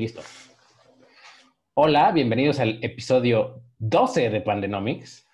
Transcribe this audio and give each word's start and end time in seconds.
Listo. 0.00 0.22
Hola, 1.74 2.10
bienvenidos 2.12 2.58
al 2.58 2.82
episodio 2.82 3.62
12 3.80 4.30
de 4.30 4.40
Pandenomics, 4.40 5.28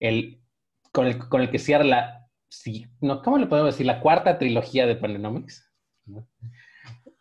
el, 0.00 0.42
con, 0.90 1.06
el, 1.06 1.16
con 1.28 1.42
el 1.42 1.48
que 1.52 1.60
cierra 1.60 1.84
la, 1.84 2.28
no, 3.00 3.22
¿cómo 3.22 3.38
le 3.38 3.46
podemos 3.46 3.72
decir? 3.72 3.86
La 3.86 4.00
cuarta 4.00 4.36
trilogía 4.36 4.84
de 4.88 4.96
Pandenomics. 4.96 5.72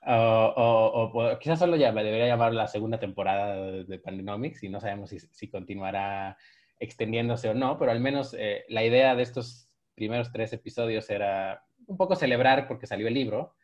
O, 0.07 1.37
quizás 1.39 1.59
solo 1.59 1.75
ya 1.75 1.91
debería 1.91 2.25
llamar 2.25 2.55
la 2.55 2.67
segunda 2.67 2.99
temporada 2.99 3.83
de, 3.83 3.99
Pandenomics 3.99 4.63
y 4.63 4.69
no 4.69 4.81
sabemos 4.81 5.11
si, 5.11 5.47
continuará 5.51 6.39
extendiéndose 6.79 7.49
o 7.49 7.53
no, 7.53 7.77
pero 7.77 7.91
al 7.91 7.99
menos 7.99 8.35
eh, 8.39 8.65
la 8.67 8.83
idea 8.83 9.13
de 9.13 9.21
estos 9.21 9.69
primeros 9.93 10.31
tres 10.31 10.53
episodios 10.53 11.07
era 11.11 11.63
un 11.85 11.97
poco 11.97 12.15
celebrar 12.15 12.67
porque 12.67 12.87
salió 12.87 13.07
el 13.07 13.13
libro, 13.13 13.55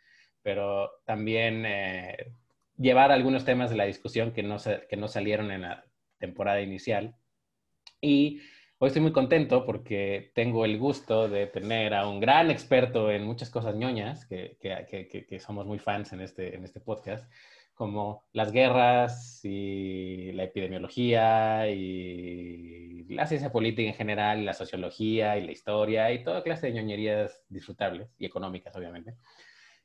pero 0.44 0.92
también 1.06 1.66
eh, 1.66 2.36
llevar 2.82 3.12
algunos 3.12 3.46
temas 3.46 3.70
de 3.70 3.78
la 3.78 3.86
discusión 3.86 4.32
que 4.32 4.44
no, 4.44 4.58
que 4.90 4.98
no 4.98 5.08
salieron 5.08 5.52
en 5.52 5.62
la 5.62 5.86
temporada 6.18 6.62
inicial. 6.62 7.16
Y 8.02 8.42
hoy 8.80 8.88
estoy 8.88 9.02
muy 9.02 9.12
contento 9.12 9.66
porque 9.66 10.32
tengo 10.34 10.66
el 10.66 10.80
gusto 10.80 11.30
de 11.30 11.48
tener 11.48 11.94
a 11.94 12.08
un 12.08 12.20
gran 12.20 12.50
experto 12.50 13.12
en 13.12 13.24
muchas 13.24 13.50
cosas 13.50 13.76
ñoñas, 13.76 14.26
que, 14.26 14.58
que, 14.60 15.26
que, 15.28 15.40
somos 15.40 15.66
muy 15.66 15.80
fans 15.80 16.14
en 16.14 16.22
este, 16.22 16.56
en 16.56 16.64
este 16.64 16.80
podcast, 16.80 17.32
como 17.76 18.24
las 18.34 18.52
guerras 18.52 19.42
y 19.44 20.32
la 20.34 20.44
epidemiología 20.44 21.70
y 21.70 23.04
la 23.10 23.28
ciencia 23.28 23.52
política 23.52 23.90
en 23.90 23.96
general, 23.96 24.46
la 24.46 24.54
sociología 24.54 25.38
y 25.38 25.46
la 25.46 25.52
historia 25.52 26.12
y 26.12 26.24
toda 26.24 26.44
clase 26.44 26.68
de 26.68 26.74
ñoñerías 26.74 27.44
disfrutables 27.50 28.10
y 28.18 28.26
económicas, 28.26 28.76
obviamente. 28.76 29.16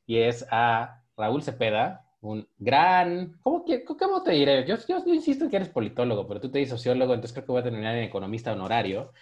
Y 0.05 0.17
es 0.19 0.47
a 0.49 1.03
Raúl 1.17 1.43
Cepeda, 1.43 2.06
un 2.27 2.47
gran... 2.57 3.37
¿Cómo, 3.41 3.65
cómo 3.97 4.23
te 4.23 4.31
diré? 4.31 4.65
Yo, 4.65 4.75
yo, 4.87 5.13
insisto 5.13 5.45
en 5.45 5.49
que 5.49 5.57
eres 5.57 5.69
politólogo, 5.69 6.27
pero 6.27 6.41
tú 6.41 6.51
te 6.51 6.59
dices 6.59 6.71
sociólogo, 6.71 7.13
entonces 7.13 7.33
creo 7.33 7.45
que 7.45 7.51
voy 7.51 7.61
a 7.61 7.65
terminar 7.65 7.95
en 7.95 8.03
economista 8.03 8.53
honorario 8.53 9.13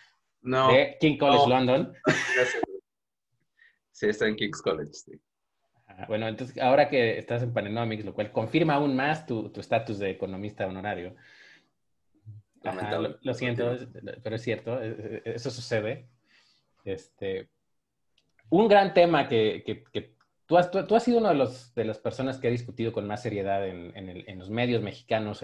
no, 0.41 0.71
de 0.71 0.97
King 0.99 1.17
College 1.17 1.47
London. 1.47 1.93
Sí, 3.91 4.07
está 4.07 4.27
en 4.27 4.35
King's 4.35 4.61
College, 4.61 4.91
sí. 4.91 5.13
Bueno, 6.09 6.27
entonces 6.27 6.57
ahora 6.61 6.89
que 6.89 7.17
estás 7.17 7.41
en 7.43 7.53
Panenomics, 7.53 8.03
lo 8.03 8.13
cual 8.13 8.30
confirma 8.30 8.73
aún 8.73 8.93
más 8.93 9.25
tu 9.25 9.49
estatus 9.55 9.99
de 9.99 10.09
economista 10.09 10.67
honorario. 10.67 11.15
lo, 13.21 13.33
siento, 13.33 13.77
pero 14.21 14.35
es 14.35 14.41
cierto, 14.41 14.81
e, 14.81 15.21
e, 15.23 15.35
eso 15.35 15.49
sucede. 15.49 16.09
Este, 16.83 17.47
un 18.49 18.67
gran 18.67 18.93
tema 18.93 19.30
que, 19.30 19.63
que 19.93 20.14
Tú 20.47 20.57
has, 20.57 20.69
sido 21.03 21.17
una 21.17 21.33
de, 21.33 21.49
de, 21.75 21.85
las 21.85 21.97
personas 21.97 22.38
que 22.38 22.47
ha 22.47 22.51
discutido 22.51 22.93
con 22.93 23.07
más 23.07 23.23
seriedad 23.23 23.67
en, 23.67 24.38
los 24.38 24.49
medios 24.49 24.83
mexicanos 24.83 25.43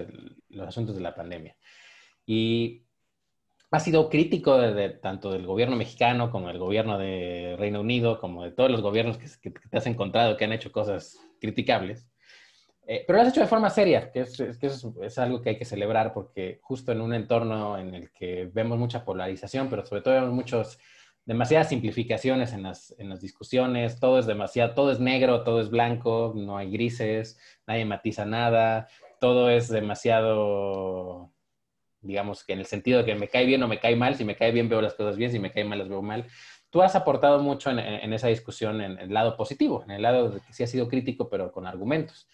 los 0.49 0.67
asuntos 0.67 0.95
de 0.95 1.02
la 1.02 1.16
pandemia. 1.16 1.55
Y 2.25 2.83
has 3.71 3.83
sido 3.83 4.09
crítico 4.09 4.59
tanto 5.02 5.31
del 5.31 5.47
gobierno 5.47 5.75
mexicano 5.75 6.30
como 6.30 6.49
del 6.49 6.59
gobierno 6.59 6.99
de 6.99 7.55
Reino 7.58 7.81
Unido, 7.81 8.19
como 8.19 8.43
de 8.43 8.52
todos 8.52 8.69
los 8.69 8.81
gobiernos 8.81 9.17
que, 9.17 9.49
te 9.49 9.77
has 9.77 9.88
encontrado 9.88 10.38
que 10.38 10.45
han 10.45 10.53
hecho 10.53 10.71
cosas 10.71 11.17
criticables. 11.39 12.08
Eh, 12.86 13.03
pero 13.08 13.17
lo 13.17 13.23
has 13.23 13.30
hecho 13.30 13.41
de 13.41 13.47
forma 13.47 13.69
seria, 13.69 14.11
que, 14.11 14.21
es, 14.21 14.38
que 14.59 14.67
es, 14.67 15.17
algo 15.17 15.41
que 15.41 15.49
hay 15.49 15.58
que 15.58 15.65
celebrar 15.65 16.13
porque 16.13 16.59
justo 16.61 16.91
en 16.91 16.99
un 16.99 17.13
entorno 17.13 17.77
en 17.77 17.95
el 17.95 18.11
que 18.11 18.49
vemos 18.53 18.77
mucha 18.77 19.05
polarización, 19.05 19.69
pero 19.69 19.86
sobre 19.86 20.02
todo 20.02 20.15
vemos 20.15 20.33
muchos 20.33 20.77
demasiadas 21.25 21.69
simplificaciones 21.69 22.53
en 22.53 22.64
las, 22.64 22.95
en 22.97 23.09
las 23.09 23.22
discusiones, 23.22 24.00
todo 24.00 24.19
es 24.19 24.25
demasiado, 24.25 24.73
todo 24.73 24.91
es 24.91 25.00
negro, 25.00 25.44
todo 25.44 25.61
es 25.61 25.69
blanco, 25.69 26.33
no 26.36 26.58
hay 26.58 26.72
grises, 26.72 27.39
nadie 27.67 27.86
matiza 27.86 28.25
nada, 28.25 28.88
todo 29.19 29.49
es 29.49 29.69
demasiado, 29.69 31.31
digamos 32.02 32.44
que 32.44 32.53
en 32.53 32.59
el 32.59 32.66
sentido 32.66 32.99
de 32.99 33.05
que 33.05 33.16
me 33.16 33.27
cae 33.27 33.45
bien 33.45 33.61
o 33.64 33.67
me 33.67 33.80
cae 33.80 33.95
mal, 33.95 34.16
si 34.16 34.25
me 34.25 34.36
cae 34.36 34.52
bien 34.52 34.67
veo 34.67 34.81
las 34.81 34.95
cosas 34.95 35.16
bien, 35.16 35.32
si 35.32 35.39
me 35.39 35.52
cae 35.52 35.64
mal 35.64 35.80
las 35.80 35.89
veo 35.89 36.02
mal. 36.02 36.26
Tú 36.71 36.82
has 36.82 36.95
aportado 36.95 37.39
mucho 37.39 37.70
en, 37.70 37.80
en, 37.80 38.14
esa 38.14 38.30
discusión 38.30 38.82
en, 38.82 38.98
el 38.98 39.14
lado 39.14 39.36
positivo, 39.36 39.83
en 39.83 39.92
el 39.92 40.02
lado 40.02 40.30
de 40.30 40.39
que 40.39 40.53
sí 40.53 40.64
ha 40.64 40.67
sido 40.67 40.88
crítico, 40.88 41.30
pero 41.30 41.52
con 41.52 41.67
argumentos. 41.67 42.27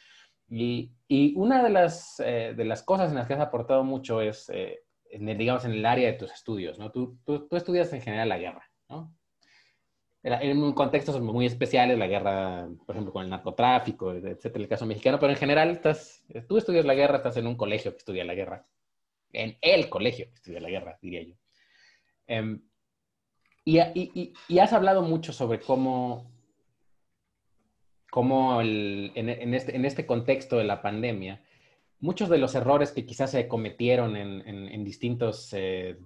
Y, 0.48 0.92
y 1.08 1.34
una 1.36 1.62
de 1.64 1.70
las, 1.70 2.22
eh, 2.24 2.54
de 2.56 2.64
las 2.64 2.84
cosas 2.84 3.10
en 3.10 3.16
las 3.16 3.28
que 3.28 3.34
has 3.34 3.42
aportado 3.42 3.84
mucho 3.84 4.22
es, 4.22 4.50
eh, 4.50 4.84
en 5.10 5.28
el, 5.28 5.38
digamos, 5.38 5.66
en 5.66 5.72
el 5.72 5.86
área 5.86 6.12
de 6.12 6.18
tus 6.18 6.32
estudios, 6.32 6.80
¿no? 6.80 6.92
Tú, 6.92 7.18
tú, 7.26 7.48
tú 7.48 7.56
estudias 7.58 7.92
en 7.94 8.02
general 8.02 8.30
la 8.30 8.38
guerra. 8.38 8.67
¿No? 8.90 9.18
En 10.24 10.62
un 10.62 10.74
contexto 10.74 11.18
muy 11.22 11.46
especiales, 11.46 11.98
la 11.98 12.08
guerra, 12.08 12.68
por 12.86 12.96
ejemplo, 12.96 13.14
con 13.14 13.24
el 13.24 13.30
narcotráfico, 13.30 14.14
etcétera, 14.14 14.64
el 14.64 14.68
caso 14.68 14.86
mexicano, 14.86 15.20
pero 15.20 15.32
en 15.32 15.38
general 15.38 15.70
estás, 15.70 16.26
tú 16.50 16.58
estudias 16.58 16.84
la 16.84 16.96
guerra, 16.96 17.18
estás 17.18 17.38
en 17.38 17.48
un 17.48 17.56
colegio 17.56 17.92
que 17.92 18.00
estudia 18.00 18.26
la 18.26 18.34
guerra, 18.34 18.68
en 19.32 19.58
el 19.62 19.90
colegio 19.90 20.26
que 20.26 20.34
estudia 20.34 20.60
la 20.60 20.70
guerra, 20.70 21.00
diría 21.02 21.22
yo. 21.24 21.36
Em, 22.26 22.62
y, 23.64 23.80
y, 23.80 24.34
y, 24.50 24.60
has 24.60 24.74
hablado 24.74 25.02
mucho 25.02 25.32
sobre 25.32 25.62
cómo, 25.62 26.30
cómo 28.12 28.60
el, 28.60 29.12
en, 29.16 29.30
en, 29.30 29.54
este, 29.54 29.76
en, 29.76 29.86
este, 29.86 30.06
contexto 30.06 30.58
de 30.58 30.66
la 30.66 30.82
pandemia, 30.82 31.42
muchos 32.00 32.28
de 32.28 32.38
los 32.38 32.54
errores 32.56 32.92
que 32.92 33.06
quizás 33.06 33.32
se 33.32 33.48
cometieron 33.48 34.18
en, 34.18 34.42
en 34.46 34.84
distintos 34.84 35.54
eh, 35.54 35.98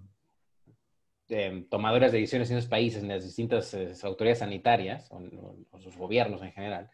eh, 1.31 1.65
tomadores 1.69 2.11
de 2.11 2.19
decisiones 2.19 2.51
en 2.51 2.57
esos 2.57 2.69
países, 2.69 3.01
en 3.01 3.09
las 3.09 3.23
distintas 3.23 3.73
eh, 3.73 3.93
autoridades 4.03 4.39
sanitarias 4.39 5.09
o, 5.11 5.79
sus 5.79 5.97
gobiernos 5.97 6.41
en 6.41 6.51
general, 6.51 6.89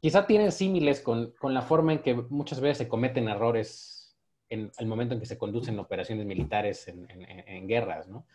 quizá 0.00 0.26
tienen 0.26 0.52
símiles 0.52 1.00
con, 1.00 1.32
con, 1.32 1.54
la 1.54 1.62
forma 1.62 1.92
en 1.92 1.98
que 2.00 2.14
muchas 2.14 2.60
veces 2.60 2.78
se 2.78 2.88
cometen 2.88 3.28
errores 3.28 4.16
en 4.48 4.70
el 4.78 4.86
momento 4.86 5.14
en 5.14 5.20
que 5.20 5.26
se 5.26 5.38
conducen 5.38 5.78
operaciones 5.78 6.24
militares 6.26 6.86
en, 6.86 7.06
en 7.10 7.66
guerras, 7.66 8.06
¿no? 8.06 8.26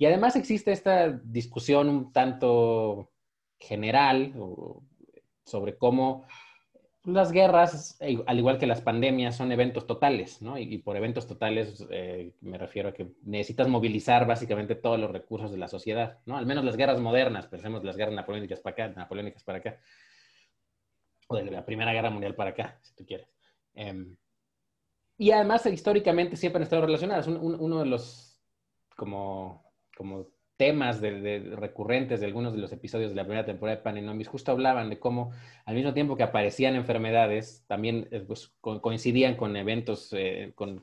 Y 0.00 0.06
además 0.06 0.34
existe 0.34 0.72
esta 0.72 1.10
discusión 1.10 1.88
un 1.90 2.10
tanto 2.10 3.12
general 3.58 4.32
sobre 5.44 5.76
cómo 5.76 6.24
las 7.04 7.32
guerras, 7.32 7.96
eh, 8.00 8.22
al 8.26 8.38
igual 8.38 8.58
que 8.58 8.66
las 8.66 8.82
pandemias, 8.82 9.36
son 9.36 9.52
eventos 9.52 9.86
totales, 9.86 10.42
¿no? 10.42 10.58
Y, 10.58 10.78
por 10.78 10.96
eventos 10.96 11.26
totales 11.26 11.86
eh, 11.90 12.34
me 12.42 12.58
refiero 12.58 12.90
a 12.90 12.92
que 12.92 13.12
necesitas 13.22 13.68
movilizar 13.68 14.26
básicamente 14.26 14.74
todos 14.74 14.98
los 14.98 15.10
recursos 15.10 15.50
de 15.50 15.58
la 15.58 15.68
sociedad, 15.68 16.18
¿no? 16.26 16.36
Al 16.36 16.46
menos 16.46 16.64
las 16.64 16.76
guerras 16.76 17.00
modernas, 17.00 17.46
pensemos 17.46 17.82
las 17.84 17.96
guerras 17.96 18.14
napoleónicas 18.14 18.60
para 18.60 18.72
acá, 18.72 18.88
napoleónicas 18.94 19.42
para 19.44 19.58
acá, 19.58 19.80
o 21.28 21.36
de 21.36 21.50
la 21.50 21.64
Primera 21.64 21.92
Guerra 21.92 22.10
Mundial 22.10 22.34
para 22.34 22.50
acá, 22.50 22.78
si 22.82 22.94
tú 22.94 23.06
quieres. 23.06 23.28
Em, 23.74 24.16
y 25.16 25.30
además, 25.30 25.64
históricamente 25.66 26.36
siempre 26.36 26.58
han 26.58 26.64
estado 26.64 26.82
relacionadas. 26.82 27.26
uno 27.28 27.80
de 27.80 27.86
los, 27.86 28.40
como, 28.96 29.64
como 29.96 30.28
temas 30.60 31.00
de, 31.00 31.54
recurrentes 31.56 32.20
de 32.20 32.26
algunos 32.26 32.52
de 32.52 32.58
los 32.58 32.70
episodios 32.70 33.12
de 33.12 33.16
la 33.16 33.24
primera 33.24 33.46
temporada 33.46 33.78
de 33.78 33.82
Panenomis 33.82 34.28
justo 34.28 34.52
hablaban 34.52 34.90
de 34.90 34.98
cómo 34.98 35.30
al 35.64 35.74
mismo 35.74 35.94
tiempo 35.94 36.18
que 36.18 36.22
aparecían 36.22 36.74
enfermedades, 36.74 37.64
también 37.66 38.08
eh, 38.10 38.20
pues, 38.20 38.52
coincidían 38.60 39.36
con 39.36 39.56
eventos, 39.56 40.12
eh, 40.12 40.52
con, 40.54 40.80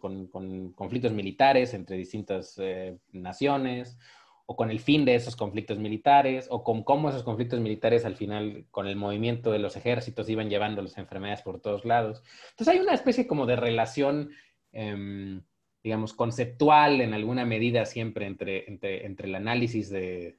conflictos 0.74 1.12
militares 1.12 1.76
entre 1.76 1.96
distintas 1.96 2.56
eh, 2.58 2.98
naciones, 3.12 4.00
o 4.48 4.56
con 4.56 4.72
el 4.72 4.80
fin 4.80 5.06
de 5.06 5.14
esos 5.14 5.36
conflictos 5.36 5.78
militares, 5.78 6.48
o 6.50 6.64
con 6.64 6.82
cómo 6.84 7.09
esos 7.09 7.22
conflictos 7.22 7.59
militares 7.59 8.04
al 8.04 8.16
final, 8.16 8.66
con 8.72 8.88
el 8.88 8.96
movimiento 8.96 9.52
de 9.52 9.59
los 9.59 9.76
ejércitos, 9.76 10.28
iban 10.28 10.50
llevando 10.50 10.82
las 10.82 10.98
enfermedades 10.98 11.44
por 11.44 11.62
todos 11.62 11.86
lados. 11.86 12.24
Entonces 12.50 12.74
hay 12.74 12.80
una 12.80 12.96
especie 12.96 13.28
como 13.28 13.46
de 13.46 13.58
relación 13.58 14.32
em, 14.72 15.44
digamos, 15.88 16.14
conceptual 16.14 17.00
en 17.00 17.14
alguna 17.14 17.46
medida 17.46 17.86
siempre 17.86 18.25
entre, 18.25 18.68
entre, 18.68 19.06
entre 19.06 19.30
el 19.30 19.36
análisis 19.36 19.90
de, 19.90 20.38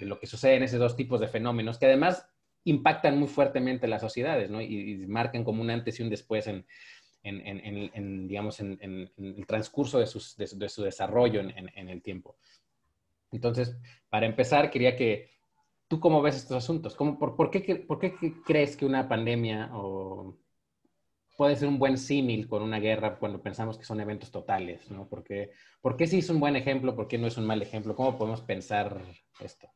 lo 0.00 0.18
que 0.18 0.26
sucede 0.26 0.54
en 0.54 0.62
esos 0.62 0.78
dos 0.78 0.96
tipos 0.96 1.20
de 1.20 1.28
fenómenos, 1.28 1.76
que 1.76 1.84
además 1.84 2.26
impactan 2.64 3.18
muy 3.18 3.28
fuertemente 3.28 3.88
las 3.88 4.00
sociedades, 4.00 4.48
¿no? 4.48 4.62
Y, 4.62 5.04
marcan 5.06 5.44
como 5.44 5.60
un 5.60 5.68
antes 5.68 6.00
y 6.00 6.02
un 6.02 6.08
después 6.08 6.46
en, 6.46 6.64
en, 7.24 7.90
en, 7.92 8.26
digamos, 8.26 8.58
en, 8.60 8.78
el 9.18 9.46
transcurso 9.46 9.98
de, 9.98 10.06
de, 10.06 10.68
su 10.70 10.82
desarrollo 10.82 11.40
en, 11.40 11.88
el 11.90 12.00
tiempo. 12.00 12.38
Entonces, 13.30 13.76
para 14.08 14.24
empezar, 14.24 14.70
quería 14.70 14.96
que 14.96 15.28
tú 15.88 16.00
cómo 16.00 16.22
ves 16.22 16.36
estos 16.36 16.56
asuntos, 16.56 16.94
¿Cómo, 16.94 17.18
por, 17.18 17.36
por, 17.36 17.50
qué, 17.50 17.76
¿por 17.76 17.98
qué 17.98 18.14
crees 18.46 18.78
que 18.78 18.86
una 18.86 19.06
pandemia 19.06 19.68
o 19.74 20.38
puede 21.36 21.56
ser 21.56 21.68
un 21.68 21.78
buen 21.78 21.98
símil 21.98 22.48
con 22.48 22.62
una 22.62 22.78
guerra 22.78 23.18
cuando 23.18 23.42
pensamos 23.42 23.78
que 23.78 23.84
son 23.84 24.00
eventos 24.00 24.30
totales, 24.30 24.90
¿no? 24.90 25.08
Porque, 25.08 25.50
¿Por 25.80 25.96
qué 25.96 26.06
sí 26.06 26.18
es 26.18 26.30
un 26.30 26.40
buen 26.40 26.56
ejemplo? 26.56 26.96
¿Por 26.96 27.08
qué 27.08 27.18
no 27.18 27.26
es 27.26 27.36
un 27.36 27.46
mal 27.46 27.62
ejemplo? 27.62 27.94
¿Cómo 27.94 28.16
podemos 28.16 28.40
pensar 28.40 29.00
esto? 29.40 29.68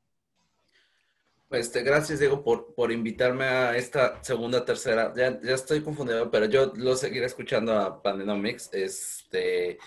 Pues 1.49 1.73
te 1.73 1.83
gracias, 1.83 2.21
Diego, 2.21 2.45
por, 2.45 2.75
por 2.75 2.93
invitarme 2.93 3.45
a 3.45 3.77
esta 3.77 4.23
segunda, 4.23 4.65
tercera. 4.65 5.12
Ya, 5.17 5.41
ya 5.43 5.55
estoy 5.55 5.83
confundido, 5.83 6.31
pero 6.31 6.47
yo 6.47 6.73
lo 6.77 6.95
seguiré 6.95 7.27
escuchando 7.27 7.77
a 7.77 8.01
Pandenomics. 8.01 8.71
Este, 8.73 9.79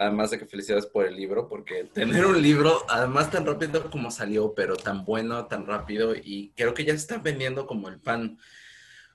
además 0.00 0.30
de 0.30 0.38
que 0.38 0.46
felicidades 0.46 0.86
por 0.86 1.04
el 1.04 1.14
libro, 1.14 1.46
porque 1.46 1.84
tener 1.84 2.24
un 2.24 2.40
libro, 2.40 2.84
además 2.88 3.30
tan 3.30 3.44
rápido 3.44 3.90
como 3.90 4.10
salió, 4.10 4.54
pero 4.54 4.74
tan 4.74 5.04
bueno, 5.04 5.46
tan 5.46 5.66
rápido, 5.66 6.14
y 6.16 6.54
creo 6.56 6.72
que 6.72 6.86
ya 6.86 6.92
se 6.94 7.00
está 7.00 7.18
vendiendo 7.18 7.66
como 7.66 7.90
el 7.90 8.00
pan 8.00 8.38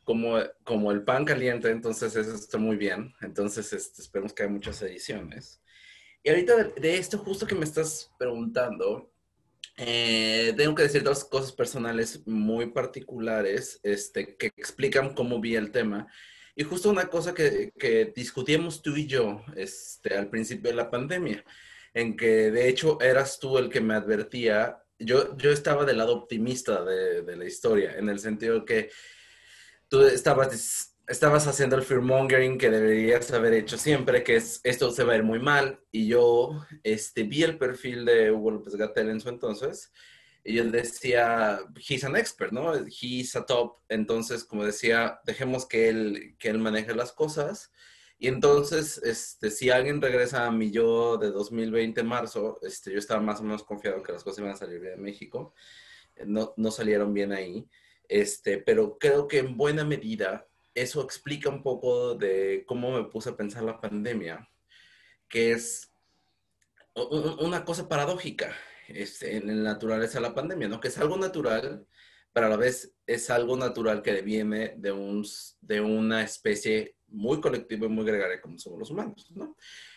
como, 0.05 0.37
como 0.63 0.91
el 0.91 1.03
pan 1.03 1.25
caliente, 1.25 1.69
entonces 1.69 2.15
eso 2.15 2.35
está 2.35 2.57
muy 2.57 2.77
bien. 2.77 3.13
Entonces 3.21 3.73
este, 3.73 4.01
esperemos 4.01 4.31
que 4.31 4.43
haya 4.43 4.51
muchas 4.51 4.81
ediciones. 4.83 5.61
Y 6.23 6.29
ahorita 6.29 6.63
de, 6.63 6.97
esto 6.97 7.17
justo 7.17 7.45
que 7.45 7.55
me 7.55 7.65
estás 7.65 8.11
preguntando, 8.17 9.11
eh, 9.77 10.53
tengo 10.55 10.75
que 10.75 10.83
decir 10.83 11.03
dos 11.03 11.25
cosas 11.25 11.51
personales 11.51 12.25
muy 12.25 12.67
particulares 12.67 13.79
este, 13.83 14.37
que 14.37 14.47
explican 14.55 15.13
cómo 15.13 15.41
vi 15.41 15.55
el 15.55 15.71
tema. 15.71 16.07
Y 16.55 16.63
justo 16.63 16.89
una 16.89 17.07
cosa 17.09 17.33
que, 17.33 17.71
que 17.77 18.13
discutíamos 18.15 18.81
tú 18.81 18.95
y 18.95 19.07
yo 19.07 19.43
este, 19.55 20.15
al 20.15 20.29
principio 20.29 20.69
de 20.69 20.77
la 20.77 20.89
pandemia, 20.89 21.43
en 21.93 22.15
que 22.15 22.51
de 22.51 22.69
hecho 22.69 23.01
eras 23.01 23.39
tú 23.39 23.57
el 23.57 23.69
que 23.69 23.81
me 23.81 23.95
advertía, 23.95 24.83
yo, 24.99 25.35
yo 25.35 25.51
estaba 25.51 25.83
del 25.83 25.97
lado 25.97 26.15
optimista 26.15 26.85
de, 26.85 27.23
de 27.23 27.35
la 27.35 27.45
historia, 27.45 27.97
en 27.97 28.07
el 28.07 28.19
sentido 28.19 28.63
que 28.63 28.89
tú 29.89 30.01
estabas, 30.01 30.95
estabas 31.07 31.47
haciendo 31.47 31.75
el 31.75 31.83
fearmongering 31.83 32.57
que 32.57 32.69
deberías 32.69 33.31
haber 33.31 33.53
hecho 33.53 33.77
siempre, 33.77 34.23
que 34.23 34.37
es 34.37 34.61
esto 34.63 34.91
se 34.91 35.03
va 35.03 35.13
a 35.13 35.17
ir 35.17 35.23
muy 35.23 35.39
mal. 35.39 35.79
Y 35.91 36.07
yo 36.07 36.65
este, 36.83 37.23
vi 37.23 37.43
el 37.43 37.57
perfil 37.57 38.05
de 38.05 38.31
Hugo 38.31 38.51
López 38.51 38.75
Gatel 38.75 39.09
en 39.09 39.21
su 39.21 39.29
entonces. 39.29 39.91
Y 40.43 40.59
él 40.59 40.71
decía, 40.71 41.59
he's 41.75 42.03
an 42.03 42.15
expert, 42.15 42.51
¿no? 42.51 42.73
He's 42.87 43.35
a 43.35 43.45
top. 43.45 43.79
Entonces, 43.89 44.43
como 44.43 44.63
decía, 44.63 45.19
dejemos 45.25 45.65
que 45.65 45.89
él, 45.89 46.35
que 46.37 46.49
él 46.49 46.59
maneje 46.59 46.93
las 46.93 47.13
cosas. 47.13 47.71
Y 48.19 48.27
entonces, 48.27 48.99
este, 48.99 49.49
si 49.51 49.71
alguien 49.71 50.01
regresa 50.01 50.45
a 50.45 50.51
mi 50.51 50.71
yo 50.71 51.17
de 51.17 51.31
2020 51.31 52.01
en 52.01 52.07
marzo, 52.07 52.59
este, 52.61 52.91
yo 52.91 52.99
estaba 52.99 53.21
más 53.21 53.39
o 53.39 53.43
menos 53.43 53.63
confiado 53.63 54.03
que 54.03 54.11
las 54.11 54.23
cosas 54.23 54.39
iban 54.39 54.51
a 54.53 54.57
salir 54.57 54.79
bien 54.79 54.93
en 54.93 55.01
México. 55.01 55.53
No, 56.25 56.53
no 56.57 56.71
salieron 56.71 57.13
bien 57.13 57.33
ahí. 57.33 57.67
Este, 58.09 58.57
pero 58.57 58.97
creo 58.97 59.27
que 59.27 59.39
en 59.39 59.57
buena 59.57 59.83
medida 59.83 60.47
eso 60.73 61.01
explica 61.01 61.49
un 61.49 61.63
poco 61.63 62.15
de 62.15 62.63
cómo 62.67 62.91
me 62.91 63.05
puse 63.05 63.29
a 63.29 63.37
pensar 63.37 63.63
la 63.63 63.79
pandemia, 63.79 64.49
que 65.29 65.51
es 65.51 65.91
una 66.93 67.65
cosa 67.65 67.87
paradójica 67.87 68.55
este, 68.87 69.37
en 69.37 69.63
la 69.63 69.73
naturaleza 69.73 70.19
de 70.19 70.27
la 70.27 70.35
pandemia, 70.35 70.67
¿no? 70.67 70.79
Que 70.79 70.89
es 70.89 70.97
algo 70.97 71.17
natural, 71.17 71.85
pero 72.31 72.47
a 72.47 72.49
la 72.49 72.57
vez 72.57 72.93
es 73.07 73.29
algo 73.29 73.57
natural 73.57 74.01
que 74.01 74.21
viene 74.21 74.75
de, 74.77 74.91
un, 74.91 75.25
de 75.61 75.81
una 75.81 76.23
especie 76.23 76.95
muy 77.07 77.39
colectiva 77.39 77.85
y 77.85 77.89
muy 77.89 78.05
gregaria 78.05 78.41
como 78.41 78.57
somos 78.57 78.79
los 78.79 78.91
humanos, 78.91 79.31
¿no? 79.31 79.55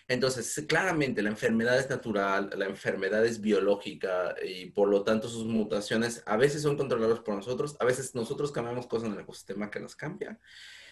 Entonces, 0.09 0.65
claramente 0.67 1.21
la 1.21 1.29
enfermedad 1.29 1.79
es 1.79 1.91
natural, 1.91 2.51
la 2.57 2.65
enfermedad 2.65 3.27
es 3.27 3.43
biológica 3.43 4.35
y 4.43 4.71
por 4.71 4.89
lo 4.89 5.05
tanto 5.05 5.29
sus 5.29 5.45
mutaciones 5.45 6.23
a 6.25 6.39
veces 6.39 6.63
son 6.63 6.79
controladas 6.79 7.21
por 7.21 7.35
nosotros, 7.35 7.77
a 7.79 7.85
veces 7.85 8.15
nosotros 8.15 8.51
cambiamos 8.51 8.87
cosas 8.87 9.09
en 9.09 9.15
el 9.15 9.21
ecosistema 9.21 9.71
que 9.71 9.81
las 9.81 9.95
cambia. 9.95 10.41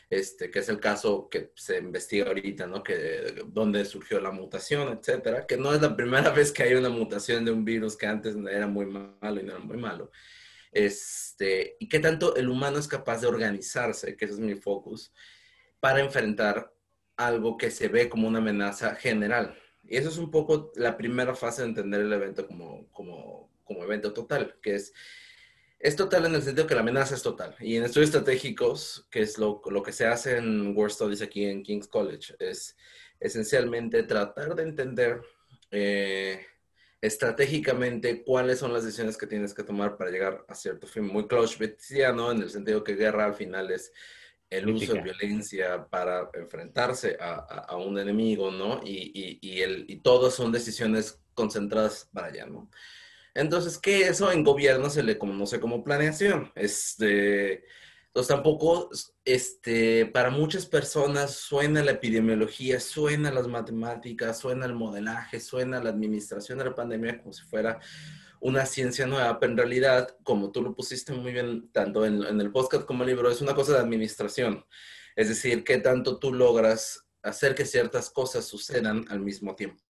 Este, 0.08 0.52
que 0.52 0.60
es 0.60 0.68
el 0.68 0.78
caso 0.78 1.28
que 1.28 1.50
se 1.56 1.78
investiga 1.78 2.26
ahorita, 2.26 2.68
¿no? 2.68 2.80
Que 2.84 3.42
dónde 3.48 3.84
surgió 3.84 4.20
la 4.20 4.30
mutación, 4.30 4.96
etcétera, 4.96 5.46
que 5.46 5.56
no 5.56 5.74
es 5.74 5.82
la 5.82 5.96
primera 5.96 6.30
vez 6.30 6.52
que 6.52 6.62
hay 6.62 6.74
una 6.74 6.90
mutación 6.90 7.44
de 7.44 7.50
un 7.50 7.64
virus 7.64 7.96
que 7.96 8.06
antes 8.06 8.36
era 8.36 8.69
muy 8.69 8.86
malo 8.86 9.40
y 9.40 9.42
no 9.42 9.52
era 9.52 9.58
muy 9.58 9.76
malo. 9.78 10.12
Este, 10.70 11.76
y 11.80 11.88
qué 11.88 11.98
tanto 11.98 12.36
el 12.36 12.48
humano 12.48 12.78
es 12.78 12.86
capaz 12.86 13.20
de 13.20 13.26
organizarse, 13.26 14.16
que 14.16 14.26
ese 14.26 14.34
es 14.34 14.40
mi 14.40 14.54
focus, 14.54 15.12
para 15.80 16.00
enfrentar 16.00 16.72
algo 17.16 17.56
que 17.56 17.70
se 17.70 17.88
ve 17.88 18.08
como 18.08 18.28
una 18.28 18.38
amenaza 18.38 18.94
general. 18.94 19.58
Y 19.84 19.96
eso 19.96 20.08
es 20.08 20.18
un 20.18 20.30
poco 20.30 20.72
la 20.76 20.96
primera 20.96 21.34
fase 21.34 21.62
de 21.62 21.68
entender 21.68 22.00
el 22.00 22.12
evento 22.12 22.46
como, 22.46 22.88
como, 22.90 23.50
como 23.64 23.84
evento 23.84 24.12
total, 24.12 24.56
que 24.60 24.74
es, 24.74 24.92
es 25.78 25.96
total 25.96 26.26
en 26.26 26.34
el 26.34 26.42
sentido 26.42 26.66
que 26.66 26.74
la 26.74 26.80
amenaza 26.80 27.14
es 27.14 27.22
total. 27.22 27.54
Y 27.60 27.76
en 27.76 27.84
estudios 27.84 28.08
estratégicos, 28.08 29.06
que 29.10 29.20
es 29.20 29.38
lo, 29.38 29.62
lo 29.70 29.82
que 29.82 29.92
se 29.92 30.06
hace 30.06 30.38
en 30.38 30.76
World 30.76 30.92
Studies 30.92 31.22
aquí 31.22 31.44
en 31.44 31.62
King's 31.62 31.88
College, 31.88 32.34
es 32.38 32.76
esencialmente 33.20 34.02
tratar 34.02 34.54
de 34.54 34.62
entender 34.62 35.22
eh, 35.70 36.44
estratégicamente 37.00 38.24
cuáles 38.24 38.58
son 38.58 38.72
las 38.72 38.84
decisiones 38.84 39.16
que 39.16 39.26
tienes 39.26 39.54
que 39.54 39.62
tomar 39.62 39.96
para 39.96 40.10
llegar 40.10 40.44
a 40.48 40.54
cierto 40.54 40.86
fin. 40.86 41.06
Muy 41.06 41.26
Clausewitziano, 41.26 42.32
en 42.32 42.42
el 42.42 42.50
sentido 42.50 42.82
que 42.82 42.94
guerra 42.94 43.26
al 43.26 43.34
final 43.34 43.70
es 43.70 43.92
el 44.50 44.69
uso 44.69 44.94
de 44.94 45.02
violencia 45.02 45.87
para 45.88 46.31
enfrentarse 46.34 47.16
a, 47.20 47.76
un 47.76 47.98
enemigo, 47.98 48.50
¿no? 48.50 48.81
Y, 48.84 49.38
y, 49.40 49.60
el, 49.60 49.84
y 49.88 49.96
todas 49.96 50.34
son 50.34 50.52
decisiones 50.52 51.19
concentradas 51.34 52.08
para 52.12 52.28
allá, 52.28 52.46
¿no? 52.46 52.70
Entonces, 53.34 53.76
¿qué 53.78 54.08
eso 54.08 54.32
en 54.32 54.44
gobierno 54.44 54.88
se 54.88 55.02
le 55.02 55.19
conoce 55.19 55.60
como 55.60 55.84
planeación. 55.84 56.50
Este, 56.54 57.64
entonces 58.16 58.34
tampoco, 58.34 58.88
este, 59.26 60.06
para 60.06 60.31
muchas 60.31 60.64
personas 60.64 61.32
suena 61.32 61.84
la 61.84 61.90
epidemiología, 61.90 62.81
suena 62.81 63.31
las 63.31 63.46
matemáticas, 63.46 64.38
suena 64.38 64.64
el 64.64 64.75
modelaje, 64.75 65.38
suena 65.38 65.82
la 65.82 65.90
administración 65.90 66.56
de 66.56 66.64
la 66.64 66.75
pandemia 66.75 67.19
como 67.19 67.34
si 67.34 67.43
fuera 67.43 67.78
una 68.46 68.64
ciencia 68.64 69.06
nueva, 69.06 69.40
pero 69.40 69.50
en 69.50 69.58
realidad, 69.58 70.16
como 70.22 70.52
tú 70.52 70.62
lo 70.62 70.76
pusiste 70.76 71.12
muy 71.12 71.32
bien, 71.32 71.69
tanto 71.72 72.06
en, 72.06 72.22
el 72.22 72.52
podcast 72.52 72.84
como 72.84 73.02
en 73.02 73.08
el 73.08 73.16
libro, 73.16 73.28
es 73.28 73.40
una 73.40 73.56
cosa 73.56 73.72
de 73.72 73.81
administración. 73.81 74.64
Es 75.16 75.28
decir, 75.28 75.64
qué 75.64 75.78
tanto 75.78 76.20
tú 76.20 76.32
logras 76.32 77.08
hacer 77.22 77.56
que 77.56 77.64
ciertas 77.64 78.08
cosas 78.08 78.44
sucedan 78.44 79.04
al 79.08 79.19
mismo 79.19 79.56
tiempo. 79.56 79.82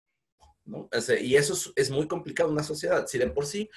y 1.21 1.35
eso 1.35 1.73
es, 1.75 1.89
muy 1.89 2.07
complicado 2.07 2.47
en 2.47 2.53
una 2.53 2.63
sociedad. 2.63 3.05
Si 3.07 3.17
de 3.17 3.27
por 3.27 3.45
sí, 3.45 3.69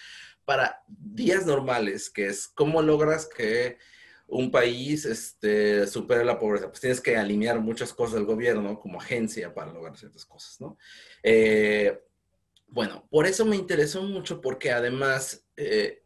para 0.44 0.80
días 0.86 1.44
normales, 1.44 2.08
que 2.08 2.26
es 2.26 2.46
cómo 2.46 2.80
logras 2.80 3.26
que 3.26 3.78
un 4.28 4.52
país 4.52 5.06
este, 5.06 5.88
supere 5.88 6.24
la 6.24 6.38
pobreza, 6.38 6.68
pues 6.68 6.80
tienes 6.80 7.00
que 7.00 7.16
alinear 7.16 7.58
muchas 7.58 7.92
cosas 7.92 8.14
del 8.14 8.26
gobierno 8.26 8.78
como 8.78 9.00
agencia 9.00 9.52
para 9.52 9.72
lograr 9.72 9.96
ciertas 9.96 10.24
cosas, 10.24 10.60
¿no? 10.60 10.78
Eh, 11.24 12.00
bueno, 12.68 13.06
por 13.10 13.26
eso 13.26 13.44
me 13.44 13.56
interesó 13.56 14.02
mucho 14.02 14.40
porque 14.40 14.70
además 14.70 15.46
eh, 15.56 16.02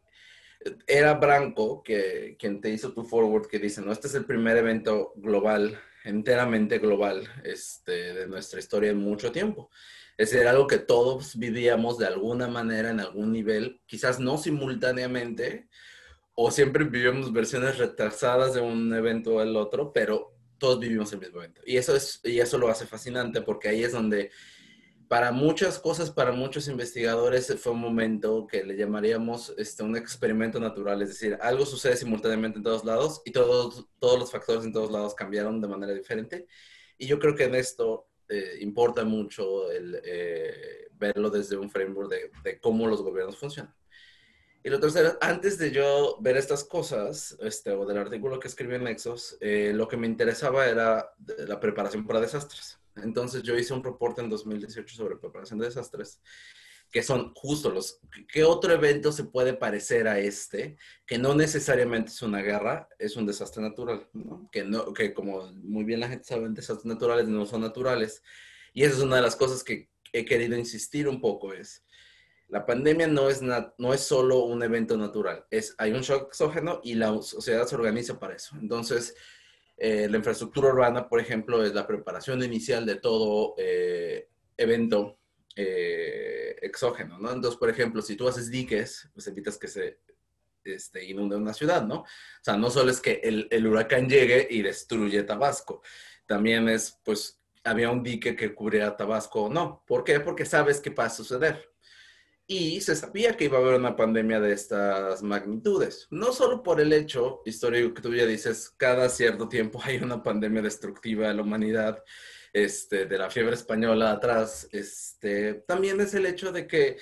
era 0.87 1.13
Branco 1.15 1.83
que, 1.83 2.35
quien 2.39 2.61
te 2.61 2.69
hizo 2.69 2.93
tu 2.93 3.03
forward 3.03 3.47
que 3.47 3.59
dice, 3.59 3.81
no, 3.81 3.91
este 3.91 4.07
es 4.07 4.15
el 4.15 4.25
primer 4.25 4.57
evento 4.57 5.13
global, 5.15 5.79
enteramente 6.03 6.79
global, 6.79 7.27
este, 7.43 8.13
de 8.13 8.27
nuestra 8.27 8.59
historia 8.59 8.91
en 8.91 8.99
mucho 8.99 9.31
tiempo. 9.31 9.69
Es 10.17 10.31
decir, 10.31 10.47
algo 10.47 10.67
que 10.67 10.77
todos 10.77 11.37
vivíamos 11.37 11.97
de 11.97 12.07
alguna 12.07 12.47
manera, 12.47 12.91
en 12.91 12.99
algún 12.99 13.31
nivel, 13.31 13.81
quizás 13.85 14.19
no 14.19 14.37
simultáneamente, 14.37 15.67
o 16.35 16.51
siempre 16.51 16.83
vivíamos 16.85 17.31
versiones 17.33 17.77
retrasadas 17.77 18.53
de 18.53 18.61
un 18.61 18.93
evento 18.93 19.41
el 19.41 19.55
otro, 19.55 19.91
pero 19.91 20.35
todos 20.57 20.79
vivimos 20.79 21.11
el 21.13 21.19
mismo 21.19 21.39
evento. 21.39 21.61
Y 21.65 21.77
eso, 21.77 21.95
es, 21.95 22.21
y 22.23 22.39
eso 22.39 22.57
lo 22.57 22.69
hace 22.69 22.85
fascinante 22.85 23.41
porque 23.41 23.69
ahí 23.69 23.83
es 23.83 23.91
donde 23.91 24.31
para 25.13 25.31
muchas 25.31 25.77
cosas, 25.77 26.09
para 26.09 26.31
muchos 26.31 26.67
investigadores, 26.67 27.55
fue 27.61 27.73
un 27.73 27.81
momento 27.81 28.47
que 28.47 28.63
le 28.63 28.75
llamaríamos 28.75 29.53
este, 29.59 29.83
un 29.83 29.95
experimento 29.95 30.59
natural, 30.59 31.03
es 31.03 31.09
decir, 31.09 31.37
algo 31.39 31.67
sucede 31.67 31.95
simultáneamente 31.97 32.57
en 32.57 32.63
todos 32.63 32.83
lados 32.83 33.21
y 33.23 33.29
todos, 33.29 33.85
todos 33.99 34.17
los 34.17 34.31
factores 34.31 34.65
en 34.65 34.73
todos 34.73 34.91
lados 34.91 35.13
cambiaron 35.13 35.61
de 35.61 35.67
manera 35.67 35.93
diferente. 35.93 36.47
Y 36.97 37.05
yo 37.05 37.19
creo 37.19 37.35
que 37.35 37.43
en 37.43 37.53
esto 37.53 38.07
eh, 38.27 38.57
importa 38.61 39.05
mucho 39.05 39.69
el, 39.69 40.01
eh, 40.03 40.87
verlo 40.93 41.29
desde 41.29 41.57
un 41.57 41.69
framework 41.69 42.09
de, 42.09 42.31
de, 42.43 42.59
cómo 42.59 42.87
los 42.87 43.03
gobiernos 43.03 43.37
funcionan. 43.37 43.71
Y 44.63 44.69
lo 44.71 44.79
tercero, 44.79 45.15
antes 45.21 45.59
de 45.59 45.69
yo 45.69 46.17
ver 46.21 46.37
estas 46.37 46.63
cosas, 46.63 47.37
este, 47.39 47.69
o 47.69 47.85
del 47.85 47.99
artículo 47.99 48.39
que 48.39 48.47
escribí 48.47 48.73
en 48.73 48.85
Nexos, 48.85 49.37
eh, 49.41 49.73
lo 49.75 49.87
que 49.87 49.95
me 49.95 50.07
interesaba 50.07 50.65
era 50.65 51.13
la 51.37 51.59
preparación 51.59 52.07
para 52.07 52.19
desastres. 52.19 52.79
Entonces 52.95 53.43
yo 53.43 53.57
hice 53.57 53.73
un 53.73 53.83
reporte 53.83 54.21
en 54.21 54.29
2018 54.29 54.95
sobre 54.95 55.17
preparación 55.17 55.59
de 55.59 55.65
desastres, 55.65 56.21
que 56.91 57.01
son 57.01 57.33
justo 57.33 57.71
los, 57.71 57.99
¿qué 58.31 58.43
otro 58.43 58.71
evento 58.71 59.11
se 59.11 59.23
puede 59.23 59.53
parecer 59.53 60.07
a 60.07 60.19
este? 60.19 60.77
Que 61.07 61.17
no 61.17 61.33
necesariamente 61.33 62.11
es 62.11 62.21
una 62.21 62.41
guerra, 62.41 62.87
es 62.99 63.15
un 63.15 63.25
desastre 63.25 63.63
natural. 63.63 64.07
Que, 64.51 64.63
no, 64.63 64.93
que 64.93 65.13
como 65.13 65.51
muy 65.53 65.83
bien 65.85 65.99
la 65.99 66.09
gente 66.09 66.25
sabe, 66.25 66.47
desastres 66.49 66.85
naturales 66.85 67.27
no 67.27 67.45
son 67.47 67.61
naturales. 67.61 68.21
Y 68.73 68.83
esa 68.83 68.97
es 68.97 69.01
una 69.01 69.15
de 69.15 69.23
las 69.23 69.35
cosas 69.35 69.63
que 69.63 69.89
he 70.13 70.23
querido 70.23 70.55
insistir 70.55 71.07
un 71.07 71.19
poco, 71.19 71.53
es, 71.53 71.83
la 72.47 72.67
pandemia 72.67 73.07
no 73.07 73.29
es, 73.29 73.41
no 73.41 73.93
es 73.93 74.01
solo 74.01 74.45
un 74.45 74.61
evento 74.61 74.95
natural, 74.95 75.45
es, 75.49 75.73
hay 75.79 75.91
un 75.91 76.01
shock 76.01 76.27
exógeno 76.27 76.81
y 76.83 76.93
la 76.93 77.19
sociedad 77.23 77.65
se 77.65 77.75
organiza 77.75 78.19
para 78.19 78.35
eso. 78.35 78.55
Entonces, 78.61 79.15
eh, 79.77 80.07
la 80.09 80.17
infraestructura 80.17 80.69
urbana, 80.69 81.07
por 81.07 81.19
ejemplo, 81.19 81.63
es 81.63 81.73
la 81.73 81.87
preparación 81.87 82.43
inicial 82.43 82.85
de 82.85 82.95
todo 82.95 83.55
eh, 83.57 84.29
evento 84.55 85.17
eh, 85.55 86.55
exógeno, 86.61 87.17
¿no? 87.19 87.31
Entonces, 87.31 87.59
por 87.59 87.69
ejemplo, 87.69 88.01
si 88.01 88.15
tú 88.15 88.27
haces 88.27 88.49
diques, 88.49 89.09
pues 89.13 89.27
evitas 89.27 89.57
que 89.57 89.67
se 89.67 89.99
este, 90.63 91.03
inunde 91.03 91.35
una 91.35 91.53
ciudad, 91.53 91.85
¿no? 91.85 92.01
O 92.01 92.07
sea, 92.41 92.55
no 92.55 92.69
solo 92.69 92.91
es 92.91 93.01
que 93.01 93.19
el, 93.23 93.47
el, 93.51 93.67
huracán 93.67 94.07
llegue 94.07 94.47
y 94.49 94.61
destruye 94.61 95.23
Tabasco, 95.23 95.81
también 96.25 96.69
es, 96.69 96.99
pues, 97.03 97.39
había 97.63 97.91
un 97.91 98.03
dique 98.03 98.35
que 98.35 98.53
cubría 98.53 98.95
Tabasco 98.95 99.43
o 99.43 99.49
no. 99.49 99.83
¿Por 99.87 100.03
qué? 100.03 100.19
Porque 100.19 100.45
sabes 100.45 100.79
qué 100.79 100.89
va 100.89 101.05
a 101.05 101.09
suceder. 101.09 101.72
Y 102.45 102.81
se 102.81 102.95
sabía 102.95 103.37
que 103.37 103.45
iba 103.45 103.57
a 103.57 103.61
haber 103.61 103.75
una 103.75 103.95
pandemia 103.95 104.39
de 104.39 104.51
estas 104.51 105.23
magnitudes. 105.23 106.07
No 106.11 106.33
solo 106.33 106.61
por 106.61 106.81
el 106.81 106.91
hecho 106.91 107.41
histórico 107.45 107.93
que 107.93 108.01
tú 108.01 108.13
ya 108.13 108.25
dices, 108.25 108.73
cada 108.77 109.07
cierto 109.09 109.47
tiempo 109.47 109.79
hay 109.83 109.97
una 109.97 110.21
pandemia 110.21 110.61
destructiva 110.61 111.27
de 111.27 111.33
la 111.35 111.41
humanidad, 111.41 112.03
este, 112.51 113.05
de 113.05 113.17
la 113.17 113.29
fiebre 113.29 113.55
española 113.55 114.11
atrás, 114.11 114.67
este, 114.71 115.55
también 115.67 115.99
es 116.01 116.13
el 116.13 116.25
hecho 116.25 116.51
de 116.51 116.67
que 116.67 116.97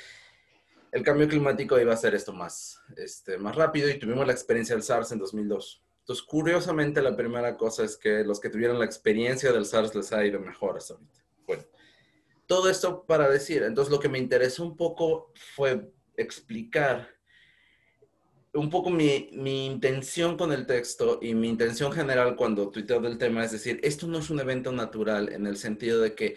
el 0.92 1.04
cambio 1.04 1.28
climático 1.28 1.80
iba 1.80 1.92
a 1.92 1.96
hacer 1.96 2.16
esto 2.16 2.34
más, 2.34 2.80
este, 2.98 3.38
más 3.38 3.56
rápido 3.56 3.90
y 3.90 4.00
tuvimos 4.00 4.26
la 4.26 4.34
experiencia 4.34 4.76
del 4.76 4.84
SARS 4.84 5.12
en 5.12 5.20
2002. 5.20 5.84
Entonces, 6.00 6.26
curiosamente, 6.26 7.02
la 7.02 7.16
primera 7.16 7.56
cosa 7.58 7.84
es 7.84 7.98
que 7.98 8.24
los 8.24 8.40
que 8.40 8.50
tuvieron 8.50 8.80
la 8.80 8.86
experiencia 8.86 9.52
del 9.52 9.66
SARS 9.66 9.96
les 9.96 10.12
ha 10.12 10.26
ido 10.26 10.40
mejor 10.40 10.78
hasta 10.78 10.96
ahorita. 10.96 11.22
Bueno, 11.46 11.64
todo 12.52 12.70
esto 12.70 13.06
para 13.06 13.30
decir, 13.30 13.64
entonces 13.64 13.90
lo 13.90 14.02
que 14.02 14.10
me 14.10 14.20
interesó 14.20 14.66
un 14.66 14.76
poco 14.76 15.32
fue 15.56 15.90
explicar 16.18 17.08
un 18.52 18.70
poco 18.70 18.90
mi, 18.90 19.30
mi, 19.32 19.68
intención 19.68 20.36
con 20.36 20.52
el 20.52 20.66
texto 20.66 21.20
y 21.22 21.34
mi 21.34 21.48
intención 21.48 21.94
general 21.94 22.36
cuando 22.36 22.70
tuiteo 22.70 23.00
del 23.00 23.18
tema 23.18 23.46
es 23.46 23.54
decir, 23.54 23.80
esto 23.84 24.06
no 24.06 24.20
es 24.20 24.30
un 24.30 24.42
evento 24.42 24.74
natural 24.74 25.32
en 25.32 25.48
el 25.48 25.56
sentido 25.56 26.02
de 26.02 26.14
que 26.14 26.36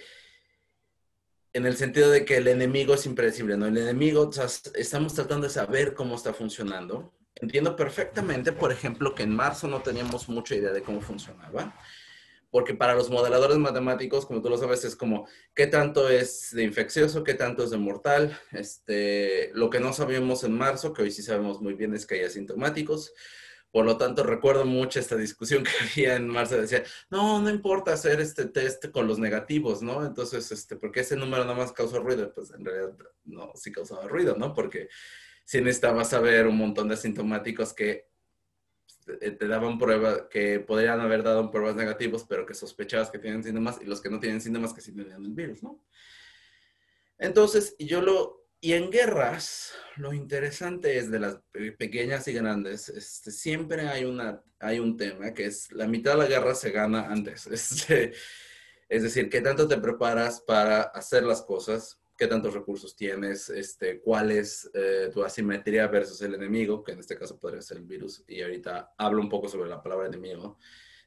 en 1.52 1.66
el 1.66 1.76
sentido 1.76 2.09
de 2.09 2.25
que 2.25 2.37
el 2.37 2.47
enemigo 2.47 2.94
es 2.94 3.06
impredecible, 3.06 3.56
¿no? 3.56 3.66
El 3.66 3.76
enemigo, 3.76 4.30
estamos 4.76 5.14
tratando 5.14 5.49
de 5.49 5.52
saber 5.52 5.94
cómo 5.94 6.14
está 6.14 6.33
funcionando. 6.33 7.12
Entiendo 7.35 7.75
perfectamente, 7.75 8.52
por 8.52 8.71
ejemplo, 8.71 9.16
que 9.16 9.25
en 9.25 9.35
marzo 9.35 9.66
no 9.66 9.83
teníamos 9.83 10.28
mucha 10.28 10.54
idea 10.54 10.71
de 10.71 10.83
cómo 10.85 11.00
funcionaba 11.00 11.75
porque 12.55 12.73
para 12.73 12.95
los 12.95 13.11
modeladores 13.11 13.59
matemáticos, 13.59 14.27
como 14.27 14.41
tú 14.41 14.49
lo 14.49 14.57
sabes, 14.57 14.85
es 14.85 14.95
como 14.95 15.27
qué 15.57 15.67
tanto 15.67 16.09
es 16.09 16.53
de 16.53 16.63
infeccioso, 16.63 17.25
qué 17.25 17.35
tanto 17.35 17.65
es 17.65 17.71
de 17.71 17.79
mortal. 17.79 18.39
Este, 18.53 19.51
lo 19.55 19.71
que 19.71 19.81
no 19.81 19.93
sabíamos 19.93 20.45
en 20.45 20.53
marzo, 20.53 20.93
que 20.93 21.03
hoy 21.03 21.11
sí 21.11 21.25
sabemos 21.25 21.61
muy 21.61 21.75
bien, 21.75 21.95
es 21.95 22.07
que 22.07 22.15
hay 22.15 22.23
asintomáticos. 22.23 23.13
Por 23.73 23.85
lo 23.85 23.97
tanto, 23.97 24.23
recuerdo 24.23 24.65
mucho 24.67 25.01
esta 25.01 25.17
discusión 25.17 25.65
que 25.65 25.71
había 25.85 26.15
en 26.15 26.29
marzo. 26.29 26.57
Decía, 26.57 26.85
no, 27.11 27.43
no 27.43 27.51
importa 27.51 27.93
hacer 27.93 28.21
este 28.21 28.45
test 28.45 28.89
con 28.93 29.09
los 29.09 29.19
negativos, 29.19 29.83
¿no? 29.83 30.07
Entonces, 30.07 30.53
este, 30.53 30.77
porque 30.77 31.01
ese 31.01 31.17
número 31.17 31.43
nada 31.45 31.59
más 31.59 31.73
causa 31.73 31.99
ruido. 31.99 32.33
Pues 32.33 32.53
en 32.53 32.65
realidad 32.65 32.97
no, 33.25 33.51
sí 33.57 33.73
causaba 33.73 34.07
ruido, 34.07 34.37
¿no? 34.37 34.55
Porque 34.55 34.89
sí 35.45 35.61
necesitaba 35.61 36.05
saber 36.05 36.47
un 36.47 36.57
montón 36.57 36.87
de 36.87 36.95
asintomáticos 36.95 37.75
que 37.75 38.13
eh, 39.21 39.31
te 39.33 39.47
daban 39.47 39.79
pruebas, 39.79 40.23
que 40.31 40.61
podrían 40.61 41.01
haber 41.01 41.23
dado 41.23 41.51
pruebas 41.51 41.77
negativas, 41.77 42.25
pero 42.29 42.47
que 42.47 42.55
sospechabas 42.55 43.11
que 43.11 43.19
tienen 43.19 43.43
síntomas 43.43 43.81
y 43.83 43.85
los 43.85 44.01
que 44.01 44.11
no 44.11 44.21
tienen 44.21 44.41
síntomas 44.41 44.73
que 44.73 44.81
sí 44.81 44.93
tenían 44.93 45.25
el 45.25 45.33
virus, 45.33 45.63
¿no? 45.63 45.83
Entonces, 47.19 47.77
yo 47.79 48.01
lo, 48.01 48.49
y 48.61 48.73
en 48.73 48.91
guerras, 48.91 49.73
lo 49.97 50.13
interesante 50.13 50.99
es 50.99 51.11
de 51.11 51.21
las 51.21 51.39
pequeñas 51.79 52.27
y 52.29 52.33
grandes, 52.33 52.89
este, 52.89 53.31
siempre 53.31 53.89
hay, 53.89 54.05
una, 54.05 54.43
hay 54.59 54.79
un 54.79 54.97
tema 54.97 55.35
que 55.35 55.47
es 55.47 55.71
la 55.73 55.87
mitad 55.87 56.13
de 56.13 56.19
la 56.19 56.27
guerra 56.27 56.55
se 56.55 56.71
gana 56.71 57.09
antes. 57.11 57.47
Este, 57.53 58.13
es 58.89 59.03
decir, 59.03 59.29
qué 59.29 59.41
tanto 59.41 59.67
te 59.69 59.79
preparas 59.79 60.41
para 60.41 60.83
hacer 60.83 61.25
las 61.25 61.43
cosas, 61.43 62.01
qué 62.16 62.26
tantos 62.26 62.54
recursos 62.54 62.94
tienes, 62.94 63.50
este, 63.50 64.00
cuál 64.00 64.30
es 64.30 64.71
eh, 64.75 65.11
tu 65.12 65.25
asimetría 65.25 65.87
versus 65.88 66.23
el 66.23 66.35
enemigo, 66.35 66.83
que 66.85 66.92
en 66.92 67.00
este 67.00 67.16
caso 67.16 67.38
podría 67.38 67.61
ser 67.61 67.78
el 67.78 67.85
virus. 67.85 68.25
Y 68.28 68.42
ahorita 68.42 68.94
hablo 68.97 69.21
un 69.21 69.28
poco 69.28 69.49
sobre 69.49 69.68
la 69.68 69.83
palabra 69.83 70.06
enemigo, 70.06 70.59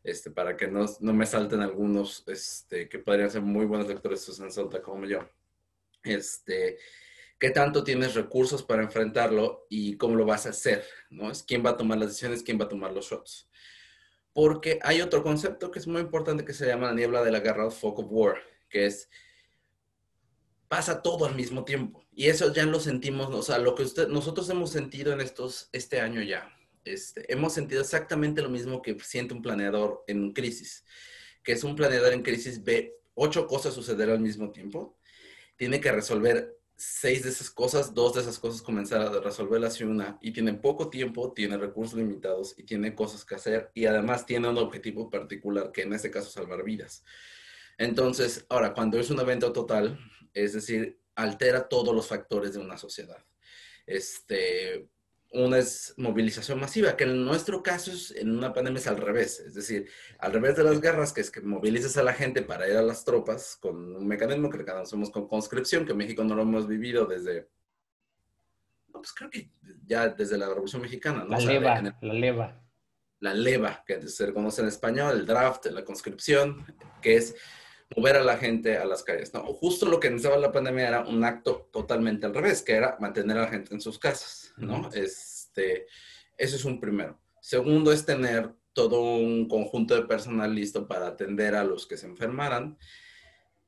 este, 0.04 0.32
para 0.32 0.58
que 0.58 0.68
no, 0.68 0.86
no 1.00 1.14
me 1.14 1.26
salten 1.26 1.62
algunos 1.62 2.24
este, 2.28 2.90
que 2.90 3.00
podrían 3.00 3.30
ser 3.30 3.42
muy 3.42 3.66
buenos 3.66 3.88
lectores 3.88 4.22
Susan 4.22 4.52
Salta 4.52 4.82
como 4.82 5.06
yo. 5.06 5.20
Este, 6.04 6.78
¿Qué 7.40 7.52
tanto 7.52 7.84
tienes 7.84 8.16
recursos 8.16 8.64
para 8.64 8.82
enfrentarlo 8.82 9.68
y 9.70 9.96
cómo 9.98 10.16
lo 10.16 10.26
vas 10.26 10.46
a 10.48 10.50
hacer? 10.50 10.84
¿no? 11.10 11.30
Es 11.30 11.44
quién 11.44 11.64
va 11.64 11.72
a 11.72 11.78
tomar 11.78 12.00
las 12.00 12.10
decisiones, 12.10 12.42
quién 12.42 12.60
va 12.60 12.66
a 12.66 12.70
tomar 12.70 12.92
los 12.92 13.10
shots. 13.10 13.50
Porque 14.34 14.80
hay 14.82 15.02
otro 15.02 15.24
concepto 15.24 15.70
que 15.70 15.80
es 15.80 15.88
muy 15.88 16.02
importante 16.02 16.44
que 16.44 16.54
se 16.54 16.66
llama 16.66 16.88
la 16.88 16.94
niebla 16.94 17.24
de 17.24 17.32
la 17.32 17.40
guerra, 17.40 17.70
fog 17.70 18.00
of 18.00 18.08
war, 18.10 18.38
que 18.70 18.88
es 18.88 19.10
pasa 20.68 21.02
todo 21.02 21.26
al 21.26 21.36
mismo 21.36 21.64
tiempo. 21.64 22.06
Y 22.14 22.28
eso 22.28 22.54
ya 22.54 22.66
lo 22.66 22.80
sentimos, 22.80 23.34
o 23.34 23.42
sea, 23.42 23.58
lo 23.58 23.76
que 23.76 23.84
usted, 23.84 24.08
nosotros 24.08 24.50
hemos 24.50 24.72
sentido 24.72 25.14
en 25.14 25.22
estos, 25.22 25.70
este 25.72 26.00
año 26.00 26.22
ya. 26.22 26.54
Este, 26.84 27.32
hemos 27.32 27.54
sentido 27.54 27.82
exactamente 27.82 28.42
lo 28.42 28.50
mismo 28.50 28.82
que 28.82 28.98
siente 29.00 29.34
un 29.34 29.42
planeador 29.42 30.04
en 30.08 30.32
crisis, 30.34 30.86
que 31.44 31.52
es 31.54 31.64
un 31.64 31.76
planeador 31.76 32.14
en 32.14 32.24
crisis, 32.24 32.64
ve 32.64 32.96
ocho 33.14 33.48
cosas 33.48 33.74
suceder 33.74 34.10
al 34.10 34.20
mismo 34.20 34.52
tiempo, 34.52 34.98
tiene 35.58 35.82
que 35.82 35.92
resolver 35.92 36.58
seis 36.76 37.24
de 37.24 37.30
esas 37.30 37.50
cosas, 37.50 37.94
dos 37.94 38.14
de 38.14 38.22
esas 38.22 38.38
cosas 38.38 38.62
comenzar 38.62 39.02
a 39.02 39.20
resolverlas 39.20 39.82
y 39.82 39.84
una, 39.84 40.18
y 40.22 40.32
tiene 40.32 40.54
poco 40.54 40.90
tiempo, 40.90 41.34
tiene 41.34 41.58
recursos 41.58 41.98
limitados 41.98 42.54
y 42.58 42.64
tiene 42.64 42.94
cosas 42.94 43.26
que 43.26 43.36
hacer, 43.36 43.72
y 43.74 43.86
además 43.86 44.26
tiene 44.26 44.48
un 44.48 44.58
objetivo 44.58 45.10
particular, 45.10 45.72
que 45.72 45.82
en 45.82 45.94
este 45.94 46.12
caso 46.12 46.30
salvar 46.30 46.64
vidas. 46.64 47.04
Entonces, 47.80 48.46
ahora, 48.50 48.74
cuando 48.74 49.00
es 49.00 49.10
un 49.10 49.20
evento 49.20 49.52
total, 49.52 50.00
es 50.34 50.54
decir, 50.54 51.00
altera 51.16 51.68
todos 51.68 51.96
los 51.96 52.08
factores 52.08 52.54
de 52.54 52.60
una 52.60 52.78
sociedad. 52.78 53.24
Este, 53.86 54.90
una 55.32 55.58
es 55.58 55.94
movilización 55.98 56.60
masiva, 56.60 56.96
que 56.96 57.04
en 57.04 57.26
nuestro 57.26 57.62
caso 57.62 57.92
es, 57.92 58.12
en 58.12 58.32
una 58.32 58.54
pandemia 58.54 58.80
es 58.80 58.88
al 58.88 58.98
revés, 58.98 59.40
es 59.40 59.54
decir, 59.54 59.90
al 60.20 60.32
revés 60.32 60.56
de 60.56 60.64
las 60.64 60.80
guerras, 60.80 61.12
que 61.12 61.22
es 61.22 61.32
que 61.32 61.42
movilizas 61.42 61.98
a 61.98 62.04
la 62.04 62.14
gente 62.14 62.42
para 62.42 62.68
ir 62.70 62.78
a 62.78 62.82
las 62.82 63.04
tropas 63.04 63.58
con 63.60 63.96
un 63.96 64.08
mecanismo 64.08 64.50
que 64.50 64.64
conocemos 64.64 65.10
con 65.10 65.28
conscripción, 65.28 65.86
que 65.86 65.92
en 65.92 65.98
México 65.98 66.24
no 66.24 66.36
lo 66.36 66.44
hemos 66.44 66.68
vivido 66.68 67.06
desde, 67.06 67.50
pues 68.92 69.12
creo 69.14 69.30
que 69.30 69.52
ya 69.86 70.10
desde 70.10 70.38
la 70.38 70.48
Revolución 70.48 70.82
Mexicana, 70.82 71.24
¿no? 71.24 71.32
La 71.32 71.40
leva, 71.40 71.82
la 72.02 72.14
leva. 72.14 72.64
La 73.20 73.34
leva, 73.34 73.84
que 73.86 74.08
se 74.08 74.32
conoce 74.32 74.62
en 74.62 74.68
español, 74.68 75.18
el 75.18 75.26
draft, 75.26 75.66
la 75.68 75.84
conscripción, 75.84 76.64
que 77.02 77.16
es 77.16 77.36
mover 77.96 78.18
a 78.18 78.24
la 78.24 78.38
gente 78.38 78.78
a 78.78 78.86
las 78.86 79.04
calles. 79.04 79.34
No, 79.34 79.42
justo 79.44 79.86
lo 79.86 80.00
que 80.00 80.10
necesitaba 80.10 80.38
la 80.38 80.52
pandemia 80.52 80.88
era 80.88 81.02
un 81.02 81.24
acto 81.24 81.70
totalmente 81.72 82.26
al 82.26 82.34
revés, 82.34 82.62
que 82.62 82.74
era 82.74 82.98
mantener 83.00 83.38
a 83.38 83.42
la 83.42 83.48
gente 83.48 83.74
en 83.74 83.82
sus 83.82 83.98
casas, 84.00 84.54
¿no? 84.58 84.90
Este, 84.94 85.88
eso 86.38 86.56
es 86.56 86.66
un 86.66 86.80
primero. 86.80 87.20
Segundo 87.42 87.92
es 87.92 88.06
tener 88.06 88.54
todo 88.74 89.02
un 89.02 89.48
conjunto 89.48 89.96
de 89.96 90.04
personal 90.04 90.54
listo 90.54 90.88
para 90.88 91.08
atender 91.08 91.56
a 91.56 91.64
los 91.64 91.88
que 91.88 91.98
se 91.98 92.06
enfermaran. 92.06 92.78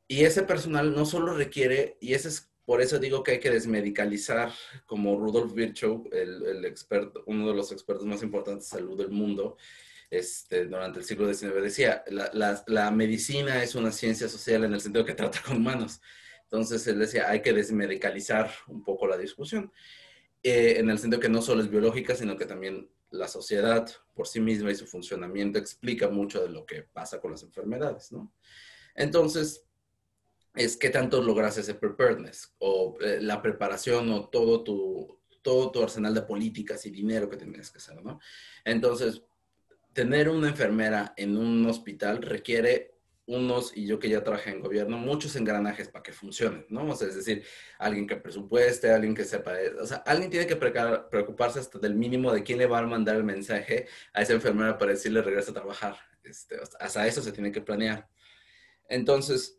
Y 0.07 0.25
ese 0.25 0.43
personal 0.43 0.93
no 0.93 1.05
solo 1.05 1.33
requiere, 1.33 1.97
y 2.01 2.13
ese 2.13 2.27
es 2.27 2.49
por 2.65 2.81
eso 2.81 2.99
digo 2.99 3.23
que 3.23 3.31
hay 3.31 3.39
que 3.39 3.49
desmedicalizar, 3.49 4.51
como 4.85 5.17
Rudolf 5.17 5.55
Virchow, 5.55 6.07
el, 6.11 6.45
el 6.45 6.65
experto, 6.65 7.23
uno 7.25 7.47
de 7.47 7.55
los 7.55 7.71
expertos 7.71 8.05
más 8.05 8.21
importantes 8.21 8.69
de 8.69 8.77
salud 8.77 8.95
del 8.95 9.09
mundo, 9.09 9.57
este, 10.09 10.65
durante 10.65 10.99
el 10.99 11.05
siglo 11.05 11.31
XIX 11.31 11.61
decía, 11.61 12.03
la, 12.07 12.91
medicina 12.91 13.63
es 13.63 13.75
una 13.75 13.91
ciencia 13.91 14.27
social 14.27 14.63
en 14.63 14.73
el 14.73 14.81
sentido 14.81 15.05
que 15.05 15.13
trata 15.13 15.41
con 15.45 15.57
humanos. 15.57 16.01
Entonces 16.43 16.85
él 16.87 16.99
decía, 16.99 17.29
hay 17.29 17.41
que 17.41 17.53
desmedicalizar 17.53 18.51
un 18.67 18.83
poco 18.83 19.07
la 19.07 19.17
discusión, 19.17 19.71
eh, 20.41 20.75
en 20.77 20.89
el 20.89 20.97
sentido 20.97 21.19
que 21.19 21.29
no 21.29 21.41
solo 21.41 21.61
es 21.61 21.69
biológica, 21.69 22.15
sino 22.15 22.37
que 22.37 22.45
también 22.45 22.89
la 23.11 23.27
sociedad 23.27 23.89
por 24.13 24.27
sí 24.27 24.39
misma 24.39 24.71
y 24.71 24.75
su 24.75 24.85
funcionamiento 24.85 25.59
explica 25.59 26.09
mucho 26.09 26.41
de 26.41 26.49
lo 26.49 26.65
que 26.65 26.83
pasa 26.83 27.19
con 27.19 27.31
las 27.31 27.43
enfermedades, 27.43 28.11
¿no? 28.11 28.31
Entonces, 28.95 29.65
es 30.55 30.77
qué 30.77 30.89
tanto 30.89 31.21
logras 31.21 31.57
ese 31.57 31.75
preparedness 31.75 32.53
o 32.59 32.97
eh, 33.01 33.19
la 33.21 33.41
preparación 33.41 34.09
o 34.11 34.29
todo 34.29 34.63
tu, 34.63 35.19
todo 35.41 35.71
tu 35.71 35.81
arsenal 35.81 36.13
de 36.13 36.23
políticas 36.23 36.85
y 36.85 36.91
dinero 36.91 37.29
que 37.29 37.37
tienes 37.37 37.71
que 37.71 37.77
hacer, 37.77 38.03
¿no? 38.03 38.19
Entonces, 38.63 39.23
tener 39.93 40.29
una 40.29 40.49
enfermera 40.49 41.13
en 41.17 41.37
un 41.37 41.65
hospital 41.65 42.21
requiere 42.21 42.99
unos, 43.29 43.77
y 43.77 43.85
yo 43.85 43.99
que 43.99 44.09
ya 44.09 44.23
trabajé 44.23 44.49
en 44.49 44.59
gobierno, 44.59 44.97
muchos 44.97 45.35
engranajes 45.35 45.87
para 45.87 46.01
que 46.01 46.11
funcionen, 46.11 46.65
¿no? 46.69 46.89
O 46.89 46.95
sea, 46.95 47.07
es 47.07 47.15
decir, 47.15 47.43
alguien 47.77 48.07
que 48.07 48.15
presupueste, 48.15 48.91
alguien 48.91 49.13
que 49.13 49.23
sepa, 49.23 49.53
o 49.79 49.85
sea, 49.85 49.97
alguien 49.97 50.31
tiene 50.31 50.47
que 50.47 50.55
preocuparse 50.55 51.59
hasta 51.59 51.77
del 51.77 51.93
mínimo 51.93 52.33
de 52.33 52.41
quién 52.41 52.57
le 52.57 52.65
va 52.65 52.79
a 52.79 52.87
mandar 52.87 53.17
el 53.17 53.23
mensaje 53.23 53.87
a 54.13 54.23
esa 54.23 54.33
enfermera 54.33 54.79
para 54.79 54.93
decirle 54.93 55.21
regresa 55.21 55.51
a 55.51 55.53
trabajar. 55.53 55.95
Este, 56.23 56.57
hasta 56.79 57.05
eso 57.05 57.21
se 57.21 57.31
tiene 57.31 57.51
que 57.51 57.61
planear. 57.61 58.09
Entonces, 58.87 59.58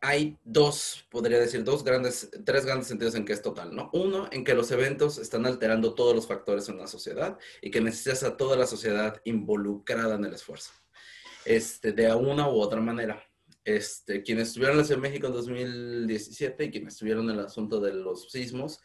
hay 0.00 0.38
dos, 0.44 1.06
podría 1.10 1.38
decir, 1.38 1.64
dos 1.64 1.82
grandes, 1.82 2.30
tres 2.44 2.64
grandes 2.64 2.86
sentidos 2.86 3.14
en 3.14 3.24
que 3.24 3.32
es 3.32 3.42
total, 3.42 3.74
¿no? 3.74 3.90
Uno, 3.92 4.28
en 4.30 4.44
que 4.44 4.54
los 4.54 4.70
eventos 4.70 5.18
están 5.18 5.44
alterando 5.44 5.94
todos 5.94 6.14
los 6.14 6.26
factores 6.26 6.68
en 6.68 6.78
la 6.78 6.86
sociedad 6.86 7.38
y 7.60 7.70
que 7.70 7.80
necesitas 7.80 8.22
a 8.22 8.36
toda 8.36 8.56
la 8.56 8.66
sociedad 8.66 9.20
involucrada 9.24 10.14
en 10.14 10.24
el 10.24 10.34
esfuerzo, 10.34 10.72
este, 11.44 11.92
de 11.92 12.14
una 12.14 12.48
u 12.48 12.60
otra 12.60 12.80
manera. 12.80 13.22
Este, 13.64 14.22
quienes 14.22 14.48
estuvieron 14.48 14.82
en 14.88 15.00
México 15.00 15.26
en 15.26 15.32
2017 15.34 16.64
y 16.64 16.70
quienes 16.70 16.94
estuvieron 16.94 17.28
en 17.28 17.38
el 17.38 17.44
asunto 17.44 17.80
de 17.80 17.92
los 17.92 18.30
sismos, 18.30 18.80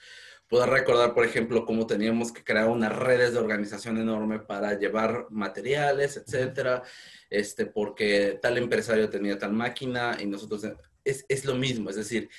puedo 0.47 0.65
recordar, 0.65 1.13
por 1.13 1.25
ejemplo, 1.25 1.65
cómo 1.65 1.87
teníamos 1.87 2.31
que 2.31 2.43
crear 2.43 2.67
unas 2.67 2.93
redes 2.93 3.33
de 3.33 3.39
organización 3.39 3.97
enorme 3.97 4.39
para 4.39 4.77
llevar 4.77 5.27
materiales, 5.29 6.17
etcétera, 6.17 6.83
este, 7.29 7.65
porque 7.65 8.39
tal 8.41 8.57
empresario 8.57 9.09
tenía 9.09 9.37
tal 9.37 9.53
máquina 9.53 10.17
y 10.19 10.25
nosotros 10.25 10.63
es, 11.03 11.25
es 11.27 11.45
lo 11.45 11.55
mismo, 11.55 11.89
es 11.89 11.95
decir, 11.95 12.29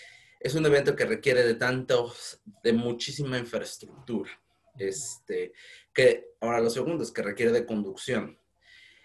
es 0.41 0.55
un 0.55 0.67
evento 0.67 0.95
que 0.95 1.07
requiere 1.07 1.43
de 1.43 1.55
tantos, 1.55 2.41
de 2.63 2.73
muchísima 2.73 3.39
infraestructura. 3.39 4.31
Este, 4.79 5.53
que 5.93 6.35
ahora 6.41 6.61
lo 6.61 6.69
segundo 6.69 7.03
es 7.03 7.11
que 7.11 7.23
requiere 7.23 7.53
de 7.53 7.65
conducción. 7.65 8.39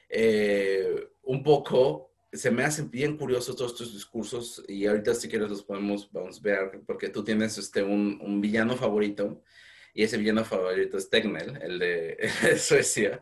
Eh, 0.10 1.08
un 1.24 1.44
poco 1.44 2.12
se 2.32 2.52
me 2.52 2.64
hacen 2.64 2.92
bien 2.92 3.18
curiosos 3.18 3.56
todos 3.56 3.72
estos 3.72 3.94
discursos 3.94 4.64
y 4.68 4.86
ahorita 4.86 5.16
si 5.16 5.30
quieres 5.30 5.50
los 5.50 5.64
podemos 5.64 6.12
vamos 6.12 6.40
a 6.40 6.42
ver 6.42 6.82
porque 6.86 7.10
tú 7.10 7.24
tienes 7.24 7.58
este, 7.58 7.82
un, 7.82 8.20
un 8.22 8.42
villano 8.42 8.76
favorito 8.76 9.44
y 9.94 10.04
ese 10.04 10.18
villano 10.18 10.44
favorito 10.46 10.98
es 10.98 11.10
Tegnell, 11.10 11.58
el 11.62 11.80
de, 11.80 12.14
el 12.20 12.32
de 12.50 12.60
Suecia 12.60 13.22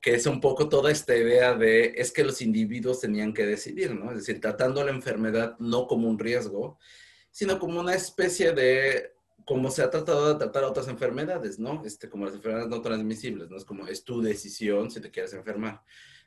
que 0.00 0.14
es 0.14 0.26
un 0.26 0.40
poco 0.40 0.68
toda 0.68 0.90
esta 0.90 1.16
idea 1.16 1.54
de 1.54 1.94
es 1.96 2.12
que 2.12 2.24
los 2.24 2.40
individuos 2.40 3.00
tenían 3.00 3.32
que 3.32 3.46
decidir, 3.46 3.94
¿no? 3.94 4.10
Es 4.10 4.18
decir, 4.18 4.40
tratando 4.40 4.84
la 4.84 4.90
enfermedad 4.90 5.56
no 5.58 5.86
como 5.86 6.08
un 6.08 6.18
riesgo, 6.18 6.78
sino 7.30 7.58
como 7.58 7.80
una 7.80 7.94
especie 7.94 8.52
de, 8.52 9.14
como 9.44 9.70
se 9.70 9.82
ha 9.82 9.90
tratado 9.90 10.32
de 10.32 10.38
tratar 10.38 10.64
otras 10.64 10.88
enfermedades, 10.88 11.58
¿no? 11.58 11.82
Este, 11.84 12.08
como 12.08 12.24
las 12.24 12.34
enfermedades 12.34 12.70
no 12.70 12.80
transmisibles, 12.80 13.50
¿no? 13.50 13.56
Es 13.56 13.64
como, 13.64 13.86
es 13.86 14.04
tu 14.04 14.20
decisión 14.20 14.90
si 14.90 15.00
te 15.00 15.10
quieres 15.10 15.32
enfermar, 15.34 15.82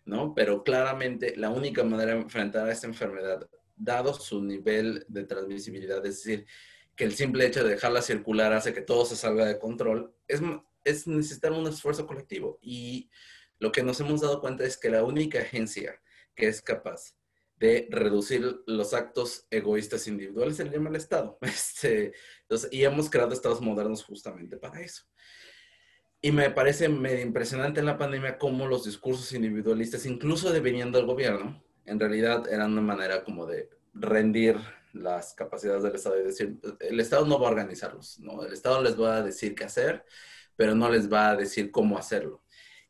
¿no? 0.05 0.33
Pero 0.33 0.63
claramente 0.63 1.35
la 1.35 1.49
única 1.49 1.83
manera 1.83 2.13
de 2.13 2.21
enfrentar 2.21 2.67
a 2.67 2.71
esta 2.71 2.87
enfermedad, 2.87 3.49
dado 3.75 4.13
su 4.13 4.43
nivel 4.43 5.05
de 5.07 5.23
transmisibilidad, 5.23 6.05
es 6.05 6.23
decir, 6.23 6.45
que 6.95 7.05
el 7.05 7.13
simple 7.13 7.45
hecho 7.45 7.63
de 7.63 7.71
dejarla 7.71 8.01
circular 8.01 8.51
hace 8.51 8.73
que 8.73 8.81
todo 8.81 9.05
se 9.05 9.15
salga 9.15 9.45
de 9.45 9.57
control, 9.57 10.13
es, 10.27 10.41
es 10.83 11.07
necesitar 11.07 11.53
un 11.53 11.65
esfuerzo 11.65 12.05
colectivo. 12.05 12.59
Y 12.61 13.09
lo 13.59 13.71
que 13.71 13.83
nos 13.83 13.99
hemos 13.99 14.21
dado 14.21 14.41
cuenta 14.41 14.63
es 14.63 14.77
que 14.77 14.89
la 14.89 15.03
única 15.03 15.39
agencia 15.39 16.01
que 16.35 16.47
es 16.47 16.61
capaz 16.61 17.15
de 17.57 17.87
reducir 17.91 18.61
los 18.65 18.93
actos 18.93 19.45
egoístas 19.51 20.07
individuales 20.07 20.55
se 20.55 20.63
le 20.63 20.71
llama 20.71 20.89
el 20.89 20.95
Estado. 20.95 21.37
Este, 21.41 22.13
y 22.71 22.83
hemos 22.83 23.09
creado 23.09 23.33
estados 23.33 23.61
modernos 23.61 24.03
justamente 24.03 24.57
para 24.57 24.81
eso. 24.81 25.03
Y 26.21 26.31
me 26.31 26.49
parece 26.49 26.89
medio 26.89 27.21
impresionante 27.21 27.79
en 27.79 27.85
la 27.85 27.97
pandemia 27.97 28.37
cómo 28.37 28.67
los 28.67 28.85
discursos 28.85 29.31
individualistas, 29.33 30.05
incluso 30.05 30.51
deviniendo 30.51 30.97
del 30.97 31.07
gobierno, 31.07 31.63
en 31.85 31.99
realidad 31.99 32.47
eran 32.51 32.73
una 32.73 32.81
manera 32.81 33.23
como 33.23 33.45
de 33.45 33.69
rendir 33.93 34.57
las 34.93 35.33
capacidades 35.33 35.83
del 35.83 35.95
Estado 35.95 36.19
y 36.19 36.23
decir, 36.23 36.59
el 36.79 36.99
Estado 36.99 37.25
no 37.25 37.39
va 37.39 37.47
a 37.47 37.51
organizarlos, 37.51 38.19
¿no? 38.19 38.43
El 38.43 38.53
Estado 38.53 38.81
les 38.81 38.99
va 38.99 39.17
a 39.17 39.23
decir 39.23 39.55
qué 39.55 39.65
hacer, 39.65 40.05
pero 40.55 40.75
no 40.75 40.89
les 40.89 41.11
va 41.11 41.29
a 41.29 41.35
decir 41.35 41.71
cómo 41.71 41.97
hacerlo. 41.97 42.43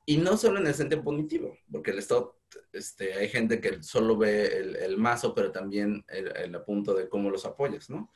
Y 0.10 0.18
no 0.18 0.38
solo 0.38 0.60
en 0.60 0.66
el 0.66 0.74
sentido 0.74 1.04
punitivo, 1.04 1.56
porque 1.72 1.92
el 1.92 2.00
Estado, 2.00 2.42
este, 2.74 3.14
hay 3.14 3.30
gente 3.30 3.62
que 3.62 3.84
solo 3.84 4.18
ve 4.18 4.58
el, 4.58 4.76
el 4.78 4.98
mazo, 4.98 5.36
pero 5.36 5.52
también 5.52 6.04
el, 6.08 6.36
el, 6.36 6.56
apunto 6.56 6.96
de 6.96 7.08
cómo 7.08 7.30
los 7.30 7.46
apoyas, 7.46 7.92
¿no? 7.92 8.12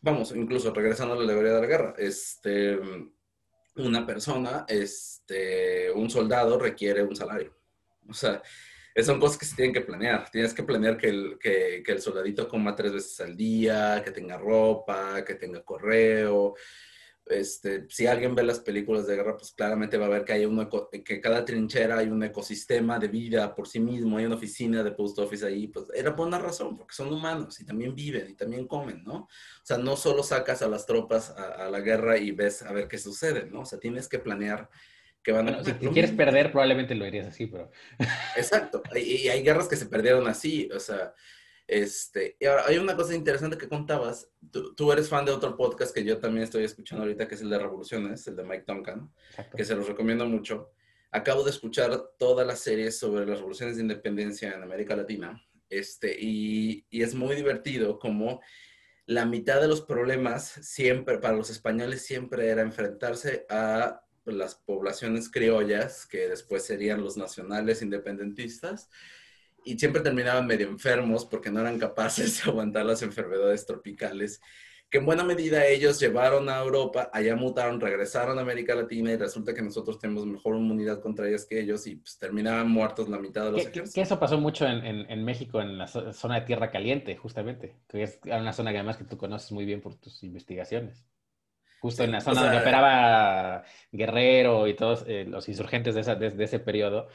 Vamos, 0.00 0.32
incluso 0.34 0.72
regresando 0.72 1.12
a 1.12 1.16
la 1.18 1.24
alegoría 1.24 1.52
de 1.52 1.60
la 1.60 1.66
guerra, 1.66 1.94
este, 1.98 2.80
una 3.76 4.06
persona, 4.06 4.64
este, 4.68 5.92
un 5.92 6.08
soldado 6.08 6.58
requiere 6.58 7.02
un 7.02 7.14
salario. 7.14 7.54
O 8.08 8.14
sea, 8.14 8.42
son 9.02 9.20
cosas 9.20 9.36
que 9.36 9.44
se 9.44 9.54
tienen 9.54 9.74
que 9.74 9.82
planear. 9.82 10.30
Tienes 10.30 10.54
que 10.54 10.62
planear 10.62 10.96
que 10.96 11.10
el, 11.10 11.38
que, 11.38 11.82
que 11.84 11.92
el 11.92 12.00
soldadito 12.00 12.48
coma 12.48 12.74
tres 12.74 12.94
veces 12.94 13.20
al 13.20 13.36
día, 13.36 14.00
que 14.02 14.12
tenga 14.12 14.38
ropa, 14.38 15.22
que 15.26 15.34
tenga 15.34 15.62
correo, 15.62 16.54
este, 17.30 17.86
si 17.88 18.06
alguien 18.06 18.34
ve 18.34 18.42
las 18.42 18.60
películas 18.60 19.06
de 19.06 19.16
guerra, 19.16 19.36
pues 19.36 19.52
claramente 19.52 19.96
va 19.96 20.06
a 20.06 20.10
ver 20.10 20.24
que 20.24 20.32
hay 20.32 20.44
una, 20.44 20.68
que 21.04 21.20
cada 21.20 21.44
trinchera 21.44 21.98
hay 21.98 22.08
un 22.08 22.22
ecosistema 22.22 22.98
de 22.98 23.08
vida 23.08 23.54
por 23.54 23.68
sí 23.68 23.80
mismo, 23.80 24.16
hay 24.16 24.26
una 24.26 24.36
oficina 24.36 24.82
de 24.82 24.92
post 24.92 25.18
office 25.18 25.46
ahí, 25.46 25.66
pues 25.68 25.86
era 25.94 26.14
por 26.14 26.26
una 26.26 26.38
razón, 26.38 26.76
porque 26.76 26.94
son 26.94 27.12
humanos 27.12 27.60
y 27.60 27.66
también 27.66 27.94
viven 27.94 28.30
y 28.30 28.34
también 28.34 28.66
comen, 28.66 29.04
¿no? 29.04 29.14
O 29.14 29.28
sea, 29.62 29.78
no 29.78 29.96
solo 29.96 30.22
sacas 30.22 30.62
a 30.62 30.68
las 30.68 30.86
tropas 30.86 31.30
a, 31.30 31.68
la 31.70 31.80
guerra 31.80 32.18
y 32.18 32.30
ves 32.30 32.62
a 32.62 32.72
ver 32.72 32.88
qué 32.88 32.98
sucede, 32.98 33.46
¿no? 33.50 33.60
O 33.60 33.64
sea, 33.64 33.78
tienes 33.78 34.08
que 34.08 34.18
planear 34.18 34.68
que 35.22 35.32
van 35.32 35.48
a... 35.48 35.64
si, 35.64 35.72
quieres 35.72 36.12
perder, 36.12 36.50
probablemente 36.50 36.94
lo 36.94 37.04
harías 37.04 37.26
así, 37.26 37.46
pero... 37.46 37.70
Exacto, 38.36 38.82
y 38.94 39.28
hay 39.28 39.42
guerras 39.42 39.68
que 39.68 39.76
se 39.76 39.86
perdieron 39.86 40.26
así, 40.28 40.68
o 40.74 40.80
sea... 40.80 41.14
Este, 41.68 42.34
y 42.40 42.46
ahora, 42.46 42.64
hay 42.66 42.78
una 42.78 42.96
cosa 42.96 43.14
interesante 43.14 43.58
que 43.58 43.68
contabas. 43.68 44.30
Tú, 44.74 44.90
eres 44.90 45.10
fan 45.10 45.26
de 45.26 45.32
otro 45.32 45.54
podcast 45.54 45.94
que 45.94 46.02
yo 46.02 46.18
también 46.18 46.44
estoy 46.44 46.64
escuchando 46.64 47.04
ahorita, 47.04 47.28
que 47.28 47.34
es 47.34 47.42
el 47.42 47.50
de 47.50 47.58
Revoluciones, 47.58 48.26
el 48.26 48.36
de 48.36 48.42
Mike 48.42 48.64
Duncan, 48.66 49.12
que 49.54 49.66
se 49.66 49.76
los 49.76 49.86
recomiendo 49.86 50.24
mucho. 50.24 50.72
Acabo 51.10 51.44
de 51.44 51.50
escuchar 51.50 52.12
todas 52.18 52.46
las 52.46 52.60
series 52.60 52.98
sobre 52.98 53.26
las 53.26 53.38
revoluciones 53.38 53.76
de 53.76 53.82
independencia 53.82 54.50
en 54.50 54.62
América 54.62 54.96
Latina. 54.96 55.44
Este, 55.68 56.16
y, 56.18 56.86
y 56.88 57.02
es 57.02 57.14
muy 57.14 57.36
divertido 57.36 57.98
como 57.98 58.40
la 59.04 59.26
mitad 59.26 59.60
de 59.60 59.68
los 59.68 59.82
problemas 59.82 60.46
siempre, 60.62 61.18
para 61.18 61.36
los 61.36 61.50
españoles, 61.50 62.00
siempre 62.00 62.48
era 62.48 62.62
enfrentarse 62.62 63.44
a 63.50 64.02
las 64.24 64.54
poblaciones 64.54 65.30
criollas, 65.30 66.06
que 66.06 66.28
después 66.28 66.64
serían 66.64 67.02
los 67.02 67.18
nacionales 67.18 67.82
independentistas, 67.82 68.88
y 69.64 69.78
siempre 69.78 70.02
terminaban 70.02 70.46
medio 70.46 70.68
enfermos 70.68 71.24
porque 71.24 71.50
no 71.50 71.60
eran 71.60 71.78
capaces 71.78 72.42
de 72.42 72.50
aguantar 72.50 72.86
las 72.86 73.02
enfermedades 73.02 73.66
tropicales, 73.66 74.40
que 74.90 74.98
en 74.98 75.06
buena 75.06 75.22
medida 75.22 75.66
ellos 75.66 76.00
llevaron 76.00 76.48
a 76.48 76.60
Europa, 76.60 77.10
allá 77.12 77.36
mutaron, 77.36 77.78
regresaron 77.78 78.38
a 78.38 78.42
América 78.42 78.74
Latina 78.74 79.12
y 79.12 79.16
resulta 79.16 79.52
que 79.52 79.60
nosotros 79.60 79.98
tenemos 79.98 80.24
mejor 80.24 80.56
inmunidad 80.56 81.00
contra 81.00 81.28
ellas 81.28 81.44
que 81.44 81.60
ellos 81.60 81.86
y 81.86 81.96
pues 81.96 82.18
terminaban 82.18 82.70
muertos 82.70 83.08
la 83.08 83.18
mitad 83.18 83.44
de 83.44 83.52
los 83.52 83.60
ejércitos. 83.60 83.92
Que 83.92 84.00
eso 84.00 84.18
pasó 84.18 84.38
mucho 84.38 84.66
en, 84.66 84.84
en, 84.86 85.10
en, 85.10 85.24
México, 85.24 85.60
en 85.60 85.76
la 85.76 85.86
zona 85.86 86.40
de 86.40 86.46
Tierra 86.46 86.70
Caliente, 86.70 87.16
justamente, 87.16 87.76
que 87.86 88.02
es 88.02 88.18
una 88.24 88.54
zona 88.54 88.70
que 88.70 88.78
además 88.78 88.96
que 88.96 89.04
tú 89.04 89.18
conoces 89.18 89.52
muy 89.52 89.66
bien 89.66 89.82
por 89.82 89.94
tus 89.96 90.22
investigaciones. 90.22 91.04
Justo 91.80 92.02
en 92.02 92.10
la 92.10 92.20
zona 92.20 92.42
donde 92.42 92.58
operaba 92.58 93.62
Guerrero 93.92 94.66
y 94.66 94.74
todos 94.74 95.04
eh, 95.06 95.24
los 95.28 95.48
insurgentes 95.48 95.94
de, 95.94 96.00
esa, 96.00 96.16
de, 96.16 96.30
de 96.30 96.44
ese 96.44 96.58
periodo, 96.58 97.08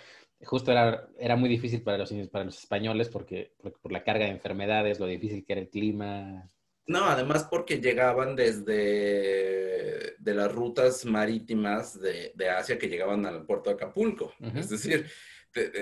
justo 0.45 0.71
era, 0.71 1.10
era 1.17 1.36
muy 1.36 1.49
difícil 1.49 1.82
para 1.82 1.97
los, 1.97 2.12
para 2.32 2.45
los 2.45 2.60
españoles 2.60 3.10
porque, 3.10 3.53
por 3.82 3.91
la 3.91 4.03
carga 4.03 4.25
de 4.25 4.32
enfermedades, 4.32 4.99
lo 4.99 5.06
difícil 5.06 5.45
que 5.45 5.53
era 5.53 5.62
el 5.62 5.69
clima. 5.69 6.49
No, 6.86 7.06
además 7.06 7.47
porque 7.49 7.79
llegaban 7.79 8.36
desde 8.36 10.15
de 10.17 10.34
las 10.34 10.51
rutas 10.51 11.06
marítimas 11.06 11.99
de, 11.99 12.32
de 12.36 12.49
Asia 12.49 12.77
que 12.77 12.89
llegaban 12.89 13.25
al 13.25 13.45
puerto 13.45 13.69
de 13.69 13.75
Acapulco. 13.75 14.34
Es 14.56 14.69
decir, 14.69 15.06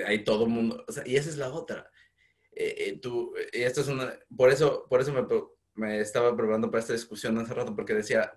hay 0.05 0.23
todo 0.23 0.45
el 0.45 0.49
mundo, 0.49 0.83
o 0.87 0.91
sea, 0.91 1.03
y 1.05 1.15
esa 1.15 1.29
es 1.29 1.37
la 1.37 1.51
otra. 1.51 1.89
Eh, 2.51 2.75
eh, 2.77 2.99
tú, 2.99 3.33
y 3.53 3.61
esto 3.61 3.81
es 3.81 3.87
una, 3.87 4.13
por 4.35 4.49
eso, 4.49 4.85
por 4.89 5.01
eso 5.01 5.13
me, 5.13 5.25
me 5.73 5.99
estaba 5.99 6.35
preparando 6.35 6.69
para 6.69 6.81
esta 6.81 6.93
discusión 6.93 7.37
hace 7.37 7.53
rato, 7.53 7.75
porque 7.75 7.93
decía, 7.93 8.33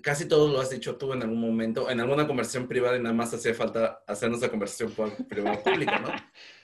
casi 0.00 0.26
todo 0.26 0.48
lo 0.48 0.60
has 0.60 0.70
dicho 0.70 0.96
tú 0.96 1.12
en 1.12 1.22
algún 1.22 1.40
momento, 1.40 1.90
en 1.90 2.00
alguna 2.00 2.26
conversación 2.26 2.66
privada 2.66 2.96
y 2.96 3.02
nada 3.02 3.14
más 3.14 3.34
hacía 3.34 3.54
falta 3.54 4.02
hacernos 4.06 4.40
la 4.40 4.48
conversación 4.48 4.92
privada 5.28 5.62
pública, 5.62 5.98
¿no? 5.98 6.08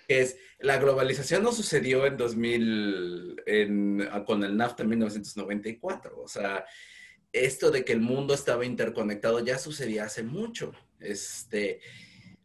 Que 0.06 0.20
es, 0.20 0.38
la 0.60 0.78
globalización 0.78 1.42
no 1.42 1.52
sucedió 1.52 2.06
en 2.06 2.16
2000, 2.16 3.42
en, 3.46 4.08
con 4.24 4.42
el 4.42 4.56
NAFTA 4.56 4.84
en 4.84 4.88
1994, 4.88 6.18
o 6.18 6.28
sea, 6.28 6.64
esto 7.32 7.70
de 7.70 7.84
que 7.84 7.92
el 7.92 8.00
mundo 8.00 8.32
estaba 8.32 8.64
interconectado 8.64 9.44
ya 9.44 9.58
sucedía 9.58 10.04
hace 10.04 10.22
mucho. 10.22 10.72
Este, 10.98 11.80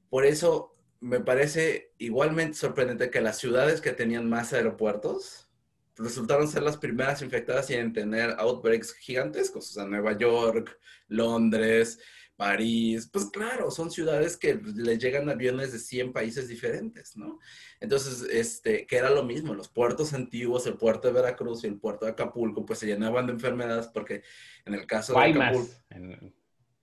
por 0.10 0.26
eso 0.26 0.74
me 1.00 1.20
parece 1.20 1.94
igualmente 1.98 2.58
sorprendente 2.58 3.10
que 3.10 3.22
las 3.22 3.38
ciudades 3.38 3.82
que 3.82 3.92
tenían 3.92 4.30
más 4.30 4.54
aeropuertos, 4.54 5.50
resultaron 5.96 6.48
ser 6.48 6.64
las 6.64 6.78
primeras 6.78 7.22
infectadas 7.22 7.70
y 7.70 7.76
en 7.76 7.94
tener 7.94 8.36
outbreaks 8.38 8.94
gigantescos, 8.96 9.70
o 9.70 9.74
sea, 9.74 9.86
Nueva 9.86 10.18
York, 10.18 10.80
Londres, 11.08 12.00
París, 12.36 13.10
pues 13.12 13.26
claro, 13.26 13.70
son 13.70 13.92
ciudades 13.92 14.38
que 14.38 14.60
les 14.76 14.98
llegan 14.98 15.30
aviones 15.30 15.72
de 15.72 15.80
100 15.80 16.14
países 16.14 16.48
diferentes, 16.48 17.16
¿no? 17.16 17.40
Entonces, 17.80 18.28
este, 18.32 18.88
que 18.88 18.98
era 18.98 19.12
lo 19.12 19.24
mismo, 19.24 19.54
los 19.54 19.70
puertos 19.70 20.14
antiguos, 20.14 20.66
el 20.66 20.76
puerto 20.76 21.08
de 21.08 21.14
Veracruz 21.14 21.64
y 21.64 21.68
el 21.68 21.80
puerto 21.80 22.06
de 22.06 22.12
Acapulco, 22.12 22.66
pues 22.66 22.80
se 22.80 22.88
llenaban 22.88 23.28
de 23.28 23.34
enfermedades 23.34 23.88
porque 23.88 24.24
en 24.66 24.74
el 24.74 24.88
caso 24.88 25.14
de 25.14 25.32
Acapulco... 25.32 25.70
En... 25.90 26.34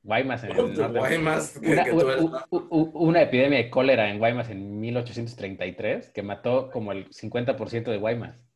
Guaymas 0.03 0.45
en 0.45 0.51
el 0.53 0.57
Guaymas, 0.93 1.59
que, 1.59 1.69
una, 1.69 1.85
que 1.85 1.93
una, 2.51 3.21
epidemia 3.21 3.59
de 3.59 3.69
cólera 3.69 4.11
en 4.11 4.19
Guaymas 4.19 4.49
en 4.49 4.81
1833 4.81 6.09
que 6.09 6.23
mató 6.23 6.71
como 6.71 6.93
el 6.93 7.11
50% 7.11 7.85
de 7.85 7.99
Guaymas 7.99 8.50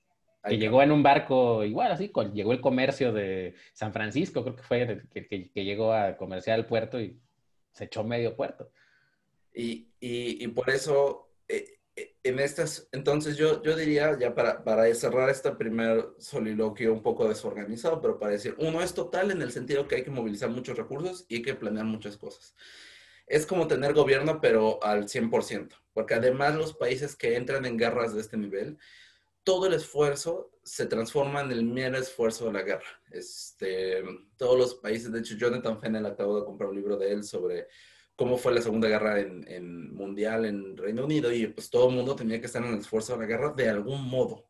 que 0.47 0.59
llegó 0.59 0.83
en 0.83 0.93
un 0.93 1.03
barco 1.03 1.65
igual, 1.65 1.93
así, 1.93 2.13
llegó 2.33 2.53
el 2.53 2.61
comercio 2.61 3.13
de 3.13 3.55
San 3.73 3.93
Francisco, 3.93 4.43
creo 4.43 4.57
que 4.57 4.63
fue 4.63 5.07
que, 5.13 5.27
que, 5.27 5.51
que 5.51 5.65
llegó 5.65 5.93
a 5.93 6.17
comerciar 6.17 6.59
al 6.59 6.67
puerto 6.67 7.01
y 7.01 7.19
se 7.73 7.85
echó 7.85 8.05
medio 8.05 8.37
puerto. 8.37 8.71
Y, 9.55 9.89
y, 10.01 10.45
y 10.45 10.49
por 10.49 10.69
eso, 10.71 11.31
eh, 11.49 11.79
eh, 11.97 12.17
en 12.25 12.41
estas, 12.41 12.89
entonces 12.93 13.37
yo, 13.37 13.63
yo 13.63 13.77
diría, 13.77 14.19
ya 14.19 14.35
para, 14.35 14.65
para 14.65 14.93
cerrar 14.95 15.31
este 15.31 15.53
primer 15.53 16.09
soliloquio 16.19 16.93
un 16.93 17.03
poco 17.03 17.29
desorganizado, 17.29 18.01
pero 18.01 18.19
para 18.19 18.33
decir, 18.33 18.55
uno 18.59 18.83
es 18.83 18.95
total 18.95 19.31
en 19.31 19.43
el 19.43 19.53
sentido 19.53 19.87
que 19.87 19.97
hay 19.97 20.05
que 20.05 20.11
movilizar 20.11 20.51
muchos 20.51 20.77
recursos 20.77 21.25
y 21.29 21.37
hay 21.37 21.43
que 21.43 21.55
planear 21.55 21.87
muchas 21.87 22.17
cosas. 22.17 22.55
Es 23.27 23.47
como 23.47 23.69
tener 23.69 23.95
gobierno, 23.95 24.41
pero 24.41 24.83
al 24.83 25.05
100%, 25.05 25.71
porque 25.95 26.15
además 26.15 26.57
los 26.57 26.75
países 26.75 27.17
que 27.17 27.37
entran 27.37 27.65
en 27.65 27.79
guerras 27.79 28.13
de 28.15 28.21
este 28.21 28.37
nivel, 28.37 28.77
todo 29.45 29.67
el 29.67 29.75
esfuerzo 29.75 30.51
se 30.63 30.87
transforma 30.87 31.43
en 31.43 31.53
el 31.53 31.65
mero 31.65 31.99
esfuerzo 31.99 32.47
de 32.47 32.53
la 32.55 32.63
guerra. 32.63 33.03
Este, 33.11 34.03
todos 34.37 34.59
los 34.59 34.75
países, 34.77 35.13
de 35.13 35.21
hecho, 35.21 35.37
Jonathan 35.37 35.79
Fennell 35.79 36.07
acabo 36.07 36.41
de 36.41 36.47
comprar 36.47 36.71
un 36.71 36.77
libro 36.77 36.97
de 36.97 37.13
él 37.13 37.23
sobre 37.23 37.69
cómo 38.17 38.39
fue 38.39 38.55
la 38.55 38.63
Segunda 38.63 38.89
Guerra 38.89 39.21
en, 39.21 39.95
Mundial 39.95 40.47
en 40.47 40.77
Reino 40.77 41.05
Unido 41.05 41.33
y 41.33 41.47
pues 41.49 41.69
todo 41.69 41.91
el 41.91 41.97
mundo 41.97 42.17
tenía 42.17 42.41
que 42.41 42.47
estar 42.47 42.65
en 42.65 42.73
el 42.73 42.81
esfuerzo 42.81 43.13
de 43.13 43.21
la 43.21 43.27
guerra 43.27 43.53
de 43.55 43.69
algún 43.69 44.09
modo. 44.09 44.49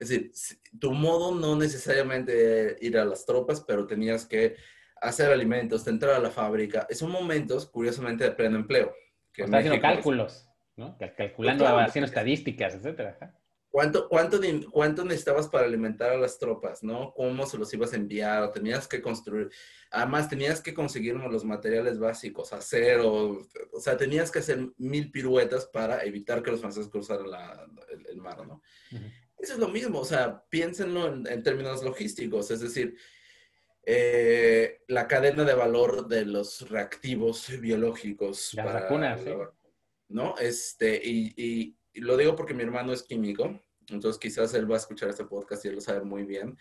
Es 0.00 0.08
decir, 0.08 0.32
tu 0.78 0.92
modo 0.92 1.34
no 1.34 1.56
necesariamente 1.56 2.76
ir 2.80 2.98
a 2.98 3.04
las 3.04 3.24
tropas, 3.24 3.60
pero 3.60 3.86
tenías 3.86 4.26
que 4.26 4.56
hacer 5.00 5.30
alimentos, 5.30 5.86
entrar 5.86 6.14
a 6.14 6.20
la 6.20 6.30
fábrica. 6.30 6.86
Son 6.90 7.10
momentos, 7.10 7.66
curiosamente, 7.66 8.24
de 8.24 8.32
pleno 8.32 8.56
empleo. 8.56 8.92
Que 9.32 9.42
está 9.42 9.58
haciendo 9.58 9.80
cálculos, 9.80 10.48
¿no? 10.76 10.96
Calculando, 11.16 11.64
pues 11.64 11.88
haciendo 11.88 12.06
estadísticas, 12.06 12.74
etcétera. 12.74 13.37
¿Cuánto, 13.70 14.08
cuánto, 14.08 14.40
¿Cuánto 14.70 15.04
necesitabas 15.04 15.46
para 15.48 15.66
alimentar 15.66 16.10
a 16.12 16.16
las 16.16 16.38
tropas, 16.38 16.82
no? 16.82 17.12
¿Cómo 17.14 17.46
se 17.46 17.58
los 17.58 17.72
ibas 17.74 17.92
a 17.92 17.96
enviar? 17.96 18.50
tenías 18.50 18.88
que 18.88 19.02
construir. 19.02 19.50
Además, 19.90 20.28
tenías 20.28 20.62
que 20.62 20.72
conseguir 20.72 21.14
los 21.16 21.44
materiales 21.44 21.98
básicos, 21.98 22.52
acero. 22.54 23.46
O 23.72 23.80
sea, 23.80 23.96
tenías 23.96 24.30
que 24.30 24.38
hacer 24.38 24.70
mil 24.78 25.10
piruetas 25.10 25.66
para 25.66 26.02
evitar 26.04 26.42
que 26.42 26.50
los 26.50 26.60
franceses 26.60 26.90
cruzaran 26.90 27.26
el, 28.08 28.16
mar, 28.16 28.46
¿no? 28.46 28.62
Eso 29.38 29.52
es 29.52 29.58
lo 29.58 29.68
mismo. 29.68 30.00
O 30.00 30.04
sea, 30.04 30.42
piénsenlo 30.48 31.06
en, 31.06 31.42
términos 31.42 31.82
logísticos. 31.84 32.50
Es 32.50 32.60
decir, 32.60 32.96
eh, 33.84 34.80
la 34.88 35.06
cadena 35.06 35.44
de 35.44 35.54
valor 35.54 36.08
de 36.08 36.24
los 36.24 36.70
reactivos 36.70 37.48
biológicos. 37.60 38.54
Las 38.54 38.72
vacunas, 38.72 39.20
¿no? 40.08 40.38
Este, 40.38 40.98
y 41.04 41.77
lo 42.00 42.16
digo 42.16 42.36
porque 42.36 42.54
mi 42.54 42.62
hermano 42.62 42.92
es 42.92 43.02
químico, 43.02 43.60
entonces 43.88 44.20
quizás 44.20 44.54
él 44.54 44.70
va 44.70 44.76
a 44.76 44.78
escuchar 44.78 45.08
este 45.08 45.24
podcast 45.24 45.64
y 45.64 45.68
él 45.68 45.76
lo 45.76 45.80
sabe 45.80 46.02
muy 46.02 46.24
bien. 46.24 46.58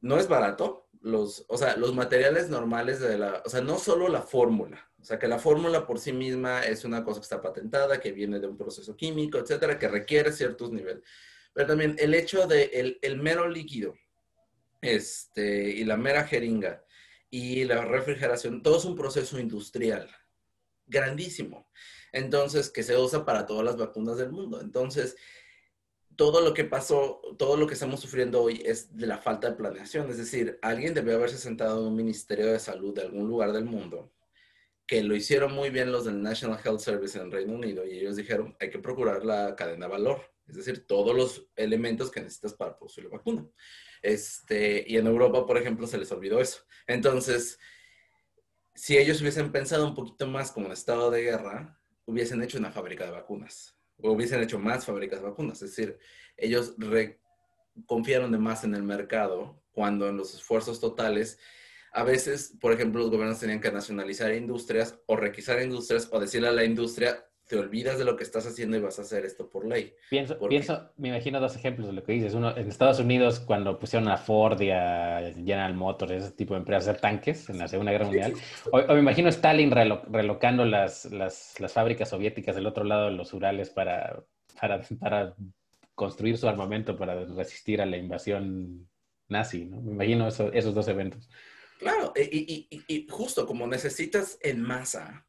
No 0.00 0.18
es 0.18 0.28
barato, 0.28 0.88
los, 1.00 1.44
o 1.48 1.56
sea, 1.56 1.76
los 1.76 1.94
materiales 1.94 2.50
normales 2.50 3.00
de 3.00 3.18
la, 3.18 3.42
o 3.44 3.48
sea, 3.48 3.60
no 3.60 3.78
solo 3.78 4.08
la 4.08 4.22
fórmula, 4.22 4.90
o 5.00 5.04
sea, 5.04 5.18
que 5.18 5.28
la 5.28 5.38
fórmula 5.38 5.86
por 5.86 5.98
sí 5.98 6.12
misma 6.12 6.62
es 6.62 6.84
una 6.84 7.04
cosa 7.04 7.20
que 7.20 7.24
está 7.24 7.40
patentada, 7.40 8.00
que 8.00 8.12
viene 8.12 8.40
de 8.40 8.46
un 8.46 8.56
proceso 8.56 8.96
químico, 8.96 9.38
etcétera, 9.38 9.78
que 9.78 9.88
requiere 9.88 10.32
ciertos 10.32 10.72
niveles. 10.72 11.02
Pero 11.52 11.68
también 11.68 11.96
el 11.98 12.14
hecho 12.14 12.46
de 12.46 12.64
el, 12.72 12.98
el 13.02 13.18
mero 13.18 13.48
líquido, 13.48 13.94
este, 14.80 15.70
y 15.70 15.84
la 15.84 15.96
mera 15.96 16.26
jeringa, 16.26 16.84
y 17.30 17.64
la 17.64 17.84
refrigeración, 17.84 18.62
todo 18.62 18.78
es 18.78 18.84
un 18.84 18.94
proceso 18.94 19.38
industrial 19.38 20.08
grandísimo 20.86 21.68
entonces, 22.14 22.70
que 22.70 22.82
se 22.82 22.96
usa 22.96 23.24
para 23.24 23.44
todas 23.44 23.64
las 23.64 23.76
vacunas 23.76 24.16
del 24.16 24.30
mundo. 24.30 24.60
Entonces, 24.60 25.16
todo 26.16 26.40
lo 26.40 26.54
que 26.54 26.64
pasó, 26.64 27.20
todo 27.38 27.56
lo 27.56 27.66
que 27.66 27.74
estamos 27.74 28.00
sufriendo 28.00 28.40
hoy 28.40 28.62
es 28.64 28.96
de 28.96 29.06
la 29.06 29.18
falta 29.18 29.50
de 29.50 29.56
planeación. 29.56 30.08
Es 30.08 30.18
decir, 30.18 30.58
alguien 30.62 30.94
debió 30.94 31.16
haberse 31.16 31.38
sentado 31.38 31.80
en 31.80 31.88
un 31.88 31.96
ministerio 31.96 32.46
de 32.46 32.60
salud 32.60 32.94
de 32.94 33.02
algún 33.02 33.28
lugar 33.28 33.52
del 33.52 33.64
mundo, 33.64 34.12
que 34.86 35.02
lo 35.02 35.16
hicieron 35.16 35.52
muy 35.52 35.70
bien 35.70 35.90
los 35.90 36.04
del 36.04 36.22
National 36.22 36.60
Health 36.64 36.80
Service 36.80 37.18
en 37.18 37.32
Reino 37.32 37.54
Unido, 37.54 37.84
y 37.84 37.98
ellos 37.98 38.16
dijeron, 38.16 38.56
hay 38.60 38.70
que 38.70 38.78
procurar 38.78 39.24
la 39.24 39.56
cadena 39.56 39.86
de 39.86 39.92
valor, 39.92 40.30
es 40.46 40.56
decir, 40.56 40.86
todos 40.86 41.16
los 41.16 41.48
elementos 41.56 42.10
que 42.10 42.20
necesitas 42.20 42.54
para 42.54 42.76
producir 42.76 43.04
la 43.04 43.10
vacuna. 43.10 43.44
Este, 44.02 44.84
y 44.86 44.98
en 44.98 45.06
Europa, 45.06 45.46
por 45.46 45.58
ejemplo, 45.58 45.86
se 45.86 45.98
les 45.98 46.12
olvidó 46.12 46.40
eso. 46.40 46.62
Entonces, 46.86 47.58
si 48.74 48.98
ellos 48.98 49.20
hubiesen 49.20 49.50
pensado 49.50 49.86
un 49.86 49.94
poquito 49.94 50.26
más 50.26 50.52
como 50.52 50.66
en 50.66 50.72
estado 50.72 51.10
de 51.10 51.22
guerra, 51.22 51.80
hubiesen 52.06 52.42
hecho 52.42 52.58
una 52.58 52.70
fábrica 52.70 53.04
de 53.04 53.10
vacunas 53.10 53.76
o 53.98 54.12
hubiesen 54.12 54.42
hecho 54.42 54.58
más 54.58 54.84
fábricas 54.84 55.20
de 55.20 55.28
vacunas. 55.28 55.62
Es 55.62 55.70
decir, 55.70 55.98
ellos 56.36 56.74
confiaron 57.86 58.32
de 58.32 58.38
más 58.38 58.64
en 58.64 58.74
el 58.74 58.82
mercado 58.82 59.62
cuando 59.72 60.08
en 60.08 60.16
los 60.16 60.34
esfuerzos 60.34 60.80
totales, 60.80 61.38
a 61.92 62.04
veces, 62.04 62.56
por 62.60 62.72
ejemplo, 62.72 63.00
los 63.00 63.10
gobiernos 63.10 63.40
tenían 63.40 63.60
que 63.60 63.70
nacionalizar 63.70 64.32
industrias 64.34 64.98
o 65.06 65.16
requisar 65.16 65.62
industrias 65.62 66.08
o 66.12 66.20
decirle 66.20 66.48
a 66.48 66.52
la 66.52 66.64
industria, 66.64 67.24
te 67.46 67.58
olvidas 67.58 67.98
de 67.98 68.04
lo 68.04 68.16
que 68.16 68.24
estás 68.24 68.46
haciendo 68.46 68.76
y 68.76 68.80
vas 68.80 68.98
a 68.98 69.02
hacer 69.02 69.24
esto 69.24 69.50
por 69.50 69.66
ley. 69.66 69.94
Pienso, 70.08 70.38
pienso 70.48 70.90
me 70.96 71.08
imagino 71.08 71.40
dos 71.40 71.54
ejemplos 71.56 71.88
de 71.88 71.92
lo 71.92 72.02
que 72.02 72.12
dices. 72.12 72.34
Uno, 72.34 72.56
en 72.56 72.68
Estados 72.68 72.98
Unidos, 73.00 73.40
cuando 73.40 73.78
pusieron 73.78 74.08
a 74.08 74.16
Ford 74.16 74.60
y 74.62 74.70
a 74.70 75.32
General 75.34 75.74
Motors, 75.74 76.12
ese 76.12 76.30
tipo 76.32 76.54
de 76.54 76.60
empresas, 76.60 76.88
hacer 76.88 77.00
tanques 77.00 77.48
en 77.50 77.58
la 77.58 77.68
Segunda 77.68 77.92
Guerra 77.92 78.06
Mundial. 78.06 78.34
O, 78.72 78.78
me 78.94 79.00
imagino 79.00 79.28
Stalin 79.28 79.70
relocando 79.70 80.64
las, 80.64 81.04
las, 81.06 81.60
las, 81.60 81.72
fábricas 81.72 82.08
soviéticas 82.08 82.56
del 82.56 82.66
otro 82.66 82.84
lado 82.84 83.06
de 83.06 83.12
los 83.12 83.34
Urales 83.34 83.68
para, 83.68 84.24
para, 84.58 84.80
para 84.98 85.34
construir 85.94 86.38
su 86.38 86.48
armamento 86.48 86.96
para 86.96 87.24
resistir 87.24 87.82
a 87.82 87.86
la 87.86 87.98
invasión 87.98 88.88
nazi. 89.28 89.66
¿no? 89.66 89.82
Me 89.82 89.92
imagino 89.92 90.28
esos 90.28 90.74
dos 90.74 90.88
eventos. 90.88 91.28
Claro, 91.78 92.12
y, 92.16 92.68
y, 92.70 92.84
y 92.86 93.06
justo 93.10 93.46
como 93.46 93.66
necesitas 93.66 94.38
en 94.40 94.62
masa 94.62 95.23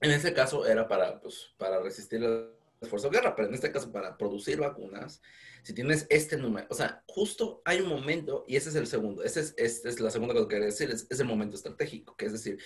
en 0.00 0.10
ese 0.10 0.32
caso 0.32 0.66
era 0.66 0.88
para, 0.88 1.20
pues, 1.20 1.52
para 1.58 1.80
resistir 1.80 2.22
el 2.22 2.50
esfuerzo 2.80 3.08
de 3.08 3.18
guerra, 3.18 3.36
pero 3.36 3.48
en 3.48 3.54
este 3.54 3.70
caso 3.70 3.92
para 3.92 4.16
producir 4.16 4.58
vacunas, 4.58 5.20
si 5.62 5.74
tienes 5.74 6.06
este 6.08 6.38
número, 6.38 6.66
o 6.70 6.74
sea, 6.74 7.04
justo 7.06 7.60
hay 7.64 7.80
un 7.80 7.88
momento, 7.88 8.44
y 8.48 8.56
ese 8.56 8.70
es 8.70 8.76
el 8.76 8.86
segundo, 8.86 9.22
esa 9.22 9.40
es, 9.40 9.54
es, 9.58 10.00
la 10.00 10.10
segunda 10.10 10.34
cosa 10.34 10.48
que 10.48 10.54
quería 10.54 10.66
decir, 10.66 10.90
es, 10.90 11.06
es, 11.10 11.20
el 11.20 11.26
momento 11.26 11.56
estratégico, 11.56 12.16
que 12.16 12.26
es 12.26 12.32
decir, 12.32 12.58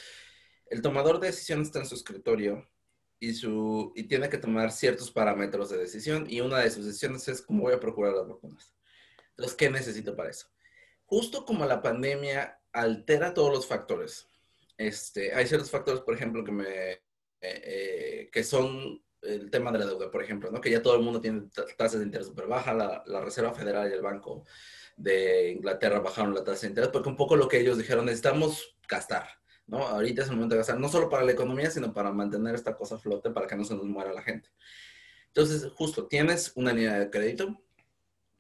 el 0.67 0.81
tomador 0.81 1.19
de 1.19 1.29
decisiones 1.29 1.69
está 1.69 1.81
en 1.81 1.87
su 1.87 1.97
escritorio 1.97 2.69
y, 3.19 3.35
su, 3.35 3.93
y 3.97 4.05
tiene 4.05 4.29
que 4.29 4.39
tomar 4.39 4.71
ciertos 4.71 5.11
parámetros 5.11 5.71
de 5.71 5.79
decisión, 5.79 6.27
y 6.29 6.41
una 6.41 6.61
de 6.61 6.71
sus 6.71 6.87
decisiones 6.87 7.27
es 7.27 7.43
cómo 7.43 7.63
voy 7.63 7.75
a 7.75 7.81
procurar 7.81 8.13
las 8.13 8.29
vacunas. 8.29 8.73
Entonces, 9.31 9.57
¿qué 9.57 9.69
necesito 9.69 10.15
para 10.15 10.31
eso? 10.31 10.47
Justo 11.07 11.45
como 11.45 11.67
la 11.67 11.83
pandemia 11.83 12.61
altera 12.73 13.35
todos 13.35 13.53
los 13.53 13.67
factores, 13.67 14.29
este, 14.77 15.35
hay 15.35 15.47
ciertos 15.47 15.71
factores, 15.71 16.03
por 16.03 16.15
ejemplo, 16.15 16.45
que 16.45 16.53
me 16.53 17.04
eh, 17.65 18.31
que 18.33 18.43
son 18.43 19.03
el 19.23 19.51
tema 19.51 19.73
de 19.73 19.79
la 19.79 19.87
deuda, 19.87 20.11
por 20.11 20.23
ejemplo, 20.23 20.51
¿no? 20.51 20.61
que 20.61 20.71
ya 20.71 20.83
todo 20.83 20.97
el 20.97 21.03
mundo 21.03 21.21
tiene 21.21 21.49
tasas 21.77 22.01
de 22.01 22.07
interés 22.07 22.27
súper 22.27 22.47
bajas, 22.47 22.77
la, 23.07 23.21
Reserva 23.21 23.55
Federal 23.55 23.89
y 23.91 23.95
el 23.95 24.03
Banco 24.03 24.45
de 24.97 25.51
Inglaterra 25.51 26.01
bajaron 26.01 26.35
la 26.35 26.45
tasa 26.45 26.63
de 26.63 26.69
interés, 26.69 26.91
porque 26.91 27.09
un 27.09 27.17
poco 27.17 27.37
lo 27.37 27.49
que 27.49 27.59
ellos 27.59 27.79
dijeron, 27.79 28.05
necesitamos 28.05 28.77
gastar, 28.89 29.27
¿no? 29.67 29.79
Ahorita 29.87 30.23
es 30.23 30.29
el 30.29 30.35
momento 30.35 30.55
de 30.55 30.59
gastar, 30.59 30.79
no 30.79 30.89
solo 30.89 31.09
para 31.09 31.25
la 31.25 31.33
economía, 31.33 31.71
sino 31.71 31.93
para 31.93 32.13
mantener 32.13 32.55
esta 32.55 32.77
cosa 32.77 32.99
flote, 32.99 33.31
para 33.31 33.47
que 33.47 33.57
no 33.57 33.65
se 33.65 33.75
nos 33.75 33.87
muera 33.87 34.13
la 34.13 34.23
gente. 34.23 34.51
Entonces, 35.29 35.67
justo, 35.75 36.07
tienes 36.07 36.53
una 36.55 36.73
línea 36.73 36.99
de 36.99 37.11
crédito, 37.11 37.61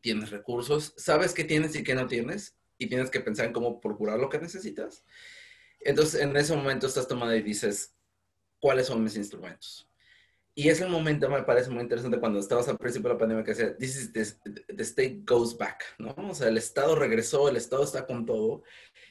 tienes 0.01 0.31
recursos, 0.31 0.93
sabes 0.97 1.33
qué 1.33 1.45
tienes 1.45 1.75
y 1.75 1.83
qué 1.83 1.95
no 1.95 2.07
tienes, 2.07 2.57
y 2.79 2.89
tienes 2.89 3.11
que 3.11 3.21
pensar 3.21 3.47
en 3.47 3.53
cómo 3.53 3.81
procurar 3.81 4.19
lo 4.19 4.29
que 4.29 4.39
necesitas. 4.39 5.05
Entonces, 5.81 6.21
en 6.21 6.37
ese 6.37 6.55
momento 6.55 6.87
estás 6.87 7.09
tomando 7.09 7.35
y 7.35 7.43
dices, 7.43 7.95
cuáles 8.65 8.87
son 8.87 9.05
mis 9.05 9.15
instrumentos. 9.15 9.87
Y 10.55 10.71
ese 10.71 10.87
momento 10.87 11.29
me 11.29 11.43
parece 11.43 11.69
muy 11.69 11.83
interesante 11.83 12.19
cuando 12.19 12.39
estabas 12.39 12.67
al 12.67 12.79
principio 12.79 13.11
de 13.11 13.15
la 13.15 13.19
pandemia 13.19 13.45
que 13.45 13.51
decía, 13.51 13.77
this 13.77 13.95
is 13.95 14.11
the, 14.11 14.83
state 14.83 15.21
goes 15.27 15.55
back, 15.55 15.85
¿no? 15.99 16.15
O 16.17 16.35
sea, 16.35 16.49
el 16.49 16.57
Estado 16.57 16.95
regresó, 16.95 17.51
el 17.51 17.57
Estado 17.57 17.85
está 17.85 18.07
con 18.07 18.25
todo. 18.25 18.63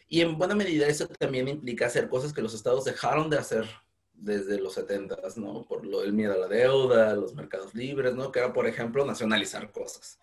Y 0.08 0.22
en 0.22 0.40
buena 0.40 0.56
medida 0.56 0.88
eso 0.88 1.06
también 1.06 1.48
implica 1.48 1.86
hacer 1.86 2.10
cosas 2.10 2.34
que 2.34 2.42
los 2.42 2.56
Estados 2.56 2.84
dejaron 2.84 3.30
de 3.30 3.38
hacer 3.38 3.70
desde 4.12 4.60
los 4.60 4.74
70, 4.74 5.18
¿no? 5.36 5.64
Por 5.66 5.86
lo 5.86 6.02
del 6.02 6.14
miedo 6.14 6.34
a 6.34 6.38
la 6.38 6.48
deuda, 6.48 7.14
los 7.14 7.36
mercados 7.36 7.76
libres, 7.76 8.16
¿no? 8.16 8.32
Que 8.32 8.40
era, 8.40 8.54
por 8.54 8.66
ejemplo, 8.66 9.06
nacionalizar 9.06 9.72
cosas. 9.72 10.18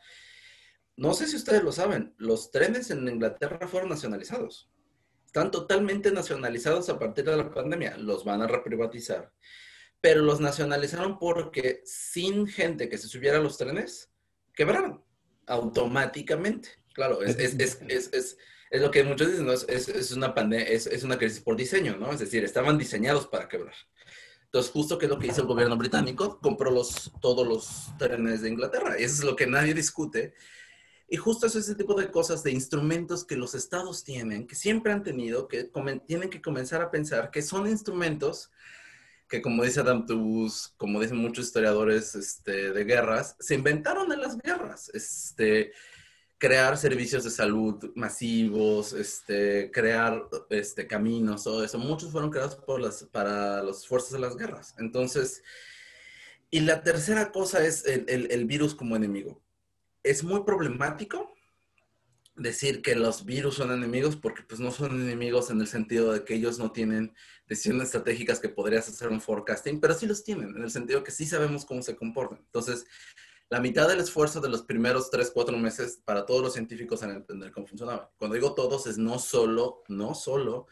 No 0.97 1.14
sé 1.14 1.29
si 1.29 1.37
ustedes 1.37 1.62
lo 1.62 1.71
saben, 1.71 2.14
los 2.19 2.51
trenes 2.51 2.90
en 2.90 3.07
Inglaterra 3.07 3.69
fueron 3.69 3.90
nacionalizados 3.90 4.69
están 5.31 5.53
totalmente 5.53 6.11
nacionalizados 6.11 6.88
a 6.88 6.99
partir 6.99 7.25
de 7.25 7.37
la 7.37 7.55
pandemia. 7.55 7.97
Los 7.97 8.25
van 8.25 8.43
a 8.43 8.49
reprivatizar. 8.49 9.33
Pero 10.01 10.23
los 10.23 10.40
nacionalizaron 10.40 11.21
porque 11.21 11.83
sin 11.85 12.49
gente 12.49 12.88
que 12.88 12.99
se 12.99 13.07
subiera 13.07 13.38
a 13.38 13.40
los 13.40 13.57
trenes, 13.57 14.11
quebraron 14.53 15.05
automáticamente. 15.47 16.71
Claro, 16.95 17.23
es, 17.23 17.38
es, 17.38 17.55
es, 17.61 18.11
es, 18.12 18.38
es 18.71 18.81
lo 18.83 18.90
que 18.90 19.05
muchos 19.05 19.29
dicen, 19.29 19.47
¿no? 19.47 19.53
es, 19.53 20.11
una 20.11 20.35
es, 20.57 21.05
una 21.05 21.16
crisis 21.16 21.38
por 21.38 21.55
diseño, 21.55 21.97
¿no? 21.97 22.11
Es 22.11 22.19
decir, 22.19 22.43
estaban 22.43 22.77
diseñados 22.77 23.29
para 23.29 23.47
quebrar. 23.47 23.75
Entonces, 24.47 24.73
justo 24.73 24.99
que 24.99 25.07
es 25.07 25.11
lo 25.11 25.21
que 25.21 25.29
hizo 25.29 25.43
el 25.43 25.47
gobierno 25.47 25.77
británico, 25.77 26.40
compró 26.40 26.73
los, 26.73 27.12
todos 27.21 27.47
los 27.47 27.97
trenes 28.01 28.43
de 28.43 28.49
Inglaterra. 28.49 28.97
Y 28.99 29.05
eso 29.05 29.14
es 29.14 29.25
lo 29.25 29.37
que 29.37 29.47
nadie 29.47 29.75
discute. 29.75 30.35
Y 31.12 31.16
justo 31.16 31.49
es 31.49 31.57
ese 31.57 31.75
tipo 31.75 31.94
de 31.94 32.09
cosas, 32.09 32.44
de 32.44 32.53
instrumentos 32.53 33.25
que 33.25 33.35
los 33.37 33.57
estados 33.57 34.05
tienen, 34.05 34.46
que 34.46 34.55
siempre 34.55 34.92
han 34.92 35.03
tenido, 35.03 35.49
que 35.49 35.68
tienen 36.07 36.31
que 36.31 36.40
comenzar 36.40 36.83
a 36.83 36.90
pensar 36.92 37.33
que 37.33 37.42
son 37.42 37.66
instrumentos 37.66 38.53
que, 39.29 39.42
como 39.42 39.64
dice 39.64 39.81
Adam 39.81 40.07
Tooze, 40.07 40.68
como 40.77 41.01
dicen 41.01 41.16
muchos 41.16 41.46
historiadores 41.46 42.14
este, 42.14 42.73
de 42.73 42.85
guerras, 42.85 43.35
se 43.40 43.57
inventaron 43.57 44.12
en 44.12 44.20
las 44.20 44.38
guerras. 44.38 44.88
Este, 44.94 45.73
crear 46.38 46.79
servicios 46.79 47.25
de 47.25 47.31
salud 47.31 47.90
masivos, 47.96 48.92
este, 48.92 49.73
crear 49.73 50.29
este, 50.49 50.87
caminos, 50.87 51.42
todo 51.42 51.64
eso. 51.64 51.77
Muchos 51.79 52.12
fueron 52.12 52.31
creados 52.31 52.55
por 52.55 52.81
las, 52.81 53.03
para 53.03 53.64
las 53.64 53.85
fuerzas 53.85 54.12
de 54.12 54.20
las 54.20 54.37
guerras. 54.37 54.77
Entonces, 54.79 55.42
y 56.53 56.61
la 56.61 56.85
tercera 56.85 57.33
cosa 57.33 57.66
es 57.66 57.85
el 57.85 58.44
virus 58.44 58.77
como 58.77 58.94
enemigo 58.94 59.42
es 60.03 60.25
muy 60.25 60.45
problemático 60.45 61.35
decir 62.37 62.81
que 62.81 62.95
los 62.95 63.25
virus 63.25 63.57
son 63.57 63.71
enemigos 63.71 64.17
porque 64.17 64.43
pues 64.43 64.61
no 64.61 64.71
son 64.71 65.01
enemigos 65.01 65.51
en 65.51 65.61
el 65.61 65.67
sentido 65.67 66.13
de 66.13 66.25
que 66.25 66.35
ellos 66.35 66.59
no 66.59 66.73
tienen 66.73 67.15
decisiones 67.47 67.87
estratégicas 67.87 68.41
que 68.41 68.49
podrías 68.49 68.89
hacer 68.89 69.09
un 69.09 69.21
forecasting, 69.21 69.81
pero 69.81 69.95
sí 69.95 70.07
los 70.07 70.25
tienen, 70.25 70.57
en 70.57 70.63
el 70.63 70.71
sentido 70.71 71.05
que 71.05 71.11
sí 71.11 71.27
sabemos 71.27 71.65
cómo 71.65 71.83
se 71.83 71.97
comportan. 71.97 72.39
Entonces, 72.39 72.87
la 73.51 73.61
mitad 73.61 73.89
del 73.89 74.01
esfuerzo 74.01 74.41
de 74.41 74.49
los 74.49 74.63
primeros 74.63 75.11
tres, 75.11 75.31
cuatro 75.35 75.59
meses 75.59 76.01
para 76.05 76.25
todos 76.25 76.41
los 76.41 76.53
científicos 76.53 77.03
en 77.03 77.11
entender 77.11 77.51
cómo 77.51 77.67
funcionaba. 77.67 78.11
Cuando 78.17 78.37
digo 78.37 78.55
todos 78.55 78.87
es 78.87 78.97
no 78.97 79.19
solo, 79.19 79.83
no 79.89 80.15
solo 80.15 80.69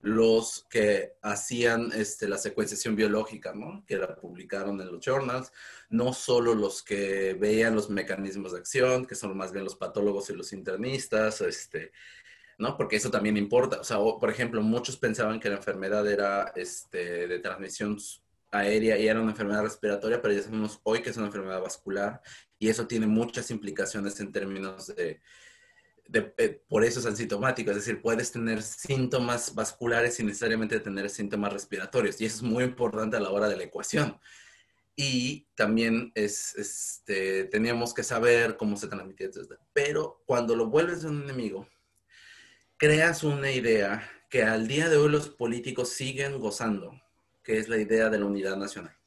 los 0.00 0.66
que 0.70 1.14
hacían 1.22 1.90
este, 1.92 2.28
la 2.28 2.38
secuenciación 2.38 2.94
biológica, 2.94 3.52
¿no? 3.52 3.84
Que 3.86 3.96
la 3.96 4.14
publicaron 4.14 4.80
en 4.80 4.92
los 4.92 5.04
journals, 5.04 5.52
no 5.90 6.12
solo 6.12 6.54
los 6.54 6.82
que 6.82 7.34
veían 7.34 7.74
los 7.74 7.90
mecanismos 7.90 8.52
de 8.52 8.58
acción, 8.58 9.06
que 9.06 9.16
son 9.16 9.36
más 9.36 9.52
bien 9.52 9.64
los 9.64 9.76
patólogos 9.76 10.30
y 10.30 10.34
los 10.34 10.52
internistas, 10.52 11.40
este, 11.40 11.92
¿no? 12.58 12.76
Porque 12.76 12.96
eso 12.96 13.10
también 13.10 13.36
importa. 13.36 13.80
O 13.80 13.84
sea, 13.84 13.98
por 13.98 14.30
ejemplo, 14.30 14.62
muchos 14.62 14.96
pensaban 14.96 15.40
que 15.40 15.48
la 15.48 15.56
enfermedad 15.56 16.08
era 16.08 16.52
este, 16.54 17.26
de 17.26 17.38
transmisión 17.40 17.98
aérea 18.50 18.96
y 18.98 19.08
era 19.08 19.20
una 19.20 19.32
enfermedad 19.32 19.62
respiratoria, 19.62 20.22
pero 20.22 20.34
ya 20.34 20.42
sabemos 20.42 20.80
hoy 20.84 21.02
que 21.02 21.10
es 21.10 21.16
una 21.16 21.26
enfermedad 21.26 21.60
vascular 21.60 22.22
y 22.58 22.68
eso 22.68 22.86
tiene 22.86 23.06
muchas 23.06 23.50
implicaciones 23.50 24.18
en 24.20 24.32
términos 24.32 24.86
de 24.94 25.20
eh, 26.12 26.62
por 26.68 26.84
eso 26.84 27.00
es 27.00 27.06
asintomático, 27.06 27.70
es 27.70 27.76
decir, 27.76 28.00
puedes 28.00 28.32
tener 28.32 28.62
síntomas 28.62 29.54
vasculares 29.54 30.14
sin 30.14 30.26
necesariamente 30.26 30.80
tener 30.80 31.10
síntomas 31.10 31.52
respiratorios. 31.52 32.20
Y 32.20 32.26
eso 32.26 32.36
es 32.36 32.42
muy 32.42 32.64
importante 32.64 33.16
a 33.16 33.20
la 33.20 33.30
hora 33.30 33.48
de 33.48 33.56
la 33.56 33.64
ecuación. 33.64 34.18
Y 34.96 35.46
también 35.54 36.10
es, 36.14 36.56
este, 36.56 37.44
teníamos 37.44 37.94
que 37.94 38.02
saber 38.02 38.56
cómo 38.56 38.76
se 38.76 38.88
transmitía. 38.88 39.28
Pero 39.72 40.22
cuando 40.26 40.56
lo 40.56 40.66
vuelves 40.66 41.04
un 41.04 41.22
enemigo, 41.22 41.68
creas 42.76 43.22
una 43.22 43.50
idea 43.50 44.10
que 44.28 44.42
al 44.42 44.66
día 44.66 44.88
de 44.88 44.96
hoy 44.96 45.10
los 45.10 45.28
políticos 45.28 45.90
siguen 45.90 46.38
gozando, 46.38 47.00
que 47.42 47.58
es 47.58 47.68
la 47.68 47.78
idea 47.78 48.10
de 48.10 48.18
la 48.18 48.26
unidad 48.26 48.56
nacional. 48.56 48.97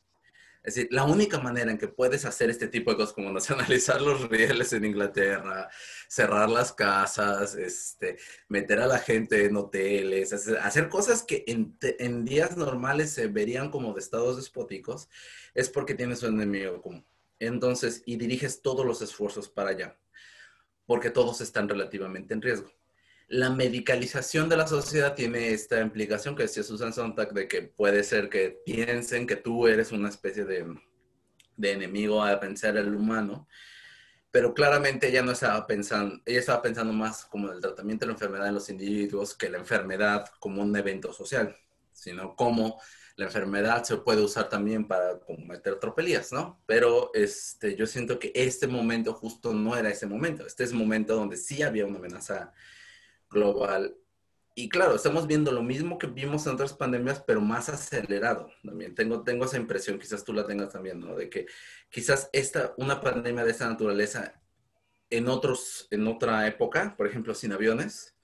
Es 0.63 0.75
decir, 0.75 0.89
la 0.91 1.05
única 1.05 1.39
manera 1.39 1.71
en 1.71 1.77
que 1.79 1.87
puedes 1.87 2.23
hacer 2.23 2.51
este 2.51 2.67
tipo 2.67 2.91
de 2.91 2.97
cosas, 2.97 3.13
como 3.13 3.31
nacionalizar 3.31 3.99
los 4.01 4.29
rieles 4.29 4.71
en 4.73 4.85
Inglaterra, 4.85 5.69
cerrar 6.07 6.49
las 6.49 6.71
casas, 6.71 7.55
este, 7.55 8.17
meter 8.47 8.79
a 8.79 8.87
la 8.87 8.99
gente 8.99 9.45
en 9.45 9.55
hoteles, 9.55 10.33
hacer, 10.33 10.89
cosas 10.89 11.23
que 11.23 11.43
en, 11.47 12.25
días 12.25 12.57
normales 12.57 13.11
se 13.11 13.27
verían 13.27 13.71
como 13.71 13.93
de 13.93 14.01
estados 14.01 14.37
despóticos, 14.37 15.09
es 15.55 15.69
porque 15.69 15.95
tienes 15.95 16.21
un 16.21 16.39
enemigo 16.39 16.81
común. 16.81 17.05
Entonces, 17.39 18.03
y 18.05 18.17
diriges 18.17 18.61
todos 18.61 18.85
los 18.85 19.01
esfuerzos 19.01 19.49
para 19.49 19.71
allá, 19.71 19.97
porque 20.85 21.09
todos 21.09 21.41
están 21.41 21.67
relativamente 21.67 22.35
en 22.35 22.41
riesgo 22.41 22.71
la 23.31 23.49
medicalización 23.49 24.49
de 24.49 24.57
la 24.57 24.67
sociedad 24.67 25.15
tiene 25.15 25.53
esta 25.53 25.79
implicación 25.79 26.35
que 26.35 26.43
decía 26.43 26.63
Susan 26.63 26.91
Sontag 26.91 27.31
de 27.33 27.47
que 27.47 27.61
puede 27.61 28.03
ser 28.03 28.27
que 28.27 28.61
piensen 28.65 29.25
que 29.25 29.37
tú 29.37 29.67
eres 29.67 29.93
una 29.93 30.09
especie 30.09 30.43
de, 30.43 30.65
enemigo 31.61 32.21
a 32.21 32.37
pensar 32.41 32.75
el 32.75 32.93
humano, 32.93 33.47
pero 34.31 34.53
claramente 34.53 35.07
ella 35.07 35.21
no 35.21 35.31
estaba 35.31 35.65
pensando, 35.65 36.21
ella 36.25 36.39
estaba 36.39 36.61
pensando 36.61 36.91
más 36.91 37.23
como 37.23 37.49
el 37.49 37.61
tratamiento 37.61 38.03
de 38.03 38.07
la 38.07 38.13
enfermedad 38.15 38.47
en 38.49 38.55
los 38.55 38.69
individuos 38.69 39.33
que 39.33 39.49
la 39.49 39.59
enfermedad 39.59 40.25
como 40.39 40.61
un 40.61 40.75
evento 40.75 41.13
social, 41.13 41.55
sino 41.93 42.35
como 42.35 42.81
la 43.15 43.25
enfermedad 43.27 43.85
se 43.85 43.95
puede 43.95 44.21
usar 44.21 44.49
también 44.49 44.89
para 44.89 45.19
cometer 45.19 45.79
tropelías, 45.79 46.33
¿no? 46.33 46.61
Pero 46.65 47.11
este, 47.13 47.77
yo 47.77 47.87
siento 47.87 48.19
que 48.19 48.33
este 48.35 48.67
momento 48.67 49.13
justo 49.13 49.53
no 49.53 49.77
era 49.77 49.89
ese 49.89 50.05
momento, 50.05 50.45
este 50.45 50.65
es 50.65 50.71
el 50.71 50.77
momento 50.77 51.15
donde 51.15 51.37
sí 51.37 51.63
había 51.63 51.85
una 51.85 51.99
amenaza 51.99 52.51
global. 53.31 53.97
Y 54.53 54.67
claro, 54.69 54.95
estamos 54.95 55.27
viendo 55.27 55.51
lo 55.51 55.63
mismo 55.63 55.97
que 55.97 56.07
vimos 56.07 56.45
en 56.45 56.53
otras 56.53 56.73
pandemias, 56.73 57.23
pero 57.25 57.39
más 57.39 57.69
acelerado. 57.69 58.51
También 58.63 58.93
tengo, 58.93 59.23
tengo 59.23 59.45
esa 59.45 59.57
impresión, 59.57 59.97
quizás 59.97 60.23
tú 60.23 60.33
la 60.33 60.45
tengas 60.45 60.73
también, 60.73 60.99
¿no? 60.99 61.15
De 61.15 61.29
que 61.29 61.47
quizás 61.89 62.29
esta, 62.33 62.73
una 62.77 62.99
pandemia 62.99 63.45
de 63.45 63.51
esta 63.51 63.69
naturaleza 63.69 64.41
en, 65.09 65.29
otros, 65.29 65.87
en 65.89 66.05
otra 66.07 66.47
época, 66.47 66.95
por 66.97 67.07
ejemplo, 67.07 67.33
sin 67.33 67.53
aviones, 67.53 68.17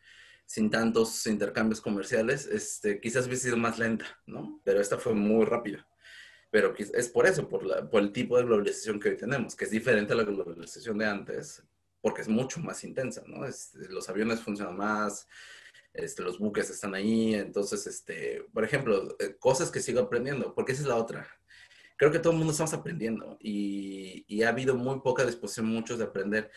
sin 0.46 0.70
tantos 0.70 1.26
intercambios 1.28 1.82
comerciales, 1.82 2.46
este, 2.48 3.00
quizás 3.00 3.28
hubiese 3.28 3.44
sido 3.44 3.58
más 3.58 3.80
lenta, 3.80 4.06
¿no? 4.26 4.62
Pero 4.64 4.82
esta 4.82 4.98
fue 4.98 5.14
muy 5.14 5.46
rápida. 5.46 5.88
Pero 6.52 6.74
es 6.78 7.10
por 7.10 7.26
eso, 7.26 7.48
por, 7.50 7.90
por 7.90 8.02
el 8.02 8.12
tipo 8.12 8.38
de 8.38 8.44
globalización 8.44 9.00
que 9.00 9.10
hoy 9.10 9.18
tenemos, 9.18 9.56
que 9.56 9.66
es 9.66 9.72
diferente 9.72 10.14
a 10.14 10.16
la 10.16 10.24
globalización 10.24 10.98
de 10.98 11.06
antes, 11.06 11.64
porque 12.08 12.22
es 12.22 12.30
mucho 12.30 12.62
más 12.62 12.86
intensa, 12.86 13.22
¿no? 13.28 13.46
los 13.90 14.08
aviones 14.08 14.40
funcionan 14.40 14.78
más, 14.78 15.28
este, 15.92 16.24
los 16.24 16.40
buques 16.40 16.70
están 16.70 16.96
ahí, 16.96 17.36
entonces, 17.36 17.86
este, 17.86 18.46
por 18.54 18.64
ejemplo, 18.64 19.18
eh, 19.20 19.36
cosas 19.38 19.70
que 19.70 19.82
sigo 19.82 20.00
aprendiendo, 20.00 20.56
porque 20.56 20.72
esa 20.72 20.84
es 20.84 20.88
la 20.88 20.96
otra. 20.96 21.28
Creo 21.98 22.10
que 22.10 22.20
todo 22.20 22.32
el 22.32 22.38
mundo 22.40 22.54
estamos 22.54 22.74
aprendiendo 22.74 23.38
y, 23.42 24.24
y 24.30 24.44
ha 24.44 24.48
habido 24.48 24.74
muy 24.74 25.02
poca 25.02 25.26
disposición 25.26 25.66
muchos 25.66 25.98
de 25.98 26.06
aprender. 26.06 26.50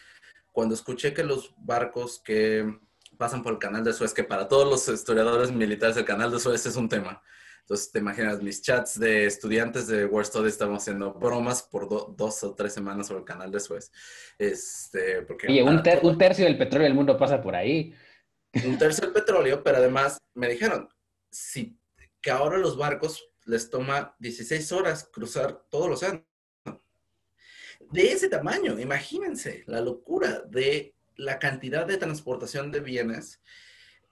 Cuando 0.53 0.77
escuché 0.77 1.13
que 1.13 1.25
los 1.25 1.53
barcos 1.59 2.23
que 2.25 2.79
pasan 3.19 3.43
por 3.43 3.55
el 3.55 3.59
canal 3.59 3.83
de 3.83 3.93
Suez, 3.93 4.15
que 4.15 4.23
para 4.23 4.47
todos 4.47 4.71
los 4.71 4.87
historiadores 4.87 5.51
militares 5.51 5.97
el 5.97 6.05
canal 6.05 6.31
de 6.31 6.39
Suez 6.39 6.65
es 6.65 6.77
un 6.77 6.89
tema, 6.89 7.25
entonces, 7.71 7.93
te 7.93 8.01
imaginas, 8.01 8.43
mis 8.43 8.63
chats 8.63 8.99
de 8.99 9.27
estudiantes 9.27 9.87
de 9.87 10.05
World 10.05 10.27
Studies 10.27 10.55
estamos 10.55 10.83
haciendo 10.83 11.15
bromas 11.15 11.63
por 11.63 11.89
dos 12.17 12.43
o 12.43 12.53
tres 12.53 12.73
semanas 12.73 13.07
sobre 13.07 13.21
el 13.21 13.25
canal 13.25 13.53
de 13.53 13.61
Suez. 13.61 13.93
Este, 14.37 15.23
porque, 15.23 15.47
Oye, 15.47 15.63
un, 15.63 15.81
un, 16.03 16.19
tercio 16.19 16.47
del 16.47 16.59
petróleo 16.59 16.89
del 16.89 16.97
mundo 16.97 17.17
pasa 17.17 17.41
por 17.41 17.55
ahí. 17.55 17.95
Un 18.67 18.77
tercio 18.77 19.05
del 19.05 19.13
petróleo, 19.13 19.63
pero 19.63 19.77
además 19.77 20.19
me 20.35 20.49
dijeron 20.49 20.89
si, 21.31 21.79
que 22.21 22.33
ahora 22.33 22.59
los 22.59 22.77
barcos 22.77 23.25
les 23.45 23.71
toma 23.71 24.17
16 24.19 24.73
horas 24.73 25.09
cruzar 25.13 25.63
todo 25.71 25.87
el 25.87 25.93
océano. 25.93 26.27
De 27.93 28.11
ese 28.11 28.29
tamaño, 28.29 28.81
imagínense 28.81 29.63
la 29.69 29.81
locura 29.81 30.41
de 30.41 30.97
la 31.15 31.39
cantidad 31.39 31.87
de 31.87 31.99
transportación 31.99 32.73
de 32.73 32.81
bienes 32.81 33.41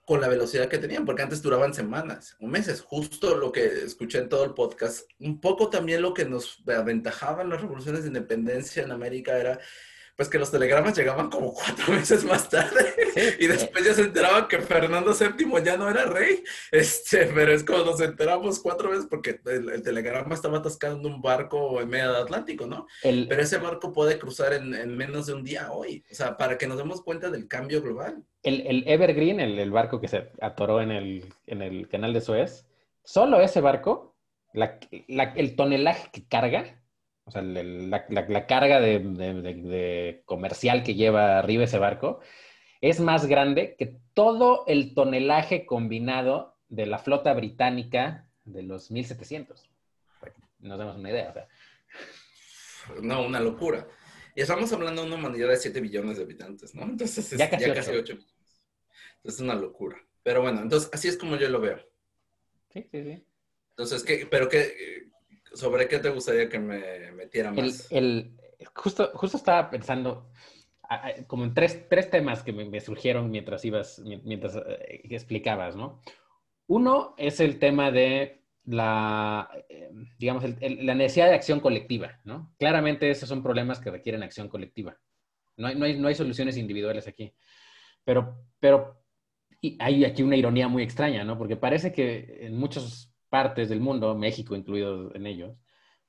con 0.09 0.21
la 0.21 0.27
velocidad 0.27 0.69
que 0.69 0.79
tenían, 0.79 1.05
porque 1.05 1.21
antes 1.21 1.39
duraban 1.39 1.71
semanas 1.71 2.35
o 2.39 2.47
meses. 2.47 2.81
Justo 2.81 3.37
lo 3.37 3.51
que 3.51 3.63
escuché 3.85 4.17
en 4.17 4.27
todo 4.27 4.43
el 4.43 4.55
podcast, 4.55 5.07
un 5.19 5.39
poco 5.39 5.69
también 5.69 6.01
lo 6.01 6.15
que 6.15 6.25
nos 6.25 6.63
aventajaban 6.67 7.47
las 7.47 7.61
revoluciones 7.61 8.01
de 8.01 8.07
independencia 8.07 8.81
en 8.81 8.91
América 8.91 9.37
era 9.37 9.59
pues 10.19 10.27
que 10.27 10.37
los 10.37 10.51
telegramas 10.51 10.97
llegaban 10.97 11.29
como 11.29 11.53
cuatro 11.53 11.85
meses 11.93 12.25
más 12.25 12.49
tarde 12.49 12.93
y 13.39 13.47
después 13.47 13.85
ya 13.85 13.93
se 13.93 14.01
enteraban 14.01 14.49
que 14.49 14.59
Fernando 14.59 15.13
VII 15.13 15.63
ya 15.63 15.77
no 15.77 15.89
era 15.89 16.07
rey. 16.07 16.43
Este, 16.73 17.27
pero 17.27 17.53
es 17.53 17.63
como 17.63 17.85
nos 17.85 18.01
enteramos 18.01 18.59
cuatro 18.59 18.89
veces 18.89 19.07
porque 19.09 19.39
el, 19.45 19.81
telegrama 19.81 20.35
estaba 20.35 20.57
atascado 20.57 20.99
en 20.99 21.05
un 21.05 21.21
barco 21.21 21.79
en 21.79 21.87
medio 21.87 22.11
del 22.11 22.23
Atlántico, 22.23 22.67
¿no? 22.67 22.85
pero 23.01 23.41
ese 23.41 23.59
barco 23.59 23.93
puede 23.93 24.19
cruzar 24.19 24.51
en, 24.51 24.73
en, 24.73 24.97
menos 24.97 25.27
de 25.27 25.35
un 25.35 25.45
día 25.45 25.71
hoy. 25.71 26.03
O 26.11 26.15
sea, 26.15 26.35
para 26.35 26.57
que 26.57 26.67
nos 26.67 26.77
demos 26.77 27.01
cuenta 27.01 27.29
del 27.29 27.47
cambio 27.47 27.81
global. 27.81 28.21
El, 28.43 28.67
el 28.67 28.83
Evergreen, 28.87 29.39
el, 29.39 29.57
el, 29.57 29.71
barco 29.71 30.01
que 30.01 30.09
se 30.09 30.31
atoró 30.41 30.81
en 30.81 30.91
el, 30.91 31.33
en 31.47 31.61
el 31.61 31.87
canal 31.87 32.11
de 32.11 32.19
Suez, 32.19 32.67
solo 33.05 33.39
ese 33.39 33.61
barco, 33.61 34.17
la, 34.51 34.79
la, 35.07 35.31
el 35.37 35.55
tonelaje 35.55 36.09
que 36.11 36.27
carga 36.27 36.75
o 37.29 37.31
sea, 37.31 37.43
la, 37.43 38.47
carga 38.47 38.81
de, 38.81 40.23
comercial 40.25 40.81
que 40.83 40.95
lleva 40.95 41.37
arriba 41.37 41.65
ese 41.65 41.77
barco 41.77 42.21
es 42.81 42.99
más 42.99 43.27
grande 43.27 43.75
que 43.77 43.97
todo 44.15 44.63
el 44.65 44.95
tonelaje 44.95 45.67
combinado 45.67 46.57
de 46.69 46.87
la 46.87 46.97
flota 46.97 47.35
británica 47.35 48.27
de 48.45 48.63
los 48.63 48.89
1700. 48.89 49.69
Nos 50.57 50.79
damos 50.79 50.97
una 50.97 51.11
idea. 51.11 51.47
No, 53.03 53.23
una 53.27 53.39
locura. 53.39 53.87
Y 54.35 54.41
estamos 54.41 54.73
hablando 54.73 55.03
de 55.03 55.07
una 55.09 55.17
humanidad 55.17 55.49
de 55.49 55.57
7 55.57 55.79
billones 55.81 56.17
de 56.17 56.23
habitantes, 56.23 56.73
¿no? 56.73 56.81
Entonces 56.81 57.31
es 57.31 57.37
ya 57.37 57.47
casi, 57.47 57.69
8. 57.69 57.73
Entonces 57.91 58.23
es 59.23 59.39
una 59.39 59.53
locura. 59.53 60.03
Pero 60.23 60.41
bueno, 60.41 60.61
entonces 60.61 60.89
así 60.91 61.07
es 61.07 61.17
como 61.17 61.35
yo 61.35 61.47
lo 61.47 61.61
veo. 61.61 61.77
Sí, 62.73 62.87
sí, 62.91 63.03
sí. 63.03 63.23
Entonces, 63.69 64.03
¿qué, 64.03 64.27
pero 64.29 64.49
qué, 64.49 65.08
¿Sobre 65.53 65.87
qué 65.87 65.99
te 65.99 66.09
gustaría 66.09 66.49
que 66.49 66.59
me 66.59 67.11
metiera 67.11 67.51
más? 67.51 67.87
El, 67.91 68.37
justo, 68.75 69.11
justo 69.13 69.37
estaba 69.37 69.69
pensando 69.69 70.31
como 71.27 71.43
en 71.43 71.53
tres, 71.53 71.87
tres 71.87 72.09
temas 72.09 72.41
que 72.41 72.51
me, 72.51 72.79
surgieron 72.79 73.29
mientras 73.29 73.63
ibas, 73.63 73.99
mientras 73.99 74.55
eh, 74.55 75.01
explicabas, 75.09 75.75
¿no? 75.75 76.01
Uno 76.67 77.13
es 77.17 77.39
el 77.39 77.59
tema 77.59 77.91
de 77.91 78.43
la, 78.65 79.49
eh, 79.69 79.91
digamos, 80.17 80.43
la 80.43 80.95
necesidad 80.95 81.27
de 81.27 81.35
acción 81.35 81.59
colectiva, 81.59 82.19
¿no? 82.23 82.53
Claramente 82.57 83.09
esos 83.09 83.29
son 83.29 83.43
problemas 83.43 83.79
que 83.79 83.91
requieren 83.91 84.23
acción 84.23 84.49
colectiva. 84.49 84.97
No 85.57 85.67
hay, 85.67 85.75
no 85.75 85.85
hay, 85.85 85.97
no 85.97 86.07
hay 86.07 86.15
soluciones 86.15 86.57
individuales 86.57 87.07
aquí. 87.07 87.33
Pero, 88.03 88.45
pero 88.59 89.03
hay 89.79 90.05
aquí 90.05 90.23
una 90.23 90.37
ironía 90.37 90.67
muy 90.67 90.83
extraña, 90.83 91.23
¿no? 91.23 91.37
Porque 91.37 91.57
parece 91.57 91.91
que 91.91 92.39
en 92.41 92.57
muchos 92.57 93.08
partes 93.29 93.69
del 93.69 93.79
mundo, 93.79 94.15
México 94.15 94.55
incluido 94.55 95.13
en 95.15 95.25
ellos, 95.25 95.55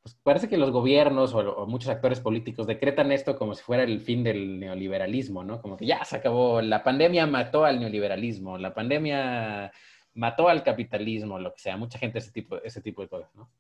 pues 0.02 0.14
parece 0.22 0.48
que 0.48 0.56
los 0.56 0.70
gobiernos 0.70 1.35
o, 1.35 1.66
muchos 1.66 1.90
actores 1.90 2.20
políticos 2.20 2.66
decretan 2.66 3.12
esto 3.12 3.37
como 3.37 3.54
si 3.54 3.62
fuera 3.62 3.83
el 3.83 4.00
fin 4.00 4.24
del 4.24 4.59
neoliberalismo, 4.59 5.44
¿no? 5.44 5.61
Como 5.61 5.76
que 5.76 5.87
ya 5.87 6.04
se 6.04 6.16
acabó, 6.16 6.62
la 6.62 6.83
pandemia 6.83 7.26
mató 7.26 7.64
al 7.64 7.80
neoliberalismo, 7.80 8.56
la 8.56 8.72
pandemia 8.72 9.70
mató 10.14 10.48
al 10.48 10.62
capitalismo, 10.62 11.38
lo 11.38 11.52
que 11.52 11.61
sea, 11.61 11.76
mucha 11.76 11.98
gente 11.98 12.18
ese 12.18 12.33
tipo, 12.33 12.62
ese 12.62 12.80
tipo 12.80 13.02
de 13.02 13.09
cosas, 13.09 13.35
¿no? 13.35 13.50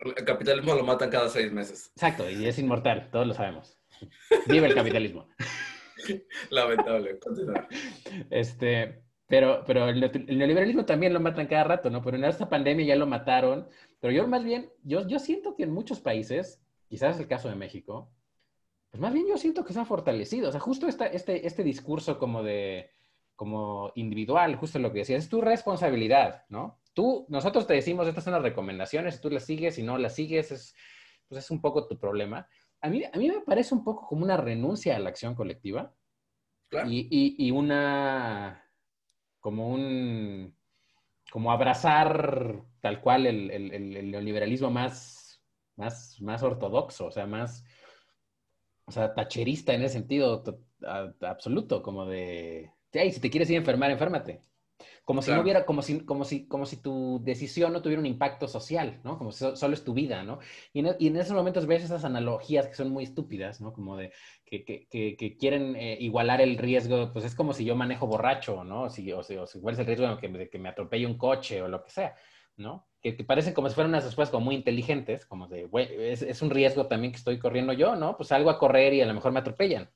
El 0.00 0.24
capitalismo 0.24 0.74
lo 0.74 0.84
matan 0.84 1.08
cada 1.08 1.28
seis 1.28 1.52
meses. 1.52 1.92
Exacto, 1.94 2.28
y 2.28 2.46
es 2.46 2.58
inmortal, 2.58 3.08
todos 3.12 3.26
lo 3.26 3.34
sabemos. 3.34 3.78
Vive 4.48 4.66
el 4.66 4.74
capitalismo. 4.74 5.28
Lamentable, 6.50 7.18
continúa. 7.20 7.68
Este, 8.30 9.03
pero, 9.34 9.64
pero 9.66 9.88
el, 9.88 10.00
neoliberalismo 10.28 10.84
también 10.84 11.12
lo 11.12 11.18
matan 11.18 11.48
cada 11.48 11.64
rato, 11.64 11.90
¿no? 11.90 12.00
Pero 12.02 12.16
en 12.16 12.22
esta 12.22 12.48
pandemia 12.48 12.86
ya 12.86 12.94
lo 12.94 13.08
mataron. 13.08 13.66
Pero 13.98 14.12
yo 14.12 14.28
más 14.28 14.44
bien, 14.44 14.70
yo, 14.84 15.08
yo 15.08 15.18
siento 15.18 15.56
que 15.56 15.64
en 15.64 15.72
muchos 15.72 15.98
países, 15.98 16.62
quizás 16.86 17.16
es 17.16 17.22
el 17.22 17.26
caso 17.26 17.48
de 17.48 17.56
México, 17.56 18.12
pues 18.92 19.00
más 19.00 19.12
bien 19.12 19.26
yo 19.26 19.36
siento 19.36 19.64
que 19.64 19.72
se 19.72 19.80
ha 19.80 19.84
fortalecido. 19.84 20.50
O 20.50 20.52
sea, 20.52 20.60
justo 20.60 20.86
esta, 20.86 21.06
este, 21.06 21.48
este 21.48 21.64
discurso 21.64 22.16
como 22.16 22.44
de, 22.44 22.92
como 23.34 23.90
individual, 23.96 24.54
justo 24.54 24.78
lo 24.78 24.92
que 24.92 25.00
decías, 25.00 25.24
es 25.24 25.28
tu 25.28 25.40
responsabilidad, 25.40 26.44
¿no? 26.48 26.78
Tú, 26.92 27.26
nosotros 27.28 27.66
te 27.66 27.74
decimos, 27.74 28.06
estas 28.06 28.22
son 28.22 28.34
las 28.34 28.42
recomendaciones, 28.42 29.20
tú 29.20 29.30
las 29.30 29.44
sigues, 29.44 29.80
y 29.80 29.82
no 29.82 29.98
las 29.98 30.14
sigues, 30.14 30.52
es, 30.52 30.76
pues 31.26 31.42
es 31.42 31.50
un 31.50 31.60
poco 31.60 31.88
tu 31.88 31.98
problema. 31.98 32.46
A 32.82 32.88
mí, 32.88 33.02
a 33.02 33.18
mí 33.18 33.28
me 33.28 33.40
parece 33.40 33.74
un 33.74 33.82
poco 33.82 34.06
como 34.06 34.22
una 34.22 34.36
renuncia 34.36 34.94
a 34.94 35.00
la 35.00 35.08
acción 35.08 35.34
colectiva 35.34 35.92
y, 36.86 37.08
y, 37.10 37.48
y 37.48 37.50
una, 37.50 38.63
como 39.44 39.68
un, 39.68 40.56
como 41.30 41.52
abrazar 41.52 42.62
tal 42.80 43.02
cual 43.02 43.26
el, 43.26 43.50
el, 43.50 43.72
el, 43.94 44.10
neoliberalismo 44.10 44.70
más, 44.70 45.38
más, 45.76 46.18
más 46.22 46.42
ortodoxo, 46.42 47.08
o 47.08 47.10
sea, 47.10 47.26
más, 47.26 47.62
o 48.86 48.90
sea, 48.90 49.12
tacherista 49.12 49.74
en 49.74 49.82
ese 49.82 49.98
sentido 49.98 50.42
absoluto, 51.20 51.82
como 51.82 52.06
de, 52.06 52.72
hey, 52.90 53.12
si 53.12 53.20
te 53.20 53.28
quieres 53.28 53.50
ir 53.50 53.56
a 53.56 53.58
enfermar, 53.58 53.90
enférmate. 53.90 54.40
Como 55.04 55.22
si 55.22 55.30
no 55.30 55.40
hubiera, 55.40 55.64
como 55.64 55.82
si, 55.82 56.00
como, 56.00 56.24
si, 56.24 56.46
como 56.46 56.66
si 56.66 56.76
tu 56.76 57.20
decisión 57.22 57.72
no 57.72 57.82
tuviera 57.82 58.00
un 58.00 58.06
impacto 58.06 58.48
social, 58.48 59.00
¿no? 59.04 59.18
Como 59.18 59.32
si 59.32 59.44
solo 59.56 59.74
es 59.74 59.84
tu 59.84 59.94
vida, 59.94 60.22
¿no? 60.22 60.38
Y 60.72 60.80
en, 60.80 60.96
y 60.98 61.08
en 61.08 61.16
esos 61.16 61.34
momentos 61.34 61.66
ves 61.66 61.84
esas 61.84 62.04
analogías 62.04 62.66
que 62.66 62.74
son 62.74 62.90
muy 62.90 63.04
estúpidas, 63.04 63.60
¿no? 63.60 63.72
Como 63.72 63.96
de 63.96 64.12
que, 64.44 64.64
que, 64.64 65.16
que, 65.16 65.36
quieren 65.36 65.76
eh, 65.76 65.96
igualar 66.00 66.40
el 66.40 66.56
riesgo, 66.56 67.12
pues 67.12 67.24
es 67.24 67.34
como 67.34 67.52
si 67.52 67.64
yo 67.64 67.76
manejo 67.76 68.06
borracho, 68.06 68.64
¿no? 68.64 68.90
Si, 68.90 69.12
o, 69.12 69.22
si, 69.22 69.36
o 69.36 69.46
si 69.46 69.58
igual 69.58 69.74
es 69.74 69.80
el 69.80 69.86
riesgo 69.86 70.08
de 70.08 70.16
que, 70.18 70.28
me, 70.28 70.48
que 70.48 70.58
me 70.58 70.68
atropelle 70.68 71.06
un 71.06 71.18
coche 71.18 71.62
o 71.62 71.68
lo 71.68 71.82
que 71.82 71.90
sea, 71.90 72.14
¿no? 72.56 72.86
Que, 73.00 73.16
que, 73.16 73.24
parecen 73.24 73.52
como 73.52 73.68
si 73.68 73.74
fueran 73.74 73.90
unas 73.90 74.04
respuestas 74.04 74.32
como 74.32 74.46
muy 74.46 74.54
inteligentes, 74.54 75.26
como 75.26 75.48
de, 75.48 75.64
güey, 75.64 75.88
es, 75.98 76.22
es, 76.22 76.42
un 76.42 76.50
riesgo 76.50 76.86
también 76.86 77.12
que 77.12 77.18
estoy 77.18 77.38
corriendo 77.38 77.72
yo, 77.72 77.96
¿no? 77.96 78.16
Pues 78.16 78.28
salgo 78.28 78.50
a 78.50 78.58
correr 78.58 78.94
y 78.94 79.00
a 79.00 79.06
lo 79.06 79.14
mejor 79.14 79.32
me 79.32 79.40
atropellan. 79.40 79.90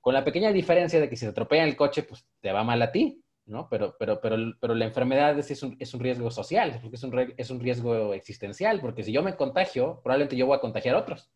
Con 0.00 0.14
la 0.14 0.24
pequeña 0.24 0.52
diferencia 0.52 1.00
de 1.00 1.08
que 1.08 1.16
si 1.16 1.26
te 1.26 1.30
atropellan 1.30 1.68
el 1.68 1.76
coche, 1.76 2.02
pues 2.02 2.26
te 2.40 2.52
va 2.52 2.64
mal 2.64 2.82
a 2.82 2.90
ti, 2.90 3.23
¿no? 3.46 3.68
Pero, 3.68 3.96
pero, 3.98 4.20
pero, 4.20 4.36
pero 4.60 4.74
la 4.74 4.86
enfermedad 4.86 5.38
es, 5.38 5.62
un, 5.62 5.76
es 5.78 5.94
un 5.94 6.00
riesgo 6.00 6.30
social, 6.30 6.78
porque 6.80 6.96
es 6.96 7.02
un, 7.02 7.34
es 7.36 7.50
un 7.50 7.60
riesgo 7.60 8.14
existencial, 8.14 8.80
porque 8.80 9.02
si 9.02 9.12
yo 9.12 9.22
me 9.22 9.36
contagio, 9.36 10.00
probablemente 10.02 10.36
yo 10.36 10.46
voy 10.46 10.56
a 10.56 10.60
contagiar 10.60 10.96
a 10.96 11.00
otros, 11.00 11.30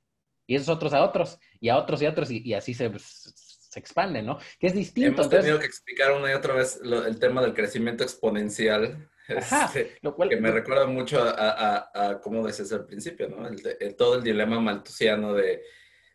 y 0.46 0.54
esos 0.56 0.68
otros 0.68 0.92
a 0.94 1.02
otros, 1.02 1.38
y 1.60 1.68
a 1.68 1.76
otros 1.76 2.00
y 2.02 2.06
a 2.06 2.10
otros, 2.10 2.30
y, 2.30 2.54
así 2.54 2.74
se, 2.74 2.90
se 2.98 3.78
expande, 3.78 4.22
¿no? 4.22 4.38
Que 4.58 4.68
es 4.68 4.74
distinto. 4.74 5.22
Hemos 5.22 5.28
tenido 5.28 5.58
que 5.58 5.66
explicar 5.66 6.12
una 6.12 6.30
y 6.30 6.34
otra 6.34 6.54
vez 6.54 6.80
el 6.82 7.18
tema 7.18 7.42
del 7.42 7.54
crecimiento 7.54 8.02
exponencial, 8.02 9.08
este, 9.28 9.98
lo 10.00 10.14
cual, 10.14 10.30
que 10.30 10.40
me 10.40 10.50
recuerda 10.50 10.86
mucho 10.86 11.22
a, 11.22 11.30
a, 11.30 12.10
a 12.10 12.20
cómo 12.20 12.46
decías 12.46 12.72
al 12.72 12.86
principio, 12.86 13.28
¿no? 13.28 13.46
El, 13.46 13.94
todo 13.94 14.16
el 14.16 14.22
dilema 14.22 14.58
maltusiano 14.58 15.34
de 15.34 15.62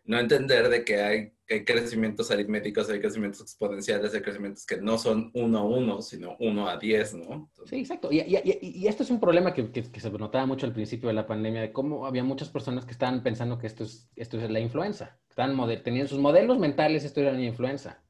no 0.05 0.19
entender 0.19 0.69
de 0.69 0.83
que 0.83 1.01
hay, 1.01 1.33
crecimientos 1.65 2.31
aritméticos, 2.31 2.89
hay 2.89 2.99
crecimientos 2.99 3.41
exponenciales, 3.41 4.13
hay 4.13 4.21
crecimientos 4.21 4.65
que 4.65 4.77
no 4.81 4.97
son 4.97 5.29
uno 5.35 5.59
a 5.59 5.63
uno, 5.63 6.01
sino 6.01 6.35
uno 6.39 6.67
a 6.67 6.77
diez, 6.77 7.13
¿no? 7.13 7.51
sí, 7.65 7.77
exacto. 7.77 8.11
Y, 8.11 8.21
y, 8.21 8.59
y, 8.59 8.87
esto 8.87 9.03
es 9.03 9.11
un 9.11 9.19
problema 9.19 9.53
que, 9.53 9.71
que, 9.71 9.99
se 9.99 10.09
notaba 10.09 10.47
mucho 10.47 10.65
al 10.65 10.73
principio 10.73 11.09
de 11.09 11.13
la 11.13 11.27
pandemia, 11.27 11.61
de 11.61 11.71
cómo 11.71 12.07
había 12.07 12.23
muchas 12.23 12.49
personas 12.49 12.85
que 12.85 12.91
estaban 12.91 13.21
pensando 13.21 13.59
que 13.59 13.67
esto 13.67 13.83
es, 13.83 14.09
esto 14.15 14.39
es 14.39 14.49
la 14.49 14.59
influenza. 14.59 15.19
Estaban 15.29 15.55
tenían 15.83 16.07
sus 16.07 16.19
modelos 16.19 16.57
mentales, 16.57 17.03
esto 17.03 17.21
era 17.21 17.31
la 17.31 17.41
influenza. 17.41 18.03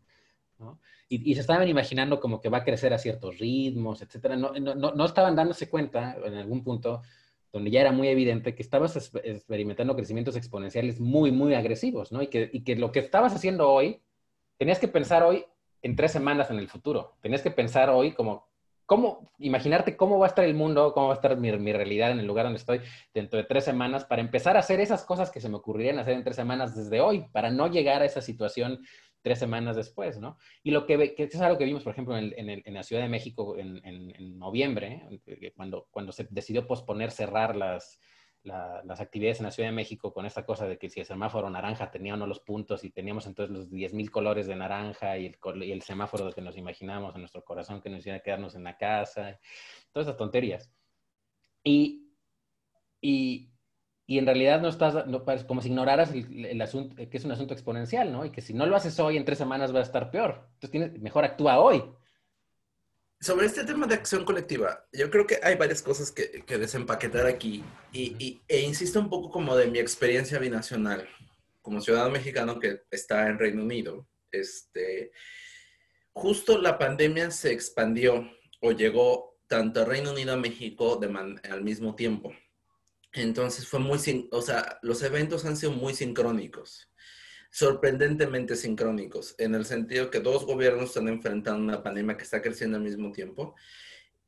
¿no? 0.57 0.79
Y, 1.09 1.35
se 1.35 1.41
estaban 1.41 1.67
imaginando 1.67 2.21
como 2.21 2.39
que 2.39 2.49
va 2.49 2.59
a 2.59 2.63
crecer 2.63 2.93
a 2.93 2.97
ciertos 2.97 3.39
ritmos, 3.39 4.01
etcétera. 4.01 4.37
No, 4.37 4.53
no, 4.53 4.75
no 4.75 5.05
estaban 5.05 5.35
dándose 5.35 5.69
cuenta 5.69 6.15
en 6.23 6.35
algún 6.35 6.63
punto 6.63 7.01
donde 7.53 7.69
ya 7.69 7.81
era 7.81 7.91
muy 7.91 8.07
evidente 8.07 8.55
que 8.55 8.63
estabas 8.63 9.11
experimentando 9.23 9.95
crecimientos 9.95 10.35
exponenciales 10.35 10.99
muy, 10.99 11.31
muy 11.31 11.53
agresivos, 11.53 12.11
¿no? 12.11 12.23
Y 12.23 12.27
que, 12.27 12.49
y 12.51 12.63
que 12.63 12.75
lo 12.75 12.91
que 12.91 12.99
estabas 12.99 13.35
haciendo 13.35 13.69
hoy, 13.69 14.01
tenías 14.57 14.79
que 14.79 14.87
pensar 14.87 15.21
hoy 15.21 15.45
en 15.83 15.95
tres 15.95 16.11
semanas 16.11 16.49
en 16.49 16.57
el 16.57 16.67
futuro. 16.67 17.15
Tenías 17.21 17.43
que 17.43 17.51
pensar 17.51 17.91
hoy 17.91 18.13
como, 18.13 18.47
¿cómo, 18.87 19.29
imaginarte 19.37 19.95
cómo 19.95 20.17
va 20.17 20.25
a 20.25 20.29
estar 20.29 20.45
el 20.45 20.55
mundo, 20.55 20.93
cómo 20.93 21.07
va 21.07 21.13
a 21.13 21.15
estar 21.15 21.37
mi, 21.37 21.51
mi, 21.51 21.73
realidad 21.73 22.09
en 22.09 22.19
el 22.19 22.25
lugar 22.25 22.45
donde 22.45 22.57
estoy 22.57 22.81
dentro 23.13 23.37
de 23.37 23.43
tres 23.45 23.65
semanas 23.65 24.03
para 24.03 24.23
empezar 24.23 24.57
a 24.57 24.61
hacer 24.61 24.79
esas 24.79 25.03
cosas 25.05 25.29
que 25.29 25.39
se 25.39 25.47
me 25.47 25.57
ocurrirían 25.57 25.99
hacer 25.99 26.15
en 26.15 26.23
tres 26.23 26.35
semanas 26.35 26.75
desde 26.75 27.01
hoy, 27.01 27.25
para 27.31 27.51
no 27.51 27.67
llegar 27.67 28.01
a 28.01 28.05
esa 28.05 28.21
situación 28.21 28.79
tres 29.23 29.39
semanas 29.39 29.75
después, 29.75 30.19
¿no? 30.19 30.37
Y 30.61 30.69
lo 30.69 30.85
que, 30.85 31.15
que 31.15 31.23
es 31.23 31.41
algo 31.41 31.57
que 31.57 31.65
vimos, 31.65 31.83
por 31.83 31.93
ejemplo, 31.93 32.15
en, 32.15 32.73
la 32.73 32.83
Ciudad 32.83 33.01
de 33.01 33.09
México 33.09 33.57
en, 33.57 34.37
noviembre, 34.37 35.21
eh, 35.25 35.51
cuando, 35.55 35.87
cuando 35.89 36.11
se 36.11 36.27
decidió 36.29 36.67
posponer 36.67 37.09
cerrar 37.09 37.55
las, 37.55 37.99
la, 38.43 38.81
las 38.83 38.99
actividades 38.99 39.39
en 39.39 39.45
la 39.45 39.51
Ciudad 39.51 39.69
de 39.69 39.75
México 39.75 40.13
con 40.13 40.25
esta 40.25 40.45
cosa 40.45 40.67
de 40.67 40.77
que 40.77 40.89
si 40.89 40.99
el 40.99 41.05
semáforo 41.05 41.49
naranja 41.49 41.89
tenía 41.89 42.13
o 42.13 42.27
los 42.27 42.41
puntos 42.41 42.83
y 42.83 42.91
teníamos 42.91 43.25
entonces 43.25 43.55
los 43.55 43.71
10.000 43.71 44.11
colores 44.11 44.45
de 44.45 44.55
naranja 44.55 45.17
y 45.17 45.27
el, 45.27 45.63
y 45.63 45.71
el 45.71 45.81
semáforo 45.81 46.31
que 46.31 46.41
nos 46.41 46.57
imaginábamos 46.57 47.15
en 47.15 47.21
nuestro 47.21 47.43
corazón 47.43 47.81
que 47.81 47.89
nos 47.89 47.99
hiciera 47.99 48.19
quedarnos 48.19 48.55
en 48.55 48.65
la 48.65 48.77
casa, 48.77 49.39
todas 49.91 50.07
esas 50.07 50.17
tonterías. 50.17 50.69
Y, 51.63 52.11
y, 52.99 53.52
y 54.13 54.19
en 54.19 54.27
realidad 54.27 54.61
no 54.61 54.69
estás, 54.69 55.07
no, 55.07 55.25
como 55.47 55.63
si 55.63 55.69
ignoraras 55.69 56.11
el, 56.11 56.61
asunto, 56.61 56.95
que 56.95 57.17
es 57.17 57.25
un 57.25 57.31
asunto 57.31 57.55
exponencial, 57.55 58.11
¿no? 58.11 58.23
Y 58.23 58.29
que 58.29 58.41
si 58.41 58.53
no 58.53 58.67
lo 58.67 58.75
haces 58.75 58.99
hoy, 58.99 59.17
en 59.17 59.25
tres 59.25 59.39
semanas 59.39 59.73
va 59.73 59.79
a 59.79 59.81
estar 59.81 60.11
peor. 60.11 60.47
Entonces, 60.53 60.69
tienes, 60.69 61.01
mejor 61.01 61.25
actúa 61.25 61.57
hoy. 61.57 61.83
Sobre 63.19 63.47
este 63.47 63.63
tema 63.63 63.87
de 63.87 63.95
acción 63.95 64.23
colectiva, 64.23 64.85
yo 64.93 65.09
creo 65.09 65.25
que 65.25 65.39
hay 65.41 65.55
varias 65.55 65.81
cosas 65.81 66.11
que, 66.11 66.43
que 66.45 66.59
desempaquetar 66.59 67.25
aquí. 67.25 67.63
Y, 67.91 68.15
y, 68.23 68.39
e 68.47 68.61
insisto 68.61 68.99
un 68.99 69.09
poco 69.09 69.31
como 69.31 69.55
de 69.55 69.65
mi 69.65 69.79
experiencia 69.79 70.37
binacional, 70.37 71.09
como 71.63 71.81
ciudadano 71.81 72.11
mexicano 72.11 72.59
que 72.59 72.83
está 72.91 73.27
en 73.29 73.39
Reino 73.39 73.63
Unido. 73.63 74.07
Este, 74.31 75.11
justo 76.11 76.59
la 76.59 76.77
pandemia 76.77 77.31
se 77.31 77.51
expandió 77.51 78.29
o 78.61 78.73
llegó 78.73 79.39
tanto 79.47 79.81
a 79.81 79.85
Reino 79.85 80.11
Unido 80.11 80.33
a 80.33 80.37
México 80.37 80.97
de 80.97 81.39
al 81.49 81.63
mismo 81.63 81.95
tiempo. 81.95 82.31
Entonces 83.13 83.67
fue 83.67 83.79
muy, 83.79 83.99
o 84.31 84.41
sea, 84.41 84.79
los 84.81 85.01
eventos 85.03 85.45
han 85.45 85.55
sido 85.55 85.71
muy 85.71 85.93
sincrónicos, 85.93 86.89
sorprendentemente 87.51 88.55
sincrónicos, 88.55 89.35
en 89.37 89.53
el 89.53 89.65
sentido 89.65 90.09
que 90.09 90.19
dos 90.19 90.45
gobiernos 90.45 90.89
están 90.89 91.07
enfrentando 91.07 91.63
una 91.63 91.83
pandemia 91.83 92.17
que 92.17 92.23
está 92.23 92.41
creciendo 92.41 92.77
al 92.77 92.83
mismo 92.83 93.11
tiempo 93.11 93.55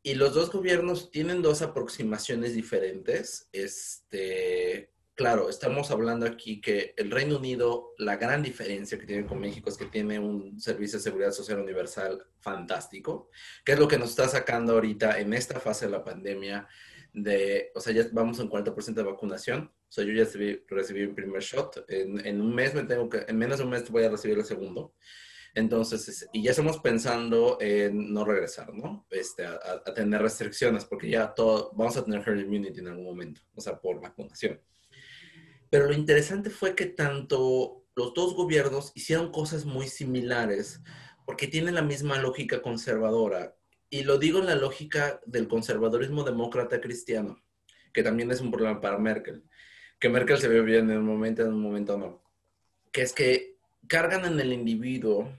y 0.06 0.14
los 0.14 0.36
dos 0.36 0.52
gobiernos 0.52 1.10
tienen 1.10 1.42
dos 1.42 1.64
aproximaciones 1.64 2.54
diferentes. 2.54 3.50
Este, 3.52 4.92
claro, 5.16 5.50
estamos 5.50 5.90
hablando 5.90 6.28
aquí 6.28 6.62
que 6.62 6.94
el 6.96 7.10
Reino 7.10 7.40
Unido, 7.40 7.96
la 7.98 8.18
gran 8.18 8.44
diferencia 8.44 9.00
que 9.00 9.08
tiene 9.08 9.26
con 9.26 9.40
México 9.40 9.68
es 9.68 9.78
que 9.78 9.88
tiene 9.88 10.20
un 10.20 10.60
servicio 10.60 11.00
de 11.00 11.04
seguridad 11.04 11.32
social 11.32 11.60
universal 11.60 12.24
fantástico, 12.40 13.32
que 13.66 13.72
es 13.72 13.80
lo 13.80 13.88
que 13.88 13.98
nos 13.98 14.12
está 14.12 14.28
sacando 14.28 14.74
ahorita 14.74 15.20
en 15.20 15.34
esta 15.34 15.60
fase 15.60 15.86
de 15.86 15.92
la 15.94 16.04
pandemia 16.04 16.68
de, 17.16 17.72
o 17.74 17.80
sea, 17.80 17.94
ya 17.94 18.08
vamos 18.12 18.40
en 18.40 18.50
40% 18.50 18.94
de 18.94 19.04
vacunación. 19.04 19.72
O 19.88 19.92
sea, 19.92 20.04
yo 20.04 20.12
ya 20.12 20.26
recibí, 20.68 21.08
mi 21.08 21.14
primer 21.14 21.42
shot. 21.42 21.86
En, 21.88 22.26
en, 22.26 22.42
un 22.42 22.54
mes 22.54 22.76
me 22.76 22.84
tengo 22.84 23.10
que, 23.10 23.26
en 23.28 23.38
menos 23.38 23.58
de 23.58 23.64
un 23.64 23.70
mes 23.70 23.90
voy 23.90 24.04
a 24.04 24.10
recibir 24.10 24.38
el 24.38 24.44
segundo. 24.44 24.94
Entonces, 25.54 26.28
y 26.34 26.44
ya 26.44 26.52
estamos 26.52 26.80
pensando 26.80 27.58
en 27.62 28.14
no 28.14 28.26
regresar, 28.26 28.74
¿no? 28.74 29.08
Este, 29.10 29.46
a, 29.46 29.58
a, 29.86 29.94
tener 29.94 30.22
restricciones, 30.22 30.84
porque 30.84 31.10
ya 31.10 31.34
todo, 31.34 31.72
vamos 31.74 31.96
a 31.96 32.04
tener 32.04 32.22
herd 32.28 32.42
immunity 32.42 32.82
en 32.82 32.90
algún 32.90 33.06
momento, 33.06 33.40
o 33.56 33.62
sea, 33.62 33.80
por 33.80 34.02
vacunación. 34.02 34.60
Pero 35.70 35.88
lo 35.88 35.94
interesante 35.94 36.50
fue 36.50 36.76
que 36.76 36.88
tanto 36.88 37.86
los 37.96 38.14
dos 38.14 38.36
gobiernos 38.36 38.92
hicieron 38.96 39.32
cosas 39.32 39.64
muy 39.64 39.88
similares, 39.88 40.82
porque 41.26 41.48
tienen 41.48 41.76
la 41.76 41.82
misma 41.82 42.20
lógica 42.20 42.62
conservadora 42.62 43.56
y 43.90 44.04
lo 44.04 44.18
digo 44.18 44.40
en 44.40 44.48
la 44.48 44.56
lógica 44.56 45.22
del 45.26 45.48
conservadurismo 45.48 46.24
demócrata 46.24 46.82
cristiano, 46.82 47.42
que 47.94 48.04
también 48.04 48.32
es 48.32 48.42
un 48.42 48.52
problema 48.52 48.82
para 48.82 48.98
Merkel, 48.98 49.44
que 50.00 50.10
Merkel 50.10 50.38
se 50.38 50.48
ve 50.48 50.62
bien 50.62 50.90
en 50.92 50.98
un 50.98 51.06
momento, 51.06 51.44
en 51.44 51.54
un 51.54 51.62
momento 51.62 51.98
no, 51.98 52.24
que 52.92 53.02
es 53.02 53.14
que 53.14 53.58
cargan 53.88 54.26
en 54.26 54.40
el 54.40 54.54
individuo 54.54 55.32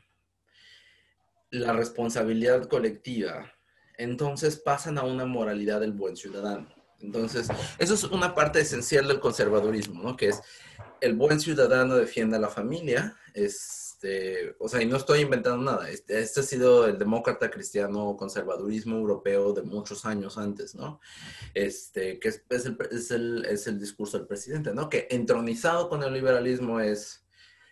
la 1.50 1.72
responsabilidad 1.72 2.68
colectiva, 2.68 3.52
entonces 3.98 4.56
pasan 4.56 4.98
a 4.98 5.02
una 5.02 5.24
moralidad 5.24 5.80
del 5.80 5.92
buen 5.92 6.16
ciudadano. 6.16 6.68
Entonces, 7.00 7.48
eso 7.78 7.94
es 7.94 8.04
una 8.04 8.34
parte 8.34 8.60
esencial 8.60 9.06
del 9.06 9.20
conservadurismo, 9.20 10.02
¿no? 10.02 10.16
Que 10.16 10.28
es 10.28 10.40
el 11.00 11.14
buen 11.14 11.40
ciudadano 11.40 11.94
defiende 11.94 12.36
a 12.36 12.40
la 12.40 12.48
familia, 12.48 13.16
este, 14.06 14.54
o 14.58 14.68
sea, 14.68 14.82
y 14.82 14.86
no 14.86 14.96
estoy 14.96 15.20
inventando 15.20 15.58
nada, 15.58 15.90
este, 15.90 16.20
este, 16.20 16.40
ha 16.40 16.42
sido 16.42 16.86
el 16.86 16.98
demócrata 16.98 17.50
cristiano 17.50 18.16
conservadurismo 18.16 18.96
europeo 18.96 19.52
de 19.52 19.62
muchos 19.62 20.04
años 20.04 20.38
antes, 20.38 20.74
¿no? 20.74 21.00
Este, 21.54 22.18
que 22.20 22.28
es, 22.28 22.66
el, 22.66 22.78
es, 22.90 23.10
el, 23.10 23.44
es 23.46 23.66
el 23.66 23.80
discurso 23.80 24.18
del 24.18 24.26
presidente, 24.26 24.72
¿no? 24.72 24.88
Que 24.88 25.08
entronizado 25.10 25.88
con 25.88 26.02
el 26.02 26.12
liberalismo 26.12 26.80
es 26.80 27.24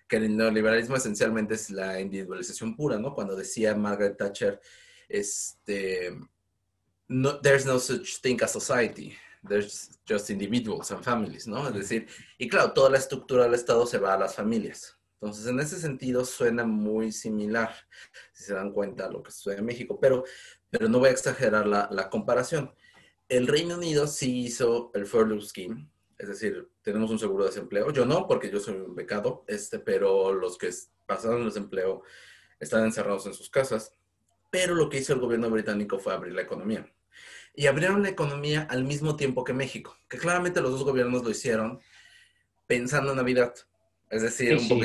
que 0.08 0.16
el 0.16 0.36
neoliberalismo 0.36 0.96
esencialmente 0.96 1.54
es 1.54 1.70
la 1.70 2.00
individualización 2.00 2.74
pura, 2.76 2.98
¿no? 2.98 3.14
Cuando 3.14 3.36
decía 3.36 3.74
Margaret 3.76 4.16
Thatcher, 4.16 4.60
este, 5.08 6.18
no, 7.08 7.40
there's 7.40 7.64
no 7.64 7.78
such 7.78 8.20
thing 8.22 8.42
as 8.42 8.50
society, 8.50 9.14
there's 9.46 10.00
just 10.06 10.30
individuals 10.30 10.90
and 10.90 11.04
families, 11.04 11.46
¿no? 11.46 11.68
Es 11.68 11.74
decir, 11.74 12.08
y 12.38 12.48
claro, 12.48 12.72
toda 12.72 12.90
la 12.90 12.98
estructura 12.98 13.44
del 13.44 13.54
Estado 13.54 13.86
se 13.86 13.98
va 13.98 14.14
a 14.14 14.18
las 14.18 14.34
familias. 14.34 14.98
Entonces, 15.14 15.46
en 15.46 15.60
ese 15.60 15.78
sentido, 15.78 16.24
suena 16.24 16.64
muy 16.64 17.12
similar, 17.12 17.74
si 18.32 18.44
se 18.44 18.54
dan 18.54 18.72
cuenta, 18.72 19.06
a 19.06 19.10
lo 19.10 19.22
que 19.22 19.30
sucede 19.30 19.58
en 19.58 19.64
México, 19.64 19.98
pero, 20.00 20.24
pero 20.70 20.88
no 20.88 20.98
voy 20.98 21.08
a 21.08 21.12
exagerar 21.12 21.66
la, 21.66 22.10
comparación. 22.10 22.74
El 23.28 23.46
Reino 23.46 23.76
Unido 23.76 24.06
sí 24.06 24.44
hizo 24.44 24.90
el 24.94 25.06
furlough 25.06 25.42
scheme, 25.42 25.88
es 26.18 26.28
decir, 26.28 26.68
tenemos 26.82 27.10
un 27.10 27.18
seguro 27.18 27.44
de 27.44 27.50
desempleo. 27.50 27.90
Yo 27.90 28.04
no, 28.04 28.26
porque 28.26 28.50
yo 28.50 28.60
soy 28.60 28.74
un 28.74 28.94
becado, 28.94 29.44
este, 29.48 29.78
pero 29.78 30.32
los 30.32 30.58
que 30.58 30.70
pasaron 31.06 31.40
el 31.40 31.48
desempleo 31.48 32.02
están 32.60 32.84
encerrados 32.84 33.26
en 33.26 33.34
sus 33.34 33.50
casas. 33.50 33.92
Pero 34.50 34.74
lo 34.74 34.88
que 34.88 34.98
hizo 34.98 35.12
el 35.12 35.20
gobierno 35.20 35.50
británico 35.50 35.98
fue 35.98 36.12
abrir 36.12 36.34
la 36.34 36.42
economía. 36.42 36.86
Y 37.54 37.66
abrieron 37.66 38.02
la 38.02 38.08
economía 38.08 38.66
al 38.70 38.84
mismo 38.84 39.16
tiempo 39.16 39.44
que 39.44 39.52
México, 39.52 39.96
que 40.08 40.18
claramente 40.18 40.60
los 40.60 40.72
dos 40.72 40.84
gobiernos 40.84 41.22
lo 41.22 41.30
hicieron 41.30 41.80
pensando 42.66 43.10
en 43.10 43.16
Navidad. 43.16 43.54
Es 44.10 44.22
decir, 44.22 44.56
un 44.56 44.68
poco 44.68 44.84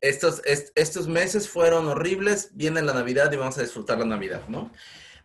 estos, 0.00 0.42
estos 0.44 1.08
meses 1.08 1.48
fueron 1.48 1.88
horribles, 1.88 2.50
viene 2.54 2.82
la 2.82 2.94
Navidad 2.94 3.32
y 3.32 3.36
vamos 3.36 3.58
a 3.58 3.62
disfrutar 3.62 3.98
la 3.98 4.04
Navidad, 4.04 4.42
¿no? 4.48 4.70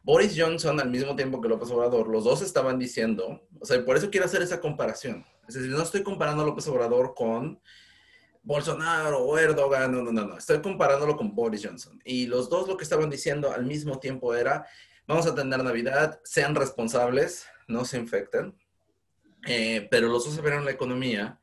Boris 0.02 0.34
Johnson, 0.38 0.80
al 0.80 0.90
mismo 0.90 1.16
tiempo 1.16 1.40
que 1.40 1.48
López 1.48 1.70
Obrador, 1.72 2.10
los 2.10 2.26
dos 2.26 2.42
estaban 2.42 2.78
diciendo, 2.78 3.48
o 3.60 3.66
sea, 3.66 3.84
por 3.86 3.96
eso 3.96 4.10
quiero 4.10 4.26
hacer 4.26 4.42
esa 4.42 4.60
comparación. 4.60 5.26
Es 5.48 5.56
decir, 5.56 5.70
no 5.70 5.82
estoy 5.82 6.04
comparando 6.04 6.44
a 6.44 6.46
López 6.46 6.68
Obrador 6.68 7.14
con 7.16 7.62
Bolsonaro 8.42 9.20
o 9.20 9.38
Erdogan, 9.38 9.92
no, 9.92 10.02
no, 10.02 10.12
no, 10.12 10.26
no, 10.26 10.38
estoy 10.38 10.62
comparándolo 10.62 11.16
con 11.16 11.34
Boris 11.34 11.66
Johnson. 11.66 12.02
Y 12.04 12.26
los 12.26 12.50
dos 12.50 12.68
lo 12.68 12.76
que 12.76 12.84
estaban 12.84 13.10
diciendo 13.10 13.52
al 13.52 13.66
mismo 13.66 14.00
tiempo 14.00 14.36
era, 14.36 14.66
vamos 15.08 15.26
a 15.26 15.36
tener 15.36 15.64
Navidad, 15.64 16.20
sean 16.26 16.54
responsables, 16.54 17.46
no 17.68 17.86
se 17.86 17.98
infecten, 17.98 18.58
eh, 19.48 19.88
pero 19.90 20.10
los 20.10 20.26
dos 20.26 20.34
se 20.34 20.42
vieron 20.42 20.66
la 20.66 20.72
economía 20.72 21.40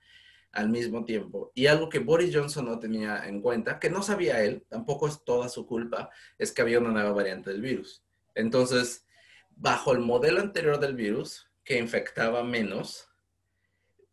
al 0.52 0.68
mismo 0.68 1.04
tiempo. 1.04 1.52
Y 1.54 1.66
algo 1.66 1.88
que 1.88 1.98
Boris 1.98 2.34
Johnson 2.34 2.66
no 2.66 2.78
tenía 2.78 3.26
en 3.26 3.40
cuenta, 3.40 3.78
que 3.78 3.90
no 3.90 4.02
sabía 4.02 4.42
él, 4.42 4.64
tampoco 4.68 5.06
es 5.06 5.24
toda 5.24 5.48
su 5.48 5.66
culpa, 5.66 6.10
es 6.38 6.52
que 6.52 6.62
había 6.62 6.80
una 6.80 6.90
nueva 6.90 7.12
variante 7.12 7.50
del 7.50 7.62
virus. 7.62 8.02
Entonces, 8.34 9.06
bajo 9.50 9.92
el 9.92 10.00
modelo 10.00 10.40
anterior 10.40 10.78
del 10.80 10.94
virus, 10.94 11.50
que 11.64 11.78
infectaba 11.78 12.42
menos, 12.42 13.08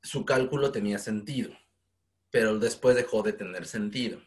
su 0.02 0.26
cálculo 0.26 0.72
tenía 0.72 1.00
sentido, 1.00 1.52
pero 2.30 2.60
después 2.60 2.96
dejó 2.96 3.24
de 3.24 3.34
tener 3.34 3.66
sentido. 3.66 4.22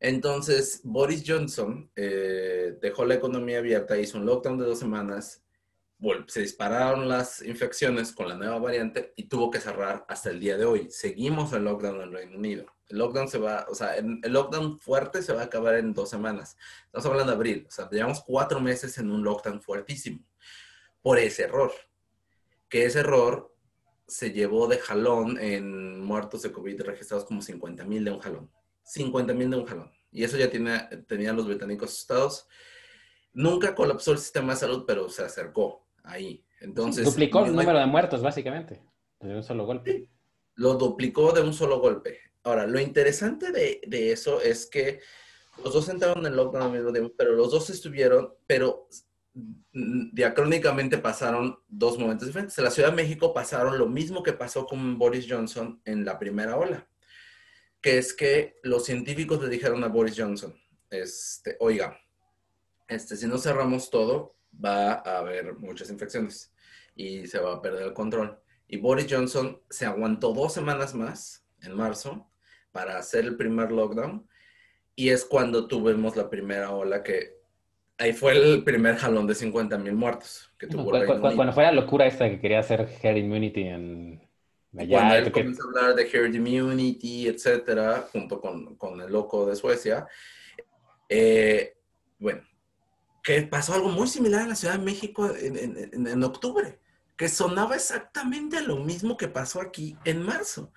Entonces, 0.00 0.80
Boris 0.84 1.24
Johnson 1.26 1.90
eh, 1.96 2.76
dejó 2.82 3.04
la 3.04 3.14
economía 3.14 3.58
abierta, 3.58 3.98
hizo 3.98 4.18
un 4.18 4.26
lockdown 4.26 4.58
de 4.58 4.66
dos 4.66 4.78
semanas, 4.78 5.45
se 6.26 6.40
dispararon 6.40 7.08
las 7.08 7.42
infecciones 7.42 8.12
con 8.12 8.28
la 8.28 8.34
nueva 8.34 8.58
variante 8.58 9.14
y 9.16 9.28
tuvo 9.28 9.50
que 9.50 9.60
cerrar 9.60 10.04
hasta 10.08 10.30
el 10.30 10.40
día 10.40 10.56
de 10.56 10.64
hoy. 10.64 10.90
Seguimos 10.90 11.52
el 11.52 11.64
lockdown 11.64 12.02
en 12.02 12.12
Reino 12.12 12.36
Unido. 12.36 12.66
El 12.88 12.98
lockdown 12.98 13.28
se 13.28 13.38
va, 13.38 13.66
o 13.68 13.74
sea, 13.74 13.96
el 13.96 14.20
lockdown 14.24 14.78
fuerte 14.78 15.22
se 15.22 15.32
va 15.32 15.42
a 15.42 15.44
acabar 15.46 15.74
en 15.76 15.94
dos 15.94 16.10
semanas. 16.10 16.56
Estamos 16.84 17.06
hablando 17.06 17.32
de 17.32 17.36
abril, 17.36 17.66
o 17.66 17.70
sea, 17.70 17.88
llevamos 17.90 18.22
cuatro 18.24 18.60
meses 18.60 18.98
en 18.98 19.10
un 19.10 19.24
lockdown 19.24 19.60
fuertísimo 19.60 20.20
por 21.02 21.18
ese 21.18 21.44
error. 21.44 21.72
Que 22.68 22.84
ese 22.84 23.00
error 23.00 23.54
se 24.06 24.32
llevó 24.32 24.68
de 24.68 24.78
jalón 24.78 25.38
en 25.40 26.00
muertos 26.04 26.42
de 26.42 26.52
COVID 26.52 26.82
registrados 26.82 27.24
como 27.24 27.42
50 27.42 27.84
mil 27.84 28.04
de 28.04 28.10
un 28.10 28.20
jalón. 28.20 28.50
50 28.84 29.32
mil 29.34 29.50
de 29.50 29.56
un 29.56 29.66
jalón. 29.66 29.92
Y 30.12 30.24
eso 30.24 30.36
ya 30.36 30.50
tenían 30.50 31.36
los 31.36 31.46
británicos 31.46 31.90
asustados. 31.90 32.48
Nunca 33.32 33.74
colapsó 33.74 34.12
el 34.12 34.18
sistema 34.18 34.52
de 34.52 34.60
salud, 34.60 34.84
pero 34.86 35.08
se 35.08 35.24
acercó 35.24 35.85
ahí. 36.06 36.44
Entonces, 36.60 37.04
duplicó 37.04 37.44
el 37.44 37.54
número 37.54 37.78
de 37.78 37.86
muertos, 37.86 38.22
básicamente, 38.22 38.82
de 39.20 39.36
un 39.36 39.42
solo 39.42 39.66
golpe. 39.66 40.08
Lo 40.54 40.74
duplicó 40.74 41.32
de 41.32 41.42
un 41.42 41.52
solo 41.52 41.80
golpe. 41.80 42.18
Ahora, 42.42 42.66
lo 42.66 42.80
interesante 42.80 43.52
de, 43.52 43.80
de 43.86 44.12
eso 44.12 44.40
es 44.40 44.66
que 44.66 45.00
los 45.62 45.72
dos 45.72 45.88
entraron 45.88 46.24
en 46.26 46.36
lockdown 46.36 46.64
al 46.64 46.72
mismo 46.72 46.92
tiempo, 46.92 47.14
pero 47.16 47.32
los 47.32 47.50
dos 47.50 47.68
estuvieron, 47.70 48.34
pero 48.46 48.88
diacrónicamente 50.12 50.96
pasaron 50.98 51.58
dos 51.68 51.98
momentos 51.98 52.26
diferentes. 52.26 52.56
En 52.56 52.64
la 52.64 52.70
Ciudad 52.70 52.90
de 52.90 52.96
México 52.96 53.34
pasaron 53.34 53.78
lo 53.78 53.86
mismo 53.86 54.22
que 54.22 54.32
pasó 54.32 54.66
con 54.66 54.98
Boris 54.98 55.26
Johnson 55.28 55.80
en 55.84 56.04
la 56.04 56.18
primera 56.18 56.56
ola, 56.56 56.88
que 57.80 57.98
es 57.98 58.14
que 58.14 58.56
los 58.62 58.84
científicos 58.84 59.42
le 59.42 59.50
dijeron 59.50 59.84
a 59.84 59.88
Boris 59.88 60.14
Johnson, 60.16 60.54
este, 60.88 61.56
oiga, 61.60 61.98
este, 62.88 63.16
si 63.16 63.26
no 63.26 63.36
cerramos 63.38 63.90
todo, 63.90 64.35
va 64.62 64.94
a 64.94 65.18
haber 65.18 65.54
muchas 65.54 65.90
infecciones 65.90 66.52
y 66.94 67.26
se 67.26 67.38
va 67.38 67.54
a 67.54 67.62
perder 67.62 67.82
el 67.82 67.92
control. 67.92 68.38
Y 68.68 68.78
Boris 68.78 69.06
Johnson 69.08 69.60
se 69.70 69.86
aguantó 69.86 70.32
dos 70.32 70.52
semanas 70.52 70.94
más, 70.94 71.46
en 71.62 71.74
marzo, 71.74 72.30
para 72.72 72.98
hacer 72.98 73.24
el 73.24 73.36
primer 73.36 73.70
lockdown. 73.70 74.26
Y 74.94 75.10
es 75.10 75.24
cuando 75.24 75.68
tuvimos 75.68 76.16
la 76.16 76.30
primera 76.30 76.70
ola 76.70 77.02
que 77.02 77.36
ahí 77.98 78.12
fue 78.12 78.32
el 78.32 78.64
primer 78.64 78.96
jalón 78.96 79.26
de 79.26 79.34
50 79.34 79.78
mil 79.78 79.94
muertos 79.94 80.52
que 80.58 80.66
tuvo 80.66 80.90
cuando, 80.90 81.52
fue 81.52 81.64
la 81.64 81.72
locura 81.72 82.06
esta 82.06 82.28
que 82.28 82.40
quería 82.40 82.60
hacer 82.60 82.88
herd 83.02 83.16
immunity 83.16 83.62
en 83.62 84.20
allá, 84.76 84.98
cuando 84.98 85.14
él 85.14 85.32
comenzó 85.32 85.62
a 85.62 85.66
hablar 85.66 85.94
de 85.94 86.02
herd 86.10 86.34
immunity, 86.34 87.28
etcétera, 87.28 88.06
junto 88.12 88.40
con, 88.40 88.76
con 88.76 89.00
el 89.00 89.10
loco 89.10 89.46
de 89.46 89.56
Suecia, 89.56 90.06
eh, 91.08 91.76
bueno, 92.18 92.42
que 93.26 93.42
pasó 93.42 93.74
algo 93.74 93.88
muy 93.88 94.06
similar 94.06 94.42
en 94.42 94.50
la 94.50 94.54
Ciudad 94.54 94.78
de 94.78 94.84
México 94.84 95.28
en, 95.34 96.22
octubre, 96.22 96.78
que 97.16 97.28
sonaba 97.28 97.74
exactamente 97.74 98.62
lo 98.62 98.76
mismo 98.76 99.16
que 99.16 99.26
pasó 99.26 99.60
aquí 99.60 99.98
en 100.04 100.22
marzo 100.22 100.72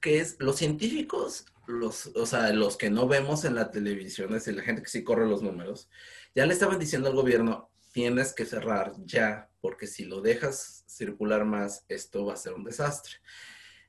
que 0.00 0.20
es 0.20 0.36
los 0.38 0.54
científicos, 0.54 1.46
los, 1.66 2.06
o 2.14 2.24
sea, 2.24 2.52
los 2.52 2.76
que 2.76 2.88
no 2.88 3.08
vemos 3.08 3.44
en 3.44 3.56
la 3.56 3.72
televisión, 3.72 4.32
es 4.36 4.46
la 4.46 4.62
gente 4.62 4.82
que 4.82 4.88
sí 4.88 5.02
corre 5.02 5.26
los 5.26 5.42
números, 5.42 5.90
ya 6.36 6.46
le 6.46 6.52
estaban 6.52 6.78
diciendo 6.78 7.08
al 7.08 7.16
gobierno, 7.16 7.68
tienes 7.90 8.32
que 8.32 8.44
cerrar 8.44 8.92
ya, 9.04 9.50
porque 9.60 9.88
si 9.88 10.04
lo 10.04 10.20
dejas 10.20 10.84
circular 10.86 11.44
más, 11.46 11.84
esto 11.88 12.24
va 12.24 12.34
a 12.34 12.36
ser 12.36 12.52
un 12.52 12.62
desastre. 12.62 13.16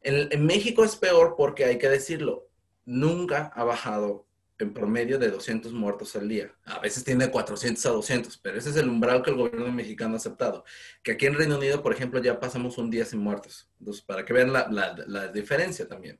En 0.02 0.48
México 0.48 0.84
es 0.84 0.96
peor 0.96 1.36
porque 1.38 1.66
hay 1.66 1.78
que 1.78 1.90
decirlo, 1.90 2.50
nunca 2.86 3.52
ha 3.54 3.64
bajado 3.64 4.26
en 4.60 4.74
promedio 4.74 5.18
de 5.18 5.32
200 5.32 5.72
muertos 5.72 6.16
al 6.18 6.28
día. 6.28 6.54
A 6.66 6.80
veces 6.80 7.06
tiene 7.06 7.32
400 7.32 7.86
a 7.86 7.90
200, 7.92 8.38
pero 8.38 8.58
ese 8.58 8.70
es 8.70 8.76
el 8.76 8.90
umbral 8.90 9.24
que 9.24 9.32
el 9.32 9.38
gobierno 9.38 9.72
mexicano 9.72 10.16
ha 10.16 10.18
aceptado. 10.18 10.66
Que 11.02 11.14
aquí 11.14 11.26
en 11.26 11.36
Reino 11.36 11.58
Unido, 11.58 11.82
por 11.82 11.94
ejemplo, 11.94 12.22
ya 12.22 12.40
pasamos 12.40 12.78
un 12.78 12.92
día 12.92 13.06
sin 13.06 13.20
muertos. 13.20 13.70
Entonces, 13.80 14.04
para 14.04 14.26
que 14.26 14.34
vean 14.34 14.52
la, 14.52 14.68
la, 14.70 15.28
diferencia 15.30 15.88
también. 15.88 16.20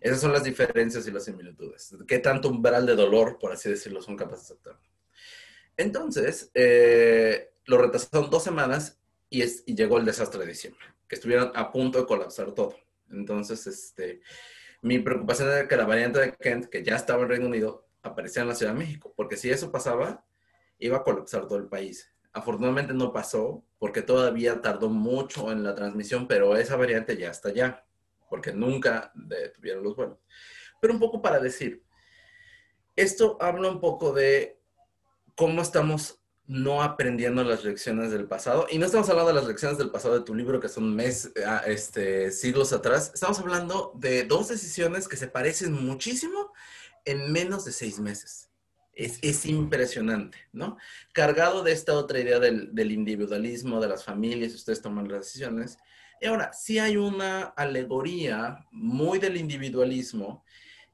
Esas 0.00 0.20
son 0.20 0.32
las 0.32 0.44
diferencias 0.44 1.06
y 1.06 1.10
las 1.10 1.24
similitudes. 1.24 1.94
¿Qué 2.08 2.18
tanto 2.18 2.48
umbral 2.48 2.86
de 2.86 2.96
dolor, 2.96 3.38
por 3.38 3.52
así 3.52 3.68
decirlo, 3.68 4.00
son 4.00 4.16
capaces 4.16 4.48
de 4.48 4.54
aceptar? 4.54 4.80
Entonces, 5.76 6.50
eh, 6.54 7.52
lo 7.66 7.78
retrasaron 7.78 8.30
dos 8.30 8.42
semanas 8.42 8.98
y, 9.28 9.42
es, 9.42 9.62
y 9.66 9.74
llegó 9.74 9.98
el 9.98 10.04
desastre 10.06 10.40
de 10.40 10.46
diciembre, 10.46 10.84
que 11.06 11.16
estuvieron 11.16 11.52
a 11.54 11.70
punto 11.70 11.98
de 11.98 12.06
colapsar 12.06 12.52
todo. 12.52 12.76
Entonces, 13.10 13.66
este, 13.66 14.20
mi 14.84 14.98
preocupación 14.98 15.48
era 15.48 15.66
que 15.66 15.78
la 15.78 15.86
variante 15.86 16.20
de 16.20 16.32
Kent, 16.34 16.66
que 16.66 16.84
ya 16.84 16.96
estaba 16.96 17.22
en 17.22 17.30
Reino 17.30 17.46
Unido, 17.46 17.86
apareciera 18.02 18.42
en 18.42 18.48
la 18.50 18.54
Ciudad 18.54 18.74
de 18.74 18.80
México, 18.80 19.14
porque 19.16 19.38
si 19.38 19.48
eso 19.48 19.72
pasaba, 19.72 20.26
iba 20.78 20.98
a 20.98 21.02
colapsar 21.02 21.48
todo 21.48 21.56
el 21.56 21.68
país. 21.68 22.12
Afortunadamente 22.34 22.92
no 22.92 23.10
pasó, 23.10 23.64
porque 23.78 24.02
todavía 24.02 24.60
tardó 24.60 24.90
mucho 24.90 25.50
en 25.50 25.64
la 25.64 25.74
transmisión, 25.74 26.28
pero 26.28 26.54
esa 26.58 26.76
variante 26.76 27.16
ya 27.16 27.30
está 27.30 27.48
allá, 27.48 27.86
porque 28.28 28.52
nunca 28.52 29.10
detuvieron 29.14 29.84
los 29.84 29.96
vuelos. 29.96 30.18
Pero 30.82 30.92
un 30.92 31.00
poco 31.00 31.22
para 31.22 31.40
decir, 31.40 31.82
esto 32.94 33.38
habla 33.40 33.70
un 33.70 33.80
poco 33.80 34.12
de 34.12 34.60
cómo 35.34 35.62
estamos 35.62 36.22
no 36.46 36.82
aprendiendo 36.82 37.42
las 37.42 37.64
lecciones 37.64 38.10
del 38.10 38.26
pasado. 38.26 38.66
Y 38.70 38.78
no 38.78 38.86
estamos 38.86 39.08
hablando 39.08 39.28
de 39.32 39.40
las 39.40 39.48
lecciones 39.48 39.78
del 39.78 39.90
pasado 39.90 40.18
de 40.18 40.24
tu 40.24 40.34
libro, 40.34 40.60
que 40.60 40.68
son 40.68 40.94
mes, 40.94 41.32
ah, 41.46 41.62
este, 41.66 42.30
siglos 42.30 42.72
atrás. 42.72 43.10
Estamos 43.14 43.38
hablando 43.38 43.92
de 43.96 44.24
dos 44.24 44.48
decisiones 44.48 45.08
que 45.08 45.16
se 45.16 45.28
parecen 45.28 45.72
muchísimo 45.72 46.52
en 47.04 47.32
menos 47.32 47.64
de 47.64 47.72
seis 47.72 47.98
meses. 47.98 48.50
Es, 48.92 49.44
impresionante, 49.46 50.38
¿no? 50.52 50.76
Cargado 51.12 51.64
de 51.64 51.72
esta 51.72 51.94
otra 51.94 52.20
idea 52.20 52.38
del, 52.38 52.72
del, 52.72 52.92
individualismo, 52.92 53.80
de 53.80 53.88
las 53.88 54.04
familias, 54.04 54.54
ustedes 54.54 54.82
toman 54.82 55.08
las 55.08 55.26
decisiones. 55.26 55.78
Y 56.20 56.26
ahora, 56.26 56.52
sí 56.52 56.78
hay 56.78 56.96
una 56.96 57.42
alegoría 57.42 58.64
muy 58.70 59.18
del 59.18 59.36
individualismo 59.36 60.44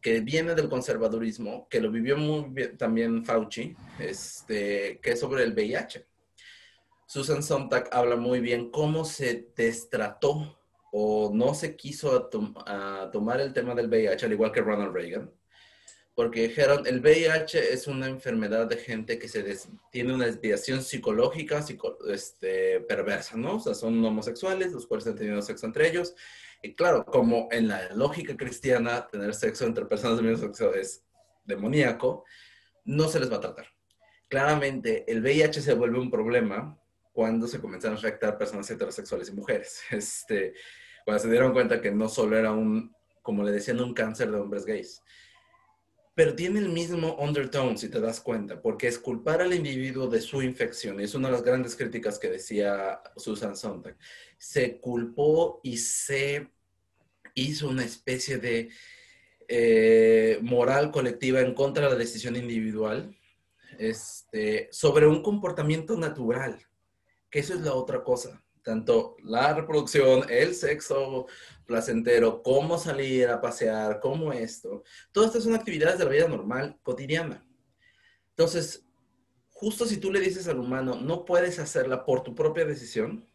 que 0.01 0.21
viene 0.21 0.55
del 0.55 0.69
conservadurismo, 0.69 1.69
que 1.69 1.81
lo 1.81 1.91
vivió 1.91 2.17
muy 2.17 2.47
bien 2.49 2.77
también 2.77 3.25
Fauci, 3.25 3.77
este, 3.99 4.99
que 5.03 5.13
es 5.13 5.21
sobre 5.21 5.45
el 5.45 5.53
VIH. 5.53 6.07
Susan 7.07 7.43
Sontag 7.43 7.89
habla 7.93 8.17
muy 8.17 8.41
bien 8.41 8.71
cómo 8.71 9.05
se 9.05 9.49
destrató 9.57 10.57
o 10.93 11.31
no 11.35 11.55
se 11.55 11.77
quiso 11.77 12.31
tomar 13.13 13.41
el 13.41 13.53
tema 13.53 13.75
del 13.75 13.89
VIH, 13.89 14.27
al 14.27 14.33
igual 14.33 14.53
que 14.53 14.61
Ronald 14.61 14.95
Reagan, 14.95 15.31
porque 16.15 16.49
dijeron, 16.49 16.87
el 16.87 17.01
VIH 17.01 17.73
es 17.73 17.87
una 17.87 18.07
enfermedad 18.07 18.67
de 18.67 18.77
gente 18.77 19.19
que 19.19 19.29
se 19.29 19.45
tiene 19.91 20.15
una 20.15 20.27
desviación 20.27 20.83
psicológica, 20.83 21.65
este, 22.09 22.81
perversa, 22.81 23.37
¿no? 23.37 23.57
O 23.57 23.61
sea, 23.61 23.75
son 23.75 24.05
homosexuales, 24.05 24.73
los 24.73 24.87
cuales 24.87 25.07
han 25.07 25.17
tenido 25.17 25.41
sexo 25.43 25.67
entre 25.67 25.89
ellos, 25.89 26.15
y 26.63 26.75
claro, 26.75 27.05
como 27.05 27.49
en 27.51 27.69
la 27.69 27.89
lógica 27.95 28.37
cristiana, 28.37 29.07
tener 29.07 29.35
sexo 29.35 29.65
entre 29.65 29.87
personas 29.87 30.19
del 30.19 30.27
mismo 30.27 30.47
sexo 30.47 30.75
es 30.75 31.05
demoníaco, 31.45 32.25
no 32.85 33.09
se 33.09 33.21
les 33.21 33.31
va 33.31 33.37
a 33.37 33.41
tratar. 33.41 33.67
Claramente, 34.29 35.11
el 35.11 35.23
VIH 35.23 35.63
se 35.63 35.75
vuelve 35.75 35.99
un 35.99 36.11
problema 36.11 36.79
cuando 37.13 37.47
se 37.47 37.61
comenzaron 37.61 37.97
a 37.97 37.99
afectar 37.99 38.39
personas 38.39 38.71
heterosexuales 38.71 39.29
y 39.29 39.33
mujeres. 39.33 39.81
Este, 39.91 40.55
cuando 41.05 41.23
se 41.23 41.31
dieron 41.31 41.53
cuenta 41.53 41.81
que 41.81 41.91
no 41.91 42.09
solo 42.09 42.39
era 42.39 42.53
un, 42.53 42.95
como 43.23 43.43
le 43.43 43.53
decían, 43.53 43.81
un 43.81 43.95
cáncer 43.95 44.31
de 44.31 44.39
hombres 44.39 44.67
gays. 44.67 45.03
Pero 46.15 46.35
tiene 46.35 46.61
el 46.61 46.69
mismo 46.69 47.17
undertone, 47.17 47.79
si 47.79 47.89
te 47.89 48.01
das 48.01 48.21
cuenta, 48.21 48.61
porque 48.61 48.89
es 48.89 48.99
culpar 48.99 49.41
al 49.41 49.55
individuo 49.55 50.07
de 50.07 50.21
su 50.21 50.43
infección. 50.43 51.01
Es 51.01 51.15
una 51.15 51.29
de 51.29 51.33
las 51.33 51.43
grandes 51.43 51.75
críticas 51.77 52.19
que 52.19 52.29
decía 52.29 53.01
Susan 53.17 53.57
Sontag. 53.57 53.97
Se 54.41 54.81
culpó 54.81 55.61
y 55.63 55.77
se 55.77 56.51
hizo 57.35 57.69
una 57.69 57.85
especie 57.85 58.39
de 58.39 58.71
eh, 59.47 60.41
moral 60.43 60.91
colectiva 60.91 61.41
en 61.41 61.55
contra 61.55 61.85
de 61.85 61.91
la 61.91 61.99
decisión 61.99 62.35
individual 62.35 63.17
este, 63.79 64.69
sobre 64.73 65.07
un 65.07 65.23
comportamiento 65.23 65.97
natural, 65.97 66.67
que 67.31 67.39
eso 67.39 67.55
es 67.55 67.61
la 67.61 67.75
otra 67.75 68.03
cosa 68.03 68.43
tanto 68.63 69.17
la 69.23 69.55
reproducción, 69.55 70.25
el 70.29 70.55
sexo 70.55 71.27
placentero, 71.67 72.43
cómo 72.43 72.79
salir 72.79 73.29
a 73.29 73.41
pasear, 73.41 74.01
cómo 74.01 74.33
esto. 74.33 74.83
Todas 75.13 75.29
estas 75.29 75.45
son 75.45 75.55
actividades 75.55 75.99
de 75.99 76.05
la 76.05 76.11
vida 76.11 76.29
normal, 76.29 76.79
cotidiana. 76.83 77.47
Entonces, 78.31 78.85
justo 79.49 79.87
si 79.87 79.99
tú 79.99 80.13
le 80.13 80.21
dices 80.21 80.49
al 80.49 80.59
humano, 80.59 80.97
no 80.97 81.25
puedes 81.25 81.59
hacerla 81.59 82.05
por 82.05 82.23
tu 82.23 82.35
propia 82.35 82.65
decisión, 82.65 83.27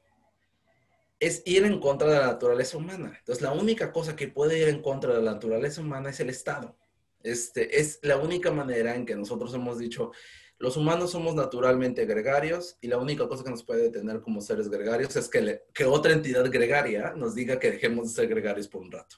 es 1.19 1.41
ir 1.45 1.63
en 1.63 1.79
contra 1.79 2.09
de 2.09 2.19
la 2.19 2.27
naturaleza 2.27 2.77
humana. 2.77 3.15
Entonces, 3.17 3.41
la 3.41 3.53
única 3.53 3.91
cosa 3.91 4.15
que 4.15 4.27
puede 4.27 4.59
ir 4.59 4.67
en 4.67 4.81
contra 4.81 5.13
de 5.13 5.21
la 5.21 5.33
naturaleza 5.33 5.81
humana 5.81 6.09
es 6.09 6.19
el 6.19 6.29
Estado. 6.29 6.77
Este, 7.23 7.79
es 7.79 7.99
la 8.03 8.17
única 8.17 8.51
manera 8.51 8.95
en 8.95 9.05
que 9.05 9.15
nosotros 9.15 9.53
hemos 9.53 9.79
dicho, 9.79 10.11
los 10.57 10.77
humanos 10.77 11.11
somos 11.11 11.35
naturalmente 11.35 12.05
gregarios 12.05 12.77
y 12.81 12.87
la 12.87 12.97
única 12.97 13.27
cosa 13.27 13.43
que 13.43 13.49
nos 13.49 13.63
puede 13.63 13.83
detener 13.83 14.21
como 14.21 14.41
seres 14.41 14.69
gregarios 14.69 15.15
es 15.15 15.27
que, 15.27 15.63
que 15.73 15.85
otra 15.85 16.13
entidad 16.13 16.49
gregaria 16.51 17.13
nos 17.15 17.35
diga 17.35 17.59
que 17.59 17.71
dejemos 17.71 18.07
de 18.07 18.21
ser 18.21 18.27
gregarios 18.29 18.67
por 18.67 18.81
un 18.81 18.91
rato, 18.91 19.17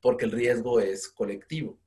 porque 0.00 0.24
el 0.24 0.32
riesgo 0.32 0.80
es 0.80 1.08
colectivo. 1.08 1.78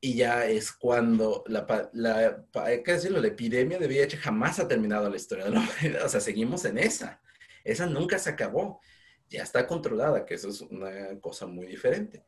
Y 0.00 0.14
ya 0.14 0.46
es 0.46 0.72
cuando 0.72 1.44
la, 1.46 1.90
la, 1.92 2.44
decirlo, 2.84 3.20
la 3.20 3.28
epidemia 3.28 3.78
de 3.78 3.86
VIH 3.86 4.16
jamás 4.16 4.58
ha 4.58 4.66
terminado 4.66 5.08
la 5.08 5.16
historia 5.16 5.44
de 5.44 5.50
la 5.50 5.60
humanidad. 5.80 6.06
O 6.06 6.08
sea, 6.08 6.20
seguimos 6.20 6.64
en 6.64 6.78
esa. 6.78 7.21
Esa 7.64 7.86
nunca 7.86 8.18
se 8.18 8.30
acabó. 8.30 8.80
Ya 9.28 9.42
está 9.42 9.66
controlada, 9.66 10.24
que 10.26 10.34
eso 10.34 10.48
es 10.48 10.60
una 10.60 11.18
cosa 11.20 11.46
muy 11.46 11.66
diferente. 11.66 12.24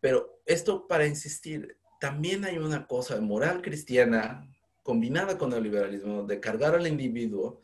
Pero 0.00 0.40
esto 0.46 0.86
para 0.86 1.06
insistir, 1.06 1.76
también 2.00 2.44
hay 2.44 2.58
una 2.58 2.86
cosa 2.86 3.20
moral 3.20 3.62
cristiana 3.62 4.48
combinada 4.82 5.36
con 5.36 5.52
el 5.52 5.64
liberalismo, 5.64 6.22
de 6.22 6.38
cargar 6.38 6.76
al 6.76 6.86
individuo 6.86 7.60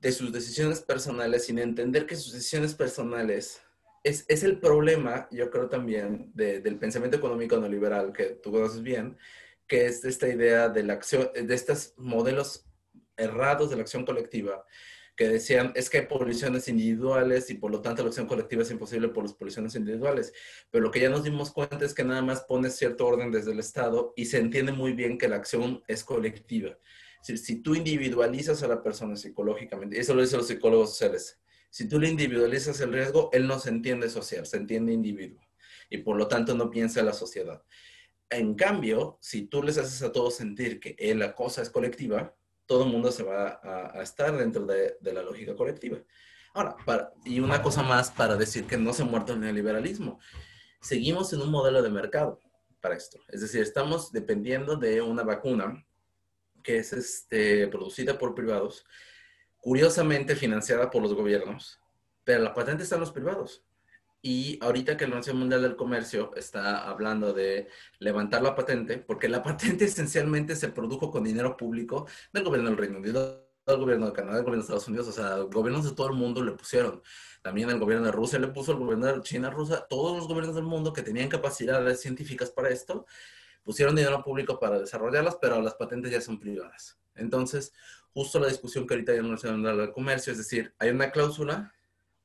de 0.00 0.12
sus 0.12 0.32
decisiones 0.32 0.80
personales 0.80 1.44
sin 1.44 1.58
entender 1.58 2.06
que 2.06 2.16
sus 2.16 2.32
decisiones 2.32 2.74
personales 2.74 3.60
es, 4.02 4.24
es 4.28 4.42
el 4.42 4.58
problema, 4.60 5.28
yo 5.30 5.50
creo 5.50 5.68
también, 5.68 6.30
del 6.34 6.78
pensamiento 6.78 7.16
económico 7.16 7.58
neoliberal 7.58 8.12
que 8.12 8.26
tú 8.26 8.52
conoces 8.52 8.82
bien, 8.82 9.18
que 9.66 9.86
es 9.86 10.04
esta 10.04 10.28
idea 10.28 10.68
de 10.68 10.84
la 10.84 10.94
acción, 10.94 11.28
de 11.34 11.54
estos 11.54 11.92
modelos 11.96 12.64
errados 13.16 13.68
de 13.68 13.76
la 13.76 13.82
acción 13.82 14.04
colectiva, 14.06 14.64
que 15.16 15.28
decían 15.28 15.72
es 15.74 15.88
que 15.88 15.98
hay 15.98 16.06
poblaciones 16.06 16.68
individuales 16.68 17.48
y 17.50 17.54
por 17.54 17.70
lo 17.70 17.80
tanto 17.80 18.02
la 18.02 18.08
acción 18.08 18.26
colectiva 18.26 18.62
es 18.62 18.70
imposible 18.70 19.08
por 19.08 19.24
las 19.24 19.32
poblaciones 19.32 19.74
individuales. 19.74 20.32
Pero 20.70 20.84
lo 20.84 20.90
que 20.90 21.00
ya 21.00 21.08
nos 21.08 21.24
dimos 21.24 21.50
cuenta 21.50 21.84
es 21.84 21.94
que 21.94 22.04
nada 22.04 22.22
más 22.22 22.42
pone 22.42 22.70
cierto 22.70 23.06
orden 23.06 23.32
desde 23.32 23.52
el 23.52 23.58
Estado 23.58 24.12
y 24.16 24.26
se 24.26 24.38
entiende 24.38 24.72
muy 24.72 24.92
bien 24.92 25.18
que 25.18 25.28
la 25.28 25.36
acción 25.36 25.82
es 25.88 26.04
colectiva. 26.04 26.78
Si, 27.22 27.36
si 27.38 27.62
tú 27.62 27.74
individualizas 27.74 28.62
a 28.62 28.68
la 28.68 28.82
persona 28.82 29.16
psicológicamente, 29.16 29.98
eso 29.98 30.14
lo 30.14 30.20
dicen 30.20 30.38
los 30.38 30.48
psicólogos 30.48 30.90
sociales, 30.90 31.40
si 31.70 31.88
tú 31.88 31.98
le 31.98 32.08
individualizas 32.08 32.80
el 32.80 32.92
riesgo, 32.92 33.30
él 33.32 33.46
no 33.46 33.58
se 33.58 33.70
entiende 33.70 34.08
social, 34.08 34.46
se 34.46 34.58
entiende 34.58 34.92
individuo 34.92 35.40
y 35.90 35.98
por 35.98 36.16
lo 36.16 36.28
tanto 36.28 36.54
no 36.54 36.70
piensa 36.70 37.00
en 37.00 37.06
la 37.06 37.12
sociedad. 37.12 37.62
En 38.30 38.54
cambio, 38.54 39.18
si 39.20 39.46
tú 39.46 39.62
les 39.62 39.78
haces 39.78 40.02
a 40.02 40.12
todos 40.12 40.34
sentir 40.34 40.80
que 40.80 41.14
la 41.14 41.34
cosa 41.34 41.62
es 41.62 41.70
colectiva, 41.70 42.34
todo 42.66 42.84
el 42.84 42.90
mundo 42.90 43.10
se 43.12 43.22
va 43.22 43.60
a, 43.62 44.02
estar 44.02 44.36
dentro 44.36 44.66
de, 44.66 44.96
la 45.00 45.22
lógica 45.22 45.54
colectiva. 45.54 45.98
Ahora, 46.52 46.76
y 47.24 47.40
una 47.40 47.62
cosa 47.62 47.82
más 47.82 48.10
para 48.10 48.36
decir 48.36 48.66
que 48.66 48.76
no 48.76 48.92
se 48.92 49.02
ha 49.02 49.06
muerto 49.06 49.32
el 49.32 49.40
neoliberalismo. 49.40 50.18
Seguimos 50.80 51.32
en 51.32 51.42
un 51.42 51.50
modelo 51.50 51.82
de 51.82 51.90
mercado 51.90 52.40
para 52.80 52.96
esto. 52.96 53.18
Es 53.28 53.40
decir, 53.40 53.62
estamos 53.62 54.12
dependiendo 54.12 54.76
de 54.76 55.02
una 55.02 55.22
vacuna 55.22 55.84
que 56.62 56.78
es 56.78 56.92
este, 56.92 57.68
producida 57.68 58.18
por 58.18 58.34
privados, 58.34 58.84
curiosamente 59.58 60.34
financiada 60.34 60.90
por 60.90 61.02
los 61.02 61.14
gobiernos, 61.14 61.80
pero 62.24 62.42
la 62.42 62.54
patente 62.54 62.82
está 62.82 62.96
en 62.96 63.02
los 63.02 63.12
privados. 63.12 63.64
Y 64.28 64.58
ahorita 64.60 64.96
que 64.96 65.04
la 65.04 65.10
Organización 65.10 65.38
Mundial 65.38 65.62
del 65.62 65.76
Comercio 65.76 66.32
está 66.34 66.88
hablando 66.88 67.32
de 67.32 67.68
levantar 68.00 68.42
la 68.42 68.56
patente, 68.56 68.98
porque 68.98 69.28
la 69.28 69.40
patente 69.44 69.84
esencialmente 69.84 70.56
se 70.56 70.66
produjo 70.66 71.12
con 71.12 71.22
dinero 71.22 71.56
público 71.56 72.08
del 72.32 72.42
gobierno 72.42 72.70
del 72.70 72.76
Reino 72.76 72.98
Unido, 72.98 73.46
del 73.64 73.76
gobierno 73.76 74.06
de 74.06 74.12
Canadá, 74.12 74.34
del 74.34 74.42
gobierno 74.42 74.62
de 74.62 74.66
Estados 74.66 74.88
Unidos, 74.88 75.06
o 75.06 75.12
sea, 75.12 75.36
gobiernos 75.36 75.84
de 75.84 75.92
todo 75.92 76.08
el 76.08 76.14
mundo 76.14 76.42
le 76.42 76.50
pusieron. 76.50 77.04
También 77.40 77.70
el 77.70 77.78
gobierno 77.78 78.06
de 78.06 78.10
Rusia 78.10 78.40
le 78.40 78.48
puso, 78.48 78.72
el 78.72 78.78
gobierno 78.78 79.06
de 79.06 79.20
China, 79.22 79.48
Rusia, 79.48 79.86
todos 79.88 80.16
los 80.16 80.26
gobiernos 80.26 80.56
del 80.56 80.64
mundo 80.64 80.92
que 80.92 81.02
tenían 81.02 81.28
capacidades 81.28 82.00
científicas 82.00 82.50
para 82.50 82.70
esto, 82.70 83.06
pusieron 83.62 83.94
dinero 83.94 84.24
público 84.24 84.58
para 84.58 84.80
desarrollarlas, 84.80 85.36
pero 85.40 85.62
las 85.62 85.74
patentes 85.74 86.10
ya 86.10 86.20
son 86.20 86.40
privadas. 86.40 86.98
Entonces, 87.14 87.72
justo 88.12 88.40
la 88.40 88.48
discusión 88.48 88.88
que 88.88 88.94
ahorita 88.94 89.12
hay 89.12 89.18
en 89.18 89.22
la 89.22 89.28
Organización 89.28 89.60
Mundial 89.60 89.76
del 89.76 89.92
Comercio, 89.92 90.32
es 90.32 90.38
decir, 90.38 90.74
hay 90.80 90.90
una 90.90 91.12
cláusula 91.12 91.72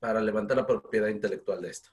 para 0.02 0.20
levantar 0.20 0.58
la 0.58 0.66
propiedad 0.66 1.08
intelectual 1.10 1.62
de 1.62 1.70
esto. 1.70 1.92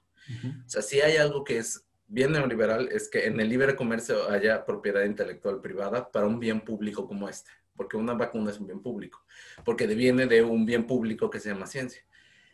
O 0.65 0.69
sea, 0.69 0.81
si 0.81 0.99
hay 0.99 1.17
algo 1.17 1.43
que 1.43 1.59
es 1.59 1.87
bien 2.07 2.31
neoliberal, 2.31 2.89
es 2.91 3.07
que 3.07 3.27
en 3.27 3.39
el 3.39 3.47
libre 3.47 3.75
comercio 3.75 4.29
haya 4.29 4.65
propiedad 4.65 5.03
intelectual 5.03 5.61
privada 5.61 6.11
para 6.11 6.25
un 6.25 6.39
bien 6.39 6.61
público 6.61 7.07
como 7.07 7.29
este, 7.29 7.51
porque 7.75 7.97
una 7.97 8.15
vacuna 8.15 8.49
es 8.49 8.59
un 8.59 8.65
bien 8.65 8.81
público, 8.81 9.23
porque 9.63 9.85
viene 9.85 10.25
de 10.25 10.41
un 10.41 10.65
bien 10.65 10.87
público 10.87 11.29
que 11.29 11.39
se 11.39 11.49
llama 11.49 11.67
ciencia. 11.67 12.01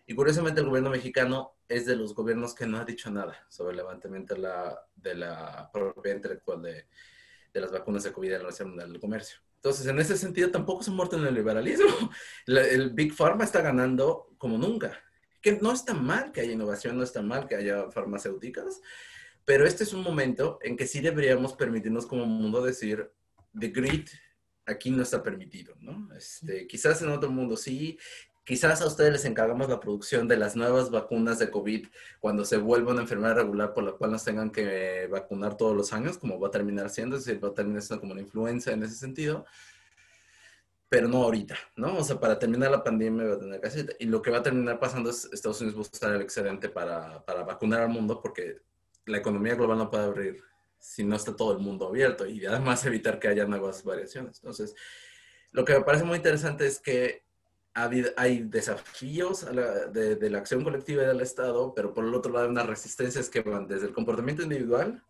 Y 0.06 0.14
curiosamente 0.14 0.60
el 0.60 0.68
gobierno 0.68 0.90
mexicano 0.90 1.56
es 1.70 1.86
de 1.86 1.96
los 1.96 2.14
gobiernos 2.14 2.54
que 2.54 2.68
no 2.68 2.78
ha 2.78 2.86
dicho 2.86 3.10
nada 3.10 3.46
sobre 3.50 3.72
el 3.72 3.78
levantamiento 3.78 4.36
de 4.36 4.42
la, 4.42 4.78
de 4.94 5.16
la 5.16 5.70
propiedad 5.72 6.18
intelectual 6.18 6.62
de, 6.62 6.86
de 7.54 7.62
las 7.62 7.72
vacunas 7.72 8.04
de 8.04 8.12
COVID 8.12 8.28
en 8.28 8.34
la 8.34 8.38
Organización 8.40 8.70
Mundial 8.70 8.92
del 8.92 9.02
Comercio. 9.02 9.40
Entonces, 9.56 9.88
en 9.88 10.00
ese 10.00 10.18
sentido, 10.18 10.52
tampoco 10.52 10.84
se 10.84 10.92
muerto 10.92 11.18
en 11.18 11.26
el 11.26 11.34
liberalismo. 11.34 12.12
el 12.46 12.92
Big 12.92 13.14
Pharma 13.14 13.46
está 13.46 13.62
ganando 13.62 14.36
como 14.38 14.58
nunca 14.58 15.05
que 15.46 15.60
no 15.62 15.74
está 15.74 15.94
mal 15.94 16.32
que 16.32 16.42
haya 16.42 16.54
innovación, 16.54 16.98
no 16.98 17.04
está 17.04 17.22
mal 17.22 17.48
que 17.48 17.54
haya 17.54 17.92
farmacéuticas, 17.92 18.82
pero 19.46 19.68
este 19.68 19.84
es 19.84 19.94
un 19.94 20.02
momento 20.02 20.58
en 20.64 20.76
que 20.76 20.88
sí 20.88 21.02
deberíamos 21.02 21.54
permitirnos 21.54 22.08
como 22.08 22.26
mundo 22.26 22.64
decir, 22.64 23.12
the 23.56 23.68
grid 23.68 24.08
aquí 24.66 24.90
no 24.90 25.04
está 25.04 25.22
permitido, 25.22 25.76
¿no? 25.80 26.12
Este, 26.16 26.66
quizás 26.66 27.00
en 27.04 27.10
otro 27.10 27.30
mundo 27.30 27.58
sí, 27.58 28.00
quizás 28.44 28.82
a 28.82 28.88
ustedes 28.88 29.12
les 29.12 29.26
encargamos 29.26 29.70
la 29.70 29.80
producción 29.80 30.28
de 30.28 30.38
las 30.38 30.56
nuevas 30.56 30.90
vacunas 30.90 31.38
de 31.38 31.52
COVID 31.52 31.90
cuando 32.20 32.44
se 32.44 32.58
vuelva 32.58 32.94
una 32.94 33.02
enfermedad 33.02 33.36
regular 33.36 33.72
por 33.76 33.84
la 33.84 33.92
cual 33.92 34.14
nos 34.14 34.24
tengan 34.24 34.50
que 34.50 35.06
vacunar 35.12 35.58
todos 35.58 35.76
los 35.76 35.94
años, 35.94 36.18
como 36.18 36.40
va 36.40 36.48
a 36.48 36.52
terminar 36.52 36.90
siendo, 36.90 37.18
es 37.18 37.26
decir, 37.26 37.44
va 37.44 37.50
a 37.50 37.54
terminar 37.54 37.84
siendo 37.84 38.02
como 38.02 38.14
una 38.14 38.22
influenza 38.22 38.72
en 38.72 38.82
ese 38.82 38.96
sentido 38.96 39.46
pero 40.96 41.10
no 41.10 41.24
ahorita, 41.24 41.58
¿no? 41.76 41.98
O 41.98 42.04
sea, 42.06 42.18
para 42.18 42.40
terminar 42.40 42.72
la 42.72 42.82
pandemia 42.82 43.26
va 43.26 43.34
a 43.34 43.40
tener 43.40 43.60
que 43.60 43.68
hacer. 43.68 43.98
Y 44.00 44.06
lo 44.06 44.22
que 44.22 44.32
va 44.32 44.38
a 44.38 44.44
terminar 44.44 44.80
pasando 44.80 45.10
es 45.10 45.26
Estados 45.26 45.60
Unidos 45.60 45.78
buscar 45.78 46.16
el 46.16 46.22
excedente 46.22 46.70
para, 46.70 47.22
para 47.26 47.44
vacunar 47.44 47.82
al 47.82 47.90
mundo 47.90 48.22
porque 48.22 48.62
la 49.06 49.18
economía 49.18 49.56
global 49.56 49.78
no 49.78 49.92
puede 49.92 50.06
abrir 50.06 50.42
si 50.80 51.04
no 51.04 51.18
está 51.18 51.36
todo 51.36 51.52
el 51.52 51.60
mundo 51.60 51.90
abierto 51.90 52.26
y 52.26 52.46
además 52.46 52.86
evitar 52.86 53.20
que 53.20 53.28
haya 53.28 53.44
nuevas 53.44 53.84
variaciones. 53.84 54.38
Entonces, 54.38 54.74
lo 55.52 55.66
que 55.66 55.74
me 55.74 55.82
parece 55.82 56.06
muy 56.06 56.16
interesante 56.16 56.66
es 56.66 56.80
que 56.80 57.26
hay 57.74 58.44
desafíos 58.44 59.46
de, 59.92 60.30
la 60.30 60.38
acción 60.38 60.64
colectiva 60.64 61.04
y 61.04 61.08
del 61.08 61.20
Estado, 61.20 61.74
pero 61.76 61.94
por 61.94 62.06
el 62.06 62.16
otro 62.16 62.32
lado 62.32 62.46
hay 62.46 62.52
unas 62.52 62.68
resistencias 62.68 63.30
que 63.30 63.42
van 63.42 63.68
desde 63.68 63.88
el 63.88 63.94
comportamiento 63.94 64.44
individual 64.44 65.04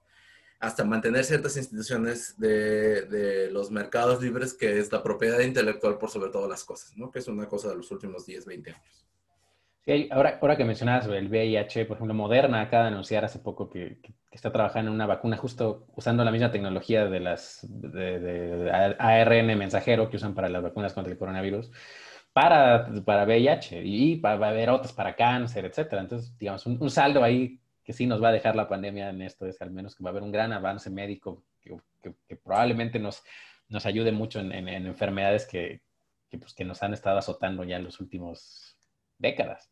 hasta 0.59 0.83
mantener 0.83 1.23
ciertas 1.23 1.57
instituciones 1.57 2.39
de, 2.39 3.49
los 3.51 3.71
mercados 3.71 4.21
libres, 4.21 4.53
que 4.53 4.79
es 4.79 4.91
la 4.91 5.03
propiedad 5.03 5.39
intelectual 5.39 5.97
por 5.97 6.09
sobre 6.09 6.31
todas 6.31 6.49
las 6.49 6.63
cosas, 6.63 6.95
¿no? 6.97 7.11
que 7.11 7.19
es 7.19 7.27
una 7.27 7.47
cosa 7.47 7.69
de 7.69 7.75
los 7.75 7.91
últimos 7.91 8.25
10, 8.25 8.45
20 8.45 8.71
años. 8.71 9.05
Sí, 9.85 10.09
ahora, 10.11 10.39
ahora 10.41 10.57
que 10.57 10.65
mencionas 10.65 11.05
el 11.05 11.29
VIH, 11.29 11.85
por 11.85 11.97
ejemplo, 11.97 12.15
Moderna 12.15 12.61
acaba 12.61 12.85
de 12.85 12.89
anunciar 12.89 13.23
hace 13.23 13.37
poco 13.37 13.69
que, 13.69 13.99
está 14.31 14.51
trabajando 14.51 14.89
en 14.89 14.95
una 14.95 15.05
vacuna 15.05 15.37
justo 15.37 15.85
usando 15.95 16.25
la 16.25 16.31
misma 16.31 16.51
tecnología 16.51 17.05
de 17.05 17.19
las 17.21 17.59
de, 17.69 18.95
ARN 18.99 19.57
mensajero 19.57 20.09
que 20.09 20.17
usan 20.17 20.33
para 20.33 20.49
las 20.49 20.61
vacunas 20.61 20.91
contra 20.91 21.13
el 21.13 21.17
coronavirus 21.17 21.71
para, 22.33 22.91
para 23.05 23.23
VIH 23.23 23.81
y 23.85 24.19
va 24.19 24.31
a 24.31 24.49
haber 24.49 24.69
otras 24.69 24.91
para 24.91 25.15
cáncer, 25.15 25.63
etcétera. 25.63 26.01
Entonces, 26.01 26.37
digamos, 26.37 26.65
un, 26.65 26.89
saldo 26.89 27.23
ahí 27.23 27.61
que 27.85 27.93
sí 27.93 28.07
nos 28.07 28.21
va 28.21 28.29
a 28.29 28.33
dejar 28.33 28.55
la 28.55 28.67
pandemia 28.67 29.09
en 29.09 29.21
esto 29.21 29.45
es 29.45 29.61
al 29.61 29.71
menos 29.71 29.95
que 29.95 30.03
va 30.03 30.09
a 30.09 30.11
haber 30.11 30.23
un 30.23 30.31
gran 30.31 30.51
avance 30.51 30.89
médico 30.89 31.43
que, 31.61 31.77
que, 32.01 32.35
probablemente 32.35 32.99
nos, 32.99 33.23
nos 33.69 33.85
ayude 33.85 34.11
mucho 34.11 34.39
en, 34.39 34.51
en, 34.51 34.67
enfermedades 34.67 35.45
que, 35.45 35.81
pues, 36.31 36.53
que 36.53 36.65
nos 36.65 36.81
han 36.81 36.93
estado 36.93 37.19
azotando 37.19 37.63
ya 37.63 37.77
en 37.77 37.83
los 37.83 37.99
últimos 37.99 38.75
décadas. 39.19 39.71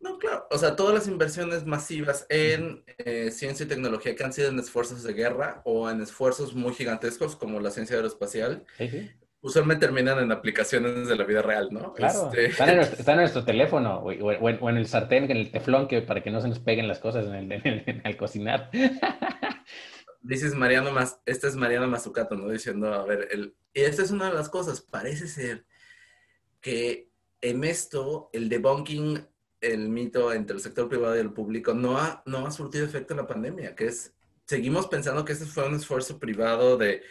No, 0.00 0.18
claro. 0.18 0.46
O 0.50 0.58
sea, 0.58 0.76
todas 0.76 0.94
las 0.94 1.08
inversiones 1.08 1.66
masivas 1.66 2.26
en 2.28 2.84
eh, 2.98 3.32
ciencia 3.32 3.64
y 3.64 3.68
tecnología 3.68 4.14
que 4.14 4.22
han 4.22 4.32
sido 4.32 4.48
en 4.48 4.58
esfuerzos 4.60 5.02
de 5.02 5.12
guerra 5.12 5.60
o 5.64 5.90
en 5.90 6.00
esfuerzos 6.00 6.54
muy 6.54 6.72
gigantescos 6.72 7.34
como 7.34 7.58
la 7.58 7.72
ciencia 7.72 7.96
aeroespacial, 7.96 8.64
usualmente 9.40 9.86
terminan 9.86 10.18
en 10.18 10.32
aplicaciones 10.32 11.08
de 11.08 11.16
la 11.16 11.24
vida 11.24 11.42
real, 11.42 11.68
¿no? 11.70 11.92
Claro. 11.94 12.30
Este... 12.32 12.46
Están, 12.46 12.68
en 13.08 13.16
nuestro, 13.16 13.44
teléfono 13.44 14.00
o, 14.00 14.10
en, 14.68 14.76
el 14.76 14.86
sartén, 14.86 15.24
en 15.30 15.36
el 15.36 15.50
teflón, 15.50 15.88
que, 15.88 16.02
para 16.02 16.22
que 16.22 16.30
no 16.30 16.40
se 16.40 16.48
nos 16.48 16.58
peguen 16.58 16.88
las 16.88 16.98
cosas 16.98 17.26
en 17.26 17.52
el, 17.52 18.00
al 18.04 18.16
cocinar. 18.16 18.70
Dices 20.20 20.54
Mariano 20.54 20.90
más, 20.90 21.20
este 21.26 21.46
es 21.46 21.54
Mariano 21.54 21.86
Mazzucato, 21.86 22.34
¿no? 22.34 22.48
Diciendo, 22.48 22.92
a 22.92 23.04
ver, 23.04 23.28
el, 23.30 23.54
y 23.72 23.80
esta 23.80 24.02
es 24.02 24.10
una 24.10 24.28
de 24.28 24.34
las 24.34 24.48
cosas, 24.48 24.80
parece 24.80 25.28
ser 25.28 25.64
que 26.60 27.08
en 27.40 27.62
esto 27.62 28.28
el 28.32 28.48
debunking 28.48 29.24
el 29.60 29.88
mito 29.88 30.32
entre 30.32 30.56
el 30.56 30.62
sector 30.62 30.88
privado 30.88 31.16
y 31.16 31.20
el 31.20 31.32
público 31.32 31.74
no 31.74 31.98
ha, 31.98 32.22
no 32.26 32.46
ha 32.46 32.50
surtido 32.50 32.84
efecto 32.84 33.12
en 33.12 33.18
la 33.18 33.26
pandemia, 33.26 33.74
que 33.74 33.86
es, 33.86 34.14
seguimos 34.46 34.86
pensando 34.86 35.24
que 35.24 35.32
este 35.32 35.46
fue 35.46 35.66
un 35.66 35.74
esfuerzo 35.74 36.18
privado 36.18 36.76
de, 36.76 37.02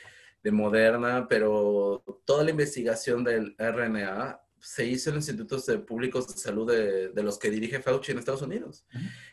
de 0.44 0.52
Moderna, 0.52 1.28
pero 1.28 2.04
toda 2.26 2.44
la 2.44 2.52
investigación 2.52 3.24
del 3.24 3.56
RNA 3.58 4.42
se 4.60 4.86
hizo 4.86 5.10
en 5.10 5.18
institutos 5.18 5.66
de 5.66 5.78
públicos 5.80 6.28
de 6.28 6.40
salud 6.40 6.70
de, 6.70 7.10
de, 7.10 7.24
los 7.24 7.38
que 7.38 7.50
dirige 7.50 7.80
Fauci 7.80 8.12
en 8.12 8.20
Estados 8.20 8.42
Unidos. 8.42 8.86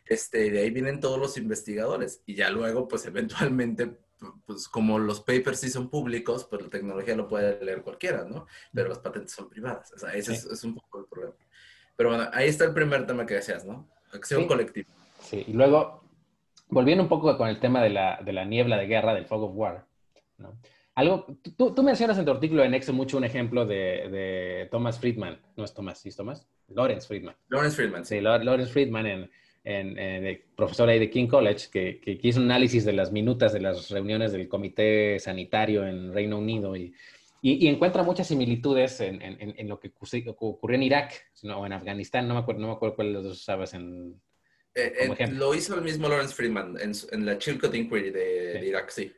Este, 0.04 0.50
de 0.50 0.60
ahí 0.60 0.70
vienen 0.70 1.00
todos 1.00 1.18
los 1.18 1.36
investigadores 1.36 2.22
y 2.26 2.34
ya 2.34 2.50
luego, 2.50 2.86
pues 2.88 3.06
eventualmente, 3.06 3.98
pues 4.46 4.68
como 4.68 4.98
los 4.98 5.20
papers 5.20 5.60
sí 5.60 5.70
son 5.70 5.90
públicos, 5.90 6.46
pues 6.48 6.62
la 6.62 6.70
tecnología 6.70 7.16
lo 7.16 7.28
puede 7.28 7.62
leer 7.64 7.82
cualquiera, 7.82 8.24
¿no? 8.24 8.46
Pero 8.72 8.88
las 8.88 8.98
patentes 8.98 9.32
son 9.32 9.48
privadas. 9.48 9.92
O 9.92 9.98
sea, 9.98 10.14
ese 10.14 10.34
es, 10.34 10.44
es, 10.44 10.64
un 10.64 10.74
poco 10.74 11.00
el 11.00 11.06
problema. 11.06 11.34
Pero 11.96 12.10
bueno, 12.10 12.28
ahí 12.32 12.48
está 12.48 12.64
el 12.64 12.74
primer 12.74 13.06
tema 13.06 13.26
que 13.26 13.34
decías, 13.34 13.64
¿no? 13.64 13.88
Acción 14.12 14.46
colectiva. 14.46 14.88
Sí, 15.20 15.44
y 15.46 15.52
luego, 15.52 16.04
volviendo 16.68 17.02
un 17.02 17.08
poco 17.08 17.36
con 17.36 17.48
el 17.48 17.60
tema 17.60 17.82
de 17.82 17.90
la, 17.90 18.20
de 18.24 18.32
la 18.32 18.44
niebla 18.44 18.76
de 18.76 18.86
guerra, 18.86 19.14
del 19.14 19.26
fog 19.26 19.42
of 19.44 19.52
war, 19.54 19.86
¿no? 20.38 20.58
Algo, 20.96 21.26
tú, 21.56 21.74
tú, 21.74 21.82
mencionas 21.82 22.18
en 22.18 22.24
tu 22.24 22.30
artículo 22.30 22.62
en 22.62 22.70
Nexo 22.70 22.92
mucho 22.92 23.16
un 23.16 23.24
ejemplo 23.24 23.66
de, 23.66 24.08
de, 24.10 24.68
Thomas 24.70 25.00
Friedman, 25.00 25.40
no 25.56 25.64
es 25.64 25.74
Thomas, 25.74 25.98
¿sí 25.98 26.10
es 26.10 26.16
Thomas? 26.16 26.46
Lawrence 26.68 27.08
Friedman. 27.08 27.34
Lawrence 27.48 27.76
Friedman. 27.76 28.04
Sí, 28.04 28.20
Lawrence 28.20 28.72
Friedman, 28.72 29.06
en, 29.06 29.30
en, 29.64 30.42
profesor 30.54 30.88
ahí 30.88 31.00
de 31.00 31.10
King 31.10 31.26
College, 31.26 31.66
que, 31.72 32.00
que, 32.00 32.16
hizo 32.22 32.38
un 32.38 32.46
análisis 32.46 32.84
de 32.84 32.92
las 32.92 33.10
minutas 33.10 33.52
de 33.52 33.60
las 33.60 33.90
reuniones 33.90 34.30
del 34.30 34.48
comité 34.48 35.18
sanitario 35.18 35.84
en 35.84 36.14
Reino 36.14 36.38
Unido 36.38 36.76
y, 36.76 36.94
y, 37.42 37.66
encuentra 37.66 38.04
muchas 38.04 38.28
similitudes 38.28 39.00
en, 39.00 39.20
en, 39.20 39.68
lo 39.68 39.80
que 39.80 39.92
ocurrió 40.36 40.76
en 40.76 40.82
Irak 40.84 41.12
o 41.56 41.66
en 41.66 41.72
Afganistán. 41.72 42.28
No 42.28 42.34
me 42.34 42.40
acuerdo, 42.40 42.60
no 42.60 42.68
me 42.68 42.74
acuerdo 42.74 42.94
cuál 42.94 43.08
de 43.08 43.12
los 43.14 43.24
dos 43.24 43.40
usabas 43.40 43.74
en. 43.74 44.20
Eh, 44.76 45.10
eh, 45.18 45.26
lo 45.32 45.54
hizo 45.54 45.74
el 45.74 45.82
mismo 45.82 46.08
Lawrence 46.08 46.34
Friedman 46.34 46.76
en, 46.80 47.26
la 47.26 47.36
Chilcot 47.36 47.74
Inquiry 47.74 48.10
de, 48.10 48.54
de 48.54 48.66
Irak, 48.66 48.90
sí. 48.90 49.12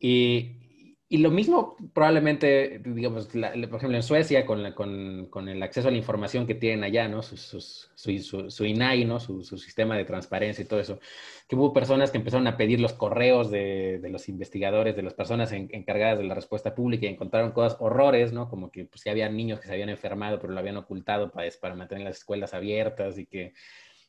Y, 0.00 0.67
y 1.10 1.18
lo 1.18 1.30
mismo 1.30 1.74
probablemente, 1.94 2.82
digamos, 2.84 3.28
por 3.28 3.40
ejemplo, 3.42 3.96
en 3.96 4.02
Suecia, 4.02 4.44
con, 4.44 4.72
con, 4.72 5.26
con, 5.30 5.48
el 5.48 5.62
acceso 5.62 5.88
a 5.88 5.90
la 5.90 5.96
información 5.96 6.46
que 6.46 6.54
tienen 6.54 6.84
allá, 6.84 7.08
¿no? 7.08 7.22
Su, 7.22 7.36
su, 7.38 8.50
su, 8.50 8.64
INAI, 8.66 9.06
¿no? 9.06 9.18
Su, 9.18 9.42
sistema 9.42 9.96
de 9.96 10.04
transparencia 10.04 10.62
y 10.62 10.66
todo 10.66 10.80
eso, 10.80 11.00
que 11.48 11.56
hubo 11.56 11.72
personas 11.72 12.10
que 12.10 12.18
empezaron 12.18 12.46
a 12.46 12.58
pedir 12.58 12.78
los 12.80 12.92
correos 12.92 13.50
de, 13.50 14.00
de 14.00 14.10
los 14.10 14.28
investigadores, 14.28 14.96
de 14.96 15.02
las 15.02 15.14
personas 15.14 15.50
encargadas 15.52 16.18
de 16.18 16.24
la 16.24 16.34
respuesta 16.34 16.74
pública 16.74 17.06
y 17.06 17.10
encontraron 17.10 17.52
cosas, 17.52 17.78
horrores, 17.80 18.34
¿no? 18.34 18.50
Como 18.50 18.70
que 18.70 18.84
pues, 18.84 19.06
había 19.06 19.30
niños 19.30 19.60
que 19.60 19.66
se 19.66 19.72
habían 19.72 19.88
enfermado, 19.88 20.38
pero 20.38 20.52
lo 20.52 20.60
habían 20.60 20.76
ocultado 20.76 21.30
para, 21.30 21.50
para 21.58 21.74
mantener 21.74 22.04
las 22.04 22.18
escuelas 22.18 22.52
abiertas 22.52 23.18
y 23.18 23.24
que... 23.24 23.54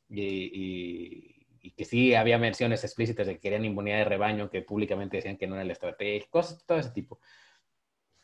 y, 0.10 0.26
y 0.54 1.38
que 1.60 1.86
sí 1.86 2.16
había 2.16 2.38
menciones 2.38 2.84
explícitas 2.84 3.28
de 3.28 3.36
que 3.36 3.39
querían 3.39 3.66
inmunidad 3.66 3.97
de 3.97 4.05
rebaño, 4.05 4.49
que 4.49 4.62
públicamente 4.62 5.18
decían 5.18 5.38
que 5.38 5.47
no 5.47 5.55
era 5.55 5.64
la 5.64 5.74
estrategia, 5.74 6.28
cosas, 6.30 6.66
todo 6.66 6.78
ese 6.78 6.91
tipo. 6.91 7.20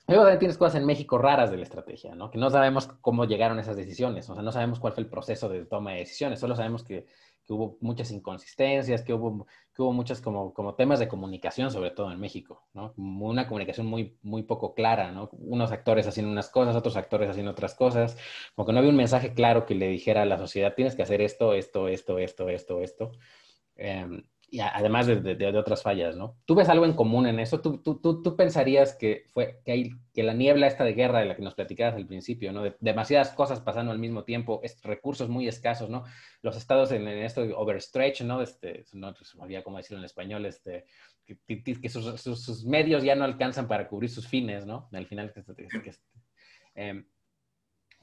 Luego 0.08 0.24
también 0.24 0.40
tienes 0.40 0.58
cosas 0.58 0.80
en 0.80 0.86
México 0.86 1.18
raras 1.18 1.50
de 1.50 1.58
la 1.58 1.64
estrategia, 1.64 2.14
¿no? 2.14 2.30
Que 2.30 2.38
no 2.38 2.50
sabemos 2.50 2.88
cómo 3.02 3.26
llegaron 3.26 3.60
esas 3.60 3.76
decisiones, 3.76 4.30
o 4.30 4.36
sea, 4.36 4.44
no 4.44 4.52
sabemos 4.52 4.80
cuál 4.80 4.94
fue 4.94 5.04
el 5.04 5.10
proceso 5.10 5.50
de 5.50 5.66
toma 5.66 5.94
de 5.94 6.00
decisiones, 6.00 6.40
solo 6.40 6.56
sabemos 6.56 6.84
que 6.84 7.08
que 7.46 7.54
hubo 7.54 7.78
muchas 7.80 8.12
inconsistencias, 8.12 9.04
que 9.04 9.14
hubo, 9.14 9.48
hubo 9.82 9.94
muchas 9.94 10.22
como, 10.22 10.54
como 10.54 10.76
temas 10.76 11.00
de 11.00 11.08
comunicación, 11.08 11.72
sobre 11.72 11.92
todo 11.92 12.12
en 12.12 12.20
México, 12.20 12.66
¿no? 12.74 12.94
Una 12.98 13.48
comunicación 13.48 13.88
muy, 13.88 14.18
muy 14.22 14.44
poco 14.44 14.74
clara, 14.74 15.12
¿no? 15.12 15.30
Unos 15.34 15.72
actores 15.72 16.08
haciendo 16.08 16.32
unas 16.32 16.50
cosas, 16.50 16.76
otros 16.76 16.96
actores 16.96 17.30
haciendo 17.30 17.52
otras 17.52 17.76
cosas, 17.76 18.18
como 18.56 18.66
que 18.66 18.74
no 18.74 18.80
había 18.80 18.92
un 18.92 18.98
mensaje 18.98 19.34
claro 19.34 19.66
que 19.66 19.76
le 19.76 19.88
dijera 19.90 20.22
a 20.22 20.26
la 20.26 20.38
sociedad, 20.38 20.76
tienes 20.76 20.96
que 20.96 21.04
hacer 21.04 21.22
esto, 21.22 21.54
esto, 21.54 21.88
esto, 21.88 22.20
esto, 22.20 22.50
esto, 22.50 22.82
esto. 22.82 23.12
Eh, 23.76 24.08
y 24.50 24.60
además 24.60 25.08
de, 25.08 25.36
de, 25.36 25.58
otras 25.58 25.82
fallas, 25.82 26.16
¿no? 26.16 26.38
¿Tú 26.46 26.56
ves 26.56 26.70
algo 26.70 26.86
en 26.86 26.94
común 26.94 27.28
en 27.28 27.40
eso? 27.40 27.62
¿Tú, 27.62 27.80
tú, 27.80 28.00
tú, 28.00 28.22
tú 28.22 28.36
pensarías 28.36 28.94
que, 28.94 29.26
fue, 29.34 29.60
que, 29.66 29.72
hay, 29.72 29.92
que 30.14 30.24
la 30.24 30.34
niebla 30.34 30.68
esta 30.68 30.84
de 30.84 30.94
guerra 30.94 31.20
de 31.20 31.26
la 31.26 31.36
que 31.36 31.42
nos 31.42 31.56
platicabas 31.56 31.96
al 31.96 32.06
principio, 32.06 32.52
¿no? 32.52 32.64
De, 32.64 32.76
demasiadas 32.80 33.32
cosas 33.32 33.60
pasando 33.60 33.92
al 33.92 34.00
mismo 34.00 34.24
tiempo, 34.24 34.62
es, 34.64 34.82
recursos 34.84 35.30
muy 35.30 35.48
escasos, 35.48 35.90
¿no? 35.90 36.04
Los 36.42 36.58
estados 36.58 36.92
en, 36.92 37.08
esto 37.08 37.42
overstretch, 37.42 38.22
¿no? 38.22 38.42
Este, 38.42 38.86
no 38.94 39.14
sabía 39.16 39.64
cómo 39.64 39.78
decirlo 39.78 40.00
en 40.00 40.06
español, 40.06 40.46
este, 40.46 40.86
que, 41.26 41.64
que 41.64 41.90
sus, 41.90 42.22
sus, 42.22 42.66
medios 42.66 43.04
ya 43.04 43.16
no 43.16 43.26
alcanzan 43.26 43.68
para 43.68 43.88
cubrir 43.88 44.10
sus 44.10 44.28
fines, 44.28 44.66
¿no? 44.66 44.90
Al 44.92 45.08
final, 45.08 45.34
que, 45.34 45.44
eh, 46.76 47.04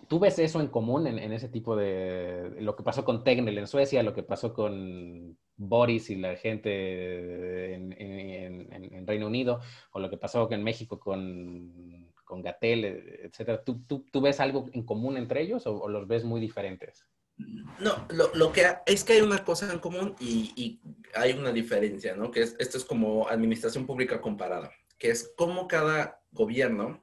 ¿Tú 0.08 0.18
ves 0.18 0.38
eso 0.38 0.60
en 0.60 0.66
común 0.68 1.06
en, 1.06 1.18
en, 1.18 1.32
ese 1.32 1.48
tipo 1.48 1.76
de... 1.76 2.56
lo 2.60 2.74
que 2.74 2.82
pasó 2.82 3.04
con 3.04 3.22
Tegnell 3.22 3.58
en 3.58 3.68
Suecia, 3.68 4.02
lo 4.02 4.14
que 4.14 4.24
pasó 4.24 4.52
con 4.52 5.38
Boris 5.68 6.10
y 6.10 6.16
la 6.16 6.36
gente 6.36 7.74
en, 7.74 9.06
Reino 9.06 9.26
Unido, 9.26 9.60
o 9.92 10.00
lo 10.00 10.08
que 10.08 10.16
pasó 10.16 10.50
en 10.52 10.62
México 10.62 10.98
con, 10.98 12.12
con 12.24 12.42
Gatel, 12.42 12.84
etcétera. 13.24 13.62
¿Tú, 13.64 13.82
tú, 13.86 14.06
tú 14.10 14.20
ves 14.20 14.40
algo 14.40 14.68
en 14.72 14.84
común 14.84 15.16
entre 15.16 15.42
ellos 15.42 15.66
o, 15.66 15.88
los 15.88 16.06
ves 16.06 16.24
muy 16.24 16.40
diferentes? 16.40 17.04
No, 17.36 18.06
lo, 18.10 18.32
lo, 18.34 18.52
que 18.52 18.64
es 18.86 19.04
que 19.04 19.14
hay 19.14 19.20
una 19.20 19.44
cosa 19.44 19.72
en 19.72 19.78
común 19.80 20.14
y, 20.20 20.52
y, 20.54 20.80
hay 21.14 21.32
una 21.32 21.50
diferencia, 21.50 22.14
¿no? 22.14 22.30
Que 22.30 22.42
es, 22.42 22.56
esto 22.58 22.78
es 22.78 22.84
como 22.84 23.28
administración 23.28 23.86
pública 23.86 24.20
comparada, 24.20 24.70
que 24.98 25.10
es 25.10 25.32
como 25.36 25.66
cada 25.66 26.22
gobierno 26.30 27.02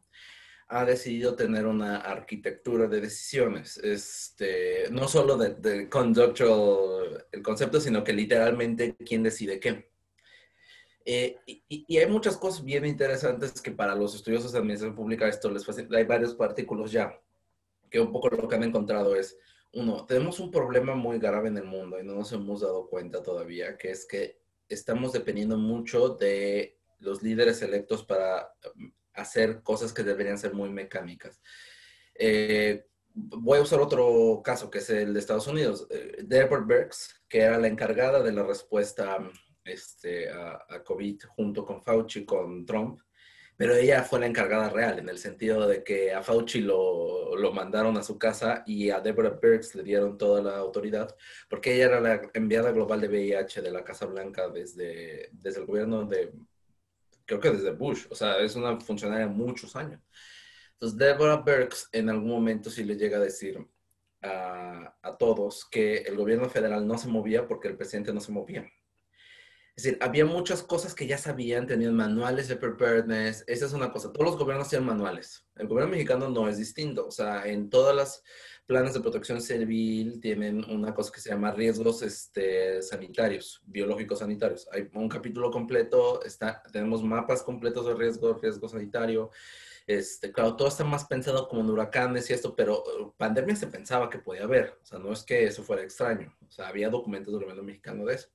ha 0.69 0.85
decidido 0.85 1.35
tener 1.35 1.65
una 1.65 1.97
arquitectura 1.97 2.87
de 2.87 3.01
decisiones, 3.01 3.77
este, 3.77 4.89
no 4.91 5.07
solo 5.07 5.35
de, 5.35 5.55
de 5.55 5.89
conductual, 5.89 7.25
el 7.31 7.41
concepto, 7.41 7.81
sino 7.81 8.03
que 8.03 8.13
literalmente 8.13 8.95
quién 8.95 9.23
decide 9.23 9.59
qué. 9.59 9.89
Eh, 11.11 11.37
y, 11.45 11.97
hay 11.97 12.05
muchas 12.07 12.37
cosas 12.37 12.63
bien 12.63 12.85
interesantes 12.85 13.59
que 13.61 13.71
para 13.71 13.95
los 13.95 14.13
estudiosos 14.13 14.51
de 14.51 14.59
administración 14.59 14.95
pública 14.95 15.27
esto 15.27 15.49
les 15.49 15.65
facilita. 15.65 15.97
Hay 15.97 16.03
varios 16.03 16.39
artículos 16.39 16.91
ya 16.91 17.19
que 17.89 17.99
un 17.99 18.11
poco 18.11 18.29
lo 18.29 18.47
que 18.47 18.55
han 18.55 18.63
encontrado 18.63 19.15
es, 19.15 19.35
uno, 19.73 20.05
tenemos 20.05 20.39
un 20.39 20.51
problema 20.51 20.93
muy 20.93 21.17
grave 21.17 21.47
en 21.47 21.57
el 21.57 21.63
mundo 21.63 21.99
y 21.99 22.03
no 22.03 22.13
nos 22.13 22.31
hemos 22.31 22.61
dado 22.61 22.87
cuenta 22.87 23.23
todavía, 23.23 23.75
que 23.75 23.89
es 23.89 24.05
que 24.05 24.39
estamos 24.67 25.11
dependiendo 25.11 25.57
mucho 25.57 26.09
de 26.09 26.77
los 26.99 27.23
líderes 27.23 27.63
electos 27.63 28.03
para 28.03 28.53
hacer 29.13 29.61
cosas 29.63 29.93
que 29.93 30.03
deberían 30.03 30.37
ser 30.37 30.53
muy 30.53 30.69
mecánicas. 30.69 31.41
Eh, 32.15 32.85
voy 33.13 33.59
a 33.59 33.61
usar 33.61 33.79
otro 33.79 34.41
caso, 34.43 34.69
que 34.69 34.79
es 34.79 34.89
el 34.89 35.13
de 35.13 35.19
Estados 35.19 35.47
Unidos. 35.47 35.87
Eh, 35.89 36.23
Deborah 36.23 36.65
Birx, 36.65 37.23
que 37.27 37.39
era 37.39 37.57
la 37.57 37.67
encargada 37.67 38.21
de 38.21 38.31
la 38.31 38.43
respuesta 38.43 39.17
este, 39.63 40.29
a, 40.29 40.65
a 40.69 40.83
COVID 40.83 41.21
junto 41.35 41.65
con 41.65 41.81
Fauci, 41.81 42.25
con 42.25 42.65
Trump, 42.65 42.99
pero 43.59 43.75
ella 43.75 44.03
fue 44.03 44.21
la 44.21 44.25
encargada 44.25 44.69
real, 44.69 44.99
en 44.99 45.09
el 45.09 45.17
sentido 45.17 45.67
de 45.67 45.83
que 45.83 46.13
a 46.13 46.23
Fauci 46.23 46.61
lo, 46.61 47.35
lo, 47.35 47.51
mandaron 47.51 47.97
a 47.97 48.03
su 48.03 48.17
casa 48.17 48.63
y 48.65 48.89
a 48.89 49.01
Deborah 49.01 49.37
Birx 49.41 49.75
le 49.75 49.83
dieron 49.83 50.17
toda 50.17 50.41
la 50.41 50.57
autoridad, 50.57 51.13
porque 51.49 51.75
ella 51.75 51.87
era 51.87 51.99
la 51.99 52.21
enviada 52.33 52.71
global 52.71 53.01
de 53.01 53.09
VIH 53.09 53.61
de 53.61 53.71
la 53.71 53.83
Casa 53.83 54.05
Blanca 54.05 54.47
desde, 54.47 55.27
desde 55.33 55.59
el 55.59 55.65
gobierno 55.65 56.05
de, 56.05 56.31
creo 57.29 57.39
que 57.39 57.51
desde 57.51 57.71
Bush, 57.71 58.07
o 58.09 58.15
sea, 58.15 58.39
es 58.39 58.55
una 58.55 58.79
funcionaria 58.81 59.27
de 59.27 59.31
muchos 59.31 59.75
años. 59.75 60.01
Entonces, 60.73 60.97
Deborah 60.97 61.43
Birx 61.43 61.89
en 61.91 62.09
algún 62.09 62.29
momento 62.29 62.71
sí 62.71 62.83
le 62.83 62.97
llega 62.97 63.17
a 63.17 63.21
decir 63.21 63.63
a, 64.23 64.97
a 65.01 65.17
todos 65.17 65.65
que 65.69 65.97
el 65.99 66.15
gobierno 66.17 66.49
federal 66.49 66.87
no 66.87 66.97
se 66.97 67.07
movía 67.07 67.47
porque 67.47 67.67
el 67.67 67.77
presidente 67.77 68.13
no 68.13 68.19
se 68.19 68.31
movía. 68.31 68.67
Es 69.75 69.83
decir, 69.83 69.99
había 70.01 70.25
muchas 70.25 70.63
cosas 70.63 70.95
que 70.95 71.07
ya 71.07 71.17
sabían, 71.17 71.67
tenían 71.67 71.95
manuales 71.95 72.47
de 72.47 72.57
preparedness, 72.57 73.45
esa 73.47 73.65
es 73.65 73.73
una 73.73 73.91
cosa, 73.91 74.11
todos 74.11 74.25
los 74.25 74.37
gobiernos 74.37 74.67
tienen 74.67 74.87
manuales. 74.87 75.45
El 75.55 75.67
gobierno 75.67 75.91
mexicano 75.91 76.29
no 76.29 76.49
es 76.49 76.57
distinto, 76.57 77.07
o 77.07 77.11
sea, 77.11 77.45
en 77.45 77.69
todas 77.69 77.95
las 77.95 78.23
planes 78.69 78.93
de 78.93 78.99
protección 78.99 79.41
civil 79.41 80.19
tienen 80.21 80.63
una 80.69 80.93
cosa 80.93 81.11
que 81.11 81.19
se 81.19 81.31
llama 81.31 81.51
riesgos 81.51 82.03
este, 82.03 82.81
sanitarios, 82.83 83.61
biológicos 83.65 84.19
sanitarios. 84.19 84.69
Hay 84.71 84.87
un 84.93 85.09
capítulo 85.09 85.49
completo, 85.49 86.23
está, 86.23 86.61
tenemos 86.71 87.03
mapas 87.03 87.41
completos 87.41 87.87
de 87.87 87.95
riesgo, 87.95 88.35
riesgo 88.35 88.69
sanitario. 88.69 89.31
Este, 89.87 90.31
claro, 90.31 90.55
todo 90.55 90.67
está 90.67 90.83
más 90.83 91.05
pensado 91.05 91.47
como 91.47 91.61
en 91.61 91.69
huracanes 91.71 92.29
y 92.29 92.33
esto, 92.33 92.55
pero 92.55 92.83
uh, 92.83 93.11
pandemia 93.17 93.55
se 93.55 93.65
pensaba 93.65 94.07
que 94.07 94.19
podía 94.19 94.43
haber, 94.43 94.77
o 94.83 94.85
sea, 94.85 94.99
no 94.99 95.11
es 95.11 95.23
que 95.23 95.45
eso 95.45 95.63
fuera 95.63 95.81
extraño, 95.81 96.31
o 96.47 96.51
sea, 96.51 96.67
había 96.67 96.91
documentos 96.91 97.33
del 97.33 97.41
gobierno 97.41 97.63
mexicano 97.63 98.05
de 98.05 98.13
eso 98.13 98.29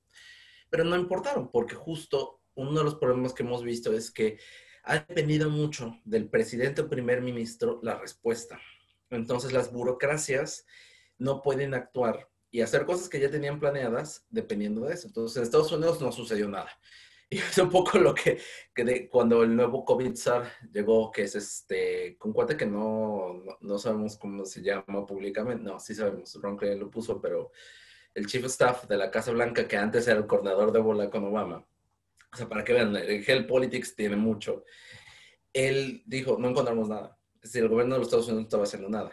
pero 0.69 0.83
no 0.83 0.97
importaron, 0.97 1.51
porque 1.51 1.75
justo 1.75 2.41
uno 2.55 2.79
de 2.79 2.83
los 2.83 2.95
problemas 2.95 3.33
que 3.33 3.43
hemos 3.43 3.63
visto 3.63 3.93
es 3.93 4.11
que 4.11 4.39
ha 4.83 4.99
dependido 4.99 5.49
mucho 5.49 5.99
del 6.03 6.29
presidente 6.29 6.81
o 6.81 6.89
primer 6.89 7.21
ministro 7.21 7.79
la 7.81 7.97
respuesta. 7.97 8.59
Entonces 9.15 9.53
las 9.53 9.71
burocracias 9.71 10.65
no 11.17 11.41
pueden 11.41 11.73
actuar 11.73 12.29
y 12.51 12.61
hacer 12.61 12.85
cosas 12.85 13.09
que 13.09 13.19
ya 13.19 13.29
tenían 13.29 13.59
planeadas 13.59 14.25
dependiendo 14.29 14.85
de 14.85 14.93
eso. 14.93 15.07
Entonces 15.07 15.37
en 15.37 15.43
Estados 15.43 15.71
Unidos 15.71 16.01
no 16.01 16.11
sucedió 16.11 16.47
nada. 16.47 16.69
Y 17.27 17.39
es 17.39 17.57
un 17.57 17.71
poco 17.71 17.97
lo 17.97 18.13
que, 18.13 18.39
cuando 19.09 19.41
el 19.41 19.55
nuevo 19.55 19.83
COVID-SAR 19.83 20.43
llegó, 20.71 21.11
que 21.11 21.23
es 21.23 21.33
este, 21.33 22.15
con 22.19 22.31
cuate 22.31 22.55
que 22.55 22.67
no, 22.67 23.43
no, 23.61 23.79
sabemos 23.79 24.15
cómo 24.15 24.45
se 24.45 24.61
llama 24.61 25.07
públicamente, 25.07 25.63
no, 25.63 25.79
sí 25.79 25.95
sabemos, 25.95 26.35
Ron 26.39 26.55
Clay 26.55 26.77
lo 26.77 26.91
puso, 26.91 27.19
pero 27.19 27.51
el 28.13 28.27
chief 28.27 28.45
staff 28.45 28.85
de 28.87 28.97
la 28.97 29.09
Casa 29.09 29.31
Blanca, 29.31 29.67
que 29.67 29.75
antes 29.75 30.07
era 30.07 30.19
el 30.19 30.27
coordinador 30.27 30.71
de 30.71 30.79
bola 30.79 31.09
con 31.09 31.25
Obama, 31.25 31.65
o 32.35 32.37
sea, 32.37 32.49
para 32.49 32.63
que 32.63 32.73
vean, 32.73 32.95
el 32.95 33.23
Hell 33.25 33.47
Politics 33.47 33.95
tiene 33.95 34.17
mucho. 34.17 34.65
Él 35.53 36.03
dijo, 36.05 36.37
no 36.37 36.49
encontramos 36.49 36.89
nada. 36.89 37.14
Decir, 37.45 37.63
el 37.63 37.69
gobierno 37.69 37.95
de 37.95 37.99
los 37.99 38.07
Estados 38.07 38.25
Unidos 38.25 38.41
no 38.41 38.47
estaba 38.47 38.63
haciendo 38.63 38.89
nada. 38.89 39.11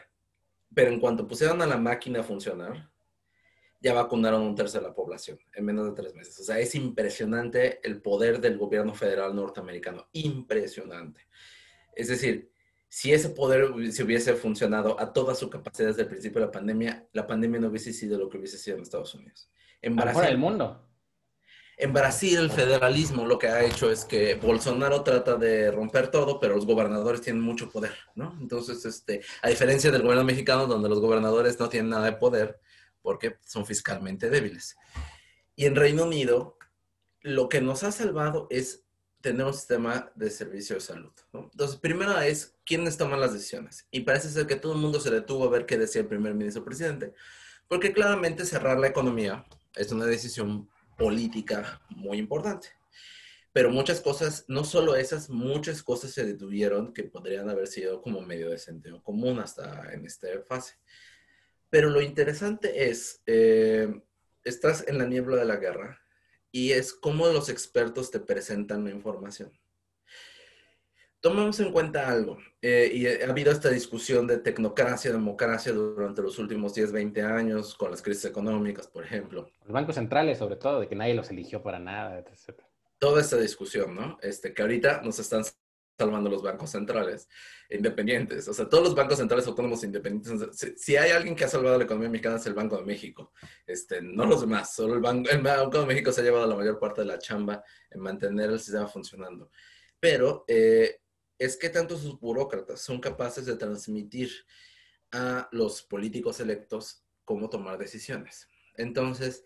Pero 0.74 0.90
en 0.90 1.00
cuanto 1.00 1.28
pusieron 1.28 1.60
a 1.60 1.66
la 1.66 1.76
máquina 1.76 2.20
a 2.20 2.22
funcionar, 2.22 2.90
ya 3.78 3.92
vacunaron 3.92 4.42
un 4.42 4.54
tercio 4.54 4.80
de 4.80 4.86
la 4.86 4.94
población 4.94 5.38
en 5.54 5.64
menos 5.64 5.86
de 5.86 5.92
tres 5.92 6.14
meses. 6.14 6.38
O 6.40 6.44
sea, 6.44 6.58
es 6.58 6.74
impresionante 6.74 7.86
el 7.86 8.00
poder 8.00 8.40
del 8.40 8.56
gobierno 8.56 8.94
federal 8.94 9.34
norteamericano. 9.34 10.08
Impresionante. 10.12 11.26
Es 11.94 12.08
decir, 12.08 12.50
si 12.88 13.12
ese 13.12 13.30
poder 13.30 13.70
se 13.92 14.02
hubiese 14.02 14.34
funcionado 14.34 14.98
a 14.98 15.12
toda 15.12 15.34
su 15.34 15.50
capacidad 15.50 15.88
desde 15.88 16.02
el 16.02 16.08
principio 16.08 16.40
de 16.40 16.46
la 16.46 16.52
pandemia, 16.52 17.08
la 17.12 17.26
pandemia 17.26 17.60
no 17.60 17.68
hubiese 17.68 17.92
sido 17.92 18.18
lo 18.18 18.28
que 18.30 18.38
hubiese 18.38 18.56
sido 18.56 18.76
en 18.76 18.82
Estados 18.82 19.14
Unidos. 19.14 19.50
En 19.82 19.96
Brasil, 19.96 20.24
el 20.24 20.38
mundo. 20.38 20.88
En 21.82 21.92
Brasil, 21.92 22.38
el 22.38 22.52
federalismo 22.52 23.26
lo 23.26 23.40
que 23.40 23.48
ha 23.48 23.64
hecho 23.64 23.90
es 23.90 24.04
que 24.04 24.36
Bolsonaro 24.36 25.02
trata 25.02 25.34
de 25.34 25.68
romper 25.72 26.12
todo, 26.12 26.38
pero 26.38 26.54
los 26.54 26.64
gobernadores 26.64 27.22
tienen 27.22 27.42
mucho 27.42 27.70
poder, 27.70 27.92
¿no? 28.14 28.38
Entonces, 28.40 28.84
este, 28.84 29.20
a 29.42 29.48
diferencia 29.48 29.90
del 29.90 30.02
gobierno 30.02 30.22
mexicano, 30.22 30.68
donde 30.68 30.88
los 30.88 31.00
gobernadores 31.00 31.58
no 31.58 31.68
tienen 31.68 31.90
nada 31.90 32.04
de 32.04 32.12
poder 32.12 32.60
porque 33.00 33.38
son 33.44 33.66
fiscalmente 33.66 34.30
débiles. 34.30 34.76
Y 35.56 35.64
en 35.64 35.74
Reino 35.74 36.04
Unido, 36.04 36.56
lo 37.20 37.48
que 37.48 37.60
nos 37.60 37.82
ha 37.82 37.90
salvado 37.90 38.46
es 38.48 38.84
tener 39.20 39.44
un 39.44 39.52
sistema 39.52 40.12
de 40.14 40.30
servicio 40.30 40.76
de 40.76 40.82
salud. 40.82 41.12
¿no? 41.32 41.48
Entonces, 41.50 41.78
primero 41.78 42.16
es 42.20 42.54
quiénes 42.64 42.96
toman 42.96 43.18
las 43.18 43.32
decisiones. 43.32 43.88
Y 43.90 44.02
parece 44.02 44.28
ser 44.28 44.46
que 44.46 44.54
todo 44.54 44.74
el 44.74 44.78
mundo 44.78 45.00
se 45.00 45.10
detuvo 45.10 45.46
a 45.46 45.50
ver 45.50 45.66
qué 45.66 45.78
decía 45.78 46.02
el 46.02 46.06
primer 46.06 46.34
ministro 46.34 46.64
presidente. 46.64 47.12
Porque 47.66 47.92
claramente 47.92 48.44
cerrar 48.44 48.78
la 48.78 48.86
economía 48.86 49.44
es 49.74 49.90
una 49.90 50.06
decisión 50.06 50.68
política 50.96 51.80
muy 51.90 52.18
importante. 52.18 52.68
Pero 53.52 53.70
muchas 53.70 54.00
cosas, 54.00 54.44
no 54.48 54.64
solo 54.64 54.96
esas, 54.96 55.28
muchas 55.28 55.82
cosas 55.82 56.12
se 56.12 56.24
detuvieron 56.24 56.94
que 56.94 57.04
podrían 57.04 57.50
haber 57.50 57.66
sido 57.66 58.00
como 58.00 58.22
medio 58.22 58.48
de 58.50 58.58
sentido 58.58 59.02
común 59.02 59.40
hasta 59.40 59.92
en 59.92 60.06
esta 60.06 60.28
fase. 60.48 60.76
Pero 61.68 61.90
lo 61.90 62.00
interesante 62.00 62.88
es, 62.88 63.22
eh, 63.26 64.02
estás 64.44 64.86
en 64.88 64.98
la 64.98 65.06
niebla 65.06 65.36
de 65.36 65.44
la 65.44 65.56
guerra, 65.56 66.02
y 66.52 66.72
es 66.72 66.92
cómo 66.92 67.26
los 67.28 67.48
expertos 67.48 68.10
te 68.10 68.20
presentan 68.20 68.84
la 68.84 68.90
información. 68.90 69.50
Tomemos 71.22 71.60
en 71.60 71.70
cuenta 71.70 72.08
algo, 72.08 72.36
eh, 72.60 72.90
y 72.92 73.06
ha 73.06 73.30
habido 73.30 73.52
esta 73.52 73.70
discusión 73.70 74.26
de 74.26 74.38
tecnocracia, 74.38 75.12
democracia 75.12 75.72
durante 75.72 76.20
los 76.20 76.36
últimos 76.40 76.74
10, 76.74 76.90
20 76.90 77.22
años, 77.22 77.76
con 77.76 77.92
las 77.92 78.02
crisis 78.02 78.24
económicas, 78.24 78.88
por 78.88 79.04
ejemplo. 79.04 79.48
Los 79.62 79.72
bancos 79.72 79.94
centrales, 79.94 80.38
sobre 80.38 80.56
todo, 80.56 80.80
de 80.80 80.88
que 80.88 80.96
nadie 80.96 81.14
los 81.14 81.30
eligió 81.30 81.62
para 81.62 81.78
nada, 81.78 82.18
etc. 82.18 82.60
Toda 82.98 83.20
esta 83.20 83.36
discusión, 83.36 83.94
¿no? 83.94 84.18
Este, 84.20 84.52
que 84.52 84.62
ahorita 84.62 85.02
nos 85.02 85.20
están 85.20 85.44
salvando 85.96 86.28
los 86.28 86.42
bancos 86.42 86.70
centrales 86.70 87.28
independientes. 87.70 88.48
O 88.48 88.52
sea, 88.52 88.68
todos 88.68 88.82
los 88.82 88.94
bancos 88.96 89.18
centrales 89.18 89.46
autónomos 89.46 89.84
independientes. 89.84 90.76
Si, 90.76 90.96
hay 90.96 91.12
alguien 91.12 91.36
que 91.36 91.44
ha 91.44 91.48
salvado 91.48 91.78
la 91.78 91.84
economía 91.84 92.10
mexicana 92.10 92.34
es 92.34 92.46
el 92.46 92.54
Banco 92.54 92.78
de 92.78 92.84
México. 92.84 93.32
Este, 93.64 94.02
no 94.02 94.26
los 94.26 94.40
demás. 94.40 94.74
Solo 94.74 94.94
el 94.94 95.00
Banco, 95.00 95.30
el 95.30 95.40
Banco 95.40 95.78
de 95.78 95.86
México 95.86 96.10
se 96.10 96.20
ha 96.20 96.24
llevado 96.24 96.48
la 96.48 96.56
mayor 96.56 96.80
parte 96.80 97.02
de 97.02 97.06
la 97.06 97.18
chamba 97.20 97.62
en 97.92 98.00
mantener 98.00 98.50
el 98.50 98.58
sistema 98.58 98.88
funcionando. 98.88 99.52
Pero 100.00 100.44
eh, 100.48 100.98
es 101.44 101.56
que 101.56 101.68
tanto 101.68 101.96
sus 101.96 102.18
burócratas 102.20 102.80
son 102.80 103.00
capaces 103.00 103.46
de 103.46 103.56
transmitir 103.56 104.30
a 105.10 105.48
los 105.52 105.82
políticos 105.82 106.40
electos 106.40 107.04
cómo 107.24 107.50
tomar 107.50 107.78
decisiones. 107.78 108.48
Entonces, 108.76 109.44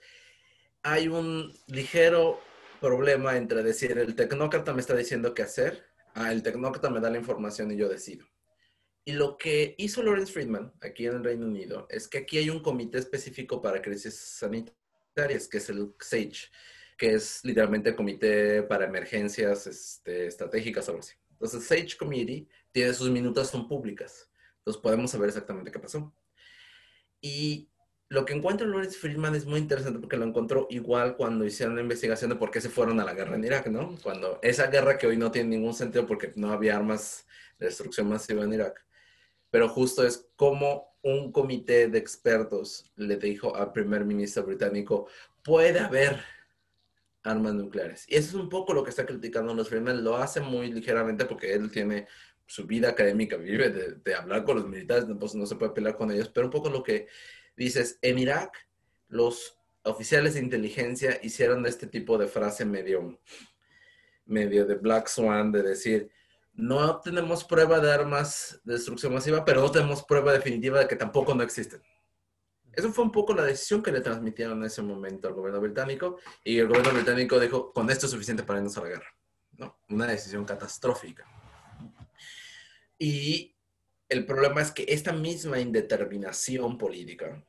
hay 0.82 1.09
un 1.09 1.53
ligero 1.66 2.40
problema 2.80 3.36
entre 3.36 3.62
decir, 3.62 3.99
el 3.99 4.14
tecnócrata 4.14 4.72
me 4.72 4.80
está 4.80 4.94
diciendo 4.94 5.34
qué 5.34 5.42
hacer 5.42 5.86
el 6.24 6.42
tecnócrata 6.42 6.90
me 6.90 7.01
da 7.01 7.11
la 7.11 7.18
información 7.18 7.70
y 7.70 7.76
yo 7.76 7.88
decido. 7.88 8.26
Y 9.05 9.12
lo 9.12 9.36
que 9.36 9.74
hizo 9.78 10.03
Lawrence 10.03 10.32
Friedman 10.32 10.72
aquí 10.80 11.07
en 11.07 11.16
el 11.16 11.24
Reino 11.24 11.47
Unido 11.47 11.86
es 11.90 12.09
que 12.09 12.18
aquí 12.18 12.38
hay 12.38 12.51
un 12.51 12.61
comité 12.61 12.99
específico 12.99 13.62
para 13.62 13.82
crisis 13.82 14.14
sanitarias, 14.14 15.47
que 15.49 15.59
es 15.59 15.68
el 15.68 15.94
SAGE, 16.01 16.49
que 16.97 17.14
es 17.14 17.44
literalmente 17.44 17.94
comité 17.94 18.62
para 18.62 18.86
emergencias 18.86 19.66
este, 19.66 20.26
estratégicas 20.26 20.88
o 20.88 20.92
algo 20.92 21.01
así. 21.01 21.14
Entonces, 21.37 21.64
SAGE 21.64 21.97
Committee 21.99 22.49
tiene 22.72 22.95
sus 22.95 23.11
minutas, 23.11 23.51
son 23.51 23.68
públicas. 23.68 24.30
Entonces, 24.59 24.82
podemos 24.82 25.11
saber 25.11 25.28
exactamente 25.28 25.70
qué 25.70 25.78
pasó. 25.78 26.12
Y 27.20 27.68
lo 28.09 28.24
que 28.24 28.34
encuentra 28.34 28.66
Lawrence 28.66 28.99
Friedman 28.99 29.34
es 29.34 29.47
muy 29.47 29.59
interesante 29.59 29.99
porque 29.99 30.16
lo 30.16 30.24
encontró 30.24 30.66
igual 30.70 31.16
cuando 31.16 31.45
hicieron 31.45 31.74
la 31.74 31.82
investigación 31.82 32.30
de 32.30 32.37
por 32.37 32.51
qué 32.51 32.61
se 32.61 32.68
fueron 32.68 33.01
a 33.01 33.05
la 33.05 33.14
guerra 33.14 33.37
en 33.37 33.45
Irak, 33.45 33.66
¿no? 33.66 33.97
Cuando 34.03 34.39
esa 34.43 34.68
guerra 34.68 34.97
que 34.97 35.07
hoy 35.07 35.16
no 35.16 35.30
tiene 35.30 35.51
ningún 35.51 35.74
sentido 35.74 36.07
porque 36.07 36.32
no 36.37 36.53
había 36.53 36.76
armas 36.76 37.26
de 37.59 37.66
destrucción 37.66 38.09
masiva 38.09 38.45
en 38.45 38.53
Irak. 38.53 38.84
Pero 39.51 39.68
justo 39.68 40.07
es 40.07 40.28
como 40.37 40.97
un 41.03 41.32
comité 41.32 41.89
de 41.89 41.99
expertos 41.99 42.91
le 42.97 43.16
dijo 43.16 43.55
al 43.57 43.72
primer 43.72 44.05
ministro 44.05 44.45
británico, 44.45 45.09
puede 45.43 45.78
haber 45.78 46.20
armas 47.27 47.55
nucleares. 47.55 48.05
Y 48.09 48.16
eso 48.16 48.29
es 48.29 48.35
un 48.35 48.49
poco 48.49 48.72
lo 48.72 48.85
que 48.85 48.91
está 48.91 49.05
criticando 49.05 49.55
los 49.55 49.68
Friedman. 49.68 50.05
Lo 50.05 50.16
hace 50.16 50.41
muy 50.41 50.72
ligeramente 50.72 51.24
porque 51.24 51.53
él 51.53 51.70
tiene 51.70 52.07
su 52.47 52.66
vida 52.66 52.91
académica, 52.91 53.37
vive 53.37 53.70
de, 53.70 53.95
de 53.95 54.14
hablar 54.14 54.45
con 54.45 54.57
los 54.57 54.68
militares, 54.68 55.05
pues 55.18 55.35
no 55.35 55.47
se 55.47 55.57
puede 55.57 55.72
pelear 55.72 55.97
con 55.97 56.11
ellos, 56.12 56.29
pero 56.29 56.47
un 56.47 56.53
poco 56.53 56.70
lo 56.70 56.83
que 56.83 57.09
dices, 57.57 57.99
en 58.03 58.18
Irak 58.18 58.68
los 59.09 59.59
oficiales 59.83 60.35
de 60.35 60.41
inteligencia 60.41 61.18
hicieron 61.22 61.66
este 61.66 61.87
tipo 61.87 62.18
de 62.18 62.29
frase 62.29 62.64
medio, 62.64 63.20
medio 64.24 64.64
de 64.66 64.74
Black 64.77 65.09
Swan, 65.09 65.53
de 65.53 65.62
decir, 65.62 66.11
no 66.55 67.01
tenemos 67.01 67.45
prueba 67.45 67.81
de 67.81 67.93
armas 67.93 68.61
de 68.64 68.74
destrucción 68.74 69.12
masiva, 69.12 69.45
pero 69.45 69.61
no 69.61 69.70
tenemos 69.70 70.03
prueba 70.05 70.33
definitiva 70.33 70.79
de 70.79 70.89
que 70.89 70.97
tampoco 70.97 71.35
no 71.35 71.43
existen. 71.43 71.83
Eso 72.77 72.93
fue 72.93 73.05
un 73.05 73.11
poco 73.11 73.33
la 73.33 73.43
decisión 73.43 73.83
que 73.83 73.91
le 73.91 74.03
transmitieron 74.03 74.59
en 74.59 74.64
ese 74.64 74.83
momento 74.83 75.29
al 75.29 75.35
gobierno 75.35 75.62
británico 75.62 76.18
y 76.45 76.59
el 76.59 76.68
gobierno 76.68 76.93
británico 76.93 77.41
dijo, 77.41 77.72
con 77.72 77.91
esto 77.91 78.05
es 78.05 78.12
suficiente 78.12 78.43
para 78.43 78.59
irnos 78.59 78.77
a 78.77 78.83
la 78.83 78.89
guerra. 78.89 79.16
¿no? 79.57 79.81
Una 79.89 80.07
decisión 80.07 80.45
catastrófica. 80.45 81.24
Y 82.99 83.57
el 84.11 84.27
problema 84.27 84.61
es 84.61 84.72
que 84.72 84.85
esta 84.89 85.14
misma 85.14 85.59
indeterminación 85.59 86.77
política, 86.77 87.43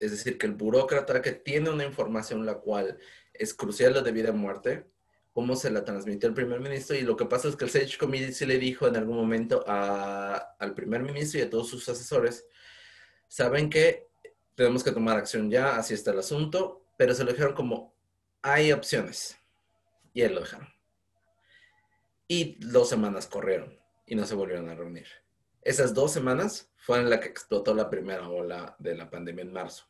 es 0.00 0.10
decir, 0.10 0.36
que 0.36 0.46
el 0.46 0.54
burócrata 0.54 1.22
que 1.22 1.30
tiene 1.30 1.70
una 1.70 1.84
información 1.84 2.44
la 2.44 2.54
cual 2.54 2.98
es 3.32 3.54
crucial 3.54 3.94
lo 3.94 4.02
de 4.02 4.10
vida 4.10 4.30
o 4.30 4.34
muerte, 4.34 4.90
cómo 5.32 5.54
se 5.54 5.70
la 5.70 5.84
transmitió 5.84 6.28
el 6.28 6.34
primer 6.34 6.58
ministro. 6.58 6.96
Y 6.96 7.02
lo 7.02 7.16
que 7.16 7.26
pasa 7.26 7.48
es 7.48 7.54
que 7.54 7.66
el 7.66 7.70
Sage 7.70 7.98
Committee 7.98 8.32
sí 8.32 8.46
le 8.46 8.58
dijo 8.58 8.88
en 8.88 8.96
algún 8.96 9.16
momento 9.16 9.64
al 9.66 10.74
primer 10.74 11.02
ministro 11.02 11.38
y 11.38 11.44
a 11.44 11.50
todos 11.50 11.68
sus 11.68 11.88
asesores, 11.88 12.46
saben 13.28 13.70
que 13.70 14.11
tenemos 14.54 14.84
que 14.84 14.92
tomar 14.92 15.16
acción 15.16 15.50
ya, 15.50 15.76
así 15.76 15.94
está 15.94 16.10
el 16.12 16.18
asunto, 16.18 16.84
pero 16.96 17.14
se 17.14 17.24
lo 17.24 17.32
dijeron 17.32 17.54
como, 17.54 17.94
hay 18.42 18.72
opciones. 18.72 19.36
Y 20.12 20.22
él 20.22 20.34
lo 20.34 20.40
dejaron. 20.40 20.68
Y 22.28 22.56
dos 22.66 22.88
semanas 22.88 23.26
corrieron 23.26 23.78
y 24.06 24.14
no 24.14 24.26
se 24.26 24.34
volvieron 24.34 24.68
a 24.68 24.74
reunir. 24.74 25.06
Esas 25.62 25.94
dos 25.94 26.12
semanas 26.12 26.70
fueron 26.76 27.08
la 27.08 27.20
que 27.20 27.28
explotó 27.28 27.74
la 27.74 27.88
primera 27.88 28.28
ola 28.28 28.76
de 28.78 28.94
la 28.94 29.08
pandemia 29.08 29.42
en 29.42 29.52
marzo. 29.52 29.84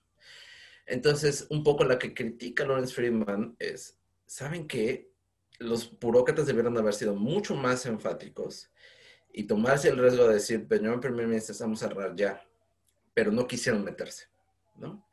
Entonces, 0.86 1.46
un 1.48 1.62
poco 1.62 1.84
la 1.84 1.98
que 1.98 2.12
critica 2.12 2.66
Lawrence 2.66 2.94
Friedman 2.94 3.56
es, 3.58 3.98
¿saben 4.26 4.66
qué? 4.66 5.10
Los 5.58 5.98
burócratas 5.98 6.46
debieron 6.46 6.76
haber 6.76 6.94
sido 6.94 7.14
mucho 7.14 7.54
más 7.54 7.86
enfáticos 7.86 8.70
y 9.32 9.44
tomarse 9.44 9.88
el 9.88 9.98
riesgo 9.98 10.26
de 10.26 10.34
decir, 10.34 10.66
señor 10.68 11.00
primer 11.00 11.26
ministro, 11.26 11.52
estamos 11.52 11.82
a 11.82 11.88
cerrar 11.88 12.14
ya, 12.14 12.44
pero 13.14 13.30
no 13.30 13.46
quisieron 13.46 13.84
meterse, 13.84 14.26
¿no? 14.74 15.06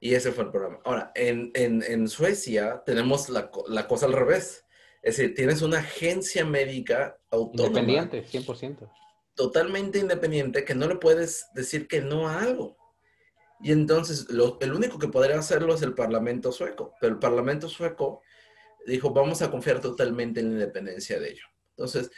Y 0.00 0.14
ese 0.14 0.32
fue 0.32 0.44
el 0.44 0.50
problema. 0.50 0.80
Ahora, 0.84 1.12
en, 1.14 1.52
en, 1.54 1.82
en 1.82 2.08
Suecia 2.08 2.82
tenemos 2.84 3.28
la, 3.28 3.50
la, 3.68 3.86
cosa 3.86 4.06
al 4.06 4.12
revés. 4.12 4.64
Es 5.00 5.16
decir, 5.16 5.34
tienes 5.34 5.62
una 5.62 5.78
agencia 5.78 6.44
médica 6.44 7.18
autónoma. 7.30 7.80
Independiente, 7.80 8.24
100%. 8.26 8.90
Totalmente 9.34 9.98
independiente, 10.00 10.64
que 10.64 10.74
no 10.74 10.88
le 10.88 10.96
puedes 10.96 11.46
decir 11.54 11.86
que 11.86 12.00
no 12.00 12.28
a 12.28 12.40
algo. 12.42 12.76
Y 13.60 13.70
entonces, 13.70 14.28
lo, 14.28 14.58
el 14.60 14.72
único 14.72 14.98
que 14.98 15.06
podría 15.06 15.38
hacerlo 15.38 15.74
es 15.74 15.82
el 15.82 15.94
Parlamento 15.94 16.50
sueco. 16.50 16.94
Pero 17.00 17.12
el 17.12 17.20
Parlamento 17.20 17.68
sueco 17.68 18.22
dijo, 18.86 19.12
vamos 19.12 19.40
a 19.42 19.50
confiar 19.50 19.80
totalmente 19.80 20.40
en 20.40 20.46
la 20.46 20.52
independencia 20.54 21.20
de 21.20 21.30
ello. 21.30 21.44
Entonces, 21.70 22.10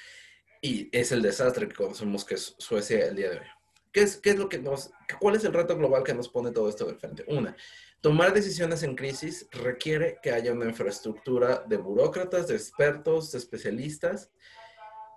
y 0.62 0.88
es 0.96 1.12
el 1.12 1.20
desastre 1.20 1.68
que 1.68 1.74
conocemos 1.74 2.24
que 2.24 2.36
es 2.36 2.54
Suecia 2.58 3.06
el 3.06 3.16
día 3.16 3.30
de 3.30 3.40
hoy. 3.40 3.46
¿Qué 3.94 4.02
es, 4.02 4.16
¿Qué 4.16 4.30
es 4.30 4.36
lo 4.36 4.48
que 4.48 4.58
nos, 4.58 4.90
cuál 5.20 5.36
es 5.36 5.44
el 5.44 5.52
reto 5.52 5.78
global 5.78 6.02
que 6.02 6.14
nos 6.14 6.28
pone 6.28 6.50
todo 6.50 6.68
esto 6.68 6.84
de 6.84 6.96
frente? 6.96 7.24
Una, 7.28 7.56
tomar 8.00 8.34
decisiones 8.34 8.82
en 8.82 8.96
crisis 8.96 9.46
requiere 9.52 10.18
que 10.20 10.32
haya 10.32 10.52
una 10.52 10.64
infraestructura 10.64 11.64
de 11.68 11.76
burócratas, 11.76 12.48
de 12.48 12.56
expertos, 12.56 13.30
de 13.30 13.38
especialistas, 13.38 14.32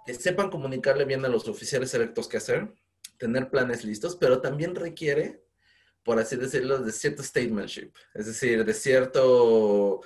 que 0.05 0.13
sepan 0.13 0.51
comunicarle 0.51 1.05
bien 1.05 1.25
a 1.25 1.27
los 1.27 1.47
oficiales 1.47 1.91
electos 1.95 2.27
qué 2.27 2.37
hacer, 2.37 2.71
tener 3.17 3.49
planes 3.49 3.83
listos, 3.83 4.15
pero 4.15 4.41
también 4.41 4.75
requiere, 4.75 5.43
por 6.03 6.19
así 6.19 6.35
decirlo, 6.35 6.77
de 6.77 6.91
cierto 6.91 7.23
statementship, 7.23 7.91
es 8.13 8.27
decir, 8.27 8.63
de 8.63 8.73
cierto 8.75 10.01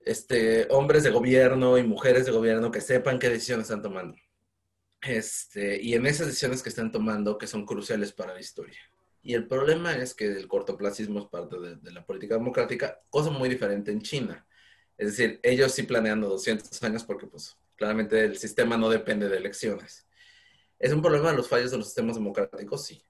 este, 0.00 0.66
hombres 0.70 1.04
de 1.04 1.10
gobierno 1.10 1.78
y 1.78 1.84
mujeres 1.84 2.26
de 2.26 2.32
gobierno 2.32 2.72
que 2.72 2.80
sepan 2.80 3.20
qué 3.20 3.28
decisiones 3.28 3.66
están 3.66 3.82
tomando. 3.82 4.16
Este, 5.02 5.80
y 5.82 5.94
en 5.94 6.06
esas 6.06 6.26
decisiones 6.26 6.62
que 6.62 6.68
están 6.68 6.92
tomando 6.92 7.38
que 7.38 7.46
son 7.46 7.64
cruciales 7.64 8.12
para 8.12 8.34
la 8.34 8.40
historia. 8.40 8.78
Y 9.22 9.34
el 9.34 9.46
problema 9.46 9.96
es 9.96 10.14
que 10.14 10.26
el 10.26 10.48
cortoplacismo 10.48 11.20
es 11.20 11.26
parte 11.26 11.56
de, 11.58 11.90
la 11.90 12.04
política 12.04 12.34
democrática, 12.34 13.02
cosa 13.10 13.30
muy 13.30 13.48
diferente 13.48 13.90
en 13.90 14.00
China. 14.00 14.46
Es 14.96 15.08
decir, 15.08 15.40
ellos 15.42 15.72
sí 15.72 15.82
planeando 15.82 16.28
200 16.28 16.82
años 16.82 17.04
porque 17.04 17.26
pues 17.26 17.56
claramente 17.76 18.22
el 18.24 18.36
sistema 18.38 18.76
no 18.76 18.88
depende 18.88 19.28
de 19.28 19.36
elecciones. 19.36 20.06
¿Es 20.78 20.92
un 20.92 21.02
problema 21.02 21.30
de 21.30 21.36
los 21.36 21.48
fallos 21.48 21.70
de 21.70 21.78
los 21.78 21.86
sistemas 21.86 22.16
democráticos? 22.16 22.86
Sí. 22.86 23.02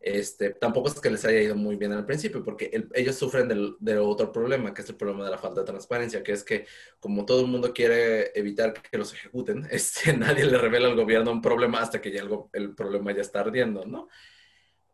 Este, 0.00 0.54
tampoco 0.54 0.88
es 0.88 0.98
que 0.98 1.10
les 1.10 1.26
haya 1.26 1.42
ido 1.42 1.54
muy 1.54 1.76
bien 1.76 1.92
al 1.92 2.06
principio, 2.06 2.42
porque 2.42 2.70
ellos 2.94 3.16
sufren 3.16 3.48
del, 3.48 3.98
otro 3.98 4.32
problema, 4.32 4.72
que 4.72 4.80
es 4.80 4.88
el 4.88 4.96
problema 4.96 5.26
de 5.26 5.30
la 5.30 5.36
falta 5.36 5.60
de 5.60 5.66
transparencia, 5.66 6.22
que 6.22 6.32
es 6.32 6.42
que 6.42 6.66
como 6.98 7.26
todo 7.26 7.42
el 7.42 7.48
mundo 7.48 7.74
quiere 7.74 8.32
evitar 8.38 8.72
que 8.72 8.96
los 8.96 9.12
ejecuten, 9.12 9.66
este, 9.70 10.16
nadie 10.16 10.46
le 10.46 10.56
revela 10.56 10.88
al 10.88 10.96
gobierno 10.96 11.30
un 11.30 11.42
problema 11.42 11.80
hasta 11.80 12.00
que 12.00 12.10
ya 12.10 12.22
el, 12.22 12.30
el 12.54 12.74
problema 12.74 13.12
ya 13.12 13.20
está 13.20 13.40
ardiendo, 13.40 13.84
¿no? 13.84 14.08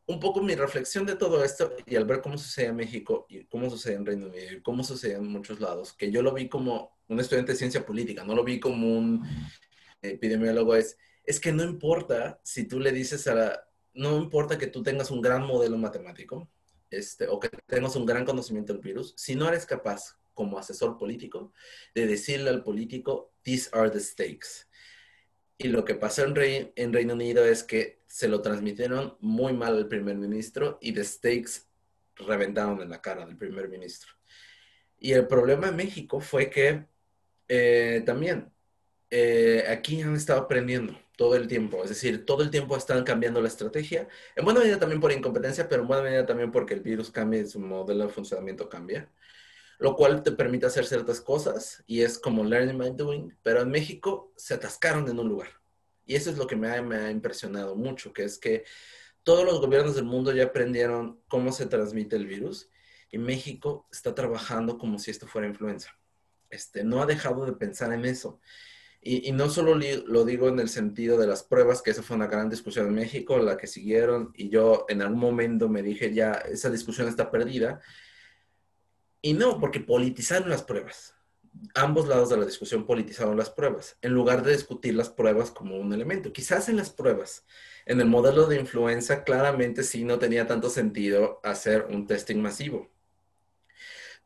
Un 0.09 0.21
poco 0.21 0.43
mi 0.43 0.55
reflexión 0.57 1.07
de 1.07 1.17
todo 1.17 1.45
esto 1.45 1.73
y 1.87 1.97
al 1.97 2.05
ver 2.05 2.21
cómo 2.21 2.37
sucede 2.39 2.67
en 2.67 2.77
México 2.77 3.27
y 3.29 3.45
cómo 3.45 3.71
sucede 3.71 3.95
en 3.95 4.07
Reino 4.07 4.27
Unido 4.27 4.53
y 4.53 4.63
cómo 4.63 4.83
sucede 4.85 5.15
en 5.15 5.27
muchos 5.27 5.61
lados, 5.61 5.93
que 5.93 6.11
yo 6.11 6.23
lo 6.23 6.33
vi 6.33 6.49
como 6.49 6.99
un 7.09 7.21
estudiante 7.21 7.53
de 7.53 7.59
ciencia 7.59 7.87
política, 7.87 8.25
no 8.25 8.35
lo 8.35 8.45
vi 8.45 8.59
como 8.59 8.99
un 8.99 9.25
epidemiólogo, 10.03 10.75
es, 10.75 10.97
es 11.25 11.41
que 11.41 11.53
no 11.53 11.63
importa 11.65 12.41
si 12.45 12.67
tú 12.69 12.79
le 12.79 12.93
dices 12.93 13.27
a 13.27 13.35
la, 13.35 13.66
no 13.97 14.17
importa 14.19 14.59
que 14.59 14.67
tú 14.67 14.83
tengas 14.83 15.11
un 15.11 15.21
gran 15.21 15.45
modelo 15.45 15.77
matemático 15.79 16.49
este, 16.91 17.27
o 17.29 17.41
que 17.41 17.49
tengas 17.67 17.97
un 17.97 18.07
gran 18.07 18.25
conocimiento 18.25 18.73
del 18.73 18.83
virus, 18.83 19.15
si 19.17 19.35
no 19.35 19.49
eres 19.49 19.67
capaz 19.67 20.19
como 20.35 20.59
asesor 20.59 20.99
político 20.99 21.53
de 21.95 22.07
decirle 22.07 22.51
al 22.51 22.63
político, 22.63 23.33
these 23.43 23.69
are 23.73 23.91
the 23.91 23.99
stakes. 23.99 24.69
Y 25.59 25.69
lo 25.69 25.85
que 25.85 25.95
pasó 25.95 26.25
en, 26.25 26.73
en 26.77 26.93
Reino 26.93 27.15
Unido 27.15 27.45
es 27.45 27.65
que 27.65 28.03
se 28.07 28.29
lo 28.29 28.43
transmitieron 28.43 29.17
muy 29.21 29.55
mal 29.55 29.77
al 29.77 29.89
primer 29.89 30.17
ministro 30.17 30.79
y 30.83 30.93
the 30.93 31.03
stakes 31.03 31.67
reventaron 32.17 32.83
en 32.83 32.91
la 32.91 33.01
cara 33.01 33.25
del 33.25 33.37
primer 33.37 33.69
ministro. 33.69 34.13
Y 34.99 35.13
el 35.13 35.27
problema 35.27 35.69
en 35.69 35.77
México 35.77 36.21
fue 36.21 36.51
que 36.51 36.85
eh, 37.49 38.03
también 38.05 38.53
eh, 39.11 39.65
aquí 39.69 40.03
han 40.03 40.15
estado 40.15 40.43
aprendiendo 40.43 40.99
todo 41.17 41.35
el 41.35 41.49
tiempo. 41.49 41.83
Es 41.83 41.89
decir, 41.89 42.25
todo 42.25 42.43
el 42.43 42.51
tiempo 42.51 42.77
están 42.77 43.03
cambiando 43.05 43.41
la 43.41 43.49
estrategia. 43.49 44.09
En 44.37 44.45
buena 44.45 44.61
medida 44.61 44.79
también 44.79 45.01
por 45.01 45.13
incompetencia, 45.13 45.69
pero 45.69 45.83
en 45.83 45.89
buena 45.89 46.03
medida 46.03 46.27
también 46.27 46.53
porque 46.53 46.75
el 46.75 46.81
virus 46.81 47.11
cambia 47.11 47.41
y 47.41 47.47
su 47.47 47.59
modelo 47.59 48.07
de 48.07 48.13
funcionamiento 48.13 48.69
cambia. 48.69 49.11
Lo 49.79 49.97
cual 49.97 50.23
te 50.23 50.33
permite 50.33 50.67
hacer 50.67 50.87
ciertas 50.87 51.21
cosas 51.21 51.83
y 51.87 52.03
es 52.03 52.19
como 52.19 52.45
learning 52.45 52.79
by 52.79 52.93
doing. 52.97 53.37
Pero 53.43 53.63
en 53.63 53.71
México 53.71 54.33
se 54.37 54.55
atascaron 54.55 55.09
en 55.09 55.19
un 55.19 55.29
lugar. 55.29 55.49
Y 56.05 56.15
eso 56.15 56.31
es 56.31 56.39
lo 56.39 56.47
que 56.47 56.57
me 56.57 56.69
ha, 56.69 56.81
me 56.83 56.97
ha 56.97 57.11
impresionado 57.11 57.75
mucho, 57.75 58.13
que 58.13 58.25
es 58.25 58.39
que 58.39 58.65
todos 59.25 59.45
los 59.45 59.61
gobiernos 59.61 59.97
del 59.97 60.05
mundo 60.05 60.33
ya 60.33 60.45
aprendieron 60.45 61.21
cómo 61.27 61.51
se 61.51 61.67
transmite 61.67 62.15
el 62.15 62.27
virus 62.27 62.71
y 63.11 63.19
México 63.19 63.89
está 63.91 64.15
trabajando 64.15 64.79
como 64.79 65.01
si 65.01 65.11
esto 65.11 65.27
fuera 65.27 65.49
influenza. 65.49 65.99
Este, 66.49 66.85
no 66.85 67.03
ha 67.03 67.07
dejado 67.07 67.45
de 67.45 67.53
pensar 67.53 67.93
en 67.93 68.05
eso. 68.05 68.41
Y, 69.01 69.31
no 69.33 69.49
solo 69.51 69.75
lo 69.75 70.25
digo 70.25 70.49
en 70.49 70.59
el 70.59 70.69
sentido 70.69 71.17
de 71.17 71.29
las 71.29 71.45
pruebas, 71.45 71.81
que 71.81 71.93
esa 71.93 72.03
fue 72.03 72.17
una 72.17 72.27
gran 72.27 72.51
discusión 72.51 72.89
en 72.89 72.95
México, 72.95 73.39
la 73.39 73.57
que 73.57 73.69
siguieron, 73.69 74.33
y 74.35 74.49
yo 74.49 74.85
en 74.89 75.01
algún 75.01 75.21
momento 75.21 75.69
me 75.69 75.83
dije, 75.83 76.13
ya, 76.13 76.33
esa 76.33 76.71
discusión 76.71 77.07
está 77.07 77.31
perdida. 77.31 77.81
Y 79.23 79.35
no, 79.35 79.61
porque 79.61 79.81
politizaron 79.81 80.51
las 80.51 80.63
pruebas. 80.63 81.15
Ambos 81.75 82.09
lados 82.09 82.31
de 82.31 82.37
la 82.37 82.45
discusión 82.45 82.85
politizaron 82.85 83.37
las 83.37 83.51
pruebas, 83.51 83.97
en 84.03 84.13
lugar 84.13 84.43
de 84.43 84.53
discutir 84.53 84.95
las 84.95 85.09
pruebas 85.09 85.51
como 85.53 85.77
un 85.79 85.93
elemento. 85.93 86.33
Quizás 86.33 86.69
en 86.69 86.77
las 86.77 86.91
pruebas, 86.91 87.45
en 87.87 88.01
el 88.01 88.09
modelo 88.09 88.47
de 88.47 88.59
influenza, 88.61 89.23
claramente 89.25 89.85
sí 89.85 90.05
no 90.05 90.19
tenía 90.19 90.47
tanto 90.47 90.69
sentido 90.69 91.41
hacer 91.45 91.87
un 91.91 92.07
testing 92.07 92.39
masivo. 92.39 92.91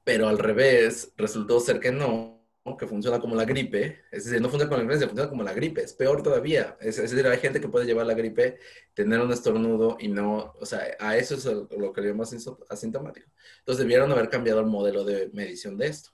Pero 0.04 0.28
al 0.28 0.38
revés, 0.38 1.12
resultó 1.16 1.60
ser 1.60 1.80
que 1.80 1.92
no, 1.92 2.39
que 2.78 2.86
funciona 2.86 3.18
como 3.18 3.34
la 3.34 3.44
gripe, 3.44 4.04
es 4.10 4.24
decir, 4.24 4.40
no 4.40 4.48
funciona 4.48 4.68
como 4.68 4.76
la 4.76 4.82
influenza, 4.82 5.06
funciona 5.06 5.30
como 5.30 5.42
la 5.42 5.52
gripe, 5.54 5.82
es 5.82 5.94
peor 5.94 6.22
todavía. 6.22 6.76
Es, 6.80 6.96
decir, 6.96 7.26
hay 7.26 7.38
gente 7.38 7.60
que 7.60 7.68
puede 7.68 7.86
llevar 7.86 8.06
la 8.06 8.14
gripe, 8.14 8.58
tener 8.94 9.20
un 9.20 9.32
estornudo 9.32 9.96
y 9.98 10.08
no, 10.08 10.52
o 10.58 10.66
sea, 10.66 10.82
a 10.98 11.16
eso 11.16 11.34
es 11.34 11.44
lo 11.44 11.92
que 11.92 12.00
le 12.00 12.08
llamamos 12.08 12.34
asintomático. 12.68 13.28
Entonces 13.60 13.78
debieron 13.78 14.12
haber 14.12 14.28
cambiado 14.28 14.60
el 14.60 14.66
modelo 14.66 15.04
de 15.04 15.30
medición 15.32 15.78
de 15.78 15.86
esto. 15.86 16.10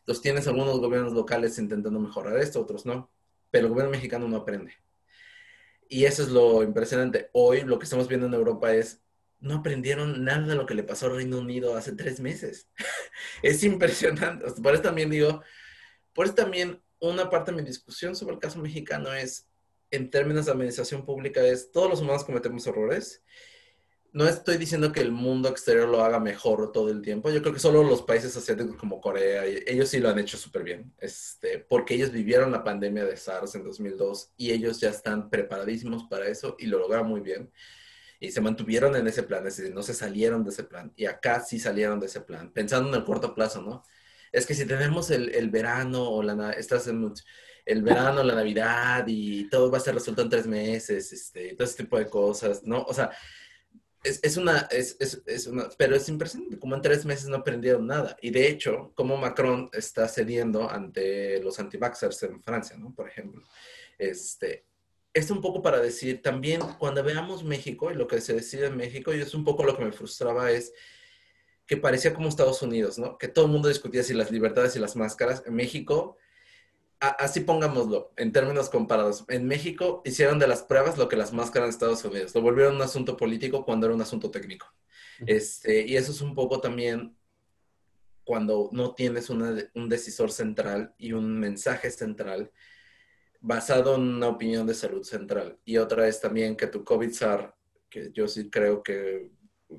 Entonces 0.00 0.22
tienes 0.22 0.46
algunos 0.48 0.78
gobiernos 0.80 1.12
locales 1.12 1.58
intentando 1.58 1.98
mejorar 2.00 2.36
esto, 2.38 2.60
otros 2.60 2.84
no, 2.84 3.10
pero 3.50 3.66
el 3.66 3.70
gobierno 3.70 3.92
mexicano 3.92 4.28
no 4.28 4.36
aprende. 4.38 4.72
Y 5.88 6.04
eso 6.04 6.22
es 6.24 6.30
lo 6.30 6.62
impresionante. 6.62 7.30
Hoy 7.32 7.62
lo 7.62 7.78
que 7.78 7.84
estamos 7.84 8.08
viendo 8.08 8.26
en 8.26 8.34
Europa 8.34 8.74
es 8.74 9.02
no 9.38 9.56
aprendieron 9.56 10.24
nada 10.24 10.46
de 10.46 10.54
lo 10.54 10.66
que 10.66 10.74
le 10.74 10.82
pasó 10.82 11.06
al 11.06 11.16
Reino 11.16 11.38
Unido 11.38 11.76
hace 11.76 11.92
tres 11.92 12.20
meses. 12.20 12.68
es 13.42 13.62
impresionante. 13.62 14.44
Por 14.60 14.74
eso 14.74 14.82
también 14.82 15.10
digo, 15.10 15.42
por 16.16 16.24
eso 16.24 16.34
también 16.34 16.82
una 16.98 17.28
parte 17.28 17.52
de 17.52 17.58
mi 17.58 17.62
discusión 17.62 18.16
sobre 18.16 18.34
el 18.34 18.40
caso 18.40 18.58
mexicano 18.58 19.12
es, 19.12 19.46
en 19.90 20.10
términos 20.10 20.46
de 20.46 20.52
administración 20.52 21.04
pública, 21.04 21.44
es 21.46 21.70
todos 21.70 21.90
los 21.90 22.00
humanos 22.00 22.24
cometemos 22.24 22.66
errores. 22.66 23.22
No 24.12 24.26
estoy 24.26 24.56
diciendo 24.56 24.92
que 24.92 25.02
el 25.02 25.12
mundo 25.12 25.50
exterior 25.50 25.86
lo 25.86 26.02
haga 26.02 26.18
mejor 26.18 26.72
todo 26.72 26.88
el 26.88 27.02
tiempo. 27.02 27.30
Yo 27.30 27.42
creo 27.42 27.52
que 27.52 27.60
solo 27.60 27.82
los 27.82 28.00
países 28.00 28.34
asiáticos 28.34 28.76
como 28.76 28.98
Corea, 28.98 29.44
ellos 29.44 29.90
sí 29.90 30.00
lo 30.00 30.08
han 30.08 30.18
hecho 30.18 30.38
súper 30.38 30.62
bien, 30.62 30.94
este, 30.98 31.58
porque 31.58 31.94
ellos 31.94 32.10
vivieron 32.10 32.50
la 32.50 32.64
pandemia 32.64 33.04
de 33.04 33.18
SARS 33.18 33.54
en 33.54 33.64
2002 33.64 34.32
y 34.38 34.52
ellos 34.52 34.80
ya 34.80 34.88
están 34.88 35.28
preparadísimos 35.28 36.04
para 36.04 36.26
eso 36.28 36.56
y 36.58 36.64
lo 36.66 36.78
lograron 36.78 37.08
muy 37.08 37.20
bien. 37.20 37.52
Y 38.18 38.30
se 38.30 38.40
mantuvieron 38.40 38.96
en 38.96 39.06
ese 39.06 39.22
plan, 39.22 39.46
es 39.46 39.58
decir, 39.58 39.74
no 39.74 39.82
se 39.82 39.92
salieron 39.92 40.42
de 40.44 40.50
ese 40.50 40.64
plan. 40.64 40.90
Y 40.96 41.04
acá 41.04 41.40
sí 41.40 41.58
salieron 41.58 42.00
de 42.00 42.06
ese 42.06 42.22
plan, 42.22 42.50
pensando 42.54 42.88
en 42.88 42.94
el 42.94 43.04
corto 43.04 43.34
plazo, 43.34 43.60
¿no? 43.60 43.82
Es 44.32 44.46
que 44.46 44.54
si 44.54 44.66
tenemos 44.66 45.10
el, 45.10 45.50
verano 45.50 46.08
o 46.08 46.22
la, 46.22 46.52
estás 46.52 46.86
el 46.86 47.82
verano, 47.82 48.22
la 48.22 48.34
Navidad 48.34 49.04
y 49.06 49.48
todo 49.48 49.70
va 49.70 49.78
a 49.78 49.80
estar 49.80 49.94
resuelto 49.94 50.22
en 50.22 50.30
tres 50.30 50.46
meses, 50.46 51.12
este, 51.12 51.54
todo 51.54 51.66
ese 51.66 51.82
tipo 51.82 51.98
de 51.98 52.08
cosas, 52.08 52.62
¿no? 52.64 52.82
O 52.82 52.94
sea, 52.94 53.10
es, 54.04 54.36
una, 54.36 54.68
es, 54.70 54.96
es, 55.00 55.46
una, 55.46 55.68
pero 55.76 55.96
es 55.96 56.08
impresionante, 56.08 56.58
como 56.58 56.76
en 56.76 56.82
tres 56.82 57.04
meses 57.04 57.26
no 57.26 57.36
aprendieron 57.36 57.86
nada. 57.86 58.16
Y 58.20 58.30
de 58.30 58.48
hecho, 58.48 58.92
como 58.94 59.16
Macron 59.16 59.68
está 59.72 60.06
cediendo 60.08 60.70
ante 60.70 61.42
los 61.42 61.58
anti 61.58 61.78
en 61.78 62.42
Francia, 62.42 62.76
¿no? 62.76 62.94
Por 62.94 63.08
ejemplo. 63.08 63.42
Este, 63.98 64.64
es 65.12 65.30
un 65.30 65.40
poco 65.40 65.62
para 65.62 65.80
decir, 65.80 66.22
también 66.22 66.60
cuando 66.78 67.02
veamos 67.02 67.42
México 67.42 67.90
y 67.90 67.94
lo 67.94 68.06
que 68.06 68.20
se 68.20 68.34
decide 68.34 68.66
en 68.66 68.76
México, 68.76 69.14
y 69.14 69.20
es 69.20 69.34
un 69.34 69.44
poco 69.44 69.64
lo 69.64 69.76
que 69.76 69.84
me 69.84 69.92
frustraba, 69.92 70.50
es 70.50 70.72
que 71.66 71.76
parecía 71.76 72.14
como 72.14 72.28
Estados 72.28 72.62
Unidos, 72.62 72.98
¿no? 72.98 73.18
Que 73.18 73.28
todo 73.28 73.46
el 73.46 73.52
mundo 73.52 73.68
discutía 73.68 74.02
si 74.02 74.14
las 74.14 74.30
libertades 74.30 74.76
y 74.76 74.78
las 74.78 74.96
máscaras. 74.96 75.42
En 75.46 75.54
México 75.54 76.16
así 77.00 77.40
pongámoslo, 77.40 78.12
en 78.16 78.32
términos 78.32 78.70
comparados. 78.70 79.24
En 79.28 79.46
México 79.46 80.02
hicieron 80.04 80.38
de 80.38 80.46
las 80.46 80.62
pruebas 80.62 80.96
lo 80.96 81.08
que 81.08 81.16
las 81.16 81.32
máscaras 81.32 81.68
en 81.68 81.70
Estados 81.70 82.04
Unidos. 82.04 82.34
Lo 82.34 82.40
volvieron 82.40 82.76
un 82.76 82.82
asunto 82.82 83.16
político 83.16 83.64
cuando 83.64 83.86
era 83.86 83.94
un 83.94 84.02
asunto 84.02 84.30
técnico. 84.30 84.66
Este, 85.26 85.86
y 85.86 85.96
eso 85.96 86.12
es 86.12 86.20
un 86.20 86.34
poco 86.34 86.60
también 86.60 87.16
cuando 88.24 88.70
no 88.72 88.94
tienes 88.94 89.30
un 89.30 89.88
decisor 89.88 90.32
central 90.32 90.94
y 90.98 91.12
un 91.12 91.38
mensaje 91.38 91.90
central 91.90 92.50
basado 93.40 93.94
en 93.94 94.02
una 94.02 94.28
opinión 94.28 94.66
de 94.66 94.74
salud 94.74 95.04
central. 95.04 95.58
Y 95.64 95.76
otra 95.76 96.08
es 96.08 96.20
también 96.20 96.56
que 96.56 96.66
tu 96.66 96.82
COVID-SAR, 96.82 97.54
que 97.88 98.10
yo 98.12 98.26
sí 98.26 98.50
creo 98.50 98.82
que 98.82 99.30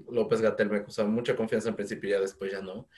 López 0.10 0.42
Gatel 0.42 0.70
me 0.70 0.84
causaba 0.84 1.08
mucha 1.10 1.36
confianza 1.36 1.70
en 1.70 1.76
principio 1.76 2.10
y 2.10 2.14
ya 2.14 2.20
después 2.20 2.52
ya 2.52 2.62
no, 2.62 2.90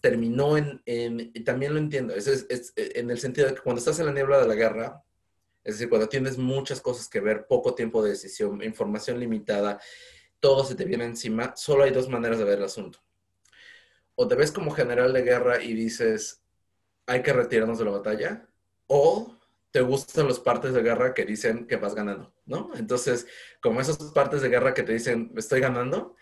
terminó 0.00 0.56
en, 0.56 0.82
y 0.84 1.40
también 1.40 1.72
lo 1.72 1.78
entiendo, 1.78 2.14
es, 2.14 2.26
es, 2.26 2.72
en 2.76 3.10
el 3.10 3.18
sentido 3.18 3.48
de 3.48 3.54
que 3.54 3.62
cuando 3.62 3.78
estás 3.78 3.98
en 3.98 4.06
la 4.06 4.12
niebla 4.12 4.40
de 4.40 4.46
la 4.48 4.54
guerra, 4.54 5.02
es 5.64 5.74
decir, 5.74 5.88
cuando 5.88 6.08
tienes 6.08 6.38
muchas 6.38 6.80
cosas 6.80 7.08
que 7.08 7.20
ver, 7.20 7.46
poco 7.46 7.74
tiempo 7.74 8.02
de 8.02 8.10
decisión, 8.10 8.62
información 8.62 9.18
limitada, 9.18 9.80
todo 10.38 10.64
se 10.64 10.74
te 10.74 10.84
viene 10.84 11.04
encima, 11.04 11.54
solo 11.56 11.84
hay 11.84 11.90
dos 11.90 12.08
maneras 12.08 12.38
de 12.38 12.44
ver 12.44 12.58
el 12.58 12.64
asunto. 12.64 12.98
O 14.14 14.26
te 14.26 14.34
ves 14.34 14.52
como 14.52 14.70
general 14.70 15.12
de 15.12 15.22
guerra 15.22 15.62
y 15.62 15.74
dices, 15.74 16.42
hay 17.06 17.22
que 17.22 17.32
retirarnos 17.32 17.78
de 17.78 17.84
la 17.84 17.90
batalla, 17.92 18.48
o 18.86 19.36
te 19.70 19.80
gustan 19.80 20.28
las 20.28 20.40
partes 20.40 20.72
de 20.72 20.82
guerra 20.82 21.14
que 21.14 21.24
dicen 21.24 21.66
que 21.66 21.76
vas 21.76 21.94
ganando, 21.94 22.34
¿no? 22.46 22.70
Entonces, 22.74 23.26
como 23.60 23.80
esas 23.80 23.98
partes 24.12 24.42
de 24.42 24.48
guerra 24.48 24.74
que 24.74 24.82
te 24.82 24.92
dicen, 24.92 25.32
estoy 25.36 25.60
ganando, 25.60 26.16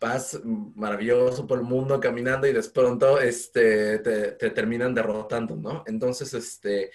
vas 0.00 0.40
maravilloso 0.44 1.46
por 1.46 1.58
el 1.58 1.64
mundo 1.64 2.00
caminando 2.00 2.46
y 2.46 2.52
de 2.52 2.62
pronto 2.64 3.20
este, 3.20 3.98
te, 4.00 4.32
te, 4.32 4.50
terminan 4.50 4.94
derrotando, 4.94 5.56
¿no? 5.56 5.84
Entonces, 5.86 6.34
este, 6.34 6.90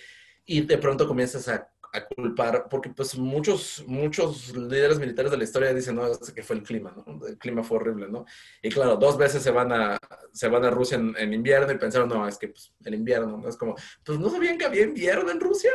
y 0.45 0.61
de 0.61 0.77
pronto 0.77 1.07
comienzas 1.07 1.47
a, 1.47 1.72
a, 1.93 2.05
culpar, 2.05 2.67
porque 2.69 2.89
pues 2.89 3.17
muchos, 3.17 3.83
muchos 3.87 4.55
líderes 4.55 4.99
militares 4.99 5.31
de 5.31 5.37
la 5.37 5.43
historia 5.43 5.73
dicen, 5.73 5.95
no, 5.95 6.07
es 6.07 6.31
que 6.31 6.43
fue 6.43 6.55
el 6.55 6.63
clima, 6.63 6.93
¿no? 6.95 7.25
El 7.27 7.37
clima 7.37 7.63
fue 7.63 7.77
horrible, 7.77 8.09
¿no? 8.09 8.25
Y 8.61 8.69
claro, 8.69 8.95
dos 8.97 9.17
veces 9.17 9.43
se 9.43 9.51
van 9.51 9.71
a, 9.71 9.97
se 10.31 10.47
van 10.47 10.65
a 10.65 10.71
Rusia 10.71 10.97
en, 10.97 11.15
en 11.17 11.33
invierno 11.33 11.71
y 11.71 11.77
pensaron, 11.77 12.09
no, 12.09 12.27
es 12.27 12.37
que 12.37 12.49
pues, 12.49 12.73
el 12.83 12.95
invierno, 12.95 13.37
¿no? 13.37 13.47
Es 13.47 13.57
como, 13.57 13.75
pues 14.03 14.19
no 14.19 14.29
sabían 14.29 14.57
que 14.57 14.65
había 14.65 14.83
invierno 14.83 15.31
en 15.31 15.39
Rusia. 15.39 15.71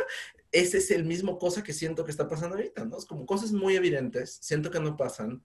Ese 0.51 0.79
es 0.79 0.91
el 0.91 1.05
mismo 1.05 1.39
cosa 1.39 1.63
que 1.63 1.73
siento 1.73 2.05
que 2.05 2.11
está 2.11 2.27
pasando 2.27 2.57
ahorita, 2.57 2.85
¿no? 2.85 2.99
Es 2.99 3.05
como 3.05 3.27
cosas 3.27 3.53
muy 3.53 3.77
evidentes, 3.77 4.39
siento 4.41 4.71
que 4.71 4.81
no 4.81 4.97
pasan 4.97 5.43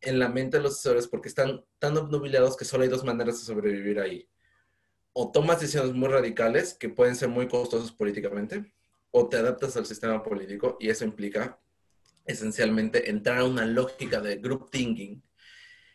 en 0.00 0.18
la 0.18 0.28
mente 0.28 0.56
de 0.56 0.62
los 0.62 0.74
asesores 0.74 1.08
porque 1.08 1.28
están 1.28 1.64
tan 1.78 1.96
obnubilados 1.96 2.56
que 2.56 2.64
solo 2.64 2.82
hay 2.82 2.88
dos 2.88 3.04
maneras 3.04 3.38
de 3.38 3.46
sobrevivir 3.46 4.00
ahí. 4.00 4.28
O 5.12 5.30
tomas 5.30 5.60
decisiones 5.60 5.94
muy 5.94 6.08
radicales 6.08 6.74
que 6.74 6.88
pueden 6.88 7.16
ser 7.16 7.28
muy 7.28 7.48
costosas 7.48 7.92
políticamente, 7.92 8.74
o 9.16 9.28
te 9.28 9.36
adaptas 9.36 9.76
al 9.76 9.86
sistema 9.86 10.24
político 10.24 10.76
y 10.80 10.90
eso 10.90 11.04
implica 11.04 11.60
esencialmente 12.26 13.10
entrar 13.10 13.38
a 13.38 13.44
una 13.44 13.64
lógica 13.64 14.20
de 14.20 14.38
group 14.38 14.70
thinking, 14.70 15.22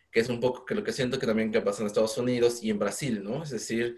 que 0.10 0.22
es 0.22 0.30
un 0.30 0.40
poco 0.40 0.64
que 0.64 0.74
lo 0.74 0.86
que 0.86 0.94
siento 0.94 1.20
que 1.20 1.28
también 1.28 1.52
pasa 1.52 1.82
en 1.82 1.88
Estados 1.88 2.18
Unidos 2.18 2.64
y 2.64 2.70
en 2.70 2.80
Brasil, 2.80 3.22
¿no? 3.22 3.44
Es 3.44 3.50
decir, 3.50 3.98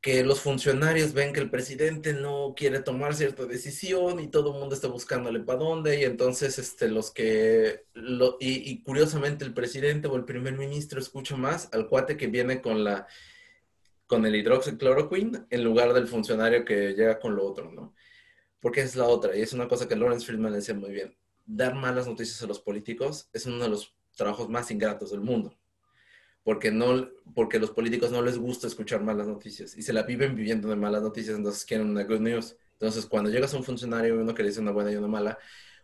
que 0.00 0.24
los 0.24 0.40
funcionarios 0.40 1.12
ven 1.12 1.34
que 1.34 1.40
el 1.40 1.50
presidente 1.50 2.14
no 2.14 2.54
quiere 2.56 2.80
tomar 2.80 3.14
cierta 3.14 3.44
decisión 3.44 4.18
y 4.18 4.28
todo 4.28 4.54
el 4.54 4.60
mundo 4.60 4.74
está 4.74 4.88
buscándole 4.88 5.40
para 5.40 5.58
dónde 5.58 6.00
y 6.00 6.04
entonces 6.04 6.58
este, 6.58 6.88
los 6.88 7.10
que, 7.10 7.84
lo, 7.92 8.38
y, 8.40 8.82
curiosamente 8.82 9.44
el 9.44 9.52
presidente 9.52 10.08
o 10.08 10.16
el 10.16 10.24
primer 10.24 10.56
ministro 10.56 11.00
escucha 11.00 11.36
más 11.36 11.68
al 11.72 11.86
cuate 11.86 12.16
que 12.16 12.28
viene 12.28 12.62
con 12.62 12.82
la, 12.82 13.06
con 14.06 14.24
el 14.24 14.36
hidroxicloroquine 14.36 15.44
en 15.50 15.64
lugar 15.64 15.92
del 15.92 16.08
funcionario 16.08 16.64
que 16.64 16.94
llega 16.94 17.18
con 17.18 17.36
lo 17.36 17.44
otro, 17.44 17.70
¿no? 17.70 17.94
Porque 18.66 18.80
es 18.80 18.96
la 18.96 19.04
otra 19.04 19.36
y 19.36 19.42
es 19.42 19.52
una 19.52 19.68
cosa 19.68 19.86
que 19.86 19.94
Lawrence 19.94 20.26
Friedman 20.26 20.52
decía 20.52 20.74
muy 20.74 20.90
bien. 20.90 21.16
Dar 21.44 21.76
malas 21.76 22.08
noticias 22.08 22.42
a 22.42 22.46
los 22.48 22.58
políticos 22.58 23.28
es 23.32 23.46
uno 23.46 23.62
de 23.62 23.68
los 23.68 23.94
trabajos 24.16 24.48
más 24.48 24.72
ingratos 24.72 25.10
del 25.12 25.20
mundo 25.20 25.56
porque, 26.46 26.70
no, 26.70 27.10
porque 27.34 27.58
los 27.58 27.72
políticos 27.72 28.12
no 28.12 28.22
les 28.22 28.38
gusta 28.38 28.68
escuchar 28.68 29.02
malas 29.02 29.26
noticias 29.26 29.76
y 29.76 29.82
se 29.82 29.92
la 29.92 30.04
viven 30.04 30.36
viviendo 30.36 30.68
de 30.68 30.76
malas 30.76 31.02
noticias, 31.02 31.36
entonces 31.36 31.64
quieren 31.64 31.88
una 31.88 32.04
good 32.04 32.20
news. 32.20 32.56
Entonces, 32.74 33.04
cuando 33.06 33.30
llegas 33.30 33.52
a 33.52 33.56
un 33.56 33.64
funcionario 33.64 34.14
uno 34.14 34.32
que 34.32 34.44
dice 34.44 34.60
una 34.60 34.70
buena 34.70 34.92
y 34.92 34.94
una 34.94 35.08
mala, 35.08 35.38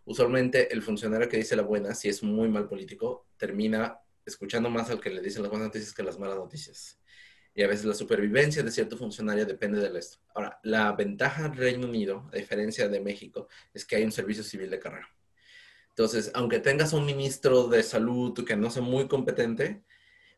usualmente 0.04 0.72
el 0.72 0.80
funcionario 0.80 1.28
que 1.28 1.36
dice 1.36 1.56
la 1.56 1.62
buena, 1.62 1.96
si 1.96 2.08
es 2.08 2.22
muy 2.22 2.48
mal 2.48 2.68
político, 2.68 3.26
termina 3.36 3.98
escuchando 4.24 4.70
más 4.70 4.88
al 4.90 5.00
que 5.00 5.10
le 5.10 5.20
dicen 5.20 5.42
las 5.42 5.50
buenas 5.50 5.66
noticias 5.66 5.92
que 5.92 6.04
las 6.04 6.20
malas 6.20 6.36
noticias. 6.36 6.96
Y 7.54 7.62
a 7.62 7.68
veces 7.68 7.84
la 7.84 7.94
supervivencia 7.94 8.62
de 8.62 8.70
cierto 8.70 8.96
funcionario 8.96 9.44
depende 9.44 9.78
de 9.78 9.98
esto. 9.98 10.18
Ahora, 10.34 10.58
la 10.62 10.92
ventaja 10.92 11.42
del 11.42 11.58
Reino 11.58 11.86
Unido, 11.86 12.28
a 12.32 12.36
diferencia 12.36 12.88
de 12.88 13.00
México, 13.00 13.48
es 13.74 13.84
que 13.84 13.96
hay 13.96 14.04
un 14.04 14.12
servicio 14.12 14.42
civil 14.42 14.70
de 14.70 14.78
carrera. 14.78 15.08
Entonces, 15.90 16.30
aunque 16.34 16.58
tengas 16.58 16.94
un 16.94 17.04
ministro 17.04 17.68
de 17.68 17.82
salud 17.82 18.32
que 18.46 18.56
no 18.56 18.70
sea 18.70 18.82
muy 18.82 19.08
competente, 19.08 19.84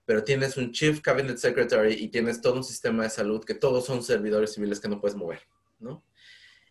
pero 0.04 0.24
tienes 0.24 0.56
un 0.56 0.72
Chief 0.72 1.00
Cabinet 1.00 1.38
Secretary 1.38 1.94
y 1.94 2.08
tienes 2.08 2.40
todo 2.40 2.54
un 2.54 2.64
sistema 2.64 3.04
de 3.04 3.10
salud 3.10 3.44
que 3.44 3.54
todos 3.54 3.86
son 3.86 4.02
servidores 4.02 4.52
civiles 4.52 4.80
que 4.80 4.88
no 4.88 5.00
puedes 5.00 5.16
mover, 5.16 5.40
¿no? 5.78 6.04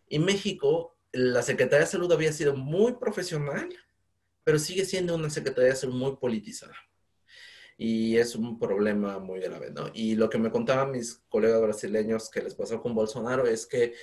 Y 0.08 0.20
México, 0.20 0.98
la 1.14 1.42
Secretaría 1.42 1.86
de 1.86 1.92
Salud 1.92 2.12
había 2.12 2.34
sido 2.34 2.56
muy 2.56 2.94
profesional, 2.94 3.70
pero 4.44 4.60
sigue 4.60 4.86
siendo 4.86 5.16
una 5.16 5.30
Secretaría 5.30 5.72
de 5.72 5.78
Salud 5.78 5.96
muy 5.96 6.18
politizada. 6.18 6.76
Y 7.86 8.16
es 8.16 8.34
un 8.36 8.58
problema 8.58 9.20
muy 9.20 9.42
grave, 9.42 9.70
¿no? 9.70 9.92
Y 9.94 10.16
lo 10.16 10.30
que 10.30 10.38
me 10.38 10.50
contaban 10.50 10.92
mis 10.92 11.16
colegas 11.28 11.62
brasileños 11.62 12.30
que 12.30 12.42
les 12.42 12.56
pasó 12.56 12.82
con 12.82 12.96
Bolsonaro 12.96 13.46
es 13.46 13.68
que 13.68 13.94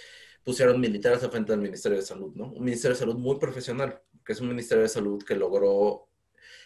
pusieron 0.44 0.78
militares 0.78 1.24
a 1.24 1.30
frente 1.30 1.52
del 1.52 1.62
Ministerio 1.62 1.96
de 1.96 2.04
Salud, 2.04 2.30
¿no? 2.34 2.52
Un 2.52 2.62
Ministerio 2.62 2.94
de 2.94 3.00
Salud 3.00 3.16
muy 3.16 3.38
profesional, 3.38 3.98
que 4.22 4.34
es 4.34 4.40
un 4.42 4.48
Ministerio 4.48 4.82
de 4.82 4.90
Salud 4.90 5.24
que 5.26 5.34
logró 5.34 6.10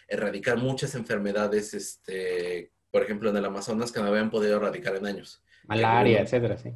erradicar 0.09 0.57
muchas 0.57 0.93
enfermedades, 0.95 1.73
este, 1.73 2.73
por 2.91 3.03
ejemplo, 3.03 3.29
en 3.29 3.37
el 3.37 3.45
Amazonas 3.45 3.93
que 3.93 4.01
no 4.01 4.07
habían 4.07 4.29
podido 4.29 4.57
erradicar 4.57 4.97
en 4.97 5.05
años. 5.05 5.41
Malaria, 5.63 6.19
etcétera, 6.19 6.57
sí. 6.57 6.73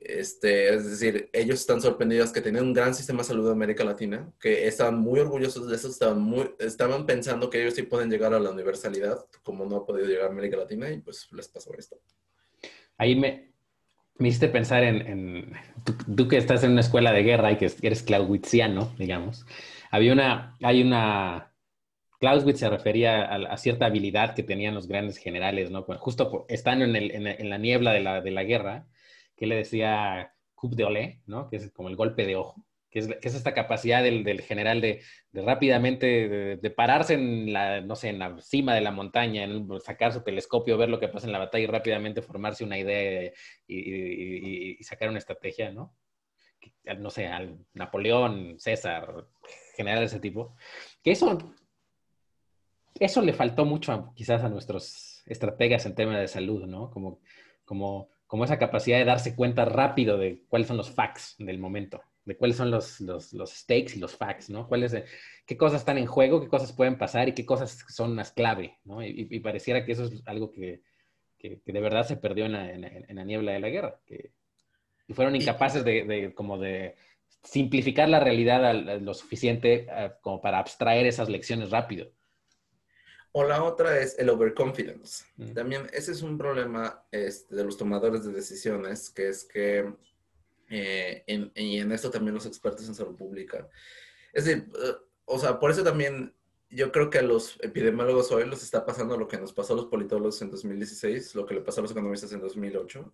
Este, 0.00 0.74
es 0.74 0.90
decir, 0.90 1.28
ellos 1.32 1.60
están 1.60 1.82
sorprendidos 1.82 2.32
que 2.32 2.40
tienen 2.40 2.64
un 2.64 2.72
gran 2.72 2.94
sistema 2.94 3.18
de 3.18 3.24
salud 3.24 3.46
de 3.46 3.52
América 3.52 3.84
Latina, 3.84 4.32
que 4.40 4.66
estaban 4.66 4.98
muy 4.98 5.20
orgullosos 5.20 5.68
de 5.68 5.76
eso, 5.76 5.88
estaban, 5.88 6.20
muy, 6.20 6.50
estaban 6.58 7.06
pensando 7.06 7.50
que 7.50 7.60
ellos 7.60 7.74
sí 7.74 7.82
pueden 7.82 8.10
llegar 8.10 8.32
a 8.32 8.40
la 8.40 8.50
universalidad, 8.50 9.18
como 9.42 9.66
no 9.66 9.76
ha 9.76 9.86
podido 9.86 10.06
llegar 10.06 10.26
a 10.26 10.30
América 10.30 10.56
Latina, 10.56 10.90
y 10.90 10.98
pues 11.00 11.28
les 11.32 11.48
pasó 11.48 11.72
esto. 11.76 12.00
Ahí 12.96 13.14
me, 13.14 13.52
me 14.16 14.28
hiciste 14.28 14.48
pensar 14.48 14.84
en, 14.84 15.06
en 15.06 15.52
tú, 16.16 16.28
que 16.28 16.38
estás 16.38 16.64
en 16.64 16.72
una 16.72 16.80
escuela 16.80 17.12
de 17.12 17.22
guerra 17.22 17.52
y 17.52 17.58
que 17.58 17.70
eres 17.82 18.02
clausewitziano, 18.02 18.94
digamos. 18.98 19.44
Había 19.90 20.12
una, 20.12 20.56
hay 20.62 20.82
una 20.82 21.50
Clausewitz 22.20 22.58
se 22.58 22.68
refería 22.68 23.22
a, 23.22 23.56
cierta 23.56 23.86
habilidad 23.86 24.34
que 24.34 24.42
tenían 24.42 24.74
los 24.74 24.86
grandes 24.86 25.16
generales, 25.16 25.70
¿no? 25.70 25.82
Justo 25.82 26.44
estando 26.50 26.84
en, 26.84 27.48
la 27.50 27.58
niebla 27.58 27.92
de 27.92 28.30
la, 28.30 28.44
guerra, 28.44 28.84
que 29.40 29.46
le 29.46 29.56
decía 29.56 30.34
coup 30.54 30.74
de 30.74 30.84
olé, 30.84 31.22
¿no? 31.26 31.48
Que 31.48 31.56
es 31.56 31.72
como 31.72 31.88
el 31.88 31.96
golpe 31.96 32.26
de 32.26 32.36
ojo, 32.36 32.62
que 32.90 32.98
es, 32.98 33.08
esta 33.22 33.54
capacidad 33.54 34.02
del, 34.02 34.42
general 34.42 34.82
de, 34.82 35.02
rápidamente, 35.32 36.58
de, 36.58 36.70
pararse 36.70 37.14
en 37.14 37.52
la, 37.52 37.80
no 37.80 37.96
sé, 37.96 38.10
en 38.10 38.18
la 38.18 38.38
cima 38.42 38.74
de 38.74 38.82
la 38.82 38.90
montaña, 38.90 39.48
sacar 39.82 40.12
su 40.12 40.22
telescopio, 40.22 40.76
ver 40.76 40.90
lo 40.90 41.00
que 41.00 41.08
pasa 41.08 41.26
en 41.26 41.32
la 41.32 41.38
batalla 41.38 41.64
y 41.64 41.68
rápidamente 41.68 42.20
formarse 42.20 42.64
una 42.64 42.78
idea 42.78 43.32
y, 43.66 44.76
sacar 44.84 45.08
una 45.08 45.18
estrategia, 45.18 45.72
¿no? 45.72 45.96
No 46.98 47.08
sé, 47.08 47.26
al 47.26 47.64
Napoleón, 47.72 48.56
César, 48.58 49.26
general 49.74 50.00
de 50.00 50.06
ese 50.06 50.20
tipo. 50.20 50.54
Que 51.02 51.12
eso 51.12 51.38
eso 52.98 53.22
le 53.22 53.32
faltó 53.32 53.64
mucho 53.64 54.12
quizás 54.14 54.44
a 54.44 54.50
nuestros 54.50 55.22
estrategas 55.26 55.86
en 55.86 55.94
temas 55.94 56.18
de 56.18 56.28
salud, 56.28 56.66
¿no? 56.66 56.90
Como, 56.90 57.20
como, 57.64 58.10
como 58.30 58.44
esa 58.44 58.60
capacidad 58.60 58.96
de 58.96 59.04
darse 59.04 59.34
cuenta 59.34 59.64
rápido 59.64 60.16
de 60.16 60.44
cuáles 60.48 60.68
son 60.68 60.76
los 60.76 60.88
facts 60.88 61.34
del 61.40 61.58
momento, 61.58 62.00
de 62.24 62.36
cuáles 62.36 62.56
son 62.56 62.70
los, 62.70 63.00
los, 63.00 63.32
los 63.32 63.50
stakes 63.50 63.96
y 63.96 63.98
los 63.98 64.14
facts, 64.16 64.50
¿no? 64.50 64.68
Cuáles, 64.68 64.94
qué 65.44 65.56
cosas 65.56 65.80
están 65.80 65.98
en 65.98 66.06
juego, 66.06 66.40
qué 66.40 66.46
cosas 66.46 66.72
pueden 66.72 66.96
pasar 66.96 67.28
y 67.28 67.32
qué 67.32 67.44
cosas 67.44 67.84
son 67.88 68.14
las 68.14 68.30
clave, 68.30 68.78
¿no? 68.84 69.04
Y, 69.04 69.40
pareciera 69.40 69.84
que 69.84 69.90
eso 69.90 70.04
es 70.04 70.22
algo 70.26 70.52
que, 70.52 70.80
que, 71.38 71.60
de 71.66 71.80
verdad 71.80 72.06
se 72.06 72.18
perdió 72.18 72.44
en 72.46 72.52
la, 72.52 72.70
en, 72.72 73.16
la, 73.16 73.24
niebla 73.24 73.50
de 73.50 73.58
la 73.58 73.68
guerra, 73.68 74.00
que 74.06 74.30
y 75.08 75.12
fueron 75.12 75.34
incapaces 75.34 75.84
de, 75.84 76.04
de 76.04 76.32
como 76.32 76.56
de 76.56 76.94
simplificar 77.42 78.08
la 78.08 78.20
realidad 78.20 79.00
lo 79.00 79.12
suficiente 79.12 79.88
como 80.20 80.40
para 80.40 80.60
abstraer 80.60 81.04
esas 81.06 81.28
lecciones 81.28 81.70
rápido 81.70 82.12
O 83.32 83.44
la 83.44 83.62
otra 83.62 84.00
es 84.00 84.18
el 84.18 84.28
overconfidence. 84.28 85.24
Mm. 85.36 85.52
También 85.52 85.86
ese 85.92 86.12
es 86.12 86.22
un 86.22 86.36
problema 86.36 87.04
este, 87.12 87.54
de 87.54 87.64
los 87.64 87.76
tomadores 87.76 88.24
de 88.24 88.32
decisiones, 88.32 89.10
que 89.10 89.28
es 89.28 89.44
que, 89.44 89.92
eh, 90.68 91.50
y 91.54 91.78
en 91.78 91.92
esto 91.92 92.10
también 92.10 92.34
los 92.34 92.46
expertos 92.46 92.86
en 92.88 92.94
salud 92.94 93.16
pública, 93.16 93.68
es 94.32 94.44
decir, 94.44 94.68
eh, 94.74 94.94
o 95.24 95.38
sea, 95.38 95.58
por 95.58 95.70
eso 95.70 95.84
también 95.84 96.34
yo 96.70 96.92
creo 96.92 97.10
que 97.10 97.18
a 97.18 97.22
los 97.22 97.58
epidemiólogos 97.62 98.30
hoy 98.30 98.48
les 98.48 98.62
está 98.62 98.86
pasando 98.86 99.16
lo 99.16 99.26
que 99.26 99.38
nos 99.38 99.52
pasó 99.52 99.72
a 99.72 99.76
los 99.76 99.86
politólogos 99.86 100.40
en 100.42 100.50
2016, 100.50 101.34
lo 101.34 101.46
que 101.46 101.54
le 101.54 101.60
pasó 101.60 101.80
a 101.80 101.82
los 101.82 101.90
economistas 101.90 102.32
en 102.32 102.40
2008, 102.40 103.12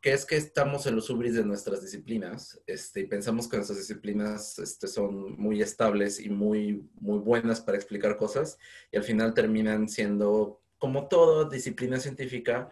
que 0.00 0.12
es 0.12 0.24
que 0.24 0.36
estamos 0.36 0.86
en 0.86 0.94
los 0.94 1.10
ubris 1.10 1.34
de 1.34 1.44
nuestras 1.44 1.82
disciplinas 1.82 2.60
este, 2.66 3.00
y 3.00 3.06
pensamos 3.06 3.48
que 3.48 3.56
nuestras 3.56 3.78
disciplinas 3.78 4.58
este, 4.58 4.88
son 4.88 5.36
muy 5.36 5.62
estables 5.62 6.20
y 6.20 6.28
muy, 6.28 6.88
muy 6.94 7.18
buenas 7.18 7.60
para 7.60 7.76
explicar 7.76 8.16
cosas 8.16 8.58
y 8.92 8.96
al 8.96 9.04
final 9.04 9.34
terminan 9.34 9.88
siendo, 9.88 10.62
como 10.78 11.08
toda 11.08 11.48
disciplina 11.48 11.98
científica, 11.98 12.70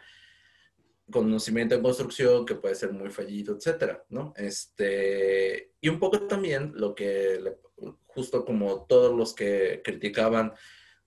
conocimiento 1.11 1.75
en 1.75 1.83
construcción 1.83 2.47
que 2.47 2.55
puede 2.55 2.75
ser 2.75 2.93
muy 2.93 3.11
fallido, 3.11 3.57
etcétera, 3.57 4.05
¿no? 4.09 4.33
Este, 4.37 5.73
y 5.81 5.89
un 5.89 5.99
poco 5.99 6.27
también 6.27 6.73
lo 6.75 6.95
que, 6.95 7.57
justo 8.07 8.45
como 8.45 8.85
todos 8.87 9.15
los 9.15 9.35
que 9.35 9.83
criticaban 9.85 10.55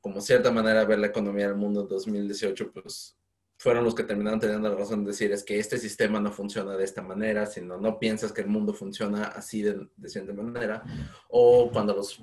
como 0.01 0.21
cierta 0.21 0.51
manera 0.51 0.85
ver 0.85 0.99
la 0.99 1.07
economía 1.07 1.47
del 1.47 1.57
mundo 1.57 1.81
en 1.81 1.87
2018, 1.87 2.71
pues 2.71 3.17
fueron 3.57 3.83
los 3.83 3.95
que 3.95 4.03
terminaron 4.03 4.39
teniendo 4.39 4.69
la 4.69 4.75
razón 4.75 5.03
de 5.03 5.11
decir 5.11 5.31
es 5.31 5.43
que 5.43 5.59
este 5.59 5.77
sistema 5.77 6.19
no 6.19 6.31
funciona 6.31 6.77
de 6.77 6.83
esta 6.83 7.01
manera, 7.01 7.45
sino 7.45 7.77
no 7.77 7.99
piensas 7.99 8.31
que 8.31 8.41
el 8.41 8.47
mundo 8.47 8.73
funciona 8.73 9.25
así 9.25 9.61
de, 9.61 9.87
de 9.95 10.09
cierta 10.09 10.33
manera, 10.33 10.83
o 11.29 11.69
cuando 11.71 11.95
los 11.95 12.21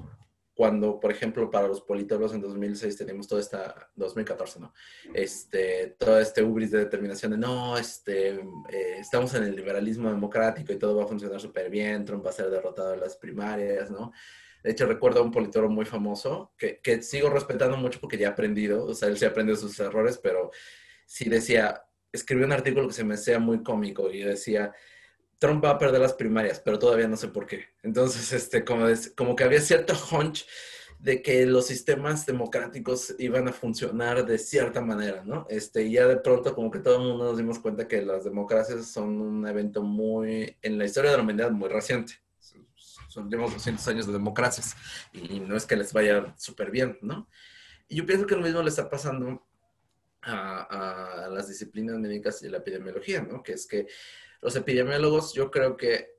cuando, 0.55 1.01
por 1.01 1.11
ejemplo, 1.11 1.51
para 1.51 1.66
los 1.66 1.80
politólogos 1.80 2.32
en 2.32 2.41
2006 2.41 2.97
teníamos 2.97 3.26
toda 3.26 3.41
esta, 3.41 3.91
2014, 3.97 4.61
¿no? 4.61 4.72
Este, 5.12 5.97
todo 5.99 6.20
este 6.20 6.45
ubris 6.45 6.70
de 6.70 6.78
determinación 6.78 7.32
de, 7.32 7.39
no, 7.39 7.76
este, 7.76 8.35
eh, 8.70 8.97
estamos 8.99 9.35
en 9.35 9.43
el 9.43 9.57
liberalismo 9.57 10.09
democrático 10.09 10.72
y 10.72 10.78
todo 10.78 10.97
va 10.97 11.05
a 11.05 11.09
funcionar 11.09 11.41
súper 11.41 11.70
bien, 11.70 12.05
Trump 12.05 12.24
va 12.24 12.30
a 12.30 12.35
ser 12.35 12.51
derrotado 12.51 12.95
en 12.95 13.01
las 13.01 13.16
primarias, 13.16 13.91
¿no? 13.91 14.12
De 14.62 14.70
hecho, 14.70 14.87
recuerdo 14.87 15.20
a 15.20 15.24
un 15.24 15.32
politólogo 15.32 15.72
muy 15.72 15.85
famoso 15.85 16.53
que, 16.57 16.80
que 16.80 17.03
sigo 17.03 17.28
respetando 17.30 17.76
mucho 17.76 18.01
porque 18.01 18.16
ya 18.16 18.28
ha 18.28 18.32
aprendido, 18.32 18.87
o 18.87 18.95
sea, 18.95 19.09
él 19.09 19.18
sí 19.18 19.24
aprendió 19.24 19.57
sus 19.57 19.78
errores, 19.80 20.18
pero 20.18 20.53
sí 21.07 21.28
decía, 21.28 21.82
escribió 22.12 22.46
un 22.46 22.52
artículo 22.52 22.88
que 22.88 22.94
se 22.94 23.05
me 23.05 23.14
hacía 23.14 23.38
muy 23.38 23.62
cómico 23.62 24.11
y 24.11 24.22
decía, 24.22 24.72
Trump 25.38 25.64
va 25.64 25.70
a 25.70 25.78
perder 25.78 26.00
las 26.00 26.14
primarias, 26.14 26.61
pero 26.64 26.78
todavía 26.78 27.09
no 27.09 27.16
sé 27.16 27.28
por 27.28 27.46
qué. 27.46 27.66
Entonces, 27.82 28.32
este, 28.32 28.64
como, 28.64 28.86
como 29.16 29.36
que 29.36 29.44
había 29.44 29.61
cierto 29.61 29.94
hunch 30.12 30.46
de 31.05 31.20
que 31.20 31.44
los 31.44 31.66
sistemas 31.66 32.24
democráticos 32.24 33.14
iban 33.18 33.46
a 33.46 33.52
funcionar 33.52 34.24
de 34.24 34.38
cierta 34.38 34.80
manera, 34.80 35.22
¿no? 35.22 35.46
Este, 35.50 35.82
y 35.82 35.92
ya 35.92 36.07
de 36.07 36.16
pronto 36.16 36.55
como 36.55 36.70
que 36.70 36.78
todo 36.78 36.96
el 36.96 37.09
mundo 37.09 37.24
nos 37.24 37.36
dimos 37.36 37.59
cuenta 37.59 37.86
que 37.86 38.00
las 38.00 38.24
democracias 38.24 38.86
son 38.86 39.20
un 39.20 39.46
evento 39.46 39.82
muy, 39.82 40.57
en 40.62 40.78
la 40.78 40.86
historia 40.86 41.11
de 41.11 41.18
la 41.18 41.22
humanidad, 41.22 41.50
muy 41.50 41.68
reciente. 41.68 42.14
Son, 43.09 43.28
llevamos 43.28 43.52
200 43.52 43.86
años 43.88 44.07
de 44.07 44.14
democracias 44.14 44.76
y 45.12 45.40
no 45.40 45.57
es 45.57 45.66
que 45.66 45.76
les 45.76 45.92
vaya 45.92 46.34
súper 46.38 46.70
bien, 46.70 46.98
¿no? 47.02 47.28
Y 47.86 47.96
yo 47.96 48.07
pienso 48.07 48.26
que 48.26 48.34
lo 48.34 48.42
mismo 48.42 48.62
le 48.62 48.70
está 48.70 48.88
pasando 48.88 49.46
a, 50.24 51.24
a, 51.24 51.28
las 51.28 51.48
disciplinas 51.48 51.98
médicas 51.98 52.42
y 52.42 52.48
la 52.48 52.58
epidemiología, 52.58 53.22
¿no? 53.22 53.42
Que 53.42 53.52
es 53.52 53.66
que 53.66 53.86
los 54.40 54.56
epidemiólogos 54.56 55.34
yo 55.34 55.50
creo 55.50 55.76
que 55.76 56.14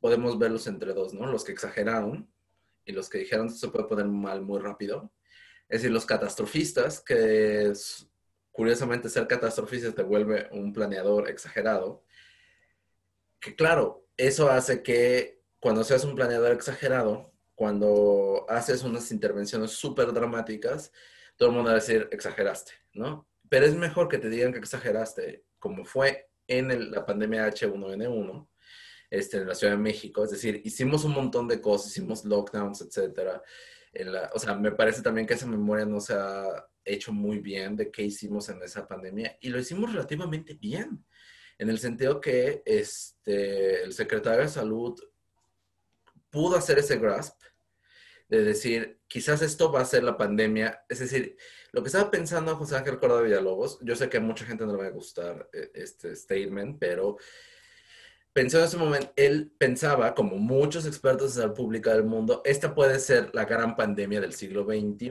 podemos 0.00 0.38
verlos 0.38 0.66
entre 0.66 0.92
dos, 0.92 1.14
¿no? 1.14 1.26
Los 1.26 1.44
que 1.44 1.52
exageraron 1.52 2.30
y 2.84 2.92
los 2.92 3.08
que 3.08 3.18
dijeron 3.18 3.48
que 3.48 3.54
se 3.54 3.68
puede 3.68 3.86
poner 3.86 4.06
mal 4.06 4.42
muy 4.42 4.60
rápido. 4.60 5.12
Es 5.68 5.80
decir, 5.80 5.92
los 5.92 6.04
catastrofistas, 6.04 7.00
que 7.00 7.72
curiosamente 8.50 9.08
ser 9.08 9.26
catastrofista 9.26 9.92
te 9.92 10.02
vuelve 10.02 10.48
un 10.52 10.72
planeador 10.72 11.28
exagerado. 11.30 12.04
Que 13.40 13.54
claro, 13.54 14.06
eso 14.16 14.50
hace 14.50 14.82
que 14.82 15.42
cuando 15.58 15.84
seas 15.84 16.04
un 16.04 16.14
planeador 16.14 16.52
exagerado, 16.52 17.32
cuando 17.54 18.44
haces 18.48 18.82
unas 18.82 19.10
intervenciones 19.12 19.70
súper 19.70 20.12
dramáticas, 20.12 20.92
todo 21.36 21.50
el 21.50 21.54
mundo 21.54 21.70
va 21.70 21.76
a 21.76 21.80
decir, 21.80 22.08
exageraste, 22.10 22.72
¿no? 22.92 23.26
Pero 23.52 23.66
es 23.66 23.74
mejor 23.74 24.08
que 24.08 24.16
te 24.16 24.30
digan 24.30 24.50
que 24.50 24.60
exageraste, 24.60 25.44
como 25.58 25.84
fue 25.84 26.30
en 26.46 26.90
la 26.90 27.04
pandemia 27.04 27.46
H1N1 27.48 28.48
este, 29.10 29.36
en 29.36 29.46
la 29.46 29.54
Ciudad 29.54 29.74
de 29.74 29.78
México. 29.78 30.24
Es 30.24 30.30
decir, 30.30 30.62
hicimos 30.64 31.04
un 31.04 31.12
montón 31.12 31.48
de 31.48 31.60
cosas, 31.60 31.90
hicimos 31.90 32.24
lockdowns, 32.24 32.80
etcétera. 32.80 33.42
o 34.32 34.38
sea, 34.38 34.54
me 34.54 34.72
parece 34.72 35.02
también 35.02 35.26
que 35.26 35.34
esa 35.34 35.44
memoria 35.44 35.84
no 35.84 36.00
se 36.00 36.14
ha 36.14 36.46
hecho 36.82 37.12
muy 37.12 37.40
bien 37.40 37.76
de 37.76 37.90
qué 37.90 38.04
hicimos 38.04 38.48
en 38.48 38.62
esa 38.62 38.88
pandemia 38.88 39.36
y 39.42 39.50
lo 39.50 39.58
hicimos 39.58 39.92
relativamente 39.92 40.54
bien, 40.54 41.04
en 41.58 41.68
el 41.68 41.78
sentido 41.78 42.22
que 42.22 42.62
este, 42.64 43.82
el 43.82 43.92
secretario 43.92 44.40
de 44.40 44.48
Salud 44.48 44.98
pudo 46.30 46.56
hacer 46.56 46.78
ese 46.78 46.96
grasp 46.96 47.38
de 48.30 48.44
decir, 48.44 48.98
quizás 49.08 49.42
esto 49.42 49.70
va 49.70 49.82
a 49.82 49.84
ser 49.84 50.04
la 50.04 50.16
pandemia, 50.16 50.86
es 50.88 51.00
decir, 51.00 51.36
lo 51.72 51.82
que 51.82 51.88
estaba 51.88 52.10
pensando 52.10 52.54
José 52.56 52.76
Ángel 52.76 52.98
Córdoba 52.98 53.22
Villalobos, 53.22 53.78
yo 53.80 53.96
sé 53.96 54.08
que 54.08 54.18
a 54.18 54.20
mucha 54.20 54.44
gente 54.44 54.64
no 54.64 54.72
le 54.72 54.82
va 54.82 54.86
a 54.86 54.90
gustar 54.90 55.48
eh, 55.52 55.70
este 55.74 56.14
statement, 56.14 56.78
pero 56.78 57.16
pensó 58.32 58.58
en 58.58 58.64
ese 58.64 58.76
momento, 58.76 59.10
él 59.16 59.52
pensaba, 59.56 60.14
como 60.14 60.36
muchos 60.36 60.86
expertos 60.86 61.34
de 61.34 61.42
salud 61.42 61.54
pública 61.54 61.94
del 61.94 62.04
mundo, 62.04 62.42
esta 62.44 62.74
puede 62.74 62.98
ser 63.00 63.30
la 63.34 63.46
gran 63.46 63.74
pandemia 63.74 64.20
del 64.20 64.34
siglo 64.34 64.64
XXI, 64.64 65.10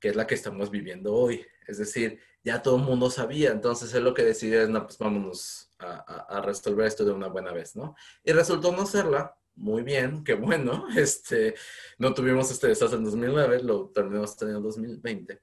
que 0.00 0.08
es 0.08 0.16
la 0.16 0.26
que 0.26 0.34
estamos 0.34 0.70
viviendo 0.70 1.14
hoy. 1.14 1.46
Es 1.68 1.78
decir, 1.78 2.18
ya 2.42 2.62
todo 2.62 2.76
el 2.76 2.82
mundo 2.82 3.10
sabía, 3.10 3.50
entonces 3.50 3.92
él 3.94 4.04
lo 4.04 4.14
que 4.14 4.24
decidió 4.24 4.62
es, 4.62 4.68
no, 4.68 4.84
pues 4.84 4.98
vámonos 4.98 5.70
a, 5.78 6.40
resolver 6.42 6.86
esto 6.86 7.04
de 7.04 7.12
una 7.12 7.28
buena 7.28 7.52
vez, 7.52 7.76
¿no? 7.76 7.94
Y 8.24 8.32
resultó 8.32 8.72
no 8.72 8.86
serla, 8.86 9.36
muy 9.54 9.82
bien, 9.82 10.22
qué 10.24 10.34
bueno, 10.34 10.86
este, 10.96 11.54
no 11.98 12.12
tuvimos 12.12 12.50
este 12.50 12.68
desastre 12.68 12.98
en 12.98 13.04
2009, 13.04 13.62
lo 13.62 13.88
terminamos 13.90 14.36
teniendo 14.36 14.58
en 14.58 14.64
2020. 14.64 15.42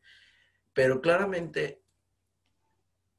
Pero 0.73 1.01
claramente, 1.01 1.83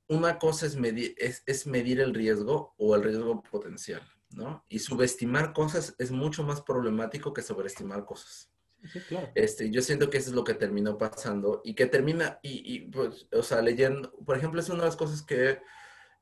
una 0.09 0.39
cosa 0.39 0.67
es 0.67 0.77
medir, 0.77 1.15
es, 1.19 1.67
medir 1.67 2.01
el 2.01 2.15
riesgo 2.15 2.75
o 2.77 2.95
el 2.95 3.03
riesgo 3.03 3.43
potencial, 3.43 4.03
¿no? 4.31 4.65
Y 4.69 4.81
subestimar 4.81 5.53
cosas 5.53 5.95
es 5.99 6.11
mucho 6.11 6.43
más 6.43 6.61
problemático 6.61 7.33
que 7.33 7.43
sobreestimar 7.43 8.05
cosas. 8.05 8.51
Sí, 8.93 9.01
claro. 9.01 9.31
Este, 9.35 9.71
yo 9.71 9.81
siento 9.81 10.11
que 10.11 10.19
eso 10.19 10.31
es 10.31 10.37
lo 10.37 10.45
que 10.45 10.55
terminó 10.55 10.99
pasando 10.99 11.63
y 11.65 11.75
que 11.75 11.87
termina, 11.87 12.39
y, 12.43 12.81
pues, 12.91 13.27
o 13.33 13.43
sea, 13.43 13.63
leyendo, 13.63 14.13
por 14.25 14.37
ejemplo, 14.37 14.61
es 14.61 14.69
una 14.69 14.81
de 14.81 14.89
las 14.89 14.97
cosas 14.97 15.23
que 15.23 15.61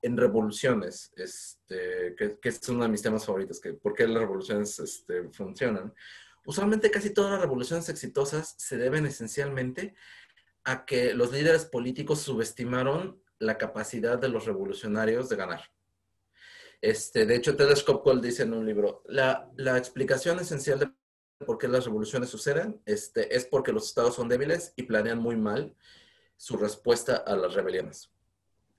en 0.01 0.17
revoluciones, 0.17 1.13
este, 1.17 2.15
que, 2.17 2.39
que, 2.41 2.49
es 2.49 2.69
uno 2.69 2.85
de 2.85 2.89
mis 2.89 3.03
temas 3.03 3.25
favoritos, 3.25 3.61
que 3.61 3.73
por 3.73 3.95
qué 3.95 4.07
las 4.07 4.23
revoluciones 4.23 4.79
este, 4.79 5.29
funcionan. 5.31 5.93
Usualmente 6.45 6.91
casi 6.91 7.11
todas 7.11 7.33
las 7.33 7.41
revoluciones 7.41 7.89
exitosas 7.89 8.55
se 8.59 8.77
deben 8.77 9.07
esencialmente 9.07 9.95
a 10.65 10.85
que 10.85 11.15
los 11.15 11.33
líderes 11.33 11.65
políticos 11.65 12.21
subestimaron 12.21 13.21
la 13.39 13.59
capacidad 13.59 14.19
de 14.19 14.29
los 14.29 14.47
revolucionarios 14.47 15.29
de 15.29 15.37
ganar. 15.37 15.63
Este, 16.81 17.27
de 17.27 17.37
hecho, 17.37 17.57
Ted 17.57 17.75
Skopkol 17.77 18.21
dice 18.21 18.43
en 18.43 18.55
un 18.55 18.67
libro, 18.67 19.03
la, 19.07 19.51
la, 19.57 19.79
explicación 19.79 20.41
esencial 20.41 20.81
de 20.81 20.91
por 21.45 21.59
qué 21.59 21.69
las 21.69 21.85
revoluciones 21.85 22.29
suceden 22.29 22.81
este, 22.87 23.35
es 23.37 23.45
porque 23.45 23.73
los 23.73 23.87
estados 23.87 24.17
son 24.17 24.29
débiles 24.29 24.73
y 24.77 24.85
planean 24.85 25.19
muy 25.19 25.37
mal 25.37 25.75
su 26.37 26.57
respuesta 26.57 27.17
a 27.17 27.37
las 27.37 27.55
rebeliones. 27.55 28.11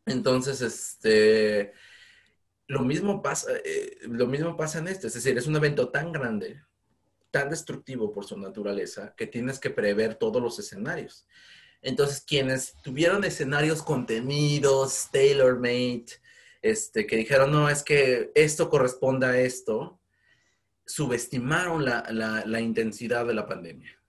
Entonces, 0.05 0.61
este, 0.61 1.73
lo, 2.67 2.81
mismo 2.81 3.21
pasa, 3.21 3.51
eh, 3.63 3.99
lo 4.01 4.27
mismo 4.27 4.57
pasa 4.57 4.79
en 4.79 4.89
este, 4.89 5.07
es 5.07 5.13
decir, 5.13 5.37
es 5.37 5.47
un 5.47 5.55
evento 5.55 5.89
tan 5.89 6.11
grande, 6.11 6.61
tan 7.31 7.49
destructivo 7.49 8.11
por 8.11 8.25
su 8.25 8.37
naturaleza, 8.37 9.13
que 9.15 9.27
tienes 9.27 9.59
que 9.59 9.69
prever 9.69 10.15
todos 10.15 10.41
los 10.41 10.59
escenarios. 10.59 11.25
Entonces, 11.83 12.21
quienes 12.21 12.75
tuvieron 12.81 13.23
escenarios 13.25 13.83
contenidos, 13.83 15.09
tailor-made, 15.11 16.05
este, 16.61 17.05
que 17.05 17.17
dijeron, 17.17 17.51
no, 17.51 17.69
es 17.69 17.83
que 17.83 18.31
esto 18.35 18.69
corresponde 18.69 19.27
a 19.27 19.37
esto, 19.37 19.99
subestimaron 20.85 21.83
la, 21.83 22.05
la, 22.45 22.61
intensidad 22.61 23.25
de 23.25 23.33
la 23.33 23.45
pandemia. 23.45 24.01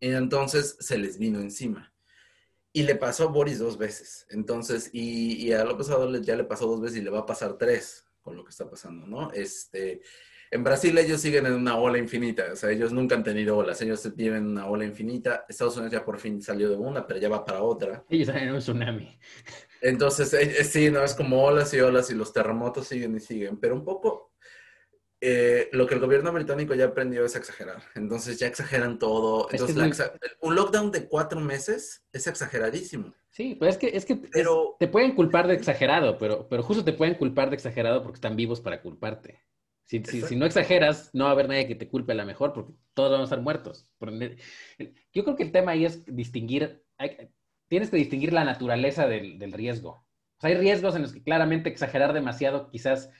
Y 0.00 0.08
entonces 0.08 0.76
se 0.80 0.98
les 0.98 1.16
vino 1.16 1.40
encima. 1.40 1.92
Y 2.72 2.82
le 2.82 2.96
pasó 2.96 3.24
a 3.24 3.32
Boris 3.32 3.60
dos 3.60 3.78
veces. 3.78 4.26
Entonces, 4.30 4.90
y, 4.92 5.34
y 5.46 5.52
a 5.52 5.64
López 5.64 5.88
Obrador 5.90 6.20
ya 6.22 6.34
le 6.34 6.44
pasó 6.44 6.66
dos 6.66 6.80
veces 6.80 6.98
y 6.98 7.02
le 7.02 7.10
va 7.10 7.20
a 7.20 7.26
pasar 7.26 7.56
tres 7.56 8.04
con 8.20 8.36
lo 8.36 8.44
que 8.44 8.50
está 8.50 8.68
pasando, 8.68 9.06
¿no? 9.06 9.30
Este, 9.32 10.00
en 10.52 10.62
Brasil 10.62 10.96
ellos 10.98 11.18
siguen 11.18 11.46
en 11.46 11.54
una 11.54 11.78
ola 11.78 11.96
infinita, 11.96 12.44
o 12.52 12.56
sea, 12.56 12.70
ellos 12.70 12.92
nunca 12.92 13.14
han 13.14 13.24
tenido 13.24 13.56
olas, 13.56 13.80
ellos 13.80 14.14
viven 14.14 14.36
en 14.36 14.48
una 14.48 14.66
ola 14.66 14.84
infinita. 14.84 15.46
Estados 15.48 15.76
Unidos 15.78 15.92
ya 15.92 16.04
por 16.04 16.18
fin 16.18 16.42
salió 16.42 16.68
de 16.68 16.76
una, 16.76 17.06
pero 17.06 17.18
ya 17.18 17.30
va 17.30 17.42
para 17.42 17.62
otra. 17.62 18.04
Ellos 18.10 18.28
están 18.28 18.42
en 18.42 18.52
un 18.52 18.58
tsunami. 18.58 19.18
Entonces, 19.80 20.32
eh, 20.34 20.56
eh, 20.58 20.64
sí, 20.64 20.90
no, 20.90 21.02
es 21.02 21.14
como 21.14 21.42
olas 21.42 21.72
y 21.72 21.80
olas 21.80 22.10
y 22.10 22.14
los 22.14 22.34
terremotos 22.34 22.86
siguen 22.86 23.16
y 23.16 23.20
siguen, 23.20 23.56
pero 23.56 23.74
un 23.74 23.82
poco 23.82 24.34
eh, 25.22 25.70
lo 25.72 25.86
que 25.86 25.94
el 25.94 26.00
gobierno 26.00 26.30
británico 26.32 26.74
ya 26.74 26.84
aprendió 26.84 27.24
es 27.24 27.34
exagerar. 27.34 27.82
Entonces 27.94 28.38
ya 28.38 28.46
exageran 28.46 28.98
todo. 28.98 29.48
Entonces, 29.50 30.12
un 30.42 30.54
lockdown 30.54 30.90
de 30.90 31.08
cuatro 31.08 31.40
meses 31.40 32.04
es 32.12 32.26
exageradísimo. 32.26 33.14
Sí, 33.30 33.56
pero 33.58 33.70
es 33.70 33.78
que, 33.78 33.88
es 33.96 34.04
que 34.04 34.16
te 34.78 34.88
pueden 34.88 35.14
culpar 35.14 35.48
de 35.48 35.54
exagerado, 35.54 36.18
pero, 36.18 36.46
pero 36.46 36.62
justo 36.62 36.84
te 36.84 36.92
pueden 36.92 37.14
culpar 37.14 37.48
de 37.48 37.56
exagerado 37.56 38.02
porque 38.02 38.16
están 38.16 38.36
vivos 38.36 38.60
para 38.60 38.82
culparte. 38.82 39.40
Si, 39.84 40.02
si, 40.04 40.36
no 40.36 40.46
exageras, 40.46 41.10
no 41.12 41.24
va 41.24 41.30
a 41.30 41.32
haber 41.32 41.48
nadie 41.48 41.66
que 41.66 41.74
te 41.74 41.88
culpe 41.88 42.12
a 42.12 42.14
la 42.14 42.24
mejor 42.24 42.52
porque 42.52 42.72
todos 42.94 43.10
vamos 43.10 43.24
a 43.24 43.34
estar 43.34 43.42
muertos. 43.42 43.88
Yo 45.12 45.24
creo 45.24 45.36
que 45.36 45.42
el 45.42 45.52
tema 45.52 45.72
ahí 45.72 45.84
es 45.84 46.04
distinguir, 46.06 46.82
tienes 47.68 47.90
que 47.90 47.96
distinguir 47.96 48.32
la 48.32 48.44
naturaleza 48.44 49.06
del, 49.06 49.38
del 49.38 49.52
riesgo. 49.52 49.90
O 49.90 50.40
sea, 50.40 50.50
hay 50.50 50.56
riesgos 50.56 50.96
en 50.96 51.02
los 51.02 51.12
que 51.12 51.22
claramente 51.22 51.68
exagerar 51.68 52.12
demasiado 52.12 52.70
quizás 52.70 53.10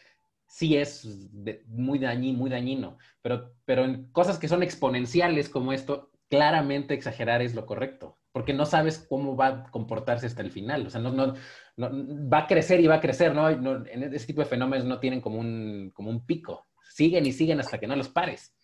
sí 0.53 0.77
es 0.77 1.31
muy, 1.67 1.99
dañino, 1.99 2.39
muy 2.39 2.51
dañino, 2.51 2.99
pero, 3.23 3.55
pero 3.65 3.85
en 3.85 4.11
cosas 4.13 4.39
que 4.39 4.49
son 4.49 4.63
exponenciales 4.63 5.49
como 5.49 5.73
esto, 5.73 6.11
claramente 6.29 6.93
exagerar 6.93 7.41
es 7.41 7.55
lo 7.55 7.65
correcto, 7.65 8.19
porque 8.33 8.55
no 8.55 8.67
sabes 8.67 9.05
cómo 9.09 9.37
va 9.37 9.47
a 9.47 9.71
comportarse 9.71 10.27
hasta 10.27 10.43
el 10.43 10.51
final, 10.51 10.87
o 10.87 10.91
sea, 10.91 11.01
no, 11.01 11.13
no, 11.13 11.35
va 11.79 12.39
a 12.39 12.47
crecer 12.47 12.81
y 12.81 12.87
va 12.87 12.97
a 12.97 13.01
crecer, 13.01 13.35
¿no? 13.35 13.49
en 13.49 14.03
ese 14.15 14.27
tipo 14.27 14.41
de 14.41 14.49
fenómenos 14.49 14.87
no 14.87 14.99
tienen 14.99 15.21
como 15.21 15.39
un, 15.39 15.91
como 15.95 16.11
un 16.11 16.25
pico, 16.25 16.67
siguen 16.95 17.27
y 17.27 17.33
siguen 17.33 17.61
hasta 17.61 17.79
que 17.79 17.87
no 17.87 17.97
los 17.97 18.09
pares. 18.09 18.55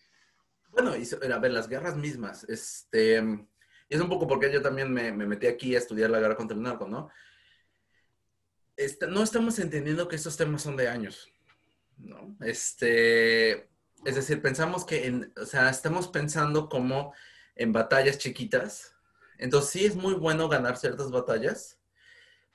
Bueno, 0.71 0.93
y 0.97 1.07
a 1.31 1.39
ver, 1.39 1.53
las 1.53 1.69
guerras 1.69 1.97
mismas, 1.97 2.45
este, 2.45 3.19
es 3.89 4.01
un 4.01 4.09
poco 4.09 4.27
porque 4.27 4.53
yo 4.53 4.63
también 4.63 4.93
me, 4.93 5.13
me 5.13 5.27
metí 5.27 5.47
aquí 5.47 5.75
a 5.75 5.79
estudiar 5.79 6.11
la 6.11 6.21
guerra 6.21 6.37
contra 6.37 6.57
el 6.57 6.63
narco, 6.63 6.89
¿no? 6.89 7.11
Este, 8.77 9.09
no 9.09 9.23
estamos 9.23 9.59
entendiendo 9.59 10.07
que 10.07 10.17
estos 10.17 10.37
temas 10.37 10.63
son 10.63 10.77
de 10.77 10.89
años. 10.89 11.29
¿no? 11.99 12.37
Este, 12.41 13.69
es 14.05 14.15
decir, 14.15 14.41
pensamos 14.41 14.85
que, 14.85 15.07
en, 15.07 15.33
o 15.37 15.45
sea, 15.45 15.69
estamos 15.69 16.09
pensando 16.09 16.69
como 16.69 17.13
en 17.57 17.73
batallas 17.73 18.19
chiquitas. 18.19 18.95
Entonces 19.39 19.71
sí 19.71 19.87
es 19.87 19.97
muy 19.97 20.15
bueno 20.15 20.49
ganar 20.49 20.77
ciertas 20.77 21.11
batallas, 21.11 21.79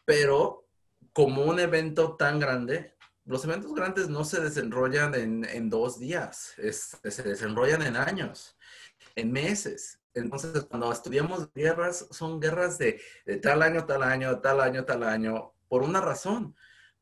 pero 0.06 0.68
como 1.14 1.44
un 1.44 1.60
evento 1.60 2.16
tan 2.16 2.40
grande, 2.40 2.94
los 3.26 3.46
eventos 3.46 3.74
grandes 3.74 4.10
no 4.10 4.26
se 4.26 4.42
desenrollan 4.42 5.16
en, 5.16 5.70
dos 5.70 5.98
días, 5.98 6.54
se 6.58 7.24
desenrollan 7.24 7.82
en 7.84 7.96
años, 7.96 8.58
en 9.16 9.32
meses. 9.32 10.00
Entonces, 10.14 10.66
cuando 10.66 10.92
estudiamos 10.92 11.52
guerras, 11.54 12.06
son 12.12 12.40
guerras 12.40 12.78
de 12.78 13.02
tal 13.42 13.62
año, 13.62 13.86
tal 13.86 14.04
año, 14.04 14.40
tal 14.42 14.60
año, 14.60 14.86
tal 14.86 15.04
año, 15.04 15.54
por 15.70 15.84
una 15.84 16.02
razón, 16.02 16.56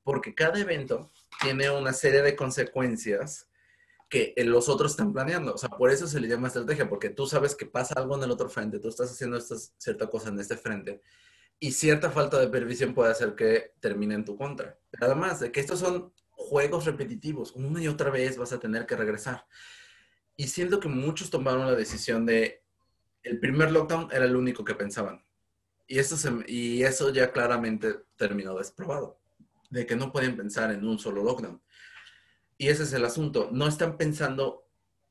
porque 0.04 0.36
cada 0.36 0.60
evento 0.60 1.12
tiene 1.42 1.70
una 1.70 1.92
serie 1.92 2.22
de 2.22 2.36
consecuencias 2.36 3.51
que 4.12 4.36
los 4.44 4.68
otros 4.68 4.92
están 4.92 5.14
planeando. 5.14 5.56
O 5.56 5.58
sea, 5.58 5.70
por 5.70 5.90
eso 5.90 6.06
se 6.06 6.20
le 6.20 6.28
llama 6.28 6.50
estrategia, 6.50 6.90
porque 6.90 7.10
tú 7.10 7.26
sabes 7.26 7.56
que 7.56 7.66
pasa 7.66 7.94
algo 7.96 8.18
en 8.18 8.24
el 8.24 8.32
otro 8.32 8.50
frente, 8.50 8.78
tú 8.78 8.90
estás 8.90 9.10
haciendo 9.10 9.38
esta, 9.38 9.56
cierta 9.78 10.08
cosa 10.08 10.28
en 10.28 10.40
este 10.40 10.58
frente, 10.58 11.02
y 11.62 11.72
cierta 11.72 12.12
falta 12.12 12.38
de 12.38 12.50
previsión 12.50 12.94
puede 12.94 13.10
hacer 13.10 13.36
que 13.36 13.74
termine 13.80 14.16
en 14.16 14.26
tu 14.26 14.36
contra. 14.36 14.78
Además 15.00 15.40
de 15.40 15.54
que 15.54 15.62
estos 15.62 15.80
son 15.80 16.14
juegos 16.32 16.86
repetitivos, 16.86 17.54
una 17.56 17.82
y 17.82 17.88
otra 17.88 18.10
vez 18.10 18.38
vas 18.38 18.52
a 18.52 18.60
tener 18.60 18.86
que 18.86 18.98
regresar. 18.98 19.48
Y 20.36 20.48
siento 20.50 20.82
que 20.82 20.90
muchos 20.90 21.30
tomaron 21.30 21.66
la 21.66 21.76
decisión 21.76 22.26
de 22.26 22.64
el 23.24 23.40
primer 23.40 23.72
lockdown 23.72 24.10
era 24.12 24.26
el 24.26 24.36
único 24.36 24.66
que 24.66 24.76
pensaban. 24.76 25.24
Y 25.88 26.00
eso, 26.00 26.18
y 26.48 26.84
eso 26.84 27.14
ya 27.14 27.32
claramente 27.32 27.96
terminó 28.18 28.58
desprobado 28.58 29.22
de 29.70 29.86
que 29.86 29.96
no 29.96 30.12
pueden 30.12 30.36
pensar 30.36 30.70
en 30.72 30.86
un 30.86 31.00
solo 31.00 31.24
lockdown. 31.24 31.62
Y 32.62 32.68
ese 32.68 32.84
es 32.84 32.94
el 32.94 33.04
asunto. 33.04 33.50
No 33.52 33.66
están 33.66 33.98
pensando 33.98 34.68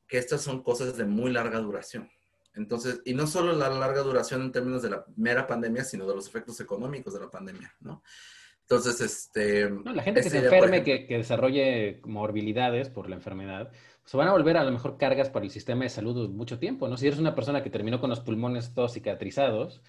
que 0.07 0.17
estas 0.17 0.39
son 0.39 0.63
cosas 0.63 0.95
de 0.95 1.03
muy 1.03 1.33
larga 1.33 1.59
duración. 1.59 2.09
Entonces, 2.55 3.01
y 3.03 3.13
no 3.13 3.27
solo 3.27 3.51
la 3.51 3.69
larga 3.69 4.03
duración 4.03 4.43
en 4.43 4.53
términos 4.53 4.81
de 4.81 4.91
la 4.91 5.03
mera 5.17 5.47
pandemia, 5.47 5.83
sino 5.83 6.07
de 6.07 6.15
los 6.15 6.25
efectos 6.25 6.61
económicos 6.61 7.13
de 7.13 7.19
la 7.19 7.29
pandemia, 7.29 7.75
¿no? 7.81 8.03
Entonces, 8.61 9.01
este... 9.01 9.69
la 9.69 10.01
gente 10.01 10.21
que 10.21 10.29
se 10.29 10.37
enferme, 10.37 10.85
que, 10.85 11.05
que, 11.05 11.17
desarrolle 11.17 11.99
morbilidades 12.05 12.89
por 12.89 13.09
la 13.09 13.17
enfermedad, 13.17 13.69
se 14.05 14.15
van 14.15 14.29
a 14.29 14.31
volver 14.31 14.55
a 14.55 14.63
lo 14.63 14.71
mejor 14.71 14.97
cargas 14.97 15.29
para 15.29 15.43
el 15.43 15.51
sistema 15.51 15.83
de 15.83 15.89
salud 15.89 16.29
mucho 16.29 16.57
tiempo, 16.57 16.87
¿no? 16.87 16.95
Si 16.95 17.05
eres 17.05 17.19
una 17.19 17.35
persona 17.35 17.63
que 17.63 17.69
terminó 17.69 17.99
con 17.99 18.09
los 18.09 18.21
pulmones 18.21 18.73
todos 18.73 18.93
cicatrizados, 18.93 19.81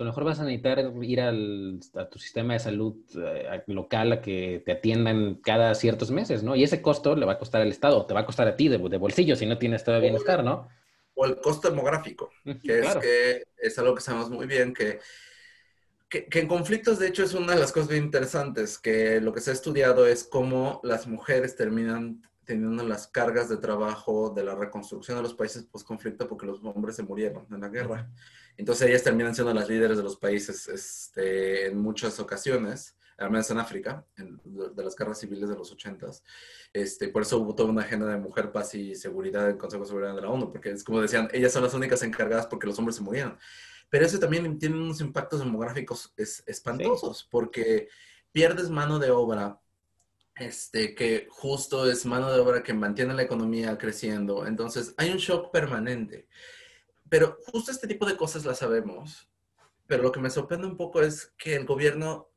a 0.00 0.04
lo 0.04 0.10
mejor 0.12 0.24
vas 0.24 0.40
a 0.40 0.44
necesitar 0.44 0.92
ir 1.02 1.20
al, 1.20 1.80
a 1.94 2.08
tu 2.08 2.18
sistema 2.18 2.54
de 2.54 2.58
salud 2.58 2.96
eh, 3.16 3.62
local 3.66 4.12
a 4.12 4.22
que 4.22 4.62
te 4.64 4.72
atiendan 4.72 5.34
cada 5.36 5.74
ciertos 5.74 6.10
meses, 6.10 6.42
¿no? 6.42 6.56
Y 6.56 6.64
ese 6.64 6.80
costo 6.80 7.14
le 7.14 7.26
va 7.26 7.32
a 7.32 7.38
costar 7.38 7.60
al 7.60 7.68
Estado, 7.68 8.06
te 8.06 8.14
va 8.14 8.20
a 8.20 8.26
costar 8.26 8.48
a 8.48 8.56
ti 8.56 8.68
de, 8.68 8.78
bolsillo 8.78 9.36
si 9.36 9.44
no 9.44 9.58
tienes 9.58 9.84
todo 9.84 10.00
bienestar, 10.00 10.42
¿no? 10.42 10.68
O 11.14 11.26
el 11.26 11.36
costo 11.36 11.68
demográfico, 11.68 12.30
que 12.62 12.78
es 12.78 12.96
que 12.96 13.44
es 13.58 13.78
algo 13.78 13.94
que 13.94 14.00
sabemos 14.00 14.30
muy 14.30 14.46
bien, 14.46 14.72
que, 14.72 15.00
que, 16.08 16.24
que, 16.26 16.40
en 16.40 16.48
conflictos, 16.48 16.98
de 16.98 17.08
hecho, 17.08 17.22
es 17.22 17.34
una 17.34 17.52
de 17.52 17.60
las 17.60 17.72
cosas 17.72 17.90
bien 17.90 18.04
interesantes, 18.04 18.78
que 18.78 19.20
lo 19.20 19.34
que 19.34 19.40
se 19.40 19.50
ha 19.50 19.54
estudiado 19.54 20.06
es 20.06 20.24
cómo 20.24 20.80
las 20.82 21.06
mujeres 21.06 21.56
terminan 21.56 22.22
teniendo 22.46 22.82
las 22.84 23.06
cargas 23.06 23.50
de 23.50 23.58
trabajo 23.58 24.30
de 24.30 24.44
la 24.44 24.54
reconstrucción 24.54 25.18
de 25.18 25.22
los 25.22 25.34
países 25.34 25.62
post-conflicto 25.64 26.26
porque 26.26 26.46
los 26.46 26.64
hombres 26.64 26.96
se 26.96 27.02
murieron 27.02 27.46
en 27.50 27.60
la 27.60 27.68
guerra. 27.68 28.08
Entonces 28.60 28.88
ellas 28.88 29.02
terminan 29.02 29.34
siendo 29.34 29.54
las 29.54 29.70
líderes 29.70 29.96
de 29.96 30.02
los 30.02 30.16
países 30.16 30.68
este, 30.68 31.68
en 31.68 31.78
muchas 31.78 32.20
ocasiones, 32.20 32.94
al 33.16 33.30
menos 33.30 33.50
en 33.50 33.58
África, 33.58 34.04
de 34.14 34.84
las 34.84 34.94
guerras 34.94 35.18
civiles 35.18 35.48
de 35.48 35.56
los 35.56 35.72
ochentas. 35.72 36.22
Este, 36.74 37.08
por 37.08 37.22
eso 37.22 37.38
hubo 37.38 37.54
toda 37.54 37.70
una 37.70 37.80
agenda 37.80 38.06
de 38.06 38.18
mujer, 38.18 38.52
paz 38.52 38.74
y 38.74 38.94
seguridad 38.94 39.46
en 39.46 39.52
el 39.52 39.56
Consejo 39.56 39.84
de 39.84 39.88
Seguridad 39.88 40.14
de 40.14 40.20
la 40.20 40.28
ONU, 40.28 40.52
porque 40.52 40.72
es 40.72 40.84
como 40.84 41.00
decían, 41.00 41.30
ellas 41.32 41.54
son 41.54 41.62
las 41.62 41.72
únicas 41.72 42.02
encargadas 42.02 42.46
porque 42.48 42.66
los 42.66 42.78
hombres 42.78 42.96
se 42.96 43.02
murieron. 43.02 43.38
Pero 43.88 44.04
eso 44.04 44.18
también 44.18 44.58
tiene 44.58 44.76
unos 44.76 45.00
impactos 45.00 45.40
demográficos 45.40 46.12
espantosos, 46.18 47.26
porque 47.30 47.88
pierdes 48.30 48.68
mano 48.68 48.98
de 48.98 49.10
obra 49.10 49.58
este, 50.36 50.94
que 50.94 51.28
justo 51.30 51.90
es 51.90 52.04
mano 52.04 52.30
de 52.30 52.40
obra 52.40 52.62
que 52.62 52.74
mantiene 52.74 53.14
la 53.14 53.22
economía 53.22 53.78
creciendo. 53.78 54.46
Entonces, 54.46 54.92
hay 54.98 55.10
un 55.10 55.16
shock 55.16 55.50
permanente. 55.50 56.28
Pero 57.10 57.36
justo 57.52 57.70
este 57.70 57.86
tipo 57.86 58.06
de 58.06 58.16
cosas 58.16 58.46
las 58.46 58.58
sabemos. 58.58 59.28
Pero 59.86 60.02
lo 60.02 60.12
que 60.12 60.20
me 60.20 60.30
sorprende 60.30 60.66
un 60.66 60.78
poco 60.78 61.02
es 61.02 61.34
que 61.36 61.54
el 61.56 61.66
gobierno 61.66 62.30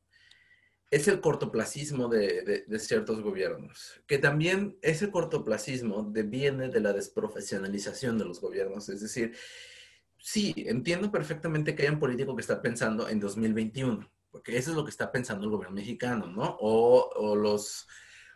es 0.90 1.08
el 1.08 1.20
cortoplacismo 1.20 2.08
de, 2.08 2.64
de, 2.66 2.78
ciertos 2.78 3.22
gobiernos, 3.22 4.00
que 4.06 4.18
también 4.18 4.78
ese 4.82 5.10
cortoplacismo 5.10 6.04
viene 6.12 6.68
de 6.68 6.80
la 6.80 6.92
desprofesionalización 6.92 8.18
de 8.18 8.26
los 8.26 8.40
gobiernos. 8.40 8.88
Es 8.90 9.00
decir, 9.00 9.34
sí, 10.18 10.52
entiendo 10.56 11.10
perfectamente 11.10 11.74
que 11.74 11.84
hay 11.84 11.88
un 11.88 11.98
político 11.98 12.36
que 12.36 12.42
está 12.42 12.60
pensando 12.60 13.08
en 13.08 13.18
2021 13.18 14.14
porque 14.34 14.58
eso 14.58 14.72
es 14.72 14.76
lo 14.76 14.82
que 14.82 14.90
está 14.90 15.12
pensando 15.12 15.44
el 15.44 15.52
gobierno 15.52 15.76
mexicano, 15.76 16.26
¿no? 16.26 16.56
O, 16.58 17.08
o 17.14 17.36
los, 17.36 17.86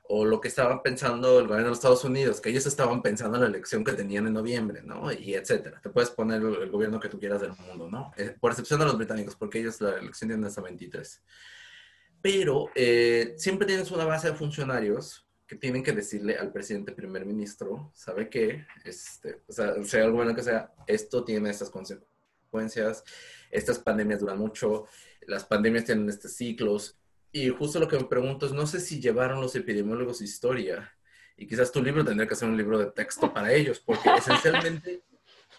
o 0.08 0.24
lo 0.24 0.40
que 0.40 0.48
estaba 0.48 0.82
pensando 0.82 1.38
el 1.38 1.46
gobierno 1.46 1.64
de 1.64 1.70
los 1.70 1.78
Estados 1.78 2.04
Unidos, 2.04 2.40
que 2.40 2.48
ellos 2.48 2.66
estaban 2.66 3.02
pensando 3.02 3.36
en 3.36 3.42
la 3.42 3.48
elección 3.48 3.84
que 3.84 3.92
tenían 3.92 4.26
en 4.26 4.32
noviembre, 4.32 4.82
¿no? 4.82 5.12
Y 5.12 5.34
etcétera. 5.34 5.80
Te 5.82 5.90
puedes 5.90 6.10
poner 6.10 6.40
el 6.42 6.70
gobierno 6.70 6.98
que 6.98 7.08
tú 7.08 7.18
quieras 7.18 7.42
del 7.42 7.52
mundo, 7.52 7.90
¿no? 7.90 8.12
Eh, 8.16 8.34
por 8.40 8.50
excepción 8.50 8.80
de 8.80 8.86
los 8.86 8.96
británicos, 8.96 9.36
porque 9.36 9.60
ellos 9.60 9.80
la 9.82 9.98
elección 9.98 10.28
tienen 10.28 10.46
hasta 10.46 10.62
23. 10.62 11.22
Pero 12.22 12.70
eh, 12.74 13.34
siempre 13.36 13.66
tienes 13.66 13.90
una 13.90 14.06
base 14.06 14.30
de 14.30 14.36
funcionarios 14.36 15.26
que 15.46 15.56
tienen 15.56 15.82
que 15.82 15.92
decirle 15.92 16.36
al 16.36 16.52
presidente 16.52 16.92
primer 16.92 17.26
ministro, 17.26 17.90
¿sabe 17.94 18.30
qué? 18.30 18.66
Este, 18.84 19.42
o 19.46 19.52
sea, 19.52 19.82
sea 19.84 20.04
algo 20.04 20.16
bueno 20.16 20.34
que 20.34 20.42
sea, 20.42 20.72
esto 20.86 21.24
tiene 21.24 21.50
estas 21.50 21.70
consecuencias, 21.70 23.04
estas 23.50 23.78
pandemias 23.78 24.20
duran 24.20 24.38
mucho, 24.38 24.86
las 25.26 25.44
pandemias 25.44 25.84
tienen 25.84 26.08
estos 26.08 26.32
ciclos. 26.32 26.98
Y 27.32 27.48
justo 27.50 27.78
lo 27.78 27.88
que 27.88 27.98
me 27.98 28.04
pregunto 28.04 28.46
es, 28.46 28.52
no 28.52 28.66
sé 28.66 28.80
si 28.80 29.00
llevaron 29.00 29.40
los 29.40 29.54
epidemiólogos 29.54 30.22
historia, 30.22 30.94
y 31.36 31.46
quizás 31.46 31.70
tu 31.70 31.82
libro 31.82 32.04
tendría 32.04 32.28
que 32.28 32.34
ser 32.34 32.48
un 32.48 32.56
libro 32.56 32.78
de 32.78 32.90
texto 32.90 33.32
para 33.34 33.52
ellos, 33.52 33.80
porque 33.80 34.10
esencialmente, 34.16 35.02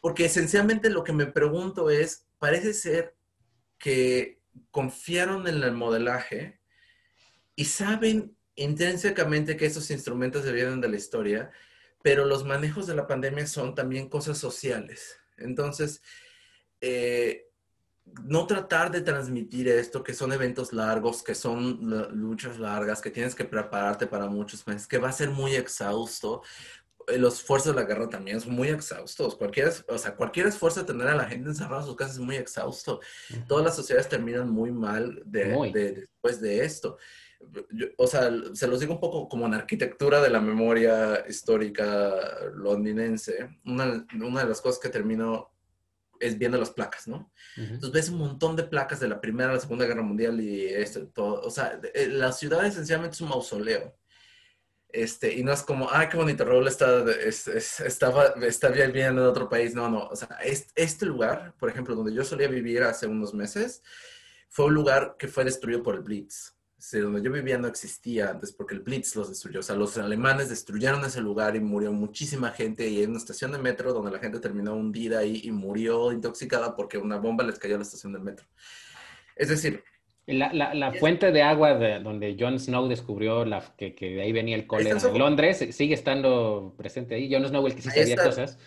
porque 0.02 0.26
esencialmente 0.26 0.90
lo 0.90 1.04
que 1.04 1.14
me 1.14 1.26
pregunto 1.26 1.90
es, 1.90 2.26
parece 2.38 2.74
ser 2.74 3.16
que 3.78 4.42
confiaron 4.72 5.48
en 5.48 5.64
el 5.64 5.72
modelaje 5.72 6.60
y 7.56 7.66
saben 7.66 8.36
intrínsecamente 8.56 9.56
que 9.56 9.66
esos 9.66 9.90
instrumentos 9.90 10.44
se 10.44 10.52
vienen 10.52 10.82
de 10.82 10.90
la 10.90 10.98
historia, 10.98 11.52
pero 12.02 12.26
los 12.26 12.46
manejos 12.46 12.88
de 12.88 12.96
la 12.96 13.08
pandemia 13.08 13.48
son 13.48 13.74
también 13.74 14.10
cosas 14.10 14.38
sociales. 14.38 15.18
Entonces, 15.38 16.02
eh, 16.82 17.49
no 18.24 18.48
tratar 18.48 18.92
de 18.92 19.02
transmitir 19.02 19.68
esto, 19.68 20.04
que 20.04 20.14
son 20.14 20.32
eventos 20.34 20.74
largos, 20.74 21.24
que 21.24 21.36
son 21.36 21.80
luchas 22.12 22.60
largas, 22.60 23.02
que 23.02 23.12
tienes 23.12 23.36
que 23.36 23.46
prepararte 23.46 24.08
para 24.08 24.28
muchos 24.28 24.66
meses, 24.68 24.88
que 24.88 24.98
va 24.98 25.10
a 25.10 25.14
ser 25.14 25.30
muy 25.30 25.56
exhausto. 25.56 26.42
Eh, 27.08 27.18
los 27.18 27.36
esfuerzos 27.36 27.76
de 27.76 27.82
la 27.82 27.88
guerra 27.88 28.10
también 28.10 28.40
son 28.40 28.54
muy 28.54 28.70
exhaustos. 28.70 29.36
Cualquier, 29.36 29.72
o 29.88 29.98
sea, 29.98 30.16
cualquier 30.16 30.48
esfuerzo 30.48 30.82
de 30.82 30.88
tener 30.88 31.08
a 31.08 31.16
la 31.16 31.26
gente 31.26 31.50
encerrada 31.50 31.82
en 31.82 31.88
sus 31.88 31.96
casas 31.96 32.16
es 32.16 32.22
muy 32.22 32.36
exhausto. 32.36 33.00
Todas 33.48 33.66
las 33.66 33.76
sociedades 33.76 34.10
terminan 34.10 34.50
muy 34.50 34.72
mal 34.72 35.22
de, 35.26 35.94
después 35.94 36.42
de 36.42 36.66
esto. 36.66 36.98
o 37.98 38.08
sea, 38.08 38.32
se 38.54 38.68
los 38.68 38.80
digo 38.80 38.94
un 38.94 39.00
poco 39.00 39.28
como 39.30 39.46
en 39.46 39.54
arquitectura 39.54 40.22
de 40.22 40.30
la 40.30 40.42
memoria 40.42 41.26
histórica 41.28 42.16
londinense. 42.54 43.60
Una, 43.66 44.06
una 44.14 44.42
de 44.42 44.50
las 44.50 44.62
cosas 44.62 44.80
que 44.80 44.90
termino 44.90 45.52
es 46.20 46.38
viendo 46.38 46.58
las 46.58 46.72
placas, 46.72 47.08
¿no? 47.08 47.32
Entonces 47.56 47.92
ves 47.92 48.10
un 48.10 48.20
montón 48.20 48.56
de 48.56 48.64
placas 48.64 49.00
de 49.00 49.08
la 49.08 49.22
Primera, 49.22 49.54
la 49.54 49.60
Segunda 49.60 49.86
Guerra 49.86 50.02
Mundial 50.02 50.40
y 50.42 50.66
esto, 50.66 51.08
todo. 51.08 51.42
O 51.42 51.50
sea, 51.50 51.80
eh, 51.94 52.08
la 52.08 52.32
ciudad 52.32 52.66
esencialmente 52.66 53.16
es 53.16 53.22
un 53.22 53.30
mausoleo. 53.30 53.96
Este, 54.92 55.36
y 55.36 55.44
no 55.44 55.54
es 55.54 55.62
como, 55.62 55.88
ay, 55.92 56.10
qué 56.10 56.18
bonito, 56.18 56.44
Raúl 56.44 56.68
está, 56.68 57.06
estaba, 57.86 58.34
está 58.42 58.70
viviendo 58.70 59.22
en 59.22 59.28
otro 59.28 59.48
país. 59.48 59.76
No, 59.76 59.88
no. 59.88 60.08
O 60.08 60.16
sea, 60.16 60.40
este, 60.42 61.06
lugar, 61.06 61.54
por 61.60 61.70
ejemplo, 61.70 61.96
donde 61.96 62.14
yo 62.14 62.24
solía 62.24 62.48
vivir 62.48 62.84
hace 62.84 63.06
unos 63.06 63.34
meses, 63.34 63.84
fue 64.48 64.66
un 64.66 64.74
lugar 64.74 65.16
que 65.18 65.28
fue 65.28 65.46
destruido 65.46 65.84
por 65.84 65.96
el 65.96 66.02
Blitz. 66.02 66.56
Donde 67.02 67.22
yo 67.22 67.32
vivía 67.32 67.58
no 67.58 67.68
existía 67.68 68.30
antes 68.30 68.54
porque 68.54 68.74
el 68.74 68.82
Blitz 68.82 69.16
los 69.16 69.30
destruyó. 69.30 69.60
O 69.60 69.64
sea, 69.64 69.76
los 69.76 69.98
alemanes 69.98 70.50
destruyeron 70.50 71.04
ese 71.04 71.22
lugar 71.22 71.56
y 71.56 71.60
murió 71.60 71.92
muchísima 71.92 72.52
gente. 72.52 72.88
Y 72.88 73.00
hay 73.00 73.06
una 73.06 73.18
estación 73.18 73.52
de 73.52 73.58
metro 73.58 73.94
donde 73.94 74.12
la 74.12 74.20
gente 74.20 74.40
terminó 74.40 74.74
hundida 74.74 75.20
ahí 75.20 75.42
y 75.44 75.52
murió 75.52 76.12
intoxicada 76.12 76.76
porque 76.76 76.98
una 76.98 77.18
bomba 77.18 77.44
les 77.44 77.60
cayó 77.60 77.76
a 77.76 77.80
la 77.80 77.84
estación 77.84 78.14
del 78.14 78.22
metro. 78.22 78.48
Es 79.36 79.50
decir, 79.50 79.84
la, 80.26 80.54
la, 80.54 80.74
la 80.74 80.94
fuente 80.94 81.32
de 81.32 81.42
agua 81.42 81.74
de, 81.74 82.00
donde 82.00 82.38
Jon 82.40 82.60
Snow 82.60 82.88
descubrió 82.88 83.46
la, 83.46 83.62
que, 83.76 83.96
que, 83.96 84.12
de 84.12 84.22
ahí 84.22 84.32
venía 84.32 84.56
el 84.56 84.68
cólera 84.68 85.00
en 85.00 85.18
Londres 85.18 85.66
sigue 85.72 85.96
estando 85.96 86.76
presente 86.78 87.16
ahí. 87.16 87.34
Jon 87.34 87.48
Snow, 87.48 87.66
el 87.66 87.76
que 87.76 87.82
sí 87.82 87.90
sabía 87.90 88.16
cosas. 88.16 88.58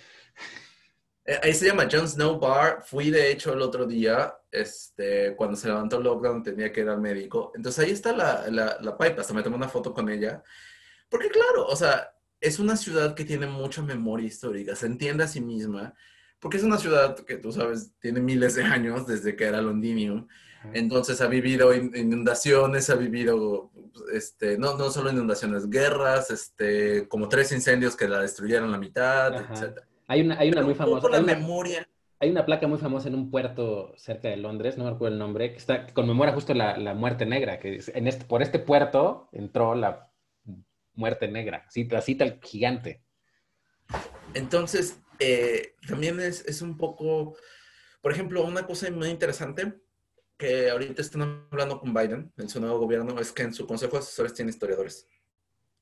Eh, 1.24 1.38
ahí 1.42 1.54
se 1.54 1.66
llama 1.66 1.88
Jon 1.90 2.08
Snow 2.08 2.38
Bar. 2.38 2.82
Fui, 2.84 3.10
de 3.10 3.30
hecho, 3.30 3.52
el 3.52 3.62
otro 3.62 3.86
día, 3.86 4.34
este, 4.50 5.34
cuando 5.36 5.56
se 5.56 5.68
levantó 5.68 5.98
el 5.98 6.04
lockdown, 6.04 6.42
tenía 6.42 6.72
que 6.72 6.80
ir 6.80 6.88
al 6.88 7.00
médico. 7.00 7.52
Entonces 7.54 7.84
ahí 7.84 7.92
está 7.92 8.12
la, 8.12 8.48
la, 8.50 8.78
la 8.80 8.96
pipe. 8.96 9.20
Hasta 9.20 9.34
me 9.34 9.42
tomé 9.42 9.56
una 9.56 9.68
foto 9.68 9.94
con 9.94 10.08
ella. 10.08 10.42
Porque, 11.08 11.28
claro, 11.28 11.66
o 11.66 11.76
sea, 11.76 12.14
es 12.40 12.58
una 12.58 12.76
ciudad 12.76 13.14
que 13.14 13.24
tiene 13.24 13.46
mucha 13.46 13.82
memoria 13.82 14.26
histórica. 14.26 14.74
Se 14.74 14.86
entiende 14.86 15.24
a 15.24 15.28
sí 15.28 15.40
misma. 15.40 15.94
Porque 16.40 16.56
es 16.56 16.64
una 16.64 16.78
ciudad 16.78 17.14
que, 17.16 17.36
tú 17.36 17.52
sabes, 17.52 17.92
tiene 18.00 18.20
miles 18.20 18.56
de 18.56 18.64
años 18.64 19.06
desde 19.06 19.36
que 19.36 19.44
era 19.44 19.62
Londinium. 19.62 20.26
Entonces 20.72 21.20
ha 21.20 21.26
vivido 21.26 21.74
inundaciones, 21.74 22.88
ha 22.90 22.94
vivido, 22.94 23.70
este, 24.12 24.58
no, 24.58 24.76
no 24.76 24.90
solo 24.90 25.10
inundaciones, 25.10 25.68
guerras, 25.68 26.30
este, 26.30 27.08
como 27.08 27.28
tres 27.28 27.52
incendios 27.52 27.96
que 27.96 28.08
la 28.08 28.20
destruyeron 28.20 28.70
la 28.70 28.78
mitad, 28.78 29.34
etc. 29.34 29.80
Hay 30.12 30.20
una, 30.20 30.38
hay 30.38 30.50
una 30.50 30.60
muy 30.60 30.74
famosa. 30.74 31.08
Hay 31.10 31.22
una, 31.22 31.34
memoria. 31.34 31.88
Hay 32.20 32.28
una 32.28 32.44
placa 32.44 32.68
muy 32.68 32.78
famosa 32.78 33.08
en 33.08 33.14
un 33.14 33.30
puerto 33.30 33.94
cerca 33.96 34.28
de 34.28 34.36
Londres, 34.36 34.76
no 34.76 34.84
me 34.84 34.90
acuerdo 34.90 35.14
el 35.14 35.18
nombre, 35.18 35.52
que, 35.52 35.56
está, 35.56 35.86
conmemora 35.86 36.34
justo 36.34 36.52
la, 36.52 36.76
la, 36.76 36.92
muerte 36.92 37.24
negra, 37.24 37.58
que 37.58 37.80
en 37.94 38.06
este, 38.06 38.26
por 38.26 38.42
este 38.42 38.58
puerto 38.58 39.30
entró 39.32 39.74
la 39.74 40.12
muerte 40.92 41.28
negra, 41.28 41.64
cita, 41.70 42.02
cita 42.02 42.24
el 42.24 42.38
gigante. 42.42 43.02
Entonces, 44.34 45.00
eh, 45.18 45.76
también 45.88 46.20
es, 46.20 46.44
es 46.44 46.60
un 46.60 46.76
poco, 46.76 47.34
por 48.02 48.12
ejemplo, 48.12 48.44
una 48.44 48.66
cosa 48.66 48.90
muy 48.90 49.08
interesante 49.08 49.80
que 50.36 50.68
ahorita 50.68 51.00
están 51.00 51.46
hablando 51.50 51.80
con 51.80 51.94
Biden 51.94 52.30
en 52.36 52.50
su 52.50 52.60
nuevo 52.60 52.80
gobierno 52.80 53.18
es 53.18 53.32
que 53.32 53.44
en 53.44 53.54
su 53.54 53.66
consejo 53.66 53.92
de 53.92 54.00
asesores 54.00 54.34
tiene 54.34 54.50
historiadores. 54.50 55.08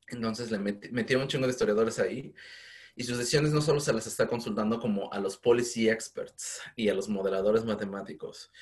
Entonces 0.07 0.53
le 0.53 0.59
metieron 0.61 1.23
un 1.23 1.29
chingo 1.29 1.47
de 1.47 1.53
historiadores 1.53 1.99
ahí 1.99 2.33
y 3.01 3.03
sus 3.03 3.17
decisiones 3.17 3.53
no 3.53 3.63
solo 3.63 3.81
se 3.81 3.95
las 3.95 4.07
está 4.07 4.29
consultando 4.29 4.79
como 4.79 5.11
a 5.11 5.19
los 5.19 5.39
policy 5.39 5.89
experts 5.89 6.61
y 6.77 6.91
a 6.91 6.95
los 6.95 7.09
modeladores 7.09 7.65
matemáticos, 7.65 8.53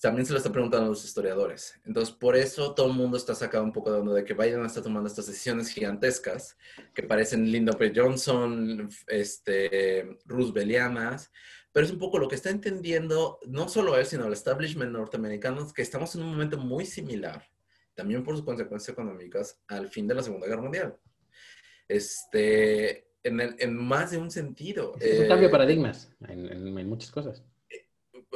también 0.00 0.26
se 0.26 0.32
lo 0.32 0.38
está 0.38 0.50
preguntando 0.50 0.86
a 0.86 0.88
los 0.88 1.04
historiadores. 1.04 1.78
Entonces, 1.86 2.12
por 2.12 2.34
eso 2.34 2.74
todo 2.74 2.88
el 2.88 2.94
mundo 2.94 3.16
está 3.16 3.36
sacado 3.36 3.62
un 3.62 3.72
poco 3.72 3.92
de 3.92 4.00
onda 4.00 4.14
de 4.14 4.24
que 4.24 4.34
Biden 4.34 4.64
está 4.64 4.82
tomando 4.82 5.06
estas 5.06 5.28
decisiones 5.28 5.68
gigantescas 5.68 6.58
que 6.92 7.04
parecen 7.04 7.52
Lyndon 7.52 7.78
B. 7.78 7.92
Johnson, 7.94 8.88
este, 9.06 10.18
Rooseveltianas, 10.24 11.30
pero 11.70 11.86
es 11.86 11.92
un 11.92 12.00
poco 12.00 12.18
lo 12.18 12.26
que 12.26 12.34
está 12.34 12.50
entendiendo 12.50 13.38
no 13.46 13.68
solo 13.68 13.96
él, 13.96 14.06
sino 14.06 14.26
el 14.26 14.32
establishment 14.32 14.90
norteamericano, 14.90 15.72
que 15.72 15.82
estamos 15.82 16.16
en 16.16 16.22
un 16.22 16.32
momento 16.32 16.58
muy 16.58 16.84
similar, 16.84 17.48
también 17.94 18.24
por 18.24 18.34
sus 18.34 18.44
consecuencias 18.44 18.92
económicas, 18.92 19.62
al 19.68 19.88
fin 19.88 20.08
de 20.08 20.16
la 20.16 20.24
Segunda 20.24 20.48
Guerra 20.48 20.62
Mundial. 20.62 20.98
Este, 21.86 23.07
en, 23.22 23.40
en 23.40 23.76
más 23.76 24.10
de 24.10 24.18
un 24.18 24.30
sentido. 24.30 24.94
Es 25.00 25.20
un 25.20 25.28
cambio 25.28 25.48
de 25.48 25.52
eh, 25.52 25.58
paradigmas 25.58 26.10
en, 26.28 26.46
en, 26.46 26.88
muchas 26.88 27.10
cosas. 27.10 27.42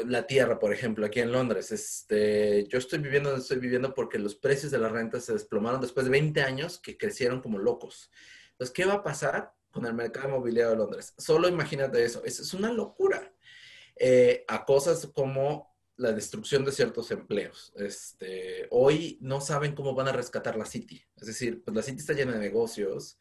La 0.06 0.26
tierra, 0.26 0.58
por 0.58 0.72
ejemplo, 0.72 1.04
aquí 1.04 1.20
en 1.20 1.32
Londres. 1.32 1.70
Este, 1.70 2.66
yo 2.68 2.78
estoy 2.78 2.98
viviendo 3.00 3.30
donde 3.30 3.42
estoy 3.42 3.58
viviendo 3.58 3.94
porque 3.94 4.18
los 4.18 4.34
precios 4.34 4.72
de 4.72 4.78
la 4.78 4.88
renta 4.88 5.20
se 5.20 5.32
desplomaron 5.32 5.80
después 5.80 6.06
de 6.06 6.10
20 6.10 6.40
años 6.42 6.78
que 6.78 6.96
crecieron 6.96 7.40
como 7.40 7.58
locos. 7.58 8.10
Entonces, 8.52 8.72
¿qué 8.72 8.84
va 8.84 8.94
a 8.94 9.02
pasar? 9.02 9.52
con 9.72 9.86
el 9.86 9.94
mercado 9.94 10.28
inmobiliario 10.28 10.72
de 10.72 10.76
Londres. 10.76 11.14
Solo 11.16 11.48
imagínate 11.48 12.04
eso, 12.04 12.22
es, 12.24 12.38
es 12.38 12.54
una 12.54 12.70
locura. 12.70 13.32
Eh, 13.96 14.44
a 14.48 14.64
cosas 14.64 15.06
como 15.12 15.74
la 15.96 16.12
destrucción 16.12 16.64
de 16.64 16.72
ciertos 16.72 17.10
empleos. 17.10 17.72
Este, 17.76 18.66
hoy 18.70 19.18
no 19.20 19.40
saben 19.40 19.74
cómo 19.74 19.94
van 19.94 20.08
a 20.08 20.12
rescatar 20.12 20.56
la 20.56 20.66
City. 20.66 21.02
Es 21.16 21.26
decir, 21.26 21.62
pues 21.64 21.74
la 21.74 21.82
City 21.82 21.98
está 21.98 22.12
llena 22.12 22.32
de 22.32 22.38
negocios. 22.38 23.18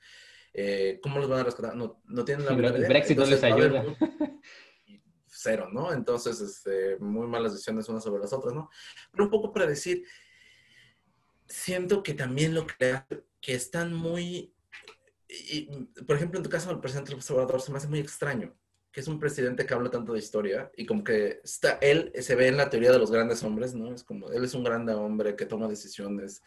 Eh, 0.53 0.99
¿Cómo 1.02 1.19
los 1.19 1.30
van 1.30 1.40
a 1.40 1.44
rescatar? 1.44 1.76
No, 1.76 2.02
no 2.06 2.26
tienen 2.26 2.45
la 2.45 2.52
El 2.52 2.88
Brexit 2.88 3.18
no 3.18 3.26
les 3.26 3.44
ayuda. 3.44 3.84
Cero, 5.28 5.69
¿no? 5.72 5.94
Entonces, 5.94 6.40
este, 6.41 6.98
muy 6.99 7.28
malas 7.28 7.53
decisiones 7.53 7.88
unas 7.90 8.03
sobre 8.03 8.22
las 8.22 8.34
otras, 8.34 8.53
¿no? 8.53 8.69
Pero 9.11 9.23
un 9.23 9.30
poco 9.32 9.52
para 9.53 9.65
decir, 9.65 10.06
siento 11.48 12.03
que 12.03 12.14
también 12.14 12.53
lo 12.53 12.68
que, 12.68 13.02
que 13.40 13.53
están 13.53 13.94
muy 13.94 14.53
y, 15.32 15.86
por 16.06 16.18
ejemplo, 16.18 16.38
en 16.38 16.44
tu 16.44 16.49
caso, 16.49 16.69
el 16.72 16.80
presidente 16.80 17.11
López 17.11 17.32
Obrador 17.32 17.61
se 17.61 17.72
me 17.72 17.78
hace 17.78 17.88
muy 17.88 17.99
extraño, 17.99 18.53
que 18.91 18.99
es 18.99 19.07
un 19.07 19.19
presidente 19.19 19.65
que 19.65 19.73
habla 19.73 19.90
tanto 19.90 20.11
de 20.11 20.19
historia 20.19 20.69
y 20.76 20.86
como 20.86 21.03
que 21.03 21.40
está, 21.44 21.78
él 21.82 22.11
se 22.19 22.36
ve 22.36 22.48
en 22.48 22.57
la 22.57 22.69
teoría 22.69 22.91
de 22.91 22.99
los 22.99 23.11
grandes 23.11 23.41
hombres, 23.44 23.73
¿no? 23.73 23.94
Es 23.94 24.03
como, 24.03 24.30
él 24.32 24.44
es 24.44 24.53
un 24.53 24.64
gran 24.64 24.88
hombre 24.90 25.38
que 25.38 25.45
toma 25.45 25.69
decisiones, 25.69 26.44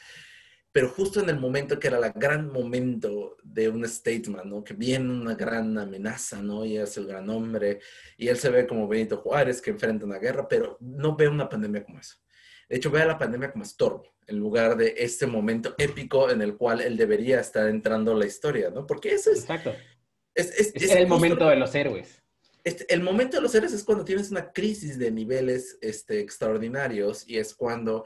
pero 0.75 0.89
justo 0.89 1.21
en 1.21 1.29
el 1.29 1.39
momento 1.39 1.79
que 1.79 1.87
era 1.87 2.05
el 2.05 2.13
gran 2.17 2.51
momento 2.51 3.37
de 3.45 3.69
un 3.69 3.89
statement, 3.89 4.47
¿no? 4.47 4.65
Que 4.65 4.75
viene 4.75 5.09
una 5.09 5.37
gran 5.37 5.79
amenaza, 5.79 6.43
¿no? 6.43 6.65
Y 6.65 6.79
es 6.79 6.97
el 6.97 7.07
gran 7.07 7.31
hombre, 7.31 7.79
y 8.17 8.27
él 8.27 8.37
se 8.37 8.51
ve 8.51 8.67
como 8.67 8.89
Benito 8.89 9.19
Juárez 9.19 9.63
que 9.63 9.71
enfrenta 9.71 10.05
una 10.05 10.19
guerra, 10.19 10.49
pero 10.49 10.77
no 10.81 11.15
ve 11.15 11.29
una 11.29 11.49
pandemia 11.49 11.85
como 11.85 12.01
eso. 12.01 12.17
De 12.69 12.75
hecho, 12.75 12.91
ve 12.91 13.03
a 13.03 13.07
la 13.07 13.17
pandemia 13.17 13.53
como 13.53 13.63
estorbo, 13.63 14.17
en 14.27 14.37
lugar 14.41 14.77
de 14.77 14.97
este 14.99 15.29
momento 15.29 15.77
épico 15.79 16.29
en 16.29 16.43
el 16.43 16.57
cual 16.57 16.81
él 16.81 16.97
debería 16.97 17.39
estar 17.39 17.69
entrando 17.69 18.13
la 18.13 18.27
historia, 18.27 18.71
¿no? 18.71 18.85
Porque 18.85 19.15
eso 19.15 19.31
es... 19.31 19.43
Exacto. 19.43 19.73
Es, 20.35 20.75
el 20.75 21.07
momento 21.07 21.49
de 21.49 21.55
los 21.55 21.73
héroes. 21.77 22.21
Este, 22.65 22.93
el 22.93 23.01
momento 23.01 23.37
de 23.37 23.45
los 23.45 23.55
héroes 23.55 23.73
es 23.73 23.85
cuando 23.85 24.05
tienes 24.05 24.33
una 24.33 24.51
crisis 24.51 24.99
de 24.99 25.13
niveles 25.13 25.79
este, 25.81 26.19
extraordinarios 26.19 27.29
y 27.29 27.39
es 27.39 27.55
cuando, 27.55 28.05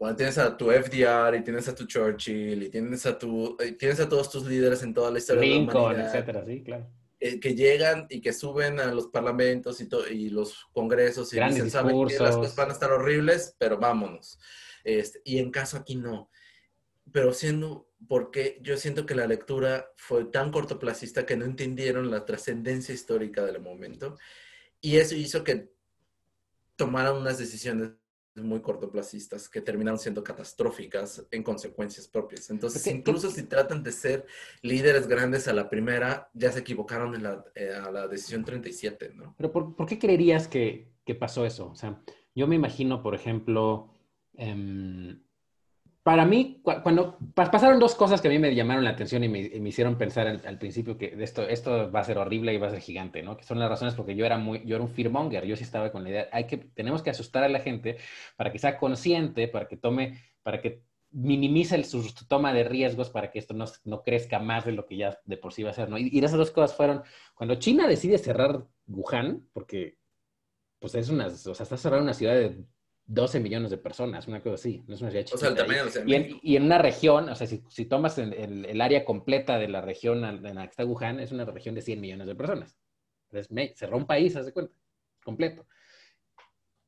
cuando 0.00 0.16
tienes 0.16 0.38
a 0.38 0.56
tu 0.56 0.70
FDR 0.70 1.36
y 1.36 1.44
tienes 1.44 1.68
a 1.68 1.74
tu 1.74 1.84
Churchill 1.84 2.62
y 2.62 2.70
tienes 2.70 3.04
a, 3.04 3.18
tu, 3.18 3.54
y 3.62 3.72
tienes 3.72 4.00
a 4.00 4.08
todos 4.08 4.30
tus 4.30 4.46
líderes 4.46 4.82
en 4.82 4.94
toda 4.94 5.10
la 5.10 5.18
historia 5.18 5.42
de 5.42 5.48
la 5.48 5.58
humanidad. 5.58 6.06
etcétera, 6.06 6.42
sí, 6.46 6.62
claro. 6.62 6.90
Eh, 7.20 7.38
que 7.38 7.54
llegan 7.54 8.06
y 8.08 8.22
que 8.22 8.32
suben 8.32 8.80
a 8.80 8.94
los 8.94 9.08
parlamentos 9.08 9.78
y, 9.82 9.88
y 10.10 10.30
los 10.30 10.68
congresos 10.72 11.30
y 11.34 11.40
dicen, 11.44 11.70
saben 11.70 12.06
que 12.06 12.18
las 12.18 12.34
cosas 12.34 12.56
van 12.56 12.70
a 12.70 12.72
estar 12.72 12.90
horribles, 12.90 13.54
pero 13.58 13.76
vámonos. 13.76 14.38
Este, 14.84 15.20
y 15.22 15.36
en 15.36 15.50
caso 15.50 15.76
aquí 15.76 15.96
no. 15.96 16.30
Pero 17.12 17.34
siendo, 17.34 17.90
porque 18.08 18.58
yo 18.62 18.78
siento 18.78 19.04
que 19.04 19.14
la 19.14 19.26
lectura 19.26 19.92
fue 19.96 20.24
tan 20.24 20.50
cortoplacista 20.50 21.26
que 21.26 21.36
no 21.36 21.44
entendieron 21.44 22.10
la 22.10 22.24
trascendencia 22.24 22.94
histórica 22.94 23.44
del 23.44 23.60
momento 23.60 24.16
y 24.80 24.96
eso 24.96 25.14
hizo 25.14 25.44
que 25.44 25.68
tomaran 26.76 27.16
unas 27.16 27.36
decisiones 27.36 27.99
muy 28.34 28.60
cortoplacistas 28.60 29.48
que 29.48 29.60
terminaron 29.60 29.98
siendo 29.98 30.22
catastróficas 30.22 31.26
en 31.30 31.42
consecuencias 31.42 32.08
propias. 32.08 32.50
Entonces, 32.50 32.86
incluso 32.86 33.30
si 33.30 33.42
tratan 33.44 33.82
de 33.82 33.92
ser 33.92 34.26
líderes 34.62 35.06
grandes 35.06 35.48
a 35.48 35.52
la 35.52 35.68
primera, 35.68 36.30
ya 36.32 36.52
se 36.52 36.60
equivocaron 36.60 37.14
en 37.14 37.24
la, 37.24 37.44
eh, 37.54 37.72
a 37.74 37.90
la 37.90 38.06
decisión 38.08 38.44
37, 38.44 39.12
¿no? 39.14 39.34
Pero 39.36 39.52
¿por, 39.52 39.86
qué 39.86 39.98
creerías 39.98 40.48
que, 40.48 40.92
que, 41.04 41.14
pasó 41.14 41.44
eso? 41.44 41.70
O 41.70 41.74
sea, 41.74 42.02
yo 42.34 42.46
me 42.46 42.56
imagino, 42.56 43.02
por 43.02 43.14
ejemplo, 43.14 43.94
eh, 44.34 45.16
para 46.10 46.24
mí, 46.24 46.60
cuando 46.64 47.18
pasaron 47.36 47.78
dos 47.78 47.94
cosas 47.94 48.20
que 48.20 48.26
a 48.26 48.32
mí 48.32 48.40
me 48.40 48.52
llamaron 48.52 48.82
la 48.82 48.90
atención 48.90 49.22
y 49.22 49.28
me, 49.28 49.42
hicieron 49.68 49.96
pensar 49.96 50.26
al, 50.26 50.58
principio 50.58 50.98
que 50.98 51.14
esto, 51.20 51.44
esto 51.44 51.88
va 51.92 52.00
a 52.00 52.04
ser 52.04 52.18
horrible 52.18 52.52
y 52.52 52.58
va 52.58 52.66
a 52.66 52.70
ser 52.70 52.80
gigante, 52.80 53.22
¿no? 53.22 53.36
Que 53.36 53.44
son 53.44 53.60
las 53.60 53.68
razones 53.68 53.94
porque 53.94 54.16
yo 54.16 54.26
era 54.26 54.36
muy, 54.36 54.60
yo 54.66 54.74
era 54.74 54.84
un 54.84 54.90
fearmonger, 54.90 55.44
yo 55.44 55.54
sí 55.54 55.62
estaba 55.62 55.92
con 55.92 56.02
la 56.02 56.10
idea, 56.10 56.28
hay 56.32 56.48
que, 56.48 56.56
tenemos 56.56 57.04
que 57.04 57.10
asustar 57.10 57.44
a 57.44 57.48
la 57.48 57.60
gente 57.60 57.98
para 58.34 58.50
que 58.50 58.58
sea 58.58 58.76
consciente, 58.76 59.46
para 59.46 59.68
que 59.68 59.76
tome, 59.76 60.18
para 60.42 60.60
que 60.60 60.82
minimice 61.12 61.80
su, 61.84 62.12
toma 62.26 62.52
de 62.52 62.64
riesgos 62.64 63.08
para 63.08 63.30
que 63.30 63.38
esto 63.38 63.54
no, 63.54 63.66
no, 63.84 64.02
crezca 64.02 64.40
más 64.40 64.64
de 64.64 64.72
lo 64.72 64.86
que 64.86 64.96
ya 64.96 65.16
de 65.24 65.36
por 65.36 65.52
sí 65.52 65.62
va 65.62 65.70
a 65.70 65.74
ser, 65.74 65.90
¿no? 65.90 65.96
Y, 65.96 66.08
y 66.12 66.18
esas 66.18 66.38
dos 66.38 66.50
cosas 66.50 66.76
fueron, 66.76 67.04
cuando 67.36 67.54
China 67.54 67.86
decide 67.86 68.18
cerrar 68.18 68.66
Wuhan, 68.88 69.48
porque 69.52 69.96
pues 70.80 70.92
es 70.96 71.08
una, 71.08 71.28
o 71.28 71.30
sea, 71.30 71.62
está 71.62 71.76
cerrada 71.76 72.02
una 72.02 72.14
ciudad 72.14 72.34
de 72.34 72.64
12 73.12 73.40
millones 73.40 73.72
de 73.72 73.78
personas, 73.78 74.28
una 74.28 74.40
cosa 74.40 74.54
así, 74.54 74.84
no 74.86 74.94
es 74.94 75.00
una 75.00 75.10
ciudad 75.10 75.26
O 75.32 75.36
sea, 75.36 75.50
de 75.50 76.02
y, 76.06 76.14
en, 76.14 76.38
y 76.42 76.54
en 76.54 76.62
una 76.62 76.78
región, 76.78 77.28
o 77.28 77.34
sea, 77.34 77.44
si, 77.48 77.64
si 77.68 77.86
tomas 77.86 78.16
el, 78.18 78.32
el, 78.34 78.64
el, 78.66 78.80
área 78.80 79.04
completa 79.04 79.58
de 79.58 79.66
la 79.66 79.80
región 79.80 80.24
en 80.24 80.54
la 80.54 80.62
que 80.62 80.70
está 80.70 80.84
Wuhan, 80.84 81.18
es 81.18 81.32
una 81.32 81.44
región 81.44 81.74
de 81.74 81.82
100 81.82 82.00
millones 82.00 82.28
de 82.28 82.36
personas. 82.36 82.78
Entonces, 83.28 83.50
me, 83.50 83.74
cerró 83.74 83.96
un 83.96 84.06
país, 84.06 84.36
haz 84.36 84.46
de 84.46 84.52
cuenta, 84.52 84.72
completo. 85.24 85.66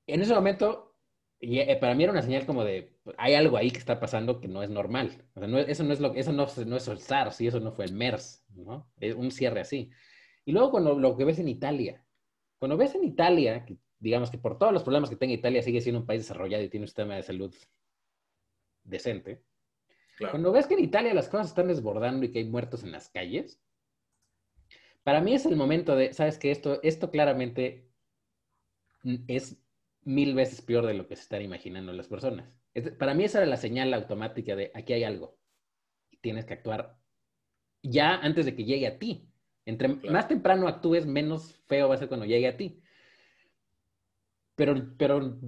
En 0.06 0.22
ese 0.22 0.32
momento, 0.32 0.94
y, 1.40 1.58
eh, 1.58 1.76
para 1.80 1.96
mí 1.96 2.04
era 2.04 2.12
una 2.12 2.22
señal 2.22 2.46
como 2.46 2.62
de, 2.62 2.96
hay 3.18 3.34
algo 3.34 3.56
ahí 3.56 3.72
que 3.72 3.78
está 3.78 3.98
pasando 3.98 4.40
que 4.40 4.46
no 4.46 4.62
es 4.62 4.70
normal. 4.70 5.24
O 5.34 5.40
sea, 5.40 5.48
no, 5.48 5.58
eso 5.58 5.82
no 5.82 5.92
es 5.92 5.98
lo, 5.98 6.14
eso 6.14 6.32
no, 6.32 6.46
no 6.66 6.76
es 6.76 6.86
el 6.86 7.00
SARS 7.00 7.40
y 7.40 7.48
eso 7.48 7.58
no 7.58 7.72
fue 7.72 7.84
el 7.84 7.94
MERS, 7.94 8.44
¿no? 8.54 8.88
Es 9.00 9.16
un 9.16 9.32
cierre 9.32 9.60
así. 9.62 9.90
Y 10.44 10.52
luego 10.52 10.70
cuando 10.70 10.96
lo 10.96 11.16
que 11.16 11.24
ves 11.24 11.40
en 11.40 11.48
Italia, 11.48 12.04
cuando 12.60 12.76
ves 12.76 12.94
en 12.94 13.02
Italia, 13.02 13.64
que 13.64 13.76
digamos 14.02 14.30
que 14.30 14.38
por 14.38 14.58
todos 14.58 14.72
los 14.72 14.82
problemas 14.82 15.08
que 15.08 15.16
tenga 15.16 15.32
Italia 15.32 15.62
sigue 15.62 15.80
siendo 15.80 16.00
un 16.00 16.06
país 16.06 16.22
desarrollado 16.22 16.64
y 16.64 16.68
tiene 16.68 16.84
un 16.84 16.88
sistema 16.88 17.14
de 17.14 17.22
salud 17.22 17.54
decente. 18.82 19.44
Claro. 20.18 20.32
Cuando 20.32 20.50
ves 20.50 20.66
que 20.66 20.74
en 20.74 20.80
Italia 20.80 21.14
las 21.14 21.28
cosas 21.28 21.48
están 21.48 21.68
desbordando 21.68 22.26
y 22.26 22.32
que 22.32 22.40
hay 22.40 22.44
muertos 22.44 22.82
en 22.82 22.90
las 22.90 23.08
calles, 23.08 23.62
para 25.04 25.20
mí 25.20 25.34
es 25.34 25.46
el 25.46 25.56
momento 25.56 25.94
de, 25.94 26.12
sabes 26.12 26.36
que 26.36 26.50
esto, 26.50 26.80
esto 26.82 27.10
claramente 27.10 27.88
es 29.28 29.56
mil 30.02 30.34
veces 30.34 30.62
peor 30.62 30.86
de 30.86 30.94
lo 30.94 31.06
que 31.06 31.14
se 31.14 31.22
están 31.22 31.42
imaginando 31.42 31.92
las 31.92 32.08
personas. 32.08 32.52
Para 32.98 33.14
mí 33.14 33.24
esa 33.24 33.38
era 33.38 33.46
la 33.46 33.56
señal 33.56 33.94
automática 33.94 34.56
de 34.56 34.72
aquí 34.74 34.94
hay 34.94 35.04
algo 35.04 35.38
y 36.10 36.16
tienes 36.16 36.44
que 36.44 36.54
actuar 36.54 36.98
ya 37.82 38.16
antes 38.16 38.46
de 38.46 38.56
que 38.56 38.64
llegue 38.64 38.88
a 38.88 38.98
ti. 38.98 39.28
Entre 39.64 39.96
claro. 39.96 40.12
más 40.12 40.26
temprano 40.26 40.66
actúes, 40.66 41.06
menos 41.06 41.54
feo 41.66 41.88
va 41.88 41.94
a 41.94 41.98
ser 41.98 42.08
cuando 42.08 42.26
llegue 42.26 42.48
a 42.48 42.56
ti. 42.56 42.81
Pero, 44.54 44.74
pero 44.98 45.38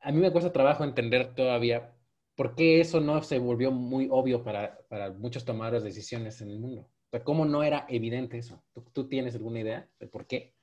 a 0.00 0.12
mí 0.12 0.20
me 0.20 0.30
cuesta 0.32 0.52
trabajo 0.52 0.84
entender 0.84 1.34
todavía 1.34 1.94
por 2.34 2.54
qué 2.54 2.80
eso 2.80 3.00
no 3.00 3.22
se 3.22 3.38
volvió 3.38 3.70
muy 3.70 4.08
obvio 4.10 4.42
para, 4.42 4.78
para 4.88 5.10
muchos 5.10 5.44
tomadores 5.44 5.82
de 5.82 5.90
decisiones 5.90 6.40
en 6.40 6.50
el 6.50 6.58
mundo. 6.58 6.82
O 6.82 7.10
sea, 7.10 7.24
¿cómo 7.24 7.44
no 7.44 7.62
era 7.62 7.86
evidente 7.88 8.38
eso? 8.38 8.62
¿Tú, 8.72 8.82
tú 8.92 9.08
tienes 9.08 9.34
alguna 9.34 9.60
idea 9.60 9.88
de 10.00 10.06
por 10.06 10.26
qué? 10.26 10.54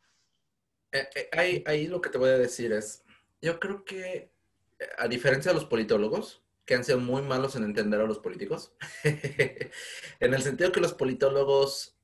Eh, 0.91 1.07
eh, 1.15 1.29
ahí, 1.31 1.63
ahí 1.67 1.87
lo 1.87 2.01
que 2.01 2.09
te 2.09 2.17
voy 2.17 2.29
a 2.29 2.37
decir 2.37 2.71
es, 2.71 3.03
yo 3.41 3.59
creo 3.59 3.85
que 3.85 4.31
a 4.97 5.07
diferencia 5.07 5.51
de 5.51 5.55
los 5.55 5.65
politólogos, 5.65 6.43
que 6.65 6.75
han 6.75 6.83
sido 6.83 6.99
muy 6.99 7.21
malos 7.21 7.55
en 7.55 7.63
entender 7.63 7.99
a 7.99 8.05
los 8.05 8.19
políticos, 8.19 8.73
en 9.03 10.33
el 10.33 10.41
sentido 10.41 10.71
que 10.71 10.81
los 10.81 10.93
politólogos 10.93 11.98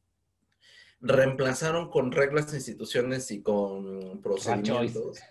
reemplazaron 1.01 1.89
con 1.89 2.11
reglas, 2.11 2.53
instituciones 2.53 3.31
y 3.31 3.41
con 3.41 4.21
procedimientos. 4.21 5.19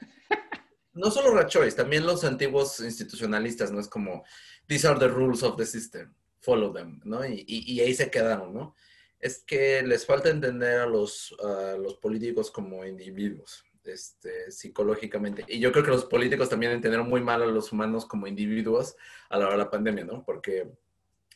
No 0.95 1.11
solo 1.11 1.35
Rachois, 1.35 1.75
también 1.75 2.07
los 2.07 2.23
antiguos 2.23 2.79
institucionalistas, 2.79 3.73
¿no? 3.73 3.81
Es 3.81 3.89
como, 3.89 4.25
these 4.69 4.87
are 4.87 4.97
the 4.97 5.09
rules 5.09 5.43
of 5.43 5.57
the 5.57 5.67
system, 5.67 6.15
follow 6.39 6.73
them, 6.73 7.01
¿no? 7.05 7.27
Y, 7.27 7.45
y, 7.49 7.73
y 7.73 7.81
ahí 7.81 7.93
se 7.95 8.13
quedaron, 8.13 8.55
¿no? 8.55 8.77
Es 9.19 9.43
que 9.43 9.83
les 9.83 10.07
falta 10.07 10.29
entender 10.29 10.79
a 10.79 10.87
los, 10.87 11.35
a 11.43 11.77
los 11.77 11.97
políticos 11.97 12.49
como 12.49 12.85
individuos, 12.85 13.65
este, 13.83 14.53
psicológicamente. 14.53 15.45
Y 15.49 15.59
yo 15.59 15.73
creo 15.73 15.85
que 15.85 15.91
los 15.91 16.05
políticos 16.05 16.49
también 16.49 16.71
entendieron 16.71 17.09
muy 17.09 17.21
mal 17.21 17.43
a 17.43 17.47
los 17.47 17.73
humanos 17.73 18.07
como 18.07 18.29
individuos 18.29 18.95
a 19.31 19.39
la 19.39 19.47
hora 19.47 19.55
de 19.55 19.65
la 19.65 19.71
pandemia, 19.71 20.05
¿no? 20.05 20.25
Porque, 20.25 20.71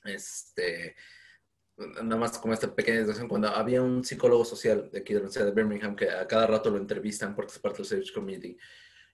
este, 0.05 0.94
nada 1.78 2.16
más 2.16 2.38
como 2.38 2.55
esta 2.55 2.74
pequeña 2.74 3.00
situación, 3.00 3.28
cuando 3.28 3.48
había 3.48 3.82
un 3.82 4.05
psicólogo 4.05 4.44
social 4.44 4.90
de 4.90 4.98
aquí 4.98 5.12
de 5.12 5.20
la 5.20 5.26
Universidad 5.26 5.46
de 5.46 5.52
Birmingham 5.52 5.96
que 5.96 6.10
a 6.10 6.26
cada 6.26 6.46
rato 6.46 6.70
lo 6.70 6.78
entrevistan 6.78 7.34
porque 7.34 7.52
es 7.52 7.59
parte 7.59 7.78
del 7.78 7.86
Search 7.86 8.12
Committee 8.12 8.56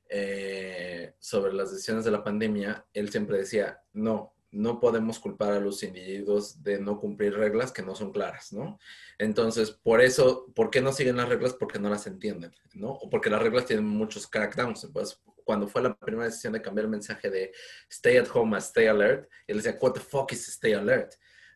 eh, 0.08 1.14
sobre 1.18 1.52
las 1.52 1.72
decisiones 1.72 2.04
de 2.04 2.10
la 2.10 2.22
pandemia, 2.22 2.86
él 2.92 3.10
siempre 3.10 3.38
decía, 3.38 3.82
no, 3.92 4.34
no 4.50 4.78
podemos 4.78 5.18
culpar 5.18 5.52
a 5.52 5.60
los 5.60 5.82
individuos 5.82 6.62
de 6.62 6.78
no 6.78 7.00
cumplir 7.00 7.34
reglas 7.34 7.72
que 7.72 7.82
no 7.82 7.94
son 7.94 8.12
claras, 8.12 8.52
¿no? 8.52 8.78
Entonces, 9.18 9.72
por 9.72 10.00
eso, 10.00 10.46
¿por 10.54 10.70
qué 10.70 10.80
no 10.80 10.92
siguen 10.92 11.16
las 11.16 11.28
reglas? 11.28 11.54
Porque 11.54 11.78
no 11.78 11.90
las 11.90 12.06
entienden, 12.06 12.52
¿no? 12.74 12.90
O 12.90 13.10
porque 13.10 13.30
las 13.30 13.42
reglas 13.42 13.66
tienen 13.66 13.86
muchos 13.86 14.26
crackdowns. 14.28 14.88
Pues, 14.92 15.20
cuando 15.44 15.66
fue 15.66 15.82
la 15.82 15.96
primera 15.96 16.26
decisión 16.26 16.52
de 16.52 16.62
cambiar 16.62 16.84
el 16.84 16.90
mensaje 16.90 17.28
de 17.28 17.52
stay 17.90 18.16
at 18.16 18.28
home 18.32 18.56
a 18.56 18.60
stay 18.60 18.86
alert, 18.86 19.28
él 19.46 19.56
decía, 19.56 19.76
what 19.80 19.92
the 19.92 20.00
fuck 20.00 20.32
is 20.32 20.48
stay 20.48 20.74
alert? 20.74 21.14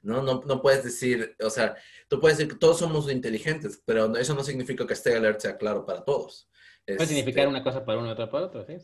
¿No? 0.09 0.23
No, 0.23 0.43
no 0.45 0.63
puedes 0.63 0.83
decir, 0.83 1.37
o 1.41 1.51
sea, 1.51 1.77
tú 2.09 2.21
puedes 2.21 2.39
decir 2.39 2.53
que 2.53 2.59
todos 2.59 2.79
somos 2.79 3.11
inteligentes, 3.11 3.81
pero 3.85 4.17
eso 4.17 4.35
no 4.35 4.43
significa 4.43 4.87
que 4.87 4.95
stay 4.95 5.15
alert 5.15 5.41
sea 5.41 5.57
claro 5.57 5.85
para 5.85 6.05
todos. 6.05 6.49
Puede 6.85 7.03
este, 7.03 7.15
significar 7.15 7.47
una 7.47 7.63
cosa 7.63 7.85
para 7.85 7.99
uno 7.99 8.09
y 8.09 8.13
otra 8.13 8.31
para 8.31 8.47
otro, 8.47 8.65
¿sí? 8.65 8.77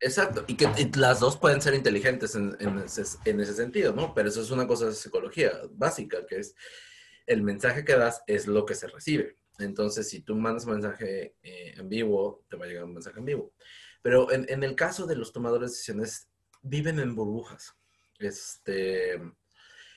Exacto, 0.00 0.44
y 0.48 0.56
que 0.56 0.68
y 0.78 0.90
las 0.98 1.20
dos 1.20 1.36
pueden 1.36 1.62
ser 1.62 1.74
inteligentes 1.74 2.34
en, 2.34 2.56
en, 2.58 2.80
ese, 2.80 3.02
en, 3.24 3.40
ese, 3.40 3.54
sentido, 3.54 3.92
¿no? 3.92 4.12
Pero 4.14 4.28
eso 4.28 4.42
es 4.42 4.50
una 4.50 4.66
cosa 4.66 4.86
de 4.86 4.94
psicología 4.94 5.52
básica, 5.70 6.26
que 6.26 6.40
es 6.40 6.56
el 7.26 7.42
mensaje 7.42 7.84
que 7.84 7.94
das 7.94 8.22
es 8.26 8.48
lo 8.48 8.66
que 8.66 8.74
se 8.74 8.88
recibe. 8.88 9.36
Entonces, 9.60 10.08
si 10.08 10.22
tú 10.22 10.34
mandas 10.34 10.66
un 10.66 10.72
mensaje 10.72 11.36
eh, 11.44 11.74
en 11.76 11.88
vivo, 11.88 12.44
te 12.50 12.56
va 12.56 12.64
a 12.64 12.68
llegar 12.68 12.84
un 12.84 12.94
mensaje 12.94 13.20
en 13.20 13.26
vivo. 13.26 13.54
Pero 14.02 14.32
en, 14.32 14.44
en 14.48 14.64
el 14.64 14.74
caso 14.74 15.06
de 15.06 15.14
los 15.14 15.32
tomadores 15.32 15.70
de 15.70 15.74
decisiones, 15.76 16.28
viven 16.62 16.98
en 16.98 17.14
burbujas. 17.14 17.76
Este, 18.18 19.20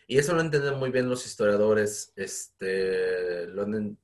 y 0.08 0.18
eso 0.18 0.34
lo 0.34 0.42
entienden 0.42 0.78
muy 0.78 0.92
bien 0.92 1.10
los 1.10 1.26
historiadores, 1.26 2.14
este, 2.16 3.44
en, 3.44 3.98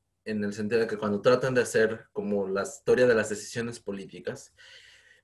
el 0.43 0.53
sentido 0.53 0.81
de 0.81 0.87
que 0.87 0.97
cuando 0.97 1.21
tratan 1.21 1.53
de 1.53 1.61
hacer 1.61 2.07
como 2.11 2.47
la 2.47 2.63
historia 2.63 3.05
de 3.05 3.13
las 3.13 3.29
decisiones 3.29 3.79
políticas, 3.79 4.53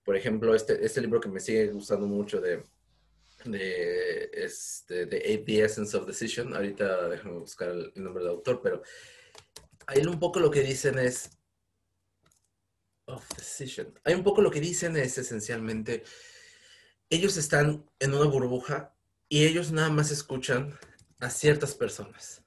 por 0.03 0.15
ejemplo, 0.15 0.53
este, 0.53 0.85
este 0.85 1.01
libro 1.01 1.19
que 1.19 1.29
me 1.29 1.39
sigue 1.39 1.67
gustando 1.67 2.05
mucho 2.07 2.39
de, 2.39 2.63
de, 3.45 4.29
este, 4.33 5.07
The 5.07 5.63
Essence 5.63 5.97
of 5.97 6.05
Decision, 6.05 6.53
ahorita 6.55 7.09
déjame 7.09 7.39
buscar 7.39 7.69
el, 7.69 7.91
el 7.95 8.03
nombre 8.03 8.23
del 8.23 8.33
autor, 8.33 8.61
pero 8.61 8.83
ahí 9.87 10.05
un 10.05 10.19
poco 10.19 10.39
lo 10.39 10.51
que 10.51 10.61
dicen 10.61 10.99
es, 10.99 11.39
of 13.05 13.27
Decision, 13.35 13.99
hay 14.03 14.13
un 14.13 14.23
poco 14.23 14.41
lo 14.41 14.51
que 14.51 14.61
dicen 14.61 14.95
es 14.95 15.17
esencialmente, 15.17 16.03
ellos 17.09 17.35
están 17.37 17.89
en 17.99 18.13
una 18.13 18.25
burbuja 18.25 18.96
y 19.29 19.45
ellos 19.45 19.71
nada 19.71 19.89
más 19.89 20.11
escuchan 20.11 20.77
a 21.19 21.29
ciertas 21.29 21.75
personas. 21.75 22.43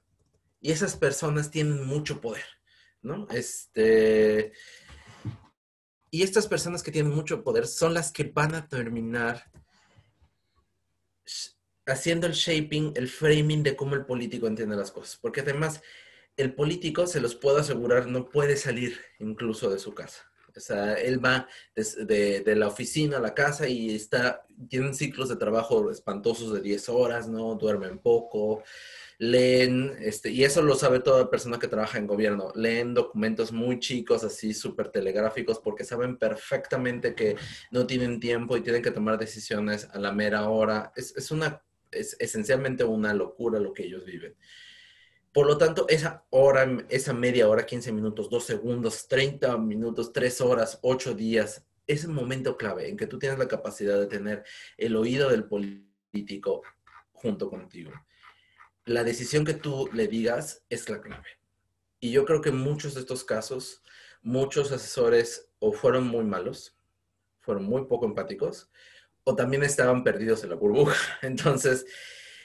Y 0.61 0.73
esas 0.73 0.97
personas 0.97 1.51
tienen 1.51 1.87
mucho 1.87 2.21
poder, 2.21 2.45
¿no? 3.03 3.27
Este, 3.31 4.53
y 6.11 6.23
estas 6.23 6.47
personas 6.47 6.83
que 6.83 6.93
tienen 6.93 7.13
mucho 7.13 7.43
poder 7.43 7.67
son 7.67 7.95
las 7.95 8.13
que 8.13 8.25
van 8.25 8.55
a 8.55 8.69
terminar 8.69 9.51
haciendo 11.87 12.27
el 12.27 12.33
shaping, 12.33 12.93
el 12.97 13.09
framing 13.09 13.63
de 13.63 13.77
cómo 13.77 13.95
el 13.95 14.07
político 14.07 14.47
entiende 14.47 14.77
las 14.77 14.93
cosas. 14.93 15.19
Porque 15.21 15.41
además, 15.41 15.83
el 16.37 16.55
político, 16.55 17.07
se 17.07 17.21
los 17.21 17.35
puedo 17.35 17.59
asegurar, 17.59 18.07
no 18.07 18.29
puede 18.29 18.57
salir 18.57 19.01
incluso 19.19 19.71
de 19.71 19.79
su 19.79 19.95
casa. 19.95 20.30
O 20.61 20.67
sea, 20.67 20.95
él 20.95 21.25
va 21.25 21.49
de, 21.75 22.41
de, 22.41 22.57
la 22.57 22.69
oficina 22.69 23.17
a 23.17 23.21
la 23.21 23.35
casa 23.35 23.67
y 23.67 23.95
está, 23.95 24.47
tienen 24.69 24.95
ciclos 24.95 25.29
de 25.29 25.37
trabajo 25.37 25.91
espantosos 25.91 26.53
de 26.53 26.61
10 26.61 26.89
horas, 26.91 27.29
¿no? 27.29 27.55
Duermen 27.55 27.99
poco, 27.99 28.63
leen, 29.19 29.97
este, 30.01 30.31
y 30.31 30.45
eso 30.45 30.63
lo 30.63 30.75
sabe 30.75 31.01
toda 31.01 31.31
persona 31.31 31.59
que 31.59 31.69
trabaja 31.69 31.99
en 31.99 32.07
gobierno, 32.07 32.53
leen 32.55 32.95
documentos 32.95 33.53
muy 33.53 33.79
chicos, 33.79 34.25
así 34.25 34.55
súper 34.55 34.89
telegráficos, 34.89 35.59
porque 35.59 35.85
saben 35.85 36.17
perfectamente 36.17 37.15
que 37.15 37.37
no 37.71 37.87
tienen 37.87 38.21
tiempo 38.21 38.57
y 38.57 38.63
tienen 38.63 38.83
que 38.83 38.91
tomar 38.91 39.19
decisiones 39.19 39.89
a 39.93 39.99
la 39.99 40.13
mera 40.13 40.49
hora. 40.49 40.93
Es, 40.95 41.17
es 41.17 41.31
una, 41.31 41.63
es 41.91 42.17
esencialmente 42.19 42.85
una 42.85 43.13
locura 43.13 43.59
lo 43.61 43.73
que 43.73 43.85
ellos 43.85 44.05
viven. 44.05 44.37
Por 45.33 45.47
lo 45.47 45.59
tanto, 45.59 45.87
esa 45.89 46.25
hora, 46.31 46.85
esa 46.89 47.13
media 47.13 47.49
hora, 47.49 47.65
15 47.65 47.93
minutos, 47.93 48.29
2 48.31 48.45
segundos, 48.45 49.07
30 49.07 49.57
minutos, 49.59 50.13
3 50.13 50.41
horas, 50.41 50.79
8 50.83 51.15
días, 51.15 51.65
ese 51.87 52.09
momento 52.09 52.57
clave 52.57 52.89
en 52.89 52.97
que 52.97 53.07
tú 53.07 53.19
tienes 53.19 53.39
la 53.39 53.49
capacidad 53.49 53.99
de 53.99 54.07
tener 54.07 54.45
el 54.77 54.97
oído 54.97 55.29
del 55.29 55.45
político 55.45 56.63
junto 57.13 57.49
contigo. 57.49 57.93
La 58.85 59.05
decisión 59.05 59.45
que 59.45 59.55
tú 59.55 59.89
le 59.93 60.09
digas 60.09 60.65
es 60.69 60.89
la 60.89 61.01
clave. 61.01 61.29
Y 62.01 62.11
yo 62.13 62.25
creo 62.25 62.41
que 62.41 62.49
en 62.49 62.59
muchos 62.59 62.95
de 62.95 63.01
estos 63.01 63.25
casos, 63.25 63.83
muchos 64.23 64.73
asesores 64.73 65.51
o 65.59 65.73
fueron 65.73 66.07
muy 66.07 66.25
malos, 66.25 66.77
fueron 67.41 67.65
muy 67.65 67.85
poco 67.85 68.07
empáticos, 68.07 68.71
o 69.25 69.37
también 69.37 69.63
estaban 69.63 70.03
perdidos 70.03 70.43
en 70.45 70.51
la 70.51 70.57
burbuja. 70.57 70.97
Entonces, 71.23 71.87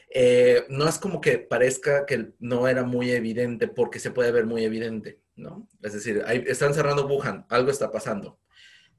eh, 0.10 0.65
no 0.69 0.88
es 0.88 0.98
como 0.98 1.22
que 1.22 1.40
parezca 1.40 2.06
que 2.06 2.34
no 2.40 2.68
era 2.68 2.84
muy 2.84 3.11
evidente 3.11 3.68
porque 3.68 3.99
se 3.99 4.11
puede 4.11 4.32
ver 4.32 4.45
muy 4.45 4.64
evidente, 4.64 5.19
¿no? 5.36 5.68
Es 5.82 5.94
decir, 5.94 6.23
están 6.48 6.73
cerrando 6.73 7.07
Wuhan, 7.07 7.45
algo 7.49 7.72
está 7.72 7.91
pasando. 7.91 8.40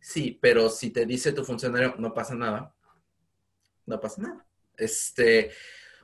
Sí, 0.01 0.39
pero 0.41 0.69
si 0.69 0.91
te 0.91 1.07
dice 1.07 1.33
tu 1.33 1.45
funcionario 1.45 1.97
no 1.99 2.15
pasa 2.15 2.35
nada, 2.35 2.75
no 3.87 4.01
pasa 4.01 4.23
nada. 4.23 4.47
Este, 4.77 5.51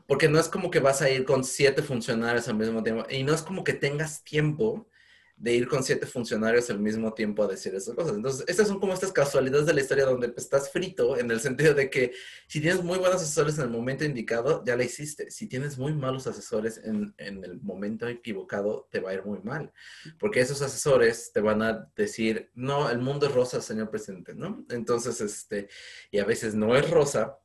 porque 0.06 0.28
no 0.28 0.38
es 0.38 0.48
como 0.48 0.70
que 0.70 0.80
vas 0.80 1.02
a 1.02 1.10
ir 1.10 1.24
con 1.24 1.44
siete 1.44 1.82
funcionarios 1.82 2.48
al 2.48 2.56
mismo 2.56 2.82
tiempo 2.82 3.04
y 3.10 3.22
no 3.22 3.34
es 3.34 3.42
como 3.42 3.64
que 3.64 3.74
tengas 3.74 4.24
tiempo 4.24 4.88
de 5.36 5.54
ir 5.54 5.66
con 5.66 5.82
siete 5.82 6.06
funcionarios 6.06 6.70
al 6.70 6.78
mismo 6.78 7.12
tiempo 7.14 7.42
a 7.42 7.48
decir 7.48 7.74
esas 7.74 7.94
cosas. 7.94 8.14
Entonces, 8.14 8.44
estas 8.46 8.68
son 8.68 8.78
como 8.78 8.92
estas 8.92 9.12
casualidades 9.12 9.66
de 9.66 9.74
la 9.74 9.80
historia 9.80 10.04
donde 10.04 10.28
pues, 10.28 10.44
estás 10.44 10.70
frito 10.70 11.18
en 11.18 11.30
el 11.30 11.40
sentido 11.40 11.74
de 11.74 11.90
que 11.90 12.12
si 12.46 12.60
tienes 12.60 12.82
muy 12.82 12.98
buenos 12.98 13.22
asesores 13.22 13.58
en 13.58 13.64
el 13.64 13.70
momento 13.70 14.04
indicado, 14.04 14.62
ya 14.64 14.76
la 14.76 14.84
hiciste. 14.84 15.30
Si 15.30 15.48
tienes 15.48 15.78
muy 15.78 15.94
malos 15.94 16.26
asesores 16.26 16.80
en, 16.84 17.12
en 17.18 17.42
el 17.44 17.60
momento 17.60 18.06
equivocado, 18.06 18.88
te 18.90 19.00
va 19.00 19.10
a 19.10 19.14
ir 19.14 19.24
muy 19.24 19.40
mal. 19.42 19.72
Porque 20.18 20.40
esos 20.40 20.62
asesores 20.62 21.32
te 21.32 21.40
van 21.40 21.62
a 21.62 21.88
decir, 21.96 22.50
no, 22.54 22.88
el 22.88 22.98
mundo 22.98 23.26
es 23.26 23.32
rosa, 23.32 23.60
señor 23.60 23.90
presidente, 23.90 24.34
¿no? 24.34 24.64
Entonces, 24.70 25.20
este, 25.20 25.68
y 26.10 26.18
a 26.18 26.24
veces 26.24 26.54
no 26.54 26.76
es 26.76 26.88
rosa 26.88 27.38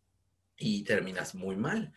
y 0.58 0.84
terminas 0.84 1.34
muy 1.34 1.56
mal. 1.56 1.94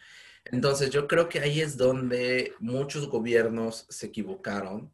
Entonces, 0.47 0.91
yo 0.91 1.07
creo 1.07 1.29
que 1.29 1.41
ahí 1.41 1.61
es 1.61 1.77
donde 1.77 2.55
muchos 2.59 3.09
gobiernos 3.09 3.87
se 3.91 4.07
equivocaron 4.07 4.93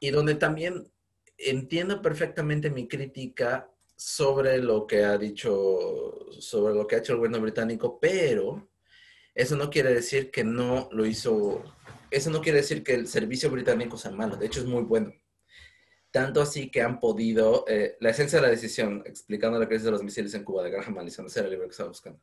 y 0.00 0.10
donde 0.10 0.34
también 0.34 0.90
entiendo 1.38 2.02
perfectamente 2.02 2.70
mi 2.70 2.88
crítica 2.88 3.70
sobre 3.96 4.58
lo 4.58 4.86
que 4.86 5.04
ha 5.04 5.16
dicho, 5.16 6.30
sobre 6.38 6.74
lo 6.74 6.86
que 6.86 6.96
ha 6.96 6.98
hecho 6.98 7.12
el 7.12 7.18
gobierno 7.18 7.40
británico, 7.40 7.98
pero 8.00 8.68
eso 9.34 9.56
no 9.56 9.70
quiere 9.70 9.92
decir 9.92 10.30
que 10.30 10.44
no 10.44 10.88
lo 10.92 11.06
hizo, 11.06 11.62
eso 12.10 12.30
no 12.30 12.40
quiere 12.40 12.58
decir 12.58 12.82
que 12.82 12.94
el 12.94 13.08
servicio 13.08 13.50
británico 13.50 13.96
sea 13.96 14.10
malo, 14.10 14.36
de 14.36 14.46
hecho 14.46 14.60
es 14.60 14.66
muy 14.66 14.82
bueno. 14.82 15.12
Tanto 16.10 16.40
así 16.40 16.70
que 16.70 16.80
han 16.80 17.00
podido, 17.00 17.64
eh, 17.68 17.96
la 18.00 18.10
esencia 18.10 18.38
de 18.38 18.46
la 18.46 18.50
decisión, 18.50 19.02
explicando 19.04 19.58
la 19.58 19.68
crisis 19.68 19.84
de 19.84 19.90
los 19.90 20.02
misiles 20.02 20.32
en 20.34 20.44
Cuba 20.44 20.62
de 20.62 20.70
Graham 20.70 20.98
Allison, 20.98 21.26
ese 21.26 21.40
era 21.40 21.48
el 21.48 21.52
libro 21.52 21.66
que 21.66 21.72
estaba 21.72 21.90
buscando. 21.90 22.20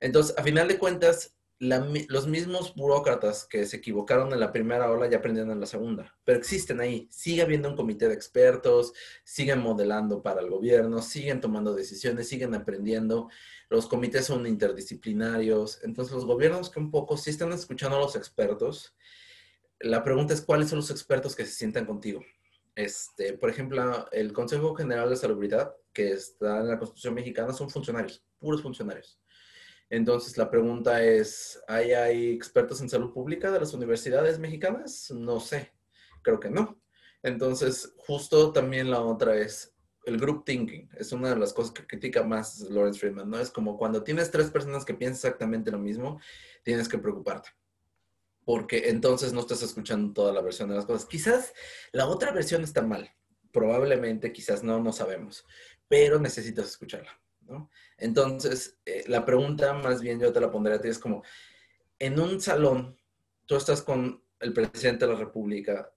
Entonces, 0.00 0.36
a 0.38 0.42
final 0.42 0.68
de 0.68 0.78
cuentas, 0.78 1.36
los 1.60 2.28
mismos 2.28 2.74
burócratas 2.76 3.44
que 3.44 3.66
se 3.66 3.78
equivocaron 3.78 4.32
en 4.32 4.38
la 4.38 4.52
primera 4.52 4.90
ola 4.90 5.08
ya 5.08 5.18
aprendieron 5.18 5.50
en 5.50 5.60
la 5.60 5.66
segunda, 5.66 6.16
pero 6.24 6.38
existen 6.38 6.80
ahí. 6.80 7.08
Sigue 7.10 7.42
habiendo 7.42 7.68
un 7.68 7.76
comité 7.76 8.06
de 8.06 8.14
expertos, 8.14 8.92
siguen 9.24 9.58
modelando 9.60 10.22
para 10.22 10.40
el 10.40 10.50
gobierno, 10.50 11.02
siguen 11.02 11.40
tomando 11.40 11.74
decisiones, 11.74 12.28
siguen 12.28 12.54
aprendiendo. 12.54 13.28
Los 13.70 13.88
comités 13.88 14.26
son 14.26 14.46
interdisciplinarios. 14.46 15.80
Entonces, 15.82 16.14
los 16.14 16.26
gobiernos 16.26 16.70
que 16.70 16.78
un 16.78 16.92
poco 16.92 17.16
sí 17.16 17.30
están 17.30 17.52
escuchando 17.52 17.96
a 17.96 18.00
los 18.00 18.14
expertos. 18.14 18.94
La 19.80 20.04
pregunta 20.04 20.34
es, 20.34 20.40
¿cuáles 20.40 20.68
son 20.68 20.78
los 20.78 20.90
expertos 20.90 21.34
que 21.34 21.44
se 21.44 21.52
sientan 21.52 21.86
contigo? 21.86 22.20
Este, 22.76 23.32
por 23.32 23.50
ejemplo, 23.50 24.08
el 24.12 24.32
Consejo 24.32 24.76
General 24.76 25.10
de 25.10 25.16
Salubridad, 25.16 25.74
que 25.92 26.12
está 26.12 26.60
en 26.60 26.68
la 26.68 26.78
Constitución 26.78 27.14
mexicana, 27.14 27.52
son 27.52 27.68
funcionarios, 27.68 28.24
puros 28.38 28.62
funcionarios 28.62 29.18
entonces 29.90 30.36
la 30.36 30.50
pregunta 30.50 31.02
es, 31.02 31.60
¿hay, 31.66 31.92
¿hay 31.92 32.30
expertos 32.30 32.80
en 32.80 32.88
salud 32.88 33.12
pública 33.12 33.50
de 33.50 33.60
las 33.60 33.72
universidades 33.72 34.38
mexicanas? 34.38 35.10
No 35.10 35.40
sé, 35.40 35.72
creo 36.22 36.38
que 36.38 36.50
no. 36.50 36.80
Entonces, 37.22 37.94
justo 37.96 38.52
también 38.52 38.90
la 38.90 39.00
otra 39.00 39.36
es 39.36 39.74
el 40.04 40.18
group 40.18 40.44
thinking. 40.44 40.88
Es 40.96 41.12
una 41.12 41.30
de 41.30 41.36
las 41.36 41.52
cosas 41.52 41.72
que 41.72 41.86
critica 41.86 42.22
más 42.22 42.60
Lawrence 42.60 43.00
Friedman, 43.00 43.30
¿no? 43.30 43.38
Es 43.38 43.50
como 43.50 43.78
cuando 43.78 44.02
tienes 44.02 44.30
tres 44.30 44.50
personas 44.50 44.84
que 44.84 44.94
piensan 44.94 45.30
exactamente 45.30 45.70
lo 45.70 45.78
mismo, 45.78 46.20
tienes 46.62 46.88
que 46.88 46.98
preocuparte. 46.98 47.50
Porque 48.44 48.88
entonces 48.88 49.32
no 49.32 49.40
estás 49.40 49.62
escuchando 49.62 50.12
toda 50.12 50.32
la 50.32 50.40
versión 50.40 50.68
de 50.68 50.76
las 50.76 50.86
cosas. 50.86 51.06
Quizás 51.06 51.52
la 51.92 52.06
otra 52.06 52.32
versión 52.32 52.62
está 52.62 52.82
mal. 52.82 53.10
Probablemente, 53.52 54.32
quizás 54.32 54.62
no, 54.62 54.80
no 54.82 54.92
sabemos. 54.92 55.44
Pero 55.88 56.18
necesitas 56.18 56.68
escucharla. 56.68 57.20
Entonces, 57.96 58.78
eh, 58.84 59.04
la 59.06 59.24
pregunta 59.24 59.72
más 59.74 60.00
bien 60.00 60.20
yo 60.20 60.32
te 60.32 60.40
la 60.40 60.50
pondré 60.50 60.74
a 60.74 60.80
ti, 60.80 60.88
es 60.88 60.98
como, 60.98 61.22
en 61.98 62.20
un 62.20 62.40
salón, 62.40 62.96
tú 63.46 63.56
estás 63.56 63.82
con 63.82 64.22
el 64.40 64.52
presidente 64.52 65.06
de 65.06 65.12
la 65.12 65.18
República 65.18 65.92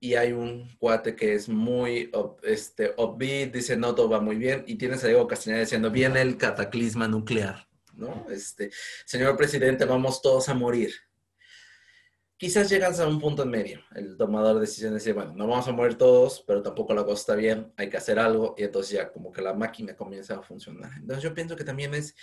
y 0.00 0.14
hay 0.14 0.32
un 0.32 0.76
cuate 0.78 1.16
que 1.16 1.34
es 1.34 1.48
muy 1.48 2.10
este, 2.42 2.94
upbeat, 2.96 3.52
dice, 3.52 3.76
no, 3.76 3.94
todo 3.94 4.08
va 4.10 4.20
muy 4.20 4.36
bien, 4.36 4.64
y 4.66 4.76
tienes 4.76 5.02
a 5.04 5.08
Diego 5.08 5.26
Castañeda 5.26 5.60
diciendo, 5.60 5.90
viene 5.90 6.20
el 6.20 6.36
cataclisma 6.36 7.08
nuclear, 7.08 7.68
¿no? 7.94 8.26
Este, 8.30 8.70
señor 9.04 9.36
presidente, 9.36 9.84
vamos 9.84 10.22
todos 10.22 10.48
a 10.48 10.54
morir 10.54 10.92
quizás 12.38 12.70
llegas 12.70 13.00
a 13.00 13.08
un 13.08 13.20
punto 13.20 13.42
en 13.42 13.50
medio. 13.50 13.80
El 13.94 14.16
tomador 14.16 14.54
de 14.54 14.60
decisiones 14.62 15.02
dice, 15.02 15.12
bueno, 15.12 15.34
no 15.34 15.46
vamos 15.46 15.66
a 15.68 15.72
morir 15.72 15.98
todos, 15.98 16.42
pero 16.46 16.62
tampoco 16.62 16.94
la 16.94 17.04
cosa 17.04 17.20
está 17.20 17.34
bien, 17.34 17.72
hay 17.76 17.90
que 17.90 17.96
hacer 17.96 18.18
algo 18.18 18.54
y 18.56 18.62
entonces 18.62 18.92
ya 18.92 19.12
como 19.12 19.32
que 19.32 19.42
la 19.42 19.52
máquina 19.52 19.96
comienza 19.96 20.38
a 20.38 20.42
funcionar. 20.42 20.92
Entonces 20.96 21.22
yo 21.22 21.34
pienso 21.34 21.56
que 21.56 21.64
también 21.64 21.92
es 21.94 22.14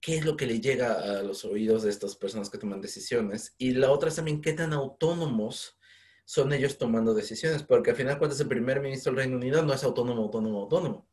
qué 0.00 0.16
es 0.16 0.24
lo 0.24 0.36
que 0.36 0.46
le 0.46 0.60
llega 0.60 0.94
a 0.94 1.22
los 1.22 1.44
oídos 1.44 1.82
de 1.82 1.90
estas 1.90 2.16
personas 2.16 2.50
que 2.50 2.58
toman 2.58 2.80
decisiones 2.80 3.54
y 3.58 3.72
la 3.72 3.90
otra 3.90 4.08
es 4.08 4.16
también 4.16 4.40
qué 4.40 4.54
tan 4.54 4.72
autónomos 4.72 5.78
son 6.24 6.52
ellos 6.54 6.78
tomando 6.78 7.12
decisiones, 7.12 7.62
porque 7.62 7.90
al 7.90 7.96
final 7.96 8.18
cuando 8.18 8.34
es 8.34 8.40
el 8.40 8.48
primer 8.48 8.80
ministro 8.80 9.12
del 9.12 9.24
Reino 9.24 9.36
Unido 9.36 9.62
no 9.62 9.74
es 9.74 9.84
autónomo, 9.84 10.22
autónomo, 10.22 10.62
autónomo 10.62 11.06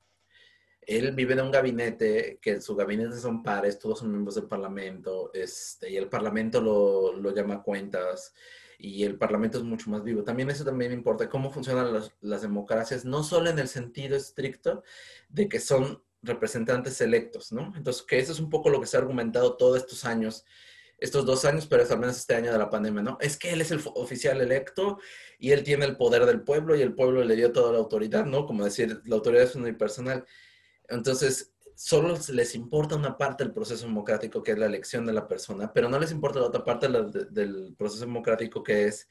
él 0.97 1.13
vive 1.13 1.33
en 1.33 1.41
un 1.41 1.51
gabinete, 1.51 2.39
que 2.41 2.61
su 2.61 2.75
gabinete 2.75 3.17
son 3.17 3.43
pares, 3.43 3.79
todos 3.79 3.99
son 3.99 4.11
miembros 4.11 4.35
del 4.35 4.47
Parlamento, 4.47 5.31
este, 5.33 5.89
y 5.89 5.97
el 5.97 6.09
Parlamento 6.09 6.61
lo, 6.61 7.13
lo 7.13 7.33
llama 7.33 7.63
cuentas, 7.63 8.33
y 8.81 9.03
el 9.03 9.17
Parlamento 9.17 9.59
es 9.59 9.63
mucho 9.63 9.89
más 9.91 10.03
vivo. 10.03 10.23
También 10.23 10.49
eso 10.49 10.65
también 10.65 10.91
importa, 10.91 11.29
cómo 11.29 11.51
funcionan 11.51 11.93
las, 11.93 12.41
democracias, 12.41 13.05
no 13.05 13.23
solo 13.23 13.49
en 13.49 13.59
el 13.59 13.67
sentido 13.67 14.17
estricto 14.17 14.83
de 15.29 15.47
que 15.47 15.59
son 15.59 16.03
representantes 16.23 16.99
electos, 16.99 17.51
¿no? 17.51 17.73
Entonces, 17.75 18.01
que 18.03 18.19
eso 18.19 18.31
es 18.31 18.39
un 18.39 18.49
poco 18.49 18.69
lo 18.69 18.81
que 18.81 18.87
se 18.87 18.97
ha 18.97 18.99
argumentado 18.99 19.55
todos 19.55 19.77
estos 19.77 20.03
años, 20.03 20.45
estos 20.97 21.25
dos 21.25 21.45
años, 21.45 21.67
pero 21.67 21.83
es 21.83 21.91
al 21.91 21.99
menos 21.99 22.17
este 22.17 22.35
año 22.35 22.51
de 22.51 22.57
la 22.57 22.69
pandemia, 22.69 23.03
¿no? 23.03 23.17
Es 23.21 23.37
que 23.37 23.51
él 23.51 23.61
es 23.61 23.71
el 23.71 23.81
oficial 23.95 24.41
electo 24.41 24.97
y 25.39 25.51
él 25.51 25.63
tiene 25.63 25.85
el 25.85 25.97
poder 25.97 26.25
del 26.25 26.41
pueblo 26.41 26.75
y 26.75 26.81
el 26.81 26.93
pueblo 26.93 27.23
le 27.23 27.35
dio 27.35 27.51
toda 27.51 27.71
la 27.71 27.79
autoridad, 27.79 28.25
¿no? 28.25 28.45
Como 28.47 28.63
decir, 28.63 29.01
la 29.05 29.15
autoridad 29.15 29.43
es 29.43 29.55
unipersonal. 29.55 30.25
Entonces, 30.91 31.53
solo 31.75 32.15
les 32.31 32.53
importa 32.53 32.95
una 32.95 33.17
parte 33.17 33.43
del 33.43 33.53
proceso 33.53 33.85
democrático, 33.85 34.43
que 34.43 34.51
es 34.51 34.57
la 34.57 34.67
elección 34.67 35.05
de 35.05 35.13
la 35.13 35.27
persona, 35.27 35.71
pero 35.73 35.89
no 35.89 35.99
les 35.99 36.11
importa 36.11 36.39
la 36.39 36.47
otra 36.47 36.63
parte 36.63 36.87
del 36.87 37.73
proceso 37.77 38.05
democrático, 38.05 38.61
que 38.61 38.85
es 38.85 39.07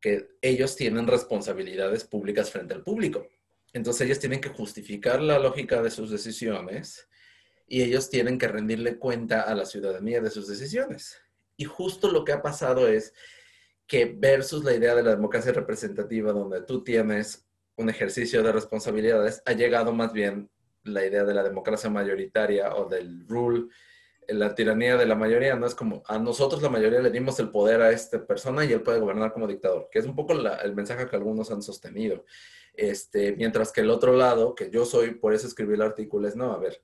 que 0.00 0.28
ellos 0.42 0.76
tienen 0.76 1.06
responsabilidades 1.06 2.04
públicas 2.04 2.50
frente 2.50 2.74
al 2.74 2.82
público. 2.82 3.26
Entonces, 3.72 4.06
ellos 4.06 4.18
tienen 4.18 4.40
que 4.40 4.48
justificar 4.48 5.22
la 5.22 5.38
lógica 5.38 5.80
de 5.80 5.90
sus 5.90 6.10
decisiones 6.10 7.08
y 7.66 7.82
ellos 7.82 8.10
tienen 8.10 8.36
que 8.36 8.48
rendirle 8.48 8.98
cuenta 8.98 9.42
a 9.42 9.54
la 9.54 9.64
ciudadanía 9.64 10.20
de 10.20 10.30
sus 10.30 10.48
decisiones. 10.48 11.20
Y 11.56 11.64
justo 11.64 12.10
lo 12.10 12.24
que 12.24 12.32
ha 12.32 12.42
pasado 12.42 12.88
es 12.88 13.14
que 13.86 14.06
versus 14.06 14.64
la 14.64 14.74
idea 14.74 14.94
de 14.94 15.02
la 15.02 15.10
democracia 15.10 15.52
representativa, 15.52 16.32
donde 16.32 16.62
tú 16.62 16.82
tienes 16.82 17.46
un 17.76 17.88
ejercicio 17.88 18.42
de 18.42 18.52
responsabilidades, 18.52 19.42
ha 19.46 19.52
llegado 19.52 19.92
más 19.92 20.12
bien 20.12 20.50
la 20.84 21.04
idea 21.04 21.24
de 21.24 21.34
la 21.34 21.42
democracia 21.42 21.90
mayoritaria 21.90 22.74
o 22.74 22.88
del 22.88 23.26
rule, 23.28 23.68
la 24.28 24.54
tiranía 24.54 24.96
de 24.96 25.06
la 25.06 25.14
mayoría, 25.14 25.56
no 25.56 25.66
es 25.66 25.74
como 25.74 26.02
a 26.06 26.18
nosotros 26.18 26.62
la 26.62 26.68
mayoría 26.68 27.00
le 27.00 27.10
dimos 27.10 27.38
el 27.40 27.50
poder 27.50 27.82
a 27.82 27.90
esta 27.90 28.24
persona 28.26 28.64
y 28.64 28.72
él 28.72 28.82
puede 28.82 29.00
gobernar 29.00 29.32
como 29.32 29.46
dictador, 29.46 29.88
que 29.90 29.98
es 29.98 30.06
un 30.06 30.14
poco 30.14 30.32
el 30.32 30.74
mensaje 30.74 31.08
que 31.08 31.16
algunos 31.16 31.50
han 31.50 31.62
sostenido. 31.62 32.24
Este, 32.74 33.32
mientras 33.32 33.72
que 33.72 33.80
el 33.80 33.90
otro 33.90 34.16
lado, 34.16 34.54
que 34.54 34.70
yo 34.70 34.84
soy, 34.84 35.14
por 35.14 35.34
eso 35.34 35.46
escribí 35.46 35.74
el 35.74 35.82
artículo, 35.82 36.28
es 36.28 36.36
no, 36.36 36.52
a 36.52 36.58
ver, 36.58 36.82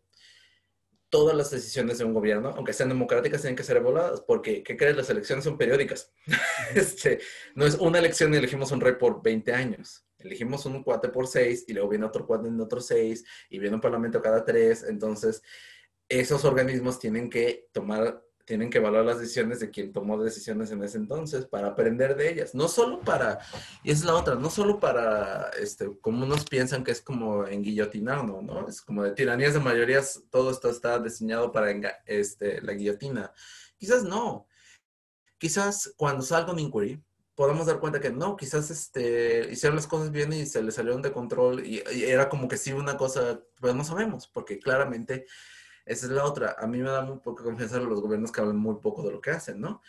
todas 1.08 1.36
las 1.36 1.50
decisiones 1.50 1.98
de 1.98 2.04
un 2.04 2.14
gobierno, 2.14 2.52
aunque 2.56 2.72
sean 2.72 2.88
democráticas, 2.88 3.40
tienen 3.40 3.56
que 3.56 3.62
ser 3.62 3.76
evaluadas, 3.76 4.20
porque, 4.20 4.62
¿qué 4.62 4.76
crees? 4.76 4.96
Las 4.96 5.08
elecciones 5.10 5.44
son 5.44 5.56
periódicas. 5.56 6.12
este, 6.74 7.20
no 7.54 7.64
es 7.64 7.76
una 7.76 7.98
elección 7.98 8.34
y 8.34 8.38
elegimos 8.38 8.72
un 8.72 8.80
rey 8.80 8.94
por 8.94 9.22
20 9.22 9.52
años 9.52 10.05
elegimos 10.26 10.66
un 10.66 10.82
cuate 10.82 11.08
por 11.08 11.26
seis 11.26 11.64
y 11.66 11.72
luego 11.72 11.88
viene 11.88 12.06
otro 12.06 12.26
cuate 12.26 12.48
en 12.48 12.60
otro 12.60 12.80
seis 12.80 13.24
y 13.48 13.58
viene 13.58 13.76
un 13.76 13.80
parlamento 13.80 14.20
cada 14.20 14.44
tres. 14.44 14.84
Entonces, 14.84 15.42
esos 16.08 16.44
organismos 16.44 16.98
tienen 16.98 17.30
que 17.30 17.68
tomar, 17.72 18.22
tienen 18.44 18.70
que 18.70 18.78
evaluar 18.78 19.04
las 19.04 19.18
decisiones 19.18 19.60
de 19.60 19.70
quien 19.70 19.92
tomó 19.92 20.22
decisiones 20.22 20.70
en 20.70 20.82
ese 20.84 20.98
entonces 20.98 21.46
para 21.46 21.68
aprender 21.68 22.16
de 22.16 22.30
ellas. 22.30 22.54
No 22.54 22.68
solo 22.68 23.00
para, 23.00 23.40
y 23.82 23.90
es 23.90 24.04
la 24.04 24.14
otra, 24.14 24.36
no 24.36 24.50
solo 24.50 24.78
para, 24.78 25.50
este, 25.60 25.90
como 26.00 26.24
unos 26.24 26.44
piensan 26.44 26.84
que 26.84 26.92
es 26.92 27.00
como 27.00 27.46
en 27.46 27.62
guillotinar, 27.62 28.24
¿no? 28.24 28.42
¿no? 28.42 28.68
Es 28.68 28.80
como 28.80 29.02
de 29.02 29.12
tiranías 29.12 29.54
de 29.54 29.60
mayorías, 29.60 30.22
todo 30.30 30.50
esto 30.50 30.70
está 30.70 30.98
diseñado 30.98 31.50
para 31.50 31.72
este, 32.04 32.60
la 32.62 32.72
guillotina. 32.72 33.32
Quizás 33.78 34.04
no. 34.04 34.46
Quizás 35.38 35.92
cuando 35.96 36.22
salga 36.22 36.52
un 36.52 36.60
inquiry, 36.60 37.02
podemos 37.36 37.66
dar 37.66 37.78
cuenta 37.78 38.00
que 38.00 38.10
no, 38.10 38.34
quizás 38.34 38.70
este, 38.70 39.48
hicieron 39.52 39.76
las 39.76 39.86
cosas 39.86 40.10
bien 40.10 40.32
y 40.32 40.46
se 40.46 40.62
les 40.62 40.74
salieron 40.74 41.02
de 41.02 41.12
control 41.12 41.64
y, 41.64 41.82
era 42.02 42.28
como 42.28 42.48
que 42.48 42.56
sí 42.56 42.72
una 42.72 42.96
cosa, 42.96 43.40
pues 43.60 43.74
no 43.74 43.84
sabemos, 43.84 44.26
porque 44.26 44.58
claramente 44.58 45.26
esa 45.84 46.06
es 46.06 46.12
la 46.12 46.24
otra. 46.24 46.56
A 46.58 46.66
mí 46.66 46.78
me 46.78 46.90
da 46.90 47.02
muy 47.02 47.18
poca 47.18 47.44
confianza 47.44 47.78
los 47.78 48.00
gobiernos 48.00 48.32
que 48.32 48.40
hablan 48.40 48.56
muy 48.56 48.76
poco 48.80 49.02
de 49.02 49.12
lo 49.12 49.20
que 49.20 49.30
hacen, 49.30 49.60
¿no? 49.60 49.82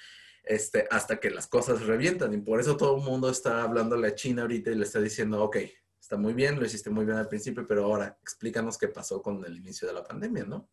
Este, 0.44 0.88
hasta 0.92 1.20
que 1.20 1.30
las 1.30 1.48
cosas 1.48 1.86
revientan 1.86 2.34
y 2.34 2.38
por 2.38 2.60
eso 2.60 2.78
todo 2.78 2.98
el 2.98 3.04
mundo 3.04 3.30
está 3.30 3.64
hablándole 3.64 4.08
a 4.08 4.16
China 4.16 4.44
ahorita 4.44 4.70
y 4.70 4.76
le 4.76 4.84
está 4.84 5.00
diciendo, 5.00 5.42
ok, 5.44 5.58
está 6.00 6.18
muy 6.18 6.34
bien, 6.34 6.60
lo 6.60 6.66
hiciste 6.66 6.90
muy 6.90 7.06
bien 7.06 7.18
al 7.18 7.28
principio, 7.28 7.66
pero 7.66 7.86
ahora 7.86 8.18
explícanos 8.22 8.78
qué 8.78 8.88
pasó 8.90 9.22
con 9.22 9.44
el 9.46 9.58
inicio 9.58 9.88
de 9.88 9.94
la 9.94 10.04
pandemia, 10.04 10.46
¿no? 10.46 10.70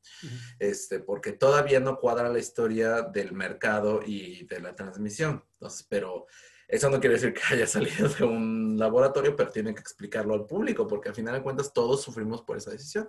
este, 0.58 1.00
porque 1.00 1.32
todavía 1.32 1.80
no 1.80 1.98
cuadra 1.98 2.28
la 2.28 2.38
historia 2.38 3.02
del 3.02 3.32
mercado 3.32 4.00
y 4.04 4.44
de 4.46 4.60
la 4.60 4.76
transmisión. 4.76 5.44
Entonces, 5.54 5.86
pero 5.88 6.26
Eso 6.74 6.90
no 6.90 6.98
quiere 6.98 7.14
decir 7.14 7.32
que 7.32 7.54
haya 7.54 7.66
salido 7.68 8.08
de 8.08 8.24
un 8.24 8.76
laboratorio, 8.76 9.36
pero 9.36 9.52
tienen 9.52 9.74
que 9.76 9.80
explicarlo 9.80 10.34
al 10.34 10.44
público, 10.44 10.88
porque 10.88 11.08
al 11.08 11.14
final 11.14 11.34
de 11.34 11.42
cuentas 11.42 11.72
todos 11.72 12.02
sufrimos 12.02 12.42
por 12.42 12.56
esa 12.56 12.72
decisión. 12.72 13.08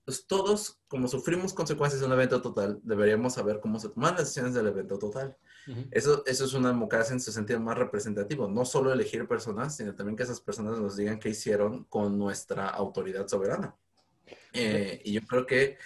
Entonces, 0.00 0.26
todos, 0.26 0.80
como 0.86 1.08
sufrimos 1.08 1.54
consecuencias 1.54 2.00
de 2.00 2.06
un 2.06 2.12
evento 2.12 2.42
total, 2.42 2.78
deberíamos 2.82 3.32
saber 3.32 3.60
cómo 3.60 3.80
se 3.80 3.88
toman 3.88 4.10
las 4.10 4.24
decisiones 4.24 4.52
del 4.52 4.66
evento 4.66 4.98
total. 4.98 5.34
eso, 5.92 6.22
eso 6.26 6.44
es 6.44 6.52
una 6.52 6.68
democracia 6.68 7.14
en 7.14 7.20
su 7.20 7.32
sentido 7.32 7.58
más 7.58 7.78
representativo. 7.78 8.48
No 8.48 8.66
solo 8.66 8.92
elegir 8.92 9.26
personas, 9.26 9.78
sino 9.78 9.94
también 9.94 10.14
que 10.14 10.24
esas 10.24 10.42
personas 10.42 10.78
nos 10.78 10.94
digan 10.94 11.18
qué 11.18 11.30
hicieron 11.30 11.84
con 11.84 12.18
nuestra 12.18 12.68
autoridad 12.68 13.26
soberana. 13.28 13.74
Eh, 14.52 15.00
y 15.04 15.12
yo 15.12 15.22
creo 15.26 15.46
que 15.46 15.78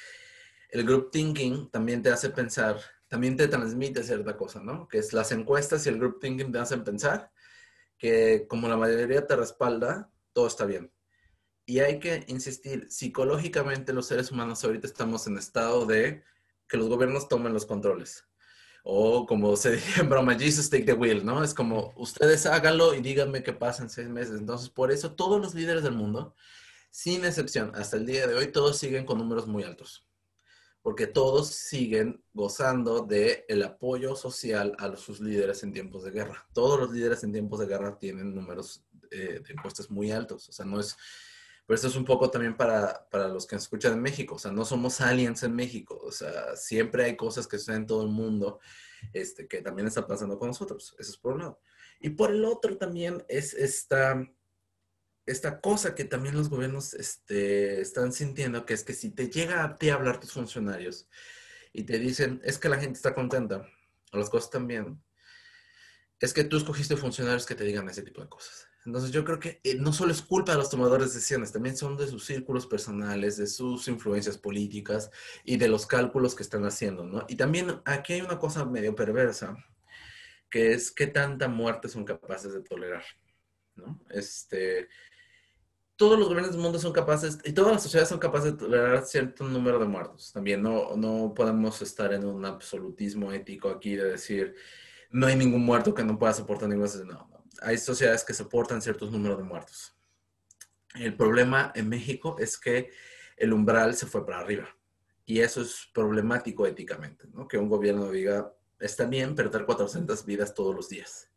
el 0.70 0.85
group 0.85 1.12
thinking 1.12 1.70
también 1.70 2.03
te 2.03 2.11
hace 2.11 2.31
pensar, 2.31 2.81
también 3.09 3.36
te 3.36 3.48
transmite 3.48 4.02
cierta 4.05 4.36
cosa, 4.36 4.60
¿no? 4.60 4.86
Que 4.89 4.98
es 4.98 5.12
las 5.12 5.32
encuestas 5.32 5.85
y 5.86 5.89
el 5.89 5.98
group 5.98 6.20
thinking 6.20 6.52
te 6.52 6.59
hacen 6.59 6.85
pensar 6.85 7.32
que 7.98 8.47
como 8.48 8.68
la 8.68 8.76
mayoría 8.76 9.26
te 9.26 9.35
respalda, 9.35 10.10
todo 10.32 10.47
está 10.47 10.64
bien 10.64 10.93
y 11.68 11.80
hay 11.80 12.01
que 12.01 12.24
insistir, 12.28 12.86
psicológicamente 12.89 13.93
los 13.93 14.06
seres 14.06 14.32
humanos 14.32 14.64
ahorita 14.64 14.86
estamos 14.86 15.26
en 15.26 15.36
estado 15.36 15.85
de 15.85 16.24
que 16.66 16.78
los 16.78 16.89
gobiernos 16.89 17.28
tomen 17.28 17.52
los 17.52 17.66
controles. 17.66 18.24
O 18.85 19.26
como 19.26 19.55
se 19.55 19.72
dice 19.76 20.01
en 20.01 20.09
broma, 20.09 20.35
Jesus 20.39 20.70
take 20.70 20.85
the 20.85 20.94
wheel, 20.94 21.26
¿no? 21.26 21.44
Es 21.44 21.52
como, 21.52 21.93
ustedes 21.97 22.47
háganlo 22.47 22.94
y 22.94 23.02
díganme 23.02 23.43
qué 23.43 23.52
pasa 23.52 23.82
en 23.82 23.90
seis 23.90 24.09
meses. 24.09 24.39
Entonces, 24.40 24.70
por 24.70 24.90
eso 24.90 25.12
todos 25.12 25.43
los 25.43 25.55
líderes 25.55 25.82
del 25.82 25.93
mundo, 25.93 26.35
sin 26.90 27.26
excepción, 27.26 27.70
hasta 27.74 27.98
el 27.98 28.06
día 28.06 28.26
de 28.26 28.35
hoy, 28.35 28.51
todos 28.51 28.78
siguen 28.78 29.05
con 29.05 29.18
números 29.18 29.47
muy 29.47 29.62
altos. 29.62 30.07
Porque 30.82 31.06
todos 31.06 31.48
siguen 31.48 32.22
gozando 32.32 33.00
del 33.00 33.44
el 33.48 33.62
apoyo 33.62 34.16
social 34.16 34.74
a 34.78 34.94
sus 34.96 35.20
líderes 35.20 35.62
en 35.62 35.72
tiempos 35.72 36.05
de 36.05 36.12
guerra. 36.12 36.46
Todos 36.52 36.78
los 36.78 36.92
líderes 36.92 37.22
en 37.24 37.32
tiempos 37.32 37.60
de 37.60 37.66
guerra 37.66 37.98
tienen 37.98 38.34
números 38.34 38.84
eh, 39.10 39.40
de 39.44 39.52
impuestos 39.52 39.90
muy 39.90 40.10
altos. 40.12 40.48
O 40.48 40.52
sea, 40.52 40.64
no 40.64 40.80
es 40.80 40.96
pero 41.68 41.74
esto 41.74 41.88
es 41.88 41.96
un 41.96 42.06
poco 42.06 42.30
también 42.30 42.56
para, 42.56 43.06
para, 43.10 43.28
los 43.28 43.46
que 43.46 43.55
nos 43.55 43.64
escuchan 43.64 43.92
en 43.92 44.00
México. 44.00 44.36
O 44.36 44.38
sea, 44.38 44.50
no 44.50 44.64
somos 44.64 45.02
aliens 45.02 45.42
en 45.42 45.55
México. 45.55 46.00
O 46.02 46.10
sea, 46.10 46.56
siempre 46.56 47.05
hay 47.05 47.14
cosas 47.14 47.46
que 47.46 47.59
suceden 47.59 47.82
en 47.82 47.86
todo 47.86 48.02
el 48.05 48.09
mundo 48.09 48.59
este, 49.12 49.46
que 49.46 49.60
también 49.60 49.86
está 49.86 50.06
pasando 50.06 50.38
con 50.38 50.48
nosotros. 50.48 50.96
Eso 50.98 51.10
es 51.10 51.18
por 51.18 51.34
un 51.34 51.40
lado. 51.40 51.60
Y 52.00 52.09
por 52.09 52.30
el 52.30 52.42
otro 52.46 52.78
también 52.78 53.22
es 53.28 53.52
esta, 53.52 54.26
esta 55.30 55.60
cosa 55.60 55.94
que 55.94 56.05
también 56.05 56.36
los 56.36 56.48
gobiernos 56.48 56.94
este, 56.94 57.80
están 57.80 58.12
sintiendo, 58.12 58.66
que 58.66 58.74
es 58.74 58.84
que 58.84 58.94
si 58.94 59.10
te 59.10 59.28
llega 59.28 59.64
a 59.64 59.76
ti 59.76 59.90
a 59.90 59.94
hablar 59.94 60.20
tus 60.20 60.32
funcionarios 60.32 61.09
y 61.72 61.84
te 61.84 61.98
dicen, 61.98 62.40
es 62.44 62.59
que 62.59 62.68
la 62.68 62.78
gente 62.78 62.96
está 62.96 63.14
contenta, 63.14 63.66
o 64.12 64.18
las 64.18 64.30
cosas 64.30 64.50
también, 64.50 65.00
es 66.20 66.32
que 66.32 66.44
tú 66.44 66.56
escogiste 66.56 66.96
funcionarios 66.96 67.46
que 67.46 67.55
te 67.55 67.64
digan 67.64 67.88
ese 67.88 68.02
tipo 68.02 68.20
de 68.22 68.28
cosas. 68.28 68.66
Entonces 68.86 69.10
yo 69.10 69.24
creo 69.24 69.38
que 69.38 69.60
eh, 69.64 69.74
no 69.74 69.92
solo 69.92 70.12
es 70.12 70.22
culpa 70.22 70.52
de 70.52 70.59
los 70.59 70.70
tomadores 70.70 71.09
de 71.09 71.14
decisiones, 71.14 71.52
también 71.52 71.76
son 71.76 71.96
de 71.96 72.09
sus 72.09 72.24
círculos 72.24 72.66
personales, 72.66 73.36
de 73.36 73.46
sus 73.46 73.86
influencias 73.86 74.38
políticas 74.38 75.10
y 75.44 75.59
de 75.59 75.68
los 75.68 75.86
cálculos 75.86 76.34
que 76.34 76.42
están 76.42 76.64
haciendo, 76.64 77.05
¿no? 77.05 77.26
Y 77.28 77.36
también 77.36 77.82
aquí 77.84 78.14
hay 78.14 78.22
una 78.22 78.38
cosa 78.38 78.64
medio 78.64 78.94
perversa, 78.94 79.56
que 80.48 80.72
es 80.72 80.90
qué 80.90 81.06
tanta 81.06 81.48
muerte 81.48 81.88
son 81.88 82.05
capaces 82.05 82.55
de 82.55 82.62
tolerar, 82.62 83.05
¿no? 83.76 84.00
Este, 84.09 84.88
todos 85.99 86.16
los 86.16 86.29
gobiernos 86.29 86.53
del 86.53 86.62
mundo 86.62 86.79
son 86.79 86.93
capaces, 86.93 87.39
y 87.45 87.53
todas 87.53 87.73
las 87.73 87.83
sociedades 87.83 88.09
son 88.09 88.20
capaces 88.20 88.53
de 88.53 88.59
tolerar 88.59 89.05
cierto 89.05 89.43
número 89.43 89.81
de 89.81 89.87
muertos. 89.87 90.33
También 90.33 90.62
no, 90.62 90.97
no 90.97 91.35
podemos 91.35 91.83
estar 91.83 92.12
en 92.12 92.25
un 92.25 92.45
absolutismo 92.45 93.33
ético 93.33 93.69
aquí 93.69 93.97
de 93.97 94.05
decir, 94.05 94.55
no 95.11 95.27
hay 95.27 95.35
ningún 95.35 95.65
muerto 95.65 95.93
que 95.93 96.05
no 96.05 96.16
pueda 96.16 96.33
soportar 96.33 96.69
ningún... 96.69 96.89
No, 97.05 97.29
hay 97.61 97.79
sociedades 97.79 98.23
que 98.23 98.33
soportan 98.33 98.81
ciertos 98.81 99.11
números 99.11 99.39
de 99.39 99.43
muertos. 99.43 99.97
El 100.95 101.16
problema 101.16 101.73
en 101.75 101.89
México 101.89 102.37
es 102.39 102.57
que 102.57 102.93
el 103.37 103.53
umbral 103.53 103.97
se 103.97 104.07
fue 104.07 104.25
para 104.25 104.39
arriba. 104.39 104.69
Y 105.25 105.41
eso 105.41 105.61
es 105.62 105.89
problemático 105.93 106.65
éticamente, 106.65 107.27
¿no? 107.33 107.49
Que 107.49 107.59
un 107.59 107.69
gobierno 107.69 108.09
diga, 108.09 108.55
está 108.79 109.05
bien 109.05 109.35
perder 109.35 109.66
400 109.66 110.25
vidas 110.25 110.55
todos 110.55 110.77
los 110.77 110.89
días. 110.89 111.29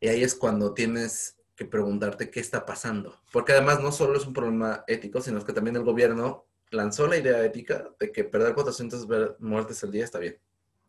Y 0.00 0.08
ahí 0.08 0.22
es 0.22 0.34
cuando 0.34 0.74
tienes 0.74 1.35
que 1.56 1.64
preguntarte 1.64 2.30
qué 2.30 2.40
está 2.40 2.64
pasando. 2.64 3.20
Porque 3.32 3.52
además 3.52 3.80
no 3.80 3.90
solo 3.90 4.18
es 4.18 4.26
un 4.26 4.34
problema 4.34 4.84
ético, 4.86 5.20
sino 5.20 5.44
que 5.44 5.52
también 5.52 5.76
el 5.76 5.84
gobierno 5.84 6.46
lanzó 6.70 7.06
la 7.06 7.16
idea 7.16 7.44
ética 7.44 7.88
de 7.98 8.12
que 8.12 8.24
perder 8.24 8.54
400 8.54 9.06
muertes 9.40 9.82
al 9.82 9.90
día 9.90 10.04
está 10.04 10.18
bien, 10.18 10.38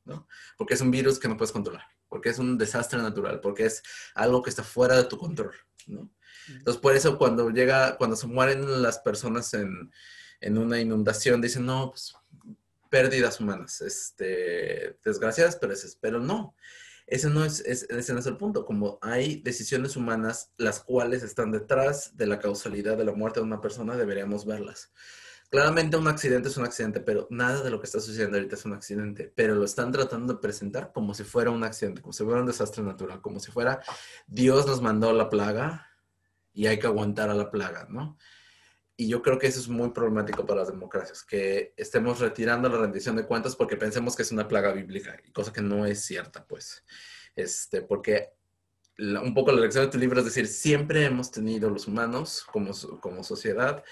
¿no? 0.06 0.28
Porque 0.58 0.74
es 0.74 0.82
un 0.82 0.92
virus 0.92 1.20
que 1.20 1.28
no 1.28 1.38
puedes 1.38 1.52
controlar 1.52 1.84
porque 2.10 2.30
es 2.30 2.40
un 2.40 2.58
desastre 2.58 3.02
natural, 3.02 3.40
porque 3.42 3.66
es 3.66 3.84
algo 4.16 4.42
que 4.42 4.50
está 4.50 4.64
fuera 4.64 4.96
de 4.96 5.06
tu 5.06 5.18
control, 5.18 5.54
¿no? 5.88 6.10
Entonces, 6.48 6.82
por 6.82 6.96
eso 6.96 7.18
cuando 7.18 7.50
llega, 7.50 7.98
cuando 7.98 8.16
se 8.16 8.28
mueren 8.28 8.82
las 8.82 9.00
personas 9.00 9.54
en, 9.54 9.92
en 10.40 10.58
una 10.58 10.80
inundación, 10.80 11.42
dicen, 11.42 11.66
no, 11.66 11.90
pues, 11.92 12.16
pérdidas 12.90 13.42
humanas, 13.42 13.82
este, 13.82 14.98
desgraciadas, 15.04 15.58
pero, 15.58 15.74
ese, 15.74 15.90
pero 16.00 16.22
no. 16.22 16.56
Ese 17.08 17.30
no 17.30 17.46
es, 17.46 17.62
ese 17.62 18.14
no 18.14 18.20
es 18.20 18.26
el 18.26 18.38
punto. 18.38 18.66
Como 18.66 19.00
hay 19.02 19.42
decisiones 19.42 19.96
humanas 19.96 20.52
las 20.58 20.82
cuales 20.82 21.24
están 21.24 21.52
detrás 21.52 22.16
de 22.18 22.28
la 22.28 22.38
causalidad 22.38 22.98
de 22.98 23.06
la 23.06 23.14
muerte 23.14 23.40
de 23.40 23.46
una 23.46 23.62
persona, 23.62 23.96
deberíamos 23.96 24.46
verlas. 24.46 24.92
Claramente 25.50 25.96
un 25.96 26.10
accidente 26.10 26.50
es 26.50 26.58
un 26.58 26.66
accidente, 26.66 27.00
pero 27.00 27.26
nada 27.30 27.64
de 27.64 27.70
lo 27.70 27.80
que 27.80 27.86
está 27.86 28.02
sucediendo 28.02 28.36
ahorita 28.36 28.56
es 28.56 28.66
un 28.66 28.74
accidente, 28.74 29.32
pero 29.34 29.56
lo 29.56 29.64
están 29.64 29.94
tratando 29.94 30.34
de 30.34 30.40
presentar 30.40 30.92
como 30.92 31.14
si 31.14 31.24
fuera 31.24 31.52
un 31.52 31.64
accidente, 31.64 32.02
como 32.02 32.12
si 32.12 32.26
fuera 32.26 32.42
un 32.42 32.48
desastre 32.48 32.84
natural, 32.84 33.22
como 33.22 33.40
si 33.40 33.50
fuera 33.50 33.82
Dios 34.28 34.68
nos 34.68 34.82
mandó 34.82 35.14
la 35.14 35.30
plaga 35.30 35.88
y 36.52 36.68
hay 36.68 36.80
que 36.80 36.88
aguantar 36.88 37.30
a 37.30 37.34
la 37.34 37.50
plaga, 37.50 37.88
¿no? 37.90 38.18
Y 39.00 39.08
yo 39.08 39.22
creo 39.22 39.38
que 39.38 39.46
eso 39.46 39.60
es 39.60 39.68
muy 39.70 39.92
problemático 39.92 40.44
para 40.46 40.62
las 40.62 40.70
democracias, 40.70 41.24
que 41.24 41.74
estemos 41.78 42.20
retirando 42.20 42.68
la 42.68 42.80
rendición 42.80 43.16
de 43.16 43.28
cuentas 43.28 43.56
porque 43.56 43.78
pensemos 43.78 44.16
que 44.16 44.24
es 44.24 44.32
una 44.32 44.48
plaga 44.48 44.74
bíblica, 44.74 45.16
cosa 45.34 45.54
que 45.54 45.62
no 45.62 45.86
es 45.86 46.04
cierta, 46.04 46.44
pues. 46.46 46.84
Este, 47.36 47.84
porque 47.84 48.32
un 48.98 49.36
poco 49.36 49.52
la 49.52 49.62
lección 49.62 49.86
de 49.86 49.92
tu 49.92 50.00
libro 50.00 50.20
es 50.20 50.26
decir, 50.26 50.48
siempre 50.48 51.06
hemos 51.06 51.30
tenido 51.30 51.70
los 51.70 51.88
humanos 51.88 52.44
como, 52.52 52.72
como 53.00 53.24
sociedad 53.24 53.84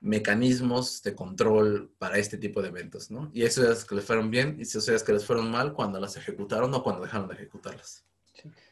mecanismos 0.00 1.02
de 1.02 1.14
control 1.14 1.92
para 1.98 2.18
este 2.18 2.36
tipo 2.36 2.60
de 2.60 2.68
eventos, 2.68 3.10
¿no? 3.10 3.30
Y 3.32 3.42
eso 3.42 3.70
es 3.70 3.84
que 3.84 3.94
les 3.94 4.04
fueron 4.04 4.30
bien 4.30 4.56
y 4.58 4.62
eso 4.62 4.78
es 4.92 5.02
que 5.02 5.12
les 5.12 5.24
fueron 5.24 5.50
mal 5.50 5.72
cuando 5.72 6.00
las 6.00 6.16
ejecutaron 6.16 6.74
o 6.74 6.82
cuando 6.82 7.02
dejaron 7.02 7.28
de 7.28 7.34
ejecutarlas. 7.34 8.04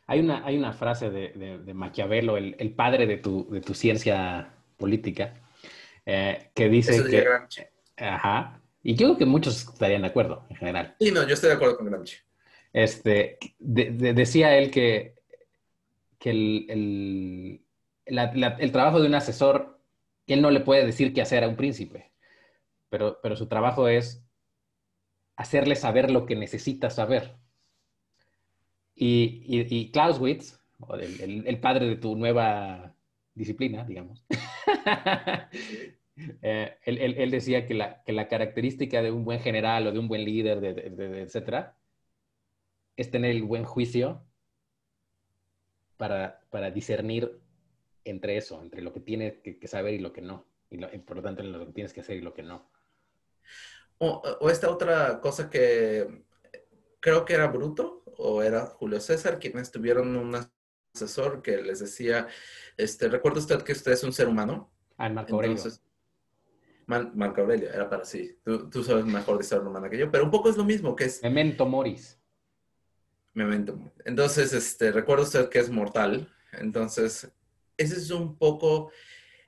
Hay, 0.06 0.18
una, 0.18 0.44
hay 0.44 0.58
una 0.58 0.72
frase 0.72 1.08
de, 1.10 1.58
de, 1.64 1.74
Maquiavelo, 1.74 2.36
el, 2.36 2.56
el, 2.58 2.72
padre 2.72 3.06
de 3.06 3.18
tu, 3.18 3.48
de 3.48 3.60
tu 3.60 3.74
ciencia 3.74 4.52
política, 4.76 5.34
eh, 6.10 6.50
que 6.54 6.68
dice 6.68 7.04
que... 7.08 7.20
Gramsci. 7.20 7.62
Ajá. 7.96 8.60
Y 8.82 8.94
yo 8.94 9.08
creo 9.08 9.18
que 9.18 9.26
muchos 9.26 9.62
estarían 9.62 10.02
de 10.02 10.08
acuerdo, 10.08 10.46
en 10.48 10.56
general. 10.56 10.96
Sí, 10.98 11.10
no, 11.12 11.26
yo 11.26 11.34
estoy 11.34 11.50
de 11.50 11.56
acuerdo 11.56 11.76
con 11.76 11.86
Gramsci. 11.86 12.16
Este, 12.72 13.38
decía 13.58 14.56
él 14.56 14.70
que, 14.70 15.16
que 16.18 16.30
el, 16.30 16.66
el, 16.68 17.60
el 18.58 18.72
trabajo 18.72 19.00
de 19.00 19.06
un 19.08 19.14
asesor 19.14 19.80
él 20.34 20.42
no 20.42 20.50
le 20.50 20.60
puede 20.60 20.86
decir 20.86 21.12
qué 21.12 21.22
hacer 21.22 21.44
a 21.44 21.48
un 21.48 21.56
príncipe, 21.56 22.12
pero, 22.88 23.18
pero 23.22 23.36
su 23.36 23.46
trabajo 23.46 23.88
es 23.88 24.24
hacerle 25.36 25.76
saber 25.76 26.10
lo 26.10 26.26
que 26.26 26.36
necesita 26.36 26.90
saber. 26.90 27.36
Y, 28.94 29.42
y, 29.46 29.90
Clausewitz, 29.90 30.60
el, 30.90 31.60
padre 31.60 31.86
de 31.86 31.96
tu 31.96 32.16
nueva 32.16 32.94
disciplina, 33.34 33.84
digamos, 33.84 34.26
eh, 36.42 36.76
él, 36.84 37.30
decía 37.30 37.66
que 37.66 37.74
la, 37.74 38.02
que 38.02 38.12
la, 38.12 38.28
característica 38.28 39.02
de 39.02 39.10
un 39.10 39.24
buen 39.24 39.40
general 39.40 39.86
o 39.86 39.92
de 39.92 39.98
un 39.98 40.08
buen 40.08 40.24
líder, 40.24 40.60
de, 40.60 41.22
etcétera, 41.22 41.76
es 42.96 43.10
tener 43.10 43.30
el 43.30 43.42
buen 43.42 43.64
juicio 43.64 44.24
para, 45.96 46.40
para 46.50 46.70
discernir 46.70 47.40
entre 48.04 48.36
eso, 48.36 48.62
entre 48.62 48.82
lo 48.82 48.92
que 48.92 49.00
tienes 49.00 49.34
que, 49.40 49.68
saber 49.68 49.94
y 49.94 49.98
lo 49.98 50.12
que 50.12 50.22
no. 50.22 50.46
Y, 50.70 50.78
lo, 50.78 50.88
por 51.04 51.16
lo 51.16 51.22
tanto, 51.22 51.42
lo 51.42 51.66
que 51.66 51.72
tienes 51.72 51.92
que 51.92 52.00
hacer 52.00 52.16
y 52.16 52.20
lo 52.20 52.34
que 52.34 52.42
no. 52.42 52.70
O, 53.98 54.48
esta 54.50 54.70
otra 54.70 55.20
cosa 55.20 55.50
que 55.50 56.24
creo 57.00 57.24
que 57.24 57.34
era 57.34 57.48
Bruto 57.48 58.02
o 58.16 58.42
era 58.42 58.66
Julio 58.66 59.00
César, 59.00 59.38
quienes 59.38 59.70
tuvieron 59.70 60.16
un 60.16 60.36
asesor 60.94 61.42
que 61.42 61.58
les 61.58 61.80
decía, 61.80 62.26
este, 62.76 63.08
¿recuerda 63.08 63.40
usted 63.40 63.62
que 63.62 63.72
usted 63.72 63.92
es 63.92 64.02
un 64.02 64.12
ser 64.12 64.28
humano? 64.28 64.72
Ah, 64.96 65.08
Marco 65.08 65.38
Aurelio. 66.96 67.12
Marco 67.14 67.40
Aurelio, 67.40 67.72
era 67.72 67.88
para 67.88 68.04
sí. 68.04 68.38
Tú, 68.44 68.82
sabes 68.82 69.04
mejor 69.04 69.38
de 69.38 69.44
ser 69.44 69.60
humana 69.60 69.88
que 69.88 69.98
yo, 69.98 70.10
pero 70.10 70.24
un 70.24 70.30
poco 70.30 70.50
es 70.50 70.56
lo 70.56 70.64
mismo, 70.64 70.94
que 70.96 71.04
es... 71.04 71.22
Memento 71.22 71.66
Moris. 71.66 72.18
Memento. 73.32 73.92
Entonces, 74.04 74.52
este, 74.52 74.92
recuerda 74.92 75.24
usted 75.24 75.48
que 75.48 75.60
es 75.60 75.70
mortal. 75.70 76.32
Entonces, 76.52 77.30
ese 77.76 77.96
es 77.96 78.10
un 78.10 78.36
poco, 78.36 78.90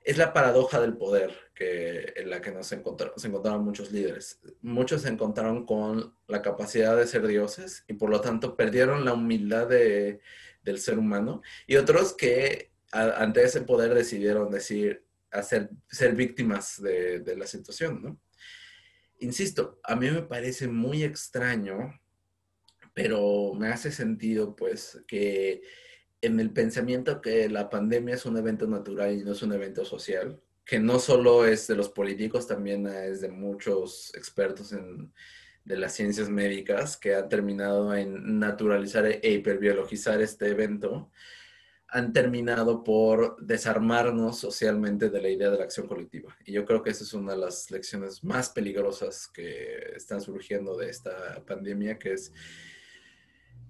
es 0.03 0.17
la 0.17 0.33
paradoja 0.33 0.79
del 0.79 0.95
poder 0.95 1.33
que, 1.53 2.13
en 2.15 2.29
la 2.29 2.41
que 2.41 2.51
nos 2.51 2.71
encontraron, 2.71 3.19
se 3.19 3.27
encontraron 3.27 3.63
muchos 3.63 3.91
líderes. 3.91 4.39
Muchos 4.61 5.01
se 5.01 5.09
encontraron 5.09 5.65
con 5.65 6.15
la 6.27 6.41
capacidad 6.41 6.95
de 6.95 7.07
ser 7.07 7.27
dioses 7.27 7.83
y 7.87 7.93
por 7.93 8.09
lo 8.09 8.21
tanto 8.21 8.55
perdieron 8.55 9.05
la 9.05 9.13
humildad 9.13 9.67
de, 9.67 10.21
del 10.63 10.79
ser 10.79 10.97
humano, 10.97 11.41
y 11.67 11.75
otros 11.75 12.13
que 12.13 12.71
ante 12.91 13.43
ese 13.43 13.61
poder 13.61 13.93
decidieron 13.93 14.51
decir, 14.51 15.03
hacer, 15.33 15.69
ser 15.89 16.15
víctimas 16.15 16.81
de, 16.81 17.19
de 17.19 17.35
la 17.35 17.47
situación, 17.47 18.01
¿no? 18.01 18.19
Insisto, 19.19 19.79
a 19.83 19.95
mí 19.95 20.09
me 20.11 20.23
parece 20.23 20.67
muy 20.67 21.03
extraño, 21.03 21.99
pero 22.93 23.53
me 23.53 23.69
hace 23.69 23.91
sentido, 23.91 24.55
pues, 24.55 25.01
que 25.07 25.61
en 26.21 26.39
el 26.39 26.51
pensamiento 26.51 27.21
que 27.21 27.49
la 27.49 27.69
pandemia 27.69 28.15
es 28.15 28.25
un 28.25 28.37
evento 28.37 28.67
natural 28.67 29.13
y 29.13 29.23
no 29.23 29.31
es 29.33 29.41
un 29.41 29.53
evento 29.53 29.85
social, 29.85 30.41
que 30.65 30.79
no 30.79 30.99
solo 30.99 31.45
es 31.45 31.67
de 31.67 31.75
los 31.75 31.89
políticos, 31.89 32.47
también 32.47 32.87
es 32.87 33.21
de 33.21 33.29
muchos 33.29 34.13
expertos 34.15 34.71
en, 34.71 35.13
de 35.65 35.77
las 35.77 35.93
ciencias 35.93 36.29
médicas 36.29 36.97
que 36.97 37.15
han 37.15 37.29
terminado 37.29 37.93
en 37.95 38.39
naturalizar 38.39 39.05
e 39.05 39.31
hiperbiologizar 39.31 40.21
este 40.21 40.47
evento, 40.47 41.11
han 41.93 42.11
terminado 42.11 42.83
por 42.83 43.37
desarmarnos 43.39 44.39
socialmente 44.39 45.11
de 45.11 45.21
la 45.21 45.29
idea 45.29 45.51
de 45.51 45.59
la 45.59 45.63
acción 45.63 45.87
colectiva. 45.87 46.35
Y 46.43 46.51
yo 46.51 46.65
creo 46.65 46.81
que 46.81 46.89
esa 46.89 47.03
es 47.03 47.13
una 47.13 47.33
de 47.33 47.37
las 47.37 47.69
lecciones 47.69 48.23
más 48.23 48.49
peligrosas 48.49 49.27
que 49.27 49.93
están 49.95 50.19
surgiendo 50.19 50.75
de 50.75 50.89
esta 50.89 51.43
pandemia, 51.45 51.99
que 51.99 52.13
es 52.13 52.33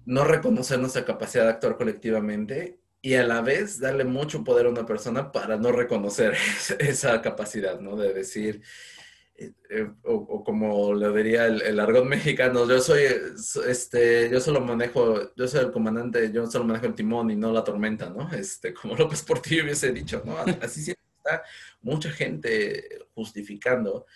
no 0.06 0.24
reconocer 0.24 0.78
nuestra 0.78 1.04
capacidad 1.04 1.44
de 1.44 1.50
actuar 1.50 1.76
colectivamente 1.76 2.78
y 3.02 3.12
a 3.14 3.24
la 3.24 3.42
vez 3.42 3.78
darle 3.78 4.04
mucho 4.04 4.42
poder 4.42 4.64
a 4.64 4.70
una 4.70 4.86
persona 4.86 5.30
para 5.30 5.58
no 5.58 5.70
reconocer 5.70 6.34
esa 6.78 7.20
capacidad, 7.20 7.78
¿no? 7.78 7.94
De 7.94 8.14
decir, 8.14 8.62
eh, 9.36 9.90
o, 10.04 10.44
como 10.44 10.94
lo 10.94 11.12
diría 11.12 11.46
el, 11.46 11.60
el, 11.62 12.04
mexicano, 12.04 12.68
yo 12.68 12.80
soy, 12.80 13.02
este, 13.66 14.30
yo 14.30 14.40
solo 14.40 14.60
manejo, 14.60 15.34
yo 15.34 15.48
soy 15.48 15.64
el 15.64 15.72
comandante, 15.72 16.30
yo 16.30 16.46
solo 16.46 16.64
manejo 16.64 16.86
el 16.86 16.94
timón 16.94 17.30
y 17.30 17.36
no 17.36 17.52
la 17.52 17.64
tormenta, 17.64 18.08
¿no? 18.10 18.32
Este, 18.32 18.72
como 18.72 18.94
López 18.96 19.22
Portillo 19.22 19.64
hubiese 19.64 19.92
dicho, 19.92 20.22
¿no? 20.24 20.36
Así 20.38 20.82
siempre 20.82 21.04
está 21.16 21.42
mucha 21.82 22.10
gente 22.10 23.06
justificando 23.14 24.06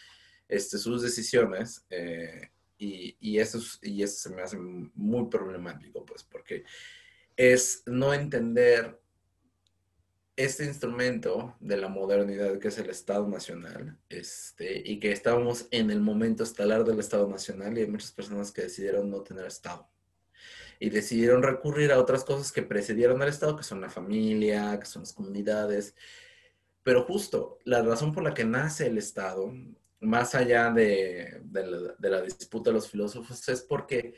este, 0.46 0.78
sus 0.78 1.02
decisiones 1.02 1.84
eh, 1.90 2.50
y, 2.78 3.16
y, 3.20 3.38
eso, 3.38 3.58
y 3.82 4.02
eso 4.04 4.28
se 4.28 4.34
me 4.34 4.42
hace 4.42 4.56
muy 4.56 5.28
problemático, 5.28 6.04
pues, 6.04 6.22
porque 6.22 6.62
es 7.36 7.82
no 7.86 8.14
entender 8.14 9.00
este 10.38 10.64
instrumento 10.64 11.56
de 11.58 11.76
la 11.76 11.88
modernidad 11.88 12.60
que 12.60 12.68
es 12.68 12.78
el 12.78 12.90
Estado 12.90 13.26
Nacional, 13.26 13.98
este, 14.08 14.80
y 14.88 15.00
que 15.00 15.10
estábamos 15.10 15.66
en 15.72 15.90
el 15.90 16.00
momento 16.00 16.44
estelar 16.44 16.84
del 16.84 17.00
Estado 17.00 17.28
Nacional 17.28 17.76
y 17.76 17.80
hay 17.80 17.88
muchas 17.88 18.12
personas 18.12 18.52
que 18.52 18.62
decidieron 18.62 19.10
no 19.10 19.22
tener 19.22 19.46
Estado. 19.46 19.88
Y 20.78 20.90
decidieron 20.90 21.42
recurrir 21.42 21.90
a 21.90 21.98
otras 21.98 22.24
cosas 22.24 22.52
que 22.52 22.62
precedieron 22.62 23.20
al 23.20 23.30
Estado, 23.30 23.56
que 23.56 23.64
son 23.64 23.80
la 23.80 23.90
familia, 23.90 24.78
que 24.78 24.86
son 24.86 25.02
las 25.02 25.12
comunidades. 25.12 25.96
Pero 26.84 27.02
justo 27.02 27.58
la 27.64 27.82
razón 27.82 28.14
por 28.14 28.22
la 28.22 28.32
que 28.32 28.44
nace 28.44 28.86
el 28.86 28.96
Estado, 28.96 29.52
más 29.98 30.36
allá 30.36 30.70
de, 30.70 31.42
la 31.98 32.22
disputa 32.22 32.70
de 32.70 32.74
los 32.74 32.88
filósofos, 32.88 33.48
es 33.48 33.62
porque 33.62 34.14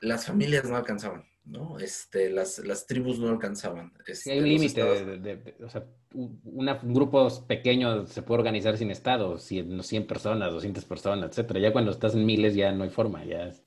las 0.00 0.26
familias 0.26 0.64
no 0.64 0.76
alcanzaban 0.76 1.33
¿no? 1.44 1.78
Este, 1.78 2.30
las, 2.30 2.58
las 2.60 2.86
tribus 2.86 3.18
no 3.18 3.28
alcanzaban. 3.28 3.92
Este, 4.06 4.32
hay 4.32 4.38
un 4.38 4.48
límite, 4.48 4.82
o 4.82 5.68
sea, 5.68 5.86
un 6.14 6.94
grupo 6.94 7.28
pequeño 7.46 8.06
se 8.06 8.22
puede 8.22 8.40
organizar 8.40 8.76
sin 8.78 8.90
Estado, 8.90 9.38
100, 9.38 9.82
100 9.82 10.06
personas, 10.06 10.52
200 10.52 10.84
personas, 10.84 11.30
etcétera. 11.30 11.60
Ya 11.60 11.72
cuando 11.72 11.90
estás 11.90 12.14
en 12.14 12.24
miles 12.24 12.54
ya 12.54 12.72
no 12.72 12.84
hay 12.84 12.90
forma, 12.90 13.24
ya 13.24 13.48
es... 13.48 13.62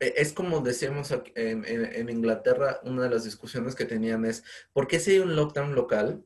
E, 0.00 0.14
es 0.16 0.32
como 0.32 0.60
decíamos 0.60 1.10
en, 1.34 1.64
en, 1.64 1.84
en, 1.84 2.08
Inglaterra, 2.08 2.80
una 2.84 3.02
de 3.02 3.10
las 3.10 3.24
discusiones 3.24 3.74
que 3.74 3.84
tenían 3.84 4.24
es, 4.24 4.44
¿por 4.72 4.86
qué 4.86 4.98
si 4.98 5.12
hay 5.12 5.18
un 5.18 5.36
lockdown 5.36 5.74
local? 5.74 6.24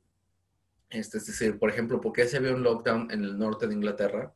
Este, 0.91 1.19
es 1.19 1.27
decir, 1.27 1.59
por 1.59 1.71
ejemplo, 1.71 2.01
¿por 2.01 2.13
qué 2.13 2.27
se 2.27 2.39
había 2.39 2.55
un 2.55 2.63
lockdown 2.63 3.11
en 3.11 3.25
el 3.25 3.39
norte 3.39 3.67
de 3.67 3.75
Inglaterra? 3.75 4.35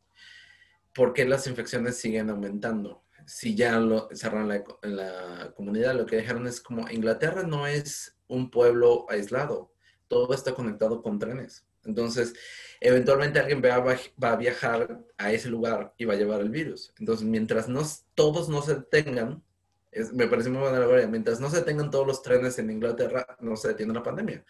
¿Por 0.95 1.13
qué 1.15 1.25
las 1.25 1.47
infecciones 1.47 1.97
siguen 1.97 2.29
aumentando? 2.29 3.05
Si 3.27 3.55
ya 3.55 3.79
lo 3.79 4.09
cerraron 4.13 4.49
la, 4.49 4.65
la 4.83 5.53
comunidad, 5.55 5.95
lo 5.95 6.07
que 6.07 6.17
dejaron 6.17 6.47
es 6.47 6.61
como 6.61 6.89
Inglaterra 6.91 7.43
no 7.43 7.67
es 7.67 8.17
un 8.29 8.51
pueblo 8.51 9.07
aislado, 9.09 9.73
todo 10.09 10.35
está 10.35 10.53
conectado 10.55 11.03
con 11.03 11.19
trenes. 11.19 11.67
Entonces, 11.85 12.35
eventualmente 12.81 13.41
alguien 13.41 13.63
va 13.63 13.75
a, 13.75 13.81
va 13.81 14.33
a 14.33 14.37
viajar 14.37 15.01
a 15.19 15.33
ese 15.33 15.49
lugar 15.49 15.93
y 15.97 16.05
va 16.05 16.15
a 16.15 16.17
llevar 16.17 16.41
el 16.41 16.51
virus. 16.51 16.93
Entonces, 16.99 17.27
mientras 17.27 17.69
no, 17.69 17.83
todos 18.15 18.49
no 18.49 18.63
se 18.63 18.77
detengan, 18.77 19.43
es, 19.91 20.13
me 20.13 20.27
parece 20.27 20.49
muy 20.49 20.63
buena 20.63 20.79
la 20.79 21.07
mientras 21.07 21.39
no 21.41 21.51
se 21.51 21.59
detengan 21.59 21.91
todos 21.91 22.07
los 22.07 22.23
trenes 22.23 22.59
en 22.59 22.71
Inglaterra, 22.71 23.27
no 23.41 23.57
se 23.57 23.69
detiene 23.69 23.93
la 23.93 24.03
pandemia. 24.03 24.45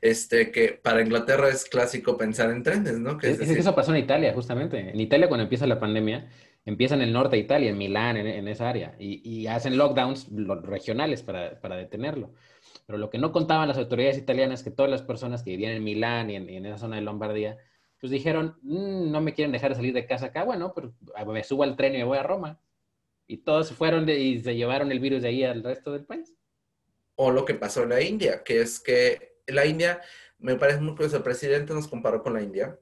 Este, 0.00 0.52
que 0.52 0.78
para 0.80 1.02
Inglaterra 1.02 1.48
es 1.48 1.64
clásico 1.64 2.16
pensar 2.16 2.50
en 2.50 2.62
trenes, 2.62 2.98
¿no? 2.98 3.18
Que 3.18 3.30
es, 3.30 3.40
es, 3.40 3.50
eso 3.50 3.74
pasó 3.74 3.92
en 3.92 4.04
Italia, 4.04 4.32
justamente. 4.34 4.78
En 4.78 5.00
Italia, 5.00 5.26
cuando 5.26 5.42
empieza 5.42 5.66
la 5.66 5.80
pandemia, 5.80 6.28
empiezan 6.64 7.00
en 7.02 7.08
el 7.08 7.12
norte 7.12 7.36
de 7.36 7.42
Italia, 7.42 7.70
en 7.70 7.78
Milán, 7.78 8.16
en, 8.16 8.48
esa 8.48 8.68
área, 8.68 8.94
y, 8.98 9.46
hacen 9.46 9.76
lockdowns 9.76 10.28
regionales 10.62 11.22
para, 11.22 11.76
detenerlo. 11.76 12.32
Pero 12.86 12.98
lo 12.98 13.10
que 13.10 13.18
no 13.18 13.32
contaban 13.32 13.68
las 13.68 13.78
autoridades 13.78 14.18
italianas 14.18 14.60
es 14.60 14.64
que 14.64 14.70
todas 14.70 14.90
las 14.90 15.02
personas 15.02 15.42
que 15.42 15.50
vivían 15.50 15.72
en 15.72 15.84
Milán 15.84 16.30
y 16.30 16.36
en, 16.36 16.66
esa 16.66 16.78
zona 16.78 16.96
de 16.96 17.02
Lombardía, 17.02 17.58
pues 18.00 18.10
dijeron, 18.10 18.56
mm, 18.62 19.10
no 19.10 19.20
me 19.20 19.34
quieren 19.34 19.52
dejar 19.52 19.74
salir 19.74 19.94
de 19.94 20.06
casa 20.06 20.26
acá, 20.26 20.44
bueno, 20.44 20.72
pero 20.74 20.94
ah, 21.14 21.24
me 21.24 21.44
subo 21.44 21.62
al 21.62 21.76
tren 21.76 21.94
y 21.94 21.98
me 21.98 22.04
voy 22.04 22.18
a 22.18 22.22
Roma. 22.22 22.60
Y 23.26 23.38
todos 23.38 23.72
fueron 23.72 24.08
y 24.08 24.40
se 24.40 24.54
llevaron 24.54 24.92
el 24.92 25.00
virus 25.00 25.22
de 25.22 25.28
ahí 25.28 25.44
al 25.44 25.62
resto 25.62 25.92
del 25.92 26.04
país. 26.04 26.34
O 27.16 27.30
lo 27.30 27.44
que 27.44 27.54
pasó 27.54 27.84
en 27.84 27.90
la 27.90 28.02
India, 28.02 28.42
que 28.42 28.60
es 28.60 28.80
que 28.80 29.38
la 29.46 29.64
India, 29.64 30.00
me 30.38 30.56
parece 30.56 30.80
muy 30.80 30.92
curioso, 30.94 31.16
el 31.16 31.22
presidente 31.22 31.72
nos 31.72 31.88
comparó 31.88 32.22
con 32.22 32.34
la 32.34 32.42
India, 32.42 32.78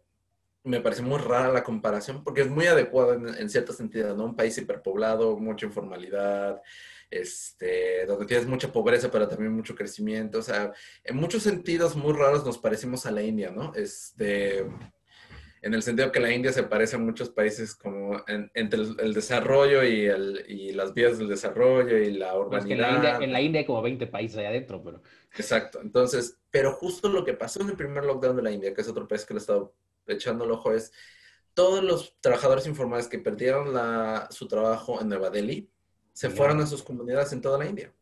me 0.64 0.80
parece 0.80 1.02
muy 1.02 1.18
rara 1.18 1.52
la 1.52 1.64
comparación 1.64 2.22
porque 2.22 2.42
es 2.42 2.48
muy 2.48 2.66
adecuada 2.66 3.14
en, 3.14 3.28
en 3.28 3.50
cierto 3.50 3.72
sentido, 3.72 4.16
¿no? 4.16 4.24
Un 4.24 4.36
país 4.36 4.56
hiperpoblado, 4.58 5.38
mucha 5.38 5.66
informalidad, 5.66 6.60
este, 7.12 8.06
donde 8.06 8.26
tienes 8.26 8.46
mucha 8.46 8.72
pobreza, 8.72 9.10
pero 9.10 9.28
también 9.28 9.52
mucho 9.52 9.74
crecimiento. 9.74 10.38
O 10.38 10.42
sea, 10.42 10.72
en 11.04 11.16
muchos 11.16 11.42
sentidos 11.42 11.94
muy 11.94 12.12
raros 12.14 12.44
nos 12.44 12.58
parecemos 12.58 13.06
a 13.06 13.10
la 13.10 13.22
India, 13.22 13.50
¿no? 13.50 13.72
Este, 13.74 14.64
en 15.62 15.74
el 15.74 15.82
sentido 15.82 16.10
que 16.10 16.20
la 16.20 16.32
India 16.32 16.52
se 16.52 16.64
parece 16.64 16.96
a 16.96 16.98
muchos 16.98 17.28
países 17.28 17.76
como 17.76 18.24
entre 18.26 18.80
el, 18.80 19.14
desarrollo 19.14 19.84
y, 19.84 20.06
el, 20.06 20.44
y, 20.48 20.72
las 20.72 20.92
vías 20.92 21.18
del 21.18 21.28
desarrollo 21.28 21.98
y 21.98 22.12
la 22.12 22.36
urbanidad. 22.36 22.72
en, 22.72 22.80
la 22.80 22.90
India, 22.96 23.18
en 23.20 23.32
la 23.32 23.40
India 23.40 23.60
hay 23.60 23.66
como 23.66 23.82
20 23.82 24.06
países 24.08 24.38
allá 24.38 24.48
adentro, 24.48 24.82
pero... 24.82 25.02
Exacto. 25.36 25.80
Entonces, 25.80 26.40
pero 26.50 26.72
justo 26.72 27.08
lo 27.08 27.24
que 27.24 27.34
pasó 27.34 27.60
en 27.60 27.70
el 27.70 27.76
primer 27.76 28.04
lockdown 28.04 28.36
de 28.36 28.42
la 28.42 28.50
India, 28.50 28.74
que 28.74 28.80
es 28.80 28.88
otro 28.88 29.06
país 29.06 29.24
que 29.24 29.34
ha 29.34 29.36
estado 29.36 29.74
echando 30.06 30.44
el 30.44 30.50
ojo 30.50 30.72
es 30.72 30.92
todos 31.54 31.82
los 31.82 32.16
trabajadores 32.20 32.66
informales 32.66 33.08
que 33.08 33.18
perdieron 33.18 33.74
la, 33.74 34.28
su 34.30 34.48
trabajo 34.48 35.00
en 35.00 35.08
Nueva 35.08 35.30
Delhi 35.30 35.70
se 36.12 36.30
fueron 36.30 36.60
a 36.60 36.66
sus 36.66 36.82
comunidades 36.82 37.32
en 37.32 37.40
toda 37.40 37.58
la 37.58 37.66
India. 37.66 37.92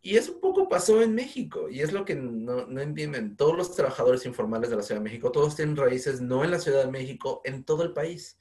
Y 0.00 0.16
eso 0.16 0.32
un 0.32 0.40
poco 0.40 0.68
pasó 0.68 1.02
en 1.02 1.14
México, 1.14 1.68
y 1.68 1.80
es 1.80 1.92
lo 1.92 2.04
que 2.04 2.14
no, 2.14 2.66
no, 2.66 2.80
entienden. 2.80 3.36
Todos 3.36 3.56
los 3.56 3.74
trabajadores 3.74 4.26
informales 4.26 4.70
de 4.70 4.76
la 4.76 4.82
Ciudad 4.82 5.00
de 5.00 5.04
México, 5.04 5.32
todos 5.32 5.56
tienen 5.56 5.76
raíces 5.76 6.20
no 6.20 6.44
en 6.44 6.52
la 6.52 6.60
Ciudad 6.60 6.84
de 6.84 6.90
México, 6.90 7.40
en 7.44 7.64
todo 7.64 7.82
el 7.82 7.92
país. 7.92 8.38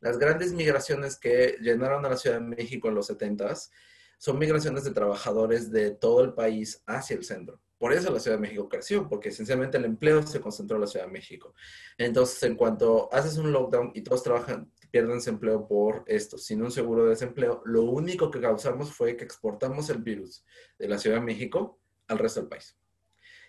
Las 0.00 0.18
grandes 0.18 0.52
migraciones 0.52 1.16
que 1.18 1.56
llenaron 1.60 2.04
a 2.04 2.10
la 2.10 2.16
Ciudad 2.16 2.36
de 2.36 2.46
México 2.46 2.88
en 2.88 2.94
los 2.94 3.10
70s 3.10 3.70
son 4.18 4.38
migraciones 4.38 4.84
de 4.84 4.90
trabajadores 4.90 5.70
de 5.70 5.92
todo 5.92 6.22
el 6.22 6.34
país 6.34 6.82
hacia 6.86 7.16
el 7.16 7.24
centro. 7.24 7.58
Por 7.78 7.92
eso 7.92 8.12
la 8.12 8.18
Ciudad 8.18 8.36
de 8.36 8.42
México 8.42 8.68
creció, 8.68 9.08
porque 9.08 9.28
esencialmente 9.28 9.78
el 9.78 9.84
empleo 9.84 10.22
se 10.26 10.40
concentró 10.40 10.76
en 10.76 10.80
la 10.82 10.86
Ciudad 10.88 11.06
de 11.06 11.12
México. 11.12 11.54
Entonces, 11.96 12.42
en 12.42 12.56
cuanto 12.56 13.08
haces 13.12 13.36
un 13.36 13.52
lockdown 13.52 13.92
y 13.94 14.02
todos 14.02 14.22
trabajan, 14.24 14.70
pierden 14.90 15.20
su 15.20 15.30
empleo 15.30 15.66
por 15.68 16.02
esto, 16.06 16.38
sin 16.38 16.62
un 16.62 16.72
seguro 16.72 17.04
de 17.04 17.10
desempleo, 17.10 17.62
lo 17.64 17.82
único 17.82 18.30
que 18.30 18.40
causamos 18.40 18.92
fue 18.92 19.16
que 19.16 19.24
exportamos 19.24 19.90
el 19.90 19.98
virus 19.98 20.44
de 20.78 20.88
la 20.88 20.98
Ciudad 20.98 21.16
de 21.16 21.22
México 21.22 21.78
al 22.08 22.18
resto 22.18 22.40
del 22.40 22.48
país. 22.48 22.76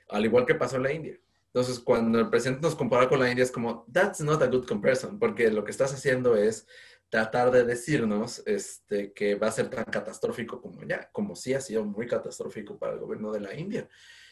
Al 0.10 0.26
igual 0.26 0.46
que 0.46 0.56
pasó 0.56 0.76
en 0.76 0.84
la 0.84 0.94
India. 0.94 1.20
Entonces, 1.48 1.80
cuando 1.80 2.20
el 2.20 2.30
presidente 2.30 2.62
nos 2.62 2.76
compara 2.76 3.10
con 3.10 3.20
la 3.20 3.30
India, 3.30 3.44
es 3.44 3.52
como, 3.52 3.86
that's 3.92 4.22
not 4.22 4.42
a 4.44 4.48
good 4.48 4.68
comparison, 4.68 5.18
porque 5.18 5.50
lo 5.50 5.64
que 5.64 5.72
estás 5.72 5.92
haciendo 5.92 6.36
es 6.36 6.68
tratar 7.10 7.50
de 7.50 7.64
decirnos 7.64 8.44
este, 8.46 9.14
que 9.14 9.34
va 9.36 9.48
a 9.48 9.52
ser 9.52 9.70
tan 9.70 9.86
catastrófico 9.86 10.62
como 10.62 10.84
ya, 10.84 11.10
como 11.12 11.36
sí 11.36 11.56
ha 11.56 11.62
sido 11.62 11.84
muy 11.84 12.06
catastrófico 12.06 12.78
para 12.78 12.94
el 12.94 13.00
gobierno 13.00 13.32
de 13.32 13.40
la 13.40 13.56
India. 13.56 13.90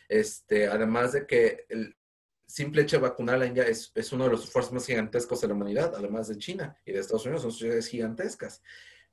Este, 0.07 0.67
además 0.67 1.13
de 1.13 1.25
que 1.25 1.65
el 1.69 1.97
simple 2.45 2.81
hecho 2.81 2.97
de 2.97 3.03
vacunar 3.03 3.41
a 3.41 3.45
India 3.45 3.63
es, 3.63 3.91
uno 4.13 4.25
de 4.25 4.31
los 4.31 4.45
esfuerzos 4.45 4.73
más 4.73 4.85
gigantescos 4.85 5.41
de 5.41 5.47
la 5.47 5.53
humanidad, 5.53 5.93
además 5.95 6.27
de 6.27 6.37
China 6.37 6.77
y 6.85 6.93
de 6.93 6.99
Estados 6.99 7.25
Unidos, 7.25 7.41
son 7.41 7.51
sociedades 7.51 7.87
gigantescas. 7.87 8.63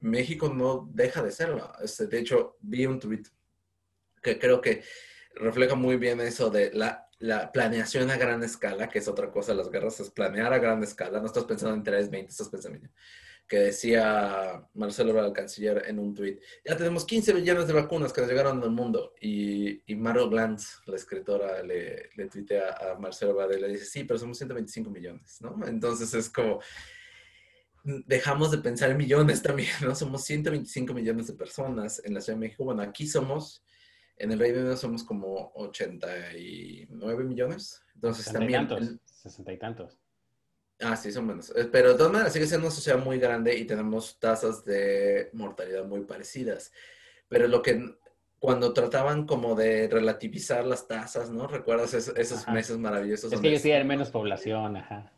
México 0.01 0.49
no 0.49 0.89
deja 0.93 1.23
de 1.23 1.33
serlo. 1.33 1.73
Este, 1.83 2.07
de 2.07 2.19
hecho, 2.19 2.57
vi 2.61 2.87
un 2.87 3.01
tweet 3.01 3.25
que 4.23 4.39
creo 4.39 4.61
que 4.61 4.83
refleja 5.35 5.75
muy 5.75 5.97
bien 5.97 6.21
eso 6.21 6.49
de 6.49 6.73
la, 6.73 7.09
la, 7.19 7.51
planeación 7.53 8.11
a 8.11 8.17
gran 8.17 8.43
escala, 8.43 8.89
que 8.89 9.01
es 9.01 9.09
otra 9.09 9.31
cosa 9.31 9.53
las 9.55 9.71
guerras, 9.71 10.01
es 10.01 10.11
planear 10.11 10.53
a 10.53 10.59
gran 10.59 10.83
escala. 10.83 11.21
No 11.21 11.27
estás 11.27 11.45
pensando 11.45 11.75
en 11.75 11.83
3, 11.83 12.11
20, 12.11 12.31
estás 12.31 12.49
pensando 12.49 12.79
en 12.79 12.91
que 13.47 13.59
decía 13.59 14.67
Marcelo 14.75 15.25
el 15.25 15.33
canciller 15.33 15.85
en 15.87 15.99
un 15.99 16.15
tuit, 16.15 16.41
ya 16.65 16.77
tenemos 16.77 17.05
15 17.05 17.35
millones 17.35 17.67
de 17.67 17.75
vacunas 17.75 18.13
que 18.13 18.23
llegaron 18.23 18.63
al 18.63 18.71
mundo. 18.71 19.13
Y, 19.21 19.83
y 19.91 19.97
Maro 19.97 20.29
Glantz, 20.31 20.81
la 20.87 20.97
escritora, 20.97 21.63
le, 21.63 22.11
le 22.17 22.27
tuitea 22.29 22.73
a 22.73 22.99
Marcelo 22.99 23.33
Ebrard 23.33 23.59
y 23.59 23.61
le 23.61 23.69
dice, 23.69 23.85
sí, 23.85 24.05
pero 24.05 24.19
somos 24.19 24.39
125 24.39 24.91
millones, 24.91 25.41
¿no? 25.43 25.59
Entonces 25.67 26.15
es 26.15 26.31
como, 26.31 26.61
dejamos 27.85 28.51
de 28.51 28.59
pensar 28.59 28.91
en 28.91 28.97
millones 28.97 29.43
también, 29.43 29.71
¿no? 29.83 29.95
Somos 29.95 30.25
125 30.25 30.95
millones 30.95 31.27
de 31.27 31.35
personas 31.35 32.01
en 32.05 32.15
la 32.15 32.21
Ciudad 32.21 32.39
de 32.39 32.47
México. 32.47 32.65
Bueno, 32.65 32.83
aquí 32.83 33.07
somos, 33.07 33.63
en 34.17 34.33
el 34.33 34.39
Reino 34.39 34.61
Unido 34.61 34.77
somos 34.77 35.05
como 35.05 35.53
89 35.55 37.25
millones. 37.25 37.85
Entonces 37.95 38.33
también... 38.33 38.67
Tantos, 38.69 38.97
60 39.05 39.53
y 39.53 39.59
tantos. 39.59 40.04
Ah, 40.81 40.97
sí, 40.97 41.13
son 41.13 41.27
menos. 41.27 41.53
Eh, 41.57 41.69
pero 41.71 41.91
de 41.91 41.95
todas 41.95 42.13
maneras 42.13 42.33
sigue 42.33 42.47
siendo 42.47 42.67
una 42.67 42.75
sociedad 42.75 42.99
muy 42.99 43.19
grande 43.19 43.57
y 43.57 43.65
tenemos 43.65 44.19
tasas 44.19 44.65
de 44.65 45.31
mortalidad 45.33 45.85
muy 45.85 46.01
parecidas. 46.01 46.73
Pero 47.29 47.49
lo 47.49 47.63
que 47.63 47.97
cuando 48.45 48.75
trataban 48.75 49.25
como 49.27 49.55
de 49.55 49.89
relativizar 49.89 50.67
las 50.67 50.87
tasas, 50.87 51.31
¿no? 51.31 51.47
¿Recuerdas 51.47 51.95
esos, 51.95 52.47
meses 52.49 52.77
maravillosos? 52.77 53.33
Es 53.33 53.41
que 53.41 53.49
ellos 53.49 53.87
menos 53.87 54.11
población, 54.11 54.77
ajá. 54.77 55.11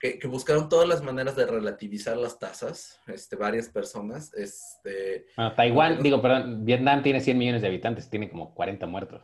Que, 0.00 0.18
buscaron 0.26 0.68
todas 0.68 0.88
las 0.88 1.02
maneras 1.02 1.36
de 1.36 1.46
relativizar 1.46 2.16
las 2.16 2.38
tasas, 2.38 3.00
este, 3.06 3.36
varias 3.36 3.68
personas. 3.68 4.34
Este, 4.34 5.26
bueno, 5.36 5.54
Taiwán, 5.54 6.02
digo, 6.02 6.20
perdón, 6.20 6.64
Vietnam 6.64 7.02
tiene 7.02 7.20
100 7.20 7.38
millones 7.38 7.62
de 7.62 7.68
habitantes, 7.68 8.10
tiene 8.10 8.28
como 8.28 8.52
40 8.54 8.86
muertos. 8.86 9.22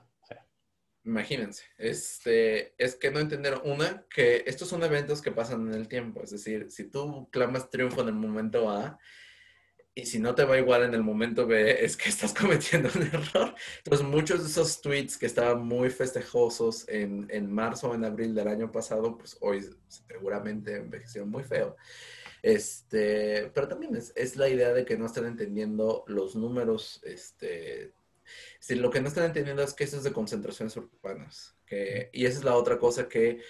Imagínense, 1.04 1.64
este, 1.78 2.74
es 2.82 2.94
que 2.94 3.10
no 3.10 3.18
entendieron, 3.18 3.60
una, 3.64 4.06
que 4.08 4.44
estos 4.46 4.68
son 4.68 4.84
eventos 4.84 5.20
que 5.20 5.32
pasan 5.32 5.66
en 5.68 5.74
el 5.74 5.88
tiempo, 5.88 6.22
es 6.22 6.30
decir, 6.30 6.70
si 6.70 6.88
tú 6.88 7.28
clamas 7.32 7.70
triunfo 7.70 8.02
en 8.02 8.08
el 8.08 8.14
momento 8.14 8.70
A 8.70 9.00
y 9.94 10.06
si 10.06 10.20
no 10.20 10.34
te 10.34 10.44
va 10.44 10.58
igual 10.58 10.84
en 10.84 10.94
el 10.94 11.02
momento 11.02 11.46
B, 11.46 11.84
es 11.84 11.96
que 11.96 12.08
estás 12.08 12.32
cometiendo 12.40 12.88
un 12.94 13.02
error. 13.02 13.54
Entonces, 13.78 14.06
muchos 14.06 14.42
de 14.42 14.48
esos 14.48 14.80
tweets 14.80 15.18
que 15.18 15.26
estaban 15.26 15.66
muy 15.66 15.90
festejosos 15.90 16.88
en, 16.88 17.26
en 17.30 17.52
marzo 17.52 17.90
o 17.90 17.94
en 17.94 18.04
abril 18.04 18.34
del 18.34 18.48
año 18.48 18.70
pasado, 18.70 19.18
pues 19.18 19.36
hoy 19.40 19.68
seguramente 19.88 20.76
envejecieron 20.76 21.30
muy 21.30 21.42
feo. 21.42 21.76
Este, 22.42 23.50
pero 23.54 23.68
también 23.68 23.94
es, 23.94 24.12
es 24.16 24.36
la 24.36 24.48
idea 24.48 24.72
de 24.72 24.84
que 24.84 24.96
no 24.96 25.06
están 25.06 25.26
entendiendo 25.26 26.04
los 26.06 26.34
números 26.36 27.00
este, 27.04 27.92
lo 28.70 28.90
que 28.90 29.01
no 29.01 29.09
están 29.09 29.24
entendiendo 29.24 29.62
es 29.62 29.74
que 29.74 29.85
eso 29.85 29.97
es 29.97 30.05
de 30.05 30.12
concentraciones 30.12 30.77
urbanas. 30.77 31.57
Y 32.12 32.27
esa 32.27 32.39
es 32.39 32.44
la 32.44 32.55
otra 32.55 32.78
cosa 32.78 33.09
que, 33.09 33.40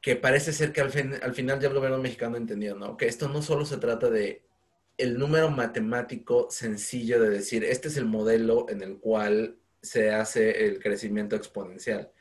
que 0.00 0.16
parece 0.16 0.52
ser 0.52 0.72
que 0.72 0.80
al, 0.80 0.92
al 1.22 1.34
final 1.34 1.60
ya 1.60 1.68
el 1.68 1.74
gobierno 1.74 1.98
mexicano 1.98 2.36
entendió, 2.36 2.74
¿no? 2.76 2.96
Que 2.96 3.06
esto 3.06 3.28
no 3.28 3.42
solo 3.42 3.64
se 3.64 3.78
trata 3.78 4.10
de 4.10 4.44
el 4.98 5.18
número 5.18 5.50
matemático 5.50 6.48
sencillo 6.50 7.20
de 7.20 7.30
decir, 7.30 7.64
este 7.64 7.88
es 7.88 7.96
el 7.96 8.04
modelo 8.04 8.66
en 8.68 8.82
el 8.82 8.98
cual 8.98 9.58
se 9.80 10.12
hace 10.12 10.66
el 10.66 10.78
crecimiento 10.78 11.34
exponencial. 11.34 12.12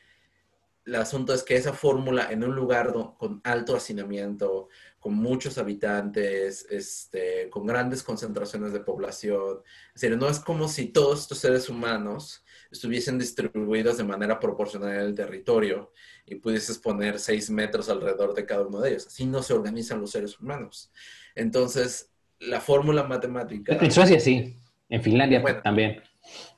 El 0.86 0.96
asunto 0.96 1.34
es 1.34 1.44
que 1.44 1.56
esa 1.56 1.74
fórmula 1.74 2.32
en 2.32 2.44
un 2.44 2.56
lugar 2.56 2.92
con 3.18 3.40
alto 3.44 3.76
hacinamiento, 3.76 4.70
con 5.02 5.16
muchos 5.16 5.58
habitantes, 5.58 6.68
este, 6.70 7.50
con 7.50 7.66
grandes 7.66 8.04
concentraciones 8.04 8.72
de 8.72 8.82
población. 8.82 9.58
Es 9.96 10.02
decir, 10.02 10.16
no 10.16 10.30
es 10.30 10.40
como 10.40 10.68
si 10.68 10.90
todos 10.90 11.22
estos 11.22 11.40
seres 11.40 11.68
humanos 11.70 12.46
estuviesen 12.72 13.18
distribuidos 13.18 13.98
de 13.98 14.04
manera 14.04 14.40
proporcional 14.40 14.94
en 14.94 15.00
el 15.00 15.16
territorio 15.16 15.92
y 16.24 16.36
pudieses 16.36 16.78
poner 16.78 17.20
seis 17.20 17.50
metros 17.50 17.90
alrededor 17.90 18.36
de 18.36 18.46
cada 18.46 18.62
uno 18.62 18.80
de 18.80 18.92
ellos. 18.92 19.08
Así 19.08 19.26
no 19.26 19.42
se 19.42 19.56
organizan 19.56 20.00
los 20.00 20.12
seres 20.12 20.40
humanos. 20.40 20.92
Entonces, 21.34 22.12
la 22.40 22.62
fórmula 22.62 23.02
matemática... 23.02 23.76
En 23.82 23.92
Suecia 23.92 24.20
sí, 24.20 24.56
en 24.88 25.02
Finlandia 25.02 25.44
también. 25.64 26.00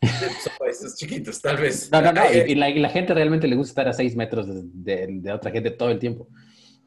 Son 0.01 0.53
países 0.59 0.97
chiquitos, 0.97 1.41
tal 1.41 1.55
vez. 1.55 1.89
No, 1.89 2.01
no, 2.01 2.11
no. 2.11 2.23
Y, 2.29 2.55
la, 2.55 2.89
gente 2.89 3.13
realmente 3.13 3.47
le 3.47 3.55
gusta 3.55 3.71
estar 3.71 3.87
a 3.87 3.93
seis 3.93 4.17
metros 4.17 4.47
de 4.49 5.31
otra 5.31 5.49
gente 5.49 5.71
todo 5.71 5.91
el 5.91 5.99
tiempo. 5.99 6.27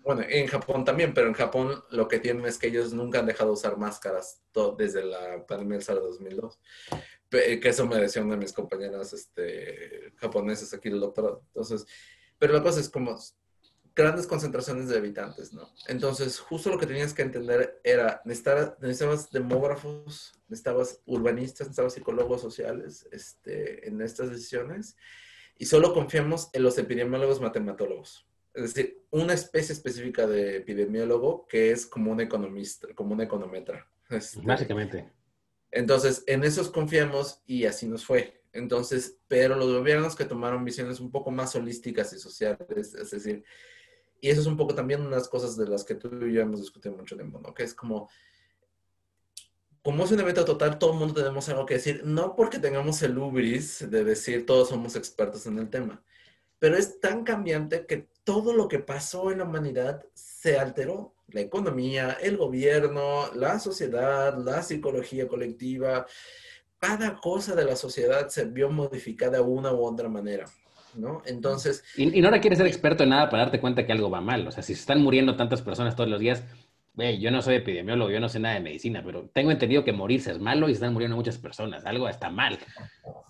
Bueno, 0.07 0.23
en 0.29 0.47
Japón 0.47 0.85
también, 0.85 1.13
pero 1.13 1.27
en 1.27 1.33
Japón 1.35 1.83
lo 1.91 2.07
que 2.07 2.21
tienen 2.21 2.47
es 2.47 2.59
que 2.59 2.69
ellos 2.69 2.93
nunca 2.93 3.19
han 3.19 3.27
dejado 3.27 3.51
de 3.51 3.55
usar 3.55 3.77
máscaras 3.77 4.41
desde 4.79 5.05
la 5.05 5.45
pandemia 5.45 5.79
del 5.79 5.83
SARS 5.83 6.01
2002. 6.01 6.61
Que 7.29 7.61
eso 7.65 7.87
me 7.87 7.97
decía 7.97 8.23
una 8.23 8.35
de 8.35 8.41
mis 8.41 8.53
compañeras 8.53 9.13
este, 9.13 10.13
japonesas 10.15 10.73
aquí 10.73 10.91
del 10.91 11.01
doctorado. 11.01 11.43
Entonces, 11.49 11.87
pero 12.39 12.53
la 12.53 12.63
cosa 12.63 12.79
es 12.79 12.89
como 12.89 13.19
grandes 13.97 14.29
concentraciones 14.29 14.89
de 14.89 14.97
habitantes, 14.97 15.53
¿no? 15.53 15.69
Entonces, 15.89 16.39
justo 16.39 16.71
lo 16.71 16.79
que 16.79 16.87
tenías 16.87 17.13
que 17.13 17.23
entender 17.23 17.81
era, 17.83 18.23
necesitabas, 18.25 19.29
demógrafos, 19.33 20.35
necesitabas 20.47 21.01
urbanistas, 21.07 21.67
necesitabas 21.67 21.95
psicólogos 21.95 22.41
sociales 22.41 23.09
este, 23.11 23.89
en 23.89 24.01
estas 24.01 24.31
decisiones, 24.31 24.97
y 25.59 25.67
solo 25.67 25.93
confiamos 25.93 26.49
en 26.53 26.63
los 26.63 26.79
epidemiólogos 26.79 27.41
matematólogos 27.41 28.26
es 28.57 28.75
decir, 28.75 29.05
una 29.11 29.35
especie 29.35 29.73
específica 29.73 30.27
de 30.27 30.57
epidemiólogo 30.57 31.47
que 31.47 31.71
es 31.71 31.87
como 31.87 32.11
un 32.11 32.21
economista, 32.21 32.89
como 32.95 33.15
un 33.15 33.21
econometra. 33.21 33.87
Este, 34.09 34.41
Básicamente. 34.41 35.13
Entonces, 35.71 36.25
en 36.27 36.43
esos 36.43 36.71
confiamos 36.71 37.43
y 37.47 37.67
así 37.67 37.87
nos 37.87 38.05
fue. 38.05 38.43
Entonces, 38.53 39.19
pero 39.29 39.57
los 39.57 39.71
gobiernos 39.71 40.17
que 40.17 40.25
tomaron 40.25 40.65
visiones 40.65 41.01
un 41.01 41.11
poco 41.11 41.31
más 41.31 41.55
holísticas 41.55 42.13
y 42.15 42.19
sociales, 42.19 42.95
es 42.95 43.11
decir, 43.11 43.45
y 44.21 44.31
eso 44.31 44.41
es 44.41 44.47
un 44.47 44.57
poco 44.57 44.75
también 44.75 45.03
unas 45.03 45.29
cosas 45.29 45.57
de 45.57 45.69
las 45.69 45.85
que 45.85 45.95
tú 45.95 46.09
y 46.25 46.33
yo 46.33 46.41
hemos 46.41 46.61
discutido 46.61 46.97
mucho 46.97 47.17
tiempo, 47.17 47.39
¿no? 47.39 47.53
Que 47.53 47.65
es 47.65 47.75
como, 47.75 48.09
como 49.83 50.05
es 50.05 50.11
un 50.11 50.21
evento 50.21 50.47
total, 50.47 50.79
todo 50.79 50.95
el 50.95 50.99
mundo 50.99 51.13
tenemos 51.13 51.47
algo 51.51 51.67
que 51.67 51.75
decir, 51.75 52.03
no 52.05 52.35
porque 52.35 52.59
tengamos 52.59 53.03
el 53.03 53.19
ubris 53.19 53.91
de 53.91 54.05
decir 54.05 54.47
todos 54.47 54.71
somos 54.71 54.97
expertos 54.97 55.47
en 55.47 55.59
el 55.59 55.69
tema, 55.69 56.03
pero 56.59 56.77
es 56.77 57.01
tan 57.01 57.25
cambiante 57.25 57.87
que 57.87 58.07
todo 58.25 58.53
lo 58.53 58.69
que 58.69 58.79
pasó 58.79 59.31
en 59.31 59.39
la 59.39 59.45
humanidad 59.45 60.05
se 60.15 60.59
alteró. 60.59 61.15
La 61.29 61.41
economía, 61.41 62.19
el 62.21 62.37
gobierno, 62.37 63.33
la 63.35 63.59
sociedad, 63.59 64.37
la 64.39 64.63
psicología 64.63 65.27
colectiva, 65.27 66.07
cada 66.79 67.17
cosa 67.17 67.55
de 67.55 67.65
la 67.65 67.75
sociedad 67.75 68.29
se 68.29 68.45
vio 68.45 68.71
modificada 68.71 69.39
de 69.39 69.43
una 69.43 69.73
u 69.73 69.85
otra 69.85 70.09
manera. 70.09 70.45
¿no? 70.95 71.23
Entonces... 71.27 71.85
Y, 71.97 72.21
no 72.21 72.31
requieres 72.31 72.59
ser 72.59 72.67
experto 72.67 73.03
en 73.03 73.11
nada 73.11 73.29
para 73.29 73.45
darte 73.45 73.61
cuenta 73.61 73.85
que 73.85 73.93
algo 73.93 74.11
va 74.11 74.21
mal. 74.21 74.47
O 74.47 74.51
sea, 74.51 74.63
si 74.63 74.75
se 74.75 74.81
están 74.81 75.03
muriendo 75.03 75.37
tantas 75.37 75.63
personas 75.63 75.97
todos 75.97 76.09
los 76.09 76.21
días, 76.21 76.45
yo 76.97 77.31
no 77.31 77.43
soy 77.43 77.57
epidemiólogo, 77.57 78.11
yo 78.11 78.21
no 78.21 78.29
sé 78.29 78.39
nada 78.41 78.55
de 78.55 78.63
medicina, 78.63 79.03
pero 79.05 79.29
tengo 79.33 79.51
entendido 79.51 79.85
que 79.85 79.93
morirse 79.93 80.31
es 80.31 80.39
malo 80.39 80.69
y 80.69 80.73
están 80.73 80.95
muriendo 80.95 81.17
muchas 81.17 81.37
personas. 81.39 81.85
Algo 81.85 82.09
está 82.09 82.31
mal. 82.31 82.59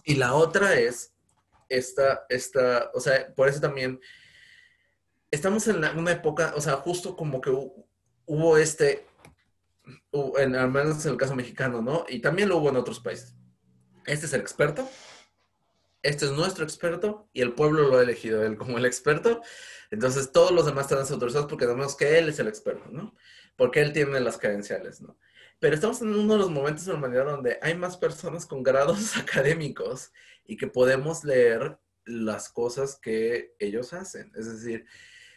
Y 0.05 0.15
la 0.15 0.35
otra 0.35 0.75
es 0.75 1.16
esta, 1.69 2.27
esta, 2.29 2.91
o 2.95 3.01
sea, 3.01 3.35
por 3.35 3.49
eso 3.49 3.61
también 3.61 4.01
estamos 5.31 5.67
en 5.69 5.85
una 5.99 6.13
época, 6.13 6.53
o 6.57 6.61
sea, 6.61 6.75
justo 6.77 7.17
como 7.17 7.41
que 7.41 7.51
hubo 8.27 8.57
este, 8.57 9.07
en, 10.39 10.55
al 10.55 10.71
menos 10.71 11.05
en 11.05 11.13
el 11.13 11.19
caso 11.19 11.35
mexicano, 11.35 11.83
¿no? 11.83 12.05
Y 12.09 12.21
también 12.21 12.49
lo 12.49 12.59
hubo 12.59 12.71
en 12.71 12.77
otros 12.77 13.01
países. 13.01 13.35
Este 14.07 14.27
es 14.27 14.33
el 14.33 14.41
experto, 14.41 14.89
este 16.03 16.27
es 16.27 16.33
nuestro 16.33 16.65
experto 16.65 17.29
y 17.33 17.43
el 17.43 17.53
pueblo 17.53 17.89
lo 17.89 17.99
ha 17.99 18.03
elegido 18.03 18.45
él 18.45 18.57
como 18.57 18.79
el 18.79 18.87
experto. 18.87 19.43
Entonces 19.91 20.31
todos 20.33 20.53
los 20.53 20.67
demás 20.67 20.91
están 20.91 21.07
autorizados 21.13 21.49
porque 21.49 21.65
sabemos 21.65 21.97
que 21.97 22.19
él 22.19 22.29
es 22.29 22.39
el 22.39 22.49
experto, 22.49 22.89
¿no? 22.91 23.15
Porque 23.57 23.81
él 23.83 23.93
tiene 23.93 24.21
las 24.21 24.39
credenciales, 24.39 25.01
¿no? 25.01 25.19
Pero 25.59 25.75
estamos 25.75 26.03
en 26.03 26.09
uno 26.09 26.35
de 26.35 26.39
los 26.39 26.51
momentos 26.51 26.85
de 26.85 26.93
la 26.93 26.99
humanidad 26.99 27.27
donde 27.27 27.59
hay 27.63 27.75
más 27.75 27.97
personas 27.97 28.47
con 28.47 28.63
grados 28.63 29.17
académicos 29.17 30.13
y 30.45 30.57
que 30.57 30.67
podemos 30.67 31.25
leer 31.25 31.79
las 32.05 32.49
cosas 32.49 32.99
que 33.01 33.55
ellos 33.59 33.93
hacen. 33.93 34.33
Es 34.37 34.47
decir, 34.47 34.87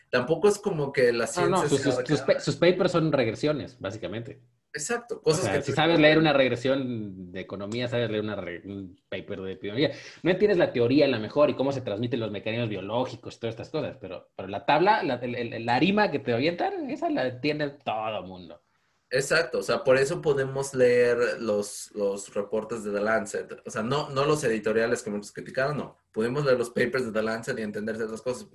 tampoco 0.09 0.47
es 0.47 0.59
como 0.59 0.91
que 0.91 1.11
la 1.13 1.25
ciencia... 1.25 1.55
No, 1.55 1.63
no, 1.63 2.39
sus, 2.39 2.55
papers 2.57 2.91
son 2.91 3.11
regresiones, 3.11 3.79
básicamente. 3.79 4.41
Exacto. 4.71 5.19
Cosas 5.21 5.49
que 5.49 5.63
si 5.63 5.71
sabes 5.71 5.99
leer 5.99 6.19
una 6.19 6.31
regresión 6.31 7.31
de 7.31 7.39
economía, 7.39 7.87
sabes 7.87 8.11
leer 8.11 8.23
una 8.23 8.35
un 8.65 9.01
paper 9.09 9.41
de 9.41 9.53
epidemiología. 9.53 9.99
No 10.21 10.29
entiendes 10.29 10.59
la 10.59 10.71
teoría 10.71 11.07
la 11.07 11.17
mejor 11.17 11.49
y 11.49 11.55
cómo 11.55 11.71
se 11.71 11.81
transmiten 11.81 12.19
los 12.19 12.29
mecanismos 12.29 12.69
biológicos, 12.69 13.39
todas 13.39 13.53
estas 13.53 13.69
cosas, 13.69 13.97
pero, 13.99 14.29
pero 14.35 14.47
la 14.47 14.65
tabla, 14.65 15.01
la, 15.01 15.19
la 15.23 15.75
arima 15.75 16.11
que 16.11 16.19
te 16.19 16.33
avientan, 16.33 16.91
esa 16.91 17.09
la 17.09 17.27
entiende 17.27 17.69
todo 17.83 18.19
el 18.19 18.25
mundo. 18.25 18.61
Exacto, 19.11 19.57
o 19.59 19.63
sea, 19.63 19.83
por 19.83 19.97
eso 19.97 20.21
podemos 20.21 20.75
leer 20.75 21.41
los, 21.41 21.89
los 21.95 22.31
reportes 22.35 22.83
de 22.83 22.91
The 22.91 23.01
Lancet. 23.01 23.61
O 23.65 23.71
sea, 23.71 23.81
no, 23.81 24.09
no 24.11 24.23
los 24.25 24.43
editoriales 24.43 25.01
que 25.01 25.09
muchos 25.09 25.31
criticaron, 25.31 25.77
no. 25.77 25.97
Podemos 26.11 26.45
leer 26.45 26.59
los 26.59 26.69
papers 26.69 27.05
de 27.05 27.11
The 27.11 27.23
Lancet 27.23 27.57
y 27.57 27.63
entender 27.63 27.95
ciertas 27.95 28.21
cosas. 28.21 28.47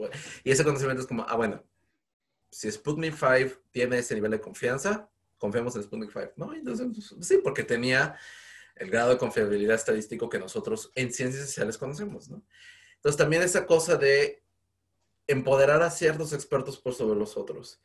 Y 0.45 0.53
ese 0.53 0.63
conocimiento 0.63 1.03
es 1.03 1.09
como, 1.09 1.27
ah, 1.29 1.35
bueno, 1.35 1.65
si 2.51 2.71
Sputnik 2.71 3.15
5 3.17 3.63
tiene 3.73 3.99
ese 3.99 4.15
nivel 4.15 4.31
de 4.31 4.41
confianza, 4.41 5.11
confiamos 5.39 5.75
en 5.75 5.83
Sputnik 5.83 6.13
5, 6.13 6.33
¿no? 6.37 6.53
Sí, 7.21 7.41
porque 7.43 7.65
tenía 7.65 8.17
el 8.77 8.91
grado 8.91 9.11
de 9.11 9.19
confiabilidad 9.19 9.75
estadístico 9.75 10.29
que 10.29 10.39
nosotros 10.39 10.93
en 10.95 11.13
ciencias 11.13 11.47
sociales 11.47 11.79
conocemos, 11.79 12.31
¿no? 12.31 12.45
Entonces, 12.95 13.17
también 13.19 13.43
esa 13.43 13.67
cosa 13.67 13.97
de 13.97 14.45
empoderar 15.27 15.83
a 15.83 15.91
ciertos 15.91 16.33
expertos 16.33 16.79
por 16.79 16.95
sobre 16.95 17.19
los 17.19 17.37
otros 17.37 17.81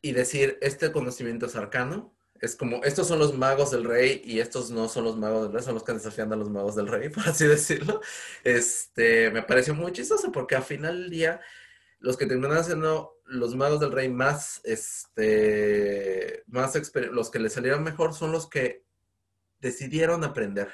y 0.00 0.12
decir, 0.12 0.58
este 0.60 0.92
conocimiento 0.92 1.46
es 1.46 1.56
arcano, 1.56 2.14
es 2.40 2.54
como, 2.54 2.84
estos 2.84 3.08
son 3.08 3.18
los 3.18 3.36
magos 3.36 3.70
del 3.72 3.84
rey 3.84 4.22
y 4.24 4.38
estos 4.40 4.70
no 4.70 4.88
son 4.88 5.04
los 5.04 5.16
magos 5.16 5.44
del 5.44 5.52
rey, 5.52 5.62
son 5.62 5.74
los 5.74 5.82
que 5.82 5.92
desafian 5.92 6.32
a 6.32 6.36
los 6.36 6.50
magos 6.50 6.76
del 6.76 6.86
rey, 6.86 7.08
por 7.14 7.28
así 7.28 7.46
decirlo. 7.46 8.00
Este, 8.44 9.30
me 9.30 9.42
pareció 9.42 9.74
muy 9.74 9.92
chistoso 9.92 10.30
porque 10.30 10.54
al 10.56 10.62
final 10.62 11.02
del 11.02 11.10
día, 11.10 11.40
los 11.98 12.16
que 12.16 12.26
terminaron 12.26 12.64
siendo 12.64 13.18
los 13.24 13.56
magos 13.56 13.80
del 13.80 13.92
rey 13.92 14.08
más, 14.08 14.60
este, 14.64 16.44
más, 16.46 16.80
los 17.10 17.30
que 17.30 17.38
les 17.40 17.52
salieron 17.52 17.82
mejor 17.82 18.14
son 18.14 18.32
los 18.32 18.48
que 18.48 18.84
decidieron 19.60 20.24
aprender. 20.24 20.72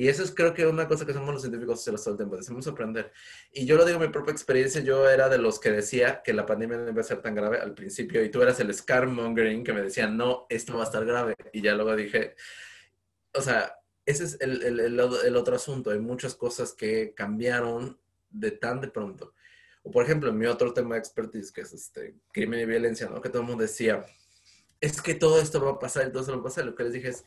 Y 0.00 0.08
eso 0.08 0.22
es 0.22 0.34
creo 0.34 0.54
que 0.54 0.66
una 0.66 0.88
cosa 0.88 1.04
que 1.04 1.12
somos 1.12 1.30
los 1.30 1.42
científicos 1.42 1.86
los 1.86 2.02
todo 2.02 2.14
el 2.14 2.16
tiempo, 2.16 2.34
decimos 2.34 2.66
aprender. 2.66 3.12
Y 3.52 3.66
yo 3.66 3.76
lo 3.76 3.84
digo 3.84 3.98
en 3.98 4.06
mi 4.06 4.10
propia 4.10 4.32
experiencia, 4.32 4.80
yo 4.80 5.06
era 5.06 5.28
de 5.28 5.36
los 5.36 5.60
que 5.60 5.70
decía 5.70 6.22
que 6.24 6.32
la 6.32 6.46
pandemia 6.46 6.78
no 6.78 6.88
iba 6.88 7.02
a 7.02 7.04
ser 7.04 7.20
tan 7.20 7.34
grave 7.34 7.58
al 7.58 7.74
principio 7.74 8.24
y 8.24 8.30
tú 8.30 8.40
eras 8.40 8.58
el 8.60 8.72
scarmongering 8.72 9.62
que 9.62 9.74
me 9.74 9.82
decía, 9.82 10.06
no, 10.06 10.46
esto 10.48 10.72
va 10.72 10.80
a 10.80 10.84
estar 10.84 11.04
grave. 11.04 11.36
Y 11.52 11.60
ya 11.60 11.74
luego 11.74 11.94
dije, 11.94 12.34
o 13.34 13.42
sea, 13.42 13.76
ese 14.06 14.24
es 14.24 14.40
el, 14.40 14.62
el, 14.62 14.80
el, 14.80 15.36
otro 15.36 15.54
asunto, 15.54 15.90
hay 15.90 15.98
muchas 15.98 16.34
cosas 16.34 16.72
que 16.72 17.12
cambiaron 17.14 18.00
de 18.30 18.52
tan 18.52 18.80
de 18.80 18.88
pronto. 18.88 19.34
O 19.82 19.90
por 19.90 20.02
ejemplo, 20.02 20.32
mi 20.32 20.46
otro 20.46 20.72
tema 20.72 20.94
de 20.94 21.00
expertise, 21.00 21.52
que 21.52 21.60
es 21.60 21.74
este, 21.74 22.14
crimen 22.32 22.60
y 22.60 22.64
violencia, 22.64 23.06
¿no? 23.10 23.20
Que 23.20 23.28
todo 23.28 23.42
el 23.42 23.48
mundo 23.48 23.64
decía, 23.64 24.06
es 24.80 25.02
que 25.02 25.14
todo 25.14 25.38
esto 25.38 25.62
va 25.62 25.72
a 25.72 25.78
pasar 25.78 26.08
y 26.08 26.10
todo 26.10 26.22
eso 26.22 26.32
va 26.32 26.38
a 26.38 26.44
pasar. 26.44 26.64
Lo 26.64 26.74
que 26.74 26.84
les 26.84 26.94
dije 26.94 27.08
es, 27.08 27.26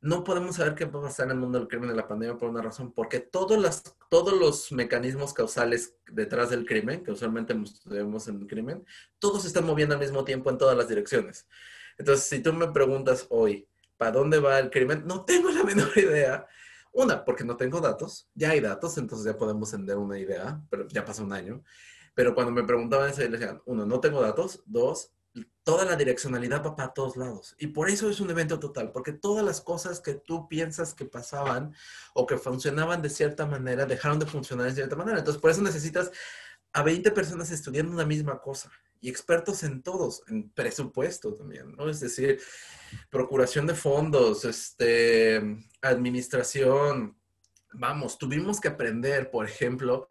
no 0.00 0.24
podemos 0.24 0.56
saber 0.56 0.74
qué 0.74 0.84
va 0.84 1.00
a 1.00 1.02
pasar 1.04 1.26
en 1.26 1.32
el 1.32 1.38
mundo 1.38 1.58
del 1.58 1.68
crimen 1.68 1.90
en 1.90 1.96
la 1.96 2.06
pandemia 2.06 2.36
por 2.36 2.50
una 2.50 2.62
razón, 2.62 2.92
porque 2.92 3.20
todos, 3.20 3.58
las, 3.58 3.82
todos 4.08 4.38
los 4.38 4.70
mecanismos 4.72 5.32
causales 5.32 5.96
detrás 6.10 6.50
del 6.50 6.66
crimen, 6.66 7.02
que 7.02 7.12
usualmente 7.12 7.54
vemos 7.86 8.28
en 8.28 8.40
el 8.40 8.46
crimen, 8.46 8.84
todos 9.18 9.42
se 9.42 9.48
están 9.48 9.66
moviendo 9.66 9.94
al 9.94 10.00
mismo 10.00 10.24
tiempo 10.24 10.50
en 10.50 10.58
todas 10.58 10.76
las 10.76 10.88
direcciones. 10.88 11.46
Entonces, 11.98 12.26
si 12.26 12.40
tú 12.40 12.52
me 12.52 12.68
preguntas 12.68 13.26
hoy, 13.30 13.68
¿para 13.96 14.12
dónde 14.12 14.38
va 14.38 14.58
el 14.58 14.70
crimen? 14.70 15.04
No 15.06 15.24
tengo 15.24 15.50
la 15.50 15.62
menor 15.64 15.96
idea. 15.96 16.46
Una, 16.92 17.24
porque 17.24 17.44
no 17.44 17.56
tengo 17.56 17.80
datos. 17.80 18.28
Ya 18.34 18.50
hay 18.50 18.60
datos, 18.60 18.96
entonces 18.98 19.26
ya 19.26 19.36
podemos 19.36 19.72
entender 19.72 19.96
una 19.98 20.18
idea, 20.18 20.60
pero 20.70 20.86
ya 20.88 21.04
pasó 21.04 21.24
un 21.24 21.32
año. 21.32 21.62
Pero 22.14 22.34
cuando 22.34 22.52
me 22.52 22.64
preguntaban 22.64 23.10
eso, 23.10 23.20
decían, 23.22 23.60
uno, 23.66 23.84
no 23.84 24.00
tengo 24.00 24.22
datos. 24.22 24.62
Dos, 24.64 25.12
toda 25.64 25.84
la 25.84 25.96
direccionalidad 25.96 26.64
va 26.64 26.76
para 26.76 26.94
todos 26.94 27.16
lados. 27.16 27.56
Y 27.58 27.68
por 27.68 27.90
eso 27.90 28.08
es 28.08 28.20
un 28.20 28.30
evento 28.30 28.58
total, 28.58 28.92
porque 28.92 29.12
todas 29.12 29.44
las 29.44 29.60
cosas 29.60 30.00
que 30.00 30.14
tú 30.14 30.48
piensas 30.48 30.94
que 30.94 31.04
pasaban 31.04 31.74
o 32.14 32.26
que 32.26 32.38
funcionaban 32.38 33.02
de 33.02 33.10
cierta 33.10 33.46
manera, 33.46 33.84
dejaron 33.84 34.18
de 34.18 34.26
funcionar 34.26 34.66
de 34.66 34.74
cierta 34.74 34.96
manera. 34.96 35.18
Entonces, 35.18 35.40
por 35.40 35.50
eso 35.50 35.62
necesitas 35.62 36.10
a 36.72 36.82
20 36.82 37.10
personas 37.10 37.50
estudiando 37.50 37.92
una 37.92 38.06
misma 38.06 38.40
cosa 38.40 38.70
y 39.00 39.08
expertos 39.08 39.62
en 39.62 39.82
todos, 39.82 40.22
en 40.28 40.50
presupuesto 40.50 41.34
también, 41.34 41.74
¿no? 41.74 41.88
Es 41.88 42.00
decir, 42.00 42.40
procuración 43.10 43.66
de 43.66 43.74
fondos, 43.74 44.44
este, 44.44 45.42
administración. 45.82 47.18
Vamos, 47.72 48.18
tuvimos 48.18 48.60
que 48.60 48.68
aprender, 48.68 49.30
por 49.30 49.46
ejemplo, 49.46 50.08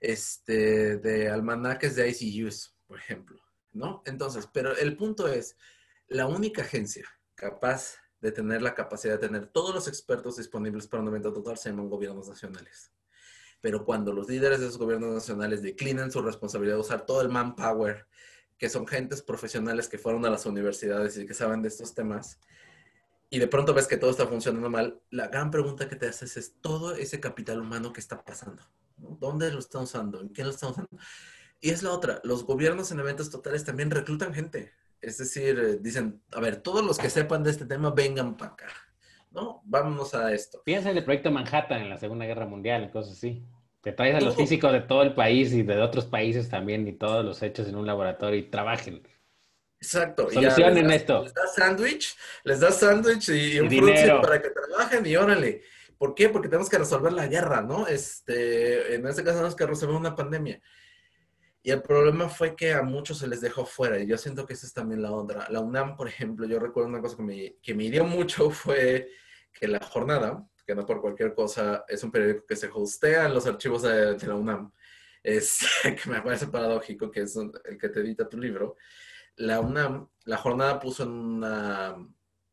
este, 0.00 0.96
de 0.98 1.28
almanaques 1.28 1.96
de 1.96 2.08
ICUs, 2.08 2.74
por 2.86 2.98
ejemplo 2.98 3.41
¿no? 3.72 4.02
Entonces, 4.06 4.48
pero 4.52 4.76
el 4.76 4.96
punto 4.96 5.28
es, 5.28 5.56
la 6.08 6.26
única 6.26 6.62
agencia 6.62 7.06
capaz 7.34 7.96
de 8.20 8.30
tener 8.30 8.62
la 8.62 8.74
capacidad 8.74 9.14
de 9.14 9.26
tener 9.26 9.46
todos 9.48 9.74
los 9.74 9.88
expertos 9.88 10.36
disponibles 10.36 10.86
para 10.86 11.02
un 11.02 11.08
evento 11.08 11.32
total 11.32 11.58
se 11.58 11.70
llaman 11.70 11.88
gobiernos 11.88 12.28
nacionales. 12.28 12.92
Pero 13.60 13.84
cuando 13.84 14.12
los 14.12 14.28
líderes 14.28 14.60
de 14.60 14.66
esos 14.66 14.78
gobiernos 14.78 15.12
nacionales 15.12 15.62
declinan 15.62 16.10
su 16.10 16.22
responsabilidad 16.22 16.76
de 16.76 16.80
usar 16.80 17.04
todo 17.04 17.20
el 17.20 17.28
manpower, 17.28 18.06
que 18.58 18.68
son 18.68 18.86
gentes 18.86 19.22
profesionales 19.22 19.88
que 19.88 19.98
fueron 19.98 20.24
a 20.24 20.30
las 20.30 20.46
universidades 20.46 21.16
y 21.16 21.26
que 21.26 21.34
saben 21.34 21.62
de 21.62 21.68
estos 21.68 21.94
temas, 21.94 22.38
y 23.28 23.38
de 23.38 23.48
pronto 23.48 23.74
ves 23.74 23.88
que 23.88 23.96
todo 23.96 24.10
está 24.10 24.26
funcionando 24.26 24.68
mal, 24.68 25.00
la 25.10 25.28
gran 25.28 25.50
pregunta 25.50 25.88
que 25.88 25.96
te 25.96 26.06
haces 26.06 26.36
es 26.36 26.60
todo 26.60 26.94
ese 26.94 27.18
capital 27.18 27.60
humano 27.60 27.92
que 27.92 28.00
está 28.00 28.22
pasando. 28.22 28.62
¿Dónde 28.96 29.50
lo 29.50 29.58
están 29.58 29.82
usando? 29.82 30.20
¿En 30.20 30.32
qué 30.32 30.44
lo 30.44 30.50
están 30.50 30.70
usando? 30.70 30.90
Y 31.64 31.70
es 31.70 31.84
la 31.84 31.92
otra, 31.92 32.20
los 32.24 32.44
gobiernos 32.44 32.90
en 32.90 32.98
eventos 32.98 33.30
totales 33.30 33.64
también 33.64 33.92
reclutan 33.92 34.34
gente. 34.34 34.72
Es 35.00 35.16
decir, 35.18 35.56
eh, 35.60 35.78
dicen, 35.80 36.20
a 36.32 36.40
ver, 36.40 36.56
todos 36.56 36.84
los 36.84 36.98
que 36.98 37.08
sepan 37.08 37.44
de 37.44 37.52
este 37.52 37.66
tema 37.66 37.90
vengan 37.90 38.36
para 38.36 38.50
acá. 38.50 38.66
¿No? 39.30 39.62
Vámonos 39.64 40.12
a 40.12 40.34
esto. 40.34 40.60
Piensa 40.64 40.90
en 40.90 40.96
el 40.96 41.04
proyecto 41.04 41.30
Manhattan 41.30 41.82
en 41.82 41.88
la 41.88 41.98
Segunda 41.98 42.26
Guerra 42.26 42.46
Mundial 42.46 42.84
y 42.84 42.90
cosas 42.90 43.12
así. 43.12 43.46
Te 43.80 43.92
traes 43.92 44.16
a 44.16 44.20
los 44.20 44.34
físicos 44.34 44.72
de 44.72 44.80
todo 44.80 45.02
el 45.02 45.14
país 45.14 45.52
y 45.52 45.62
de 45.62 45.80
otros 45.80 46.04
países 46.06 46.48
también 46.48 46.86
y 46.88 46.94
todos 46.94 47.24
los 47.24 47.40
hechos 47.42 47.68
en 47.68 47.76
un 47.76 47.86
laboratorio 47.86 48.40
y 48.40 48.50
trabajen. 48.50 49.06
Exacto. 49.80 50.30
Solucionen 50.30 50.90
esto. 50.90 51.22
Les 51.22 51.34
das 51.34 51.54
sándwich, 51.54 52.16
les 52.42 52.60
das 52.60 52.80
sándwich 52.80 53.28
y, 53.28 53.60
un 53.60 53.68
para 54.20 54.42
que 54.42 54.50
trabajen 54.50 55.06
y 55.06 55.14
órale. 55.14 55.62
¿Por 55.96 56.16
qué? 56.16 56.28
Porque 56.28 56.48
tenemos 56.48 56.68
que 56.68 56.78
resolver 56.78 57.12
la 57.12 57.28
guerra, 57.28 57.62
¿no? 57.62 57.86
Este, 57.86 58.96
en 58.96 59.06
este 59.06 59.22
caso 59.22 59.36
tenemos 59.36 59.54
que 59.54 59.66
resolver 59.66 59.94
una 59.94 60.16
pandemia. 60.16 60.60
Y 61.64 61.70
el 61.70 61.80
problema 61.80 62.28
fue 62.28 62.56
que 62.56 62.72
a 62.72 62.82
muchos 62.82 63.18
se 63.18 63.28
les 63.28 63.40
dejó 63.40 63.64
fuera, 63.64 63.98
y 64.00 64.06
yo 64.06 64.18
siento 64.18 64.46
que 64.46 64.54
esa 64.54 64.66
es 64.66 64.72
también 64.72 65.00
la 65.00 65.12
otra. 65.12 65.48
La 65.48 65.60
UNAM, 65.60 65.96
por 65.96 66.08
ejemplo, 66.08 66.44
yo 66.46 66.58
recuerdo 66.58 66.88
una 66.88 67.00
cosa 67.00 67.16
que 67.16 67.22
me, 67.22 67.56
que 67.62 67.74
me 67.74 67.84
hirió 67.84 68.04
mucho 68.04 68.50
fue 68.50 69.08
que 69.52 69.68
la 69.68 69.78
jornada, 69.80 70.44
que 70.66 70.74
no 70.74 70.84
por 70.84 71.00
cualquier 71.00 71.34
cosa, 71.34 71.84
es 71.86 72.02
un 72.02 72.10
periódico 72.10 72.46
que 72.46 72.56
se 72.56 72.68
hostea 72.72 73.26
en 73.26 73.34
los 73.34 73.46
archivos 73.46 73.82
de, 73.82 74.18
la 74.26 74.34
UNAM, 74.34 74.72
es, 75.22 75.60
que 75.82 76.10
me 76.10 76.20
parece 76.20 76.48
paradójico, 76.48 77.10
que 77.10 77.20
es 77.20 77.36
el 77.36 77.78
que 77.78 77.88
te 77.88 78.00
edita 78.00 78.28
tu 78.28 78.38
libro. 78.38 78.76
La 79.36 79.60
UNAM, 79.60 80.08
la 80.24 80.38
jornada 80.38 80.80
puso 80.80 81.04
en 81.04 81.10
una, 81.10 81.96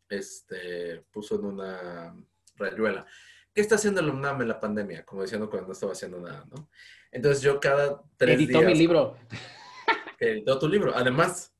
este, 0.07 1.03
puso 1.11 1.35
en 1.35 1.45
una 1.45 2.15
rayuela. 2.57 3.07
¿Qué 3.53 3.61
está 3.61 3.75
haciendo 3.75 4.03
la 4.03 4.13
UNAM 4.13 4.43
en 4.43 4.47
la 4.49 4.59
pandemia? 4.59 5.03
Como 5.03 5.23
diciendo 5.23 5.49
cuando 5.49 5.67
no 5.67 5.73
estaba 5.73 5.93
haciendo 5.93 6.19
nada, 6.19 6.45
¿no? 6.51 6.69
Entonces 7.11 7.41
yo 7.41 7.59
cada 7.59 8.01
tres 8.17 8.35
Editó 8.35 8.61
mi 8.61 8.75
libro. 8.75 9.17
Editó 10.19 10.59
tu 10.59 10.67
libro. 10.67 10.93
Además, 10.95 11.53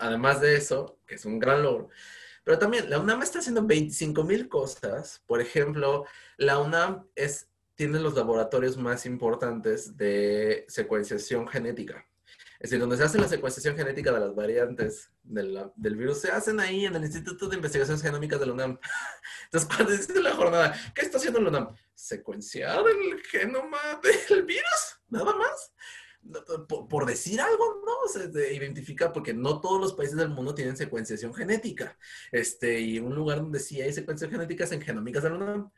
además 0.00 0.40
de 0.40 0.56
eso, 0.56 0.98
que 1.06 1.16
es 1.16 1.24
un 1.24 1.38
gran 1.38 1.62
logro. 1.62 1.88
Pero 2.44 2.58
también 2.58 2.88
la 2.88 3.00
UNAM 3.00 3.22
está 3.22 3.40
haciendo 3.40 3.66
25 3.66 4.22
mil 4.22 4.48
cosas. 4.48 5.22
Por 5.26 5.40
ejemplo, 5.40 6.04
la 6.36 6.58
UNAM 6.58 7.08
es, 7.16 7.50
tiene 7.74 7.98
los 7.98 8.14
laboratorios 8.14 8.76
más 8.76 9.04
importantes 9.04 9.96
de 9.96 10.64
secuenciación 10.68 11.48
genética. 11.48 12.06
Es 12.58 12.70
decir, 12.70 12.80
donde 12.80 12.96
se 12.96 13.04
hace 13.04 13.18
la 13.18 13.28
secuenciación 13.28 13.76
genética 13.76 14.12
de 14.12 14.20
las 14.20 14.34
variantes 14.34 15.10
del, 15.22 15.96
virus, 15.96 16.20
se 16.20 16.30
hacen 16.30 16.58
ahí 16.58 16.86
en 16.86 16.96
el 16.96 17.02
Instituto 17.02 17.48
de 17.48 17.56
Investigaciones 17.56 18.02
Genómicas 18.02 18.40
de 18.40 18.46
la 18.46 18.52
UNAM. 18.52 18.78
Entonces, 19.44 19.68
cuando 19.68 19.92
dice 19.92 20.20
la 20.20 20.34
jornada, 20.34 20.74
¿qué 20.94 21.02
está 21.02 21.18
haciendo 21.18 21.40
la 21.40 21.50
UNAM? 21.50 21.76
Secuenciar 21.94 22.82
el 22.88 23.22
genoma 23.24 24.00
del 24.30 24.44
virus, 24.44 25.00
nada 25.08 25.34
más. 25.34 25.72
Por, 26.88 27.06
decir 27.06 27.40
algo, 27.40 27.84
¿no? 27.86 28.08
Se 28.08 28.54
identifica 28.54 29.12
porque 29.12 29.32
no 29.32 29.60
todos 29.60 29.80
los 29.80 29.92
países 29.92 30.16
del 30.16 30.30
mundo 30.30 30.54
tienen 30.54 30.76
secuenciación 30.76 31.32
genética. 31.34 31.96
Este, 32.32 32.80
y 32.80 32.98
un 32.98 33.14
lugar 33.14 33.38
donde 33.38 33.60
sí 33.60 33.80
hay 33.80 33.92
secuenciación 33.92 34.32
genética 34.32 34.64
es 34.64 34.72
en 34.72 34.80
genómicas 34.80 35.22
de 35.22 35.30
la 35.30 35.36
UNAM. 35.36 35.70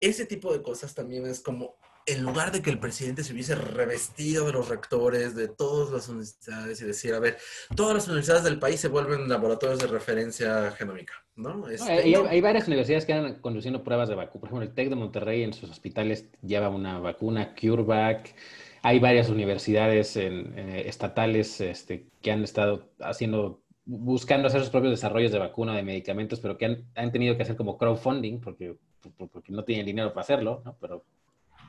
Ese 0.00 0.26
tipo 0.26 0.52
de 0.52 0.62
cosas 0.62 0.94
también 0.94 1.26
es 1.26 1.40
como 1.40 1.76
en 2.06 2.22
lugar 2.22 2.52
de 2.52 2.62
que 2.62 2.70
el 2.70 2.78
presidente 2.78 3.22
se 3.22 3.32
hubiese 3.32 3.54
revestido 3.54 4.46
de 4.46 4.52
los 4.52 4.68
rectores 4.68 5.34
de 5.36 5.48
todas 5.48 5.90
las 5.92 6.08
universidades 6.08 6.80
y 6.80 6.84
decir, 6.84 7.14
a 7.14 7.20
ver, 7.20 7.38
todas 7.76 7.94
las 7.94 8.06
universidades 8.08 8.44
del 8.44 8.58
país 8.58 8.80
se 8.80 8.88
vuelven 8.88 9.28
laboratorios 9.28 9.78
de 9.78 9.86
referencia 9.86 10.72
genómica, 10.72 11.14
¿no? 11.36 11.68
Este, 11.68 11.92
hay, 11.92 12.40
varias 12.40 12.66
universidades 12.66 13.04
que 13.04 13.12
están 13.12 13.40
conduciendo 13.40 13.84
pruebas 13.84 14.08
de 14.08 14.16
vacuna. 14.16 14.40
Por 14.40 14.48
ejemplo, 14.48 14.68
el 14.68 14.74
TEC 14.74 14.88
de 14.88 14.96
Monterrey 14.96 15.42
en 15.42 15.52
sus 15.52 15.70
hospitales 15.70 16.28
lleva 16.42 16.68
una 16.68 16.98
vacuna 16.98 17.54
CureVac. 17.54 18.34
Hay 18.82 18.98
varias 18.98 19.28
universidades 19.28 20.16
eh, 20.16 20.82
estatales 20.86 21.60
este, 21.60 22.06
que 22.20 22.32
han 22.32 22.42
estado 22.42 22.90
haciendo 23.00 23.62
buscando 23.84 24.46
hacer 24.46 24.60
sus 24.60 24.70
propios 24.70 24.92
desarrollos 24.92 25.32
de 25.32 25.40
vacuna, 25.40 25.74
de 25.74 25.82
medicamentos, 25.82 26.38
pero 26.38 26.56
que 26.56 26.66
han, 26.66 26.84
han 26.94 27.10
tenido 27.10 27.36
que 27.36 27.42
hacer 27.42 27.56
como 27.56 27.78
crowdfunding 27.78 28.40
porque, 28.40 28.76
porque 29.16 29.52
no 29.52 29.64
tienen 29.64 29.86
dinero 29.86 30.10
para 30.10 30.22
hacerlo, 30.22 30.62
¿no? 30.64 30.76
Pero 30.80 31.04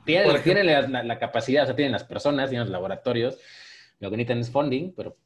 tienen, 0.05 1.07
la, 1.07 1.19
capacidad, 1.19 1.63
o 1.63 1.65
sea, 1.67 1.75
tienen 1.75 1.91
las 1.91 2.03
personas, 2.03 2.49
tienen 2.49 2.67
los 2.67 2.71
laboratorios, 2.71 3.37
lo 3.99 4.09
que 4.09 4.17
necesitan 4.17 4.39
es 4.39 4.49
funding, 4.49 4.93
pero... 4.95 5.17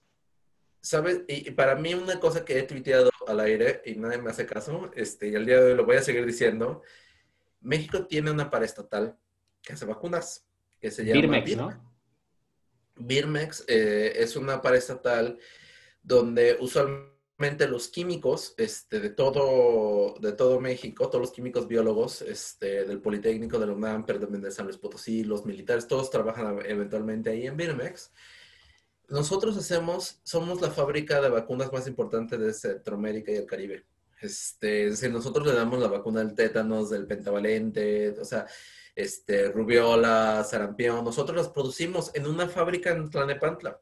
¿Sabes? 0.81 1.23
Y, 1.27 1.51
para 1.51 1.75
mí 1.75 1.93
una 1.93 2.19
cosa 2.19 2.45
que 2.45 2.59
he 2.59 2.63
tuiteado 2.63 3.09
al 3.27 3.39
aire 3.39 3.81
y 3.85 3.95
nadie 3.95 4.19
me 4.19 4.29
hace 4.29 4.45
caso, 4.45 4.91
este, 4.95 5.29
y 5.29 5.35
al 5.35 5.45
día 5.45 5.59
de 5.59 5.71
hoy 5.71 5.77
lo 5.77 5.85
voy 5.85 5.97
a 5.97 6.01
seguir 6.01 6.25
diciendo, 6.25 6.81
México 7.61 8.05
tiene 8.05 8.31
una 8.31 8.49
paraestatal 8.49 9.17
que 9.61 9.73
hace 9.73 9.85
vacunas, 9.85 10.45
que 10.79 10.91
se 10.91 11.03
llama 11.03 11.21
Birmex, 11.21 11.57
¿no? 11.57 11.93
Birmex 12.95 13.65
eh, 13.67 14.13
es 14.15 14.35
una 14.35 14.61
paraestatal 14.61 15.37
donde 16.01 16.57
usualmente 16.59 17.16
los 17.69 17.87
químicos 17.89 18.55
este, 18.57 18.99
de, 18.99 19.09
todo, 19.11 20.15
de 20.19 20.31
todo 20.33 20.59
México, 20.59 21.07
todos 21.09 21.21
los 21.21 21.31
químicos 21.31 21.67
biólogos 21.67 22.23
este, 22.23 22.85
del 22.85 22.99
Politécnico, 22.99 23.59
de 23.59 23.67
la 23.67 23.73
UNAM, 23.73 24.05
también 24.05 24.41
de 24.41 24.51
San 24.51 24.65
Luis 24.65 24.77
Potosí, 24.77 25.23
los 25.23 25.45
militares, 25.45 25.87
todos 25.87 26.09
trabajan 26.09 26.59
eventualmente 26.65 27.29
ahí 27.29 27.45
en 27.45 27.55
Birmex. 27.55 28.11
nosotros 29.09 29.55
hacemos, 29.57 30.19
somos 30.23 30.61
la 30.61 30.71
fábrica 30.71 31.21
de 31.21 31.29
vacunas 31.29 31.71
más 31.71 31.87
importante 31.87 32.37
de 32.37 32.53
Centroamérica 32.53 33.31
y 33.31 33.35
el 33.35 33.45
Caribe. 33.45 33.85
Este, 34.19 34.89
nosotros 35.09 35.45
le 35.45 35.53
damos 35.53 35.79
la 35.79 35.87
vacuna 35.89 36.21
del 36.21 36.33
tétanos, 36.33 36.89
del 36.89 37.05
pentavalente, 37.05 38.09
o 38.19 38.25
sea, 38.25 38.47
este, 38.95 39.51
rubiola, 39.51 40.43
sarampión. 40.43 41.05
Nosotros 41.05 41.37
las 41.37 41.49
producimos 41.49 42.09
en 42.15 42.25
una 42.25 42.49
fábrica 42.49 42.89
en 42.89 43.09
Tlanepantla. 43.11 43.79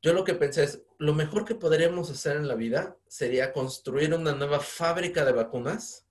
Yo 0.00 0.12
lo 0.12 0.24
que 0.24 0.34
pensé 0.34 0.64
es, 0.64 0.82
lo 0.98 1.12
mejor 1.12 1.44
que 1.44 1.56
podríamos 1.56 2.10
hacer 2.10 2.36
en 2.36 2.46
la 2.46 2.54
vida 2.54 2.96
sería 3.08 3.52
construir 3.52 4.14
una 4.14 4.32
nueva 4.32 4.60
fábrica 4.60 5.24
de 5.24 5.32
vacunas. 5.32 6.06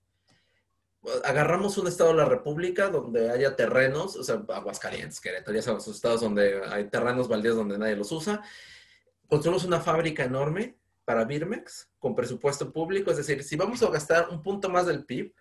Agarramos 1.24 1.78
un 1.78 1.86
estado 1.86 2.10
de 2.10 2.16
la 2.16 2.26
República 2.26 2.90
donde 2.90 3.30
haya 3.30 3.56
terrenos, 3.56 4.16
o 4.16 4.22
sea, 4.22 4.44
Aguascalientes, 4.48 5.20
Querétaro, 5.20 5.56
ya 5.56 5.62
sabes, 5.62 5.88
estados 5.88 6.20
donde 6.20 6.60
hay 6.66 6.90
terrenos 6.90 7.28
baldíos 7.28 7.56
donde 7.56 7.78
nadie 7.78 7.96
los 7.96 8.12
usa. 8.12 8.42
Construimos 9.26 9.64
una 9.64 9.80
fábrica 9.80 10.24
enorme 10.24 10.76
para 11.06 11.24
Birmex 11.24 11.88
con 11.98 12.14
presupuesto 12.14 12.70
público, 12.70 13.10
es 13.10 13.16
decir, 13.16 13.42
si 13.42 13.56
vamos 13.56 13.82
a 13.82 13.88
gastar 13.88 14.28
un 14.28 14.42
punto 14.42 14.68
más 14.68 14.86
del 14.86 15.06
PIB, 15.06 15.32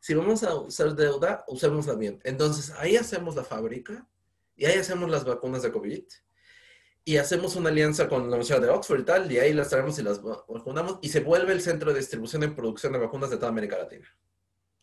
si 0.00 0.14
vamos 0.14 0.42
a 0.42 0.56
usar 0.56 0.96
deuda, 0.96 1.44
usémosla 1.46 1.94
bien. 1.94 2.20
Entonces, 2.24 2.72
ahí 2.76 2.96
hacemos 2.96 3.36
la 3.36 3.44
fábrica 3.44 4.08
y 4.56 4.64
ahí 4.64 4.78
hacemos 4.78 5.08
las 5.08 5.24
vacunas 5.24 5.62
de 5.62 5.70
COVID 5.70 6.04
y 7.04 7.18
hacemos 7.18 7.54
una 7.56 7.68
alianza 7.68 8.08
con 8.08 8.22
la 8.22 8.28
Universidad 8.28 8.62
de 8.62 8.70
Oxford 8.70 9.00
y 9.00 9.04
tal, 9.04 9.30
y 9.30 9.38
ahí 9.38 9.52
las 9.52 9.68
traemos 9.68 9.98
y 9.98 10.02
las 10.02 10.22
vacunamos, 10.22 10.98
y 11.02 11.08
se 11.08 11.20
vuelve 11.20 11.52
el 11.52 11.60
centro 11.60 11.92
de 11.92 11.98
distribución 11.98 12.42
y 12.42 12.48
producción 12.48 12.92
de 12.92 12.98
vacunas 12.98 13.30
de 13.30 13.36
toda 13.36 13.48
América 13.48 13.76
Latina. 13.76 14.06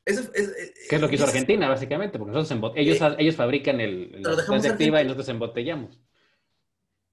Eso 0.05 0.21
es, 0.33 0.73
¿Qué 0.89 0.95
es 0.95 1.01
lo 1.01 1.07
que 1.07 1.15
hizo 1.15 1.25
Argentina, 1.25 1.69
básicamente? 1.69 2.17
Porque 2.17 2.33
nosotros 2.33 2.73
ellos, 2.75 2.99
ellos 3.17 3.35
fabrican 3.35 3.79
el, 3.79 4.21
la 4.21 4.69
activa 4.69 5.01
y 5.01 5.03
nosotros 5.03 5.29
embotellamos. 5.29 5.99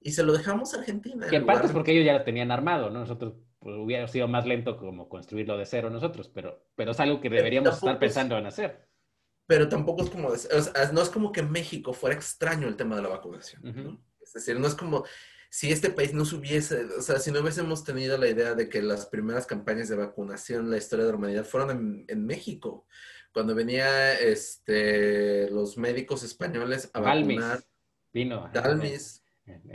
Y 0.01 0.11
se 0.11 0.23
lo 0.23 0.33
dejamos 0.33 0.73
a 0.73 0.79
Argentina. 0.79 1.27
Que 1.27 1.37
en 1.37 1.45
parte 1.45 1.67
es 1.67 1.73
porque 1.73 1.91
ellos 1.91 2.05
ya 2.05 2.13
lo 2.13 2.23
tenían 2.23 2.51
armado, 2.51 2.89
¿no? 2.89 2.99
Nosotros 2.99 3.33
pues, 3.59 3.75
hubiera 3.77 4.07
sido 4.07 4.27
más 4.27 4.45
lento 4.45 4.77
como 4.77 5.09
construirlo 5.09 5.57
de 5.57 5.65
cero 5.65 5.89
nosotros, 5.89 6.29
pero, 6.33 6.65
pero 6.75 6.91
es 6.91 6.99
algo 6.99 7.19
que 7.19 7.29
deberíamos 7.29 7.75
estar 7.75 7.99
pensando 7.99 8.37
en 8.37 8.45
hacer. 8.45 8.87
Pero 9.45 9.67
tampoco 9.67 10.03
es 10.03 10.09
como, 10.09 10.29
no 10.29 11.01
es 11.01 11.09
como 11.09 11.31
que 11.31 11.43
México 11.43 11.93
fuera 11.93 12.15
extraño 12.15 12.67
el 12.67 12.75
tema 12.75 12.95
de 12.95 13.01
la 13.01 13.09
vacunación, 13.09 13.61
¿no? 13.63 14.08
Es 14.35 14.45
decir, 14.45 14.59
no 14.59 14.67
es 14.67 14.75
como 14.75 15.05
si 15.49 15.71
este 15.71 15.89
país 15.89 16.13
no 16.13 16.23
hubiese, 16.23 16.85
o 16.97 17.01
sea, 17.01 17.19
si 17.19 17.31
no 17.31 17.39
hubiésemos 17.39 17.83
tenido 17.83 18.17
la 18.17 18.27
idea 18.27 18.53
de 18.53 18.69
que 18.69 18.81
las 18.81 19.07
primeras 19.07 19.47
campañas 19.47 19.89
de 19.89 19.95
vacunación 19.95 20.65
en 20.65 20.71
la 20.71 20.77
historia 20.77 21.05
de 21.05 21.11
la 21.11 21.17
humanidad 21.17 21.43
fueron 21.43 22.05
en, 22.07 22.25
México, 22.25 22.85
cuando 23.33 23.55
venía 23.55 24.13
este, 24.19 25.49
los 25.49 25.77
médicos 25.77 26.23
españoles 26.23 26.91
a 26.93 26.99
vacunar. 27.01 27.63
Vino. 28.13 28.49
Dalmis, 28.53 29.23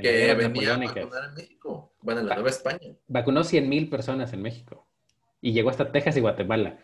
que 0.01 0.35
venía 0.35 0.75
a 0.75 0.79
vacunar 0.79 1.25
en 1.29 1.35
México. 1.35 1.95
Bueno, 2.01 2.21
en 2.21 2.29
la 2.29 2.35
Nueva 2.37 2.51
España. 2.51 2.97
Vacunó 3.09 3.43
100 3.43 3.69
mil 3.69 3.91
personas 3.91 4.33
en 4.33 4.43
México. 4.43 4.89
Y 5.41 5.53
llegó 5.53 5.71
hasta 5.71 5.91
Texas 5.91 6.17
y 6.17 6.21
Guatemala. 6.21 6.79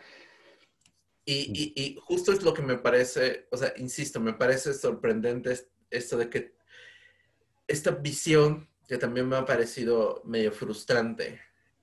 Y, 1.23 1.51
y, 1.53 1.81
y, 1.81 1.97
justo 2.01 2.33
es 2.33 2.43
lo 2.43 2.53
que 2.53 2.61
me 2.61 2.77
parece, 2.77 3.47
o 3.51 3.57
sea, 3.57 3.73
insisto, 3.77 4.19
me 4.19 4.33
parece 4.33 4.73
sorprendente 4.73 5.55
esto 5.89 6.17
de 6.17 6.29
que 6.29 6.55
esta 7.71 7.91
visión 7.91 8.69
que 8.87 8.97
también 8.97 9.27
me 9.27 9.37
ha 9.37 9.45
parecido 9.45 10.21
medio 10.25 10.51
frustrante. 10.51 11.39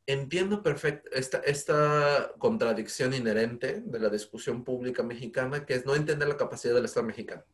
Entiendo 0.06 0.62
perfecto 0.62 1.10
esta, 1.12 1.38
esta 1.38 2.32
contradicción 2.38 3.14
inherente 3.14 3.82
de 3.84 3.98
la 3.98 4.08
discusión 4.10 4.64
pública 4.64 5.02
mexicana, 5.02 5.64
que 5.64 5.74
es 5.74 5.86
no 5.86 5.94
entender 5.94 6.28
la 6.28 6.36
capacidad 6.36 6.74
del 6.74 6.84
Estado 6.84 7.06
mexicano. 7.06 7.44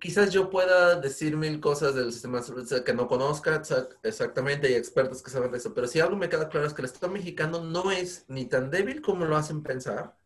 quizás 0.00 0.32
yo 0.32 0.48
pueda 0.50 1.00
decir 1.00 1.36
mil 1.36 1.60
cosas 1.60 1.94
del 1.94 2.12
sistema 2.12 2.40
que 2.84 2.94
no 2.94 3.08
conozca 3.08 3.62
exactamente, 4.02 4.68
hay 4.68 4.74
expertos 4.74 5.22
que 5.22 5.30
saben 5.30 5.50
de 5.50 5.58
eso, 5.58 5.74
pero 5.74 5.86
si 5.86 6.00
algo 6.00 6.16
me 6.16 6.28
queda 6.28 6.48
claro 6.48 6.66
es 6.66 6.74
que 6.74 6.82
el 6.82 6.86
Estado 6.86 7.12
mexicano 7.12 7.62
no 7.62 7.90
es 7.90 8.24
ni 8.28 8.46
tan 8.46 8.70
débil 8.70 9.00
como 9.00 9.24
lo 9.26 9.36
hacen 9.36 9.62
pensar, 9.62 10.16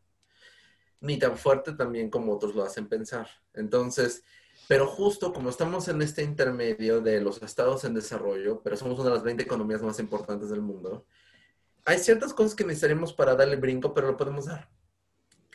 ni 1.01 1.19
tan 1.19 1.37
fuerte 1.37 1.73
también 1.73 2.11
como 2.11 2.33
otros 2.33 2.55
lo 2.55 2.65
hacen 2.65 2.89
pensar. 2.89 3.29
Entonces, 3.53 4.25
pero 4.69 4.86
justo 4.86 5.32
como 5.32 5.51
estamos 5.51 5.89
en 5.89 6.03
este 6.03 6.23
intermedio 6.23 7.01
de 7.01 7.20
los 7.20 7.43
estados 7.43 7.85
en 7.85 7.95
desarrollo, 7.95 8.61
pero 8.62 8.77
somos 8.77 8.99
una 8.99 9.11
de 9.11 9.15
las 9.16 9.24
20 9.24 9.43
economías 9.43 9.82
más 9.82 9.99
importantes 10.01 10.51
del 10.51 10.62
mundo, 10.62 11.07
hay 11.85 11.99
ciertas 11.99 12.32
cosas 12.32 12.55
que 12.55 12.65
necesitaríamos 12.65 13.12
para 13.12 13.36
darle 13.36 13.57
brinco, 13.57 13.93
pero 13.93 14.07
lo 14.07 14.16
podemos 14.16 14.47
dar. 14.47 14.70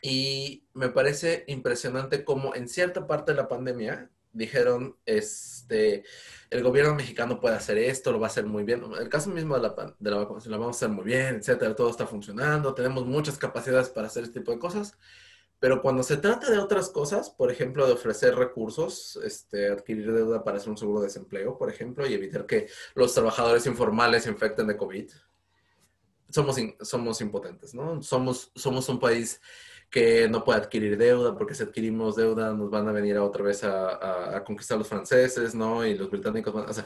Y 0.02 0.68
me 0.74 0.90
parece 0.90 1.44
impresionante 1.48 2.24
cómo 2.24 2.56
en 2.56 2.70
cierta 2.70 3.08
parte 3.08 3.32
de 3.32 3.38
la 3.38 3.48
pandemia 3.48 4.10
dijeron, 4.32 4.96
este, 5.06 6.04
el 6.50 6.64
gobierno 6.64 6.96
mexicano 6.96 7.40
puede 7.40 7.56
hacer 7.56 7.78
esto, 7.78 8.12
lo 8.12 8.20
va 8.20 8.28
a 8.28 8.30
hacer 8.30 8.46
muy 8.46 8.64
bien. 8.64 8.84
El 9.00 9.10
caso 9.10 9.30
mismo 9.30 9.56
de 9.56 9.62
la, 9.62 9.96
de 9.98 10.12
la 10.12 10.18
vacunación, 10.18 10.52
la 10.52 10.58
vamos 10.58 10.76
a 10.76 10.80
hacer 10.80 10.90
muy 10.90 11.06
bien, 11.06 11.36
etcétera, 11.36 11.76
todo 11.76 11.90
está 11.90 12.06
funcionando, 12.06 12.74
tenemos 12.74 13.06
muchas 13.06 13.38
capacidades 13.38 13.90
para 13.90 14.08
hacer 14.08 14.24
este 14.24 14.40
tipo 14.40 14.52
de 14.52 14.60
cosas. 14.60 14.98
Pero 15.60 15.82
cuando 15.82 16.04
se 16.04 16.18
trata 16.18 16.50
de 16.50 16.58
otras 16.58 16.90
cosas, 16.90 17.30
por 17.30 17.52
ejemplo, 17.52 17.86
de 17.86 17.94
ofrecer 17.94 18.36
recursos, 18.36 19.20
este, 19.24 19.70
adquirir 19.70 20.14
deuda 20.14 20.44
para 20.44 20.58
hacer 20.58 20.70
un 20.70 20.78
seguro 20.78 21.02
de 21.02 21.08
desempleo, 21.08 21.58
por 21.58 21.70
ejemplo, 21.70 22.08
y 22.08 22.14
evitar 22.14 22.46
que 22.46 22.68
los 22.96 23.14
trabajadores 23.14 23.66
informales 23.66 24.24
se 24.24 24.30
infecten 24.30 24.68
de 24.68 24.78
COVID, 24.78 25.12
somos, 26.30 26.58
somos 26.82 27.22
impotentes, 27.22 27.74
¿no? 27.74 28.02
Somos, 28.02 28.52
somos 28.56 28.88
un 28.88 29.00
país 29.00 29.42
que 29.90 30.30
no 30.30 30.44
puede 30.44 30.60
adquirir 30.60 30.98
deuda, 30.98 31.36
porque 31.36 31.56
si 31.56 31.64
adquirimos 31.64 32.16
deuda 32.16 32.54
nos 32.54 32.70
van 32.70 32.88
a 32.88 32.92
venir 32.92 33.18
a 33.18 33.24
otra 33.24 33.44
vez 33.44 33.64
a, 33.64 34.38
a, 34.38 34.44
conquistar 34.44 34.78
los 34.78 34.88
franceses, 34.88 35.56
¿no? 35.56 35.86
Y 35.86 35.96
los 35.96 36.10
británicos 36.10 36.54
van, 36.54 36.70
o 36.70 36.74
sea, 36.74 36.86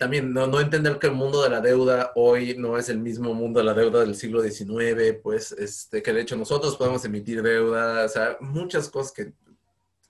también 0.00 0.32
no, 0.32 0.46
no, 0.46 0.60
entender 0.60 0.98
que 0.98 1.08
el 1.08 1.12
mundo 1.12 1.42
de 1.42 1.50
la 1.50 1.60
deuda 1.60 2.12
hoy 2.14 2.56
no 2.56 2.78
es 2.78 2.88
el 2.88 2.98
mismo 2.98 3.34
mundo 3.34 3.60
de 3.60 3.66
la 3.66 3.74
deuda 3.74 4.00
del 4.00 4.14
siglo 4.14 4.40
XIX, 4.42 5.18
pues, 5.22 5.52
este, 5.52 6.02
que 6.02 6.14
de 6.14 6.22
hecho 6.22 6.38
nosotros 6.38 6.74
podemos 6.78 7.04
emitir 7.04 7.42
deuda, 7.42 8.06
o 8.06 8.08
sea, 8.08 8.38
muchas 8.40 8.88
cosas 8.88 9.12
que, 9.12 9.34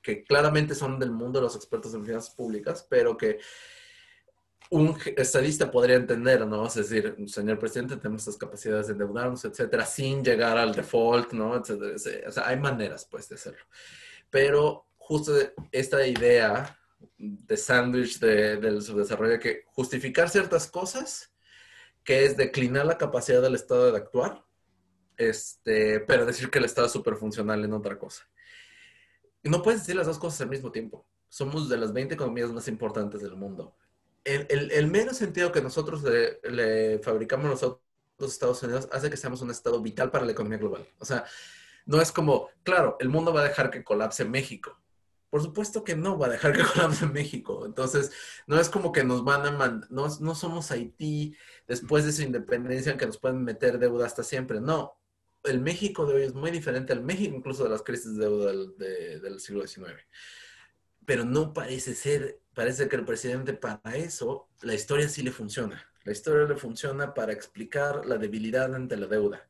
que 0.00 0.22
claramente 0.22 0.76
son 0.76 1.00
del 1.00 1.10
mundo 1.10 1.40
de 1.40 1.46
los 1.46 1.56
expertos 1.56 1.92
en 1.92 2.04
finanzas 2.06 2.32
públicas, 2.32 2.86
pero 2.88 3.16
que 3.16 3.40
un 4.70 4.96
estadista 5.16 5.68
podría 5.68 5.96
entender, 5.96 6.46
¿no? 6.46 6.68
Es 6.68 6.76
decir, 6.76 7.16
señor 7.26 7.58
presidente, 7.58 7.96
tenemos 7.96 8.22
estas 8.22 8.36
capacidades 8.36 8.86
de 8.86 8.92
endeudarnos, 8.92 9.44
etcétera, 9.44 9.84
sin 9.84 10.22
llegar 10.22 10.56
al 10.56 10.72
default, 10.72 11.32
¿no? 11.32 11.56
Etcétera. 11.56 12.28
O 12.28 12.30
sea, 12.30 12.46
hay 12.46 12.60
maneras, 12.60 13.08
pues, 13.10 13.28
de 13.28 13.34
hacerlo. 13.34 13.64
Pero 14.30 14.86
justo 14.98 15.32
esta 15.72 16.06
idea 16.06 16.79
de 17.20 17.56
sándwich 17.56 18.18
de, 18.18 18.56
del 18.56 18.80
subdesarrollo 18.80 19.38
que 19.38 19.64
justificar 19.66 20.30
ciertas 20.30 20.66
cosas, 20.68 21.30
que 22.02 22.24
es 22.24 22.36
declinar 22.36 22.86
la 22.86 22.96
capacidad 22.96 23.42
del 23.42 23.54
Estado 23.54 23.92
de 23.92 23.98
actuar, 23.98 24.42
este, 25.16 26.00
pero 26.00 26.24
decir 26.24 26.50
que 26.50 26.58
el 26.58 26.64
Estado 26.64 26.86
es 26.86 26.92
súper 26.92 27.16
funcional 27.16 27.62
en 27.62 27.74
otra 27.74 27.98
cosa. 27.98 28.26
No 29.42 29.62
puedes 29.62 29.80
decir 29.80 29.96
las 29.96 30.06
dos 30.06 30.18
cosas 30.18 30.40
al 30.40 30.48
mismo 30.48 30.72
tiempo. 30.72 31.06
Somos 31.28 31.68
de 31.68 31.76
las 31.76 31.92
20 31.92 32.14
economías 32.14 32.50
más 32.50 32.68
importantes 32.68 33.20
del 33.20 33.36
mundo. 33.36 33.76
El, 34.24 34.46
el, 34.48 34.70
el 34.70 34.86
mero 34.86 35.12
sentido 35.12 35.52
que 35.52 35.60
nosotros 35.60 36.02
le, 36.02 36.40
le 36.50 36.98
fabricamos 37.00 37.46
nosotros 37.46 37.82
los 38.18 38.32
Estados 38.32 38.62
Unidos 38.62 38.88
hace 38.92 39.10
que 39.10 39.16
seamos 39.16 39.40
un 39.42 39.50
Estado 39.50 39.80
vital 39.80 40.10
para 40.10 40.24
la 40.24 40.32
economía 40.32 40.58
global. 40.58 40.86
O 40.98 41.04
sea, 41.04 41.24
no 41.86 42.00
es 42.00 42.12
como, 42.12 42.48
claro, 42.62 42.96
el 43.00 43.08
mundo 43.08 43.32
va 43.32 43.40
a 43.40 43.48
dejar 43.48 43.70
que 43.70 43.82
colapse 43.82 44.24
México, 44.24 44.78
por 45.30 45.42
supuesto 45.42 45.84
que 45.84 45.96
no 45.96 46.18
va 46.18 46.26
a 46.26 46.30
dejar 46.30 46.52
que 46.52 46.62
colapse 46.74 47.06
México. 47.06 47.64
Entonces, 47.64 48.12
no 48.46 48.60
es 48.60 48.68
como 48.68 48.92
que 48.92 49.04
nos 49.04 49.24
van 49.24 49.46
a 49.46 49.52
mandar, 49.52 49.90
no, 49.90 50.08
no 50.20 50.34
somos 50.34 50.70
Haití 50.70 51.36
después 51.66 52.04
de 52.04 52.12
su 52.12 52.22
independencia 52.22 52.96
que 52.96 53.06
nos 53.06 53.18
pueden 53.18 53.42
meter 53.44 53.78
deuda 53.78 54.06
hasta 54.06 54.24
siempre. 54.24 54.60
No, 54.60 54.98
el 55.44 55.60
México 55.60 56.04
de 56.04 56.14
hoy 56.14 56.22
es 56.24 56.34
muy 56.34 56.50
diferente 56.50 56.92
al 56.92 57.02
México 57.02 57.34
incluso 57.34 57.64
de 57.64 57.70
las 57.70 57.82
crisis 57.82 58.16
de 58.16 58.24
deuda 58.24 58.50
del, 58.50 59.22
del 59.22 59.40
siglo 59.40 59.66
XIX. 59.66 60.04
Pero 61.06 61.24
no 61.24 61.52
parece 61.52 61.94
ser, 61.94 62.40
parece 62.54 62.88
que 62.88 62.96
el 62.96 63.04
presidente 63.04 63.54
para 63.54 63.96
eso, 63.96 64.48
la 64.62 64.74
historia 64.74 65.08
sí 65.08 65.22
le 65.22 65.32
funciona. 65.32 65.86
La 66.04 66.12
historia 66.12 66.46
le 66.46 66.56
funciona 66.56 67.14
para 67.14 67.32
explicar 67.32 68.04
la 68.04 68.18
debilidad 68.18 68.74
ante 68.74 68.96
la 68.96 69.06
deuda 69.06 69.49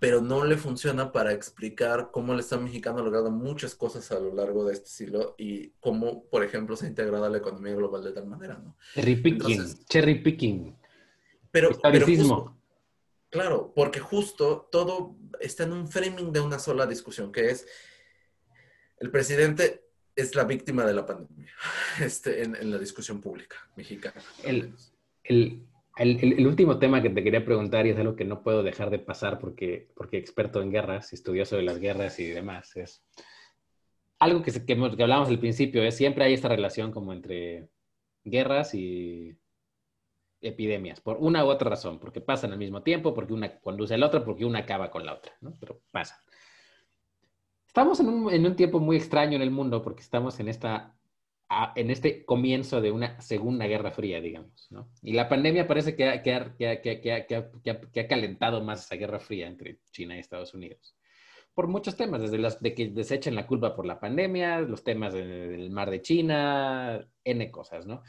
pero 0.00 0.22
no 0.22 0.44
le 0.44 0.56
funciona 0.56 1.12
para 1.12 1.32
explicar 1.32 2.10
cómo 2.10 2.32
el 2.32 2.40
Estado 2.40 2.62
mexicano 2.62 2.98
ha 2.98 3.02
logrado 3.02 3.30
muchas 3.30 3.74
cosas 3.74 4.10
a 4.10 4.18
lo 4.18 4.34
largo 4.34 4.64
de 4.64 4.72
este 4.72 4.88
siglo 4.88 5.34
y 5.38 5.68
cómo, 5.78 6.24
por 6.24 6.42
ejemplo, 6.42 6.74
se 6.74 6.86
ha 6.86 6.88
integrado 6.88 7.26
a 7.26 7.28
la 7.28 7.38
economía 7.38 7.74
global 7.74 8.02
de 8.02 8.12
tal 8.12 8.26
manera, 8.26 8.58
¿no? 8.58 8.76
Cherry 8.94 9.16
picking, 9.16 9.84
cherry 9.84 10.22
picking. 10.22 10.74
Pero, 11.50 11.70
claro, 13.28 13.72
porque 13.76 14.00
justo 14.00 14.68
todo 14.72 15.16
está 15.38 15.64
en 15.64 15.74
un 15.74 15.86
framing 15.86 16.32
de 16.32 16.40
una 16.40 16.58
sola 16.58 16.86
discusión, 16.86 17.30
que 17.30 17.50
es 17.50 17.66
el 18.98 19.10
presidente 19.10 19.84
es 20.16 20.34
la 20.34 20.44
víctima 20.44 20.84
de 20.84 20.94
la 20.94 21.06
pandemia 21.06 21.52
este, 22.00 22.42
en, 22.42 22.70
la 22.70 22.78
discusión 22.78 23.20
pública 23.20 23.56
mexicana. 23.76 24.22
El, 24.42 24.74
el, 25.24 25.66
el, 26.00 26.46
último 26.46 26.78
tema 26.78 27.02
que 27.02 27.10
te 27.10 27.22
quería 27.22 27.44
preguntar, 27.44 27.86
y 27.86 27.90
es 27.90 27.98
algo 27.98 28.16
que 28.16 28.24
no 28.24 28.42
puedo 28.42 28.62
dejar 28.62 28.88
de 28.88 28.98
pasar 28.98 29.38
porque, 29.38 29.88
experto 30.12 30.62
en 30.62 30.70
guerras, 30.70 31.12
estudioso 31.12 31.56
de 31.56 31.62
las 31.62 31.78
guerras 31.78 32.18
y 32.18 32.24
demás, 32.24 32.74
es 32.76 33.04
algo 34.18 34.42
que, 34.42 34.50
que, 34.50 34.64
que 34.96 35.02
al 35.04 35.38
principio, 35.38 35.82
es 35.82 35.96
siempre 35.96 36.24
hay 36.24 36.32
esta 36.32 36.48
relación 36.48 36.90
como 36.90 37.12
entre 37.12 37.68
guerras 38.24 38.74
y 38.74 39.36
epidemias, 40.40 41.02
por 41.02 41.18
una 41.18 41.44
u 41.44 41.48
otra 41.48 41.68
razón, 41.68 41.98
porque 41.98 42.22
pasan 42.22 42.52
al 42.52 42.58
mismo 42.58 42.82
tiempo, 42.82 43.12
porque 43.12 43.34
una 43.34 43.60
conduce 43.60 43.92
a 43.92 43.98
la 43.98 44.06
otra, 44.06 44.24
porque 44.24 44.46
una 44.46 44.60
acaba 44.60 44.90
con 44.90 45.04
la 45.04 45.14
otra, 45.14 45.34
¿no? 45.42 45.54
Pero 45.60 45.82
pasan. 45.90 46.18
Estamos 47.66 48.00
en 48.00 48.08
un, 48.08 48.32
en 48.32 48.46
un 48.46 48.56
tiempo 48.56 48.80
muy 48.80 48.96
extraño 48.96 49.36
en 49.36 49.42
el 49.42 49.50
mundo 49.50 49.82
porque 49.82 50.00
estamos 50.00 50.40
en 50.40 50.48
esta 50.48 50.96
en 51.74 51.90
este 51.90 52.24
comienzo 52.24 52.80
de 52.80 52.92
una 52.92 53.20
segunda 53.20 53.66
guerra 53.66 53.90
fría, 53.90 54.20
digamos, 54.20 54.70
¿no? 54.70 54.88
Y 55.02 55.14
la 55.14 55.28
pandemia 55.28 55.66
parece 55.66 55.96
que 55.96 56.08
ha, 56.08 56.22
que, 56.22 56.34
ha, 56.34 56.80
que, 56.80 58.00
ha, 58.00 58.08
calentado 58.08 58.62
más 58.62 58.84
esa 58.84 58.94
guerra 58.94 59.18
fría 59.18 59.48
entre 59.48 59.80
China 59.90 60.16
y 60.16 60.20
Estados 60.20 60.54
Unidos. 60.54 60.96
Por 61.52 61.66
muchos 61.66 61.96
temas, 61.96 62.22
desde 62.22 62.38
los 62.38 62.60
de 62.60 62.74
que 62.74 62.88
desechen 62.88 63.34
la 63.34 63.48
culpa 63.48 63.74
por 63.74 63.84
la 63.84 63.98
pandemia, 63.98 64.60
los 64.60 64.84
temas 64.84 65.12
del 65.12 65.70
mar 65.70 65.90
de 65.90 66.00
China, 66.00 67.04
N 67.24 67.50
cosas, 67.50 67.84
¿no? 67.84 68.02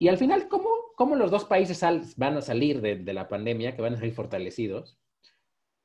Y 0.00 0.08
al 0.08 0.18
final, 0.18 0.48
¿cómo, 0.48 0.68
cómo 0.96 1.14
los 1.14 1.30
dos 1.30 1.44
países 1.44 1.80
van 2.16 2.36
a 2.36 2.40
salir 2.42 2.80
de, 2.80 2.96
de 2.96 3.12
la 3.12 3.28
pandemia, 3.28 3.76
que 3.76 3.82
van 3.82 3.94
a 3.94 3.98
salir 3.98 4.14
fortalecidos? 4.14 4.98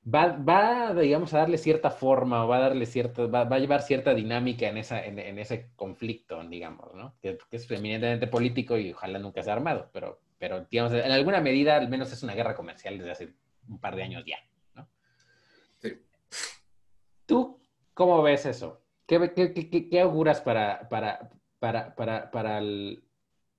Va, 0.06 0.38
va, 0.38 0.94
digamos, 0.94 1.34
a 1.34 1.40
darle 1.40 1.58
cierta 1.58 1.90
forma 1.90 2.44
o 2.44 2.48
va 2.48 2.58
a 2.58 2.62
darle 2.62 2.86
cierta, 2.86 3.26
va, 3.28 3.42
a 3.42 3.60
llevar 3.60 3.82
cierta 3.82 4.14
dinámica 4.14 4.68
en, 4.68 4.78
esa, 4.78 5.04
en, 5.04 5.40
ese 5.40 5.70
conflicto, 5.76 6.44
digamos, 6.44 6.94
¿no? 6.94 7.16
Que, 7.22 7.38
es 7.52 7.70
eminentemente 7.72 8.28
político 8.28 8.78
y 8.78 8.92
ojalá 8.92 9.20
nunca 9.20 9.44
sea 9.44 9.54
armado, 9.54 9.90
pero, 9.94 10.20
pero, 10.38 10.66
digamos, 10.70 10.94
en 10.94 11.12
alguna 11.12 11.42
medida 11.42 11.78
al 11.78 11.90
menos 11.90 12.12
es 12.12 12.24
una 12.24 12.36
guerra 12.36 12.56
comercial 12.56 12.98
desde 12.98 13.12
hace 13.12 13.34
un 13.68 13.80
par 13.80 13.96
de 13.96 14.04
años 14.04 14.24
ya, 14.26 14.38
¿no? 14.76 14.90
Sí. 15.80 15.94
¿Tú 17.26 17.60
cómo 17.94 18.22
ves 18.22 18.46
eso? 18.46 18.82
¿Qué, 19.06 19.32
qué, 19.34 19.90
qué, 19.90 20.02
auguras 20.02 20.42
para, 20.42 20.90
para, 20.90 21.30
para, 21.60 21.96
para, 21.96 22.32
para 22.32 22.58
el, 22.58 23.04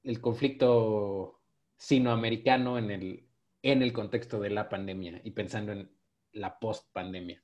el 0.03 0.21
conflicto 0.21 1.41
sinoamericano 1.77 2.79
en 2.79 2.91
el, 2.91 3.29
en 3.63 3.83
el 3.83 3.93
contexto 3.93 4.41
de 4.41 4.51
la 4.51 4.69
pandemia 4.69 5.21
y 5.23 5.31
pensando 5.31 5.73
en 5.73 5.91
la 6.35 6.59
post-pandemia? 6.59 7.43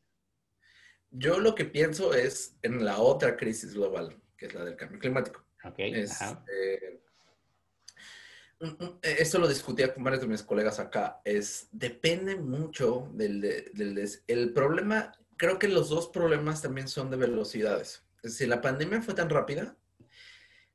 Yo 1.10 1.40
lo 1.40 1.54
que 1.54 1.64
pienso 1.64 2.14
es 2.14 2.56
en 2.62 2.84
la 2.84 2.98
otra 2.98 3.36
crisis 3.36 3.74
global, 3.74 4.20
que 4.36 4.46
es 4.46 4.54
la 4.54 4.64
del 4.64 4.76
cambio 4.76 5.00
climático. 5.00 5.44
Ok. 5.64 5.78
Eh, 5.78 7.02
mm, 8.60 8.66
mm, 8.66 8.98
esto 9.02 9.38
lo 9.38 9.48
discutía 9.48 9.92
con 9.92 10.04
varios 10.04 10.22
de 10.22 10.28
mis 10.28 10.42
colegas 10.42 10.78
acá. 10.78 11.20
Es, 11.24 11.68
depende 11.72 12.36
mucho 12.36 13.10
del, 13.14 13.40
del, 13.40 14.08
El 14.26 14.52
problema, 14.52 15.12
creo 15.36 15.58
que 15.58 15.68
los 15.68 15.88
dos 15.88 16.08
problemas 16.08 16.62
también 16.62 16.86
son 16.86 17.10
de 17.10 17.16
velocidades. 17.16 18.04
Es 18.22 18.32
decir, 18.32 18.48
la 18.48 18.60
pandemia 18.60 19.02
fue 19.02 19.14
tan 19.14 19.30
rápida 19.30 19.76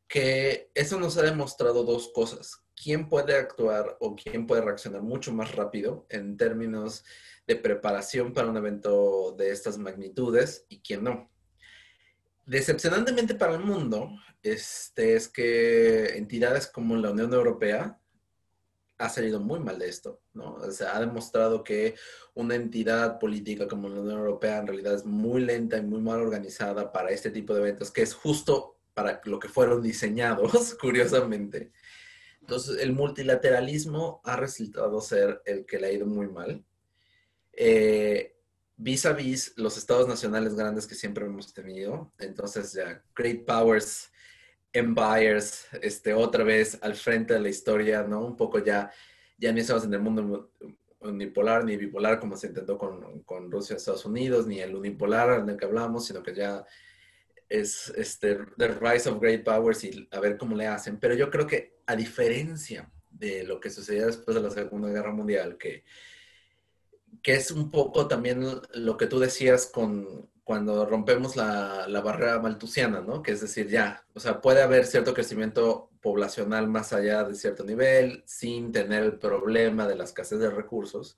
que 0.07 0.69
eso 0.73 0.99
nos 0.99 1.17
ha 1.17 1.21
demostrado 1.21 1.83
dos 1.83 2.11
cosas. 2.13 2.64
¿Quién 2.81 3.07
puede 3.10 3.35
actuar 3.35 3.97
o 3.99 4.15
quién 4.15 4.45
puede 4.45 4.61
reaccionar 4.61 5.02
mucho 5.02 5.34
más 5.34 5.56
rápido 5.56 6.06
en 6.10 6.38
términos 6.38 7.03
de 7.47 7.56
preparación 7.56 8.34
para 8.34 8.49
un 8.49 8.57
evento 8.57 9.35
de 9.38 9.52
estas 9.52 9.77
magnitudes 9.77 10.65
y 10.69 10.80
quién 10.80 11.03
no. 11.03 11.30
Decepcionantemente 12.45 13.35
para 13.35 13.56
el 13.56 13.61
mundo, 13.61 14.10
este, 14.43 15.15
es 15.15 15.27
que 15.27 16.18
entidades 16.18 16.68
como 16.68 16.95
la 16.95 17.11
Unión 17.11 17.34
Europea 17.34 17.99
ha 18.97 19.10
salido 19.10 19.39
muy 19.39 19.60
mal 19.60 19.77
de 19.77 19.89
esto, 19.89 20.22
¿no? 20.34 20.53
O 20.53 20.72
sea, 20.72 20.95
ha 20.95 20.99
demostrado 20.99 21.64
que 21.64 21.95
una 22.34 22.56
entidad 22.56 23.19
política 23.19 23.68
como 23.68 23.89
la 23.89 23.99
Unión 23.99 24.19
Europea 24.19 24.57
en 24.57 24.68
realidad 24.68 24.93
es 24.93 25.06
muy 25.06 25.41
lenta 25.41 25.77
y 25.77 25.81
muy 25.81 26.02
mal 26.02 26.22
organizada 26.22 26.91
para 26.93 27.10
este 27.10 27.30
tipo 27.30 27.53
de 27.53 27.61
eventos, 27.61 27.91
que 27.91 28.03
es 28.03 28.14
justo 28.14 28.77
para 28.93 29.19
lo 29.26 29.39
que 29.39 29.49
fueron 29.49 29.81
diseñados, 29.81 30.76
curiosamente. 30.81 31.73
Entonces, 32.45 32.80
el 32.80 32.93
multilateralismo 32.93 34.22
ha 34.23 34.35
resultado 34.35 35.01
ser 35.01 35.41
el 35.45 35.65
que 35.65 35.80
le 35.80 35.88
ha 35.88 35.91
ido 35.91 36.05
muy 36.05 36.27
mal 36.27 36.63
vis 38.77 39.05
a 39.05 39.13
vis 39.13 39.53
los 39.55 39.77
estados 39.77 40.07
nacionales 40.07 40.55
grandes 40.55 40.88
que 40.88 40.95
siempre 40.95 41.26
hemos 41.26 41.53
tenido. 41.53 42.11
Entonces 42.19 42.73
ya, 42.73 43.03
Great 43.15 43.45
Powers, 43.45 44.11
Empires, 44.73 45.67
este, 45.81 46.13
otra 46.13 46.43
vez 46.43 46.77
al 46.81 46.95
frente 46.95 47.34
de 47.34 47.39
la 47.39 47.49
historia, 47.49 48.03
¿no? 48.03 48.26
Un 48.26 48.35
poco 48.35 48.59
ya, 48.59 48.91
ya 49.38 49.51
ni 49.51 49.61
estamos 49.61 49.85
en 49.85 49.93
el 49.93 50.01
mundo 50.01 50.51
unipolar 50.99 51.63
ni 51.63 51.77
bipolar 51.77 52.19
como 52.19 52.35
se 52.35 52.47
intentó 52.47 52.77
con, 52.77 53.22
con 53.23 53.51
Rusia 53.51 53.76
y 53.76 53.77
Estados 53.77 54.05
Unidos, 54.05 54.47
ni 54.47 54.59
el 54.59 54.76
unipolar 54.76 55.39
en 55.39 55.49
el 55.49 55.57
que 55.57 55.65
hablamos, 55.65 56.07
sino 56.07 56.22
que 56.23 56.35
ya 56.35 56.65
es 57.49 57.89
este, 57.95 58.39
The 58.57 58.67
Rise 58.67 59.09
of 59.09 59.19
Great 59.19 59.43
Powers 59.43 59.84
y 59.84 60.07
a 60.11 60.19
ver 60.19 60.38
cómo 60.38 60.55
le 60.55 60.67
hacen. 60.67 60.99
Pero 60.99 61.13
yo 61.15 61.30
creo 61.30 61.47
que 61.47 61.80
a 61.85 61.95
diferencia 61.95 62.91
de 63.09 63.43
lo 63.43 63.59
que 63.59 63.69
sucedió 63.69 64.07
después 64.07 64.35
de 64.35 64.41
la 64.41 64.51
Segunda 64.51 64.89
Guerra 64.89 65.13
Mundial, 65.13 65.57
que 65.57 65.84
que 67.26 67.34
es 67.34 67.49
un 67.49 67.72
poco 67.72 68.07
también 68.07 68.43
lo 68.76 68.97
que 68.97 69.07
tú 69.07 69.19
decías 69.19 69.65
con 69.65 70.30
cuando 70.43 70.85
rompemos 70.85 71.35
la, 71.35 71.88
la, 71.88 72.01
barrera 72.01 72.39
maltusiana, 72.39 73.01
¿no? 73.01 73.23
Que 73.23 73.31
es 73.31 73.41
decir, 73.41 73.67
ya, 73.67 74.05
o 74.13 74.19
sea, 74.19 74.41
puede 74.41 74.61
haber 74.61 74.85
cierto 74.85 75.15
crecimiento 75.15 75.89
poblacional 76.01 76.67
más 76.67 76.93
allá 76.93 77.23
de 77.23 77.34
cierto 77.34 77.63
nivel 77.63 78.22
sin 78.27 78.72
tener 78.72 79.01
el 79.01 79.17
problema 79.17 79.88
de 79.88 79.95
la 79.95 80.03
escasez 80.03 80.38
de 80.38 80.51
recursos 80.51 81.17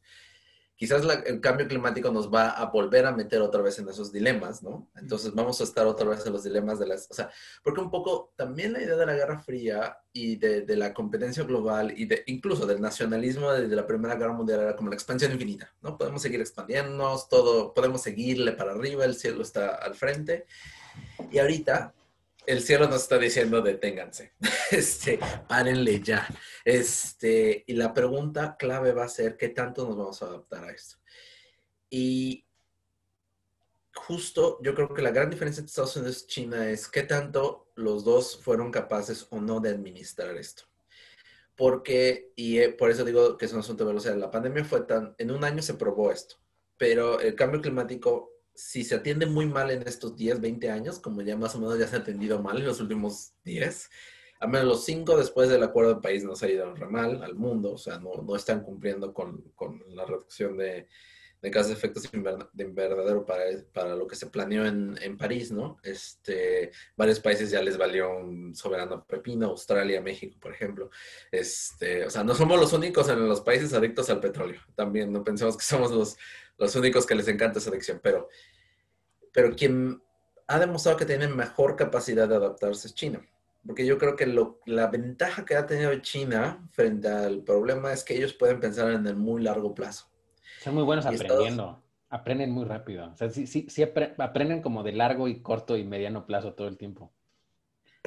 quizás 0.78 1.04
el 1.26 1.41
cambio 1.41 1.68
climático 1.68 2.12
nos 2.12 2.32
va 2.32 2.52
a 2.52 2.66
volver 2.66 3.06
a 3.08 3.12
meter 3.12 3.41
otra 3.41 3.62
vez 3.62 3.80
en 3.80 3.90
esos 3.90 4.12
dilemas, 4.12 4.62
¿no? 4.62 4.90
Entonces 4.95 5.34
vamos 5.34 5.60
a 5.60 5.64
estar 5.64 5.88
otra 5.88 6.08
vez 6.08 6.26
en 6.26 6.34
los 6.34 6.44
dilemas 6.44 6.80
de 6.80 6.88
las, 6.88 7.10
o 7.10 7.14
sea, 7.14 7.30
porque 7.64 7.82
un 7.82 7.90
poco 7.90 8.32
también 8.36 8.74
la 8.74 8.82
idea 8.82 8.95
de 8.95 9.06
la 9.06 9.16
Guerra 9.16 9.40
Fría 9.40 9.98
y 10.14 10.36
de, 10.36 10.62
de 10.62 10.76
la 10.78 10.94
competencia 10.94 11.44
global 11.44 11.94
y 11.98 12.06
de 12.06 12.24
incluso 12.28 12.68
del 12.68 12.80
nacionalismo 12.80 13.52
desde 13.52 13.76
la 13.76 13.88
Primera 13.88 14.16
Guerra 14.16 14.34
Mundial 14.34 14.62
era 14.62 14.76
como 14.76 14.90
la 14.90 14.95
expansión 14.95 15.32
infinita, 15.32 15.74
¿no? 15.82 15.98
Podemos 15.98 16.22
seguir 16.22 16.40
expandiéndonos, 16.40 17.28
todo, 17.28 17.74
podemos 17.74 18.02
seguirle 18.02 18.52
para 18.52 18.72
arriba, 18.72 19.04
el 19.04 19.16
cielo 19.16 19.41
está 19.41 19.76
al 19.76 19.95
frente. 19.95 20.45
Y 21.32 21.40
ahorita 21.40 21.94
el 22.48 22.61
cielo 22.61 22.88
nos 22.88 23.03
está 23.03 23.19
diciendo 23.19 23.61
deténganse, 23.61 24.34
este, 24.72 25.19
párenle 25.49 26.02
ya. 26.02 26.28
Este, 26.64 27.65
y 27.68 27.74
la 27.74 27.94
pregunta 27.94 28.56
clave 28.57 28.94
va 28.94 29.03
a 29.03 29.10
ser 29.10 29.36
qué 29.36 29.49
tanto 29.49 29.86
nos 29.86 29.98
vamos 29.98 30.24
a 30.24 30.28
adaptar 30.28 30.64
a 30.64 30.72
esto. 30.72 30.95
Y 31.90 32.48
justo 33.94 34.60
yo 34.64 34.74
creo 34.74 34.94
que 34.94 35.02
la 35.02 35.11
gran 35.11 35.30
diferencia 35.30 35.60
entre 35.60 35.72
Estados 35.72 35.98
Unidos 35.98 36.24
y 36.24 36.28
China 36.28 36.69
es 36.69 36.88
qué 36.88 37.03
tanto 37.03 37.69
los 37.76 38.06
dos 38.06 38.41
fueron 38.41 38.72
capaces 38.72 39.28
o 39.30 39.41
no 39.41 39.60
de 39.60 39.69
administrar 39.69 40.38
esto. 40.38 40.64
Porque, 41.53 42.32
y 42.38 42.60
eh, 42.60 42.69
por 42.69 42.90
eso 42.91 43.03
digo 43.03 43.38
que 43.38 43.45
es 43.45 43.52
un 43.52 43.60
asunto 43.60 43.84
de 43.84 43.90
velocidad, 43.90 44.15
la 44.15 44.32
pandemia 44.32 44.64
fue 44.64 44.82
tan, 44.82 45.15
en 45.18 45.32
un 45.32 45.44
año 45.44 45.61
se 45.61 45.74
probó 45.74 46.11
esto, 46.11 46.38
pero 46.78 47.19
el 47.19 47.36
cambio 47.36 47.61
climático 47.61 48.37
si 48.58 48.84
se 48.84 48.96
atiende 48.96 49.28
muy 49.28 49.46
mal 49.46 49.70
en 49.70 49.88
estos 49.88 50.16
10, 50.16 50.42
20 50.42 50.72
años, 50.72 51.00
como 51.00 51.22
ya 51.22 51.38
más 51.38 51.54
o 51.54 51.60
menos 51.60 51.78
ya 51.78 51.88
se 51.88 51.96
ha 51.96 52.00
atendido 52.00 52.42
mal 52.42 52.58
en 52.58 52.66
los 52.66 52.82
últimos 52.82 53.34
10, 53.46 53.90
a 54.40 54.48
menos 54.48 54.68
los 54.68 54.86
5 54.86 55.16
después 55.16 55.48
del 55.50 55.62
acuerdo 55.62 55.94
de 55.94 56.02
país 56.02 56.24
no 56.24 56.36
se 56.36 56.48
ha 56.48 56.50
ido 56.50 56.74
re 56.74 56.88
mal 56.88 57.24
al 57.24 57.36
mundo, 57.36 57.74
o 57.74 57.78
sea, 57.78 58.00
no, 58.00 58.16
no 58.16 58.36
están 58.36 58.62
cumpliendo 58.64 59.14
con, 59.14 59.44
con 59.56 59.84
la 59.90 60.06
reducción 60.06 60.58
de, 60.58 60.88
de 61.42 61.50
gases 61.52 61.68
de 61.68 61.74
efectos 61.76 62.10
de 62.12 62.64
invernadero 62.64 63.24
para, 63.24 63.44
para 63.72 63.96
lo 63.96 64.08
que 64.08 64.16
se 64.16 64.28
planeó 64.28 64.66
en, 64.66 64.98
en, 65.04 65.18
París, 65.18 65.52
¿no? 65.52 65.78
Este, 65.84 66.72
varios 66.96 67.20
países 67.20 67.52
ya 67.52 67.62
les 67.62 67.78
valió 67.78 68.18
un 68.18 68.56
soberano 68.56 69.06
pepino, 69.06 69.48
Australia, 69.48 70.02
México, 70.02 70.36
por 70.40 70.52
ejemplo. 70.52 70.90
Este, 71.32 72.06
o 72.06 72.10
sea, 72.10 72.24
no 72.24 72.34
somos 72.34 72.60
los 72.60 72.74
únicos 72.74 73.08
en 73.10 73.28
los 73.28 73.42
países 73.42 73.74
adictos 73.74 74.10
al 74.10 74.20
petróleo. 74.20 74.62
También 74.74 75.14
no 75.14 75.24
pensemos 75.24 75.56
que 75.56 75.64
somos 75.64 75.92
los, 75.92 76.18
los 76.58 76.76
únicos 76.76 77.06
que 77.06 77.16
les 77.16 77.28
encanta 77.28 77.60
esa 77.60 77.70
adicción, 77.70 78.00
pero, 78.02 78.30
pero 79.32 79.56
quien 79.56 80.02
ha 80.48 80.60
demostrado 80.60 80.98
que 80.98 81.06
tiene 81.06 81.28
mejor 81.28 81.76
capacidad 81.76 82.28
de 82.28 82.36
adaptarse 82.36 82.88
es 82.88 82.96
China. 82.96 83.22
Porque 83.66 83.86
yo 83.86 83.98
creo 83.98 84.16
que 84.16 84.26
lo, 84.26 84.62
la 84.66 84.88
ventaja 84.88 85.44
que 85.44 85.56
ha 85.56 85.66
tenido 85.66 85.94
China 85.96 86.68
frente 86.72 87.10
al 87.10 87.44
problema 87.44 87.92
es 87.92 88.04
que 88.04 88.16
ellos 88.16 88.34
pueden 88.34 88.62
pensar 88.62 88.92
en 88.92 89.06
el 89.06 89.18
muy 89.18 89.44
largo 89.44 89.76
plazo. 89.76 90.10
Son 90.62 90.74
muy 90.74 90.84
buenos 90.84 91.06
aprendiendo. 91.06 91.84
Aprenden 92.10 92.52
muy 92.52 92.64
rápido. 92.64 93.12
O 93.12 93.18
sea, 93.18 93.30
sí, 93.30 93.46
sí, 93.46 93.68
sí 93.70 93.84
aprenden 93.84 94.62
como 94.62 94.84
de 94.84 94.94
largo 94.94 95.28
y 95.28 95.42
corto 95.42 95.76
y 95.76 95.84
mediano 95.84 96.26
plazo 96.26 96.54
todo 96.54 96.70
el 96.70 96.78
tiempo. 96.78 97.12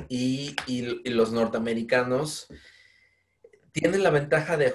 Y, 0.08 0.56
y, 0.66 1.02
y 1.04 1.10
los 1.10 1.30
norteamericanos 1.32 2.48
tienen 3.72 4.02
la 4.02 4.10
ventaja 4.10 4.56
de, 4.56 4.74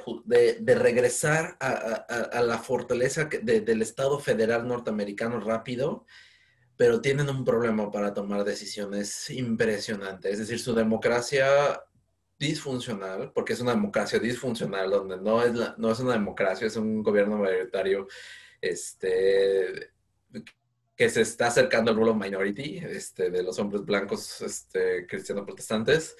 regresar 0.75 1.57
a, 1.59 2.41
la 2.41 2.57
fortaleza 2.57 3.25
del 3.25 3.81
Estado 3.81 4.19
federal 4.19 4.67
norteamericano 4.67 5.39
rápido, 5.39 6.05
pero 6.77 7.01
tienen 7.01 7.29
un 7.29 7.45
problema 7.45 7.91
para 7.91 8.13
tomar 8.13 8.43
decisiones 8.43 9.29
impresionantes. 9.29 10.33
Es 10.33 10.39
decir, 10.39 10.59
su 10.59 10.73
democracia 10.73 11.81
disfuncional, 12.37 13.31
porque 13.33 13.53
es 13.53 13.61
una 13.61 13.71
democracia 13.71 14.19
disfuncional, 14.19 14.89
donde 14.91 15.17
no 15.17 15.43
es, 15.43 15.55
la, 15.55 15.75
no 15.77 15.91
es 15.91 15.99
una 15.99 16.13
democracia, 16.13 16.67
es 16.67 16.75
un 16.75 17.01
gobierno 17.01 17.37
mayoritario 17.37 18.07
este, 18.59 19.91
que 20.95 21.09
se 21.09 21.21
está 21.21 21.47
acercando 21.47 21.91
al 21.91 21.97
rule 21.97 22.11
of 22.11 22.17
minority 22.17 22.77
este, 22.77 23.29
de 23.29 23.43
los 23.43 23.57
hombres 23.59 23.85
blancos 23.85 24.41
este, 24.41 25.05
protestantes 25.45 26.15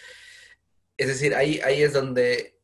es 0.98 1.08
decir, 1.08 1.36
ahí, 1.36 1.60
ahí 1.64 1.84
es 1.84 1.94
donde 1.94 2.55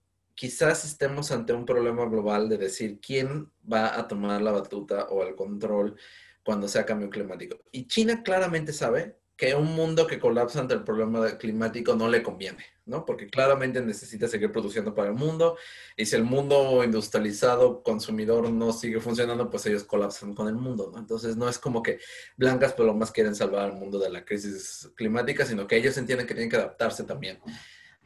quizás 0.42 0.84
estemos 0.86 1.32
ante 1.32 1.54
un 1.54 1.68
problema 1.68 2.04
global 2.06 2.50
de 2.50 2.58
decir 2.58 3.00
quién 3.00 3.52
va 3.72 3.96
a 3.96 4.08
tomar 4.08 4.42
la 4.42 4.52
batuta 4.52 5.06
o 5.12 5.22
el 5.22 5.36
control 5.36 5.96
cuando 6.44 6.68
sea 6.68 6.84
cambio 6.84 7.12
climático. 7.12 7.60
Y 7.72 7.86
China 7.86 8.24
claramente 8.24 8.74
sabe 8.74 9.20
que 9.38 9.54
un 9.54 9.76
mundo 9.76 10.08
que 10.08 10.20
colapsa 10.20 10.60
ante 10.60 10.74
el 10.74 10.84
problema 10.84 11.38
climático 11.38 11.96
no 11.96 12.10
le 12.10 12.24
conviene, 12.24 12.66
¿no? 12.86 13.06
Porque 13.06 13.30
claramente 13.30 13.84
necesita 13.84 14.28
seguir 14.28 14.52
produciendo 14.52 14.96
para 14.96 15.10
el 15.10 15.14
mundo 15.14 15.58
y 15.96 16.08
si 16.08 16.16
el 16.16 16.24
mundo 16.24 16.84
industrializado, 16.84 17.84
consumidor 17.84 18.50
no 18.50 18.74
sigue 18.74 19.00
funcionando, 19.00 19.48
pues 19.48 19.68
ellos 19.68 19.84
colapsan 19.84 20.34
con 20.34 20.48
el 20.48 20.56
mundo, 20.56 20.90
¿no? 20.92 20.98
Entonces 20.98 21.38
no 21.38 21.50
es 21.50 21.60
como 21.60 21.84
que 21.84 22.00
blancas 22.36 22.74
más 22.96 23.12
quieren 23.12 23.36
salvar 23.36 23.66
al 23.66 23.74
mundo 23.74 24.00
de 24.00 24.10
la 24.10 24.26
crisis 24.26 24.90
climática, 24.96 25.46
sino 25.46 25.68
que 25.68 25.78
ellos 25.78 25.96
entienden 26.00 26.26
que 26.26 26.34
tienen 26.34 26.50
que 26.50 26.58
adaptarse 26.58 27.04
también 27.04 27.40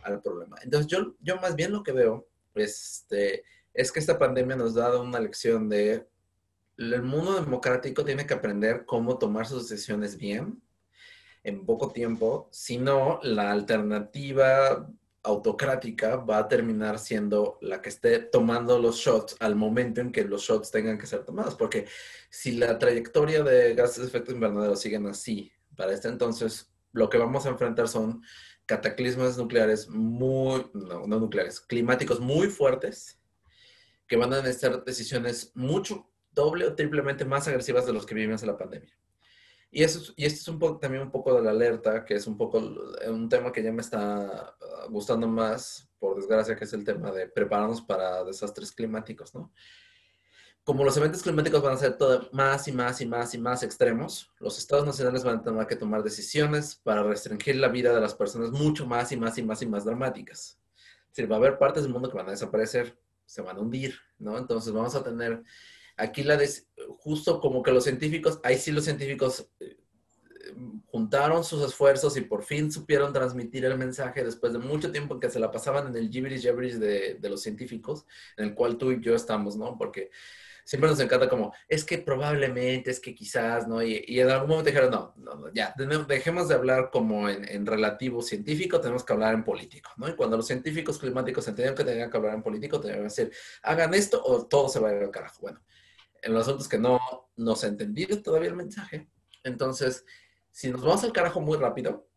al 0.06 0.22
problema. 0.22 0.57
Entonces 0.64 0.88
yo, 0.88 1.15
yo 1.19 1.38
más 1.38 1.56
bien 1.56 1.72
lo 1.72 1.84
que 1.84 1.91
veo 1.91 2.27
este, 2.53 3.44
es 3.73 3.91
que 3.91 3.99
esta 3.99 4.18
pandemia 4.18 4.56
nos 4.56 4.77
ha 4.77 4.82
dado 4.82 5.02
una 5.02 5.19
lección 5.19 5.68
de 5.69 6.07
el 6.77 7.02
mundo 7.03 7.36
democrático 7.36 8.03
tiene 8.03 8.26
que 8.26 8.34
aprender 8.34 8.86
cómo 8.86 9.18
tomar 9.18 9.48
sus 9.48 9.69
decisiones 9.69 10.18
bien 10.18 10.61
en 11.44 11.65
poco 11.65 11.91
tiempo, 11.91 12.49
si 12.52 12.77
no, 12.77 13.19
la 13.22 13.52
alternativa 13.52 14.90
autocrática 15.22 16.18
va 16.18 16.40
a 16.40 16.48
terminar 16.48 16.99
siendo 16.99 17.57
la 17.61 17.82
que 17.82 17.90
esté 17.90 18.19
tomando 18.19 18.80
los 18.80 18.98
shots 18.98 19.36
al 19.40 19.56
momento 19.56 20.02
en 20.02 20.11
que 20.11 20.23
los 20.23 20.44
shots 20.44 20.72
tengan 20.72 20.98
que 20.98 21.07
ser 21.07 21.23
tomados, 21.23 21.56
porque 21.56 21.88
si 22.30 22.53
la 22.53 22.77
trayectoria 22.80 23.44
de 23.44 23.76
gases 23.76 23.98
de 23.98 24.07
efecto 24.07 24.32
invernadero 24.32 24.76
siguen 24.76 25.07
así, 25.07 25.52
para 25.76 25.94
este 25.94 26.07
entonces 26.07 26.72
lo 26.94 27.10
que 27.10 27.18
vamos 27.18 27.45
a 27.45 27.49
enfrentar 27.49 27.88
son 27.88 28.23
cataclismos 28.66 29.38
nucleares 29.38 29.90
muy, 29.90 30.70
no, 30.74 31.06
no 31.08 31.20
nucleares, 31.20 31.60
climáticos 31.60 32.20
muy 32.20 32.48
fuertes, 32.48 33.20
que 34.08 34.18
van 34.18 34.34
a 34.34 34.42
necesitar 34.42 34.84
decisiones 34.84 35.52
mucho, 35.56 36.10
doble 36.32 36.66
o 36.66 36.76
triplemente 36.76 37.26
más 37.26 37.48
agresivas 37.48 37.86
de 37.86 37.94
los 37.94 38.06
que 38.06 38.16
vivimos 38.16 38.42
en 38.42 38.48
la 38.48 38.58
pandemia. 38.58 38.94
Y, 39.72 39.84
eso, 39.84 40.14
y 40.16 40.26
este 40.26 40.40
es 40.40 40.48
un 40.48 40.60
poco, 40.60 40.80
también 40.80 41.04
un 41.04 41.12
poco 41.12 41.34
de 41.34 41.42
la 41.42 41.52
alerta, 41.52 42.06
que 42.06 42.16
es 42.16 42.28
un 42.28 42.38
poco 42.38 42.60
un 42.60 43.30
tema 43.30 43.52
que 43.52 43.64
ya 43.64 43.72
me 43.72 43.82
está 43.82 44.48
ah, 44.50 44.88
gustando 44.90 45.28
más, 45.28 45.90
por 46.00 46.16
desgracia, 46.16 46.56
que 46.56 46.64
es 46.64 46.74
el 46.74 46.84
tema 46.84 47.12
de 47.12 47.28
prepararnos 47.28 47.82
para 47.82 48.24
desastres 48.24 48.72
climáticos, 48.72 49.34
¿no? 49.34 49.52
Como 50.66 50.84
los 50.84 50.98
eventos 50.98 51.24
climáticos 51.24 51.62
van 51.62 51.76
a 51.76 51.78
ser 51.78 51.96
más 52.34 52.68
y 52.68 52.74
más 52.74 53.00
y 53.00 53.06
más 53.06 53.34
y 53.34 53.38
más 53.38 53.64
extremos, 53.64 54.30
los 54.40 54.58
estados 54.58 54.86
nacionales 54.86 55.24
van 55.24 55.38
a 55.38 55.44
tener 55.44 55.68
que 55.68 55.78
tomar 55.78 56.04
decisiones 56.04 56.76
para 56.76 57.04
restringir 57.04 57.56
la 57.56 57.70
vida 57.70 57.94
de 57.94 58.02
las 58.02 58.14
personas 58.14 58.52
mucho 58.52 58.86
más 58.86 59.14
y 59.14 59.18
más 59.18 59.38
y 59.38 59.44
más 59.44 59.62
y 59.62 59.68
más 59.68 59.86
dramáticas. 59.86 60.60
Es 61.16 61.32
va 61.32 61.36
a 61.36 61.38
haber 61.38 61.58
partes 61.58 61.84
del 61.84 61.94
mundo 61.94 62.10
que 62.10 62.18
van 62.18 62.28
a 62.28 62.32
desaparecer, 62.32 62.98
se 63.26 63.42
van 63.42 63.56
a 63.56 63.62
hundir, 63.62 63.96
¿no? 64.20 64.38
Entonces 64.38 64.74
vamos 64.74 64.96
a 64.96 65.04
tener 65.04 65.44
Aquí 65.98 66.24
la 66.24 66.38
justo 66.98 67.40
como 67.40 67.64
que 67.64 67.72
los 67.72 67.86
científicos, 67.86 68.40
ahí 68.44 68.58
sí 68.58 68.72
los 68.74 68.84
científicos 68.84 69.50
eh, 69.62 69.78
juntaron 70.88 71.44
sus 71.44 71.64
esfuerzos 71.64 72.18
y 72.18 72.22
por 72.22 72.44
fin 72.44 72.70
supieron 72.70 73.14
transmitir 73.14 73.64
el 73.64 73.78
mensaje 73.78 74.24
después 74.24 74.52
de 74.52 74.60
mucho 74.60 74.92
tiempo 74.92 75.20
que 75.20 75.30
se 75.30 75.40
la 75.40 75.52
pasaban 75.52 75.88
en 75.88 75.96
el 75.96 76.10
gibberish 76.10 76.42
gibberish 76.42 76.76
de, 76.76 77.16
de 77.16 77.30
los 77.30 77.42
científicos, 77.42 78.06
en 78.36 78.46
el 78.46 78.56
cual 78.56 78.78
tú 78.78 78.92
y 78.92 79.02
yo 79.02 79.16
estamos, 79.16 79.56
¿no? 79.56 79.78
Porque 79.78 80.12
siempre 80.66 80.90
nos 80.90 81.00
encanta 81.00 81.30
como, 81.30 81.54
es 81.70 81.86
que 81.86 82.00
probablemente, 82.00 82.92
es 82.92 83.00
que 83.00 83.14
quizás, 83.14 83.68
¿no? 83.68 83.82
Y, 83.82 84.04
y 84.08 84.20
en 84.20 84.30
algún 84.30 84.50
momento 84.50 84.70
dijeron, 84.70 84.92
no, 84.92 85.14
no, 85.16 85.54
ya, 85.54 85.74
dejemos 86.08 86.50
de 86.50 86.56
hablar 86.56 86.90
como 86.92 87.30
en, 87.30 87.48
en, 87.48 87.66
relativo 87.66 88.22
científico, 88.22 88.82
tenemos 88.82 89.06
que 89.06 89.14
hablar 89.14 89.36
en 89.36 89.44
político, 89.44 89.92
¿no? 89.98 90.10
Y 90.10 90.16
cuando 90.16 90.38
los 90.38 90.48
científicos 90.48 90.98
climáticos 90.98 91.48
entendieron 91.48 91.78
que 91.78 91.84
tenían 91.84 92.10
que 92.10 92.18
hablar 92.18 92.34
en 92.34 92.44
político, 92.44 92.80
tenían 92.80 93.00
que 93.00 93.04
decir, 93.04 93.32
hagan 93.62 93.94
esto 93.94 94.22
o 94.26 94.48
todo 94.48 94.68
se 94.68 94.80
va 94.80 94.90
a 94.90 94.96
ir 94.96 95.04
al 95.04 95.12
carajo. 95.12 95.40
Bueno, 95.42 95.62
en 96.22 96.34
los 96.34 96.48
asuntos 96.48 96.68
que 96.68 96.80
no 96.80 97.00
nos 97.36 97.64
ha 97.64 97.68
entendido 97.68 98.22
todavía 98.22 98.50
el 98.50 98.56
mensaje. 98.56 99.08
Entonces, 99.44 100.04
si 100.52 100.72
nos 100.72 100.82
vamos 100.82 101.04
al 101.04 101.14
carajo 101.14 101.40
muy 101.40 101.58
rápido, 101.58 102.10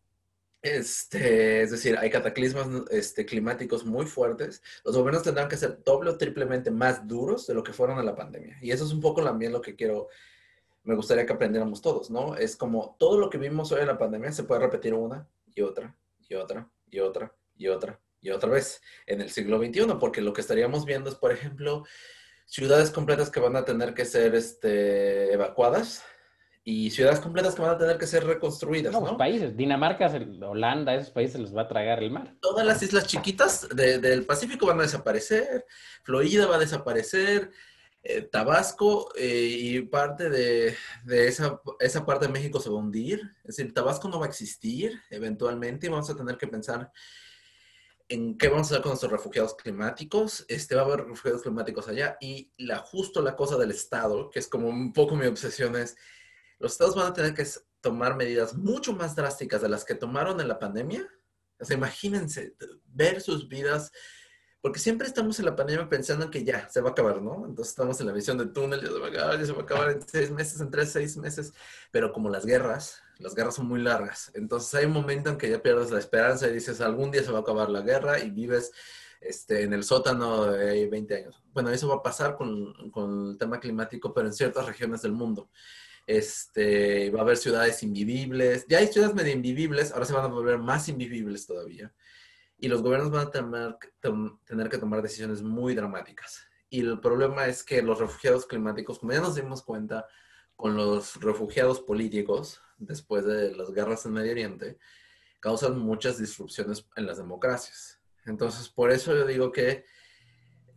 este, 0.62 1.62
es 1.62 1.70
decir, 1.70 1.97
hay 1.98 2.10
cataclismos 2.10 2.90
este, 2.90 3.24
climáticos 3.24 3.85
muy 3.85 4.06
fuertes, 4.06 4.62
los 4.85 4.97
gobiernos 4.97 5.22
tendrán 5.22 5.48
que 5.48 5.56
ser 5.56 5.82
doble 5.85 6.10
o 6.10 6.18
triplemente 6.18 6.70
más 6.70 7.06
duros 7.06 7.47
de 7.47 7.55
lo 7.55 7.62
que 7.62 7.72
fueron 7.72 7.98
en 7.98 8.06
la 8.06 8.16
pandemia. 8.16 8.59
Y 8.60 8.70
eso 8.70 8.85
es 8.85 8.93
un 8.93 9.01
poco 9.01 9.22
también 9.22 9.52
lo 9.52 9.60
que 9.60 9.76
quiero, 9.76 10.09
me 10.82 10.94
gustaría 10.94 11.26
que 11.26 11.32
aprendiéramos 11.32 11.80
todos, 11.80 12.10
¿no? 12.10 12.36
Es 12.36 12.56
como 12.56 12.97
todo 12.98 13.18
lo 13.18 13.30
que 13.30 13.39
vimos 13.39 13.70
hoy 13.72 13.80
en 13.80 13.86
la 13.86 13.98
pandemia 13.98 14.32
se 14.32 14.44
puede 14.44 14.60
repetir 14.62 14.94
una 14.94 15.28
y 15.55 15.62
otra 15.62 15.94
y 16.28 16.35
otra 16.35 16.68
y 16.90 16.98
otra 17.01 17.35
y 17.56 17.68
otra 17.68 18.01
y 18.20 18.30
otra 18.30 18.51
vez 18.51 18.82
en 19.06 19.20
el 19.20 19.30
siglo 19.30 19.59
XXI, 19.59 19.94
porque 20.01 20.20
lo 20.20 20.32
que 20.32 20.40
estaríamos 20.40 20.85
viendo 20.85 21.09
es, 21.09 21.14
por 21.14 21.30
ejemplo, 21.30 21.85
ciudades 22.47 22.90
completas 22.90 23.30
que 23.30 23.40
van 23.40 23.55
a 23.55 23.64
tener 23.64 23.94
que 23.94 24.05
ser 24.05 24.35
este, 24.35 25.32
evacuadas 25.32 26.02
y 26.70 26.90
ciudades 26.90 27.20
completas 27.20 27.55
que 27.55 27.62
van 27.62 27.70
a 27.70 27.78
tener 27.78 27.97
que 27.97 28.07
ser 28.07 28.27
reconstruidas. 28.27 28.93
No, 28.93 29.01
¿no? 29.01 29.16
países, 29.16 29.57
Dinamarca, 29.57 30.12
Holanda, 30.43 30.95
esos 30.95 31.11
países 31.11 31.40
les 31.40 31.57
va 31.57 31.62
a 31.62 31.69
tragar 31.69 32.03
el 32.03 32.11
mar. 32.11 32.36
Todas 32.43 32.66
las 32.66 32.82
islas 32.82 33.07
chiquitas 33.07 33.66
del 33.74 34.27
Pacífico 34.27 34.66
van 34.66 34.78
a 34.81 34.82
desaparecer, 34.82 35.65
Florida 36.03 36.47
va 36.47 36.57
a 36.57 36.59
desaparecer, 36.59 37.53
eh, 38.03 38.20
Tabasco 38.20 39.09
eh, 39.16 39.49
y 39.49 39.81
parte 39.81 40.28
de, 40.28 40.77
de, 41.07 41.28
esa, 41.28 41.59
esa 41.81 42.05
parte 42.05 42.27
de 42.27 42.32
México 42.32 42.61
se 42.61 42.69
va 42.69 42.77
a 42.77 42.81
hundir. 42.81 43.23
Es 43.45 43.57
decir, 43.57 43.73
Tabasco 43.73 44.11
no 44.11 44.20
va 44.20 44.27
a 44.27 44.28
existir 44.28 44.93
eventualmente 45.09 45.86
y 45.86 45.89
vamos 45.89 46.11
a 46.11 46.16
tener 46.16 46.36
que 46.36 46.49
pensar 46.49 46.93
en 48.11 48.36
qué 48.36 48.49
vamos 48.49 48.66
a 48.66 48.74
hacer 48.74 48.82
con 48.82 48.90
nuestros 48.90 49.12
refugiados 49.12 49.55
climáticos. 49.55 50.45
Este, 50.49 50.74
va 50.74 50.82
a 50.82 50.85
haber 50.85 51.07
refugiados 51.07 51.40
climáticos 51.40 51.89
allá. 51.89 52.19
Y 52.20 52.53
la, 52.59 52.81
justo 52.81 53.23
la 53.23 53.36
cosa 53.36 53.57
del 53.57 53.70
Estado, 53.70 54.28
que 54.28 54.39
es 54.39 54.49
como 54.49 54.69
un 54.69 54.93
poco 54.93 55.16
mi 55.16 55.24
obsesión, 55.24 55.74
es 55.74 55.97
los 56.59 56.72
Estados 56.72 56.94
van 56.94 57.06
a 57.06 57.14
tener 57.14 57.35
que 57.35 57.47
tomar 57.80 58.16
medidas 58.16 58.55
mucho 58.55 58.93
más 58.93 59.14
drásticas 59.14 59.62
de 59.62 59.68
las 59.68 59.85
que 59.85 59.94
tomaron 59.94 60.40
en 60.40 60.48
la 60.48 60.59
pandemia. 60.59 61.09
O 61.60 61.64
sea, 61.64 61.76
imagínense, 61.76 62.55
ver 62.86 63.20
sus 63.20 63.48
vidas, 63.48 63.90
porque 64.60 64.78
siempre 64.78 65.06
estamos 65.06 65.39
en 65.39 65.44
la 65.44 65.56
pandemia 65.56 65.89
pensando 65.89 66.24
en 66.24 66.30
que 66.30 66.44
ya, 66.44 66.68
se 66.68 66.80
va 66.80 66.90
a 66.90 66.93
acabar, 66.93 67.22
¿no? 67.22 67.47
Entonces 67.47 67.70
estamos 67.70 68.01
en 68.01 68.06
la 68.06 68.12
visión 68.12 68.39
de 68.39 68.47
túnel, 68.47 68.80
ya 68.80 68.89
se 68.89 68.98
va 68.98 69.06
a 69.06 69.10
acabar, 69.10 69.39
ya 69.39 69.47
se 69.47 69.52
va 69.52 69.60
a 69.60 69.62
acabar 69.62 69.90
en 69.90 70.09
seis 70.09 70.30
meses, 70.30 70.60
en 70.60 70.70
tres, 70.70 70.93
seis 70.93 71.16
meses. 71.16 71.52
Pero 71.90 72.12
como 72.12 72.28
las 72.28 72.44
guerras, 72.44 73.01
las 73.18 73.35
guerras 73.35 73.55
son 73.55 73.66
muy 73.66 73.80
largas. 73.80 74.30
Entonces 74.35 74.74
hay 74.74 74.86
un 74.86 74.93
momento 74.93 75.30
en 75.30 75.39
que 75.39 75.51
ya 75.51 75.62
pierdes 75.62 75.90
la 75.90 75.98
esperanza 75.98 76.48
y 76.48 76.52
dices, 76.52 76.80
algún 76.80 77.10
día 77.10 77.22
se 77.22 77.30
va 77.30 77.39
a 77.39 77.43
acabar 77.43 77.70
la 77.70 77.82
guerra 77.82 78.18
y 78.20 78.30
vives 78.30 78.72
este, 79.20 79.62
en 79.62 79.72
el 79.72 79.85
sótano 79.85 80.52
de 80.52 80.86
20 80.89 81.16
años. 81.16 81.43
Bueno, 81.52 81.70
eso 81.70 81.89
va 81.89 81.97
a 81.97 82.02
pasar 82.02 82.36
con, 82.36 82.90
con, 82.90 83.30
el 83.30 83.39
tema 83.39 83.59
climático, 83.59 84.12
pero 84.12 84.28
en 84.28 84.32
ciertas 84.32 84.66
regiones 84.66 85.02
del 85.02 85.12
mundo. 85.12 85.51
Este, 86.09 87.10
va 87.10 87.18
a 87.18 87.22
haber 87.22 87.36
ciudades 87.36 87.82
invivibles. 87.82 88.64
Ya 88.66 88.78
hay 88.78 88.86
ciudades 88.86 89.14
medio 89.14 89.35
invivibles, 89.35 89.93
ahora 89.93 90.06
se 90.06 90.14
van 90.14 90.24
a 90.24 90.28
volver 90.28 90.59
más 90.59 90.89
invivibles 90.89 91.47
todavía. 91.47 91.93
Y 92.56 92.68
los 92.68 92.80
gobiernos 92.80 93.10
van 93.10 93.26
a 93.26 93.30
tener, 93.30 94.68
que 94.70 94.78
tomar 94.78 95.02
decisiones 95.02 95.43
muy 95.43 95.74
dramáticas. 95.74 96.47
Y 96.70 96.80
el 96.80 96.98
problema 97.01 97.47
es 97.47 97.62
que 97.62 97.82
los 97.82 97.98
refugiados 97.98 98.47
climáticos, 98.47 99.01
como 99.01 99.12
ya 99.12 99.20
nos 99.20 99.35
dimos 99.35 99.62
cuenta, 99.62 100.06
con 100.56 100.76
los 100.76 101.20
refugiados 101.20 101.80
políticos, 101.80 102.62
después 102.78 103.26
de 103.26 103.55
las 103.55 103.70
guerras 103.70 104.06
en 104.06 104.12
Medio 104.12 104.32
Oriente, 104.32 104.78
causan 105.40 105.78
muchas 105.78 106.16
disrupciones 106.16 106.89
en 106.97 107.05
las 107.05 107.18
democracias. 107.18 108.01
Entonces, 108.24 108.70
por 108.70 108.90
eso 108.93 109.14
yo 109.14 109.26
digo 109.26 109.52
que 109.52 109.85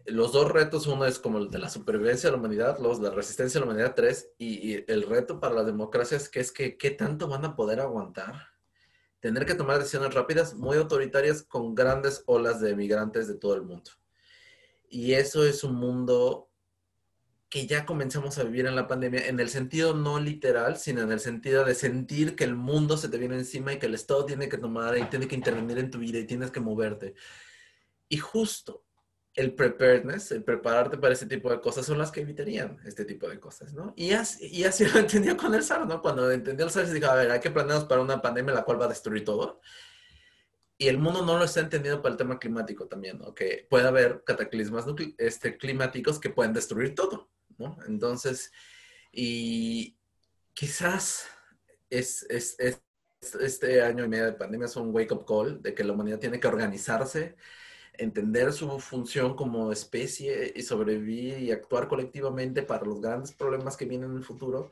los 0.06 0.32
dos 0.32 0.52
retos, 0.52 0.88
uno 0.88 1.06
es 1.06 1.20
como 1.20 1.38
el 1.38 1.50
de 1.50 1.60
la 1.60 1.70
supervivencia 1.70 2.30
de 2.30 2.36
la 2.36 2.40
humanidad, 2.40 2.80
los 2.80 3.02
de 3.02 3.10
la 3.10 3.16
resistencia 3.16 3.60
a 3.60 3.62
la 3.62 3.72
humanidad, 3.72 3.94
tres, 3.96 4.32
y, 4.38 4.84
el 4.92 5.04
reto 5.04 5.40
para 5.40 5.56
las 5.56 5.66
democracias, 5.66 6.30
que 6.30 6.40
es 6.40 6.52
que 6.52 6.78
qué 6.78 6.92
tanto 6.92 7.28
van 7.28 7.46
a 7.46 7.56
poder 7.56 7.80
aguantar 7.80 8.52
tener 9.22 9.46
que 9.46 9.54
tomar 9.54 9.78
decisiones 9.78 10.14
rápidas, 10.14 10.56
muy 10.56 10.78
autoritarias, 10.78 11.44
con 11.44 11.76
grandes 11.76 12.24
olas 12.26 12.60
de 12.60 12.76
migrantes 12.76 13.28
de 13.28 13.36
todo 13.36 13.54
el 13.54 13.62
mundo. 13.62 13.92
Y 14.90 15.14
eso 15.14 15.46
es 15.46 15.64
un 15.64 15.76
mundo 15.76 16.50
que 17.48 17.68
ya 17.68 17.86
comenzamos 17.86 18.38
a 18.38 18.44
vivir 18.44 18.66
en 18.66 18.76
la 18.76 18.88
pandemia, 18.88 19.28
en 19.28 19.40
el 19.40 19.50
sentido 19.50 19.94
no 19.94 20.20
literal, 20.20 20.78
sino 20.78 21.02
en 21.02 21.12
el 21.12 21.20
sentido 21.20 21.64
de 21.66 21.76
sentir 21.76 22.36
que 22.36 22.46
el 22.46 22.56
mundo 22.56 22.98
se 22.98 23.10
te 23.10 23.18
viene 23.18 23.36
encima 23.36 23.74
y 23.74 23.78
que 23.78 23.86
el 23.86 23.94
Estado 23.94 24.26
tiene 24.26 24.50
que 24.50 24.58
tomar 24.58 24.98
y 24.98 25.04
tiene 25.06 25.28
que 25.28 25.36
intervenir 25.36 25.78
en 25.78 25.92
tu 25.92 26.00
vida 26.00 26.18
y 26.18 26.26
tienes 26.26 26.50
que 26.50 26.60
moverte. 26.60 27.14
Y 28.10 28.18
justo 28.18 28.84
el 29.34 29.54
preparedness, 29.54 30.32
el 30.32 30.44
prepararte 30.44 30.98
para 30.98 31.14
ese 31.14 31.26
tipo 31.26 31.50
de 31.50 31.62
cosas, 31.62 31.86
son 31.86 31.98
las 31.98 32.12
que 32.12 32.22
evitarían 32.22 32.80
este 32.86 33.06
tipo 33.06 33.30
de 33.30 33.40
cosas, 33.40 33.74
¿no? 33.74 33.94
Y 33.96 34.14
así, 34.14 34.86
lo 34.94 35.00
entendió 35.00 35.38
con 35.38 35.54
el 35.56 35.64
SARS, 35.64 35.88
¿no? 35.88 36.02
Cuando 36.02 36.30
entendió 36.32 36.66
el 36.66 36.72
SARS, 36.72 36.92
dijo, 36.92 37.08
a 37.08 37.16
ver, 37.16 37.32
hay 37.32 37.40
que 37.40 37.52
planearnos 37.52 37.88
para 37.88 38.02
una 38.02 38.22
pandemia 38.22 38.54
la 38.54 38.64
cual 38.64 38.82
va 38.82 38.86
a 38.86 38.90
destruir 38.90 39.24
todo. 39.24 39.62
Y 40.78 40.88
el 40.88 40.98
mundo 40.98 41.24
no 41.24 41.38
lo 41.38 41.46
está 41.46 41.60
entendiendo 41.60 42.02
para 42.02 42.14
el 42.14 42.18
tema 42.18 42.40
climático 42.40 42.88
también, 42.88 43.20
¿no? 43.20 43.34
Que 43.34 43.68
puede 43.70 43.88
haber 43.88 44.24
cataclismas 44.26 44.86
este, 45.18 45.58
climáticos 45.58 46.20
que 46.20 46.32
pueden 46.32 46.54
destruir 46.54 46.96
todo. 46.96 47.30
Entonces, 47.88 48.52
y 49.12 49.96
quizás 50.54 51.28
es, 51.90 52.26
este 53.40 53.82
año 53.84 54.06
y 54.06 54.08
medio 54.08 54.26
de 54.26 54.34
pandemia 54.34 54.66
es 54.66 54.76
un 54.76 54.94
wake-up 54.94 55.26
call 55.26 55.62
de 55.62 55.76
que 55.76 55.84
la 55.84 55.94
humanidad 55.94 56.20
tiene 56.20 56.40
que 56.40 56.48
organizarse, 56.48 57.36
entender 58.02 58.52
su 58.52 58.80
función 58.80 59.36
como 59.36 59.72
especie 59.72 60.52
y 60.56 60.64
sobrevivir 60.64 61.40
y 61.40 61.52
actuar 61.52 61.88
colectivamente 61.88 62.64
para 62.64 62.86
los 62.86 63.00
grandes 63.00 63.32
problemas 63.32 63.78
que 63.78 63.86
vienen 63.86 64.12
en 64.12 64.18
el 64.18 64.24
futuro, 64.24 64.72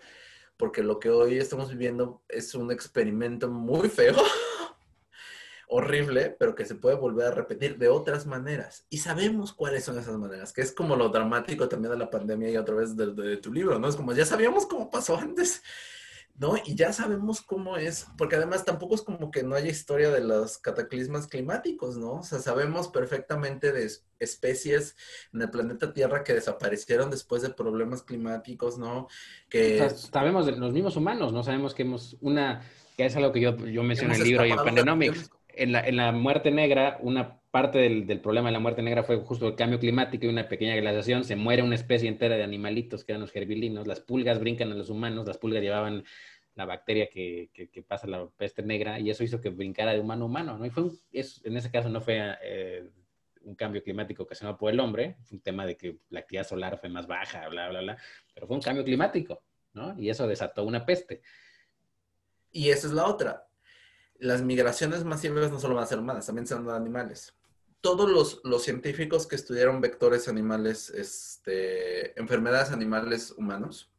porque 0.58 0.84
lo 0.84 1.00
que 1.00 1.10
hoy 1.10 1.38
estamos 1.38 1.70
viviendo 1.70 2.24
es 2.28 2.56
un 2.56 2.72
experimento 2.72 3.48
muy 3.48 3.88
feo, 3.88 4.16
horrible, 5.68 6.36
pero 6.40 6.56
que 6.56 6.66
se 6.66 6.74
puede 6.74 6.96
volver 6.96 7.28
a 7.28 7.32
repetir 7.32 7.78
de 7.78 7.90
otras 7.90 8.26
maneras. 8.26 8.88
Y 8.90 8.98
sabemos 8.98 9.54
cuáles 9.54 9.84
son 9.84 10.00
esas 10.00 10.18
maneras, 10.18 10.52
que 10.52 10.62
es 10.62 10.72
como 10.72 10.96
lo 10.96 11.10
dramático 11.10 11.70
también 11.70 11.92
de 11.92 12.00
la 12.00 12.10
pandemia 12.10 12.50
y 12.50 12.58
otra 12.58 12.76
vez 12.76 12.98
de, 12.98 13.14
de 13.14 13.38
tu 13.38 13.54
libro, 13.54 13.78
¿no? 13.78 13.88
Es 13.88 13.96
como 13.96 14.14
ya 14.14 14.26
sabíamos 14.26 14.66
cómo 14.66 14.90
pasó 14.90 15.16
antes 15.18 15.62
¿no? 16.40 16.56
Y 16.66 16.74
ya 16.76 16.94
sabemos 16.94 17.42
cómo 17.42 17.76
es, 17.76 18.08
porque 18.18 18.38
además 18.38 18.64
tampoco 18.64 18.96
es 18.96 19.02
como 19.02 19.30
que 19.30 19.44
no 19.44 19.56
haya 19.56 19.70
historia 19.70 20.10
de 20.10 20.22
los 20.22 20.58
cataclismas 20.58 21.28
climáticos, 21.28 21.98
¿no? 21.98 22.14
O 22.14 22.24
sea, 22.24 22.40
sabemos 22.40 22.88
perfectamente 22.88 23.74
de 23.74 23.92
especies 24.20 24.96
en 25.34 25.42
el 25.42 25.50
planeta 25.50 25.94
Tierra 25.94 26.24
que 26.24 26.34
desaparecieron 26.34 27.12
después 27.12 27.42
de 27.42 27.50
problemas 27.50 28.04
climáticos, 28.04 28.78
¿no? 28.78 29.10
Que... 29.50 29.90
sabemos 29.90 30.46
de 30.46 30.54
los 30.54 30.72
mismos 30.72 30.96
humanos, 30.96 31.34
¿no? 31.34 31.44
Sabemos 31.44 31.74
que 31.74 31.84
hemos 31.84 32.16
una, 32.22 32.62
que 32.96 33.06
es 33.06 33.16
algo 33.18 33.34
que 33.34 33.42
yo, 33.42 33.58
yo 33.58 33.84
menciono 33.84 34.14
en 34.14 34.22
el 34.22 34.28
libro 34.28 34.46
y 34.46 34.52
en 34.52 34.58
Pandenomics, 34.58 35.30
en 35.50 35.74
la, 35.74 35.86
en 35.86 35.98
la 35.98 36.14
muerte 36.14 36.52
negra, 36.52 36.98
una 37.02 37.39
parte 37.52 37.80
del, 37.80 38.06
del, 38.06 38.22
problema 38.22 38.50
de 38.50 38.54
la 38.54 38.60
muerte 38.60 38.82
negra 38.82 39.04
fue 39.04 39.18
justo 39.18 39.48
el 39.48 39.56
cambio 39.56 39.80
climático 39.80 40.26
y 40.26 40.30
una 40.30 40.48
pequeña 40.48 40.76
glaciación. 40.76 41.24
Se 41.24 41.36
muere 41.36 41.64
una 41.64 41.76
especie 41.76 42.08
entera 42.08 42.36
de 42.36 42.44
animalitos 42.44 43.04
que 43.04 43.12
eran 43.14 43.22
los 43.22 43.32
gerbilinos. 43.32 43.88
Las 43.88 44.00
pulgas 44.02 44.40
brincan 44.40 44.72
a 44.72 44.76
los 44.76 44.90
humanos. 44.90 45.26
Las 45.28 45.38
pulgas 45.38 45.62
llevaban 45.62 46.04
la 46.56 46.66
bacteria 46.66 47.10
que, 47.10 47.50
que, 47.54 47.84
pasa 47.84 48.06
la 48.06 48.28
peste 48.38 48.62
negra 48.62 49.00
y 49.00 49.10
eso 49.10 49.24
hizo 49.24 49.42
que 49.42 49.50
brincara 49.50 49.94
de 49.94 50.00
humano 50.00 50.26
a 50.26 50.28
humano. 50.28 50.58
¿no? 50.58 50.66
Y 50.66 50.70
fue 50.70 50.84
en 51.12 51.58
ese 51.58 51.72
caso 51.72 51.90
no 51.90 52.02
fue 52.02 52.22
eh, 52.44 52.88
un 53.42 53.56
cambio 53.56 53.82
climático 53.82 54.24
ocasionado 54.24 54.58
por 54.58 54.72
el 54.72 54.80
hombre. 54.80 55.18
Un 55.32 55.40
tema 55.40 55.66
de 55.66 55.76
que 55.76 55.98
la 56.10 56.20
actividad 56.20 56.48
solar 56.48 56.78
fue 56.80 56.90
más 56.90 57.08
baja, 57.08 57.48
bla, 57.50 57.70
bla, 57.70 57.82
bla. 57.82 57.98
Pero 58.34 58.46
fue 58.46 58.58
un 58.58 58.62
cambio 58.62 58.84
climático. 58.84 59.42
¿no? 59.74 60.00
Y 60.00 60.10
eso 60.10 60.28
desató 60.28 60.66
una 60.66 60.86
peste. 60.86 61.22
Y 62.52 62.70
esa 62.70 62.88
es 62.88 62.94
la 62.94 63.06
otra. 63.06 63.48
Las 64.20 64.42
migraciones 64.42 65.04
masivas 65.04 65.52
no 65.52 65.60
solo 65.60 65.76
van 65.76 65.86
a 65.86 65.88
ser 65.88 65.98
humanas, 65.98 66.26
también 66.26 66.46
son 66.46 66.70
animales 66.70 67.39
todos 67.82 68.10
los, 68.10 68.42
los, 68.44 68.64
científicos 68.64 69.28
que 69.28 69.36
estudiaron 69.36 69.82
vectores 69.82 70.28
animales, 70.28 70.90
este, 70.90 72.20
enfermedades 72.20 72.72
animales 72.72 73.32
humanos, 73.32 73.90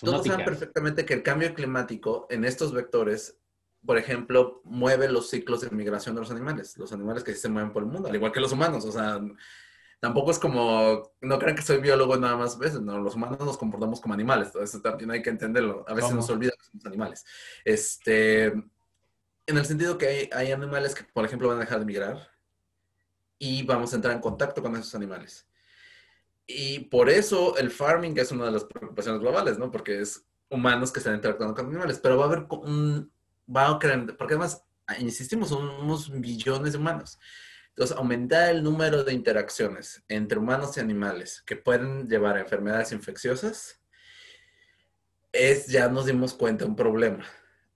todos 0.00 0.26
saben 0.26 0.44
perfectamente 0.44 1.06
que 1.06 1.14
el 1.14 1.22
cambio 1.22 1.54
climático 1.54 2.26
en 2.28 2.44
estos 2.44 2.72
vectores, 2.72 3.38
por 3.84 3.96
ejemplo, 3.96 4.60
mueve 4.64 5.08
los 5.08 5.30
ciclos 5.30 5.62
de 5.62 5.70
migración 5.70 6.14
de 6.14 6.20
los 6.20 6.30
animales, 6.30 6.76
los 6.76 6.92
animales 6.92 7.24
que 7.24 7.34
se 7.34 7.48
mueven 7.48 7.72
por 7.72 7.82
el 7.82 7.88
mundo, 7.88 8.08
al 8.08 8.14
igual 8.14 8.32
que 8.32 8.40
los 8.40 8.52
humanos, 8.52 8.84
o 8.84 8.92
sea, 8.92 9.20
tampoco 9.98 10.30
es 10.30 10.38
como, 10.38 11.14
no 11.22 11.38
crean 11.38 11.56
que 11.56 11.62
soy 11.62 11.78
biólogo 11.80 12.16
nada 12.18 12.36
más 12.36 12.58
veces, 12.58 12.82
no, 12.82 12.98
los 12.98 13.14
humanos 13.14 13.40
nos 13.40 13.56
comportamos 13.56 14.02
como 14.02 14.12
animales, 14.12 14.54
eso 14.54 14.82
también 14.82 15.10
hay 15.12 15.22
que 15.22 15.30
entenderlo, 15.30 15.84
a 15.88 15.94
veces 15.94 16.12
nos 16.12 16.28
olvida 16.28 16.52
que 16.58 16.64
somos 16.64 16.84
animales. 16.84 17.24
Este, 17.64 18.46
en 18.46 19.56
el 19.56 19.64
sentido 19.64 19.96
que 19.96 20.06
hay, 20.06 20.30
hay 20.32 20.52
animales 20.52 20.94
que, 20.94 21.04
por 21.04 21.24
ejemplo, 21.24 21.48
van 21.48 21.56
a 21.56 21.60
dejar 21.60 21.78
de 21.78 21.86
migrar, 21.86 22.35
y 23.38 23.62
vamos 23.62 23.92
a 23.92 23.96
entrar 23.96 24.14
en 24.14 24.20
contacto 24.20 24.62
con 24.62 24.74
esos 24.76 24.94
animales. 24.94 25.46
Y 26.46 26.80
por 26.80 27.10
eso 27.10 27.56
el 27.56 27.70
farming 27.70 28.16
es 28.18 28.30
una 28.30 28.46
de 28.46 28.52
las 28.52 28.64
preocupaciones 28.64 29.20
globales, 29.20 29.58
¿no? 29.58 29.70
Porque 29.70 30.00
es 30.00 30.24
humanos 30.48 30.92
que 30.92 31.00
están 31.00 31.16
interactuando 31.16 31.54
con 31.54 31.66
animales, 31.66 31.98
pero 31.98 32.16
va 32.16 32.24
a 32.24 32.28
haber 32.28 32.46
un, 32.50 33.10
va 33.54 33.68
a 33.68 33.78
crear, 33.78 34.16
porque 34.16 34.34
además, 34.34 34.64
insistimos, 34.98 35.48
son 35.48 35.68
unos 35.68 36.10
billones 36.20 36.72
de 36.72 36.78
humanos. 36.78 37.18
Entonces, 37.70 37.96
aumentar 37.96 38.50
el 38.50 38.62
número 38.62 39.04
de 39.04 39.12
interacciones 39.12 40.02
entre 40.08 40.38
humanos 40.38 40.76
y 40.76 40.80
animales 40.80 41.42
que 41.44 41.56
pueden 41.56 42.08
llevar 42.08 42.36
a 42.36 42.40
enfermedades 42.40 42.92
infecciosas 42.92 43.82
es, 45.32 45.66
ya 45.66 45.88
nos 45.88 46.06
dimos 46.06 46.32
cuenta, 46.32 46.64
un 46.64 46.76
problema. 46.76 47.26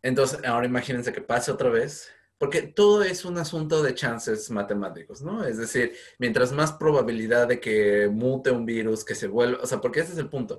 Entonces, 0.02 0.42
ahora 0.44 0.66
imagínense 0.66 1.12
que 1.12 1.20
pase 1.20 1.50
otra 1.52 1.68
vez 1.68 2.10
porque 2.40 2.62
todo 2.62 3.02
es 3.02 3.26
un 3.26 3.36
asunto 3.36 3.82
de 3.82 3.94
chances 3.94 4.50
matemáticos, 4.50 5.20
¿no? 5.20 5.44
Es 5.44 5.58
decir, 5.58 5.92
mientras 6.18 6.52
más 6.52 6.72
probabilidad 6.72 7.46
de 7.46 7.60
que 7.60 8.08
mute 8.10 8.50
un 8.50 8.64
virus, 8.64 9.04
que 9.04 9.14
se 9.14 9.28
vuelva, 9.28 9.62
o 9.62 9.66
sea, 9.66 9.78
porque 9.82 10.00
ese 10.00 10.12
es 10.12 10.18
el 10.18 10.30
punto. 10.30 10.58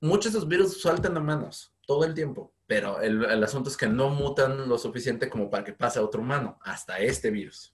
Muchos 0.00 0.32
de 0.32 0.38
esos 0.38 0.48
virus 0.48 0.82
saltan 0.82 1.16
a 1.16 1.20
manos 1.20 1.72
todo 1.86 2.04
el 2.04 2.12
tiempo, 2.12 2.52
pero 2.66 3.00
el, 3.00 3.40
asunto 3.44 3.70
es 3.70 3.76
que 3.76 3.86
no 3.86 4.10
mutan 4.10 4.68
lo 4.68 4.76
suficiente 4.78 5.30
como 5.30 5.48
para 5.48 5.62
que 5.62 5.72
pase 5.72 6.00
a 6.00 6.02
otro 6.02 6.22
humano, 6.22 6.58
hasta 6.60 6.98
este 6.98 7.30
virus. 7.30 7.72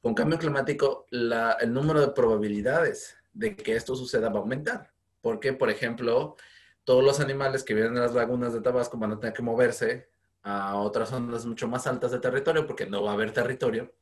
Con 0.00 0.14
cambio 0.14 0.38
climático, 0.38 1.06
el 1.10 1.70
número 1.70 2.00
de 2.00 2.12
probabilidades 2.12 3.14
de 3.34 3.56
que 3.56 3.76
esto 3.76 3.94
suceda 3.94 4.30
va 4.30 4.38
a 4.38 4.40
aumentar. 4.40 4.94
Porque, 5.20 5.52
por 5.52 5.68
ejemplo, 5.68 6.36
todos 6.84 7.04
los 7.04 7.20
animales 7.20 7.62
que 7.62 7.74
viven 7.74 7.94
en 7.94 8.00
las 8.00 8.14
lagunas 8.14 8.54
de 8.54 8.62
Tabasco 8.62 8.96
van 8.96 9.12
a 9.12 9.20
tener 9.20 9.34
que 9.34 9.42
moverse 9.42 10.08
a 10.48 10.76
otras 10.76 11.10
zonas 11.10 11.44
mucho 11.44 11.68
más 11.68 11.86
altas 11.86 12.10
de 12.10 12.20
territorio 12.20 12.66
porque 12.66 12.86
no 12.86 13.02
va 13.02 13.10
a 13.10 13.14
haber 13.14 13.32
territorio. 13.32 13.94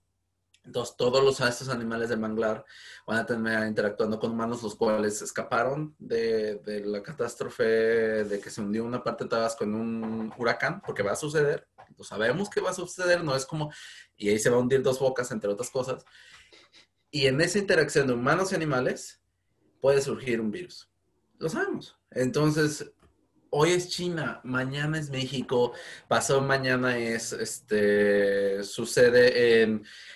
Entonces, 0.65 0.97
todos 0.97 1.23
los, 1.23 1.41
estos 1.41 1.69
animales 1.69 2.09
de 2.09 2.17
manglar 2.17 2.65
van 3.07 3.19
a 3.19 3.27
tener 3.27 3.67
interactuando 3.69 4.19
con 4.19 4.33
humanos, 4.33 4.63
los 4.63 4.75
cuales 4.75 5.23
escaparon 5.23 5.95
de, 5.99 6.57
de, 6.57 6.85
la 6.85 7.03
catástrofe 7.03 7.65
de 7.65 8.41
que 8.41 8.51
se 8.51 8.61
hundió 8.61 8.85
una 8.85 9.03
parte 9.03 9.25
de 9.25 9.31
Tabasco 9.31 9.63
en 9.63 9.75
un 9.75 10.33
huracán, 10.37 10.81
porque 10.81 11.05
va 11.05 11.13
a 11.13 11.17
suceder. 11.17 11.69
Lo 11.97 12.03
sabemos 12.03 12.51
que 12.51 12.61
va 12.61 12.71
a 12.71 12.75
suceder, 12.75 13.23
no 13.23 13.37
es 13.37 13.47
como, 13.47 13.73
y 14.17 14.29
ahí 14.29 14.41
se 14.41 14.51
va 14.51 14.57
a 14.57 14.61
hundir 14.61 14.83
dos 14.83 14.99
bocas, 14.99 15.31
entre 15.31 15.51
otras 15.51 15.71
cosas. 15.71 16.05
Y 17.13 17.27
en 17.27 17.41
esa 17.41 17.59
interacción 17.59 18.09
de 18.09 18.15
humanos 18.15 18.51
y 18.51 18.57
animales 18.57 19.23
puede 19.81 20.03
surgir 20.03 20.41
un 20.41 20.51
virus. 20.51 20.91
Lo 21.39 21.49
sabemos. 21.49 21.97
Entonces, 22.11 22.93
hoy 23.59 23.73
es 23.73 23.89
China, 23.89 24.41
mañana 24.45 24.99
es 24.99 25.09
México, 25.09 25.73
pasado 26.09 26.43
mañana 26.43 26.99
es, 26.99 27.33
este, 27.33 28.63
sucede 28.63 29.63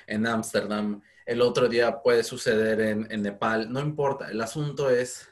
en 0.06 0.26
Ámsterdam, 0.26 1.00
el 1.24 1.40
otro 1.40 1.66
día 1.66 2.02
puede 2.02 2.22
suceder 2.22 2.80
en, 2.80 3.10
en, 3.10 3.22
Nepal, 3.22 3.72
no 3.72 3.80
importa, 3.80 4.30
el 4.30 4.40
asunto 4.42 4.90
es, 4.90 5.26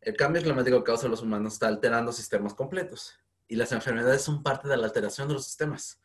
el 0.00 0.16
cambio 0.16 0.40
climático 0.40 0.78
que 0.78 0.84
causa 0.84 1.06
los 1.06 1.20
humanos 1.20 1.52
está 1.52 1.68
alterando 1.68 2.12
sistemas 2.12 2.54
completos 2.54 3.18
y 3.46 3.56
las 3.56 3.72
enfermedades 3.72 4.22
son 4.22 4.42
parte 4.42 4.66
de 4.66 4.78
la 4.78 4.86
alteración 4.86 5.28
de 5.28 5.34
los 5.34 5.44
sistemas. 5.44 6.00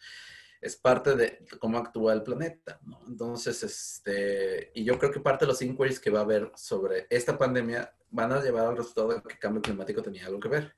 Es 0.59 0.75
parte 0.75 1.15
de 1.15 1.45
cómo 1.59 1.77
actúa 1.77 2.11
el 2.13 2.23
planeta, 2.23 2.79
¿no? 2.83 3.01
Entonces, 3.07 3.61
este, 3.61 4.71
y 4.73 4.83
yo 4.83 4.97
creo 4.97 5.11
que 5.11 5.19
parte 5.19 5.45
de 5.45 5.51
los 5.51 5.61
inquiries 5.61 5.99
que 5.99 6.09
va 6.09 6.19
a 6.19 6.23
haber 6.23 6.51
sobre 6.55 7.05
esta 7.09 7.37
pandemia 7.37 7.93
van 8.09 8.31
a 8.33 8.41
llevar 8.41 8.65
al 8.65 8.77
resultado 8.77 9.09
de 9.09 9.21
que 9.21 9.33
el 9.33 9.39
cambio 9.39 9.61
climático 9.61 10.01
tenía 10.01 10.25
algo 10.25 10.39
que 10.39 10.49
ver. 10.49 10.75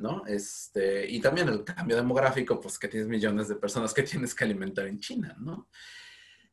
¿No? 0.00 0.24
Este, 0.26 1.08
y 1.08 1.20
también 1.20 1.48
el 1.48 1.64
cambio 1.64 1.96
demográfico, 1.96 2.60
pues 2.60 2.78
que 2.78 2.88
tienes 2.88 3.08
millones 3.08 3.48
de 3.48 3.56
personas 3.56 3.94
que 3.94 4.02
tienes 4.02 4.34
que 4.34 4.44
alimentar 4.44 4.86
en 4.86 4.98
China, 4.98 5.36
¿no? 5.38 5.68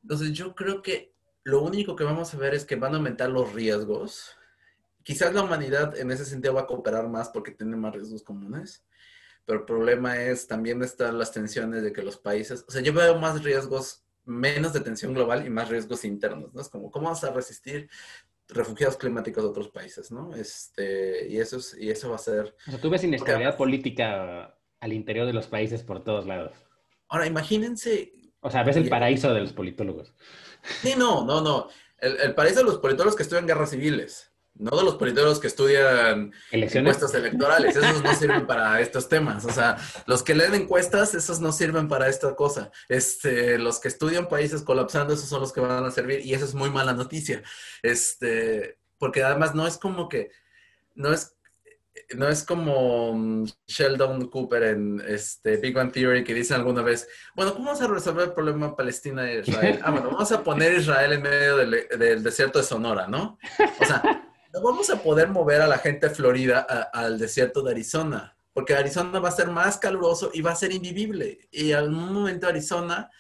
Entonces 0.02 0.32
yo 0.34 0.54
creo 0.54 0.82
que 0.82 1.14
lo 1.44 1.62
único 1.62 1.96
que 1.96 2.04
vamos 2.04 2.34
a 2.34 2.38
ver 2.38 2.54
es 2.54 2.66
que 2.66 2.76
van 2.76 2.94
a 2.94 2.98
aumentar 2.98 3.30
los 3.30 3.54
riesgos. 3.54 4.36
Quizás 5.04 5.34
la 5.34 5.44
humanidad 5.44 5.98
en 5.98 6.12
ese 6.12 6.26
sentido 6.26 6.54
va 6.54 6.62
a 6.62 6.68
cooperar 6.68 7.08
más 7.08 7.30
porque 7.30 7.52
tiene 7.52 7.78
más 7.78 7.96
riesgos 7.96 8.24
comunes, 8.24 8.86
pero 9.46 9.60
el 9.60 9.66
problema 9.66 10.18
es 10.22 10.46
también 10.46 10.84
están 10.84 11.18
las 11.18 11.32
tensiones 11.32 11.84
de 11.84 11.94
que 11.94 12.04
los 12.04 12.18
países, 12.18 12.66
o 12.68 12.72
sea, 12.72 12.82
yo 12.82 12.92
veo 12.94 13.18
más 13.18 13.42
riesgos, 13.44 14.04
menos 14.26 14.74
de 14.74 14.82
tensión 14.82 15.14
global 15.14 15.46
y 15.46 15.50
más 15.50 15.70
riesgos 15.70 16.04
internos, 16.04 16.54
¿no? 16.54 16.60
Es 16.60 16.68
como, 16.68 16.92
¿cómo 16.92 17.08
vas 17.08 17.24
a 17.24 17.32
resistir 17.32 17.90
refugiados 18.50 18.98
climáticos 18.98 19.44
de 19.44 19.50
otros 19.50 19.70
países, 19.70 20.12
¿no? 20.12 20.34
Este, 20.36 21.28
y, 21.28 21.38
eso 21.40 21.58
es, 21.58 21.76
y 21.80 21.90
eso 21.90 22.10
va 22.10 22.16
a 22.16 22.20
ser... 22.20 22.56
O 22.68 22.72
sea, 22.72 22.82
tú 22.82 22.90
ves 22.90 23.04
inestabilidad 23.04 23.58
política 23.58 24.58
al 24.80 24.94
interior 24.94 25.26
de 25.26 25.34
los 25.34 25.48
países 25.48 25.84
por 25.84 26.04
todos 26.04 26.26
lados. 26.26 26.54
Ahora, 27.10 27.26
imagínense... 27.26 28.14
O 28.40 28.50
sea, 28.50 28.64
ves 28.64 28.78
el 28.78 28.90
paraíso 28.90 29.34
de 29.34 29.42
los 29.42 29.54
politólogos. 29.54 30.14
Sí, 30.82 30.94
no, 30.98 31.26
no, 31.26 31.42
no. 31.42 31.68
El, 31.98 32.20
el 32.22 32.36
paraíso 32.36 32.60
de 32.60 32.66
los 32.66 32.78
politólogos 32.78 33.16
que 33.16 33.24
estudian 33.24 33.48
guerras 33.48 33.72
civiles 33.72 34.27
no 34.60 34.78
de 34.78 34.84
los 34.84 34.96
politólogos 34.96 35.40
que 35.40 35.48
estudian 35.48 36.34
encuestas 36.52 37.14
electorales, 37.14 37.76
esos 37.76 38.04
no 38.04 38.14
sirven 38.14 38.48
para 38.48 38.80
estos 38.82 39.08
temas, 39.08 39.46
o 39.46 39.52
sea, 39.52 39.78
los 40.06 40.24
que 40.24 40.36
leen 40.36 40.56
encuestas, 40.56 41.14
esos 41.14 41.40
no 41.40 41.52
sirven 41.52 41.88
para 41.88 42.08
esta 42.08 42.36
cosa, 42.36 42.72
este, 42.90 43.58
los 43.58 43.80
que 43.80 43.88
estudian 43.88 44.28
países 44.28 44.64
colapsando, 44.64 45.14
esos 45.14 45.30
son 45.30 45.42
los 45.42 45.54
que 45.54 45.62
van 45.62 45.86
a 45.86 45.92
servir 45.92 46.26
y 46.26 46.34
eso 46.34 46.46
es 46.46 46.54
muy 46.54 46.70
mala 46.70 46.94
noticia, 46.94 47.44
este, 47.84 48.78
porque 48.98 49.24
además 49.24 49.54
no 49.54 49.68
es 49.68 49.78
como 49.78 50.10
que, 50.10 50.32
no 50.96 51.14
es, 51.14 51.36
no 52.16 52.28
es 52.28 52.44
como 52.44 53.14
mm, 53.14 53.46
Sheldon 53.68 54.30
Cooper 54.30 54.64
en 54.64 55.04
este 55.08 55.58
Big 55.58 55.74
Bang 55.74 55.92
Theory 55.92 56.24
que 56.24 56.34
dice 56.34 56.54
alguna 56.54 56.82
vez, 56.82 57.08
bueno, 57.36 57.54
¿cómo 57.54 57.66
vamos 57.66 57.82
a 57.82 57.88
resolver 57.88 58.30
el 58.30 58.34
problema 58.34 58.76
Palestina 58.76 59.30
e 59.30 59.40
Israel? 59.40 59.80
Ah, 59.84 59.92
bueno, 59.92 60.12
vamos 60.12 60.32
a 60.32 60.44
poner 60.44 60.74
Israel 60.74 61.14
en 61.14 61.22
medio 61.22 61.58
del, 61.58 61.88
del 62.00 62.24
desierto 62.24 62.60
de 62.60 62.66
Sonora, 62.66 63.08
¿no? 63.08 63.38
O 63.80 63.86
sea, 63.86 64.27
no 64.58 64.64
vamos 64.64 64.90
a 64.90 65.02
poder 65.02 65.30
mover 65.30 65.62
a 65.62 65.68
la 65.68 65.78
gente 65.78 66.10
de 66.10 66.16
Florida 66.16 66.60
al 66.94 67.20
desierto 67.20 67.62
de 67.62 67.72
Arizona, 67.72 68.36
porque 68.54 68.74
Arizona 68.74 69.20
va 69.20 69.30
a 69.30 69.32
ser 69.32 69.50
más 69.50 69.78
caluroso 69.78 70.32
y 70.34 70.42
va 70.42 70.52
a 70.52 70.56
ser 70.56 70.72
invivible. 70.72 71.48
Y 71.52 71.72
en 71.72 71.94
un 71.94 72.14
momento 72.14 72.48
Arizona, 72.48 73.12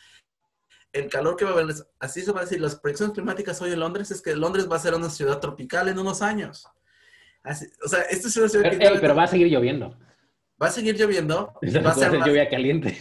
el 0.91 1.09
calor 1.09 1.35
que 1.35 1.45
va 1.45 1.51
a 1.51 1.53
haber, 1.53 1.75
así 1.99 2.21
se 2.21 2.31
va 2.31 2.41
a 2.41 2.43
decir, 2.43 2.59
las 2.59 2.75
proyecciones 2.75 3.13
climáticas 3.13 3.61
hoy 3.61 3.71
en 3.71 3.79
Londres 3.79 4.09
es 4.09 4.21
que 4.21 4.35
Londres 4.35 4.67
va 4.69 4.77
a 4.77 4.79
ser 4.79 4.95
una 4.95 5.09
ciudad 5.09 5.39
tropical 5.39 5.87
en 5.89 5.99
unos 5.99 6.21
años. 6.21 6.67
o 7.83 7.87
sea, 7.87 8.01
esto 8.09 8.29
es 8.29 8.37
una 8.37 8.49
ciudad 8.49 8.69
pero, 8.71 8.95
que... 8.95 8.99
pero 8.99 9.15
va 9.15 9.23
a 9.23 9.27
seguir 9.27 9.47
lloviendo. 9.47 9.95
Va 10.61 10.67
a 10.67 10.71
seguir 10.71 10.97
lloviendo. 10.97 11.53
va 11.61 11.91
a 11.91 11.93
ser 11.93 12.13
lluvia 12.13 12.49
caliente. 12.49 12.97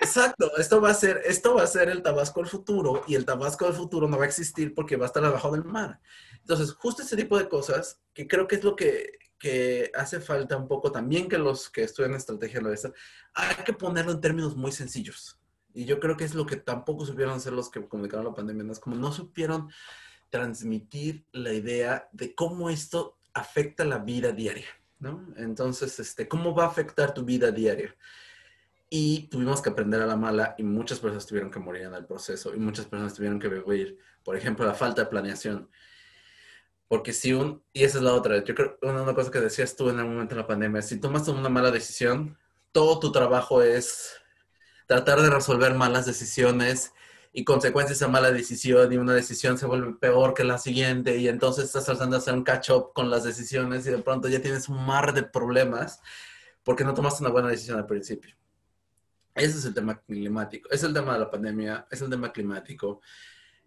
Exacto, 0.00 0.56
esto 0.56 0.80
va 0.80 0.90
a 0.90 0.94
ser, 0.94 1.22
esto 1.26 1.54
va 1.54 1.64
a 1.64 1.66
ser 1.66 1.88
el 1.90 2.02
Tabasco 2.02 2.40
del 2.40 2.48
futuro 2.48 3.02
y 3.06 3.16
el 3.16 3.24
Tabasco 3.24 3.66
del 3.66 3.74
futuro 3.74 4.08
no 4.08 4.16
va 4.16 4.24
a 4.24 4.28
existir 4.28 4.74
porque 4.74 4.96
va 4.96 5.06
a 5.06 5.08
estar 5.08 5.24
abajo 5.24 5.50
del 5.50 5.64
mar. 5.64 6.00
Entonces, 6.44 6.72
justo 6.72 7.02
ese 7.02 7.16
tipo 7.16 7.38
de 7.38 7.48
cosas 7.48 8.02
que 8.12 8.28
creo 8.28 8.46
que 8.46 8.56
es 8.56 8.64
lo 8.64 8.76
que, 8.76 9.18
que 9.38 9.90
hace 9.94 10.20
falta 10.20 10.58
un 10.58 10.68
poco 10.68 10.92
también 10.92 11.26
que 11.26 11.38
los 11.38 11.70
que 11.70 11.84
estudian 11.84 12.14
estrategia 12.14 12.60
lo 12.60 12.70
hay 13.34 13.64
que 13.64 13.72
ponerlo 13.72 14.12
en 14.12 14.20
términos 14.20 14.54
muy 14.54 14.70
sencillos. 14.70 15.38
Y 15.72 15.86
yo 15.86 15.98
creo 16.00 16.18
que 16.18 16.24
es 16.24 16.34
lo 16.34 16.44
que 16.44 16.56
tampoco 16.56 17.06
supieron 17.06 17.34
hacer 17.34 17.54
los 17.54 17.70
que 17.70 17.88
comunicaron 17.88 18.26
la 18.26 18.34
pandemia, 18.34 18.62
¿no? 18.62 18.72
es 18.72 18.78
como 18.78 18.94
no 18.94 19.10
supieron 19.10 19.70
transmitir 20.28 21.24
la 21.32 21.52
idea 21.52 22.08
de 22.12 22.34
cómo 22.34 22.68
esto 22.68 23.16
afecta 23.32 23.86
la 23.86 23.98
vida 23.98 24.32
diaria, 24.32 24.66
¿no? 24.98 25.32
Entonces, 25.36 25.98
este, 25.98 26.28
¿cómo 26.28 26.54
va 26.54 26.64
a 26.64 26.68
afectar 26.68 27.14
tu 27.14 27.24
vida 27.24 27.50
diaria? 27.50 27.96
Y 28.90 29.28
tuvimos 29.28 29.62
que 29.62 29.70
aprender 29.70 30.02
a 30.02 30.06
la 30.06 30.16
mala 30.16 30.54
y 30.58 30.62
muchas 30.62 31.00
personas 31.00 31.26
tuvieron 31.26 31.50
que 31.50 31.58
morir 31.58 31.82
en 31.82 31.94
el 31.94 32.04
proceso 32.04 32.54
y 32.54 32.58
muchas 32.58 32.84
personas 32.84 33.14
tuvieron 33.14 33.40
que 33.40 33.48
vivir, 33.48 33.98
por 34.22 34.36
ejemplo, 34.36 34.66
la 34.66 34.74
falta 34.74 35.02
de 35.02 35.08
planeación. 35.08 35.70
Porque 36.94 37.12
si 37.12 37.32
un, 37.32 37.60
y 37.72 37.82
esa 37.82 37.98
es 37.98 38.04
la 38.04 38.14
otra, 38.14 38.44
yo 38.44 38.54
creo, 38.54 38.78
una, 38.80 39.02
una 39.02 39.14
cosa 39.14 39.28
que 39.28 39.40
decías 39.40 39.74
tú 39.74 39.90
en 39.90 39.98
el 39.98 40.04
momento 40.04 40.36
de 40.36 40.42
la 40.42 40.46
pandemia, 40.46 40.80
si 40.80 41.00
tomas 41.00 41.26
una 41.26 41.48
mala 41.48 41.72
decisión, 41.72 42.38
todo 42.70 43.00
tu 43.00 43.10
trabajo 43.10 43.62
es 43.62 44.12
tratar 44.86 45.20
de 45.20 45.28
resolver 45.28 45.74
malas 45.74 46.06
decisiones 46.06 46.92
y 47.32 47.42
consecuencias 47.42 47.96
esa 47.96 48.06
mala 48.06 48.30
decisión 48.30 48.92
y 48.92 48.96
una 48.96 49.12
decisión 49.12 49.58
se 49.58 49.66
vuelve 49.66 49.94
peor 49.94 50.34
que 50.34 50.44
la 50.44 50.56
siguiente 50.56 51.16
y 51.16 51.26
entonces 51.26 51.64
estás 51.64 51.84
tratando 51.84 52.14
de 52.14 52.22
hacer 52.22 52.34
un 52.34 52.44
catch-up 52.44 52.92
con 52.94 53.10
las 53.10 53.24
decisiones 53.24 53.84
y 53.88 53.90
de 53.90 53.98
pronto 53.98 54.28
ya 54.28 54.40
tienes 54.40 54.68
un 54.68 54.86
mar 54.86 55.14
de 55.14 55.24
problemas 55.24 56.00
porque 56.62 56.84
no 56.84 56.94
tomaste 56.94 57.24
una 57.24 57.32
buena 57.32 57.48
decisión 57.48 57.76
al 57.76 57.86
principio. 57.86 58.36
Ese 59.34 59.58
es 59.58 59.64
el 59.64 59.74
tema 59.74 60.00
climático, 60.00 60.70
es 60.70 60.84
el 60.84 60.94
tema 60.94 61.14
de 61.14 61.18
la 61.18 61.28
pandemia, 61.32 61.88
es 61.90 62.00
el 62.02 62.08
tema 62.08 62.32
climático, 62.32 63.00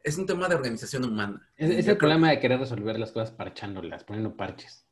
es 0.08 0.18
un 0.18 0.26
tema 0.26 0.48
de 0.48 0.56
organización 0.56 1.04
humana. 1.04 1.52
Es, 1.58 1.86
el 1.86 1.98
problema 1.98 2.30
de 2.30 2.40
querer 2.40 2.60
resolver 2.60 2.98
las 2.98 3.12
cosas 3.12 3.32
parchándolas, 3.32 4.06
poniendo 4.06 4.38
parches. 4.38 4.86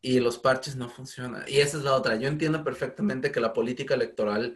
Y 0.00 0.20
los 0.20 0.38
parches 0.38 0.76
no 0.76 0.88
funcionan. 0.88 1.42
Y 1.48 1.58
esa 1.58 1.78
es 1.78 1.82
la 1.82 1.94
otra. 1.94 2.14
Yo 2.14 2.28
entiendo 2.28 2.62
perfectamente 2.62 3.32
que 3.32 3.40
la 3.40 3.52
política 3.52 3.94
electoral 3.94 4.54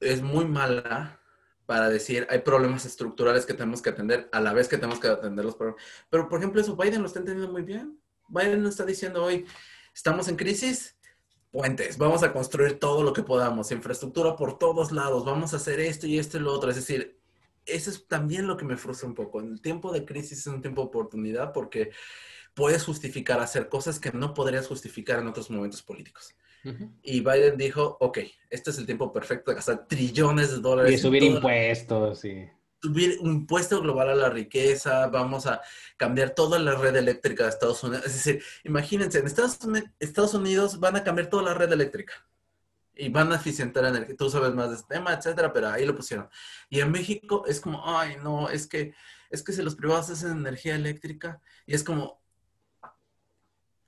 es 0.00 0.20
muy 0.20 0.44
mala 0.44 1.18
para 1.64 1.88
decir 1.88 2.26
hay 2.28 2.40
problemas 2.40 2.84
estructurales 2.84 3.46
que 3.46 3.54
tenemos 3.54 3.80
que 3.80 3.90
atender 3.90 4.28
a 4.32 4.40
la 4.40 4.52
vez 4.52 4.68
que 4.68 4.76
tenemos 4.76 5.00
que 5.00 5.08
atender 5.08 5.46
los 5.46 5.56
problemas. 5.56 5.82
Pero, 6.10 6.28
por 6.28 6.38
ejemplo, 6.38 6.60
eso 6.60 6.76
Biden 6.76 7.00
lo 7.00 7.06
está 7.06 7.20
entendiendo 7.20 7.50
muy 7.50 7.62
bien. 7.62 7.98
Biden 8.28 8.62
nos 8.62 8.72
está 8.72 8.84
diciendo 8.84 9.24
hoy, 9.24 9.46
estamos 9.94 10.28
en 10.28 10.36
crisis, 10.36 10.94
puentes, 11.50 11.96
vamos 11.96 12.22
a 12.22 12.34
construir 12.34 12.78
todo 12.78 13.02
lo 13.02 13.14
que 13.14 13.22
podamos, 13.22 13.72
infraestructura 13.72 14.36
por 14.36 14.58
todos 14.58 14.92
lados, 14.92 15.24
vamos 15.24 15.54
a 15.54 15.56
hacer 15.56 15.80
esto 15.80 16.06
y 16.06 16.18
esto 16.18 16.36
y 16.36 16.40
lo 16.40 16.52
otro. 16.52 16.68
Es 16.68 16.76
decir, 16.76 17.17
eso 17.68 17.90
es 17.90 18.06
también 18.06 18.46
lo 18.46 18.56
que 18.56 18.64
me 18.64 18.76
frustra 18.76 19.08
un 19.08 19.14
poco. 19.14 19.40
En 19.40 19.52
el 19.52 19.60
tiempo 19.60 19.92
de 19.92 20.04
crisis 20.04 20.38
es 20.38 20.46
un 20.46 20.60
tiempo 20.60 20.82
de 20.82 20.88
oportunidad 20.88 21.52
porque 21.52 21.90
puedes 22.54 22.84
justificar 22.84 23.40
hacer 23.40 23.68
cosas 23.68 24.00
que 24.00 24.12
no 24.12 24.34
podrías 24.34 24.66
justificar 24.66 25.20
en 25.20 25.28
otros 25.28 25.50
momentos 25.50 25.82
políticos. 25.82 26.34
Y 27.02 27.20
Biden 27.20 27.56
dijo, 27.56 27.96
ok, 28.00 28.18
este 28.50 28.70
es 28.70 28.78
el 28.78 28.84
tiempo 28.84 29.10
perfecto 29.12 29.50
de 29.50 29.54
gastar 29.54 29.86
trillones 29.86 30.50
de 30.50 30.58
dólares. 30.58 30.92
Y 30.92 30.98
subir 30.98 31.22
impuestos, 31.22 32.20
sí 32.20 32.50
subir 32.80 33.18
un 33.20 33.30
impuesto 33.30 33.80
global 33.80 34.10
a 34.10 34.14
la 34.14 34.30
riqueza, 34.30 35.08
vamos 35.08 35.46
a 35.46 35.60
cambiar 35.96 36.30
toda 36.30 36.58
la 36.58 36.76
red 36.76 36.94
eléctrica 36.94 37.44
de 37.44 37.50
Estados 37.50 37.82
Unidos. 37.82 38.06
Es 38.06 38.14
decir, 38.14 38.42
imagínense, 38.64 39.18
en 39.18 39.26
Estados 39.26 40.34
Unidos 40.34 40.78
van 40.78 40.96
a 40.96 41.02
cambiar 41.02 41.28
toda 41.28 41.42
la 41.42 41.54
red 41.54 41.72
eléctrica 41.72 42.14
y 42.98 43.08
van 43.08 43.32
a 43.32 43.36
eficientar 43.36 43.84
energía. 43.84 44.16
Tú 44.16 44.28
sabes 44.28 44.52
más 44.54 44.70
de 44.70 44.76
este 44.76 44.94
tema, 44.94 45.14
etcétera, 45.14 45.52
pero 45.52 45.68
ahí 45.68 45.86
lo 45.86 45.94
pusieron. 45.94 46.28
Y 46.68 46.80
en 46.80 46.90
México 46.90 47.44
es 47.46 47.60
como, 47.60 47.82
ay, 47.86 48.16
no, 48.22 48.50
es 48.50 48.66
que, 48.66 48.92
es 49.30 49.42
que 49.42 49.52
si 49.52 49.62
los 49.62 49.76
privados 49.76 50.10
hacen 50.10 50.32
energía 50.32 50.74
eléctrica 50.74 51.40
y 51.64 51.74
es 51.74 51.84
como 51.84 52.20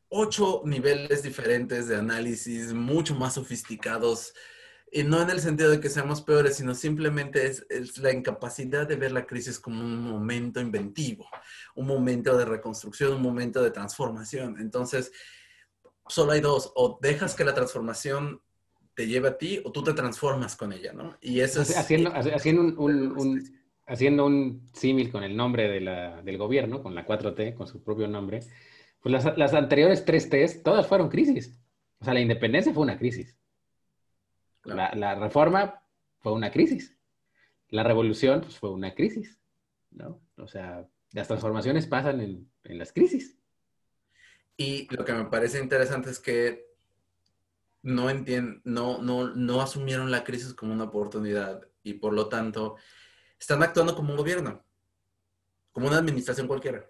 ocho 0.09 0.63
niveles 0.65 1.23
diferentes 1.23 1.89
de 1.89 1.97
análisis, 1.97 2.73
mucho 2.73 3.15
más 3.15 3.35
sofisticados 3.35 4.33
y 4.93 5.05
no 5.05 5.23
en 5.23 5.31
el 5.31 5.41
sentido 5.41 5.71
de 5.71 5.81
que 5.81 5.89
seamos 5.89 6.21
peores, 6.21 6.57
sino 6.57 6.75
simplemente 6.75 7.47
es, 7.47 7.99
la 7.99 8.13
incapacidad 8.13 8.89
de 8.89 8.97
ver 8.97 9.13
la 9.13 9.27
crisis 9.27 9.59
como 9.59 9.81
un 9.81 10.03
momento 10.03 10.61
inventivo, 10.61 11.29
un 11.77 11.87
momento 11.87 12.37
de 12.37 12.45
reconstrucción, 12.45 13.15
un 13.15 13.23
momento 13.23 13.63
de 13.63 13.71
transformación. 13.71 14.57
Entonces, 14.61 15.13
solo 16.09 16.33
hay 16.33 16.41
dos, 16.41 16.73
o 16.75 16.99
dejas 17.01 17.35
que 17.35 17.45
la 17.45 17.55
transformación 17.55 18.43
te 19.01 19.07
lleve 19.07 19.29
a 19.29 19.39
ti 19.39 19.59
o 19.65 19.73
tú 19.73 19.83
te 19.83 19.95
transformas 19.95 20.57
con 20.57 20.75
ella, 20.75 20.93
¿no? 20.93 21.17
Y 21.23 21.41
eso 21.41 21.63
es... 21.63 21.75
Haciendo, 21.75 22.13
haciendo 22.15 22.61
un, 22.61 23.51
haciendo 23.87 24.27
un 24.27 24.69
símil 24.75 25.11
con 25.11 25.23
el 25.23 25.35
nombre 25.35 25.71
de 25.71 25.81
la, 25.81 26.21
del 26.21 26.37
gobierno, 26.37 26.83
con 26.83 26.95
la 26.95 27.07
4T, 27.07 27.55
con 27.55 27.67
su 27.67 27.83
propio 27.83 28.09
nombre, 28.09 28.41
pues 29.01 29.11
las, 29.11 29.39
las 29.39 29.55
anteriores 29.55 30.05
tres 30.05 30.29
Ts, 30.29 30.63
todas 30.63 30.87
fueron 30.87 31.09
crisis. 31.09 31.59
O 31.99 32.05
sea, 32.05 32.13
la 32.13 32.21
independencia 32.21 32.75
fue 32.75 32.83
una 32.83 32.99
crisis. 32.99 33.35
La, 34.65 35.15
reforma 35.15 35.83
fue 36.19 36.33
una 36.33 36.51
crisis. 36.51 36.95
La 37.71 37.83
revolución 37.83 38.43
pues, 38.43 38.59
fue 38.59 38.71
una 38.71 38.95
crisis. 38.95 39.41
¿no? 39.93 40.21
O 40.37 40.47
sea, 40.47 40.87
las 41.13 41.27
transformaciones 41.27 41.87
pasan 41.87 42.21
en, 42.21 42.51
las 42.79 42.93
crisis. 42.93 43.39
Y 44.59 44.95
lo 44.95 45.07
que 45.07 45.15
me 45.15 45.25
parece 45.25 45.59
interesante 45.59 46.11
es 46.11 46.19
que 46.19 46.70
no, 47.83 48.07
no, 48.65 49.03
no, 49.03 49.35
no 49.35 49.61
asumieron 49.61 50.11
la 50.11 50.25
crisis 50.25 50.55
como 50.55 50.73
una 50.73 50.85
oportunidad 50.85 51.67
y 51.83 51.95
por 51.95 52.13
lo 52.13 52.29
tanto 52.29 52.77
están 53.39 53.63
actuando 53.63 53.95
como 53.95 54.11
un 54.11 54.19
gobierno, 54.19 54.65
como 55.73 55.89
una 55.89 55.99
administración 55.99 56.47
cualquiera. 56.47 56.89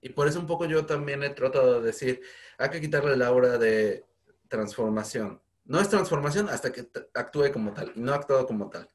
Y 0.00 0.10
por 0.10 0.28
eso 0.28 0.40
un 0.40 0.46
poco 0.46 0.64
yo 0.66 0.84
también 0.84 1.22
he 1.22 1.30
tratado 1.30 1.80
de 1.80 1.86
decir, 1.86 2.20
hay 2.58 2.70
que 2.70 2.80
quitarle 2.80 3.16
la 3.16 3.28
aura 3.28 3.58
de 3.58 4.04
transformación. 4.48 5.40
No 5.64 5.80
es 5.80 5.88
transformación 5.88 6.48
hasta 6.48 6.72
que 6.72 6.88
actúe 7.14 7.52
como 7.52 7.72
tal 7.72 7.92
y 7.94 8.00
no 8.00 8.12
ha 8.12 8.16
actuado 8.16 8.46
como 8.46 8.68
tal. 8.68 8.88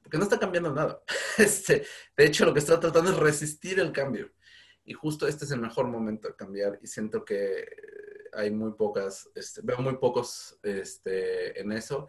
Porque 0.00 0.18
no 0.18 0.24
está 0.24 0.38
cambiando 0.38 0.72
nada. 0.72 1.02
Este, 1.38 1.84
de 2.16 2.24
hecho, 2.24 2.44
lo 2.44 2.52
que 2.52 2.60
está 2.60 2.78
tratando 2.78 3.10
es 3.10 3.16
resistir 3.16 3.80
el 3.80 3.90
cambio. 3.90 4.30
Y 4.84 4.92
justo 4.92 5.26
este 5.26 5.44
es 5.44 5.50
el 5.50 5.60
mejor 5.60 5.88
momento 5.88 6.28
de 6.28 6.36
cambiar 6.36 6.78
y 6.80 6.86
siento 6.86 7.24
que 7.24 7.64
hay 8.36 8.50
muy 8.50 8.72
pocas, 8.72 9.30
este, 9.34 9.60
veo 9.62 9.78
muy 9.78 9.96
pocos 9.96 10.58
este, 10.62 11.60
en 11.60 11.72
eso. 11.72 12.08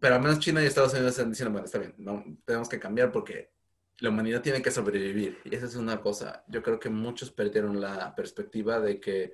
Pero 0.00 0.14
al 0.14 0.22
menos 0.22 0.38
China 0.38 0.62
y 0.62 0.66
Estados 0.66 0.92
Unidos 0.92 1.12
están 1.12 1.30
diciendo, 1.30 1.52
bueno, 1.52 1.66
está 1.66 1.78
bien, 1.78 1.94
no, 1.98 2.24
tenemos 2.44 2.68
que 2.68 2.78
cambiar 2.78 3.10
porque 3.10 3.50
la 3.98 4.10
humanidad 4.10 4.42
tiene 4.42 4.62
que 4.62 4.70
sobrevivir. 4.70 5.38
Y 5.44 5.54
esa 5.54 5.66
es 5.66 5.74
una 5.74 6.00
cosa. 6.00 6.44
Yo 6.48 6.62
creo 6.62 6.78
que 6.78 6.88
muchos 6.88 7.30
perdieron 7.30 7.80
la 7.80 8.14
perspectiva 8.14 8.80
de 8.80 9.00
que 9.00 9.32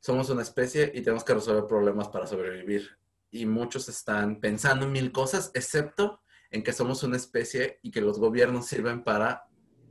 somos 0.00 0.30
una 0.30 0.42
especie 0.42 0.92
y 0.94 1.02
tenemos 1.02 1.24
que 1.24 1.34
resolver 1.34 1.66
problemas 1.66 2.08
para 2.08 2.26
sobrevivir. 2.26 2.96
Y 3.30 3.46
muchos 3.46 3.88
están 3.88 4.40
pensando 4.40 4.86
en 4.86 4.92
mil 4.92 5.10
cosas, 5.10 5.50
excepto 5.54 6.22
en 6.50 6.62
que 6.62 6.72
somos 6.72 7.02
una 7.02 7.16
especie 7.16 7.80
y 7.82 7.90
que 7.90 8.00
los 8.00 8.20
gobiernos 8.20 8.66
sirven 8.66 9.02
para 9.02 9.48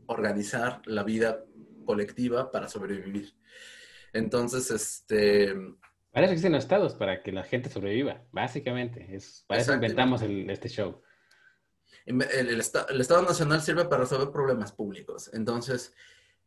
organizar 0.07 0.81
la 0.85 1.03
vida 1.03 1.43
colectiva 1.85 2.51
para 2.51 2.69
sobrevivir. 2.69 3.35
Entonces, 4.15 4.71
este... 4.71 5.53
Para 6.11 6.27
eso 6.27 6.33
existen 6.33 6.55
estados, 6.55 6.95
para 6.95 7.21
que 7.21 7.33
la 7.33 7.43
gente 7.43 7.69
sobreviva, 7.69 8.23
básicamente. 8.31 9.13
Es, 9.13 9.43
para 9.47 9.61
eso 9.61 9.73
inventamos 9.73 10.21
este 10.21 10.69
show. 10.69 11.01
El, 12.05 12.21
el, 12.21 12.59
Estado 12.61 13.21
Nacional 13.21 13.61
sirve 13.61 13.83
para 13.85 14.03
resolver 14.03 14.31
problemas 14.31 14.71
públicos. 14.71 15.29
Entonces, 15.33 15.93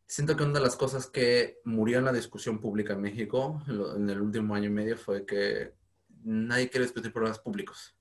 Siento 0.09 0.35
que 0.35 0.41
una 0.41 0.53
de 0.53 0.65
las 0.65 0.75
cosas 0.75 1.05
que 1.05 1.61
murió 1.65 1.99
en 1.99 2.05
la 2.05 2.11
discusión 2.11 2.59
pública 2.59 2.93
en 2.93 3.01
México 3.01 3.61
en 3.67 4.09
el 4.09 4.19
último 4.19 4.55
año 4.55 4.65
y 4.65 4.71
medio 4.71 4.97
fue 4.97 5.23
que 5.23 5.75
nadie 6.23 6.67
quiere 6.67 6.87
discutir 6.87 7.13
problemas 7.13 7.37
públicos. 7.37 7.95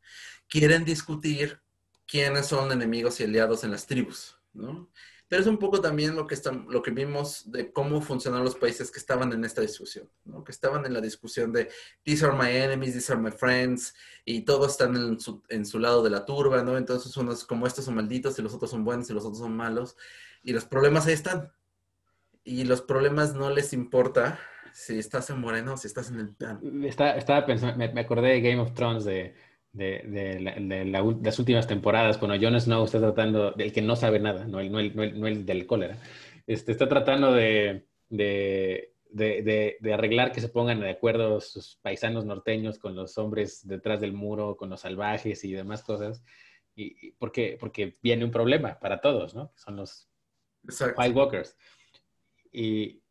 Quieren 0.49 0.87
discutir 0.87 1.61
quiénes 2.07 2.47
son 2.47 2.73
enemigos 2.73 3.21
y 3.21 3.25
aliados 3.25 3.63
en 3.63 3.73
las 3.73 3.87
tribus, 3.87 4.39
¿no? 4.55 4.91
Pero 5.29 5.43
es 5.43 5.47
un 5.47 5.59
poco 5.59 5.81
también 5.81 6.17
lo 6.17 6.27
que, 6.27 6.35
están, 6.35 6.67
lo 6.71 6.83
que 6.83 6.91
vimos 6.91 7.51
de 7.53 7.71
cómo 7.71 8.01
funcionan 8.01 8.43
los 8.43 8.55
países 8.55 8.91
que 8.91 8.99
estaban 8.99 9.31
en 9.33 9.45
esta 9.45 9.61
discusión, 9.61 10.09
¿no? 10.25 10.43
que 10.43 10.53
estaban 10.53 10.87
en 10.87 10.95
la 10.95 11.03
discusión 11.03 11.53
de 11.53 11.69
these 12.03 12.25
are 12.25 12.35
my 12.35 12.51
enemies, 12.51 12.95
these 12.95 13.13
are 13.13 13.21
my 13.21 13.31
friends, 13.31 13.95
y 14.25 14.41
todos 14.41 14.73
están 14.73 14.97
en 14.97 15.21
su, 15.21 15.43
en 15.51 15.67
su 15.67 15.79
lado 15.79 16.03
de 16.03 16.11
la 16.11 16.25
turba, 16.25 16.63
¿no? 16.63 16.79
Entonces 16.79 17.15
unos 17.19 17.45
como 17.45 17.67
estos 17.67 17.85
son 17.85 17.97
malditos 17.97 18.39
y 18.39 18.43
los 18.43 18.55
otros 18.55 18.71
son 18.71 18.85
buenos 18.85 19.11
y 19.11 19.13
los 19.13 19.25
otros 19.25 19.39
son 19.39 19.55
malos, 19.55 19.97
y 20.43 20.53
los 20.53 20.65
problemas 20.65 21.07
ahí 21.07 21.15
están, 21.15 21.53
y 22.43 22.65
los 22.65 22.81
problemas 22.81 23.35
no 23.35 23.51
les 23.51 23.75
importa 23.75 24.39
si 24.73 24.99
estás 24.99 25.29
en 25.31 25.41
Moreno, 25.41 25.77
si 25.77 25.89
estás 25.89 26.11
en 26.11 26.21
el 26.21 26.29
plan. 26.31 26.61
estaba 26.85 27.45
pensando, 27.45 27.77
me, 27.77 28.01
acordé 28.01 28.29
de 28.29 28.41
Game 28.41 28.61
of 28.61 28.73
Thrones 28.75 29.05
de, 29.05 29.35
las 29.79 31.39
últimas 31.39 31.67
temporadas, 31.67 32.19
cuando 32.19 32.37
Jon 32.41 32.61
Snow 32.61 32.85
está 32.85 32.99
tratando, 32.99 33.53
del 33.53 33.73
que 33.73 33.83
no 33.83 33.97
sabe 33.97 34.19
nada, 34.19 34.47
no 34.47 34.61
el, 34.61 34.73
no 34.73 35.27
el, 35.27 35.47
del 35.47 35.67
cólera, 35.67 35.99
este, 36.47 36.73
está 36.73 36.89
tratando 36.89 37.33
de, 37.33 37.87
de, 38.09 38.93
arreglar 39.93 40.33
que 40.33 40.41
se 40.41 40.49
pongan 40.49 40.81
de 40.81 40.91
acuerdo 40.91 41.41
sus 41.41 41.77
paisanos 41.83 42.25
norteños 42.25 42.79
con 42.79 42.97
los 42.97 43.17
hombres 43.19 43.67
detrás 43.67 44.01
del 44.01 44.13
muro, 44.13 44.57
con 44.57 44.71
los 44.71 44.81
salvajes 44.81 45.45
y 45.45 45.53
demás 45.53 45.83
cosas, 45.83 46.23
y, 46.75 47.13
porque, 47.13 47.57
porque 47.59 47.99
viene 48.03 48.25
un 48.25 48.31
problema 48.31 48.79
para 48.79 49.01
todos, 49.01 49.35
¿no? 49.35 49.53
Son 49.57 49.77
los 49.77 50.09
White 50.97 51.15
Walkers. 51.15 51.57
Y, 52.53 53.03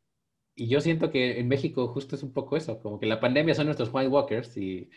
y 0.56 0.68
yo 0.68 0.82
siento 0.82 1.12
que 1.12 1.40
en 1.40 1.48
México 1.48 1.88
justo 1.88 2.16
es 2.16 2.24
un 2.24 2.34
poco 2.34 2.58
eso, 2.58 2.80
como 2.80 3.00
que 3.00 3.06
la 3.06 3.20
pandemia 3.20 3.54
son 3.56 3.68
nuestros 3.68 3.90
White 3.94 4.10
Walkers 4.10 4.58
y, 4.58 4.90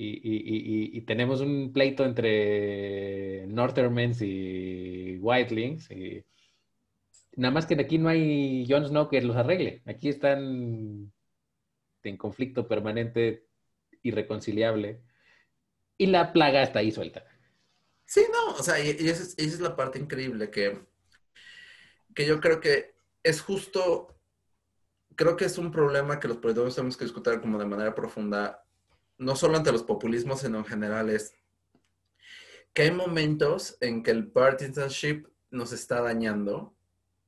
y, 0.00 1.00
tenemos 1.02 1.40
un 1.40 1.72
pleito 1.72 2.04
entre 2.04 3.46
Northermens 3.48 4.22
y 4.22 5.18
Whitelings. 5.20 5.90
Y 5.90 6.24
nada 7.36 7.52
más 7.52 7.66
que 7.66 7.74
aquí 7.74 7.98
no 7.98 8.08
hay 8.08 8.66
Jon 8.68 8.86
Snow 8.86 9.08
que 9.08 9.20
los 9.22 9.36
arregle. 9.36 9.82
Aquí 9.86 10.08
están 10.08 11.12
en 12.02 12.16
conflicto 12.16 12.68
permanente, 12.68 13.46
irreconciliable. 14.02 15.02
Y 15.96 16.06
la 16.06 16.32
plaga 16.32 16.62
está 16.62 16.78
ahí 16.78 16.92
suelta. 16.92 17.24
Sí, 18.04 18.22
no, 18.32 18.54
o 18.54 18.62
sea, 18.62 18.78
y, 18.78 18.90
esa, 18.90 19.22
es, 19.22 19.34
esa, 19.36 19.42
es, 19.42 19.60
la 19.60 19.74
parte 19.74 19.98
increíble 19.98 20.50
que, 20.50 20.78
que 22.14 22.24
yo 22.24 22.40
creo 22.40 22.60
que 22.60 22.94
es 23.22 23.40
justo 23.40 24.14
creo 25.16 25.36
que 25.36 25.46
es 25.46 25.58
un 25.58 25.72
problema 25.72 26.20
que 26.20 26.28
los 26.28 26.36
políticos 26.36 26.76
tenemos 26.76 26.96
que 26.96 27.04
discutir 27.04 27.40
como 27.40 27.58
de 27.58 27.66
manera 27.66 27.92
profunda, 27.92 28.64
no 29.18 29.36
solo 29.36 29.56
ante 29.56 29.72
los 29.72 29.82
populismos, 29.82 30.40
sino 30.40 30.58
en 30.58 30.64
general, 30.64 31.10
es 31.10 31.34
que 32.72 32.82
hay 32.82 32.90
momentos 32.92 33.76
en 33.80 34.02
que 34.02 34.12
el 34.12 34.28
partisanship 34.28 35.26
nos 35.50 35.72
está 35.72 36.00
dañando, 36.00 36.74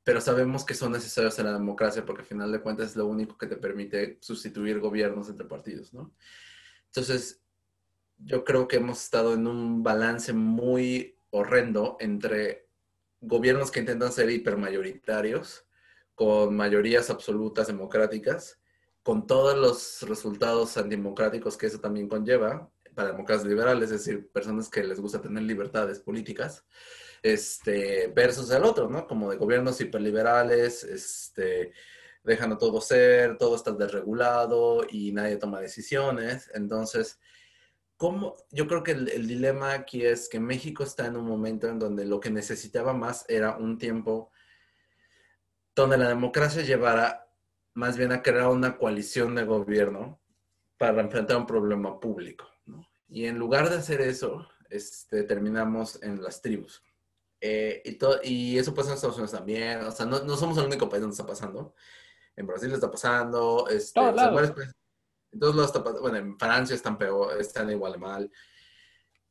pero 0.04 0.20
sabemos 0.20 0.64
que 0.64 0.74
son 0.74 0.92
necesarios 0.92 1.38
en 1.38 1.46
la 1.46 1.52
democracia 1.52 2.04
porque 2.06 2.22
al 2.22 2.28
final 2.28 2.52
de 2.52 2.60
cuentas 2.60 2.90
es 2.90 2.96
lo 2.96 3.06
único 3.06 3.36
que 3.36 3.46
te 3.46 3.56
permite 3.56 4.18
sustituir 4.20 4.78
gobiernos 4.78 5.28
entre 5.28 5.46
partidos, 5.46 5.92
¿no? 5.92 6.12
Entonces, 6.86 7.42
yo 8.18 8.44
creo 8.44 8.68
que 8.68 8.76
hemos 8.76 9.02
estado 9.02 9.34
en 9.34 9.46
un 9.46 9.82
balance 9.82 10.32
muy 10.32 11.16
horrendo 11.30 11.96
entre 12.00 12.68
gobiernos 13.20 13.70
que 13.70 13.80
intentan 13.80 14.12
ser 14.12 14.30
hipermayoritarios 14.30 15.66
con 16.14 16.54
mayorías 16.54 17.10
absolutas 17.10 17.66
democráticas, 17.66 18.59
con 19.02 19.26
todos 19.26 19.56
los 19.56 20.08
resultados 20.08 20.76
antidemocráticos 20.76 21.56
que 21.56 21.66
eso 21.66 21.80
también 21.80 22.08
conlleva 22.08 22.70
para 22.94 23.12
democracias 23.12 23.48
liberales, 23.48 23.90
es 23.90 24.04
decir, 24.04 24.30
personas 24.30 24.68
que 24.68 24.84
les 24.84 25.00
gusta 25.00 25.22
tener 25.22 25.42
libertades 25.42 26.00
políticas, 26.00 26.66
este, 27.22 28.08
versus 28.08 28.50
el 28.50 28.64
otro, 28.64 28.88
¿no? 28.88 29.06
Como 29.06 29.30
de 29.30 29.36
gobiernos 29.36 29.80
hiperliberales, 29.80 30.84
este, 30.84 31.72
dejan 32.24 32.52
a 32.52 32.58
todo 32.58 32.80
ser, 32.80 33.38
todo 33.38 33.56
está 33.56 33.72
desregulado 33.72 34.84
y 34.88 35.12
nadie 35.12 35.36
toma 35.36 35.60
decisiones. 35.60 36.50
Entonces, 36.54 37.18
¿cómo? 37.96 38.36
yo 38.50 38.66
creo 38.66 38.82
que 38.82 38.92
el, 38.92 39.08
el, 39.08 39.26
dilema 39.26 39.72
aquí 39.72 40.04
es 40.04 40.28
que 40.28 40.40
México 40.40 40.82
está 40.82 41.06
en 41.06 41.16
un 41.16 41.26
momento 41.26 41.68
en 41.68 41.78
donde 41.78 42.04
lo 42.04 42.20
que 42.20 42.30
necesitaba 42.30 42.92
más 42.92 43.24
era 43.28 43.56
un 43.56 43.78
tiempo 43.78 44.30
donde 45.74 45.98
la 45.98 46.08
democracia 46.08 46.62
llevará 46.62 47.29
más 47.80 47.96
bien 47.96 48.12
a 48.12 48.22
crear 48.22 48.48
una 48.48 48.76
coalición 48.76 49.34
de 49.34 49.44
gobierno 49.44 50.20
para 50.76 51.00
enfrentar 51.00 51.38
un 51.38 51.46
problema 51.46 51.98
público. 51.98 52.46
¿no? 52.66 52.86
Y 53.08 53.24
en 53.24 53.38
lugar 53.38 53.70
de 53.70 53.76
hacer 53.76 54.02
eso, 54.02 54.46
este, 54.68 55.22
terminamos 55.22 56.00
en 56.02 56.22
las 56.22 56.42
tribus. 56.42 56.84
Eh, 57.40 57.82
y, 58.22 58.28
y, 58.30 58.58
eso 58.58 58.74
pasa 58.74 58.90
en 58.90 58.96
Estados 58.96 59.16
Unidos 59.16 59.32
también. 59.32 59.80
O 59.80 59.90
sea, 59.90 60.04
no, 60.04 60.22
no, 60.22 60.36
somos 60.36 60.58
el 60.58 60.66
único 60.66 60.90
país 60.90 61.00
donde 61.00 61.14
está 61.14 61.26
pasando. 61.26 61.74
En 62.36 62.46
Brasil 62.46 62.70
está 62.70 62.90
pasando. 62.90 63.66
Este, 63.68 63.98
en 63.98 65.40
todos 65.40 65.56
lados 65.56 65.70
está 65.70 65.82
pasando. 65.82 66.02
Bueno, 66.02 66.18
en 66.18 66.38
Francia 66.38 66.76
están 66.76 66.98
peor, 66.98 67.40
están 67.40 67.70
igual 67.70 67.92
de 67.92 67.98
mal. 67.98 68.30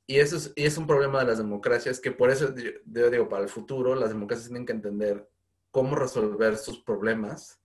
Y 0.08 0.18
eso 0.18 0.38
es, 0.38 0.52
y 0.56 0.66
es 0.66 0.76
un 0.76 0.88
problema 0.88 1.20
de 1.20 1.28
las 1.28 1.38
democracias 1.38 2.00
que 2.00 2.12
por 2.12 2.32
eso 2.32 2.52
yo 2.88 3.12
digo, 3.12 3.30
para 3.30 3.44
el 3.44 3.50
futuro, 3.50 3.94
las 3.94 4.10
democracias 4.10 4.48
tienen 4.48 4.66
que 4.66 4.74
entender 4.74 5.30
cómo 5.70 5.96
resolver 5.96 6.58
sus 6.58 6.80
problemas, 6.80 7.60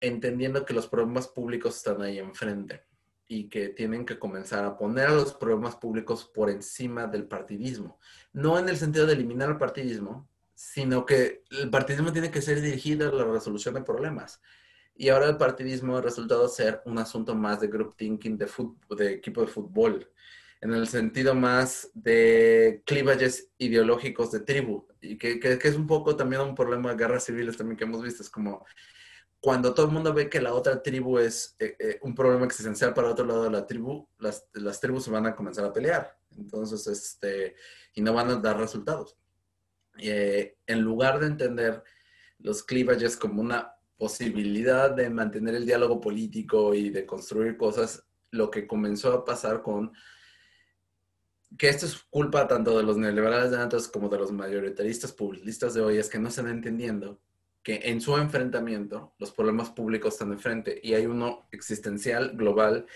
entendiendo 0.00 0.64
que 0.64 0.74
los 0.74 0.86
problemas 0.86 1.28
públicos 1.28 1.76
están 1.76 2.02
ahí 2.02 2.18
enfrente 2.18 2.84
y 3.28 3.48
que 3.48 3.68
tienen 3.68 4.04
que 4.04 4.18
comenzar 4.18 4.64
a 4.64 4.76
poner 4.76 5.06
a 5.06 5.14
los 5.14 5.34
problemas 5.34 5.76
públicos 5.76 6.24
por 6.24 6.50
encima 6.50 7.06
del 7.06 7.28
partidismo. 7.28 8.00
No 8.32 8.58
en 8.58 8.68
el 8.68 8.76
sentido 8.76 9.06
de 9.06 9.12
eliminar 9.12 9.50
el 9.50 9.58
partidismo, 9.58 10.28
sino 10.54 11.06
que 11.06 11.44
el 11.50 11.70
partidismo 11.70 12.12
tiene 12.12 12.30
que 12.30 12.42
ser 12.42 12.60
dirigido 12.60 13.08
a 13.08 13.12
la 13.12 13.24
resolución 13.24 13.74
de 13.74 13.82
problemas. 13.82 14.40
Y 14.94 15.08
ahora 15.08 15.28
el 15.28 15.36
partidismo 15.36 15.96
ha 15.96 16.02
resultado 16.02 16.48
ser 16.48 16.82
un 16.84 16.98
asunto 16.98 17.34
más 17.34 17.60
de 17.60 17.68
group 17.68 17.96
thinking, 17.96 18.36
de, 18.36 18.48
de 18.98 19.12
equipo 19.12 19.40
de 19.40 19.46
fútbol, 19.46 20.10
en 20.60 20.74
el 20.74 20.86
sentido 20.88 21.34
más 21.34 21.90
de 21.94 22.82
cleavages 22.84 23.50
ideológicos 23.56 24.30
de 24.32 24.40
tribu, 24.40 24.86
y 25.00 25.16
que, 25.16 25.40
que, 25.40 25.58
es 25.62 25.76
un 25.76 25.86
poco 25.86 26.16
también 26.16 26.42
un 26.42 26.54
problema 26.54 26.90
de 26.90 26.96
guerras 26.96 27.24
civiles 27.24 27.56
también 27.56 27.78
que 27.78 27.84
hemos 27.84 28.02
visto, 28.02 28.22
es 28.22 28.28
como 28.28 28.66
cuando 29.40 29.72
todo 29.72 29.86
el 29.86 29.92
mundo 29.92 30.12
ve 30.12 30.28
que 30.28 30.40
la 30.40 30.52
otra 30.52 30.82
tribu 30.82 31.18
es 31.18 31.56
eh, 31.58 31.74
eh, 31.78 31.98
un 32.02 32.14
problema 32.14 32.44
existencial 32.44 32.92
para 32.92 33.08
otro 33.08 33.24
lado 33.24 33.44
de 33.44 33.50
la 33.50 33.66
tribu, 33.66 34.06
las, 34.18 34.46
las 34.52 34.80
tribus 34.80 35.04
se 35.04 35.10
van 35.10 35.26
a 35.26 35.34
comenzar 35.34 35.64
a 35.64 35.72
pelear, 35.72 36.18
entonces, 36.36 36.86
este, 36.86 37.56
y 37.94 38.02
no 38.02 38.12
van 38.12 38.28
a 38.28 38.36
dar 38.36 38.58
resultados. 38.58 39.16
Eh, 39.98 40.58
en 40.66 40.82
lugar 40.82 41.18
de 41.20 41.26
entender 41.26 41.82
los 42.38 42.62
cleavages 42.62 43.16
como 43.16 43.40
una 43.40 43.74
posibilidad 43.96 44.90
de 44.90 45.10
mantener 45.10 45.54
el 45.54 45.66
diálogo 45.66 46.00
político 46.00 46.74
y 46.74 46.90
de 46.90 47.06
construir 47.06 47.56
cosas, 47.56 48.06
lo 48.30 48.50
que 48.50 48.66
comenzó 48.66 49.12
a 49.12 49.24
pasar 49.24 49.62
con 49.62 49.92
que 51.58 51.68
esto 51.68 51.86
es 51.86 51.96
culpa 52.10 52.46
tanto 52.46 52.76
de 52.76 52.84
los 52.84 52.96
neoliberales 52.96 53.50
de 53.50 53.58
antes 53.58 53.88
como 53.88 54.08
de 54.08 54.18
los 54.18 54.30
mayoritaristas 54.30 55.12
populistas 55.12 55.74
de 55.74 55.80
hoy, 55.80 55.96
es 55.98 56.08
que 56.08 56.18
no 56.18 56.28
están 56.28 56.48
entendiendo 56.48 57.20
que 57.62 57.80
en 57.84 58.00
su 58.00 58.16
enfrentamiento 58.16 59.14
los 59.18 59.32
problemas 59.32 59.70
públicos 59.70 60.14
están 60.14 60.32
enfrente 60.32 60.80
y 60.82 60.94
hay 60.94 61.06
uno 61.06 61.48
existencial 61.52 62.32
global 62.36 62.86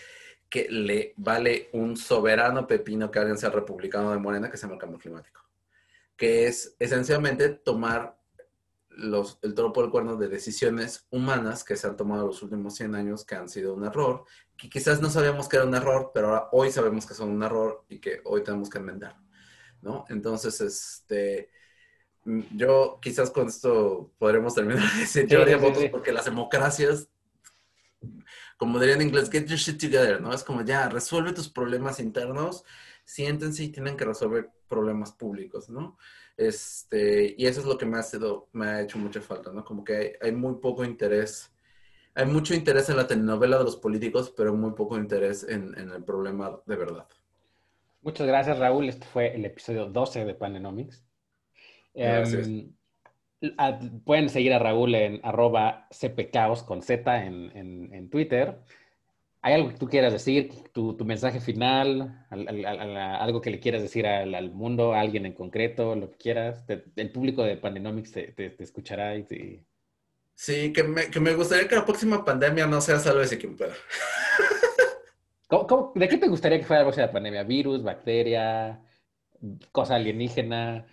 que 0.49 0.69
le 0.71 1.15
vale 1.17 1.69
un 1.73 1.97
soberano 1.97 2.67
pepino 2.67 3.11
que 3.11 3.19
alguien 3.19 3.39
sea 3.39 3.51
republicano 3.51 4.13
de 4.13 4.19
Morena 4.19 4.51
que 4.51 4.57
se 4.57 4.63
llama 4.63 4.75
el 4.75 4.81
cambio 4.81 4.99
climático, 4.99 5.43
que 6.17 6.47
es 6.47 6.77
esencialmente 6.79 7.49
tomar 7.49 8.17
los, 8.89 9.39
el 9.43 9.55
toro 9.55 9.73
por 9.73 9.85
el 9.85 9.91
cuerno 9.91 10.17
de 10.17 10.29
decisiones 10.29 11.07
humanas 11.11 11.65
que 11.65 11.77
se 11.77 11.87
han 11.87 11.97
tomado 11.97 12.27
los 12.27 12.43
últimos 12.43 12.77
100 12.77 12.95
años 12.95 13.25
que 13.25 13.35
han 13.35 13.49
sido 13.49 13.75
un 13.75 13.85
error, 13.85 14.25
que 14.57 14.71
quizás 14.71 15.01
no 15.01 15.11
sabíamos 15.11 15.49
que 15.49 15.57
era 15.57 15.67
un 15.67 15.75
error, 15.75 16.13
pero 16.15 16.29
ahora 16.29 16.49
hoy 16.53 16.71
sabemos 16.71 17.05
que 17.05 17.15
son 17.15 17.31
un 17.31 17.43
error 17.43 17.85
y 17.89 17.99
que 17.99 18.21
hoy 18.25 18.45
tenemos 18.45 18.71
que 18.71 18.79
enmendar, 18.79 19.17
¿no? 19.83 20.05
Entonces, 20.09 20.61
este, 20.61 21.51
yo 22.25 22.99
quizás 23.03 23.31
con 23.31 23.49
esto 23.49 24.11
podremos 24.19 24.55
terminar 24.55 24.91
de 24.93 25.01
decir 25.01 25.27
yo 25.27 25.43
haría 25.43 25.57
votos 25.57 25.85
porque 25.91 26.13
las 26.13 26.25
democracias, 26.25 27.09
como 28.57 28.79
dirían 28.79 29.01
en 29.01 29.09
inglés, 29.09 29.31
get 29.31 29.47
your 29.47 29.59
shit 29.59 29.81
together, 29.81 30.21
¿no? 30.21 30.33
Es 30.33 30.43
como 30.43 30.63
ya, 30.63 30.89
resuelve 30.89 31.33
tus 31.33 31.49
problemas 31.49 32.01
internos, 32.01 32.65
siéntense 33.05 33.65
y 33.65 33.69
tienen 33.69 33.97
que 33.97 34.05
resolver 34.05 34.51
problemas 34.69 35.13
públicos, 35.13 35.69
¿no? 35.69 35.99
Este, 36.37 37.35
y 37.39 37.47
eso 37.47 37.61
es 37.61 37.67
lo 37.67 37.79
que 37.79 37.87
me 37.87 37.99
ha, 37.99 38.03
sido, 38.03 38.49
me 38.53 38.67
ha 38.67 38.83
hecho 38.83 38.99
mucha 38.99 39.21
falta, 39.21 39.53
¿no? 39.53 39.65
Como 39.65 39.85
que 39.85 40.19
hay, 40.21 40.33
muy 40.33 40.57
poco 40.57 40.85
interés, 40.85 41.53
hay 42.15 42.27
mucho 42.27 42.55
interés 42.55 42.89
en 42.89 42.97
la 42.97 43.07
telenovela 43.07 43.59
de 43.59 43.65
los 43.65 43.77
políticos, 43.77 44.33
pero 44.37 44.55
muy 44.55 44.73
poco 44.73 44.99
interés 44.99 45.45
en, 45.45 45.75
el 45.77 46.03
problema 46.05 46.61
de 46.67 46.77
verdad. 46.77 47.07
Muchas 48.03 48.27
gracias, 48.27 48.59
Raúl. 48.59 48.89
Este 48.89 49.07
fue 49.07 49.35
el 49.35 49.45
episodio 49.45 49.87
12 49.87 50.25
de 50.25 50.35
Panenomics. 50.35 51.04
Em, 51.95 52.73
pueden 54.05 54.29
seguir 54.29 54.53
a 54.53 54.59
Raúl 54.59 54.95
en 54.95 55.21
arroba 55.23 55.89
cpcaos 55.91 56.63
con 56.63 56.83
Z 56.83 57.25
en, 57.25 57.91
en 57.93 58.11
Twitter. 58.11 58.59
¿Hay 59.45 59.53
algo 59.53 59.69
que 59.69 59.77
tú 59.77 59.89
quieras 59.89 60.11
decir? 60.11 60.51
¿Tu, 60.73 60.97
mensaje 61.05 61.39
final? 61.39 62.27
¿Algo 62.31 63.43
que 63.43 63.51
le 63.51 63.61
quieras 63.61 63.83
decir 63.83 64.07
al, 64.07 64.51
mundo? 64.53 64.95
¿A 64.95 65.01
alguien 65.01 65.27
en 65.27 65.35
concreto? 65.35 65.95
Lo 65.95 66.11
que 66.11 66.17
quieras. 66.17 66.65
el 66.97 67.13
público 67.13 67.43
de 67.43 67.59
Pandenomics 67.59 68.11
te, 68.11 68.57
escuchará 68.59 69.15
y 69.15 69.63
Sí, 70.35 70.73
que 70.73 70.83
me, 70.83 71.35
gustaría 71.35 71.69
que 71.69 71.75
la 71.75 71.85
próxima 71.85 72.25
pandemia 72.25 72.67
no 72.67 72.81
sea 72.81 72.97
ese 72.97 73.37
quien 73.37 73.55
pueda. 73.55 73.75
de 75.95 76.09
qué 76.09 76.17
te 76.17 76.29
gustaría 76.29 76.59
que 76.59 76.65
fuera 76.65 76.81
la 76.81 76.87
próxima 76.87 77.13
pandemia? 77.13 77.43
¿Virus, 77.43 77.83
bacteria, 77.83 78.81
cosa 79.73 79.97
alienígena? 79.97 80.87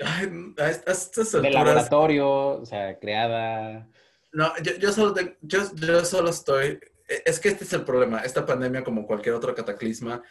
A 0.00 0.70
estas 0.70 1.32
De 1.32 1.50
laboratorio, 1.50 2.28
o 2.60 2.66
sea, 2.66 2.98
creada. 2.98 3.88
No, 4.32 4.52
yo, 4.62 4.92
solo 4.92 5.14
yo, 5.40 5.60
yo 5.74 6.04
solo 6.04 6.30
estoy... 6.30 6.78
Es 7.24 7.40
que 7.40 7.48
este 7.48 7.64
es 7.64 7.72
el 7.72 7.82
problema. 7.82 8.20
Esta 8.20 8.44
pandemia, 8.44 8.84
como 8.84 9.06
cualquier 9.06 9.34
otro 9.34 9.54
cataclisma, 9.54 10.22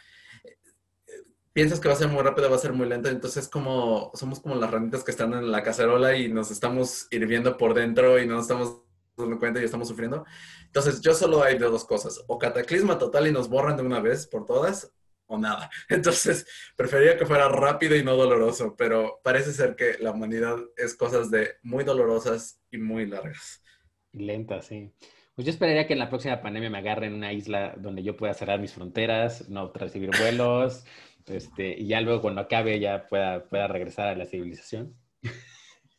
piensas 1.58 1.80
que 1.80 1.88
va 1.88 1.94
a 1.94 1.98
ser 1.98 2.06
muy 2.06 2.22
rápido, 2.22 2.48
va 2.48 2.54
a 2.54 2.60
ser 2.60 2.72
muy 2.72 2.88
lento, 2.88 3.08
entonces 3.08 3.48
como 3.48 4.12
somos 4.14 4.38
como 4.38 4.54
las 4.54 4.70
ranitas 4.70 5.02
que 5.02 5.10
están 5.10 5.32
en 5.32 5.50
la 5.50 5.64
cacerola 5.64 6.16
y 6.16 6.28
nos 6.28 6.52
estamos 6.52 7.08
hirviendo 7.10 7.56
por 7.56 7.74
dentro 7.74 8.20
y 8.20 8.28
no 8.28 8.34
nos 8.34 8.42
estamos 8.42 8.82
dando 9.16 9.40
cuenta 9.40 9.60
y 9.60 9.64
estamos 9.64 9.88
sufriendo. 9.88 10.24
Entonces 10.66 11.00
yo 11.00 11.14
solo 11.14 11.42
hay 11.42 11.58
de 11.58 11.66
dos 11.66 11.84
cosas, 11.84 12.22
o 12.28 12.38
cataclisma 12.38 12.96
total 12.96 13.26
y 13.26 13.32
nos 13.32 13.48
borran 13.48 13.76
de 13.76 13.82
una 13.82 13.98
vez 13.98 14.28
por 14.28 14.46
todas, 14.46 14.92
o 15.28 15.38
nada. 15.38 15.70
Entonces 15.88 16.46
preferiría 16.76 17.16
que 17.16 17.26
fuera 17.26 17.48
rápido 17.48 17.96
y 17.96 18.02
no 18.02 18.16
doloroso, 18.16 18.74
pero 18.76 19.20
parece 19.22 19.52
ser 19.52 19.76
que 19.76 19.96
la 20.00 20.10
humanidad 20.10 20.58
es 20.76 20.94
cosas 20.94 21.30
de 21.30 21.56
muy 21.62 21.84
dolorosas 21.84 22.60
y 22.70 22.78
muy 22.78 23.06
largas. 23.06 23.62
Lentas, 24.12 24.66
sí. 24.66 24.92
Pues 25.34 25.46
yo 25.46 25.52
esperaría 25.52 25.86
que 25.86 25.92
en 25.92 26.00
la 26.00 26.08
próxima 26.08 26.40
pandemia 26.40 26.68
me 26.68 26.78
agarre 26.78 27.06
en 27.06 27.14
una 27.14 27.32
isla 27.32 27.74
donde 27.78 28.02
yo 28.02 28.16
pueda 28.16 28.34
cerrar 28.34 28.58
mis 28.58 28.72
fronteras, 28.72 29.48
no 29.48 29.72
recibir 29.72 30.10
vuelos, 30.18 30.84
este, 31.26 31.78
y 31.78 31.86
ya 31.86 32.00
luego 32.00 32.22
cuando 32.22 32.40
acabe 32.40 32.80
ya 32.80 33.06
pueda, 33.06 33.44
pueda 33.44 33.68
regresar 33.68 34.08
a 34.08 34.16
la 34.16 34.26
civilización. 34.26 34.96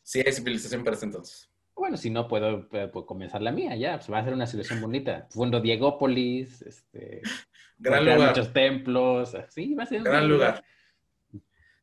Sí, 0.02 0.20
hay 0.26 0.32
civilización 0.32 0.84
para 0.84 0.96
ese 0.96 1.06
entonces. 1.06 1.50
Bueno, 1.80 1.96
si 1.96 2.10
no, 2.10 2.28
puedo, 2.28 2.68
comenzar 3.06 3.40
la 3.40 3.52
mía 3.52 3.74
ya. 3.74 3.96
Pues 3.96 4.12
va 4.12 4.18
a 4.18 4.24
ser 4.24 4.34
una 4.34 4.46
situación 4.46 4.82
bonita. 4.82 5.26
Fundo 5.30 5.60
Diegópolis, 5.60 6.60
este, 6.60 7.22
gran 7.80 8.04
lugar. 8.04 8.28
muchos 8.28 8.52
templos. 8.52 9.36
Sí, 9.48 9.74
va 9.74 9.84
a 9.84 9.86
ser 9.86 10.02
gran, 10.02 10.28
lugar. 10.28 10.64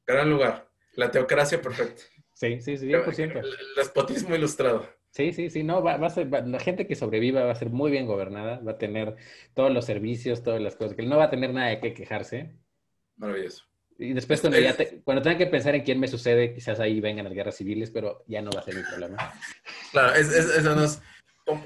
Gran 0.06 0.30
lugar. 0.30 0.70
La 0.94 1.12
teocracia 1.12 1.62
perfecta. 1.62 2.04
Sí, 2.34 2.62
sí, 2.62 2.78
sí, 2.78 2.88
100%. 2.88 3.38
El, 3.38 3.46
despotismo 3.76 4.36
ilustrado. 4.36 4.88
Sí, 5.12 5.34
sí, 5.34 5.50
sí, 5.50 5.64
no, 5.64 5.82
va, 5.82 5.94
a 5.96 6.10
ser, 6.10 6.28
la 6.28 6.60
gente 6.60 6.86
que 6.86 6.96
sobreviva 6.96 7.44
va 7.44 7.52
a 7.52 7.56
ser 7.56 7.70
muy 7.72 7.90
bien 7.90 8.06
gobernada, 8.06 8.60
va 8.60 8.74
a 8.74 8.78
tener 8.78 9.16
todos 9.56 9.74
los 9.74 9.86
servicios, 9.86 10.44
todas 10.44 10.62
las 10.62 10.76
cosas, 10.76 10.96
que 10.96 11.04
no 11.04 11.18
va 11.18 11.26
a 11.26 11.30
tener 11.32 11.54
nada 11.54 11.70
de 11.70 11.80
qué 11.80 11.94
quejarse, 11.94 12.54
Maravilloso. 13.18 13.66
Y 14.00 14.14
después 14.14 14.42
cuando, 14.42 14.60
ya 14.60 14.76
cuando 15.04 15.24
tengan 15.24 15.40
que 15.40 15.48
pensar 15.48 15.74
en 15.74 15.84
quién 15.84 16.00
me 16.00 16.08
sucede, 16.08 16.54
quizás 16.54 16.80
ahí 16.80 17.02
vengan 17.02 17.26
las 17.26 17.34
guerras 17.34 17.56
civiles, 17.56 17.90
pero 17.90 18.24
ya 18.28 18.44
no 18.44 18.52
va 18.52 18.60
a 18.60 18.64
ser 18.64 18.76
mi 18.76 18.84
problema. 18.84 19.18
Claro, 19.92 20.14
eso 20.16 20.76
no 20.76 20.86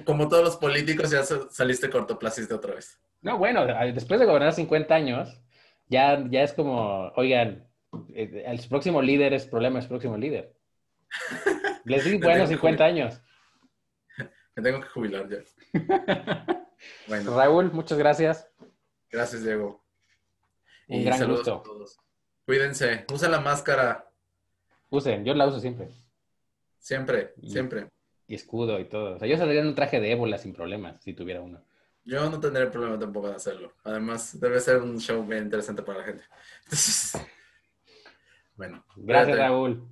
como, 0.06 0.28
todos 0.28 0.44
los 0.44 0.58
políticos, 0.58 1.10
ya 1.10 1.24
saliste 1.24 1.90
cortoplacista 1.90 2.56
otra 2.56 2.76
vez. 2.76 3.00
No, 3.22 3.38
bueno, 3.38 3.66
después 3.94 4.20
de 4.20 4.26
gobernar 4.26 4.54
50 4.54 4.94
años, 4.94 5.42
ya, 5.88 6.24
ya 6.30 6.44
es 6.44 6.54
como, 6.54 7.12
oigan, 7.16 7.68
eh, 8.14 8.44
el 8.46 8.60
próximo 8.70 9.02
líder 9.02 9.34
es 9.34 9.46
problema, 9.46 9.80
es 9.80 9.88
próximo 9.88 10.18
líder. 10.18 10.54
Les 11.86 12.06
di 12.06 12.18
buenos 12.18 12.50
50 12.50 12.84
años. 12.84 13.22
Me 14.56 14.64
tengo 14.64 14.82
que 14.82 14.88
jubilar 14.88 15.28
ya. 15.30 15.40
bueno. 17.08 17.36
Raúl, 17.36 17.72
muchas 17.72 17.98
gracias. 17.98 18.50
Gracias, 19.10 19.44
Diego. 19.44 19.84
Un 20.88 21.06
gran 21.06 21.28
gusto. 21.28 21.64
Cuídense, 22.46 23.06
usen 23.12 23.32
la 23.32 23.40
máscara. 23.40 24.10
Usen, 24.90 25.24
yo 25.24 25.34
la 25.34 25.48
uso 25.48 25.60
siempre. 25.60 25.90
Siempre, 26.80 27.34
siempre. 27.48 27.88
Y 28.32 28.36
escudo 28.36 28.80
y 28.80 28.86
todo. 28.86 29.16
O 29.16 29.20
sea, 29.20 29.28
yo 29.28 29.36
saldría 29.36 29.60
en 29.60 29.68
un 29.68 29.76
traje 29.76 30.00
de 30.00 30.10
ébola 30.10 30.38
sin 30.38 30.54
problemas, 30.54 31.04
si 31.04 31.14
tuviera 31.14 31.42
uno. 31.42 31.62
Yo 32.06 32.30
no 32.30 32.40
tendría 32.40 32.72
problema 32.72 32.98
tampoco 32.98 33.28
de 33.28 33.36
hacerlo. 33.36 33.74
Además, 33.84 34.40
debe 34.40 34.58
ser 34.62 34.78
un 34.78 34.98
show 35.02 35.22
bien 35.28 35.44
interesante 35.44 35.84
para 35.84 36.00
la 36.00 36.06
gente. 36.06 36.24
bueno. 38.56 38.86
Gracias, 38.96 39.38
Raúl. 39.38 39.86